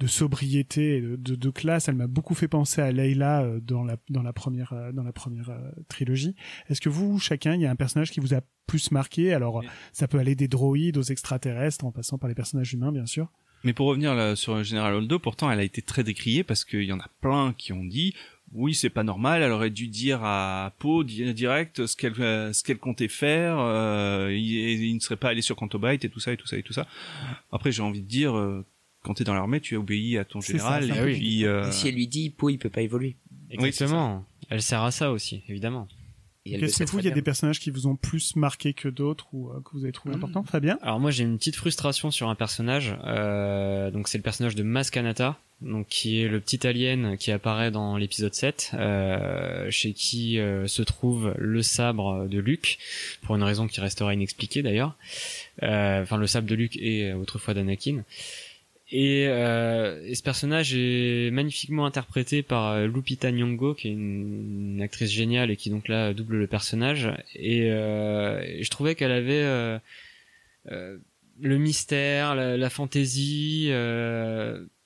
de 0.00 0.06
sobriété 0.06 0.98
et 0.98 1.00
de, 1.00 1.16
de, 1.16 1.34
de 1.34 1.50
classe. 1.50 1.88
Elle 1.88 1.94
m'a 1.94 2.06
beaucoup 2.06 2.34
fait 2.34 2.48
penser 2.48 2.82
à 2.82 2.92
Leila 2.92 3.42
euh, 3.42 3.60
dans 3.60 3.84
la 3.84 3.96
dans 4.10 4.22
la 4.22 4.32
première 4.32 4.72
euh, 4.74 4.92
dans 4.92 5.02
la 5.02 5.12
première 5.12 5.50
trilogie. 5.88 6.34
Est-ce 6.68 6.80
que 6.80 6.90
vous 6.90 7.18
chacun 7.18 7.54
il 7.54 7.62
y 7.62 7.66
a 7.66 7.70
un 7.70 7.76
personnage 7.76 8.10
qui 8.10 8.20
vous 8.20 8.34
a 8.34 8.40
plus 8.66 8.90
marqué? 8.90 9.32
Alors 9.32 9.62
ça 9.92 10.08
peut 10.08 10.18
aller 10.18 10.34
des 10.34 10.48
droïdes 10.48 10.98
aux 10.98 11.02
extraterrestres 11.02 11.84
en 11.84 11.92
passant 11.92 12.18
par 12.18 12.28
les 12.28 12.34
personnages 12.34 12.74
humains 12.74 12.92
bien 12.92 13.06
sûr. 13.06 13.30
Mais 13.64 13.72
pour 13.72 13.86
revenir 13.88 14.14
là, 14.14 14.36
sur 14.36 14.62
General 14.64 14.94
Holdo, 14.94 15.18
pourtant 15.18 15.50
elle 15.50 15.60
a 15.60 15.64
été 15.64 15.82
très 15.82 16.04
décriée 16.04 16.44
parce 16.44 16.64
qu'il 16.64 16.84
y 16.84 16.92
en 16.92 17.00
a 17.00 17.08
plein 17.20 17.54
qui 17.56 17.72
ont 17.72 17.84
dit 17.84 18.14
oui 18.54 18.74
c'est 18.74 18.88
pas 18.88 19.02
normal, 19.04 19.42
elle 19.42 19.52
aurait 19.52 19.68
dû 19.70 19.88
dire 19.88 20.20
à 20.22 20.72
Poe 20.78 21.04
di- 21.04 21.34
direct 21.34 21.86
ce 21.86 21.96
qu'elle 21.96 22.14
euh, 22.20 22.52
ce 22.52 22.62
qu'elle 22.64 22.78
comptait 22.78 23.08
faire, 23.08 23.58
euh, 23.58 24.28
il, 24.32 24.84
il 24.84 24.94
ne 24.94 25.00
serait 25.00 25.16
pas 25.16 25.28
allé 25.30 25.42
sur 25.42 25.54
Cantobite 25.56 26.04
et 26.04 26.08
tout 26.08 26.20
ça 26.20 26.32
et 26.32 26.36
tout 26.36 26.46
ça 26.46 26.56
et 26.56 26.62
tout 26.62 26.72
ça. 26.72 26.86
Après 27.52 27.72
j'ai 27.72 27.82
envie 27.82 28.00
de 28.00 28.06
dire 28.08 28.36
euh, 28.36 28.64
quand 29.02 29.14
t'es 29.14 29.24
dans 29.24 29.34
l'armée 29.34 29.60
tu 29.60 29.76
obéis 29.76 30.16
à 30.18 30.24
ton 30.24 30.40
général 30.40 30.86
ça, 30.88 30.94
et 30.94 30.96
ça. 30.96 31.04
puis 31.04 31.44
euh, 31.44 31.68
Et 31.68 31.72
si 31.72 31.88
elle 31.88 31.94
lui 31.94 32.06
dit, 32.08 32.30
Poe, 32.30 32.50
il 32.50 32.58
peut 32.58 32.70
pas 32.70 32.82
évoluer. 32.82 33.16
Oui, 33.50 33.66
Exactement. 33.66 34.24
Elle 34.50 34.62
sert 34.62 34.82
à 34.82 34.90
ça 34.92 35.10
aussi, 35.12 35.42
évidemment. 35.48 35.88
Qu'est-ce 36.44 36.84
que 36.84 36.90
vous, 36.90 36.98
il 37.00 37.04
y 37.04 37.08
a 37.08 37.12
des 37.12 37.22
personnages 37.22 37.60
qui 37.60 37.70
vous 37.70 37.86
ont 37.86 37.96
plus 37.96 38.36
marqué 38.36 38.72
que 38.72 38.88
d'autres 38.88 39.26
ou 39.32 39.50
euh, 39.50 39.60
que 39.60 39.70
vous 39.72 39.84
avez 39.84 39.92
trouvé 39.92 40.14
importants 40.14 40.44
Fabien? 40.44 40.78
Alors 40.82 40.98
moi 41.00 41.10
j'ai 41.10 41.24
une 41.24 41.36
petite 41.36 41.56
frustration 41.56 42.10
sur 42.10 42.28
un 42.28 42.34
personnage. 42.34 42.96
Euh, 43.04 43.90
donc 43.90 44.08
c'est 44.08 44.18
le 44.18 44.22
personnage 44.22 44.54
de 44.54 44.62
Mas 44.62 44.90
Kanata, 44.90 45.38
donc 45.60 45.88
qui 45.88 46.22
est 46.22 46.28
le 46.28 46.40
petit 46.40 46.66
alien 46.66 47.18
qui 47.18 47.32
apparaît 47.32 47.70
dans 47.70 47.96
l'épisode 47.96 48.32
7, 48.32 48.70
euh, 48.74 49.70
chez 49.70 49.92
qui 49.92 50.38
euh, 50.38 50.66
se 50.66 50.82
trouve 50.82 51.34
le 51.36 51.62
sabre 51.62 52.26
de 52.28 52.38
Luke, 52.38 52.78
pour 53.22 53.36
une 53.36 53.42
raison 53.42 53.66
qui 53.66 53.80
restera 53.80 54.14
inexpliquée 54.14 54.62
d'ailleurs. 54.62 54.96
Euh, 55.62 56.02
Enfin 56.02 56.16
le 56.16 56.26
sabre 56.26 56.46
de 56.48 56.54
Luke 56.54 56.76
et 56.76 57.12
autrefois 57.12 57.54
d'Anakin. 57.54 58.04
Et, 58.90 59.28
euh, 59.28 60.14
ce 60.14 60.22
personnage 60.22 60.74
est 60.74 61.30
magnifiquement 61.30 61.84
interprété 61.84 62.42
par 62.42 62.72
euh, 62.72 62.86
Lupita 62.86 63.30
Nyong'o, 63.30 63.74
qui 63.74 63.88
est 63.88 63.92
une, 63.92 64.80
actrice 64.82 65.10
géniale 65.10 65.50
et 65.50 65.56
qui 65.56 65.70
donc 65.70 65.88
là 65.88 66.14
double 66.14 66.36
le 66.36 66.46
personnage. 66.46 67.10
Et, 67.34 67.70
euh, 67.70 68.62
je 68.62 68.70
trouvais 68.70 68.94
qu'elle 68.94 69.12
avait 69.12 69.42
euh, 69.42 69.78
euh, 70.70 70.98
le 71.40 71.58
mystère, 71.58 72.34
la, 72.34 72.56
la 72.56 72.70
fantaisie. 72.70 73.70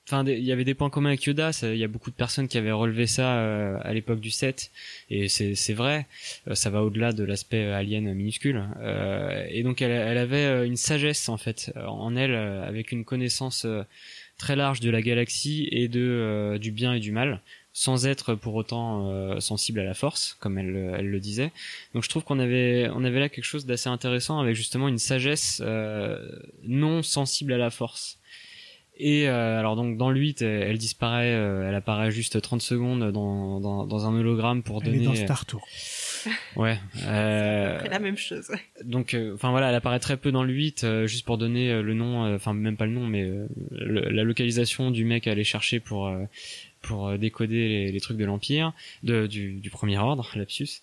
Enfin, 0.05 0.25
il 0.25 0.43
y 0.43 0.51
avait 0.51 0.65
des 0.65 0.73
points 0.73 0.89
communs 0.89 1.09
avec 1.09 1.23
Yoda. 1.23 1.51
Il 1.63 1.77
y 1.77 1.83
a 1.83 1.87
beaucoup 1.87 2.11
de 2.11 2.15
personnes 2.15 2.49
qui 2.49 2.57
avaient 2.57 2.73
relevé 2.73 3.07
ça 3.07 3.37
euh, 3.37 3.77
à 3.83 3.93
l'époque 3.93 4.19
du 4.19 4.31
7 4.31 4.69
et 5.09 5.29
c'est 5.29 5.73
vrai. 5.73 6.07
Euh, 6.49 6.55
ça 6.55 6.69
va 6.69 6.83
au-delà 6.83 7.13
de 7.13 7.23
l'aspect 7.23 7.63
euh, 7.63 7.77
alien 7.77 8.13
minuscule. 8.13 8.63
Et 9.49 9.63
donc 9.63 9.81
elle, 9.81 10.17
avait 10.17 10.67
une 10.67 10.75
sagesse 10.75 11.29
en 11.29 11.37
fait 11.37 11.71
en 11.87 12.15
elle, 12.17 12.35
avec 12.35 12.91
une 12.91 13.05
connaissance 13.05 13.65
très 14.37 14.55
large 14.55 14.81
de 14.81 14.89
la 14.89 15.01
galaxie 15.01 15.67
et 15.71 15.87
de 15.87 16.57
du 16.59 16.71
bien 16.71 16.93
et 16.93 16.99
du 16.99 17.11
mal 17.11 17.39
sans 17.75 18.05
être 18.05 18.35
pour 18.35 18.53
autant 18.55 19.39
sensible 19.39 19.79
à 19.79 19.83
la 19.83 19.93
force 19.93 20.35
comme 20.39 20.57
elle, 20.57 20.71
le- 20.71 20.91
elle 20.95 21.09
le 21.09 21.19
disait 21.19 21.51
donc 21.93 22.03
je 22.03 22.09
trouve 22.09 22.23
qu'on 22.23 22.39
avait 22.39 22.89
on 22.93 23.03
avait 23.03 23.19
là 23.19 23.29
quelque 23.29 23.45
chose 23.45 23.65
d'assez 23.65 23.89
intéressant 23.89 24.39
avec 24.39 24.55
justement 24.55 24.87
une 24.87 24.97
sagesse 24.99 25.61
non 26.63 27.03
sensible 27.03 27.53
à 27.53 27.57
la 27.57 27.69
force 27.69 28.19
et 28.97 29.27
euh, 29.27 29.57
alors 29.59 29.75
donc 29.75 29.97
dans 29.97 30.09
le 30.11 30.19
8 30.19 30.41
elle, 30.43 30.61
elle 30.63 30.77
disparaît 30.77 31.33
euh, 31.33 31.67
elle 31.67 31.75
apparaît 31.75 32.11
juste 32.11 32.39
30 32.41 32.61
secondes 32.61 33.11
dans, 33.11 33.59
dans, 33.59 33.85
dans 33.87 34.05
un 34.05 34.13
hologramme 34.13 34.61
pour 34.63 34.81
Elle 34.83 34.91
donner 34.91 35.03
est 35.03 35.05
dans 35.05 35.15
Star 35.15 35.45
Tour. 35.45 35.65
ouais 36.55 36.77
euh, 37.05 37.79
C'est 37.81 37.89
la 37.89 37.99
même 37.99 38.17
chose. 38.17 38.47
ouais. 38.49 38.61
donc, 38.85 39.13
euh, 39.13 39.33
enfin 39.33 39.49
voilà, 39.51 39.69
elle 39.69 39.75
apparaît 39.75 39.99
très 39.99 40.17
peu 40.17 40.31
dans 40.31 40.43
le 40.43 40.53
8, 40.53 40.83
euh, 40.83 41.07
juste 41.07 41.25
pour 41.25 41.37
donner 41.37 41.71
euh, 41.71 41.81
le 41.81 41.93
nom, 41.93 42.25
euh, 42.25 42.35
enfin 42.35 42.53
même 42.53 42.77
pas 42.77 42.85
le 42.85 42.91
nom, 42.93 43.07
mais 43.07 43.23
euh, 43.23 43.47
le- 43.71 44.09
la 44.09 44.23
localisation 44.23 44.91
du 44.91 45.05
mec 45.05 45.27
à 45.27 45.31
aller 45.31 45.43
chercher 45.43 45.79
pour 45.79 46.07
euh, 46.07 46.23
pour 46.81 47.07
euh, 47.07 47.17
décoder 47.17 47.67
les, 47.67 47.91
les 47.91 47.99
trucs 48.01 48.17
de 48.17 48.25
l'Empire, 48.25 48.73
de, 49.03 49.25
du, 49.25 49.53
du 49.59 49.69
Premier 49.69 49.97
Ordre, 49.97 50.29
lapsus. 50.35 50.81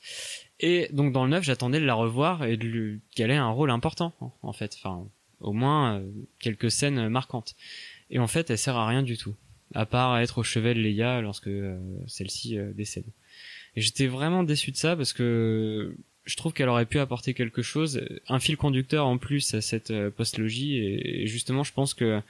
Et 0.59 0.89
donc 0.93 1.13
dans 1.13 1.25
le 1.25 1.31
9, 1.31 1.45
j'attendais 1.45 1.79
de 1.81 1.85
la 1.87 1.95
revoir 1.95 2.45
et 2.45 2.57
de 2.57 2.65
lui, 2.67 3.01
qu'elle 3.15 3.31
ait 3.31 3.37
un 3.37 3.51
rôle 3.51 3.71
important, 3.71 4.13
en, 4.21 4.33
en 4.43 4.53
fait, 4.53 4.77
enfin 4.83 5.07
au 5.41 5.53
moins 5.55 5.97
euh, 6.01 6.07
quelques 6.39 6.71
scènes 6.71 7.09
marquantes. 7.09 7.55
Et 8.11 8.19
en 8.19 8.27
fait, 8.27 8.51
elle 8.51 8.59
sert 8.59 8.77
à 8.77 8.87
rien 8.87 9.03
du 9.03 9.17
tout, 9.17 9.35
à 9.75 9.87
part 9.87 10.13
à 10.13 10.23
être 10.23 10.39
au 10.39 10.43
chevet 10.43 10.75
de 10.75 10.81
Leia 10.81 11.21
lorsque 11.21 11.47
euh, 11.49 11.79
celle-ci 12.07 12.59
euh, 12.59 12.73
décède. 12.73 13.07
Et 13.77 13.81
j'étais 13.81 14.07
vraiment 14.09 14.43
déçu 14.43 14.73
de 14.73 14.77
ça 14.77 14.97
parce 14.97 15.13
que 15.13 15.95
je 16.25 16.37
trouve 16.37 16.53
qu'elle 16.53 16.69
aurait 16.69 16.87
pu 16.87 16.99
apporter 16.99 17.35
quelque 17.35 17.63
chose, 17.63 18.03
un 18.29 18.39
fil 18.41 18.57
conducteur 18.57 19.07
en 19.07 19.17
plus 19.19 19.55
à 19.55 19.61
cette 19.61 19.91
euh, 19.93 20.11
postlogie. 20.11 20.77
Et, 20.77 21.23
et 21.23 21.27
justement, 21.27 21.63
je 21.63 21.73
pense 21.73 21.95
que 21.95 22.21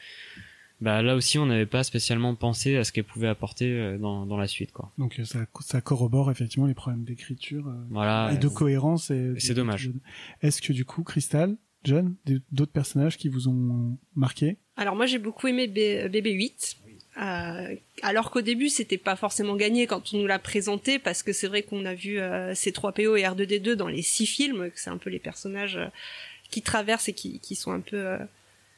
bah, 0.81 1.02
là 1.02 1.15
aussi, 1.15 1.39
on 1.39 1.44
n'avait 1.47 1.66
pas 1.66 1.85
spécialement 1.85 2.35
pensé 2.35 2.77
à 2.77 2.85
ce 2.85 2.93
qu'elle 2.93 3.05
pouvait 3.05 3.28
apporter 3.28 3.70
euh, 3.70 3.98
dans, 3.98 4.24
dans 4.27 4.39
la 4.39 4.47
suite. 4.47 4.73
Quoi. 4.73 4.90
Donc 4.97 5.19
euh, 5.20 5.24
ça, 5.24 5.40
ça 5.61 5.81
corrobore 5.82 6.31
effectivement 6.31 6.66
les 6.66 6.74
problèmes 6.74 7.05
d'écriture 7.05 7.69
euh, 7.69 7.74
Voilà. 7.90 8.31
et 8.32 8.39
de 8.39 8.48
cohérence. 8.48 9.11
Et 9.11 9.35
c'est 9.39 9.55
dommage. 9.55 9.90
Est-ce 10.43 10.62
que 10.62 10.73
du 10.73 10.85
coup, 10.86 11.02
Crystal, 11.02 11.57
John, 11.85 12.15
d'autres 12.52 12.73
personnages 12.73 13.16
qui 13.16 13.28
vous 13.28 13.48
ont 13.48 13.97
marqué 14.15 14.57
Alors 14.77 14.97
moi 14.97 15.07
j'ai 15.07 15.19
beaucoup 15.19 15.47
aimé 15.48 15.66
B- 15.66 16.09
BB8. 16.11 16.77
Euh, 17.20 17.74
alors 18.02 18.31
qu'au 18.31 18.40
début 18.40 18.69
c'était 18.69 18.97
pas 18.98 19.16
forcément 19.16 19.57
gagné 19.57 19.86
quand 19.86 20.15
on 20.15 20.19
nous 20.19 20.27
l'a 20.28 20.39
présenté 20.39 20.98
parce 20.98 21.23
que 21.24 21.32
c'est 21.32 21.48
vrai 21.48 21.62
qu'on 21.62 21.85
a 21.85 21.94
vu 21.94 22.20
euh, 22.20 22.52
C3PO 22.55 23.19
et 23.19 23.23
R2D2 23.24 23.73
dans 23.73 23.89
les 23.89 24.02
six 24.02 24.27
films 24.27 24.70
que 24.70 24.78
c'est 24.78 24.90
un 24.90 24.97
peu 24.97 25.11
les 25.11 25.19
personnages 25.19 25.77
euh, 25.77 25.86
qui 26.51 26.62
traversent 26.62 27.09
et 27.09 27.12
qui, 27.12 27.40
qui 27.40 27.57
sont 27.57 27.73
un 27.73 27.81
peu 27.81 27.97
euh, 27.97 28.19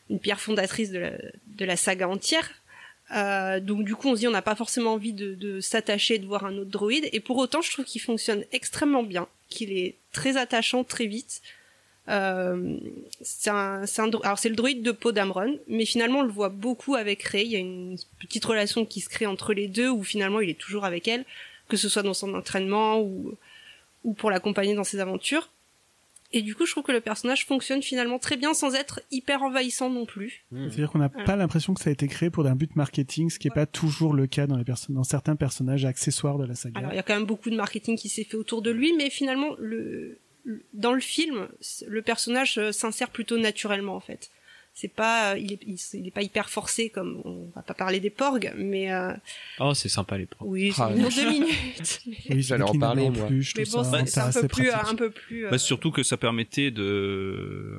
une 0.09 0.19
pierre 0.19 0.41
fondatrice 0.41 0.91
de 0.91 0.99
la, 0.99 1.11
de 1.11 1.65
la 1.65 1.77
saga 1.77 2.09
entière. 2.09 2.51
Euh, 3.15 3.61
donc 3.61 3.85
du 3.85 3.95
coup 3.95 4.09
on 4.09 4.15
se 4.15 4.21
dit 4.21 4.29
on 4.29 4.33
n'a 4.33 4.43
pas 4.43 4.55
forcément 4.55 4.95
envie 4.95 5.13
de, 5.13 5.35
de 5.35 5.61
s'attacher 5.61 6.19
de 6.19 6.25
voir 6.27 6.45
un 6.47 6.57
autre 6.57 6.71
droïde 6.71 7.09
et 7.13 7.21
pour 7.21 7.37
autant 7.37 7.61
je 7.61 7.71
trouve 7.71 7.85
qu'il 7.85 8.01
fonctionne 8.01 8.45
extrêmement 8.53 9.03
bien, 9.03 9.29
qu'il 9.51 9.73
est 9.73 9.97
très 10.13 10.37
attachant 10.39 10.85
très 10.85 11.07
vite. 11.07 11.43
Euh, 12.09 12.77
c'est 13.21 13.51
un, 13.51 13.87
c'est 13.87 14.03
un 14.03 14.09
dro- 14.09 14.25
alors 14.25 14.39
c'est 14.39 14.49
le 14.49 14.57
droïde 14.57 14.83
de 14.83 14.91
Poe 14.91 15.13
mais 15.69 15.85
finalement 15.85 16.19
on 16.21 16.23
le 16.25 16.33
voit 16.33 16.49
beaucoup 16.49 16.97
avec 16.97 17.23
Rey. 17.23 17.45
Il 17.45 17.53
y 17.53 17.57
a 17.57 17.61
une 17.61 17.97
petite 18.19 18.45
relation 18.45 18.85
qui 18.85 19.01
se 19.01 19.09
crée 19.09 19.27
entre 19.27 19.53
les 19.55 19.69
deux, 19.69 19.89
où 19.89 20.03
finalement 20.03 20.41
il 20.41 20.51
est 20.51 20.59
toujours 20.59 20.85
avec 20.85 21.07
elle, 21.07 21.25
que 21.69 21.77
ce 21.77 21.89
soit 21.89 22.03
dans 22.03 22.15
son 22.15 22.35
entraînement 22.35 23.01
ou 23.01 23.35
ou 24.05 24.15
pour 24.15 24.33
l'accompagner 24.33 24.75
dans 24.75 24.83
ses 24.83 24.99
aventures. 24.99 25.49
Et 26.33 26.43
du 26.43 26.55
coup, 26.57 26.65
je 26.67 26.73
trouve 26.73 26.83
que 26.83 26.91
le 26.93 27.03
personnage 27.03 27.45
fonctionne 27.47 27.83
finalement 27.83 28.19
très 28.19 28.37
bien 28.39 28.53
sans 28.55 28.75
être 28.75 29.01
hyper 29.13 29.43
envahissant 29.43 29.91
non 29.91 30.07
plus. 30.07 30.43
C'est-à-dire 30.51 30.91
qu'on 30.91 30.99
n'a 30.99 31.09
Voilà. 31.09 31.25
pas 31.27 31.37
l'impression 31.37 31.73
que 31.75 31.81
ça 31.81 31.91
a 31.91 31.93
été 31.93 32.09
créé 32.09 32.31
pour 32.31 32.45
un 32.47 32.57
but 32.57 32.75
marketing, 32.75 33.29
ce 33.31 33.39
qui 33.39 33.47
n'est 33.49 33.55
pas 33.55 33.67
toujours 33.67 34.15
le 34.15 34.27
cas 34.27 34.47
dans, 34.49 34.57
les 34.57 34.65
dans 34.89 35.05
certains 35.05 35.37
personnages 35.37 35.85
accessoires 35.85 36.39
de 36.39 36.47
la 36.47 36.55
saga. 36.57 36.79
Alors 36.81 36.93
il 36.93 36.97
y 36.97 36.99
a 36.99 37.03
quand 37.05 37.15
même 37.15 37.27
beaucoup 37.27 37.49
de 37.51 37.55
marketing 37.55 37.97
qui 37.97 38.09
s'est 38.09 38.25
fait 38.25 38.37
autour 38.39 38.61
de 38.63 38.71
lui, 38.73 38.93
mais 38.97 39.09
finalement 39.11 39.51
le, 39.59 39.79
le- 39.85 40.19
dans 40.75 40.93
le 40.93 41.01
film, 41.01 41.49
le 41.87 42.03
personnage 42.03 42.59
euh, 42.59 42.73
s'insère 42.73 43.11
plutôt 43.11 43.39
naturellement 43.39 43.95
en 43.97 44.01
fait. 44.01 44.31
C'est 44.75 44.89
pas, 44.89 45.35
euh, 45.35 45.39
il 45.39 45.53
est, 45.53 45.59
il, 45.67 45.79
il 46.01 46.07
est 46.09 46.11
pas 46.11 46.23
hyper 46.23 46.49
forcé 46.49 46.89
comme 46.89 47.21
on 47.27 47.51
va 47.55 47.61
pas 47.61 47.75
parler 47.75 48.01
des 48.01 48.09
porgs, 48.09 48.53
mais 48.57 48.91
euh, 48.91 49.13
Oh, 49.61 49.75
c'est 49.75 49.91
sympa 49.91 50.17
les 50.17 50.25
pros. 50.27 50.47
oui, 50.49 50.73
c'est 50.73 50.81
Ah, 50.83 50.91
oui. 50.95 51.15
deux 51.15 51.29
minutes. 51.31 52.01
Oui, 52.31 52.41
J'allais 52.43 52.63
en 52.65 52.79
parler, 52.79 53.03
en 53.03 53.11
moi. 53.11 53.27
peluche, 53.29 53.53
Mais 53.59 53.65
bon, 53.65 53.85
ça, 53.85 54.07
c'est- 54.07 54.19
un 54.21 54.27
assez 54.29 54.41
peu 54.43 54.49
plus, 54.49 54.71
un 54.71 54.95
peu 54.95 55.11
plus. 55.11 55.45
euh, 55.47 55.51
Bah, 55.51 55.59
surtout 55.59 55.91
que 55.91 56.03
ça 56.03 56.17
permettait 56.17 56.71
de, 56.71 57.79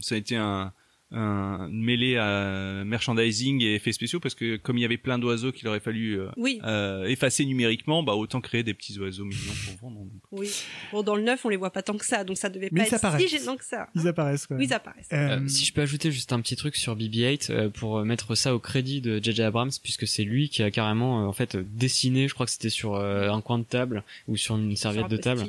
ça 0.00 0.14
a 0.14 0.18
été 0.18 0.36
un, 0.36 0.72
un 1.12 1.68
une 1.70 1.82
mêlée 1.84 2.16
à 2.16 2.82
merchandising 2.84 3.62
et 3.62 3.74
effets 3.76 3.92
spéciaux 3.92 4.20
parce 4.20 4.34
que 4.34 4.56
comme 4.56 4.76
il 4.78 4.80
y 4.80 4.84
avait 4.84 4.96
plein 4.96 5.18
d'oiseaux 5.18 5.52
qu'il 5.52 5.66
aurait 5.68 5.80
fallu 5.80 6.18
euh, 6.20 6.28
Oui. 6.36 6.60
euh, 6.64 7.04
effacer 7.06 7.44
numériquement, 7.44 8.02
bah 8.02 8.14
autant 8.14 8.40
créer 8.40 8.62
des 8.62 8.74
petits 8.74 8.98
oiseaux 8.98 9.24
mignons 9.24 9.52
pour 9.78 9.88
vendre. 9.90 10.06
Oui. 10.32 10.50
Bon, 10.92 11.02
dans 11.02 11.14
le 11.14 11.22
9, 11.22 11.44
on 11.44 11.48
les 11.48 11.56
voit 11.56 11.70
pas 11.70 11.82
tant 11.82 11.96
que 11.96 12.04
ça, 12.04 12.24
donc 12.24 12.36
ça 12.36 12.48
devait 12.48 12.68
Mais 12.72 12.84
pas 12.86 12.96
être 12.96 13.18
si 13.20 13.28
gênant 13.28 13.56
que 13.56 13.64
ça. 13.64 13.88
Ils 13.94 14.06
apparaissent, 14.08 14.46
quoi. 14.46 14.56
Oui, 14.56 14.64
ils 14.66 14.72
apparaissent. 14.74 15.08
Euh, 15.12 15.46
si 15.48 15.64
je 15.64 15.72
peux 15.72 15.82
ajouter 15.82 16.10
juste 16.10 16.32
un 16.32 16.40
petit 16.40 16.56
truc 16.56 16.74
sur 16.76 16.96
BB-8 16.96 17.50
euh, 17.50 17.68
pour 17.68 17.98
euh, 17.98 18.04
mettre 18.04 18.34
ça 18.34 18.54
au 18.54 18.58
crédit 18.58 19.00
de 19.00 19.18
JJ 19.22 19.40
Abrams 19.40 19.70
puisque 19.82 20.06
c'est 20.06 20.24
lui 20.24 20.48
qui 20.48 20.62
a 20.62 20.70
carrément 20.70 21.22
euh, 21.22 21.26
en 21.26 21.32
fait 21.32 21.56
dessiné, 21.56 22.28
je 22.28 22.34
crois 22.34 22.46
que 22.46 22.52
c'était 22.52 22.70
sur 22.70 22.94
euh, 22.96 23.30
un 23.30 23.40
coin 23.40 23.58
de 23.58 23.64
table 23.64 24.02
ou 24.28 24.36
sur 24.36 24.56
une 24.56 24.74
serviette 24.76 25.04
un 25.04 25.08
de 25.08 25.16
table, 25.16 25.44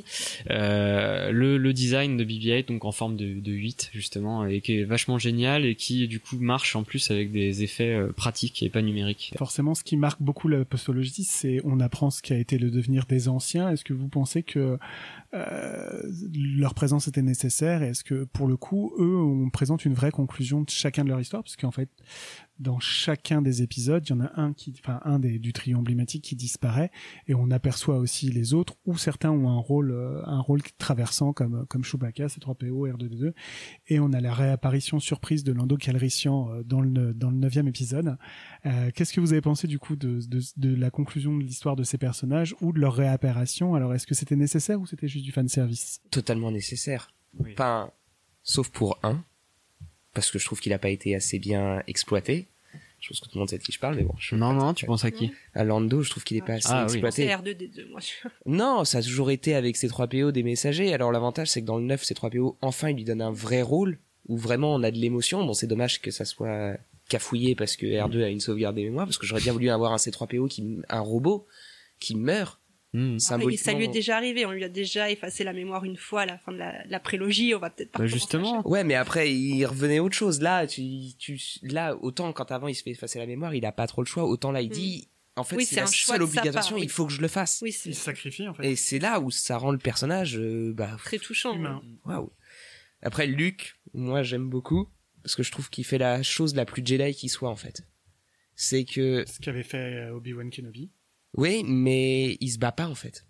euh, 0.49 1.31
le, 1.31 1.57
le 1.57 1.73
design 1.73 2.17
de 2.17 2.23
BB-8 2.23 2.67
donc 2.67 2.85
en 2.85 2.91
forme 2.91 3.15
de, 3.15 3.39
de 3.39 3.51
8 3.51 3.89
justement 3.93 4.45
et 4.45 4.61
qui 4.61 4.79
est 4.79 4.84
vachement 4.84 5.17
génial 5.17 5.46
et 5.55 5.75
qui 5.75 6.07
du 6.07 6.19
coup 6.19 6.37
marche 6.37 6.75
en 6.75 6.83
plus 6.83 7.11
avec 7.11 7.31
des 7.31 7.63
effets 7.63 7.93
euh, 7.93 8.11
pratiques 8.11 8.63
et 8.63 8.69
pas 8.69 8.81
numériques. 8.81 9.33
Forcément, 9.37 9.75
ce 9.75 9.83
qui 9.83 9.97
marque 9.97 10.21
beaucoup 10.21 10.47
la 10.47 10.65
postologie, 10.65 11.23
c'est 11.23 11.61
on 11.63 11.79
apprend 11.79 12.09
ce 12.09 12.21
qui 12.21 12.33
a 12.33 12.37
été 12.37 12.57
le 12.57 12.69
devenir 12.69 13.05
des 13.05 13.27
anciens. 13.27 13.69
Est-ce 13.69 13.83
que 13.83 13.93
vous 13.93 14.07
pensez 14.07 14.43
que 14.43 14.77
euh, 15.33 16.03
leur 16.33 16.73
présence 16.73 17.07
était 17.07 17.21
nécessaire? 17.21 17.83
Est-ce 17.83 18.03
que 18.03 18.25
pour 18.25 18.47
le 18.47 18.57
coup, 18.57 18.93
eux, 18.99 19.17
on 19.17 19.49
présente 19.49 19.85
une 19.85 19.93
vraie 19.93 20.11
conclusion 20.11 20.61
de 20.61 20.69
chacun 20.69 21.03
de 21.03 21.09
leur 21.09 21.19
histoire, 21.19 21.43
parce 21.43 21.55
qu'en 21.55 21.71
fait, 21.71 21.89
dans 22.59 22.79
chacun 22.79 23.41
des 23.41 23.61
épisodes, 23.61 24.03
il 24.07 24.09
y 24.09 24.13
en 24.13 24.21
a 24.21 24.31
un 24.39 24.53
qui, 24.53 24.73
enfin 24.79 24.99
un 25.03 25.19
des 25.19 25.39
du 25.39 25.53
trio 25.53 25.77
emblématique 25.77 26.23
qui 26.23 26.35
disparaît, 26.35 26.91
et 27.27 27.35
on 27.35 27.51
aperçoit 27.51 27.97
aussi 27.97 28.29
les 28.29 28.53
autres 28.53 28.75
où 28.85 28.97
certains 28.97 29.31
ont 29.31 29.49
un 29.49 29.59
rôle, 29.59 29.91
euh, 29.91 30.21
un 30.25 30.39
rôle 30.39 30.61
traversant 30.77 31.34
comme 31.34 31.65
comme 31.67 31.84
Chewbacca, 31.84 32.27
C3PO, 32.27 32.91
R2D2, 32.91 33.34
et 33.88 33.99
on 33.99 34.11
a 34.13 34.21
la 34.21 34.34
réapparition 34.34 34.99
surprise 34.99 35.43
de 35.43 35.51
Lando 35.51 35.77
Calrissian 35.77 36.51
euh, 36.51 36.63
dans 36.63 36.81
le 36.81 37.13
dans 37.13 37.29
le 37.29 37.38
neuvième 37.38 37.67
épisode. 37.67 38.17
Euh, 38.65 38.91
Qu'est-ce 38.93 39.13
que 39.13 39.21
vous 39.21 39.34
avez 39.34 39.41
pensé 39.41 39.67
du 39.67 39.79
coup 39.79 39.95
de, 39.95 40.19
de, 40.27 40.41
de 40.57 40.75
la 40.75 40.89
conclusion 40.89 41.35
de 41.38 41.43
l'histoire 41.43 41.75
de 41.75 41.84
ces 41.84 41.97
personnages 41.97 42.55
ou 42.61 42.71
de 42.71 42.79
leur 42.79 42.93
réapparition? 42.93 43.75
Alors 43.75 43.93
est-ce 43.93 44.07
que 44.07 44.15
c'était 44.15 44.35
nécessaire 44.35 44.79
ou 44.79 44.85
c'était 44.85 45.07
juste 45.07 45.25
du 45.25 45.31
fan 45.31 45.47
service 45.47 46.01
Totalement 46.11 46.51
nécessaire. 46.51 47.11
Enfin, 47.39 47.91
sauf 48.43 48.69
pour 48.69 48.97
un, 49.03 49.23
parce 50.18 50.31
que 50.31 50.39
je 50.39 50.45
trouve 50.45 50.60
qu'il 50.60 50.73
a 50.73 50.80
pas 50.80 50.89
été 50.89 51.14
assez 51.15 51.38
bien 51.38 51.81
exploité. 51.88 52.48
Je 52.99 53.10
pense 53.10 53.19
que 53.19 53.26
tout 53.26 53.35
le 53.35 53.39
monde 53.41 53.49
sait 53.52 53.60
de 53.60 53.64
qui 53.64 53.72
je 53.72 53.80
parle, 53.80 53.95
mais 53.95 54.02
bon. 54.03 54.15
Je 54.18 54.35
Non, 54.35 54.53
non, 54.53 54.73
tu 54.73 54.88
penses 54.88 55.06
à 55.06 55.11
qui 55.11 55.31
À 55.53 55.64
Lando, 55.64 56.02
je 56.02 56.10
trouve 56.10 56.23
qu'il 56.23 56.35
est 56.38 56.41
pas 56.41 56.53
assez 56.53 56.68
Ah, 56.72 56.88
oui. 56.88 56.94
exploité. 56.94 57.27
C'est 57.27 57.35
R2D2, 57.35 57.89
moi. 57.91 57.99
je- 58.02 58.27
Non, 58.48 58.84
ça 58.85 58.98
a 58.98 59.02
toujours 59.03 59.30
été 59.30 59.53
avec 59.53 59.77
ces 59.77 59.88
3PO 59.88 60.31
des 60.31 60.41
messagers. 60.41 60.91
Alors 60.94 61.11
l'avantage, 61.11 61.48
c'est 61.49 61.61
que 61.61 61.68
dans 61.68 61.77
le 61.77 61.84
9, 61.84 62.03
ces 62.03 62.15
3PO, 62.15 62.56
enfin, 62.61 62.89
il 62.89 62.95
lui 62.95 63.03
donne 63.03 63.22
un 63.22 63.31
vrai 63.31 63.61
rôle, 63.61 63.99
où 64.27 64.35
vraiment 64.35 64.73
on 64.73 64.81
a 64.81 64.89
de 64.89 64.98
l'émotion. 64.98 65.45
Bon, 65.45 65.53
c'est 65.53 65.68
dommage 65.68 66.02
que 66.02 66.10
ça 66.10 66.26
soit 66.26 66.76
cafouillé 67.07 67.53
parce 67.53 67.76
que 67.77 67.85
R2 67.85 68.23
a 68.23 68.30
une 68.30 68.39
sauvegarde 68.41 68.76
des 68.76 68.84
mémoires, 68.85 69.06
parce 69.06 69.19
que 69.19 69.27
j'aurais 69.27 69.41
bien 69.41 69.53
voulu 69.53 69.69
avoir 69.69 69.94
un 69.94 69.98
C3PO 69.98 70.48
qui, 70.49 70.80
un 70.89 70.99
robot, 70.99 71.45
qui 71.99 72.15
meurt. 72.15 72.60
Après, 72.93 73.57
ça 73.57 73.73
lui 73.73 73.85
est 73.85 73.89
déjà 73.89 74.18
arrivé, 74.18 74.45
on 74.45 74.51
lui 74.51 74.64
a 74.64 74.69
déjà 74.69 75.11
effacé 75.11 75.43
la 75.43 75.53
mémoire 75.53 75.84
une 75.84 75.97
fois 75.97 76.22
à 76.22 76.26
la 76.26 76.38
fin 76.38 76.51
de 76.51 76.57
la, 76.57 76.84
la 76.85 76.99
prélogie, 76.99 77.53
on 77.53 77.59
va 77.59 77.69
peut-être 77.69 77.91
Bah, 77.93 78.05
pas 78.07 78.15
recommencer 78.19 78.57
à 78.65 78.68
Ouais, 78.68 78.84
mais 78.84 78.95
après, 78.95 79.31
il 79.34 79.65
revenait 79.65 79.99
autre 79.99 80.15
chose. 80.15 80.41
Là, 80.41 80.65
tu, 80.65 80.84
tu, 81.19 81.39
là, 81.64 81.95
autant 82.01 82.31
quand 82.34 82.51
avant 82.51 82.68
il 82.68 82.76
se 82.76 82.84
fait 82.84 82.91
effacer 82.91 83.19
la 83.19 83.26
mémoire, 83.27 83.53
il 83.53 83.65
a 83.65 83.72
pas 83.72 83.88
trop 83.88 84.01
le 84.01 84.07
choix. 84.07 84.23
Autant 84.26 84.51
là, 84.51 84.61
il 84.61 84.69
dit, 84.69 85.09
en 85.35 85.43
fait. 85.43 85.57
Oui, 85.57 85.65
c'est 85.65 85.76
la 85.76 85.84
un 85.84 85.85
choix 85.88 86.15
seule 86.15 86.23
obligation, 86.23 86.53
part, 86.53 86.73
oui. 86.73 86.84
il 86.84 86.89
faut 86.89 87.05
que 87.05 87.14
je 87.14 87.22
le 87.22 87.27
fasse. 87.27 87.59
Oui, 87.61 87.72
c'est 87.72 87.89
Il 87.89 87.95
se 87.95 88.03
sacrifie 88.03 88.47
en 88.47 88.53
fait. 88.53 88.65
Et 88.65 88.76
c'est 88.76 88.99
là 88.99 89.19
où 89.19 89.31
ça 89.31 89.57
rend 89.57 89.72
le 89.72 89.77
personnage, 89.77 90.38
euh, 90.38 90.73
bah, 90.73 90.97
très 91.03 91.19
touchant. 91.19 91.55
Humain. 91.55 91.81
Waouh. 92.05 92.31
Après, 93.01 93.27
Luke, 93.27 93.76
moi, 93.93 94.23
j'aime 94.23 94.49
beaucoup 94.49 94.89
parce 95.22 95.35
que 95.35 95.43
je 95.43 95.51
trouve 95.51 95.69
qu'il 95.69 95.84
fait 95.84 95.97
la 95.97 96.23
chose 96.23 96.55
la 96.55 96.65
plus 96.65 96.84
Jedi 96.85 97.14
qui 97.14 97.30
soit 97.30 97.49
en 97.49 97.55
fait. 97.55 97.84
C'est 98.55 98.85
que, 98.85 99.23
Ce 99.27 99.39
qu'avait 99.39 99.61
fait 99.64 99.77
euh, 99.77 100.15
Obi-Wan 100.15 100.49
Kenobi. 100.49 100.89
Oui, 101.35 101.63
mais 101.65 102.37
il 102.39 102.49
se 102.49 102.57
bat 102.57 102.71
pas 102.71 102.87
en 102.87 102.95
fait. 102.95 103.25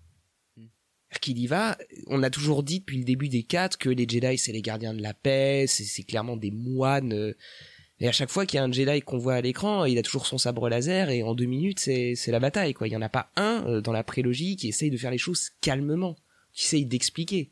Qu'il 1.22 1.40
y 1.40 1.48
va. 1.48 1.78
On 2.08 2.22
a 2.22 2.30
toujours 2.30 2.64
dit 2.64 2.80
depuis 2.80 2.98
le 2.98 3.06
début 3.06 3.30
des 3.30 3.44
quatre 3.44 3.78
que 3.78 3.90
les 3.90 4.08
Jedi 4.08 4.38
c'est 4.38 4.52
les 4.52 4.62
gardiens 4.62 4.94
de 4.94 5.02
la 5.02 5.14
paix, 5.14 5.66
c'est 5.68 6.04
clairement 6.04 6.36
des 6.36 6.52
moines. 6.52 7.14
euh, 7.14 7.34
Et 8.00 8.08
à 8.08 8.12
chaque 8.12 8.30
fois 8.30 8.46
qu'il 8.46 8.58
y 8.58 8.60
a 8.60 8.64
un 8.64 8.72
Jedi 8.72 9.02
qu'on 9.02 9.18
voit 9.18 9.36
à 9.36 9.42
l'écran, 9.42 9.86
il 9.86 9.98
a 9.98 10.04
toujours 10.04 10.28
son 10.28 10.38
sabre 10.38 10.68
laser 10.70 11.10
et 11.10 11.24
en 11.24 11.34
deux 11.34 11.46
minutes 11.46 11.80
c'est 11.80 12.14
c'est 12.16 12.32
la 12.32 12.40
bataille 12.42 12.74
quoi. 12.74 12.88
Il 12.88 12.92
y 12.92 12.96
en 12.98 13.02
a 13.02 13.10
pas 13.10 13.32
un 13.38 13.66
euh, 13.68 13.82
dans 13.82 13.94
la 13.94 14.04
prélogie 14.04 14.58
qui 14.58 14.68
essaye 14.68 14.92
de 14.92 14.98
faire 14.98 15.12
les 15.12 15.18
choses 15.18 15.50
calmement, 15.62 16.18
qui 16.54 16.66
essaye 16.66 16.86
d'expliquer. 16.86 17.52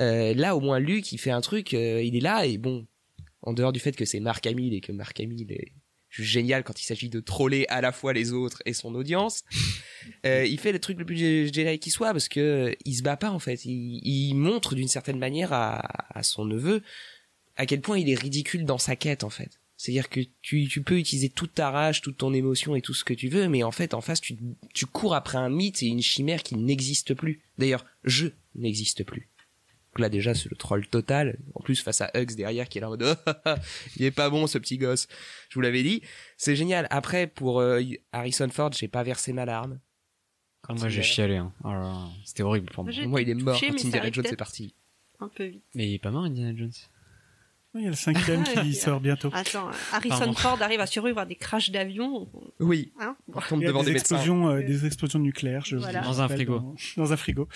Euh, 0.00 0.32
là 0.34 0.56
au 0.56 0.60
moins 0.60 0.78
Luke 0.80 1.12
il 1.12 1.18
fait 1.18 1.30
un 1.30 1.42
truc, 1.42 1.74
euh, 1.74 2.02
il 2.02 2.16
est 2.16 2.20
là 2.20 2.46
et 2.46 2.56
bon, 2.56 2.86
en 3.42 3.52
dehors 3.52 3.72
du 3.72 3.80
fait 3.80 3.92
que 3.94 4.04
c'est 4.06 4.20
Mark 4.20 4.46
Hamill 4.46 4.72
et 4.74 4.80
que 4.80 4.92
Mark 4.92 5.20
Hamill 5.20 5.52
est 5.52 5.72
juste 6.10 6.30
génial 6.30 6.64
quand 6.64 6.80
il 6.80 6.84
s'agit 6.84 7.08
de 7.08 7.20
troller 7.20 7.66
à 7.68 7.80
la 7.80 7.92
fois 7.92 8.12
les 8.12 8.32
autres 8.32 8.62
et 8.66 8.72
son 8.72 8.94
audience. 8.94 9.44
Euh, 10.24 10.46
il 10.46 10.58
fait 10.58 10.72
le 10.72 10.78
truc 10.78 10.98
le 10.98 11.04
plus 11.04 11.18
Jedi 11.18 11.78
qui 11.80 11.90
soit 11.90 12.12
parce 12.12 12.28
que 12.28 12.40
euh, 12.40 12.74
il 12.86 12.94
se 12.94 13.02
bat 13.02 13.18
pas 13.18 13.30
en 13.30 13.38
fait. 13.38 13.66
Il, 13.66 14.00
il 14.02 14.34
montre 14.34 14.74
d'une 14.74 14.88
certaine 14.88 15.18
manière 15.18 15.52
à, 15.52 15.80
à 16.16 16.22
son 16.22 16.46
neveu 16.46 16.82
à 17.56 17.66
quel 17.66 17.82
point 17.82 17.98
il 17.98 18.08
est 18.08 18.18
ridicule 18.18 18.64
dans 18.64 18.78
sa 18.78 18.96
quête 18.96 19.22
en 19.22 19.28
fait. 19.28 19.60
C'est-à-dire 19.76 20.08
que 20.08 20.20
tu, 20.40 20.66
tu 20.66 20.82
peux 20.82 20.98
utiliser 20.98 21.28
toute 21.28 21.54
ta 21.54 21.70
rage, 21.70 22.00
toute 22.00 22.16
ton 22.16 22.32
émotion 22.32 22.74
et 22.74 22.80
tout 22.80 22.94
ce 22.94 23.04
que 23.04 23.12
tu 23.12 23.28
veux, 23.28 23.48
mais 23.48 23.62
en 23.62 23.70
fait 23.70 23.92
en 23.92 24.00
face 24.00 24.20
tu, 24.20 24.36
tu 24.72 24.86
cours 24.86 25.14
après 25.14 25.38
un 25.38 25.50
mythe 25.50 25.82
et 25.82 25.86
une 25.86 26.02
chimère 26.02 26.42
qui 26.42 26.56
n'existe 26.56 27.14
plus. 27.14 27.42
D'ailleurs, 27.58 27.84
je 28.04 28.28
n'existe 28.54 29.04
plus. 29.04 29.28
Donc 29.88 30.00
là 30.00 30.08
déjà 30.08 30.34
c'est 30.34 30.50
le 30.50 30.56
troll 30.56 30.86
total. 30.86 31.38
En 31.54 31.60
plus 31.60 31.82
face 31.82 32.00
à 32.00 32.10
Hugs 32.14 32.34
derrière 32.36 32.68
qui 32.68 32.78
est 32.78 32.80
là 32.80 32.88
en 32.88 32.90
mode 32.90 33.16
Oh, 33.26 33.54
il 33.96 34.04
est 34.04 34.10
pas 34.10 34.30
bon 34.30 34.46
ce 34.46 34.58
petit 34.58 34.78
gosse. 34.78 35.08
Je 35.48 35.54
vous 35.54 35.60
l'avais 35.60 35.82
dit. 35.82 36.02
C'est 36.36 36.56
génial. 36.56 36.86
Après 36.90 37.26
pour 37.26 37.60
euh, 37.60 37.80
Harrison 38.12 38.48
Ford 38.50 38.72
j'ai 38.72 38.88
pas 38.88 39.02
versé 39.02 39.32
ma 39.32 39.44
larme. 39.44 39.80
Ah, 40.68 40.74
moi 40.74 40.88
j'ai 40.88 41.02
chialé. 41.02 41.36
Hein. 41.36 41.52
Oh 41.64 42.10
C'était 42.24 42.42
horrible 42.42 42.70
pour 42.70 42.84
moi. 42.84 42.92
Moi, 43.06 43.22
il 43.22 43.30
est 43.30 43.34
mort 43.34 43.58
quand 43.58 43.66
Indiana 43.66 44.10
Jones 44.10 44.24
est 44.24 44.28
peut-être 44.28 44.36
parti. 44.36 44.74
Un 45.20 45.28
peu 45.28 45.44
vite. 45.44 45.64
Mais 45.74 45.88
il 45.88 45.94
est 45.94 45.98
pas 45.98 46.10
mort 46.10 46.24
Indiana 46.24 46.56
Jones. 46.56 46.72
Il 47.74 47.82
y 47.82 47.86
a 47.86 47.90
le 47.90 47.96
cinquième 47.96 48.44
qui 48.44 48.72
sort 48.74 48.98
bientôt. 48.98 49.30
Attends, 49.32 49.68
Harrison 49.92 50.16
Pardon. 50.18 50.32
Ford 50.32 50.62
arrive 50.62 50.80
à 50.80 50.86
survivre 50.86 51.18
à 51.18 51.26
des 51.26 51.34
crashs 51.36 51.70
d'avion. 51.70 52.28
Oui. 52.60 52.92
Hein 52.98 53.14
tombe 53.48 53.60
Il 53.60 53.64
y 53.64 53.66
a 53.66 53.68
devant 53.68 53.82
des 53.84 53.90
des 53.92 53.98
explosions, 53.98 54.48
euh, 54.48 54.62
des 54.62 54.86
explosions 54.86 55.18
nucléaires. 55.18 55.64
Je 55.66 55.76
Voilà. 55.76 56.00
Dans 56.00 56.20
un 56.22 56.28
frigo. 56.28 56.58
Dans, 56.60 56.74
dans 56.96 57.12
un 57.12 57.16
frigo. 57.16 57.46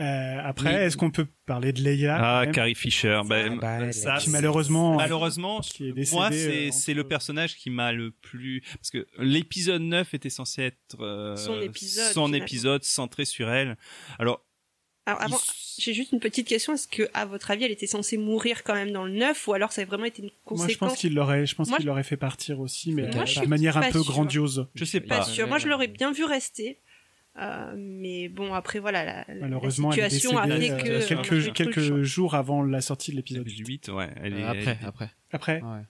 Euh, 0.00 0.38
après, 0.42 0.70
Oui. 0.74 0.80
est-ce 0.80 0.96
qu'on 0.96 1.10
peut 1.10 1.26
parler 1.44 1.72
de 1.74 1.82
Leia 1.82 2.16
Ah, 2.40 2.46
Carrie 2.46 2.74
Fisher. 2.74 3.20
Ben, 3.28 3.58
bah, 3.58 3.78
elle, 3.82 3.94
ça, 3.94 4.16
Qui 4.16 4.30
malheureusement- 4.30 4.96
malheureusement, 4.96 5.60
qui 5.60 5.88
est 5.88 5.92
décédée, 5.92 6.16
moi, 6.16 6.26
euh, 6.26 6.30
c'est 6.32 6.66
entre- 6.68 6.78
c'est 6.78 6.94
le 6.94 7.04
personnage 7.06 7.56
qui 7.56 7.68
m'a 7.68 7.92
le 7.92 8.12
plus 8.12 8.62
parce 8.76 8.90
que 8.90 9.06
l'épisode 9.18 9.82
9 9.82 10.14
était 10.14 10.30
censé 10.30 10.62
être 10.62 11.00
euh, 11.00 11.36
Son 11.36 11.60
épisode, 11.60 12.12
son 12.12 12.32
épisode 12.32 12.82
centré 12.82 13.26
sur 13.26 13.50
elle. 13.50 13.76
Alors, 14.18 14.42
Alors 15.06 15.22
avant, 15.22 15.38
j'ai 15.78 15.92
juste 15.94 16.12
une 16.12 16.20
petite 16.20 16.46
question. 16.46 16.74
Est-ce 16.74 16.86
que, 16.86 17.08
à 17.14 17.24
votre 17.24 17.50
avis, 17.50 17.64
elle 17.64 17.70
était 17.72 17.86
censée 17.86 18.16
mourir 18.18 18.62
quand 18.62 18.74
même 18.74 18.92
dans 18.92 19.04
le 19.04 19.12
9 19.12 19.48
ou 19.48 19.52
alors 19.54 19.72
ça 19.72 19.82
a 19.82 19.84
vraiment 19.84 20.04
été 20.04 20.22
une 20.22 20.28
Moi, 20.28 20.34
conséquence 20.44 20.72
je 20.72 20.78
pense 20.78 20.96
qu'il 20.98 21.14
l'aurait, 21.14 21.46
je 21.46 21.54
pense 21.54 21.68
Moi, 21.68 21.78
qu'il 21.78 21.86
l'aurait 21.86 22.02
fait 22.04 22.16
partir 22.18 22.60
aussi, 22.60 22.92
mais 22.92 23.10
Moi, 23.14 23.24
euh, 23.24 23.40
de 23.42 23.46
manière 23.48 23.76
un 23.78 23.90
peu 23.90 24.02
sûre. 24.02 24.12
grandiose. 24.12 24.68
je 24.74 24.84
sais 24.84 25.00
Pas 25.00 25.18
pas. 25.18 25.24
sûr. 25.24 25.48
Moi, 25.48 25.58
je 25.58 25.68
l'aurais 25.68 25.88
bien 25.88 26.12
vu 26.12 26.24
rester. 26.24 26.78
Euh, 27.40 27.72
mais 27.76 28.28
bon, 28.28 28.52
après, 28.54 28.78
voilà, 28.80 29.04
la, 29.04 29.34
Malheureusement, 29.40 29.90
la 29.90 29.96
elle 29.96 30.04
est 30.04 30.10
situation 30.10 30.36
a 30.38 30.46
décédée 30.46 30.90
euh, 30.90 31.50
quelques, 31.52 32.02
jours 32.02 32.34
avant 32.34 32.62
la 32.62 32.80
sortie 32.80 33.12
de 33.12 33.16
l'épisode. 33.16 33.48
8, 33.48 33.88
ouais. 33.88 34.10
Elle 34.22 34.34
est, 34.34 34.42
Euh, 34.42 34.48
après, 34.50 34.78
elle- 34.80 34.86
après. 34.86 35.10
Après, 35.32 35.62
Ouais. 35.62 35.82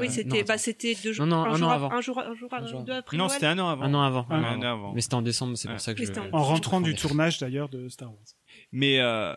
Oui, 0.00 0.10
c'était 0.10 0.38
non, 0.40 0.44
bah, 0.46 0.58
c'était 0.58 0.94
deux 1.02 1.12
jours, 1.12 1.26
Non, 1.26 1.36
non, 1.38 1.44
un, 1.44 1.54
un 1.54 1.56
jour 1.56 1.68
an 1.68 1.70
av- 1.72 1.84
avant. 1.84 1.92
un 1.96 2.00
jour, 2.00 2.18
un 2.20 2.34
jour, 2.34 2.54
un 2.54 2.62
Un 2.62 2.66
jour. 2.66 2.82
deux 2.82 2.92
après 2.92 3.16
Non, 3.16 3.28
c'était 3.28 3.46
un 3.46 3.58
an 3.58 3.68
avant. 3.68 3.82
Un 3.84 3.94
an 3.94 4.02
avant. 4.02 4.26
Un 4.30 4.44
un 4.44 4.54
an 4.54 4.58
an 4.58 4.62
avant. 4.62 4.92
Mais 4.94 5.00
c'était 5.00 5.14
en 5.14 5.22
décembre, 5.22 5.56
c'est 5.56 5.66
Ouais. 5.68 5.74
pour 5.74 5.80
ça 5.80 5.94
que 5.94 6.04
je. 6.04 6.12
en- 6.32 6.42
rentrant 6.42 6.80
du 6.80 6.94
tournage 6.94 7.38
d'ailleurs 7.38 7.68
de 7.68 7.88
Star 7.88 8.10
Wars. 8.10 8.18
Mais 8.72 8.98
euh, 9.00 9.34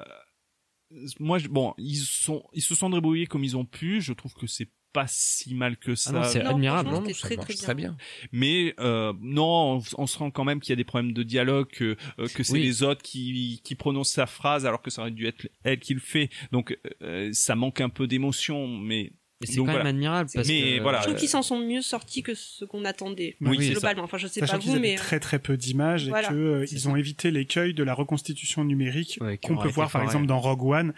moi, 1.19 1.37
je- 1.39 1.47
bon, 1.47 1.73
ils 1.77 1.95
sont, 1.97 2.43
ils 2.53 2.61
se 2.61 2.75
sont 2.75 2.89
débrouillés 2.89 3.27
comme 3.27 3.43
ils 3.43 3.55
ont 3.57 3.65
pu. 3.65 4.01
Je 4.01 4.13
trouve 4.13 4.33
que 4.33 4.47
c'est 4.47 4.69
pas 4.93 5.05
si 5.07 5.55
mal 5.55 5.77
que 5.77 5.95
ça. 5.95 6.09
Ah 6.13 6.19
non, 6.19 6.23
c'est 6.25 6.41
admirable. 6.41 6.89
non, 6.89 7.05
ça 7.13 7.27
très, 7.27 7.37
marche 7.37 7.47
très 7.55 7.63
Très 7.63 7.75
bien. 7.75 7.95
Mais 8.33 8.73
euh, 8.81 9.13
non, 9.21 9.77
on, 9.77 9.83
on 10.03 10.05
se 10.05 10.17
rend 10.17 10.31
quand 10.31 10.43
même 10.43 10.59
qu'il 10.59 10.71
y 10.71 10.73
a 10.73 10.75
des 10.75 10.83
problèmes 10.83 11.13
de 11.13 11.23
dialogue, 11.23 11.67
que, 11.69 11.95
euh, 12.19 12.27
que 12.27 12.43
c'est 12.43 12.51
Oui. 12.53 12.63
les 12.63 12.83
autres 12.83 13.01
qui, 13.01 13.61
qui 13.63 13.75
prononcent 13.75 14.11
sa 14.11 14.25
phrase 14.25 14.65
alors 14.65 14.81
que 14.81 14.89
ça 14.89 15.03
aurait 15.03 15.11
dû 15.11 15.25
être 15.27 15.47
elle 15.63 15.79
qui 15.79 15.93
le 15.93 16.01
fait. 16.01 16.29
Donc 16.51 16.77
euh, 17.01 17.29
ça 17.31 17.55
manque 17.55 17.79
un 17.79 17.87
peu 17.87 18.05
d'émotion, 18.05 18.67
mais 18.67 19.13
Et 19.43 19.47
c'est 19.47 19.57
quand 19.57 19.63
voilà. 19.65 19.79
même 19.79 19.87
admirable 19.95 20.29
parce 20.33 20.47
Mais 20.47 20.77
que. 20.77 20.81
voilà. 20.81 20.99
Je 21.01 21.05
trouve 21.07 21.15
qu'ils 21.17 21.29
s'en 21.29 21.41
sont 21.41 21.59
mieux 21.59 21.81
sortis 21.81 22.23
que 22.23 22.33
ce 22.35 22.65
qu'on 22.65 22.85
attendait. 22.85 23.35
Oui, 23.41 23.69
globalement. 23.71 24.03
Enfin, 24.03 24.17
je 24.17 24.27
sais 24.27 24.39
Sachant 24.41 24.53
pas 24.59 24.65
vous, 24.65 24.79
mais 24.79 24.95
très 24.95 25.19
très 25.19 25.39
peu 25.39 25.57
d'images 25.57 26.07
Voilà, 26.07 26.27
et 26.29 26.31
que 26.31 26.35
euh, 26.37 26.65
ils 26.71 26.79
ça. 26.81 26.89
ont 26.89 26.95
évité 26.95 27.31
l'écueil 27.31 27.73
de 27.73 27.83
la 27.83 27.93
reconstitution 27.93 28.63
numérique 28.63 29.17
Ouais, 29.21 29.37
qu'on 29.37 29.57
peut 29.57 29.69
voir 29.69 29.89
par 29.91 30.03
exemple 30.03 30.25
dans 30.25 30.39
Rogue 30.39 30.63
One. 30.63 30.93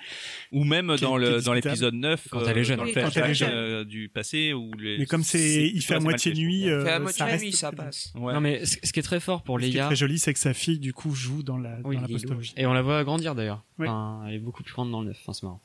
Ou 0.52 0.64
même 0.64 0.95
dans 0.98 1.18
le 1.18 1.41
dans 1.41 1.53
l'épisode 1.53 1.94
9 1.94 2.28
Quand 2.32 2.45
elle 2.48 2.57
est 2.57 2.64
jeune. 2.64 2.78
dans 2.78 2.84
le 2.84 2.90
Oui, 2.90 2.94
quand 2.95 3.02
flashback 3.02 3.24
elle 3.26 3.32
est 3.32 3.34
jeune. 3.34 3.49
euh, 3.53 3.84
du 3.86 4.10
passé 4.10 4.53
les 4.80 4.98
Mais 4.99 5.06
comme 5.06 5.24
c'est, 5.24 5.68
il 5.68 5.82
fait 5.82 5.95
à 5.95 5.99
moitié 5.99 6.34
nuit, 6.34 6.70
euh, 6.70 6.84
Fait 6.84 6.90
à 6.91 6.94
ça 6.95 6.99
moitié 6.99 7.24
reste. 7.26 7.44
nuit, 7.44 7.52
ça 7.53 7.72
passe. 7.72 8.14
Non 8.15 8.40
mais 8.41 8.65
ce 8.65 8.91
qui 8.91 8.99
est 8.99 9.03
très 9.03 9.20
fort 9.20 9.44
pour 9.44 9.60
Ce 9.60 9.65
qui 9.65 9.72
est 9.72 9.74
Leia. 9.76 9.86
très 9.88 9.95
joli, 9.95 10.20
c'est 10.20 10.34
que 10.34 10.40
sa 10.40 10.53
fille 10.53 10.80
du 10.80 10.94
coup 10.94 11.14
joue 11.14 11.44
dans 11.44 11.57
la, 11.57 11.78
postologie. 12.07 12.53
Et 12.57 12.65
on 12.65 12.74
la 12.74 12.82
voit 12.82 13.03
grandir 13.03 13.36
d'ailleurs. 13.36 13.64
Elle 13.80 14.34
est 14.36 14.40
beaucoup 14.40 14.64
plus 14.64 14.74
grande 14.74 14.91
dans 14.91 15.02
le 15.02 15.07
9, 15.07 15.18
enfin 15.22 15.34
c'est 15.34 15.44
marrant. 15.44 15.61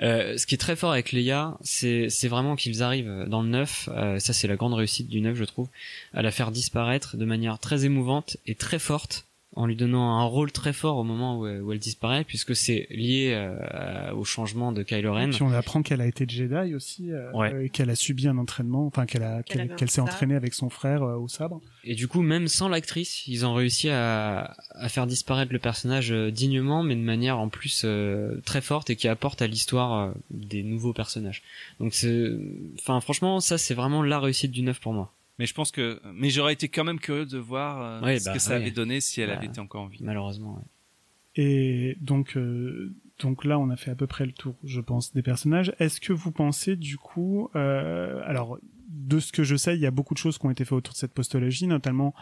Euh, 0.00 0.36
ce 0.36 0.46
qui 0.46 0.54
est 0.54 0.58
très 0.58 0.76
fort 0.76 0.92
avec 0.92 1.12
Leia, 1.12 1.56
c'est 1.62 2.08
c'est 2.16 2.28
vraiment 2.28 2.56
qu'ils 2.56 2.82
arrivent 2.82 3.26
dans 3.28 3.42
le 3.42 3.48
9, 3.48 3.88
euh, 3.92 4.18
ça 4.18 4.32
c'est 4.32 4.48
la 4.48 4.56
grande 4.56 4.74
réussite 4.74 5.08
du 5.08 5.20
9 5.20 5.36
je 5.36 5.44
trouve, 5.44 5.68
à 6.14 6.22
la 6.22 6.30
faire 6.30 6.50
disparaître 6.50 7.16
de 7.16 7.24
manière 7.24 7.58
très 7.58 7.84
émouvante 7.84 8.38
et 8.46 8.54
très 8.54 8.78
forte 8.78 9.25
en 9.56 9.66
lui 9.66 9.74
donnant 9.74 10.18
un 10.18 10.24
rôle 10.24 10.52
très 10.52 10.72
fort 10.72 10.98
au 10.98 11.02
moment 11.04 11.38
où, 11.38 11.46
elle- 11.46 11.62
où 11.62 11.72
elle 11.72 11.78
disparaît 11.78 12.24
puisque 12.24 12.54
c'est 12.54 12.86
lié 12.90 13.32
euh, 13.34 14.12
au 14.12 14.24
changement 14.24 14.70
de 14.70 14.82
Kylo 14.82 15.12
Ren. 15.14 15.28
Et 15.28 15.30
puis 15.30 15.42
on 15.42 15.50
apprend 15.52 15.82
qu'elle 15.82 16.00
a 16.02 16.06
été 16.06 16.26
Jedi 16.28 16.74
aussi, 16.74 17.10
euh, 17.10 17.32
Ouais. 17.32 17.52
euh, 17.52 17.68
qu'elle 17.68 17.90
a 17.90 17.96
subi 17.96 18.28
un 18.28 18.38
entraînement, 18.38 18.86
enfin 18.86 19.06
qu'elle 19.06 19.22
a, 19.22 19.42
Qu'elle 19.42 19.90
s'est 19.90 20.00
entraînée 20.00 20.34
avec 20.36 20.54
son 20.54 20.68
frère 20.70 21.02
euh, 21.02 21.16
au 21.16 21.26
sabre. 21.28 21.60
Et 21.84 21.94
du 21.94 22.06
coup, 22.06 22.20
même 22.22 22.48
sans 22.48 22.68
l'actrice, 22.68 23.26
ils 23.26 23.46
ont 23.46 23.54
réussi 23.54 23.88
à, 23.88 24.54
à 24.72 24.88
faire 24.88 25.06
disparaître 25.06 25.52
le 25.52 25.58
personnage 25.58 26.10
dignement, 26.12 26.82
mais 26.82 26.94
de 26.94 27.00
manière 27.00 27.38
en 27.38 27.48
plus 27.48 27.82
euh, 27.84 28.40
très 28.44 28.60
forte 28.60 28.90
et 28.90 28.96
qui 28.96 29.08
apporte 29.08 29.40
à 29.40 29.46
l'histoire 29.46 30.10
euh, 30.10 30.12
des 30.30 30.62
nouveaux 30.62 30.92
personnages. 30.92 31.42
Donc 31.80 31.94
c'est, 31.94 32.30
enfin 32.78 33.00
franchement, 33.00 33.40
ça 33.40 33.56
c'est 33.56 33.74
vraiment 33.74 34.02
la 34.02 34.20
réussite 34.20 34.50
du 34.52 34.62
neuf 34.62 34.80
pour 34.80 34.92
moi. 34.92 35.12
Mais 35.38 35.46
je 35.46 35.54
pense 35.54 35.70
que 35.70 36.00
mais 36.14 36.30
j'aurais 36.30 36.54
été 36.54 36.68
quand 36.68 36.84
même 36.84 36.98
curieux 36.98 37.26
de 37.26 37.38
voir 37.38 37.82
euh, 37.82 38.00
Ouais, 38.06 38.18
ce 38.18 38.24
bah, 38.26 38.32
que 38.32 38.38
ça 38.38 38.50
ouais. 38.50 38.56
avait 38.56 38.70
donné 38.70 39.00
si 39.00 39.20
elle 39.20 39.28
Bah, 39.30 39.36
avait 39.36 39.46
été 39.46 39.60
encore 39.60 39.82
en 39.82 39.86
vie. 39.86 39.98
Malheureusement. 40.02 40.54
ouais. 40.54 40.62
Et 41.36 41.98
donc, 42.00 42.36
euh, 42.36 42.94
donc 43.18 43.44
là, 43.44 43.58
on 43.58 43.68
a 43.68 43.76
fait 43.76 43.90
à 43.90 43.94
peu 43.94 44.06
près 44.06 44.24
le 44.24 44.32
tour, 44.32 44.54
je 44.64 44.80
pense, 44.80 45.12
des 45.12 45.22
personnages. 45.22 45.74
Est-ce 45.78 46.00
que 46.00 46.14
vous 46.14 46.32
pensez, 46.32 46.76
du 46.76 46.96
coup, 46.96 47.50
euh, 47.54 48.22
alors, 48.24 48.58
de 48.88 49.20
ce 49.20 49.32
que 49.32 49.44
je 49.44 49.56
sais, 49.56 49.74
il 49.74 49.80
y 49.82 49.86
a 49.86 49.90
beaucoup 49.90 50.14
de 50.14 50.18
choses 50.18 50.38
qui 50.38 50.46
ont 50.46 50.50
été 50.50 50.64
faites 50.64 50.72
autour 50.72 50.94
de 50.94 50.98
cette 50.98 51.12
postologie, 51.12 51.66
notamment 51.66 52.14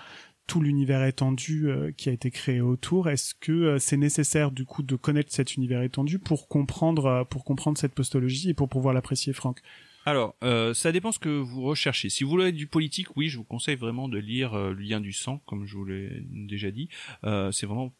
tout 0.48 0.60
l'univers 0.60 1.04
étendu 1.04 1.68
euh, 1.70 1.92
qui 1.92 2.08
a 2.08 2.12
été 2.12 2.30
créé 2.32 2.60
autour. 2.60 3.08
Est-ce 3.08 3.34
que 3.34 3.52
euh, 3.52 3.78
c'est 3.78 3.96
nécessaire 3.96 4.50
du 4.50 4.64
coup 4.66 4.82
de 4.82 4.96
connaître 4.96 5.32
cet 5.32 5.54
univers 5.54 5.82
étendu 5.82 6.18
pour 6.18 6.48
comprendre 6.48 7.06
euh, 7.06 7.24
pour 7.24 7.44
comprendre 7.44 7.78
cette 7.78 7.94
postologie 7.94 8.50
et 8.50 8.54
pour 8.54 8.68
pouvoir 8.68 8.92
l'apprécier, 8.92 9.32
Franck? 9.32 9.60
Alors, 10.06 10.34
euh, 10.42 10.74
ça 10.74 10.92
dépend 10.92 11.12
ce 11.12 11.18
que 11.18 11.28
vous 11.28 11.62
recherchez. 11.62 12.10
Si 12.10 12.24
vous 12.24 12.30
voulez 12.30 12.52
du 12.52 12.66
politique, 12.66 13.16
oui, 13.16 13.28
je 13.28 13.38
vous 13.38 13.44
conseille 13.44 13.76
vraiment 13.76 14.08
de 14.08 14.18
lire 14.18 14.54
euh, 14.54 14.74
lien 14.74 15.00
du 15.00 15.12
sang, 15.12 15.40
comme 15.46 15.66
je 15.66 15.76
vous 15.76 15.84
l'ai 15.86 16.10
déjà 16.30 16.70
dit. 16.70 16.90
Euh, 17.24 17.50
c'est 17.52 17.64
vraiment 17.64 17.92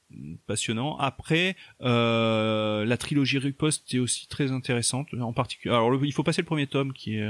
passionnant. 0.47 0.99
Après, 0.99 1.57
euh, 1.81 2.85
la 2.85 2.97
trilogie 2.99 3.39
Riposte 3.39 3.95
est 3.95 3.99
aussi 3.99 4.29
très 4.29 4.53
intéressante, 4.53 5.09
en 5.15 5.33
particulier. 5.33 5.75
Alors, 5.75 6.05
il 6.05 6.13
faut 6.13 6.23
passer 6.23 6.43
le 6.43 6.47
premier 6.47 6.67
tome 6.67 6.93
qui 6.93 7.17
est, 7.17 7.29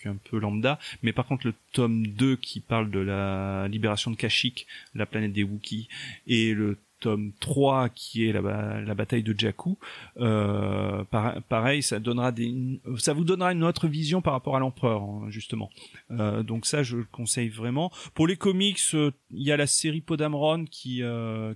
qui 0.00 0.08
un 0.08 0.16
peu 0.16 0.38
lambda, 0.38 0.78
mais 1.02 1.12
par 1.12 1.26
contre 1.26 1.46
le 1.46 1.54
tome 1.72 2.06
2 2.08 2.36
qui 2.36 2.60
parle 2.60 2.90
de 2.90 2.98
la 2.98 3.68
libération 3.68 4.10
de 4.10 4.16
Kashyyyk, 4.16 4.66
la 4.94 5.06
planète 5.06 5.32
des 5.32 5.44
Wookiees, 5.44 5.88
et 6.26 6.52
le 6.52 6.76
tome 7.06 7.32
3 7.40 7.88
qui 7.90 8.26
est 8.26 8.32
la, 8.32 8.80
la 8.80 8.94
bataille 8.94 9.22
de 9.22 9.34
Jakku 9.38 9.78
euh, 10.18 11.04
par- 11.04 11.40
pareil 11.42 11.82
ça 11.82 12.00
donnera 12.00 12.32
des 12.32 12.52
ça 12.98 13.12
vous 13.12 13.24
donnera 13.24 13.52
une 13.52 13.62
autre 13.62 13.86
vision 13.86 14.20
par 14.22 14.32
rapport 14.32 14.56
à 14.56 14.60
l'empereur 14.60 15.02
hein, 15.02 15.26
justement. 15.28 15.70
Euh, 16.10 16.42
donc 16.42 16.66
ça 16.66 16.82
je 16.82 16.96
le 16.96 17.04
conseille 17.04 17.48
vraiment. 17.48 17.92
Pour 18.14 18.26
les 18.26 18.36
comics 18.36 18.80
euh, 18.94 19.10
il 19.30 19.42
y 19.46 19.52
a 19.52 19.56
la 19.56 19.66
série 19.66 20.00
Podamron 20.00 20.64
qui 20.64 21.02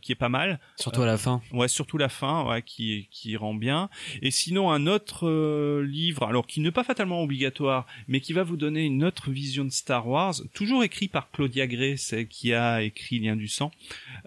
qui 0.03 0.13
est 0.13 0.19
pas 0.19 0.29
mal. 0.29 0.61
Surtout 0.77 1.03
à 1.03 1.07
la 1.07 1.19
fin. 1.19 1.41
ouais 1.53 1.69
surtout 1.69 1.99
la 1.99 2.09
fin 2.09 2.47
ouais 2.49 2.63
qui 2.63 3.09
qui 3.11 3.37
rend 3.37 3.55
bien. 3.55 3.89
Et 4.23 4.31
sinon 4.31 4.71
un 4.71 4.87
autre 4.87 5.81
livre 5.83 6.25
alors 6.25 6.47
qui 6.47 6.61
n'est 6.61 6.71
pas 6.71 6.85
fatalement 6.85 7.23
obligatoire 7.23 7.87
mais 8.09 8.21
qui 8.21 8.33
va 8.33 8.45
vous 8.45 8.57
donner 8.57 8.85
une 8.85 9.03
autre 9.05 9.31
vision 9.31 9.65
de 9.65 9.71
Star 9.71 10.07
Wars 10.07 10.35
toujours 10.55 10.85
écrit 10.85 11.09
par 11.09 11.31
Claudia 11.33 11.67
Gray 11.67 11.99
celle 11.99 12.29
qui 12.29 12.53
a 12.55 12.83
écrit 12.83 13.19
Lien 13.19 13.37
du 13.37 13.49
sang 13.49 13.71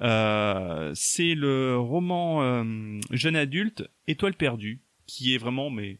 euh, 0.02 0.92
c'est 1.16 1.36
le 1.36 1.78
roman 1.78 2.42
euh, 2.42 3.00
jeune 3.12 3.36
adulte 3.36 3.88
Étoile 4.08 4.34
perdue 4.34 4.82
qui 5.06 5.36
est 5.36 5.38
vraiment 5.38 5.70
mais 5.70 6.00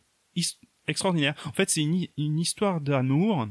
extraordinaire. 0.88 1.36
En 1.46 1.52
fait 1.52 1.70
c'est 1.70 1.82
une, 1.82 2.40
histoire 2.40 2.82
d'amour 2.82 3.48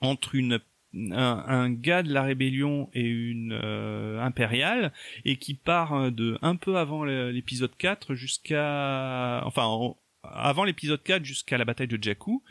entre 0.00 0.36
un, 0.36 1.70
gars 1.70 2.02
de 2.02 2.12
la 2.12 2.22
rébellion 2.22 2.90
et 2.94 3.06
une 3.06 3.52
euh, 3.52 4.20
impériale 4.20 4.92
et 5.24 5.36
qui 5.36 5.54
part 5.54 5.94
euh, 5.94 6.10
de 6.10 6.36
un 6.42 6.56
peu 6.56 6.78
avant 6.78 7.04
l'épisode 7.04 7.76
4 7.76 8.14
jusqu'à 8.14 9.42
enfin 9.44 9.66
en- 9.66 9.96
avant 10.24 10.64
l'épisode 10.64 11.02
4 11.04 11.24
jusqu'à 11.24 11.58
la 11.58 11.64
bataille 11.64 11.86
de 11.86 12.02
Jakku 12.02 12.42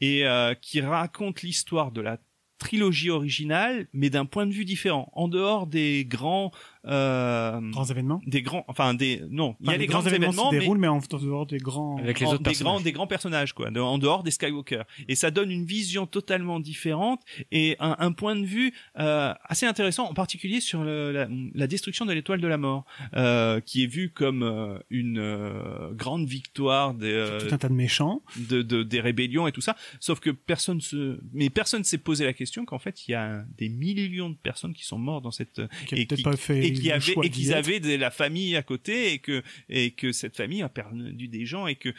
et 0.00 0.24
qui 0.60 0.80
raconte 0.80 1.42
l'histoire 1.42 1.92
de 1.92 2.00
la 2.00 2.18
trilogie 2.58 3.10
originale 3.10 3.86
mais 3.92 4.10
d'un 4.10 4.26
point 4.26 4.46
de 4.46 4.52
vue 4.52 4.64
différent. 4.64 5.08
En 5.14 5.28
dehors 5.28 5.68
des 5.68 6.04
grands 6.04 6.50
euh, 6.86 7.60
grands 7.70 7.84
événements? 7.84 8.20
des 8.26 8.42
grands 8.42 8.64
enfin 8.68 8.94
des 8.94 9.22
non 9.30 9.56
il 9.60 9.66
y 9.66 9.68
a 9.70 9.72
les 9.72 9.78
les 9.78 9.86
grands, 9.86 10.00
grands 10.00 10.08
événements 10.08 10.28
événements 10.32 10.50
se 10.50 10.56
déroulent, 10.58 10.78
mais 10.78 10.88
en 10.88 10.98
dehors 10.98 11.46
des 11.46 11.58
grands 11.58 11.96
en- 11.98 12.02
des 12.02 12.12
grands 12.12 12.80
des 12.80 12.92
grands 12.92 13.06
personnages 13.06 13.52
quoi 13.52 13.70
de- 13.70 13.80
en 13.80 13.98
dehors 13.98 14.22
des 14.22 14.30
Skywalker. 14.30 14.82
Et 15.08 15.14
ça 15.14 15.30
donne 15.30 15.50
une 15.50 15.64
vision 15.64 16.06
totalement 16.06 16.58
différente 16.60 17.20
et 17.52 17.76
un, 17.80 17.96
un 17.98 18.12
point 18.12 18.34
de 18.36 18.44
vue 18.44 18.72
euh, 18.98 19.32
assez 19.44 19.66
intéressant 19.66 20.08
en 20.08 20.14
particulier 20.14 20.60
sur 20.60 20.82
le- 20.84 21.12
la, 21.12 21.28
la 21.54 21.66
destruction 21.66 22.04
de 22.06 22.12
l'étoile 22.12 22.40
de 22.40 22.48
la 22.48 22.58
mort 22.58 22.84
euh, 23.14 23.60
qui 23.60 23.84
est 23.84 23.86
vue 23.86 24.10
comme 24.10 24.42
euh, 24.42 24.78
une 24.90 25.18
euh, 25.18 25.92
grande 25.92 26.26
victoire 26.26 26.94
des 26.94 27.12
euh, 27.12 27.40
tout 27.46 27.54
un 27.54 27.58
tas 27.58 27.68
de 27.68 27.74
méchants. 27.74 28.22
de, 28.48 28.62
de- 28.62 28.82
des 28.82 29.00
rébellions 29.00 29.46
et 29.46 29.52
tout 29.52 29.60
ça. 29.60 29.76
Sauf 30.00 30.20
que 30.20 30.30
personne 30.30 30.80
se 30.80 31.20
mais 31.32 31.50
personne 31.50 31.84
s'est 31.84 31.98
posé 31.98 32.24
la 32.24 32.32
question 32.32 32.64
qu'en 32.64 32.78
fait 32.78 33.06
il 33.06 33.12
y 33.12 33.14
a 33.14 33.44
des 33.58 33.68
millions 33.68 34.30
de 34.30 34.36
personnes 34.36 34.72
qui 34.72 34.84
sont 34.84 34.98
mortes 34.98 35.22
dans 35.24 35.30
cette 35.30 35.60
Qui 35.86 35.94
et 35.94 36.06
peut-être 36.06 36.16
qui 36.18 36.22
pas 36.24 36.36
fait 36.36 36.66
et 36.66 36.71
qui 36.72 36.88
le 36.88 36.94
avaient 36.94 37.14
et 37.22 37.30
qu'ils 37.30 37.52
avaient 37.54 37.80
de 37.80 37.94
la 37.94 38.10
famille 38.10 38.56
à 38.56 38.62
côté 38.62 39.12
et 39.12 39.18
que 39.18 39.42
et 39.68 39.92
que 39.92 40.12
cette 40.12 40.36
famille 40.36 40.62
a 40.62 40.68
perdu 40.68 41.28
des 41.28 41.46
gens 41.46 41.66
et 41.66 41.76
que 41.76 41.90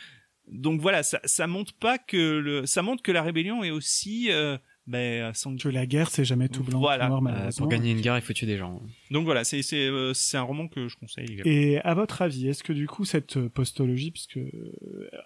donc 0.52 0.82
voilà 0.82 1.04
ça 1.04 1.20
ça 1.24 1.48
montre 1.48 1.74
pas 1.74 1.98
que 1.98 2.18
le 2.18 2.66
ça 2.66 2.82
montre 2.82 3.02
que 3.02 3.12
la 3.12 3.22
rébellion 3.24 3.64
est 3.64 3.72
aussi 3.72 4.28
euh, 4.30 4.58
ben 4.88 5.34
sans 5.34 5.56
que 5.56 5.70
la 5.70 5.86
guerre 5.86 6.10
c'est 6.10 6.26
jamais 6.26 6.50
tout 6.50 6.64
blanc 6.64 6.80
Voilà. 6.82 7.08
tout 7.08 7.22
noir 7.22 7.34
Euh. 7.46 7.50
Pour 7.58 7.68
gagner 7.70 7.92
une 7.92 8.02
guerre, 8.02 8.18
il 8.18 8.22
faut 8.22 8.34
tuer 8.34 8.48
des 8.48 8.58
gens. 8.58 8.82
donc 9.12 9.24
voilà 9.24 9.46
c'est 9.46 9.62
c'est 9.62 9.88
euh, 9.88 10.14
c'est 10.14 10.36
un 10.36 10.42
roman 10.42 10.68
que 10.68 10.90
je 10.90 10.98
conseille 10.98 11.26
également. 11.32 11.50
Et 11.50 11.80
à 11.80 11.94
votre 11.94 12.22
avis, 12.22 12.50
est-ce 12.50 12.64
que 12.64 12.74
du 12.74 12.88
coup 12.88 13.06
cette 13.06 13.40
postologie, 13.48 14.12
puisque 14.12 14.40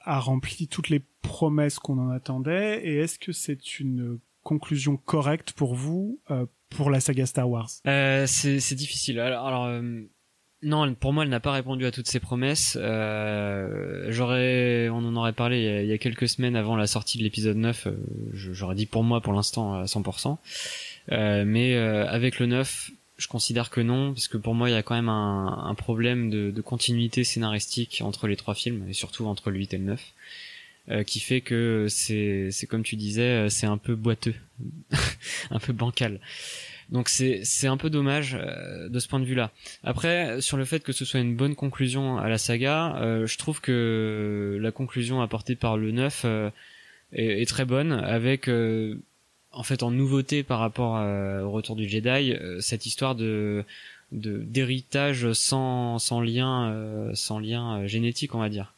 a 0.03 0.19
rempli 0.19 0.67
toutes 0.67 0.89
les 0.89 1.01
promesses 1.21 1.79
qu'on 1.79 1.97
en 1.97 2.09
attendait, 2.11 2.85
et 2.85 2.97
est-ce 2.97 3.17
que 3.17 3.31
c'est 3.31 3.79
une 3.79 4.19
conclusion 4.43 4.95
correcte 4.97 5.51
pour 5.53 5.73
vous 5.75 6.21
euh, 6.31 6.45
pour 6.69 6.89
la 6.89 6.99
saga 6.99 7.25
Star 7.25 7.49
Wars? 7.49 7.69
Euh, 7.87 8.25
c'est 8.27 8.75
difficile. 8.75 9.19
Alors, 9.19 9.65
euh, 9.65 9.81
non, 10.63 10.91
pour 10.95 11.13
moi, 11.13 11.23
elle 11.23 11.29
n'a 11.29 11.39
pas 11.39 11.51
répondu 11.51 11.85
à 11.85 11.91
toutes 11.91 12.07
ses 12.07 12.19
promesses. 12.19 12.77
Euh, 12.81 14.07
j'aurais, 14.09 14.89
on 14.89 14.97
en 14.97 15.15
aurait 15.15 15.33
parlé 15.33 15.83
il 15.83 15.87
y, 15.87 15.93
a, 15.93 15.97
quelques 15.99 16.27
semaines 16.27 16.55
avant 16.55 16.75
la 16.75 16.87
sortie 16.87 17.19
de 17.19 17.23
l'épisode 17.23 17.57
9. 17.57 17.87
euh, 17.87 17.91
j'aurais 18.33 18.75
dit 18.75 18.87
pour 18.87 19.03
moi, 19.03 19.21
pour 19.21 19.33
l'instant, 19.33 19.75
à 19.75 19.83
100%. 19.85 20.37
Euh, 21.11 21.43
mais 21.45 21.75
euh, 21.75 22.07
avec 22.07 22.39
le 22.39 22.47
9, 22.47 22.89
je 23.17 23.27
considère 23.27 23.69
que 23.69 23.81
non, 23.81 24.13
parce 24.13 24.27
que 24.27 24.37
pour 24.37 24.55
moi, 24.55 24.69
il 24.69 24.73
y 24.73 24.75
a 24.75 24.81
quand 24.81 24.95
même 24.95 25.09
un, 25.09 25.65
un 25.65 25.75
problème 25.75 26.31
de, 26.31 26.49
de 26.49 26.61
continuité 26.61 27.23
scénaristique 27.23 28.01
entre 28.03 28.27
les 28.27 28.35
trois 28.35 28.55
films, 28.55 28.83
et 28.89 28.93
surtout 28.93 29.27
entre 29.27 29.51
le 29.51 29.59
8 29.59 29.75
et 29.75 29.77
le 29.77 29.83
9. 29.85 30.13
Euh, 30.89 31.03
qui 31.03 31.19
fait 31.19 31.41
que 31.41 31.87
c'est 31.89 32.49
c'est 32.51 32.67
comme 32.67 32.83
tu 32.83 32.95
disais 32.95 33.21
euh, 33.21 33.49
c'est 33.49 33.67
un 33.67 33.77
peu 33.77 33.95
boiteux 33.95 34.35
un 35.51 35.59
peu 35.59 35.73
bancal 35.73 36.19
donc 36.89 37.09
c'est 37.09 37.41
c'est 37.43 37.67
un 37.67 37.77
peu 37.77 37.89
dommage 37.89 38.37
euh, 38.39 38.87
de 38.89 38.99
ce 38.99 39.07
point 39.07 39.19
de 39.19 39.25
vue-là. 39.25 39.51
Après 39.83 40.41
sur 40.41 40.57
le 40.57 40.65
fait 40.65 40.83
que 40.83 40.93
ce 40.93 41.05
soit 41.05 41.19
une 41.19 41.35
bonne 41.35 41.55
conclusion 41.55 42.17
à 42.17 42.29
la 42.29 42.37
saga, 42.37 42.95
euh, 42.97 43.27
je 43.27 43.37
trouve 43.37 43.61
que 43.61 44.57
la 44.61 44.71
conclusion 44.71 45.21
apportée 45.21 45.55
par 45.55 45.77
le 45.77 45.91
9 45.91 46.21
euh, 46.25 46.49
est, 47.13 47.41
est 47.41 47.45
très 47.45 47.65
bonne 47.65 47.91
avec 47.91 48.49
en 49.51 49.63
fait 49.63 49.83
en 49.83 49.91
nouveauté 49.91 50.43
par 50.43 50.59
rapport 50.59 50.93
au 51.43 51.51
retour 51.51 51.75
du 51.75 51.87
Jedi 51.87 52.35
cette 52.59 52.85
histoire 52.85 53.15
de 53.15 53.63
d'héritage 54.13 55.33
sans 55.33 55.99
sans 55.99 56.21
lien 56.21 56.71
euh, 56.71 57.11
sans 57.13 57.39
lien 57.39 57.79
euh, 57.81 57.87
génétique 57.87 58.35
on 58.35 58.39
va 58.39 58.47
dire. 58.47 58.73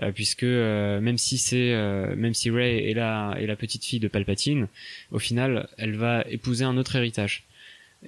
Euh, 0.00 0.10
puisque 0.10 0.42
euh, 0.42 1.00
même 1.00 1.18
si 1.18 1.38
c'est 1.38 1.72
euh, 1.72 2.16
même 2.16 2.34
si 2.34 2.50
Rey 2.50 2.90
est 2.90 2.94
la 2.94 3.36
est 3.38 3.46
la 3.46 3.54
petite 3.54 3.84
fille 3.84 4.00
de 4.00 4.08
Palpatine 4.08 4.66
au 5.12 5.20
final 5.20 5.68
elle 5.78 5.94
va 5.94 6.24
épouser 6.28 6.64
un 6.64 6.76
autre 6.76 6.96
héritage. 6.96 7.44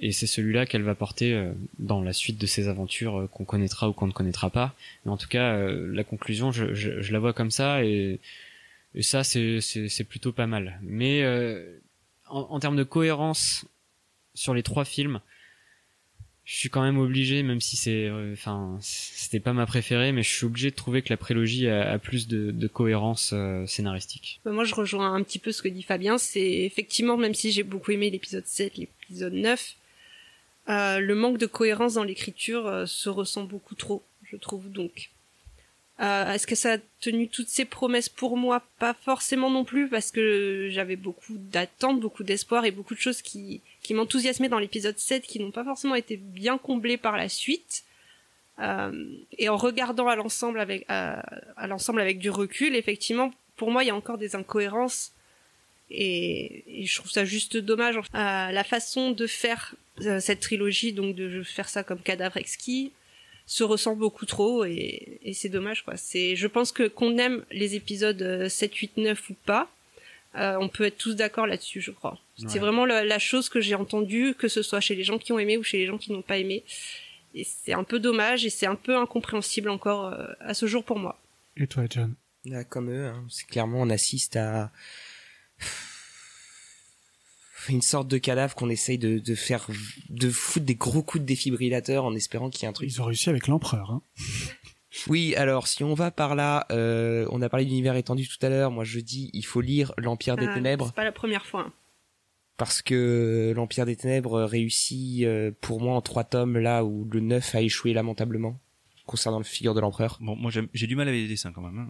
Et 0.01 0.11
c'est 0.11 0.27
celui-là 0.27 0.65
qu'elle 0.65 0.81
va 0.81 0.95
porter 0.95 1.33
euh, 1.33 1.53
dans 1.79 2.01
la 2.01 2.11
suite 2.11 2.37
de 2.37 2.45
ses 2.45 2.67
aventures 2.67 3.29
qu'on 3.31 3.45
connaîtra 3.45 3.87
ou 3.87 3.93
qu'on 3.93 4.07
ne 4.07 4.11
connaîtra 4.11 4.49
pas. 4.49 4.75
Mais 5.05 5.11
en 5.11 5.17
tout 5.17 5.29
cas 5.29 5.57
la 5.57 6.03
conclusion 6.03 6.51
je, 6.51 6.73
je, 6.73 6.99
je 7.01 7.13
la 7.13 7.19
vois 7.19 7.31
comme 7.31 7.51
ça 7.51 7.85
et 7.85 8.19
et 8.95 9.01
ça 9.01 9.23
c'est 9.23 9.61
c'est 9.61 10.03
plutôt 10.03 10.33
pas 10.33 10.47
mal. 10.47 10.77
Mais 10.81 11.23
en, 12.27 12.39
en 12.41 12.59
termes 12.59 12.75
de 12.75 12.83
cohérence 12.83 13.65
sur 14.33 14.53
les 14.53 14.63
trois 14.63 14.83
films 14.83 15.21
je 16.45 16.57
suis 16.57 16.69
quand 16.69 16.83
même 16.83 16.99
obligé, 16.99 17.41
même 17.41 17.59
si 17.59 17.75
c'est, 17.75 18.05
euh, 18.05 18.33
enfin, 18.33 18.77
c'était 18.79 19.39
pas 19.39 19.53
ma 19.53 19.65
préférée, 19.65 20.11
mais 20.11 20.21
je 20.21 20.29
suis 20.31 20.45
obligé 20.45 20.69
de 20.69 20.75
trouver 20.75 21.01
que 21.01 21.09
la 21.09 21.17
prélogie 21.17 21.67
a, 21.67 21.97
plus 21.97 22.27
de, 22.27 22.67
cohérence 22.67 23.31
euh, 23.33 23.65
scénaristique. 23.65 24.39
Bah, 24.45 24.51
Moi, 24.51 24.63
je 24.63 24.75
rejoins 24.75 25.15
un 25.15 25.23
petit 25.23 25.39
peu 25.39 25.51
ce 25.51 25.63
que 25.63 25.67
dit 25.67 25.81
Fabien. 25.81 26.19
C'est 26.19 26.63
effectivement, 26.63 27.17
même 27.17 27.33
si 27.33 27.51
j'ai 27.51 27.63
beaucoup 27.63 27.91
aimé 27.91 28.11
l'épisode 28.11 28.45
7, 28.45 28.77
l'épisode 28.77 29.33
9, 29.33 29.75
euh, 30.69 30.99
le 30.99 31.15
manque 31.15 31.39
de 31.39 31.47
cohérence 31.47 31.95
dans 31.95 32.03
l'écriture 32.03 32.87
se 32.87 33.09
ressent 33.09 33.45
beaucoup 33.45 33.73
trop, 33.73 34.03
je 34.23 34.37
trouve. 34.37 34.69
Donc, 34.69 35.09
est-ce 35.99 36.45
que 36.45 36.55
ça 36.55 36.73
a 36.73 36.77
tenu 36.99 37.27
toutes 37.27 37.49
ses 37.49 37.65
promesses 37.65 38.09
pour 38.09 38.37
moi? 38.37 38.61
Pas 38.77 38.93
forcément 38.93 39.49
non 39.49 39.63
plus, 39.63 39.89
parce 39.89 40.11
que 40.11 40.67
j'avais 40.69 40.95
beaucoup 40.95 41.37
d'attentes, 41.39 41.99
beaucoup 41.99 42.23
d'espoir 42.23 42.65
et 42.65 42.71
beaucoup 42.71 42.93
de 42.93 42.99
choses 42.99 43.23
qui, 43.23 43.61
qui 43.87 43.93
m'enthousiasmaient 43.93 44.49
dans 44.49 44.59
l'épisode 44.59 44.97
7 44.97 45.23
qui 45.23 45.39
n'ont 45.39 45.51
pas 45.51 45.63
forcément 45.63 45.95
été 45.95 46.17
bien 46.17 46.57
comblées 46.57 46.97
par 46.97 47.17
la 47.17 47.29
suite. 47.29 47.83
Euh, 48.59 49.05
et 49.37 49.49
en 49.49 49.57
regardant 49.57 50.07
à 50.07 50.15
l'ensemble 50.15 50.59
avec 50.59 50.85
à, 50.87 51.19
à 51.57 51.67
l'ensemble 51.67 51.99
avec 52.01 52.19
du 52.19 52.29
recul, 52.29 52.75
effectivement, 52.75 53.33
pour 53.57 53.71
moi, 53.71 53.83
il 53.83 53.87
y 53.87 53.89
a 53.89 53.95
encore 53.95 54.17
des 54.17 54.35
incohérences 54.35 55.11
et, 55.91 56.63
je 56.83 56.95
trouve 56.95 57.11
ça 57.11 57.25
juste 57.25 57.57
dommage. 57.57 57.97
Euh, 57.97 58.01
la 58.13 58.63
façon 58.63 59.11
de 59.11 59.27
faire 59.27 59.75
euh, 60.01 60.19
cette 60.19 60.39
trilogie, 60.39 60.93
donc 60.93 61.15
de 61.15 61.43
faire 61.43 61.69
ça 61.69 61.83
comme 61.83 61.99
cadavre 61.99 62.37
exquis, 62.37 62.91
se 63.45 63.63
ressent 63.63 63.95
beaucoup 63.95 64.25
trop 64.25 64.65
et, 64.65 65.19
c'est 65.33 65.49
dommage 65.49 65.83
quoi. 65.83 65.97
C'est, 65.97 66.35
je 66.35 66.47
pense 66.47 66.71
que 66.71 66.87
qu'on 66.87 67.17
aime 67.17 67.43
les 67.51 67.75
épisodes 67.75 68.21
euh, 68.21 68.49
7, 68.49 68.73
8, 68.75 68.97
9 68.97 69.29
ou 69.29 69.33
pas, 69.45 69.69
euh, 70.37 70.57
on 70.59 70.69
peut 70.69 70.85
être 70.85 70.97
tous 70.97 71.15
d'accord 71.15 71.47
là-dessus, 71.47 71.81
je 71.81 71.91
crois. 71.91 72.19
Ouais. 72.39 72.45
C'est 72.47 72.59
vraiment 72.59 72.85
la, 72.85 73.03
la 73.03 73.19
chose 73.19 73.49
que 73.49 73.61
j'ai 73.61 73.75
entendue, 73.75 74.35
que 74.37 74.47
ce 74.47 74.61
soit 74.61 74.79
chez 74.79 74.95
les 74.95 75.03
gens 75.03 75.17
qui 75.17 75.31
ont 75.31 75.39
aimé 75.39 75.57
ou 75.57 75.63
chez 75.63 75.77
les 75.77 75.85
gens 75.85 75.97
qui 75.97 76.11
n'ont 76.11 76.21
pas 76.21 76.37
aimé. 76.37 76.63
Et 77.33 77.43
c'est 77.43 77.73
un 77.73 77.83
peu 77.83 77.99
dommage 77.99 78.45
et 78.45 78.49
c'est 78.49 78.65
un 78.65 78.75
peu 78.75 78.97
incompréhensible 78.97 79.69
encore 79.69 80.05
euh, 80.05 80.27
à 80.39 80.53
ce 80.53 80.65
jour 80.67 80.83
pour 80.83 80.99
moi. 80.99 81.19
Et 81.57 81.67
toi, 81.67 81.83
John? 81.89 82.15
Comme 82.69 82.91
eux, 82.91 83.07
hein, 83.07 83.25
c'est 83.29 83.47
clairement 83.47 83.81
on 83.81 83.89
assiste 83.89 84.35
à 84.35 84.71
une 87.69 87.81
sorte 87.81 88.07
de 88.07 88.17
cadavre 88.17 88.55
qu'on 88.55 88.69
essaye 88.69 88.97
de, 88.97 89.19
de 89.19 89.35
faire, 89.35 89.67
de 90.09 90.29
foutre 90.29 90.65
des 90.65 90.75
gros 90.75 91.01
coups 91.01 91.21
de 91.21 91.25
défibrillateur 91.25 92.05
en 92.05 92.15
espérant 92.15 92.49
qu'il 92.49 92.63
y 92.63 92.65
ait 92.65 92.69
un 92.69 92.73
truc. 92.73 92.89
Ils 92.91 93.01
ont 93.01 93.05
réussi 93.05 93.29
avec 93.29 93.47
l'empereur. 93.47 93.91
Hein. 93.91 94.01
Oui, 95.07 95.35
alors 95.35 95.67
si 95.67 95.83
on 95.83 95.93
va 95.93 96.11
par 96.11 96.35
là, 96.35 96.65
euh, 96.71 97.27
on 97.31 97.41
a 97.41 97.49
parlé 97.49 97.65
d'univers 97.65 97.95
étendu 97.95 98.27
tout 98.27 98.43
à 98.45 98.49
l'heure. 98.49 98.71
Moi, 98.71 98.83
je 98.83 98.99
dis, 98.99 99.29
il 99.33 99.45
faut 99.45 99.61
lire 99.61 99.93
l'Empire 99.97 100.35
des 100.37 100.47
Ah, 100.49 100.53
Ténèbres 100.53 100.87
C'est 100.87 100.95
pas 100.95 101.03
la 101.03 101.11
première 101.11 101.45
fois. 101.45 101.61
hein. 101.67 101.73
parce 102.57 102.81
que 102.81 103.51
l'Empire 103.55 103.85
des 103.85 103.95
Ténèbres 103.97 104.43
réussit 104.43 105.25
euh, 105.25 105.51
pour 105.61 105.81
moi 105.81 105.95
en 105.95 106.01
trois 106.01 106.23
tomes 106.23 106.57
là 106.57 106.83
où 106.85 107.07
le 107.11 107.19
9 107.19 107.55
a 107.55 107.61
échoué 107.61 107.93
lamentablement 107.93 108.59
concernant 109.05 109.37
le 109.37 109.43
figure 109.43 109.73
de 109.73 109.79
l'empereur. 109.79 110.17
Bon, 110.21 110.35
moi 110.35 110.49
j'aime- 110.51 110.67
j'ai 110.73 110.87
du 110.87 110.95
mal 110.95 111.07
avec 111.07 111.21
les 111.21 111.27
dessins 111.27 111.51
quand 111.51 111.61
même. 111.61 111.77
hein. 111.77 111.87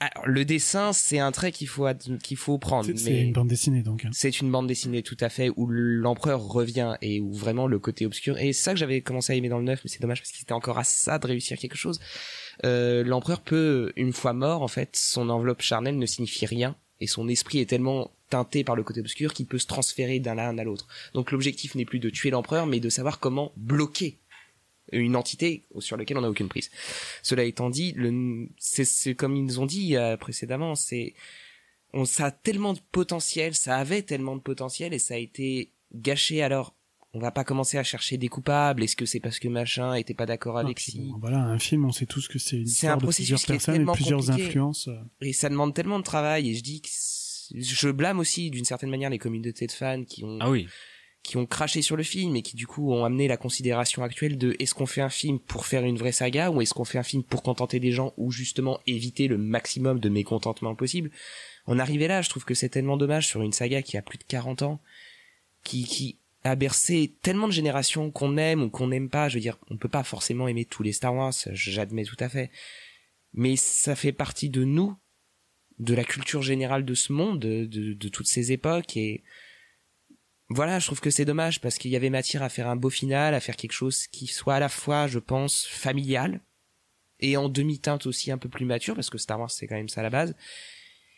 Alors, 0.00 0.26
le 0.26 0.44
dessin, 0.44 0.92
c'est 0.92 1.18
un 1.18 1.30
trait 1.32 1.52
qu'il 1.52 1.68
faut 1.68 1.86
qu'il 2.22 2.36
faut 2.36 2.58
prendre. 2.58 2.84
C'est 2.96 3.22
une 3.22 3.32
bande 3.32 3.48
dessinée 3.48 3.82
donc. 3.82 4.04
hein. 4.04 4.10
C'est 4.12 4.40
une 4.40 4.50
bande 4.50 4.66
dessinée 4.66 5.02
tout 5.02 5.16
à 5.20 5.28
fait 5.28 5.50
où 5.56 5.66
l'empereur 5.68 6.40
revient 6.40 6.96
et 7.02 7.20
où 7.20 7.32
vraiment 7.32 7.66
le 7.66 7.78
côté 7.78 8.06
obscur. 8.06 8.38
Et 8.38 8.52
c'est 8.52 8.62
ça 8.62 8.72
que 8.72 8.78
j'avais 8.78 9.00
commencé 9.00 9.32
à 9.32 9.36
aimer 9.36 9.48
dans 9.48 9.58
le 9.58 9.64
9, 9.64 9.80
mais 9.84 9.90
c'est 9.90 10.00
dommage 10.02 10.20
parce 10.20 10.32
qu'il 10.32 10.42
était 10.42 10.52
encore 10.52 10.78
à 10.78 10.84
ça 10.84 11.18
de 11.18 11.26
réussir 11.26 11.58
quelque 11.58 11.76
chose. 11.76 12.00
Euh, 12.64 13.04
l'empereur 13.04 13.40
peut, 13.40 13.92
une 13.96 14.12
fois 14.12 14.32
mort, 14.32 14.62
en 14.62 14.68
fait, 14.68 14.96
son 14.96 15.28
enveloppe 15.30 15.62
charnelle 15.62 15.96
ne 15.98 16.06
signifie 16.06 16.46
rien 16.46 16.76
et 17.00 17.06
son 17.06 17.28
esprit 17.28 17.60
est 17.60 17.66
tellement 17.66 18.10
teinté 18.30 18.64
par 18.64 18.74
le 18.76 18.82
côté 18.82 19.00
obscur 19.00 19.32
qu'il 19.32 19.46
peut 19.46 19.58
se 19.58 19.66
transférer 19.66 20.18
d'un 20.20 20.34
l'un 20.34 20.58
à 20.58 20.64
l'autre. 20.64 20.86
Donc 21.14 21.30
l'objectif 21.30 21.74
n'est 21.76 21.84
plus 21.86 22.00
de 22.00 22.10
tuer 22.10 22.30
l'empereur, 22.30 22.66
mais 22.66 22.80
de 22.80 22.88
savoir 22.90 23.20
comment 23.20 23.52
bloquer 23.56 24.18
une 24.92 25.16
entité 25.16 25.64
sur 25.78 25.96
laquelle 25.96 26.18
on 26.18 26.22
n'a 26.22 26.30
aucune 26.30 26.48
prise. 26.48 26.70
Cela 27.22 27.44
étant 27.44 27.70
dit, 27.70 27.92
le, 27.96 28.48
c'est, 28.58 28.84
c'est 28.84 29.14
comme 29.14 29.36
ils 29.36 29.44
nous 29.44 29.58
ont 29.60 29.66
dit 29.66 29.96
euh, 29.96 30.16
précédemment, 30.16 30.74
c'est, 30.74 31.14
on, 31.92 32.04
ça 32.04 32.26
a 32.26 32.30
tellement 32.30 32.72
de 32.74 32.80
potentiel, 32.92 33.54
ça 33.54 33.76
avait 33.76 34.02
tellement 34.02 34.36
de 34.36 34.40
potentiel 34.42 34.92
et 34.94 34.98
ça 34.98 35.14
a 35.14 35.18
été 35.18 35.72
gâché. 35.94 36.42
Alors, 36.42 36.74
on 37.14 37.20
va 37.20 37.30
pas 37.30 37.44
commencer 37.44 37.78
à 37.78 37.82
chercher 37.82 38.18
des 38.18 38.28
coupables. 38.28 38.82
Est-ce 38.82 38.94
que 38.94 39.06
c'est 39.06 39.20
parce 39.20 39.38
que 39.38 39.48
machin 39.48 39.94
était 39.94 40.12
pas 40.14 40.26
d'accord 40.26 40.58
avec 40.58 40.78
si 40.78 41.10
Voilà, 41.20 41.38
un 41.38 41.58
film, 41.58 41.86
on 41.86 41.92
sait 41.92 42.04
tous 42.06 42.28
que 42.28 42.38
c'est 42.38 42.56
une 42.58 42.66
c'est 42.66 42.72
histoire 42.72 42.92
un 42.94 42.96
de 42.98 43.02
processus 43.02 43.24
plusieurs 43.24 43.40
qui 43.40 43.52
est 43.52 43.54
personnes 43.54 43.88
et 43.88 43.92
plusieurs 43.92 44.20
compliqué. 44.20 44.42
influences. 44.48 44.88
euh. 44.88 44.98
Et 45.22 45.32
ça 45.32 45.48
demande 45.48 45.74
tellement 45.74 45.98
de 45.98 46.04
travail. 46.04 46.50
Et 46.50 46.54
je 46.54 46.62
dis 46.62 46.82
que 46.82 46.88
je 47.54 47.88
blâme 47.90 48.18
aussi 48.18 48.50
d'une 48.50 48.66
certaine 48.66 48.90
manière 48.90 49.08
les 49.08 49.18
communautés 49.18 49.66
de 49.66 49.72
fans 49.72 50.04
qui 50.04 50.22
ont 50.24 50.36
Ah 50.40 50.50
oui. 50.50 50.68
Qui 51.28 51.36
ont 51.36 51.44
craché 51.44 51.82
sur 51.82 51.94
le 51.94 52.02
film 52.02 52.36
et 52.36 52.42
qui 52.42 52.56
du 52.56 52.66
coup 52.66 52.90
ont 52.90 53.04
amené 53.04 53.28
la 53.28 53.36
considération 53.36 54.02
actuelle 54.02 54.38
de 54.38 54.56
est-ce 54.60 54.72
qu'on 54.72 54.86
fait 54.86 55.02
un 55.02 55.10
film 55.10 55.38
pour 55.38 55.66
faire 55.66 55.84
une 55.84 55.98
vraie 55.98 56.10
saga 56.10 56.50
ou 56.50 56.62
est-ce 56.62 56.72
qu'on 56.72 56.86
fait 56.86 56.96
un 56.96 57.02
film 57.02 57.22
pour 57.22 57.42
contenter 57.42 57.80
des 57.80 57.92
gens 57.92 58.14
ou 58.16 58.32
justement 58.32 58.80
éviter 58.86 59.28
le 59.28 59.36
maximum 59.36 60.00
de 60.00 60.08
mécontentement 60.08 60.74
possible? 60.74 61.10
En 61.66 61.78
arrivé 61.78 62.08
là, 62.08 62.22
je 62.22 62.30
trouve 62.30 62.46
que 62.46 62.54
c'est 62.54 62.70
tellement 62.70 62.96
dommage 62.96 63.26
sur 63.28 63.42
une 63.42 63.52
saga 63.52 63.82
qui 63.82 63.98
a 63.98 64.02
plus 64.02 64.16
de 64.16 64.24
40 64.24 64.62
ans, 64.62 64.80
qui, 65.64 65.84
qui 65.84 66.16
a 66.44 66.56
bercé 66.56 67.12
tellement 67.20 67.46
de 67.46 67.52
générations 67.52 68.10
qu'on 68.10 68.38
aime 68.38 68.62
ou 68.62 68.70
qu'on 68.70 68.88
n'aime 68.88 69.10
pas. 69.10 69.28
Je 69.28 69.34
veux 69.34 69.42
dire, 69.42 69.58
on 69.68 69.76
peut 69.76 69.90
pas 69.90 70.04
forcément 70.04 70.48
aimer 70.48 70.64
tous 70.64 70.82
les 70.82 70.92
Star 70.92 71.14
Wars, 71.14 71.34
j'admets 71.52 72.04
tout 72.04 72.16
à 72.20 72.30
fait. 72.30 72.50
Mais 73.34 73.56
ça 73.56 73.94
fait 73.94 74.12
partie 74.12 74.48
de 74.48 74.64
nous, 74.64 74.96
de 75.78 75.92
la 75.92 76.04
culture 76.04 76.40
générale 76.40 76.86
de 76.86 76.94
ce 76.94 77.12
monde, 77.12 77.38
de, 77.38 77.66
de, 77.66 77.92
de 77.92 78.08
toutes 78.08 78.28
ces 78.28 78.50
époques 78.50 78.96
et 78.96 79.22
voilà, 80.50 80.78
je 80.78 80.86
trouve 80.86 81.00
que 81.00 81.10
c'est 81.10 81.24
dommage 81.24 81.60
parce 81.60 81.76
qu'il 81.76 81.90
y 81.90 81.96
avait 81.96 82.10
matière 82.10 82.42
à 82.42 82.48
faire 82.48 82.68
un 82.68 82.76
beau 82.76 82.90
final, 82.90 83.34
à 83.34 83.40
faire 83.40 83.56
quelque 83.56 83.72
chose 83.72 84.06
qui 84.06 84.26
soit 84.26 84.54
à 84.54 84.60
la 84.60 84.68
fois, 84.68 85.06
je 85.06 85.18
pense, 85.18 85.66
familial 85.66 86.40
et 87.20 87.36
en 87.36 87.48
demi-teinte 87.48 88.06
aussi 88.06 88.30
un 88.30 88.38
peu 88.38 88.48
plus 88.48 88.64
mature 88.64 88.94
parce 88.94 89.10
que 89.10 89.18
Star 89.18 89.38
Wars 89.38 89.50
c'est 89.50 89.66
quand 89.66 89.74
même 89.74 89.88
ça 89.88 90.00
à 90.00 90.04
la 90.04 90.10
base. 90.10 90.34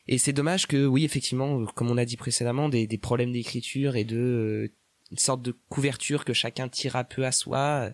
Et 0.09 0.19
c'est 0.19 0.33
dommage 0.33 0.67
que, 0.67 0.87
oui, 0.87 1.05
effectivement, 1.05 1.65
comme 1.67 1.91
on 1.91 1.97
a 1.97 2.05
dit 2.05 2.17
précédemment, 2.17 2.69
des, 2.69 2.89
des 2.89 2.99
problèmes 2.99 3.31
d'écriture 3.31 3.95
et 3.95 4.05
de 4.05 4.17
euh, 4.19 4.73
une 5.13 5.19
sorte 5.19 5.43
de 5.43 5.55
couverture 5.69 6.25
que 6.25 6.33
chacun 6.33 6.69
tire 6.69 7.01
peu 7.09 7.25
à 7.25 7.31
soi. 7.31 7.91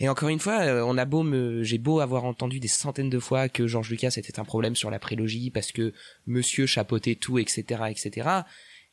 Et 0.00 0.08
encore 0.08 0.28
une 0.28 0.40
fois, 0.40 0.60
euh, 0.62 0.82
on 0.84 0.98
a 0.98 1.04
beau 1.04 1.22
me, 1.22 1.62
j'ai 1.62 1.78
beau 1.78 2.00
avoir 2.00 2.24
entendu 2.24 2.58
des 2.58 2.68
centaines 2.68 3.10
de 3.10 3.18
fois 3.20 3.48
que 3.48 3.68
George 3.68 3.90
Lucas 3.90 4.14
était 4.16 4.40
un 4.40 4.44
problème 4.44 4.74
sur 4.74 4.90
la 4.90 4.98
prélogie 4.98 5.50
parce 5.50 5.70
que 5.70 5.92
Monsieur 6.26 6.66
chapeautait 6.66 7.14
tout, 7.14 7.38
etc., 7.38 7.82
etc. 7.90 8.28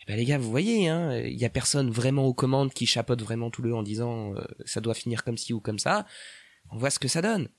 Eh 0.02 0.06
ben 0.08 0.18
les 0.18 0.26
gars, 0.26 0.38
vous 0.38 0.50
voyez, 0.50 0.88
hein, 0.88 1.16
il 1.20 1.38
y 1.38 1.46
a 1.46 1.50
personne 1.50 1.90
vraiment 1.92 2.26
aux 2.26 2.34
commandes 2.34 2.74
qui 2.74 2.86
chapeaute 2.86 3.22
vraiment 3.22 3.50
tout 3.52 3.62
le 3.62 3.74
en 3.76 3.84
disant 3.84 4.34
euh, 4.36 4.42
ça 4.66 4.82
doit 4.82 4.94
finir 4.96 5.24
comme 5.24 5.38
ci 5.38 5.54
ou 5.54 5.60
comme 5.60 5.80
ça. 5.80 6.06
On 6.72 6.78
voit 6.78 6.90
ce 6.90 7.00
que 7.00 7.08
ça 7.08 7.22
donne. 7.22 7.50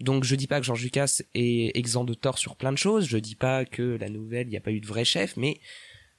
Donc 0.00 0.24
je 0.24 0.34
dis 0.34 0.46
pas 0.46 0.60
que 0.60 0.64
George 0.66 0.82
Lucas 0.82 1.20
est 1.34 1.76
exempt 1.76 2.04
de 2.04 2.14
tort 2.14 2.38
sur 2.38 2.56
plein 2.56 2.72
de 2.72 2.78
choses. 2.78 3.06
Je 3.06 3.18
dis 3.18 3.34
pas 3.34 3.66
que 3.66 3.98
la 4.00 4.08
nouvelle, 4.08 4.46
il 4.46 4.50
n'y 4.50 4.56
a 4.56 4.60
pas 4.62 4.72
eu 4.72 4.80
de 4.80 4.86
vrai 4.86 5.04
chef, 5.04 5.36
mais 5.36 5.60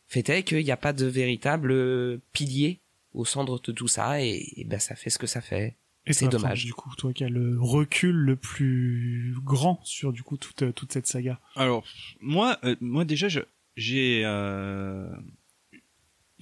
fait 0.08 0.30
est 0.30 0.44
qu'il 0.44 0.64
n'y 0.64 0.72
a 0.72 0.78
pas 0.78 0.94
de 0.94 1.06
véritable 1.06 2.20
pilier 2.32 2.80
au 3.14 3.26
centre 3.26 3.60
de 3.60 3.72
tout 3.72 3.88
ça 3.88 4.22
et, 4.24 4.46
et 4.58 4.64
ben 4.66 4.80
ça 4.80 4.96
fait 4.96 5.10
ce 5.10 5.18
que 5.18 5.26
ça 5.28 5.42
fait. 5.42 5.78
Et 6.06 6.14
C'est 6.14 6.26
dommage. 6.32 6.66
Du 6.66 6.74
coup, 6.74 6.94
toi 6.96 7.12
qui 7.14 7.24
as 7.24 7.30
le 7.30 7.58
recul 7.60 8.16
le 8.16 8.36
plus 8.36 9.36
grand 9.44 9.80
sur 9.84 10.12
du 10.14 10.22
coup 10.24 10.38
toute, 10.38 10.74
toute 10.76 10.92
cette 10.94 11.08
saga. 11.08 11.40
Alors 11.56 11.84
moi, 12.20 12.58
euh, 12.64 12.76
moi 12.82 13.04
déjà, 13.06 13.30
je- 13.30 13.40
j'ai. 13.78 14.22
euh, 14.26 15.10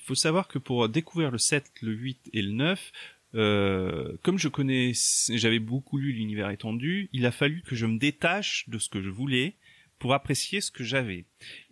faut 0.09 0.15
savoir 0.15 0.47
que 0.47 0.57
pour 0.57 0.89
découvrir 0.89 1.29
le 1.31 1.37
7, 1.37 1.71
le 1.81 1.93
8 1.93 2.29
et 2.33 2.41
le 2.41 2.51
9, 2.51 2.91
euh, 3.35 4.17
comme 4.23 4.39
je 4.39 4.47
connais, 4.47 4.91
j'avais 5.29 5.59
beaucoup 5.59 5.97
lu 5.99 6.11
l'univers 6.13 6.49
étendu, 6.49 7.09
il 7.13 7.25
a 7.27 7.31
fallu 7.31 7.61
que 7.61 7.75
je 7.75 7.85
me 7.85 7.99
détache 7.99 8.67
de 8.67 8.79
ce 8.79 8.89
que 8.89 9.01
je 9.01 9.09
voulais 9.09 9.55
pour 9.99 10.13
apprécier 10.15 10.61
ce 10.61 10.71
que 10.71 10.83
j'avais. 10.83 11.25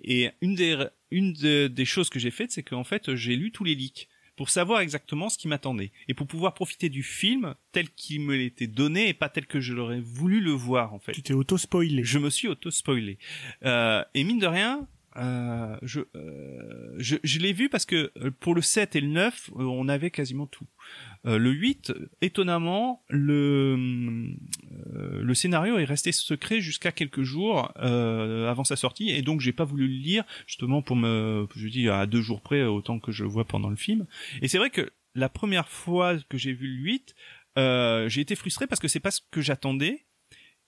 Et 0.03 0.29
une 0.41 0.53
des 0.55 0.77
une 1.09 1.33
de- 1.33 1.67
des 1.67 1.85
choses 1.85 2.09
que 2.09 2.19
j'ai 2.19 2.31
faites, 2.31 2.51
c'est 2.51 2.61
qu'en 2.63 2.83
fait, 2.83 3.15
j'ai 3.15 3.35
lu 3.35 3.51
tous 3.51 3.63
les 3.63 3.73
leaks 3.75 4.07
pour 4.35 4.49
savoir 4.51 4.81
exactement 4.81 5.29
ce 5.29 5.37
qui 5.39 5.47
m'attendait 5.47 5.91
et 6.07 6.13
pour 6.13 6.27
pouvoir 6.27 6.53
profiter 6.53 6.89
du 6.89 7.01
film 7.01 7.55
tel 7.71 7.89
qu'il 7.89 8.21
me 8.21 8.35
l'était 8.35 8.67
donné 8.67 9.07
et 9.09 9.13
pas 9.15 9.29
tel 9.29 9.47
que 9.47 9.59
je 9.59 9.73
l'aurais 9.73 9.99
voulu 10.01 10.41
le 10.41 10.51
voir 10.51 10.93
en 10.93 10.99
fait. 10.99 11.13
Tu 11.13 11.23
t'es 11.23 11.33
auto-spoilé. 11.33 12.03
Je 12.03 12.19
me 12.19 12.29
suis 12.29 12.47
auto-spoilé. 12.47 13.17
Euh, 13.63 14.03
et 14.13 14.23
mine 14.23 14.37
de 14.37 14.45
rien, 14.45 14.87
euh, 15.17 15.77
je, 15.81 16.01
euh, 16.15 16.95
je, 16.97 17.17
je 17.23 17.39
l'ai 17.39 17.53
vu 17.53 17.69
parce 17.69 17.85
que 17.85 18.11
euh, 18.17 18.31
pour 18.39 18.53
le 18.53 18.61
7 18.61 18.95
et 18.95 19.01
le 19.01 19.07
9, 19.07 19.49
euh, 19.49 19.63
on 19.63 19.87
avait 19.87 20.11
quasiment 20.11 20.45
tout. 20.45 20.67
Euh, 21.25 21.37
le 21.37 21.51
8, 21.51 21.93
étonnamment, 22.21 23.03
le, 23.09 23.75
le 24.93 25.33
scénario 25.33 25.77
est 25.77 25.85
resté 25.85 26.11
secret 26.11 26.61
jusqu'à 26.61 26.91
quelques 26.91 27.23
jours 27.23 27.71
avant 27.77 28.63
sa 28.63 28.75
sortie 28.75 29.09
et 29.09 29.21
donc 29.21 29.41
j'ai 29.41 29.53
pas 29.53 29.63
voulu 29.63 29.87
le 29.87 29.93
lire 29.93 30.23
justement 30.45 30.81
pour 30.81 30.95
me, 30.95 31.47
je 31.55 31.67
dis 31.67 31.89
à 31.89 32.05
deux 32.05 32.21
jours 32.21 32.41
près 32.41 32.63
autant 32.63 32.99
que 32.99 33.11
je 33.11 33.23
le 33.23 33.29
vois 33.29 33.45
pendant 33.45 33.69
le 33.69 33.75
film. 33.75 34.05
Et 34.41 34.47
c'est 34.47 34.57
vrai 34.57 34.69
que 34.69 34.91
la 35.15 35.29
première 35.29 35.67
fois 35.67 36.15
que 36.29 36.37
j'ai 36.37 36.53
vu 36.53 36.67
le 36.67 36.83
8, 36.83 37.15
euh, 37.57 38.07
j'ai 38.07 38.21
été 38.21 38.35
frustré 38.35 38.67
parce 38.67 38.79
que 38.79 38.87
c'est 38.87 38.99
pas 38.99 39.11
ce 39.11 39.21
que 39.31 39.41
j'attendais 39.41 40.05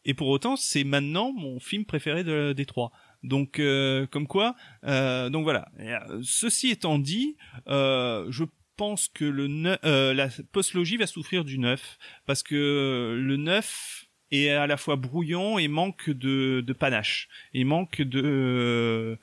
et 0.06 0.14
pour 0.14 0.30
autant, 0.30 0.56
c'est 0.56 0.84
maintenant 0.84 1.32
mon 1.34 1.60
film 1.60 1.86
préféré 1.86 2.24
de, 2.24 2.54
des 2.54 2.66
trois. 2.66 2.92
Donc, 3.24 3.60
euh, 3.60 4.08
comme 4.08 4.28
quoi, 4.28 4.56
euh, 4.86 5.30
donc 5.30 5.44
voilà. 5.44 5.68
Euh, 5.80 6.20
ceci 6.24 6.70
étant 6.70 6.98
dit, 7.00 7.36
euh, 7.68 8.26
je 8.30 8.46
pense 8.78 9.10
que 9.10 9.26
le 9.26 9.48
ne- 9.48 9.78
euh, 9.84 10.14
la 10.14 10.30
postlogie 10.54 10.96
va 10.98 11.06
souffrir 11.06 11.44
du 11.44 11.60
neuf 11.60 11.98
parce 12.26 12.44
que 12.44 13.18
le 13.22 13.36
neuf 13.38 14.06
est 14.32 14.50
à 14.52 14.68
la 14.68 14.78
fois 14.78 14.96
brouillon 14.96 15.60
et 15.60 15.68
manque 15.68 16.10
de, 16.10 16.64
de 16.66 16.74
panache. 16.74 17.28
Il 17.54 17.66
manque 17.66 18.02
de. 18.02 19.18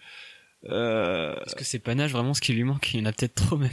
Euh, 0.68 1.34
Est-ce 1.46 1.54
que 1.54 1.64
c'est 1.64 1.78
panache 1.78 2.10
vraiment 2.10 2.34
ce 2.34 2.40
qui 2.40 2.52
lui 2.52 2.64
manque 2.64 2.92
Il 2.92 3.00
y 3.00 3.02
en 3.02 3.06
a 3.06 3.12
peut-être 3.12 3.34
trop 3.36 3.56
même. 3.56 3.70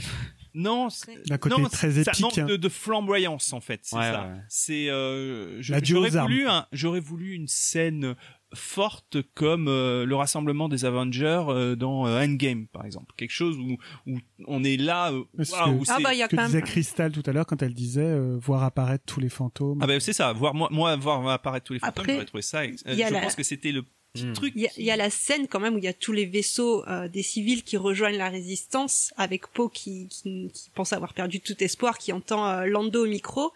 non, 0.54 0.90
c'est- 0.90 1.26
D'un 1.28 1.38
côté 1.38 1.60
non, 1.60 1.68
très 1.68 1.90
ça 1.90 2.12
épique, 2.12 2.20
manque 2.22 2.38
hein. 2.38 2.44
de, 2.46 2.56
de 2.56 2.68
flamboyance 2.68 3.52
en 3.52 3.60
fait. 3.60 3.80
C'est 3.82 3.96
Ouais, 3.96 4.02
ça. 4.04 4.22
ouais. 4.28 4.40
C'est 4.48 4.88
euh, 4.90 5.60
j'aurais 5.60 6.10
voulu 6.10 6.46
un, 6.46 6.66
j'aurais 6.72 7.00
voulu 7.00 7.32
une 7.34 7.48
scène 7.48 8.14
forte 8.54 9.18
comme 9.34 9.68
euh, 9.68 10.04
le 10.06 10.14
rassemblement 10.16 10.68
des 10.68 10.84
Avengers 10.84 11.44
euh, 11.48 11.76
dans 11.76 12.06
euh, 12.06 12.22
Endgame 12.24 12.66
par 12.66 12.84
exemple. 12.84 13.12
Quelque 13.16 13.32
chose 13.32 13.56
où 13.58 13.76
où 14.06 14.18
on 14.46 14.64
est 14.64 14.76
là. 14.76 15.12
euh, 15.12 15.24
Parce 15.36 15.50
waouh, 15.50 15.80
que, 15.80 15.86
c'est- 15.86 15.92
Ah 15.94 15.98
bah, 16.02 16.14
il 16.14 16.18
y 16.18 16.22
a 16.22 16.28
que 16.28 16.36
quand 16.36 16.42
même- 16.42 16.50
disait 16.50 16.62
Crystal 16.62 17.12
tout 17.12 17.22
à 17.26 17.32
l'heure 17.32 17.46
quand 17.46 17.62
elle 17.62 17.74
disait 17.74 18.02
euh, 18.02 18.36
voir 18.40 18.62
apparaître 18.64 19.04
tous 19.06 19.20
les 19.20 19.28
fantômes. 19.28 19.78
Ah 19.82 19.86
bah 19.86 19.98
c'est 20.00 20.12
ça. 20.12 20.32
Voir 20.32 20.54
moi 20.54 20.68
moi 20.70 20.94
voir 20.96 21.26
apparaître 21.28 21.66
tous 21.66 21.72
les 21.74 21.78
fantômes, 21.80 22.02
Après, 22.02 22.12
j'aurais 22.14 22.24
trouvé 22.26 22.42
ça. 22.42 22.64
je 22.66 23.12
la- 23.12 23.20
pense 23.20 23.34
que 23.34 23.42
c'était 23.42 23.72
le 23.72 23.82
petit 23.82 24.32
truc. 24.32 24.52
Il 24.54 24.62
y, 24.62 24.66
a, 24.66 24.70
il 24.78 24.84
y 24.84 24.90
a 24.92 24.96
la 24.96 25.10
scène 25.10 25.48
quand 25.48 25.58
même 25.58 25.74
où 25.74 25.78
il 25.78 25.84
y 25.84 25.88
a 25.88 25.92
tous 25.92 26.12
les 26.12 26.24
vaisseaux 26.26 26.86
euh, 26.86 27.08
des 27.08 27.22
civils 27.24 27.64
qui 27.64 27.76
rejoignent 27.76 28.16
la 28.18 28.28
résistance 28.30 29.12
avec 29.16 29.48
Poe 29.48 29.68
qui, 29.72 30.06
qui, 30.08 30.50
qui 30.54 30.70
pense 30.74 30.92
avoir 30.92 31.14
perdu 31.14 31.40
tout 31.40 31.56
espoir, 31.64 31.98
qui 31.98 32.12
entend 32.12 32.46
euh, 32.48 32.66
Lando 32.66 33.04
au 33.04 33.08
micro. 33.08 33.52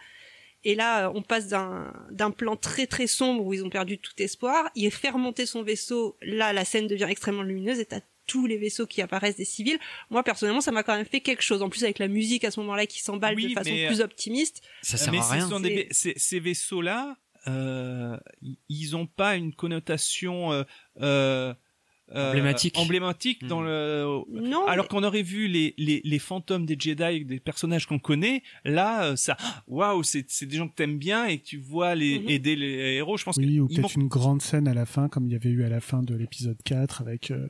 Et 0.64 0.74
là, 0.74 1.06
euh, 1.08 1.12
on 1.14 1.22
passe 1.22 1.48
d'un 1.48 1.92
d'un 2.10 2.30
plan 2.30 2.56
très 2.56 2.86
très 2.86 3.06
sombre 3.06 3.44
où 3.44 3.54
ils 3.54 3.64
ont 3.64 3.70
perdu 3.70 3.98
tout 3.98 4.12
espoir. 4.18 4.70
Il 4.74 4.90
fait 4.90 5.10
remonter 5.10 5.46
son 5.46 5.62
vaisseau. 5.62 6.16
Là, 6.22 6.52
la 6.52 6.64
scène 6.64 6.86
devient 6.86 7.06
extrêmement 7.08 7.42
lumineuse 7.42 7.78
et 7.78 7.84
t'as 7.86 8.00
tous 8.26 8.46
les 8.46 8.58
vaisseaux 8.58 8.86
qui 8.86 9.00
apparaissent 9.00 9.36
des 9.36 9.44
civils. 9.46 9.78
Moi, 10.10 10.22
personnellement, 10.22 10.60
ça 10.60 10.70
m'a 10.72 10.82
quand 10.82 10.94
même 10.96 11.06
fait 11.06 11.20
quelque 11.20 11.42
chose. 11.42 11.62
En 11.62 11.70
plus, 11.70 11.84
avec 11.84 11.98
la 11.98 12.08
musique 12.08 12.44
à 12.44 12.50
ce 12.50 12.60
moment-là 12.60 12.86
qui 12.86 13.00
s'emballe 13.02 13.34
Oui, 13.36 13.48
de 13.48 13.52
façon 13.54 13.70
mais, 13.70 13.86
plus 13.86 14.00
euh, 14.00 14.04
optimiste. 14.04 14.60
Ça 14.82 14.98
sert 14.98 15.12
mais 15.12 15.18
à 15.20 15.22
ce 15.22 15.32
rien. 15.32 15.48
sont 15.48 15.60
des 15.60 15.88
C'est- 15.92 16.10
vai- 16.10 16.18
ces, 16.18 16.40
vaisseaux-là, 16.40 17.16
euh, 17.46 18.18
ils 18.68 18.96
ont 18.96 19.06
pas 19.06 19.36
une 19.36 19.54
connotation 19.54 20.64
euh, 21.00 21.54
euh, 22.14 22.16
euh, 22.18 22.28
Emblématique. 22.30 22.78
emblématique 22.78 23.46
dans 23.46 23.60
le 23.60 24.06
Non, 24.32 24.66
alors 24.66 24.88
qu'on 24.88 25.02
aurait 25.04 25.22
vu 25.22 25.46
les, 25.48 25.74
les 25.76 26.00
les 26.04 26.18
fantômes 26.18 26.64
des 26.66 26.76
Jedi 26.78 27.24
des 27.24 27.38
personnages 27.40 27.86
qu'on 27.86 27.98
connaît 27.98 28.42
là 28.64 29.04
euh, 29.04 29.16
ça 29.16 29.36
waouh 29.66 30.02
c'est 30.02 30.24
c'est 30.28 30.46
des 30.46 30.56
gens 30.56 30.68
que 30.68 30.74
t'aimes 30.74 30.98
bien 30.98 31.26
et 31.26 31.38
que 31.38 31.44
tu 31.44 31.58
vois 31.58 31.94
les 31.94 32.18
Mhm. 32.20 32.28
aider 32.30 32.56
les 32.56 32.94
héros 32.96 33.16
je 33.18 33.24
pense 33.24 33.36
Oui, 33.36 33.60
ou 33.60 33.68
que 33.68 33.74
peut-être 33.74 33.94
une 33.96 34.08
grande 34.08 34.40
scène 34.42 34.68
à 34.68 34.74
la 34.74 34.86
fin, 34.86 35.08
comme 35.08 35.26
il 35.26 35.32
y 35.32 35.36
avait 35.36 35.50
eu 35.50 35.64
à 35.64 35.68
la 35.68 35.80
fin 35.80 36.02
de 36.02 36.14
l'épisode 36.14 36.56
4, 36.64 37.02
avec 37.02 37.30
euh, 37.30 37.48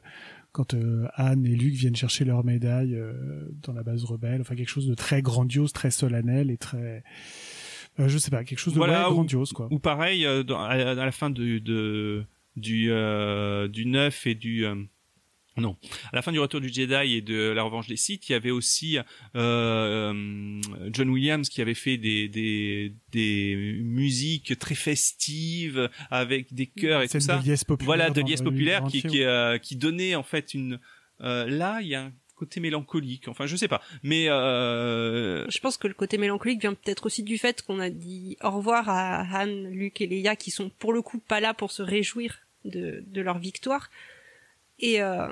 quand 0.52 0.74
euh, 0.74 1.06
Anne 1.14 1.46
et 1.46 1.54
Luc 1.54 1.74
viennent 1.74 1.94
chercher 1.96 2.24
leur 2.24 2.44
médaille 2.44 2.94
euh, 2.96 3.12
dans 3.62 3.72
la 3.72 3.82
base 3.84 4.02
rebelle, 4.04 4.40
enfin 4.40 4.56
quelque 4.56 4.68
chose 4.70 4.86
de 4.88 4.94
très 4.94 5.22
grandiose, 5.22 5.72
très 5.72 5.90
solennel 5.92 6.50
et 6.50 6.56
très... 6.56 7.04
euh, 8.00 8.08
je 8.08 8.18
sais 8.18 8.30
pas, 8.30 8.42
quelque 8.44 8.58
chose 8.58 8.74
de 8.74 8.78
voilà 8.78 9.04
ouais, 9.04 9.10
ou- 9.10 9.14
grandiose, 9.14 9.52
quoi. 9.52 9.68
ou 9.70 9.78
pareil 9.78 10.26
euh, 10.26 10.42
dans- 10.42 10.58
à, 10.60 10.70
à 10.70 10.94
la 10.94 11.12
fin 11.12 11.30
de, 11.30 11.58
de 11.58 12.24
du 12.58 12.90
euh, 12.90 13.68
du 13.68 13.86
9 13.86 14.26
et 14.26 14.34
du 14.34 14.64
euh, 14.64 14.74
non, 15.60 15.76
à 16.12 16.16
la 16.16 16.22
fin 16.22 16.32
du 16.32 16.38
Retour 16.38 16.60
du 16.60 16.68
Jedi 16.68 17.16
et 17.16 17.20
de 17.20 17.50
la 17.50 17.62
Revanche 17.62 17.88
des 17.88 17.96
Sith, 17.96 18.28
il 18.28 18.32
y 18.32 18.34
avait 18.34 18.50
aussi 18.50 18.98
euh, 19.34 20.60
John 20.92 21.10
Williams 21.10 21.48
qui 21.48 21.60
avait 21.60 21.74
fait 21.74 21.96
des 21.96 22.28
des 22.28 22.94
des 23.12 23.80
musiques 23.82 24.58
très 24.58 24.74
festives 24.74 25.90
avec 26.10 26.54
des 26.54 26.66
chœurs 26.66 27.02
et 27.02 27.08
tout 27.08 27.20
ça. 27.20 27.38
de 27.38 27.84
voilà, 27.84 28.10
de 28.10 28.20
liesse 28.20 28.42
populaire 28.42 28.84
qui 28.84 29.02
qui, 29.02 29.22
euh, 29.22 29.58
qui 29.58 29.76
donnait 29.76 30.14
en 30.14 30.22
fait 30.22 30.54
une 30.54 30.78
euh, 31.22 31.46
là 31.46 31.80
il 31.82 31.88
y 31.88 31.94
a 31.94 32.04
un 32.04 32.12
côté 32.36 32.60
mélancolique. 32.60 33.26
Enfin, 33.26 33.46
je 33.46 33.56
sais 33.56 33.66
pas, 33.66 33.82
mais 34.04 34.28
euh, 34.28 35.44
Je 35.50 35.58
pense 35.58 35.76
que 35.76 35.88
le 35.88 35.94
côté 35.94 36.18
mélancolique 36.18 36.60
vient 36.60 36.74
peut-être 36.74 37.06
aussi 37.06 37.24
du 37.24 37.36
fait 37.36 37.62
qu'on 37.62 37.80
a 37.80 37.90
dit 37.90 38.36
au 38.42 38.50
revoir 38.50 38.88
à 38.88 39.24
Han, 39.24 39.46
Luke 39.46 40.00
et 40.00 40.06
Leia 40.06 40.36
qui 40.36 40.52
sont 40.52 40.70
pour 40.70 40.92
le 40.92 41.02
coup 41.02 41.18
pas 41.18 41.40
là 41.40 41.52
pour 41.52 41.72
se 41.72 41.82
réjouir 41.82 42.38
de, 42.68 43.02
de 43.06 43.20
leur 43.20 43.38
victoire. 43.38 43.90
Et, 44.78 45.02
euh, 45.02 45.28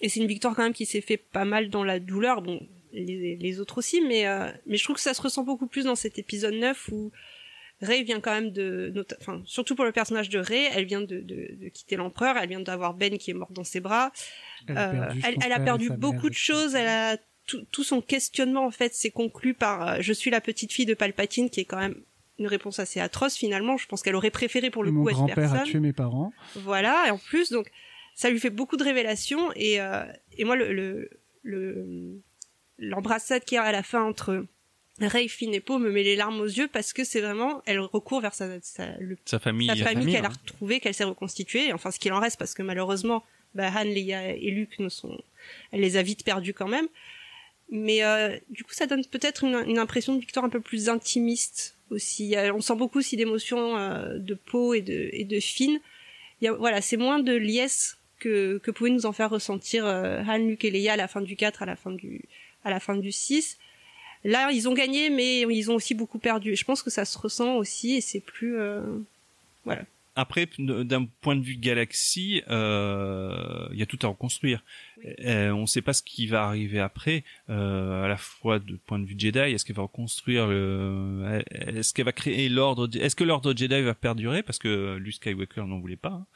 et 0.00 0.08
c'est 0.08 0.20
une 0.20 0.28
victoire 0.28 0.54
quand 0.54 0.62
même 0.62 0.72
qui 0.72 0.86
s'est 0.86 1.00
fait 1.00 1.16
pas 1.16 1.44
mal 1.44 1.70
dans 1.70 1.84
la 1.84 1.98
douleur, 1.98 2.42
bon, 2.42 2.60
les, 2.92 3.36
les 3.36 3.60
autres 3.60 3.78
aussi, 3.78 4.00
mais, 4.00 4.26
euh, 4.26 4.50
mais 4.66 4.76
je 4.76 4.84
trouve 4.84 4.96
que 4.96 5.02
ça 5.02 5.14
se 5.14 5.22
ressent 5.22 5.42
beaucoup 5.42 5.66
plus 5.66 5.84
dans 5.84 5.96
cet 5.96 6.18
épisode 6.18 6.54
9 6.54 6.88
où 6.92 7.10
Rey 7.80 8.02
vient 8.02 8.20
quand 8.20 8.32
même 8.32 8.50
de, 8.50 9.06
enfin, 9.20 9.40
surtout 9.44 9.74
pour 9.74 9.84
le 9.84 9.92
personnage 9.92 10.28
de 10.28 10.38
Rey, 10.38 10.68
elle 10.74 10.84
vient 10.84 11.00
de, 11.00 11.20
de, 11.20 11.54
de 11.60 11.68
quitter 11.68 11.96
l'empereur, 11.96 12.36
elle 12.36 12.48
vient 12.48 12.60
d'avoir 12.60 12.94
Ben 12.94 13.18
qui 13.18 13.30
est 13.30 13.34
mort 13.34 13.52
dans 13.52 13.64
ses 13.64 13.80
bras. 13.80 14.12
Elle 14.66 14.78
a 14.78 14.88
Euh, 14.88 14.92
perdu 14.92 15.20
son 15.20 15.28
elle, 15.28 15.36
elle 15.44 15.52
a 15.52 15.56
père 15.56 15.62
et 15.62 15.64
perdu 15.64 15.86
sa 15.88 15.96
beaucoup 15.96 16.28
de 16.28 16.34
choses, 16.34 16.74
elle 16.74 16.88
a 16.88 17.16
tout, 17.46 17.64
tout 17.70 17.84
son 17.84 18.00
questionnement 18.00 18.66
en 18.66 18.70
fait 18.70 18.94
s'est 18.94 19.10
conclu 19.10 19.54
par 19.54 19.88
euh, 19.88 19.96
je 20.00 20.12
suis 20.12 20.30
la 20.30 20.40
petite 20.40 20.72
fille 20.72 20.86
de 20.86 20.94
Palpatine 20.94 21.50
qui 21.50 21.60
est 21.60 21.64
quand 21.64 21.78
même 21.78 21.96
une 22.38 22.46
réponse 22.46 22.78
assez 22.78 23.00
atroce 23.00 23.36
finalement. 23.36 23.76
Je 23.76 23.86
pense 23.86 24.02
qu'elle 24.02 24.14
aurait 24.16 24.30
préféré 24.30 24.70
pour 24.70 24.84
le 24.84 24.90
Mon 24.90 25.02
coup 25.02 25.08
être 25.10 25.16
grand-père 25.16 25.50
a 25.50 25.54
personne. 25.56 25.64
tué 25.72 25.80
mes 25.80 25.92
parents. 25.92 26.32
Voilà, 26.56 27.04
et 27.08 27.10
en 27.10 27.18
plus, 27.18 27.50
donc, 27.50 27.70
ça 28.14 28.30
lui 28.30 28.40
fait 28.40 28.50
beaucoup 28.50 28.76
de 28.76 28.84
révélations, 28.84 29.50
et, 29.56 29.80
euh, 29.80 30.04
et 30.36 30.44
moi, 30.44 30.56
le, 30.56 30.72
le, 30.72 31.10
le- 31.42 32.20
l'embrassade 32.78 33.44
qu'il 33.44 33.56
y 33.56 33.58
a 33.58 33.62
à 33.64 33.72
la 33.72 33.82
fin 33.82 34.02
entre 34.02 34.44
Ray, 35.00 35.28
Finn 35.28 35.54
et 35.54 35.60
Poe 35.60 35.78
me 35.78 35.90
met 35.90 36.02
les 36.02 36.16
larmes 36.16 36.40
aux 36.40 36.44
yeux 36.46 36.68
parce 36.68 36.92
que 36.92 37.04
c'est 37.04 37.20
vraiment, 37.20 37.62
elle 37.66 37.78
recourt 37.80 38.20
vers 38.20 38.34
sa, 38.34 38.60
sa, 38.62 38.96
le- 38.98 39.16
sa 39.24 39.38
famille, 39.38 39.68
sa 39.68 39.76
famille 39.76 40.12
qu'elle 40.12 40.24
a 40.24 40.28
hein. 40.28 40.32
retrouvée, 40.42 40.80
qu'elle 40.80 40.94
s'est 40.94 41.04
reconstituée, 41.04 41.72
enfin, 41.72 41.90
ce 41.90 41.98
qu'il 42.00 42.12
en 42.12 42.20
reste 42.20 42.38
parce 42.38 42.54
que 42.54 42.62
malheureusement, 42.62 43.24
bah, 43.54 43.70
Han, 43.74 43.84
Leia 43.84 44.30
et 44.34 44.50
Luke 44.50 44.78
ne 44.80 44.88
sont, 44.88 45.16
elle 45.72 45.80
les 45.80 45.96
a 45.96 46.02
vite 46.02 46.24
perdus 46.24 46.52
quand 46.54 46.68
même. 46.68 46.86
Mais 47.70 48.02
euh, 48.02 48.36
du 48.50 48.64
coup, 48.64 48.72
ça 48.72 48.86
donne 48.86 49.04
peut-être 49.04 49.44
une, 49.44 49.56
une 49.68 49.78
impression 49.78 50.14
de 50.14 50.20
victoire 50.20 50.44
un 50.44 50.48
peu 50.48 50.60
plus 50.60 50.88
intimiste 50.88 51.76
aussi. 51.90 52.34
On 52.54 52.60
sent 52.60 52.76
beaucoup 52.76 52.98
aussi 52.98 53.16
d'émotions 53.16 53.76
euh, 53.76 54.18
de 54.18 54.34
Poe 54.34 54.74
et 54.74 54.80
de, 54.82 55.10
et 55.12 55.24
de 55.24 55.38
Finn. 55.40 55.78
Il 56.40 56.44
y 56.46 56.48
a, 56.48 56.52
voilà, 56.54 56.80
c'est 56.80 56.96
moins 56.96 57.18
de 57.18 57.34
liesse 57.34 57.98
que, 58.20 58.58
que 58.58 58.70
pouvaient 58.70 58.90
nous 58.90 59.06
en 59.06 59.12
faire 59.12 59.30
ressentir 59.30 59.84
euh, 59.86 60.22
Han, 60.26 60.38
Luke 60.38 60.64
et 60.64 60.70
Leia 60.70 60.94
à 60.94 60.96
la 60.96 61.08
fin 61.08 61.20
du 61.20 61.36
4, 61.36 61.62
à 61.62 61.66
la 61.66 61.76
fin 61.76 61.90
du, 61.90 62.22
à 62.64 62.70
la 62.70 62.80
fin 62.80 62.96
du 62.96 63.12
6. 63.12 63.58
Là, 64.24 64.50
ils 64.50 64.68
ont 64.68 64.74
gagné, 64.74 65.10
mais 65.10 65.42
ils 65.42 65.70
ont 65.70 65.74
aussi 65.74 65.94
beaucoup 65.94 66.18
perdu. 66.18 66.56
Je 66.56 66.64
pense 66.64 66.82
que 66.82 66.90
ça 66.90 67.04
se 67.04 67.16
ressent 67.18 67.56
aussi, 67.56 67.96
et 67.96 68.00
c'est 68.00 68.20
plus... 68.20 68.58
euh, 68.58 68.82
Voilà. 69.64 69.82
Après, 70.20 70.48
d'un 70.58 71.04
point 71.20 71.36
de 71.36 71.42
vue 71.42 71.56
galaxie, 71.56 72.42
euh, 72.50 73.68
il 73.72 73.78
y 73.78 73.82
a 73.82 73.86
tout 73.86 74.00
à 74.02 74.08
reconstruire. 74.08 74.64
Euh, 75.24 75.50
on 75.52 75.60
ne 75.62 75.66
sait 75.66 75.80
pas 75.80 75.92
ce 75.92 76.02
qui 76.02 76.26
va 76.26 76.42
arriver 76.44 76.80
après, 76.80 77.22
euh, 77.50 78.02
à 78.04 78.08
la 78.08 78.16
fois 78.16 78.58
de 78.58 78.74
point 78.84 78.98
de 78.98 79.04
vue 79.06 79.14
Jedi. 79.16 79.38
Est-ce 79.38 79.64
qu'elle 79.64 79.76
va 79.76 79.82
reconstruire 79.82 80.48
le, 80.48 81.40
est-ce 81.52 81.94
qu'elle 81.94 82.04
va 82.06 82.12
créer 82.12 82.48
l'ordre, 82.48 82.88
est-ce 83.00 83.14
que 83.14 83.22
l'ordre 83.22 83.54
Jedi 83.56 83.80
va 83.80 83.94
perdurer? 83.94 84.42
Parce 84.42 84.58
que 84.58 84.96
Luke 84.96 85.14
Skywalker 85.14 85.62
n'en 85.66 85.78
voulait 85.78 85.94
pas. 85.94 86.08
hein. 86.10 86.26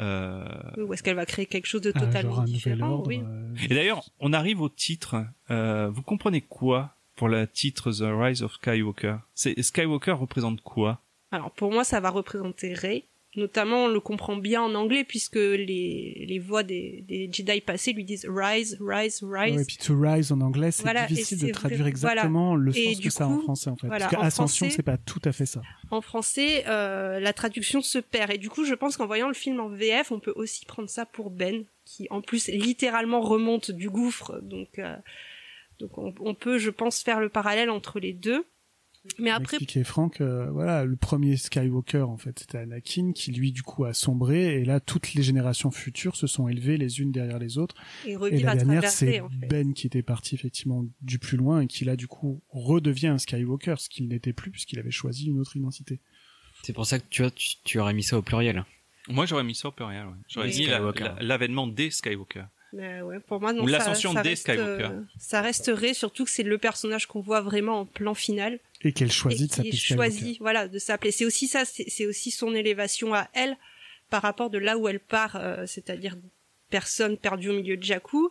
Euh, 0.00 0.84
Ou 0.84 0.92
est-ce 0.92 1.04
qu'elle 1.04 1.14
va 1.16 1.26
créer 1.26 1.46
quelque 1.46 1.66
chose 1.66 1.82
de 1.82 1.92
Ah, 1.94 2.00
totalement 2.00 2.42
différent? 2.42 2.90
ordre, 2.94 3.06
oui. 3.08 3.20
euh, 3.22 3.54
Et 3.70 3.74
d'ailleurs, 3.74 4.02
on 4.18 4.32
arrive 4.32 4.60
au 4.60 4.68
titre. 4.68 5.24
Euh, 5.52 5.88
vous 5.90 6.02
comprenez 6.02 6.40
quoi 6.40 6.96
pour 7.14 7.28
le 7.28 7.46
titre 7.46 7.92
The 7.92 8.02
Rise 8.04 8.42
of 8.42 8.54
Skywalker? 8.54 9.16
Skywalker 9.36 10.12
représente 10.12 10.60
quoi? 10.62 11.02
Alors 11.30 11.50
pour 11.52 11.70
moi, 11.70 11.84
ça 11.84 12.00
va 12.00 12.10
représenter 12.10 12.72
Rey. 12.74 13.04
Notamment, 13.38 13.84
on 13.84 13.88
le 13.88 14.00
comprend 14.00 14.36
bien 14.36 14.60
en 14.62 14.74
anglais 14.74 15.04
puisque 15.04 15.36
les, 15.36 16.24
les 16.28 16.38
voix 16.40 16.62
des, 16.64 17.04
des 17.06 17.30
Jedi 17.32 17.60
passés 17.60 17.92
lui 17.92 18.04
disent 18.04 18.26
Rise, 18.28 18.76
Rise, 18.80 19.22
Rise. 19.22 19.54
Ouais, 19.56 19.62
et 19.62 19.64
puis 19.64 19.76
to 19.76 19.94
rise 19.98 20.32
en 20.32 20.40
anglais, 20.40 20.72
c'est 20.72 20.82
Voilà, 20.82 21.04
et 21.04 21.08
difficile 21.08 21.38
de 21.46 21.52
traduire 21.52 21.86
exactement 21.86 22.48
voilà. 22.56 22.64
le 22.64 22.76
Et 22.76 22.84
sens 22.86 22.98
du 22.98 23.08
que 23.08 23.14
ça 23.14 23.24
a 23.24 23.26
en 23.28 23.36
coup, 23.36 23.42
français 23.42 23.70
en 23.70 23.76
fait. 23.76 23.86
voilà, 23.86 24.08
Parce 24.08 24.22
qu'ascension, 24.22 24.66
français- 24.66 24.76
c'est 24.76 24.82
pas 24.82 24.96
tout 24.96 25.20
à 25.24 25.30
fait 25.32 25.46
ça. 25.46 25.62
En 25.92 26.00
français, 26.00 26.64
euh, 26.66 27.20
la 27.20 27.32
traduction 27.32 27.80
se 27.80 27.98
perd. 27.98 28.32
Et 28.32 28.38
du 28.38 28.50
coup, 28.50 28.64
je 28.64 28.74
pense 28.74 28.96
qu'en 28.96 29.06
voyant 29.06 29.28
le 29.28 29.34
film 29.34 29.60
en 29.60 29.68
VF, 29.68 30.10
on 30.10 30.18
peut 30.18 30.32
aussi 30.34 30.66
prendre 30.66 30.90
ça 30.90 31.06
pour 31.06 31.30
Ben, 31.30 31.64
qui 31.84 32.08
en 32.10 32.20
plus 32.20 32.48
littéralement 32.48 33.20
remonte 33.20 33.70
du 33.70 33.88
gouffre. 33.88 34.40
Donc, 34.42 34.78
euh, 34.80 34.96
donc 35.78 35.96
on, 35.96 36.12
on 36.20 36.34
peut, 36.34 36.58
je 36.58 36.70
pense, 36.70 37.02
faire 37.04 37.20
le 37.20 37.28
parallèle 37.28 37.70
entre 37.70 38.00
les 38.00 38.12
deux. 38.12 38.44
Mais 39.18 39.30
après, 39.30 39.56
Expliquer 39.56 39.84
Franck, 39.84 40.20
euh, 40.20 40.50
voilà, 40.50 40.84
le 40.84 40.96
premier 40.96 41.36
Skywalker 41.36 42.02
en 42.02 42.16
fait, 42.18 42.40
c'était 42.40 42.58
Anakin 42.58 43.12
qui 43.14 43.32
lui 43.32 43.52
du 43.52 43.62
coup 43.62 43.84
a 43.84 43.94
sombré 43.94 44.60
et 44.60 44.64
là 44.64 44.80
toutes 44.80 45.14
les 45.14 45.22
générations 45.22 45.70
futures 45.70 46.16
se 46.16 46.26
sont 46.26 46.48
élevées 46.48 46.76
les 46.76 47.00
unes 47.00 47.10
derrière 47.12 47.38
les 47.38 47.56
autres. 47.58 47.74
Et 48.06 48.10
et 48.10 48.16
revivent 48.16 48.44
la 48.44 48.52
à 48.52 48.56
dernière 48.56 48.90
c'est 48.90 49.06
Rey, 49.10 49.20
en 49.20 49.28
fait. 49.30 49.46
Ben 49.46 49.72
qui 49.72 49.86
était 49.86 50.02
parti 50.02 50.34
effectivement 50.34 50.84
du 51.00 51.18
plus 51.18 51.36
loin 51.38 51.60
et 51.62 51.66
qui 51.66 51.84
là 51.84 51.96
du 51.96 52.06
coup 52.06 52.42
redevient 52.50 53.06
un 53.08 53.18
Skywalker, 53.18 53.76
ce 53.78 53.88
qu'il 53.88 54.08
n'était 54.08 54.32
plus 54.34 54.50
puisqu'il 54.50 54.78
avait 54.78 54.90
choisi 54.90 55.28
une 55.28 55.38
autre 55.38 55.56
identité. 55.56 56.00
C'est 56.64 56.72
pour 56.72 56.84
ça 56.86 56.98
que 56.98 57.04
tu 57.08 57.22
vois, 57.22 57.30
tu, 57.30 57.50
tu 57.64 57.78
aurais 57.78 57.94
mis 57.94 58.02
ça 58.02 58.18
au 58.18 58.22
pluriel. 58.22 58.64
Moi, 59.08 59.24
j'aurais 59.26 59.44
mis 59.44 59.54
ça 59.54 59.68
au 59.68 59.72
pluriel. 59.72 60.06
ouais. 60.06 60.12
J'aurais 60.28 60.50
dit 60.50 60.66
la- 60.66 60.74
Skywalker. 60.78 61.04
la- 61.04 61.16
l'avènement 61.22 61.66
des 61.66 61.90
Skywalker. 61.90 62.44
Ouais, 62.74 63.00
pour 63.26 63.40
moi, 63.40 63.54
non, 63.54 63.62
Ou 63.62 63.68
ça- 63.68 63.78
l'ascension 63.78 64.12
des 64.12 64.18
reste, 64.20 64.42
Skywalker. 64.42 64.84
euh, 64.92 65.00
ça 65.18 65.40
resterait 65.40 65.94
surtout 65.94 66.26
que 66.26 66.30
c'est 66.30 66.42
le 66.42 66.58
personnage 66.58 67.06
qu'on 67.06 67.20
voit 67.22 67.40
vraiment 67.40 67.80
en 67.80 67.86
plan 67.86 68.12
final. 68.12 68.58
Et 68.82 68.92
qu'elle 68.92 69.10
choisit 69.10 69.58
et 69.58 69.70
de 69.70 69.76
s'appeler 69.76 69.96
choisit, 69.96 70.38
voilà, 70.38 70.68
de 70.68 70.78
s'appeler. 70.78 71.10
C'est 71.10 71.24
aussi 71.24 71.48
ça, 71.48 71.64
c'est 71.64 71.86
c'est 71.88 72.06
aussi 72.06 72.30
son 72.30 72.54
élévation 72.54 73.12
à 73.12 73.28
elle 73.32 73.56
par 74.08 74.22
rapport 74.22 74.50
de 74.50 74.58
là 74.58 74.78
où 74.78 74.88
elle 74.88 75.00
part, 75.00 75.36
euh, 75.36 75.66
c'est-à-dire 75.66 76.16
personne 76.70 77.16
perdue 77.16 77.50
au 77.50 77.54
milieu 77.54 77.76
de 77.76 77.82
Jakku. 77.82 78.30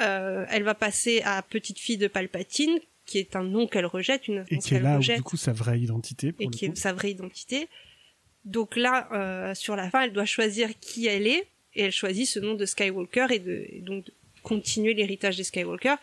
Euh, 0.00 0.44
elle 0.50 0.62
va 0.62 0.74
passer 0.74 1.22
à 1.24 1.42
petite 1.42 1.78
fille 1.78 1.96
de 1.96 2.08
Palpatine, 2.08 2.80
qui 3.06 3.18
est 3.18 3.36
un 3.36 3.44
nom 3.44 3.66
qu'elle 3.66 3.86
rejette, 3.86 4.28
une 4.28 4.44
Et 4.50 4.58
qui 4.58 4.74
est 4.74 4.80
là 4.80 4.94
où 4.94 4.96
rejette 4.98 5.16
du 5.18 5.22
coup 5.22 5.36
sa 5.36 5.52
vraie 5.52 5.80
identité 5.80 6.32
pour 6.32 6.42
et 6.42 6.48
qui 6.48 6.66
est 6.66 6.76
sa 6.76 6.92
vraie 6.92 7.10
identité. 7.10 7.68
Donc 8.44 8.76
là, 8.76 9.08
euh, 9.12 9.54
sur 9.54 9.76
la 9.76 9.90
fin, 9.90 10.02
elle 10.02 10.12
doit 10.12 10.24
choisir 10.24 10.70
qui 10.80 11.06
elle 11.06 11.26
est, 11.26 11.46
et 11.74 11.84
elle 11.84 11.92
choisit 11.92 12.26
ce 12.26 12.40
nom 12.40 12.54
de 12.54 12.66
Skywalker 12.66 13.26
et, 13.30 13.38
de, 13.38 13.66
et 13.68 13.80
donc 13.80 14.04
de 14.04 14.12
continuer 14.42 14.94
l'héritage 14.94 15.36
des 15.36 15.44
Skywalker. 15.44 15.94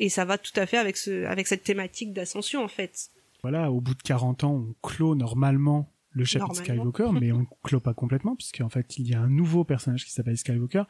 Et 0.00 0.08
ça 0.08 0.24
va 0.24 0.38
tout 0.38 0.52
à 0.56 0.66
fait 0.66 0.78
avec 0.78 0.96
ce, 0.96 1.26
avec 1.26 1.46
cette 1.46 1.62
thématique 1.62 2.12
d'ascension 2.12 2.64
en 2.64 2.68
fait. 2.68 3.10
Voilà, 3.42 3.70
au 3.70 3.80
bout 3.80 3.94
de 3.94 4.02
40 4.02 4.44
ans, 4.44 4.54
on 4.54 4.74
clôt 4.82 5.14
normalement 5.14 5.92
le 6.10 6.24
chapitre 6.24 6.54
Normalement. 6.54 6.90
Skywalker, 6.90 7.20
mais 7.20 7.32
on 7.32 7.46
clôt 7.62 7.80
pas 7.80 7.94
complètement, 7.94 8.34
puisqu'en 8.34 8.68
fait, 8.68 8.98
il 8.98 9.08
y 9.08 9.14
a 9.14 9.20
un 9.20 9.28
nouveau 9.28 9.62
personnage 9.62 10.04
qui 10.04 10.10
s'appelle 10.10 10.36
Skywalker. 10.36 10.84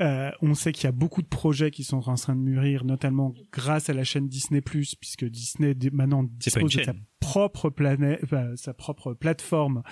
Euh, 0.00 0.30
on 0.42 0.54
sait 0.54 0.72
qu'il 0.72 0.84
y 0.84 0.88
a 0.88 0.92
beaucoup 0.92 1.22
de 1.22 1.28
projets 1.28 1.70
qui 1.70 1.84
sont 1.84 2.08
en 2.08 2.14
train 2.14 2.34
de 2.34 2.40
mûrir, 2.40 2.84
notamment 2.84 3.34
grâce 3.52 3.88
à 3.90 3.94
la 3.94 4.04
chaîne 4.04 4.28
Disney+, 4.28 4.60
puisque 4.60 5.24
Disney 5.24 5.74
maintenant 5.92 6.24
dispose 6.24 6.74
de 6.74 6.82
sa 6.82 6.94
propre 7.20 7.70
planète, 7.70 8.20
enfin, 8.22 8.54
sa 8.56 8.74
propre 8.74 9.14
plateforme 9.14 9.82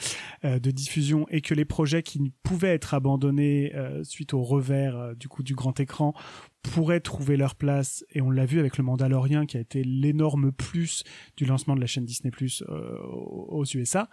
euh, 0.44 0.58
de 0.58 0.70
diffusion, 0.70 1.26
et 1.30 1.40
que 1.40 1.54
les 1.54 1.64
projets 1.64 2.02
qui 2.02 2.32
pouvaient 2.42 2.74
être 2.74 2.94
abandonnés 2.94 3.74
euh, 3.74 4.04
suite 4.04 4.34
au 4.34 4.42
revers 4.42 4.96
euh, 4.96 5.14
du 5.14 5.28
coup 5.28 5.42
du 5.42 5.54
grand 5.54 5.80
écran 5.80 6.14
pourraient 6.62 7.00
trouver 7.00 7.36
leur 7.36 7.54
place. 7.54 8.04
Et 8.12 8.20
on 8.20 8.30
l'a 8.30 8.44
vu 8.44 8.58
avec 8.60 8.76
le 8.76 8.84
Mandalorien, 8.84 9.46
qui 9.46 9.56
a 9.56 9.60
été 9.60 9.82
l'énorme 9.82 10.52
plus 10.52 11.04
du 11.36 11.46
lancement 11.46 11.74
de 11.74 11.80
la 11.80 11.86
chaîne 11.86 12.04
Disney+ 12.04 12.32
euh, 12.68 12.98
aux 13.00 13.64
USA, 13.64 14.08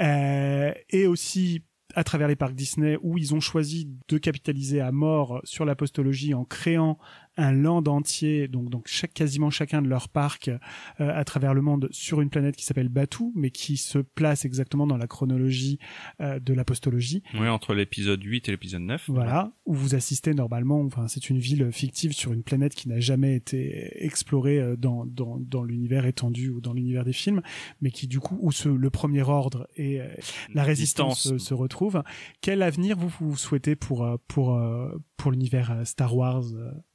Euh, 0.00 0.72
et 0.90 1.06
aussi 1.06 1.62
à 1.94 2.04
travers 2.04 2.28
les 2.28 2.36
parcs 2.36 2.54
Disney 2.54 2.96
où 3.02 3.18
ils 3.18 3.34
ont 3.34 3.40
choisi 3.40 3.88
de 4.08 4.18
capitaliser 4.18 4.80
à 4.80 4.92
mort 4.92 5.40
sur 5.44 5.64
la 5.64 5.74
postologie 5.74 6.34
en 6.34 6.44
créant 6.44 6.98
un 7.36 7.52
land 7.52 7.84
entier, 7.86 8.48
donc 8.48 8.68
donc 8.68 8.86
chaque 8.86 9.14
quasiment 9.14 9.50
chacun 9.50 9.82
de 9.82 9.88
leurs 9.88 10.08
parcs 10.08 10.48
euh, 10.48 10.58
à 10.98 11.24
travers 11.24 11.54
le 11.54 11.62
monde 11.62 11.88
sur 11.90 12.20
une 12.20 12.30
planète 12.30 12.56
qui 12.56 12.64
s'appelle 12.64 12.88
Batu, 12.88 13.32
mais 13.34 13.50
qui 13.50 13.76
se 13.76 13.98
place 13.98 14.44
exactement 14.44 14.86
dans 14.86 14.96
la 14.96 15.06
chronologie 15.06 15.78
euh, 16.20 16.38
de 16.38 16.52
l'apostologie. 16.52 17.22
Oui, 17.34 17.48
entre 17.48 17.74
l'épisode 17.74 18.22
8 18.22 18.48
et 18.48 18.52
l'épisode 18.52 18.82
9. 18.82 19.04
Voilà, 19.08 19.52
où 19.64 19.74
vous 19.74 19.94
assistez 19.94 20.34
normalement, 20.34 20.80
enfin 20.82 21.08
c'est 21.08 21.30
une 21.30 21.38
ville 21.38 21.70
fictive 21.72 22.12
sur 22.12 22.32
une 22.32 22.42
planète 22.42 22.74
qui 22.74 22.88
n'a 22.88 23.00
jamais 23.00 23.34
été 23.34 24.04
explorée 24.04 24.58
euh, 24.58 24.76
dans 24.76 25.06
dans, 25.06 25.38
dans 25.38 25.64
l'univers 25.64 26.06
étendu 26.06 26.50
ou 26.50 26.60
dans 26.60 26.72
l'univers 26.72 27.04
des 27.04 27.12
films, 27.12 27.42
mais 27.80 27.90
qui 27.90 28.06
du 28.06 28.20
coup 28.20 28.38
où 28.40 28.52
ce, 28.52 28.68
le 28.68 28.90
premier 28.90 29.22
ordre 29.22 29.68
et 29.76 30.00
euh, 30.00 30.08
la 30.52 30.64
résistance 30.64 31.28
se, 31.28 31.38
se 31.38 31.54
retrouvent. 31.54 32.02
Quel 32.40 32.62
avenir 32.62 32.96
vous 32.96 33.08
vous 33.20 33.36
souhaitez 33.36 33.76
pour 33.76 34.04
euh, 34.04 34.16
pour 34.28 34.60
pour 35.16 35.30
l'univers 35.30 35.82
Star 35.84 36.16
Wars 36.16 36.44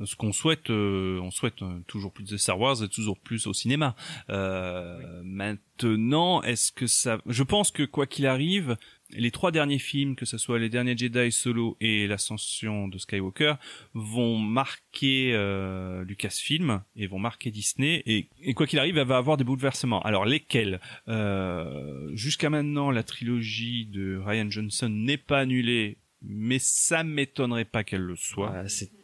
Ce 0.04 0.16
qu'on 0.16 0.27
souhaite, 0.32 0.70
euh, 0.70 1.20
on 1.22 1.32
souhaite 1.32 1.62
euh, 1.62 1.80
toujours 1.88 2.12
plus 2.12 2.24
de 2.24 2.38
Star 2.38 2.60
Wars 2.60 2.84
et 2.84 2.88
toujours 2.90 3.20
plus 3.20 3.48
au 3.48 3.54
cinéma. 3.54 3.96
Euh, 4.30 5.22
Maintenant, 5.24 6.42
est-ce 6.42 6.72
que 6.72 6.88
ça 6.88 7.20
Je 7.28 7.44
pense 7.44 7.72
que 7.72 7.84
quoi 7.84 8.08
qu'il 8.08 8.26
arrive, 8.26 8.78
les 9.12 9.32
trois 9.32 9.52
derniers 9.52 9.78
films, 9.80 10.16
que 10.16 10.26
ce 10.26 10.38
soit 10.38 10.58
les 10.60 10.70
derniers 10.70 10.98
Jedi 10.98 11.32
Solo 11.32 11.78
et 11.80 12.08
l'ascension 12.08 12.88
de 12.88 12.98
Skywalker, 12.98 13.54
vont 13.94 14.38
marquer 14.40 15.34
euh, 15.34 16.04
Lucasfilm 16.04 16.82
et 16.96 17.08
vont 17.08 17.20
marquer 17.20 17.52
Disney. 17.52 18.02
Et, 18.06 18.28
et 18.42 18.54
quoi 18.54 18.66
qu'il 18.68 18.80
arrive, 18.80 18.98
elle 18.98 19.08
va 19.08 19.18
avoir 19.18 19.38
des 19.38 19.44
bouleversements. 19.44 20.02
Alors 20.02 20.26
lesquels? 20.26 20.80
Euh, 21.08 22.10
Jusqu'à 22.16 22.50
maintenant, 22.50 22.90
la 22.92 23.04
trilogie 23.04 23.86
de 23.86 24.18
Ryan 24.18 24.50
Johnson 24.50 24.90
n'est 24.90 25.18
pas 25.18 25.40
annulée, 25.40 25.98
mais 26.22 26.58
ça 26.60 27.04
m'étonnerait 27.04 27.66
pas 27.66 27.84
qu'elle 27.84 28.02
le 28.02 28.16
soit. 28.16 28.50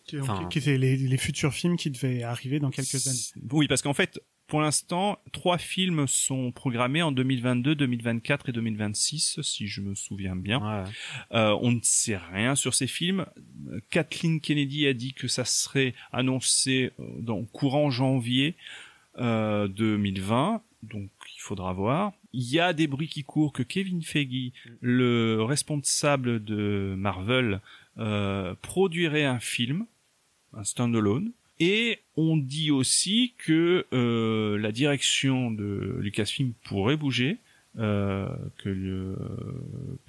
Qui, 0.06 0.18
qui 0.50 0.58
étaient 0.60 0.78
les, 0.78 0.98
les 0.98 1.18
futurs 1.18 1.54
films 1.54 1.78
qui 1.78 1.90
devaient 1.90 2.24
arriver 2.24 2.60
dans 2.60 2.70
quelques 2.70 3.08
années. 3.08 3.46
Oui, 3.52 3.68
parce 3.68 3.82
qu'en 3.82 3.94
fait, 3.94 4.20
pour 4.48 4.62
l'instant, 4.62 5.18
trois 5.32 5.58
films 5.58 6.06
sont 6.08 6.52
programmés 6.52 7.02
en 7.02 7.12
2022, 7.12 7.76
2024 7.76 8.50
et 8.50 8.52
2026, 8.52 9.42
si 9.42 9.68
je 9.68 9.82
me 9.82 9.96
souviens 9.96 10.36
bien. 10.36 10.86
Euh, 11.32 11.58
on 11.62 11.72
ne 11.72 11.80
sait 11.82 12.18
rien 12.18 12.56
sur 12.56 12.74
ces 12.74 12.88
films. 12.88 13.26
Kathleen 13.90 14.42
Kennedy 14.42 14.86
a 14.88 14.94
dit 14.94 15.14
que 15.14 15.28
ça 15.28 15.46
serait 15.46 15.94
annoncé 16.12 16.92
euh, 17.00 17.04
dans 17.20 17.44
courant 17.46 17.90
janvier 17.90 18.56
euh, 19.18 19.68
2020, 19.70 20.62
donc 20.84 21.10
il 21.36 21.40
faudra 21.40 21.72
voir. 21.74 22.14
Il 22.34 22.50
y 22.52 22.60
a 22.60 22.74
des 22.74 22.88
bruits 22.88 23.08
qui 23.08 23.24
courent 23.24 23.54
que 23.54 23.64
Kevin 23.64 24.02
Feige, 24.02 24.52
le 24.82 25.42
responsable 25.44 26.44
de 26.44 26.96
Marvel, 26.98 27.62
euh, 28.00 28.56
produirait 28.62 29.26
un 29.26 29.40
film, 29.40 29.86
un 30.54 30.64
standalone. 30.64 31.32
Et 31.60 32.00
on 32.18 32.36
dit 32.38 32.72
aussi 32.72 33.36
que 33.38 33.86
euh, 33.94 34.58
la 34.58 34.72
direction 34.72 35.52
de 35.52 35.98
Lucasfilm 36.00 36.54
pourrait 36.64 36.98
bouger, 36.98 37.38
euh, 37.80 38.28
que 38.58 38.70
le, 38.70 39.18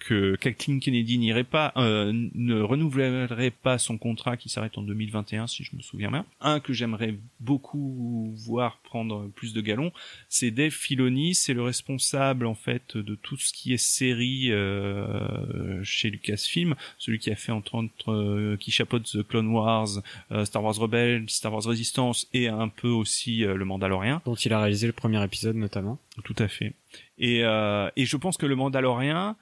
que 0.01 0.37
Kathleen 0.37 0.81
Kennedy 0.81 1.19
n'irait 1.19 1.45
pas, 1.45 1.73
euh, 1.77 2.13
ne 2.13 2.61
renouvellerait 2.61 3.51
pas 3.51 3.79
son 3.79 3.99
contrat 3.99 4.37
qui 4.37 4.49
s'arrête 4.49 4.77
en 4.77 4.83
2021 4.83 5.47
si 5.47 5.65
je 5.65 5.75
me 5.77 5.81
souviens 5.83 6.11
bien. 6.11 6.27
Un 6.41 6.61
que 6.61 6.73
j'aimerais 6.73 7.15
beaucoup 7.41 8.35
voir 8.37 8.79
prendre 8.79 9.29
plus 9.29 9.55
de 9.55 9.61
galons, 9.61 9.93
c'est 10.29 10.51
Dave 10.51 10.73
Filoni, 10.73 11.35
c'est 11.35 11.55
le 11.55 11.63
responsable 11.63 12.47
en 12.47 12.55
fait 12.55 12.97
de 12.97 13.15
tout 13.15 13.37
ce 13.37 13.53
qui 13.53 13.73
est 13.73 13.79
série 13.79 14.53
euh, 14.53 15.83
chez 15.83 16.11
Lucasfilm, 16.11 16.75
celui 16.99 17.19
qui 17.19 17.31
a 17.31 17.37
fait 17.37 17.53
entre 17.53 17.77
autres, 17.77 18.13
euh, 18.13 18.57
qui 18.59 18.71
chapeaute 18.71 19.05
The 19.05 19.23
Clone 19.27 19.49
Wars, 19.49 19.89
euh, 20.33 20.45
Star 20.45 20.63
Wars 20.63 20.77
Rebels, 20.77 21.29
Star 21.29 21.53
Wars 21.53 21.65
Resistance 21.65 22.29
et 22.33 22.49
un 22.49 22.69
peu 22.69 22.89
aussi 22.89 23.39
le 23.39 23.65
Mandalorian. 23.65 24.21
Dont 24.25 24.35
il 24.35 24.53
a 24.53 24.61
réalisé 24.61 24.87
le 24.87 24.93
premier 24.93 25.23
épisode 25.25 25.57
notamment. 25.57 25.99
Tout 26.25 26.37
à 26.39 26.49
fait. 26.49 26.75
Et, 27.19 27.45
euh, 27.45 27.89
et 27.97 28.05
je 28.05 28.17
pense 28.17 28.37
que 28.37 28.47
le 28.47 28.57
Mandalorian 28.57 29.37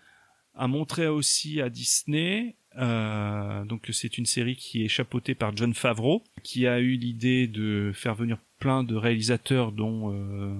a 0.55 0.67
montré 0.69 1.07
aussi 1.07 1.61
à 1.61 1.69
Disney. 1.71 2.57
Euh, 2.77 3.65
donc 3.65 3.89
c'est 3.93 4.19
une 4.19 4.27
série 4.27 4.57
qui 4.57 4.85
est 4.85 4.89
chapeautée 4.89 5.35
par 5.35 5.57
John 5.57 5.75
Favreau, 5.75 6.23
qui 6.43 6.67
a 6.67 6.81
eu 6.81 6.97
l'idée 6.97 7.47
de 7.47 7.93
faire 7.95 8.15
venir 8.15 8.39
plein 8.59 8.85
de 8.85 8.95
réalisateurs, 8.95 9.73
dont 9.73 10.13
euh, 10.13 10.55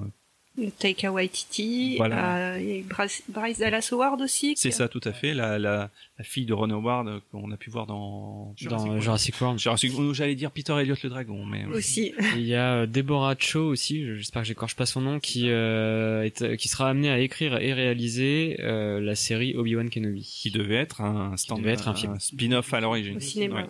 Taika 0.79 1.11
Waititi, 1.11 1.97
Voilà. 1.97 2.53
euh, 2.55 2.61
il 2.61 2.69
y 2.69 2.73
a 2.73 2.77
eu 2.77 2.83
Bryce, 2.83 3.23
Bryce 3.29 3.59
Dallas 3.59 3.89
Howard 3.91 4.21
aussi. 4.21 4.53
c'est 4.57 4.71
ça 4.71 4.87
tout 4.87 5.01
à 5.05 5.13
fait, 5.13 5.33
la, 5.33 5.59
la, 5.59 5.89
la 6.19 6.25
fille 6.25 6.45
de 6.45 6.53
Ron 6.53 6.69
Howard 6.71 7.09
euh, 7.09 7.21
qu'on 7.31 7.51
a 7.53 7.57
pu 7.57 7.71
voir 7.71 7.87
dans 7.87 8.55
Dans 8.69 9.01
Jurassic 9.01 9.41
World. 9.41 9.59
Jurassic 9.59 9.93
World. 9.95 10.15
J'allais 10.15 10.35
dire 10.35 10.51
Peter 10.51 10.75
Elliott 10.79 11.03
le 11.03 11.09
dragon, 11.09 11.45
mais 11.47 11.65
Aussi. 11.67 12.09
Et 12.09 12.15
Il 12.37 12.47
y 12.47 12.55
a 12.55 12.75
euh, 12.83 12.87
Deborah 12.87 13.35
Cho 13.39 13.61
aussi, 13.69 14.05
je- 14.05 14.17
j'espère 14.17 14.43
que 14.43 14.49
j'écorche 14.49 14.77
pas 14.77 14.85
son 14.85 15.01
nom, 15.01 15.21
qui 15.21 15.49
euh, 15.49 16.23
est, 16.25 16.43
euh, 16.43 16.57
qui 16.57 16.69
sera 16.69 16.91
amenée 16.91 17.11
à 17.11 17.19
écrire 17.19 17.57
et 17.59 17.73
réaliser 17.73 18.59
euh, 18.61 19.01
la 19.01 19.15
série 19.15 19.55
Obi-Wan 19.57 19.89
Kenobi. 19.89 20.23
Qui 20.23 20.51
devait 20.51 20.75
être 20.77 21.01
un 21.01 21.35
stand, 21.39 21.61
devait 21.61 21.73
être 21.73 21.89
un 21.89 21.95
film. 21.95 22.21
spin-off 22.21 22.75
à 22.75 22.81
l'origine. 22.81 23.17
Au 23.17 23.21
cinéma. 23.21 23.63
Ouais. 23.63 23.69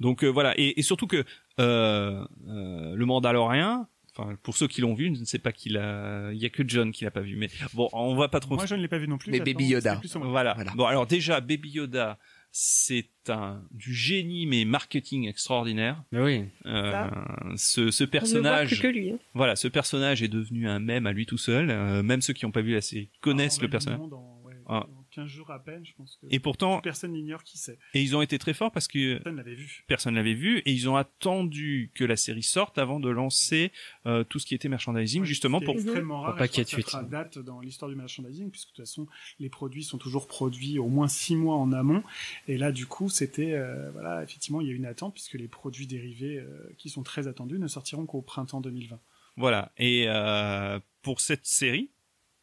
Donc 0.00 0.24
euh, 0.24 0.28
voilà, 0.28 0.54
et, 0.56 0.78
et 0.78 0.82
surtout 0.82 1.06
que 1.06 1.24
euh, 1.60 2.24
euh, 2.48 2.94
le 2.94 3.04
Mandalorian, 3.04 3.86
enfin 4.18 4.36
pour 4.42 4.56
ceux 4.56 4.66
qui 4.68 4.80
l'ont 4.80 4.94
vu, 4.94 5.14
je 5.14 5.20
ne 5.20 5.24
sais 5.24 5.38
pas 5.38 5.52
qui 5.52 5.68
l'a, 5.70 6.30
il 6.32 6.38
y 6.38 6.44
a 6.44 6.50
que 6.50 6.62
John 6.66 6.90
qui 6.92 7.04
l'a 7.04 7.10
pas 7.10 7.20
vu, 7.20 7.36
mais 7.36 7.48
bon, 7.74 7.88
on 7.92 8.14
va 8.16 8.28
pas 8.28 8.40
trop. 8.40 8.56
Moi, 8.56 8.66
je 8.66 8.74
ne 8.74 8.82
l'ai 8.82 8.88
pas 8.88 8.98
vu 8.98 9.08
non 9.08 9.16
plus. 9.18 9.30
Mais 9.30 9.40
Baby 9.40 9.66
Yoda. 9.66 10.00
moins. 10.16 10.28
Voilà. 10.28 10.56
Bon 10.76 10.84
alors 10.86 11.06
déjà 11.06 11.40
Baby 11.40 11.70
Yoda, 11.70 12.18
c'est 12.50 13.08
un 13.28 13.62
du 13.70 13.94
génie 13.94 14.46
mais 14.46 14.64
marketing 14.64 15.28
extraordinaire. 15.28 16.02
Mais 16.12 16.20
oui. 16.20 16.44
Euh, 16.66 17.08
ce, 17.56 17.90
ce 17.90 18.02
On 18.04 18.06
ne 18.06 18.10
voit 18.10 18.10
personnage, 18.10 18.68
plus 18.68 18.80
que 18.80 18.86
lui. 18.88 19.10
hein. 19.12 19.18
voilà, 19.34 19.54
ce 19.56 19.68
personnage 19.68 20.22
est 20.22 20.28
devenu 20.28 20.68
un 20.68 20.78
mème 20.78 21.06
à 21.06 21.12
lui 21.12 21.26
tout 21.26 21.38
seul. 21.38 21.70
Euh, 21.70 22.02
même 22.02 22.20
ceux 22.22 22.32
qui 22.32 22.44
n'ont 22.46 22.50
pas 22.52 22.62
vu 22.62 22.72
la 22.74 22.80
série 22.80 23.10
connaissent 23.20 23.58
Ah, 23.60 23.62
le 23.62 23.68
personnage. 23.70 23.98
monde 24.00 24.14
en- 24.14 24.40
ouais, 24.44 24.54
Ah. 24.66 24.86
En 25.18 25.22
15 25.24 25.30
jours 25.30 25.50
à 25.50 25.58
peine, 25.62 25.84
je 25.84 25.92
pense 25.94 26.16
que 26.20 26.26
Et 26.30 26.38
pourtant, 26.38 26.80
personne 26.80 27.12
n'ignore 27.12 27.42
qui 27.42 27.58
c'est. 27.58 27.78
et 27.94 28.02
ils 28.02 28.16
ont 28.16 28.22
été 28.22 28.38
très 28.38 28.54
forts 28.54 28.70
parce 28.72 28.88
que 28.88 29.14
Personne 29.16 29.36
l'avait 29.36 29.54
vu. 29.54 29.84
personne 29.86 30.14
l'avait 30.14 30.34
vu 30.34 30.58
et 30.58 30.72
ils 30.72 30.88
ont 30.88 30.96
attendu 30.96 31.90
que 31.94 32.04
la 32.04 32.16
série 32.16 32.42
sorte 32.42 32.78
avant 32.78 33.00
de 33.00 33.08
lancer 33.08 33.72
euh, 34.06 34.24
tout 34.24 34.38
ce 34.38 34.46
qui 34.46 34.54
était 34.54 34.68
merchandising 34.68 35.24
justement 35.24 35.58
C'est 35.58 35.64
pour 35.66 35.74
extrêmement 35.74 36.20
rare. 36.20 36.36
pas 36.36 36.48
qu'il 36.48 36.58
y 36.58 36.60
ait 36.62 36.64
de 36.64 36.68
suite. 36.68 36.88
date 37.10 37.38
dans 37.38 37.60
l'histoire 37.60 37.90
du 37.90 37.96
merchandising, 37.96 38.50
puisque 38.50 38.68
de 38.68 38.72
toute 38.76 38.84
façon, 38.86 39.06
les 39.38 39.48
produits 39.48 39.84
sont 39.84 39.98
toujours 39.98 40.26
produits 40.28 40.78
au 40.78 40.88
moins 40.88 41.08
six 41.08 41.36
mois 41.36 41.56
en 41.56 41.72
amont. 41.72 42.02
Et 42.46 42.56
là, 42.58 42.72
du 42.72 42.86
coup, 42.86 43.08
c'était, 43.08 43.52
euh, 43.54 43.90
voilà, 43.92 44.22
effectivement, 44.22 44.60
il 44.60 44.68
y 44.68 44.70
a 44.70 44.74
une 44.74 44.86
attente, 44.86 45.14
puisque 45.14 45.34
les 45.34 45.48
produits 45.48 45.86
dérivés 45.86 46.38
euh, 46.38 46.68
qui 46.78 46.88
sont 46.90 47.02
très 47.02 47.26
attendus 47.28 47.58
ne 47.58 47.66
sortiront 47.68 48.06
qu'au 48.06 48.22
printemps 48.22 48.60
2020. 48.60 48.98
Voilà. 49.36 49.72
Et 49.78 50.04
euh, 50.08 50.78
pour 51.02 51.20
cette 51.20 51.46
série, 51.46 51.90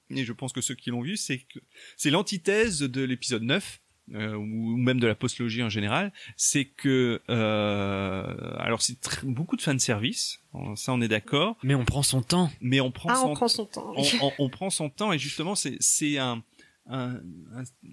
et 0.10 0.24
je 0.26 0.34
pense 0.34 0.54
que 0.54 0.62
ceux 0.62 0.76
qui 0.76 0.90
l'ont 0.90 1.02
vu, 1.02 1.18
c'est 1.18 1.40
que 1.40 1.60
c'est 1.98 2.10
l'antithèse 2.12 2.80
de 2.80 3.02
l'épisode 3.04 3.44
9. 3.44 3.82
euh, 4.14 4.36
ou 4.36 4.78
même 4.78 5.00
de 5.00 5.08
la 5.08 5.16
postlogie 5.16 5.64
en 5.64 5.70
général, 5.70 6.14
c'est 6.38 6.66
que 6.66 7.22
euh, 7.30 8.56
alors 8.60 8.82
c'est 8.84 8.98
beaucoup 9.24 9.56
de 9.56 9.62
fan 9.64 9.80
service, 9.80 10.42
ça 10.76 10.94
on 10.94 11.02
est 11.02 11.08
d'accord, 11.08 11.58
Mais 11.64 11.74
on 11.74 11.86
prend 11.86 12.04
son 12.04 12.22
temps. 12.22 12.52
mais 12.62 12.80
on 12.82 12.92
prend 12.92 13.10
Ah, 13.12 13.16
son 13.16 13.30
on 13.30 13.34
prend 13.34 13.48
son 13.48 13.66
temps. 13.66 13.94
on, 13.96 14.02
oui. 14.04 14.10
on- 14.22 14.32
on 14.38 14.50
prend 14.50 14.70
son 14.70 14.90
temps 14.92 15.12
et 15.12 15.18
justement 15.18 15.56
c'est 15.56 15.78
c'est 15.80 16.20
un, 16.20 16.44
un, 16.88 17.20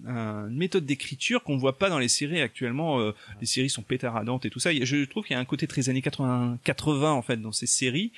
un- 0.05 0.47
méthode 0.49 0.85
d'écriture 0.85 1.43
qu'on 1.43 1.57
voit 1.57 1.79
pas 1.79 1.89
dans 1.89 1.97
les 1.99 2.09
séries 2.09 2.41
actuellement. 2.41 2.99
euh, 2.99 3.13
les 3.41 3.47
séries 3.47 3.71
sont 3.71 3.81
pétaradantes 3.81 4.45
et 4.45 4.51
tout 4.51 4.59
ça. 4.59 4.71
Je 4.71 5.05
trouve 5.05 5.23
qu'il 5.25 5.33
y 5.33 5.37
a 5.37 5.39
un 5.39 5.45
côté 5.45 5.65
très 5.65 5.89
années 5.89 6.03
80, 6.03 6.59
80 6.63 7.11
en 7.11 7.21
fait 7.23 7.37
dans 7.37 7.51
ces 7.51 7.65
séries. 7.67 8.11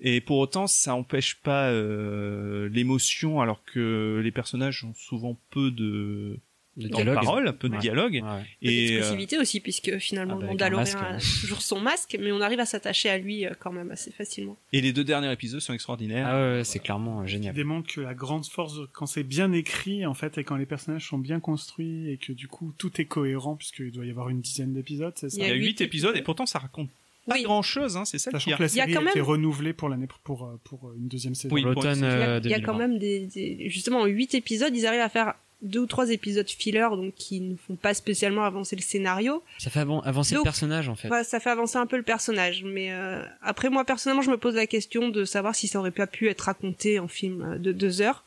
Et 0.00 0.20
pour 0.20 0.38
autant, 0.38 0.66
ça 0.66 0.94
empêche 0.94 1.36
pas 1.42 1.70
euh, 1.70 2.68
l'émotion, 2.70 3.40
alors 3.40 3.62
que 3.64 4.20
les 4.22 4.30
personnages 4.30 4.84
ont 4.84 4.94
souvent 4.94 5.36
peu 5.50 5.70
de, 5.70 6.38
De 6.76 6.88
dialogue. 6.88 7.14
parole, 7.14 7.52
peu 7.58 7.68
de 7.68 7.74
Ouais. 7.74 7.80
dialogue. 7.80 8.14
Ouais. 8.14 8.42
Et 8.62 8.92
euh, 8.92 8.96
Expressivité 8.98 9.38
aussi, 9.38 9.60
puisque 9.60 9.98
finalement, 9.98 10.36
Ah 10.38 10.40
bah, 10.40 10.46
Mandalorian 10.46 10.84
masque, 10.84 10.98
a 11.02 11.40
toujours 11.42 11.60
son 11.60 11.80
masque, 11.80 12.16
mais 12.18 12.32
on 12.32 12.40
arrive 12.40 12.60
à 12.60 12.64
s'attacher 12.64 13.10
à 13.10 13.18
lui 13.18 13.44
euh, 13.44 13.50
quand 13.58 13.72
même 13.72 13.90
assez 13.90 14.10
facilement. 14.10 14.56
et 14.72 14.80
les 14.80 14.94
deux 14.94 15.04
derniers 15.04 15.30
épisodes 15.30 15.60
sont 15.60 15.74
extraordinaires. 15.74 16.26
Ah 16.26 16.34
ouais, 16.36 16.56
ouais, 16.58 16.64
c'est 16.64 16.78
clairement 16.78 17.20
euh, 17.20 17.26
génial. 17.26 17.54
démontre 17.54 17.92
que 17.92 18.00
la 18.00 18.14
grande 18.14 18.46
force, 18.46 18.78
quand 18.94 19.04
c'est 19.06 19.22
bien 19.24 19.52
écrit, 19.52 20.06
en 20.06 20.14
fait, 20.14 20.38
et 20.38 20.44
quand 20.44 20.56
les 20.56 20.64
personnages 20.64 21.06
sont 21.08 21.18
bien 21.18 21.40
construits, 21.40 22.08
et 22.10 22.16
que 22.16 22.32
du 22.32 22.48
coup, 22.48 22.72
tout 22.78 22.98
est 23.02 23.04
cohérent, 23.06 23.54
puisqu'il 23.56 23.90
doit 23.92 24.06
y 24.06 24.10
avoir 24.10 24.30
une 24.30 24.40
dizaine 24.40 24.72
d'épisodes, 24.72 25.12
c'est 25.16 25.28
ça? 25.28 25.36
Il 25.42 25.46
y 25.46 25.50
a 25.50 25.54
huit 25.54 25.66
huit 25.66 25.80
épisodes 25.82 26.16
et 26.16 26.22
pourtant 26.22 26.46
ça 26.46 26.58
raconte 26.58 26.88
pas 27.30 27.36
Oui. 27.36 27.42
grand 27.44 27.62
chose. 27.62 27.96
Hein, 27.96 28.04
c'est 28.04 28.18
ça 28.18 28.30
Sachant 28.30 28.56
que 28.56 28.62
la 28.62 28.68
Il 28.68 28.74
y 28.76 28.80
a 28.80 28.84
série 28.84 28.92
quand 28.94 29.06
a 29.06 29.10
été 29.10 29.18
même- 29.20 29.28
renouvelée 29.28 29.72
pour 29.72 29.88
l'année 29.88 30.06
pour, 30.24 30.44
euh, 30.44 30.60
pour 30.64 30.92
une 30.94 31.08
deuxième 31.08 31.34
saison. 31.34 31.54
Oui, 31.54 31.62
l'automne 31.62 32.02
euh, 32.04 32.40
il 32.44 32.50
y 32.50 32.54
a 32.54 32.58
2020. 32.58 32.62
quand 32.72 32.78
même 32.78 32.98
des, 32.98 33.26
des- 33.26 33.68
justement 33.70 34.00
en 34.00 34.06
huit 34.06 34.34
épisodes, 34.34 34.74
ils 34.76 34.86
arrivent 34.86 35.00
à 35.00 35.08
faire 35.08 35.34
deux 35.62 35.80
ou 35.80 35.86
trois 35.86 36.10
épisodes 36.10 36.48
filler, 36.48 36.86
donc 36.92 37.14
qui 37.16 37.40
ne 37.42 37.54
font 37.54 37.76
pas 37.76 37.92
spécialement 37.92 38.44
avancer 38.44 38.76
le 38.76 38.80
scénario. 38.82 39.42
Ça 39.58 39.68
fait 39.68 39.80
avancer 39.80 40.34
le 40.34 40.42
personnage 40.42 40.88
en 40.88 40.94
fait. 40.94 41.08
Ouais, 41.10 41.22
ça 41.22 41.38
fait 41.38 41.50
avancer 41.50 41.76
un 41.76 41.84
peu 41.86 41.98
le 41.98 42.02
personnage, 42.02 42.64
mais 42.64 42.92
euh, 42.92 43.22
après 43.42 43.68
moi 43.68 43.84
personnellement, 43.84 44.22
je 44.22 44.30
me 44.30 44.38
pose 44.38 44.54
la 44.54 44.66
question 44.66 45.10
de 45.10 45.24
savoir 45.26 45.54
si 45.54 45.68
ça 45.68 45.78
aurait 45.78 45.90
pas 45.90 46.06
pu 46.06 46.28
être 46.28 46.40
raconté 46.40 46.98
en 46.98 47.08
film 47.08 47.42
euh, 47.42 47.58
de 47.58 47.72
deux 47.72 48.00
heures. 48.00 48.24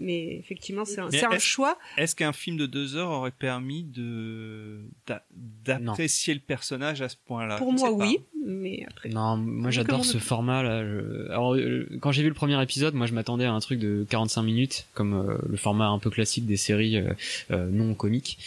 Mais 0.00 0.36
effectivement, 0.36 0.84
c'est 0.84 1.00
un, 1.00 1.06
un 1.06 1.10
est-ce- 1.10 1.38
choix. 1.44 1.76
Est-ce 1.96 2.14
qu'un 2.14 2.32
film 2.32 2.56
de 2.56 2.66
deux 2.66 2.94
heures 2.96 3.10
aurait 3.10 3.32
permis 3.32 3.82
de 3.82 4.80
d'a- 5.06 5.24
d'apprécier 5.66 6.34
le 6.34 6.40
personnage 6.40 7.02
à 7.02 7.08
ce 7.08 7.16
point-là? 7.26 7.56
Pour 7.58 7.72
moi, 7.72 7.90
oui, 7.92 8.18
mais 8.46 8.84
après. 8.88 9.08
Non, 9.08 9.36
moi 9.36 9.70
j'adore 9.72 10.04
ce 10.04 10.18
format 10.18 10.62
là. 10.62 10.84
Je- 10.84 11.28
Alors 11.30 11.54
euh, 11.54 11.88
quand 12.00 12.12
j'ai 12.12 12.22
vu 12.22 12.28
le 12.28 12.34
premier 12.34 12.62
épisode, 12.62 12.94
moi 12.94 13.06
je 13.06 13.12
m'attendais 13.14 13.44
à 13.44 13.52
un 13.52 13.58
truc 13.60 13.80
de 13.80 14.06
45 14.08 14.42
minutes, 14.42 14.86
comme 14.94 15.14
euh, 15.14 15.36
le 15.48 15.56
format 15.56 15.88
un 15.88 15.98
peu 15.98 16.10
classique 16.10 16.46
des 16.46 16.56
séries 16.56 16.96
euh, 16.98 17.10
euh, 17.50 17.68
non 17.68 17.94
comiques. 17.94 18.38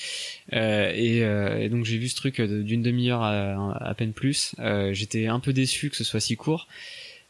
Euh, 0.54 0.92
et, 0.96 1.24
euh, 1.24 1.58
et 1.60 1.68
donc 1.70 1.84
j'ai 1.86 1.98
vu 1.98 2.08
ce 2.08 2.16
truc 2.16 2.40
d'une 2.42 2.82
demi-heure 2.82 3.22
à, 3.24 3.76
à 3.90 3.94
peine 3.94 4.14
plus. 4.14 4.56
Euh, 4.60 4.94
J'étais 4.94 5.28
un 5.28 5.40
peu 5.42 5.52
déçu 5.54 5.90
que 5.90 5.96
ce 5.98 6.04
soit 6.06 6.20
si 6.22 6.36
court. 6.38 6.68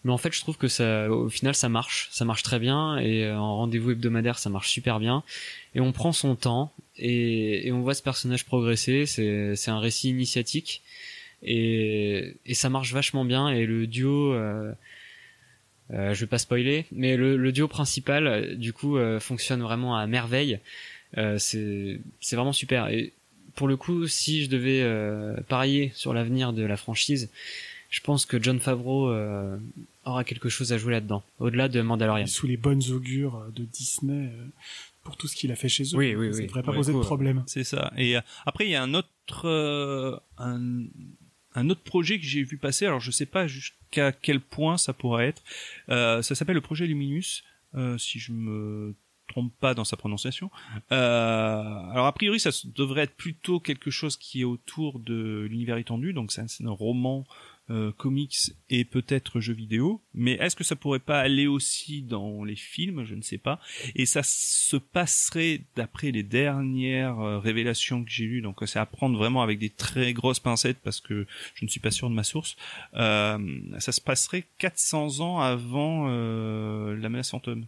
Mais 0.03 0.11
en 0.11 0.17
fait, 0.17 0.33
je 0.33 0.41
trouve 0.41 0.57
que 0.57 0.67
ça, 0.67 1.11
au 1.11 1.29
final, 1.29 1.53
ça 1.53 1.69
marche, 1.69 2.09
ça 2.11 2.25
marche 2.25 2.41
très 2.43 2.59
bien, 2.59 2.97
et 2.97 3.25
euh, 3.25 3.37
en 3.37 3.57
rendez-vous 3.57 3.91
hebdomadaire, 3.91 4.39
ça 4.39 4.49
marche 4.49 4.69
super 4.69 4.99
bien. 4.99 5.23
Et 5.75 5.79
on 5.79 5.91
prend 5.91 6.11
son 6.11 6.35
temps, 6.35 6.73
et, 6.97 7.67
et 7.67 7.71
on 7.71 7.81
voit 7.81 7.93
ce 7.93 8.01
personnage 8.01 8.45
progresser. 8.45 9.05
C'est, 9.05 9.55
c'est 9.55 9.69
un 9.71 9.79
récit 9.79 10.09
initiatique, 10.09 10.81
et, 11.43 12.35
et 12.45 12.53
ça 12.55 12.69
marche 12.69 12.93
vachement 12.93 13.25
bien. 13.25 13.49
Et 13.49 13.65
le 13.65 13.85
duo, 13.85 14.33
euh, 14.33 14.71
euh, 15.91 16.13
je 16.13 16.21
vais 16.21 16.27
pas 16.27 16.39
spoiler, 16.39 16.85
mais 16.91 17.15
le, 17.15 17.37
le 17.37 17.51
duo 17.51 17.67
principal, 17.67 18.57
du 18.57 18.73
coup, 18.73 18.97
euh, 18.97 19.19
fonctionne 19.19 19.61
vraiment 19.61 19.95
à 19.95 20.07
merveille. 20.07 20.59
Euh, 21.17 21.37
c'est, 21.37 21.99
c'est 22.21 22.35
vraiment 22.35 22.53
super. 22.53 22.87
Et 22.87 23.13
pour 23.53 23.67
le 23.67 23.75
coup, 23.75 24.07
si 24.07 24.45
je 24.45 24.49
devais 24.49 24.81
euh, 24.81 25.35
parier 25.47 25.91
sur 25.93 26.13
l'avenir 26.13 26.53
de 26.53 26.63
la 26.63 26.77
franchise, 26.77 27.29
je 27.91 28.01
pense 28.01 28.25
que 28.25 28.41
John 28.41 28.59
Favreau 28.59 29.09
euh, 29.09 29.57
aura 30.05 30.23
quelque 30.23 30.49
chose 30.49 30.73
à 30.73 30.79
jouer 30.79 30.93
là-dedans, 30.93 31.23
au-delà 31.37 31.67
de 31.69 31.81
Mandalorian. 31.81 32.25
Sous 32.25 32.47
les 32.47 32.57
bonnes 32.57 32.81
augures 32.91 33.35
euh, 33.35 33.51
de 33.51 33.63
Disney 33.65 34.31
euh, 34.33 34.45
pour 35.03 35.17
tout 35.17 35.27
ce 35.27 35.35
qu'il 35.35 35.51
a 35.51 35.55
fait 35.55 35.69
chez 35.69 35.83
eux. 35.83 35.97
Oui, 35.97 36.15
oui, 36.15 36.33
Ça 36.33 36.39
oui. 36.39 36.47
devrait 36.47 36.63
pas 36.63 36.73
poser 36.73 36.93
de 36.93 36.99
problème. 36.99 37.43
C'est 37.45 37.63
ça. 37.63 37.91
Et 37.97 38.17
euh, 38.17 38.21
après, 38.47 38.65
il 38.65 38.71
y 38.71 38.75
a 38.75 38.81
un 38.81 38.93
autre, 38.95 39.45
euh, 39.45 40.17
un, 40.39 40.85
un 41.53 41.69
autre 41.69 41.81
projet 41.83 42.17
que 42.19 42.25
j'ai 42.25 42.43
vu 42.43 42.57
passer. 42.57 42.85
Alors, 42.87 43.01
je 43.01 43.11
sais 43.11 43.25
pas 43.27 43.45
jusqu'à 43.45 44.11
quel 44.11 44.39
point 44.39 44.77
ça 44.77 44.93
pourrait 44.93 45.27
être. 45.27 45.43
Euh, 45.89 46.21
ça 46.21 46.33
s'appelle 46.33 46.55
le 46.55 46.61
projet 46.61 46.87
Luminus, 46.87 47.43
euh, 47.75 47.97
si 47.97 48.19
je 48.19 48.31
me 48.31 48.95
trompe 49.27 49.53
pas 49.59 49.73
dans 49.73 49.85
sa 49.85 49.95
prononciation. 49.97 50.51
Euh, 50.91 51.61
alors, 51.91 52.05
a 52.05 52.11
priori, 52.13 52.39
ça 52.39 52.49
devrait 52.75 53.03
être 53.03 53.15
plutôt 53.15 53.59
quelque 53.61 53.89
chose 53.89 54.17
qui 54.17 54.41
est 54.41 54.45
autour 54.45 54.99
de 54.99 55.47
l'univers 55.49 55.77
étendu. 55.77 56.11
Donc, 56.13 56.31
c'est 56.31 56.41
un, 56.41 56.47
c'est 56.47 56.65
un 56.65 56.69
roman 56.71 57.25
euh, 57.69 57.91
comics 57.93 58.37
et 58.69 58.83
peut-être 58.83 59.39
jeux 59.39 59.53
vidéo. 59.53 60.01
Mais 60.13 60.33
est-ce 60.33 60.55
que 60.55 60.63
ça 60.63 60.75
pourrait 60.75 60.99
pas 60.99 61.19
aller 61.19 61.47
aussi 61.47 62.01
dans 62.01 62.43
les 62.43 62.55
films? 62.55 63.05
Je 63.05 63.15
ne 63.15 63.21
sais 63.21 63.37
pas. 63.37 63.59
Et 63.95 64.05
ça 64.05 64.23
se 64.23 64.77
passerait 64.77 65.61
d'après 65.75 66.11
les 66.11 66.23
dernières 66.23 67.19
euh, 67.19 67.39
révélations 67.39 68.03
que 68.03 68.09
j'ai 68.09 68.25
lues. 68.25 68.41
Donc 68.41 68.59
c'est 68.65 68.79
à 68.79 68.85
prendre 68.85 69.17
vraiment 69.17 69.41
avec 69.41 69.59
des 69.59 69.69
très 69.69 70.13
grosses 70.13 70.39
pincettes 70.39 70.79
parce 70.83 70.99
que 70.99 71.25
je 71.53 71.65
ne 71.65 71.69
suis 71.69 71.79
pas 71.79 71.91
sûr 71.91 72.09
de 72.09 72.15
ma 72.15 72.23
source. 72.23 72.55
Euh, 72.95 73.37
ça 73.79 73.91
se 73.91 74.01
passerait 74.01 74.45
400 74.57 75.19
ans 75.19 75.39
avant 75.39 76.07
euh, 76.09 76.95
la 76.97 77.09
menace 77.09 77.31
fantôme. 77.31 77.67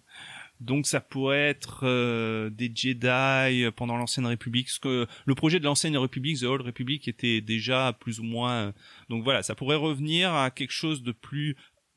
Donc 0.60 0.88
ça 0.88 1.02
pourrait 1.02 1.50
être 1.50 1.82
euh, 1.84 2.50
des 2.50 2.72
Jedi 2.74 3.70
pendant 3.76 3.98
l'ancienne 3.98 4.26
République. 4.26 4.68
Parce 4.68 4.80
que 4.80 5.08
le 5.26 5.36
projet 5.36 5.60
de 5.60 5.66
l'ancienne 5.66 5.98
République, 5.98 6.40
The 6.40 6.44
Old 6.44 6.62
Republic, 6.62 7.08
était 7.08 7.42
déjà 7.42 7.92
plus 8.00 8.20
ou 8.20 8.24
moins. 8.24 8.54
euh, 8.68 8.72
Donc 9.10 9.24
voilà, 9.24 9.44
ça 9.44 9.56
pourrait 9.56 9.76
revenir 9.76 10.34
à 10.34 10.52
quelque 10.52 10.72
chose 10.72 11.04
de 11.04 11.12
plus 11.12 11.56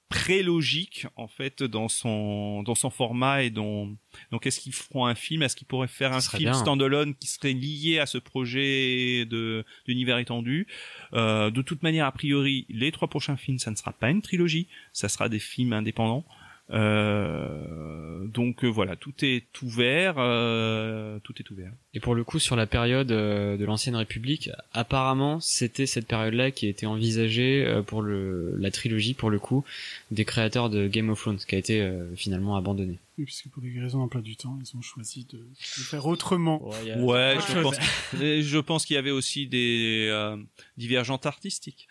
pré-logique 0.09 1.07
en 1.17 1.29
fait 1.29 1.63
dans 1.63 1.89
son 1.89 2.63
dans 2.63 2.77
son 2.77 2.91
format 2.91 3.43
et 3.43 3.51
dans 3.51 3.89
donc 4.31 4.47
est-ce 4.47 4.61
qu'ils 4.61 4.73
feront 4.73 5.05
un 5.07 5.15
film 5.17 5.43
est-ce 5.43 5.57
qu'ils 5.57 5.67
pourraient 5.67 5.89
faire 5.89 6.13
un 6.13 6.21
film 6.39 6.51
standalone 6.55 7.15
qui 7.17 7.27
serait 7.27 7.53
lié 7.53 7.99
à 7.99 8.07
ce 8.07 8.19
projet 8.19 9.25
de 9.27 9.65
d'univers 9.87 10.19
étendu 10.19 10.67
Euh, 11.13 11.51
de 11.51 11.61
toute 11.61 11.83
manière 11.83 12.07
a 12.07 12.13
priori 12.13 12.67
les 12.69 12.93
trois 12.93 13.09
prochains 13.09 13.37
films 13.37 13.59
ça 13.59 13.71
ne 13.71 13.77
sera 13.77 13.93
pas 13.93 14.11
une 14.11 14.23
trilogie 14.23 14.69
ça 14.93 15.09
sera 15.09 15.29
des 15.29 15.39
films 15.41 15.73
indépendants 15.73 16.25
euh, 16.71 18.27
donc 18.27 18.65
euh, 18.65 18.69
voilà 18.69 18.97
tout 18.97 19.13
est 19.23 19.47
ouvert 19.63 20.17
euh, 20.19 21.19
tout 21.21 21.35
est 21.39 21.49
ouvert 21.51 21.71
Et 21.95 22.01
pour 22.01 22.15
le 22.15 22.25
coup, 22.25 22.39
sur 22.39 22.57
la 22.57 22.67
période 22.67 23.13
euh, 23.13 23.57
de 23.57 23.65
l'ancienne 23.65 23.95
République, 23.97 24.51
apparemment, 24.73 25.41
c'était 25.41 25.87
cette 25.87 26.07
période-là 26.07 26.51
qui 26.51 26.67
a 26.67 26.69
été 26.69 26.85
envisagée 26.87 27.65
euh, 27.65 27.83
pour 27.83 28.03
le, 28.03 28.57
la 28.59 28.71
trilogie, 28.71 29.15
pour 29.15 29.31
le 29.31 29.39
coup, 29.39 29.65
des 30.11 30.25
créateurs 30.25 30.69
de 30.69 30.89
Game 30.89 31.09
of 31.11 31.21
Thrones, 31.21 31.39
qui 31.39 31.55
a 31.55 31.59
été 31.59 31.81
euh, 31.81 32.15
finalement 32.17 32.57
abandonnée. 32.57 32.99
Oui, 33.19 33.25
puisque 33.25 33.49
pour 33.49 33.63
des 33.63 33.73
raisons 33.81 33.99
d'emploi 34.01 34.21
du 34.21 34.37
temps, 34.37 34.59
ils 34.61 34.77
ont 34.77 34.83
choisi 34.83 35.25
de, 35.33 35.39
de 35.39 35.83
faire 35.83 36.07
autrement. 36.07 36.69
ouais 36.99 37.37
je 37.49 37.61
pense 37.63 37.77
je 38.13 38.59
pense 38.59 38.85
qu'il 38.85 38.95
y 38.95 38.99
avait 38.99 39.11
aussi 39.11 39.47
des 39.47 40.09
euh, 40.11 40.37
divergences 40.77 41.25
artistiques 41.25 41.89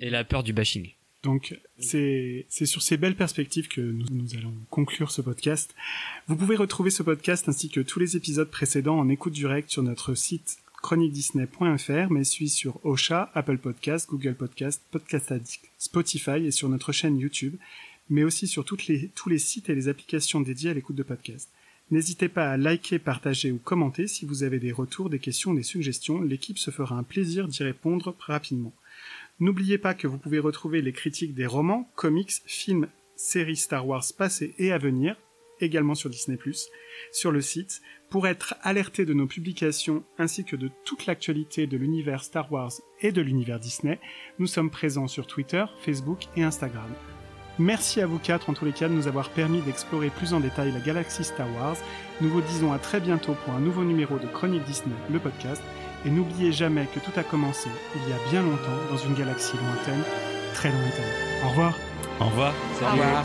Et 0.00 0.10
la 0.10 0.24
peur 0.24 0.42
du 0.42 0.52
bashing. 0.52 0.90
Donc 1.24 1.58
c'est 1.78 2.46
sur 2.50 2.82
ces 2.82 2.98
belles 2.98 3.16
perspectives 3.16 3.68
que 3.68 3.80
nous, 3.80 4.36
allons 4.36 4.54
conclure 4.70 5.10
ce 5.10 5.22
podcast. 5.22 5.74
Vous 6.28 6.36
pouvez 6.36 6.54
retrouver 6.54 6.90
ce 6.90 7.02
podcast 7.02 7.48
ainsi 7.48 7.70
que 7.70 7.80
tous 7.80 7.98
les 7.98 8.16
épisodes 8.16 8.50
précédents 8.50 8.98
en 8.98 9.08
écoute 9.08 9.32
directe 9.32 9.70
sur 9.70 9.82
notre 9.82 10.14
site 10.14 10.58
chroniquedisney.fr, 10.82 12.10
mais 12.10 12.24
suit 12.24 12.50
sur 12.50 12.78
Ocha, 12.84 13.30
Apple 13.34 13.56
Podcast, 13.56 14.06
Google 14.10 14.34
Podcast, 14.34 14.82
Podcast 14.90 15.32
Addict, 15.32 15.64
Spotify 15.78 16.44
et 16.44 16.50
sur 16.50 16.68
notre 16.68 16.92
chaîne 16.92 17.18
YouTube, 17.18 17.56
mais 18.10 18.22
aussi 18.22 18.46
sur 18.46 18.66
tous 18.66 18.86
les 18.86 19.38
sites 19.38 19.70
et 19.70 19.74
les 19.74 19.88
applications 19.88 20.42
dédiées 20.42 20.70
à 20.70 20.74
l'écoute 20.74 20.96
de 20.96 21.02
podcasts. 21.02 21.48
N'hésitez 21.90 22.28
pas 22.28 22.50
à 22.50 22.58
liker, 22.58 22.98
partager 22.98 23.50
ou 23.50 23.58
commenter 23.58 24.08
si 24.08 24.26
vous 24.26 24.42
avez 24.42 24.58
des 24.58 24.72
retours, 24.72 25.08
des 25.08 25.18
questions, 25.18 25.54
des 25.54 25.62
suggestions. 25.62 26.20
L'équipe 26.20 26.58
se 26.58 26.70
fera 26.70 26.96
un 26.96 27.02
plaisir 27.02 27.48
d'y 27.48 27.62
répondre 27.62 28.14
rapidement. 28.20 28.74
N'oubliez 29.40 29.78
pas 29.78 29.94
que 29.94 30.06
vous 30.06 30.18
pouvez 30.18 30.38
retrouver 30.38 30.80
les 30.80 30.92
critiques 30.92 31.34
des 31.34 31.46
romans, 31.46 31.90
comics, 31.96 32.42
films, 32.46 32.88
séries 33.16 33.56
Star 33.56 33.86
Wars 33.86 34.04
passées 34.16 34.54
et 34.58 34.70
à 34.70 34.78
venir, 34.78 35.16
également 35.60 35.94
sur 35.94 36.08
Disney+, 36.08 36.38
sur 37.10 37.32
le 37.32 37.40
site, 37.40 37.80
pour 38.10 38.28
être 38.28 38.54
alerté 38.62 39.04
de 39.04 39.12
nos 39.12 39.26
publications 39.26 40.04
ainsi 40.18 40.44
que 40.44 40.54
de 40.54 40.70
toute 40.84 41.06
l'actualité 41.06 41.66
de 41.66 41.76
l'univers 41.76 42.22
Star 42.22 42.52
Wars 42.52 42.72
et 43.00 43.10
de 43.10 43.22
l'univers 43.22 43.58
Disney. 43.58 43.98
Nous 44.38 44.46
sommes 44.46 44.70
présents 44.70 45.08
sur 45.08 45.26
Twitter, 45.26 45.64
Facebook 45.80 46.26
et 46.36 46.44
Instagram. 46.44 46.90
Merci 47.58 48.00
à 48.00 48.06
vous 48.06 48.18
quatre 48.18 48.50
en 48.50 48.54
tous 48.54 48.64
les 48.64 48.72
cas 48.72 48.88
de 48.88 48.94
nous 48.94 49.08
avoir 49.08 49.30
permis 49.30 49.60
d'explorer 49.62 50.10
plus 50.10 50.32
en 50.32 50.40
détail 50.40 50.72
la 50.72 50.80
galaxie 50.80 51.24
Star 51.24 51.52
Wars. 51.54 51.76
Nous 52.20 52.28
vous 52.28 52.40
disons 52.40 52.72
à 52.72 52.78
très 52.78 53.00
bientôt 53.00 53.34
pour 53.44 53.54
un 53.54 53.60
nouveau 53.60 53.84
numéro 53.84 54.18
de 54.18 54.26
Chronique 54.26 54.64
Disney, 54.64 54.94
le 55.12 55.18
podcast. 55.18 55.62
Et 56.06 56.10
n'oubliez 56.10 56.52
jamais 56.52 56.86
que 56.94 57.00
tout 57.00 57.18
a 57.18 57.22
commencé 57.22 57.68
il 57.96 58.10
y 58.10 58.12
a 58.12 58.30
bien 58.30 58.42
longtemps 58.42 58.78
dans 58.90 58.98
une 58.98 59.14
galaxie 59.14 59.56
lointaine, 59.56 60.02
très 60.52 60.70
lointaine. 60.70 61.12
Au 61.44 61.48
revoir. 61.48 61.74
au 62.20 62.24
revoir 62.24 62.52
Au 62.82 62.90
revoir. 62.90 63.24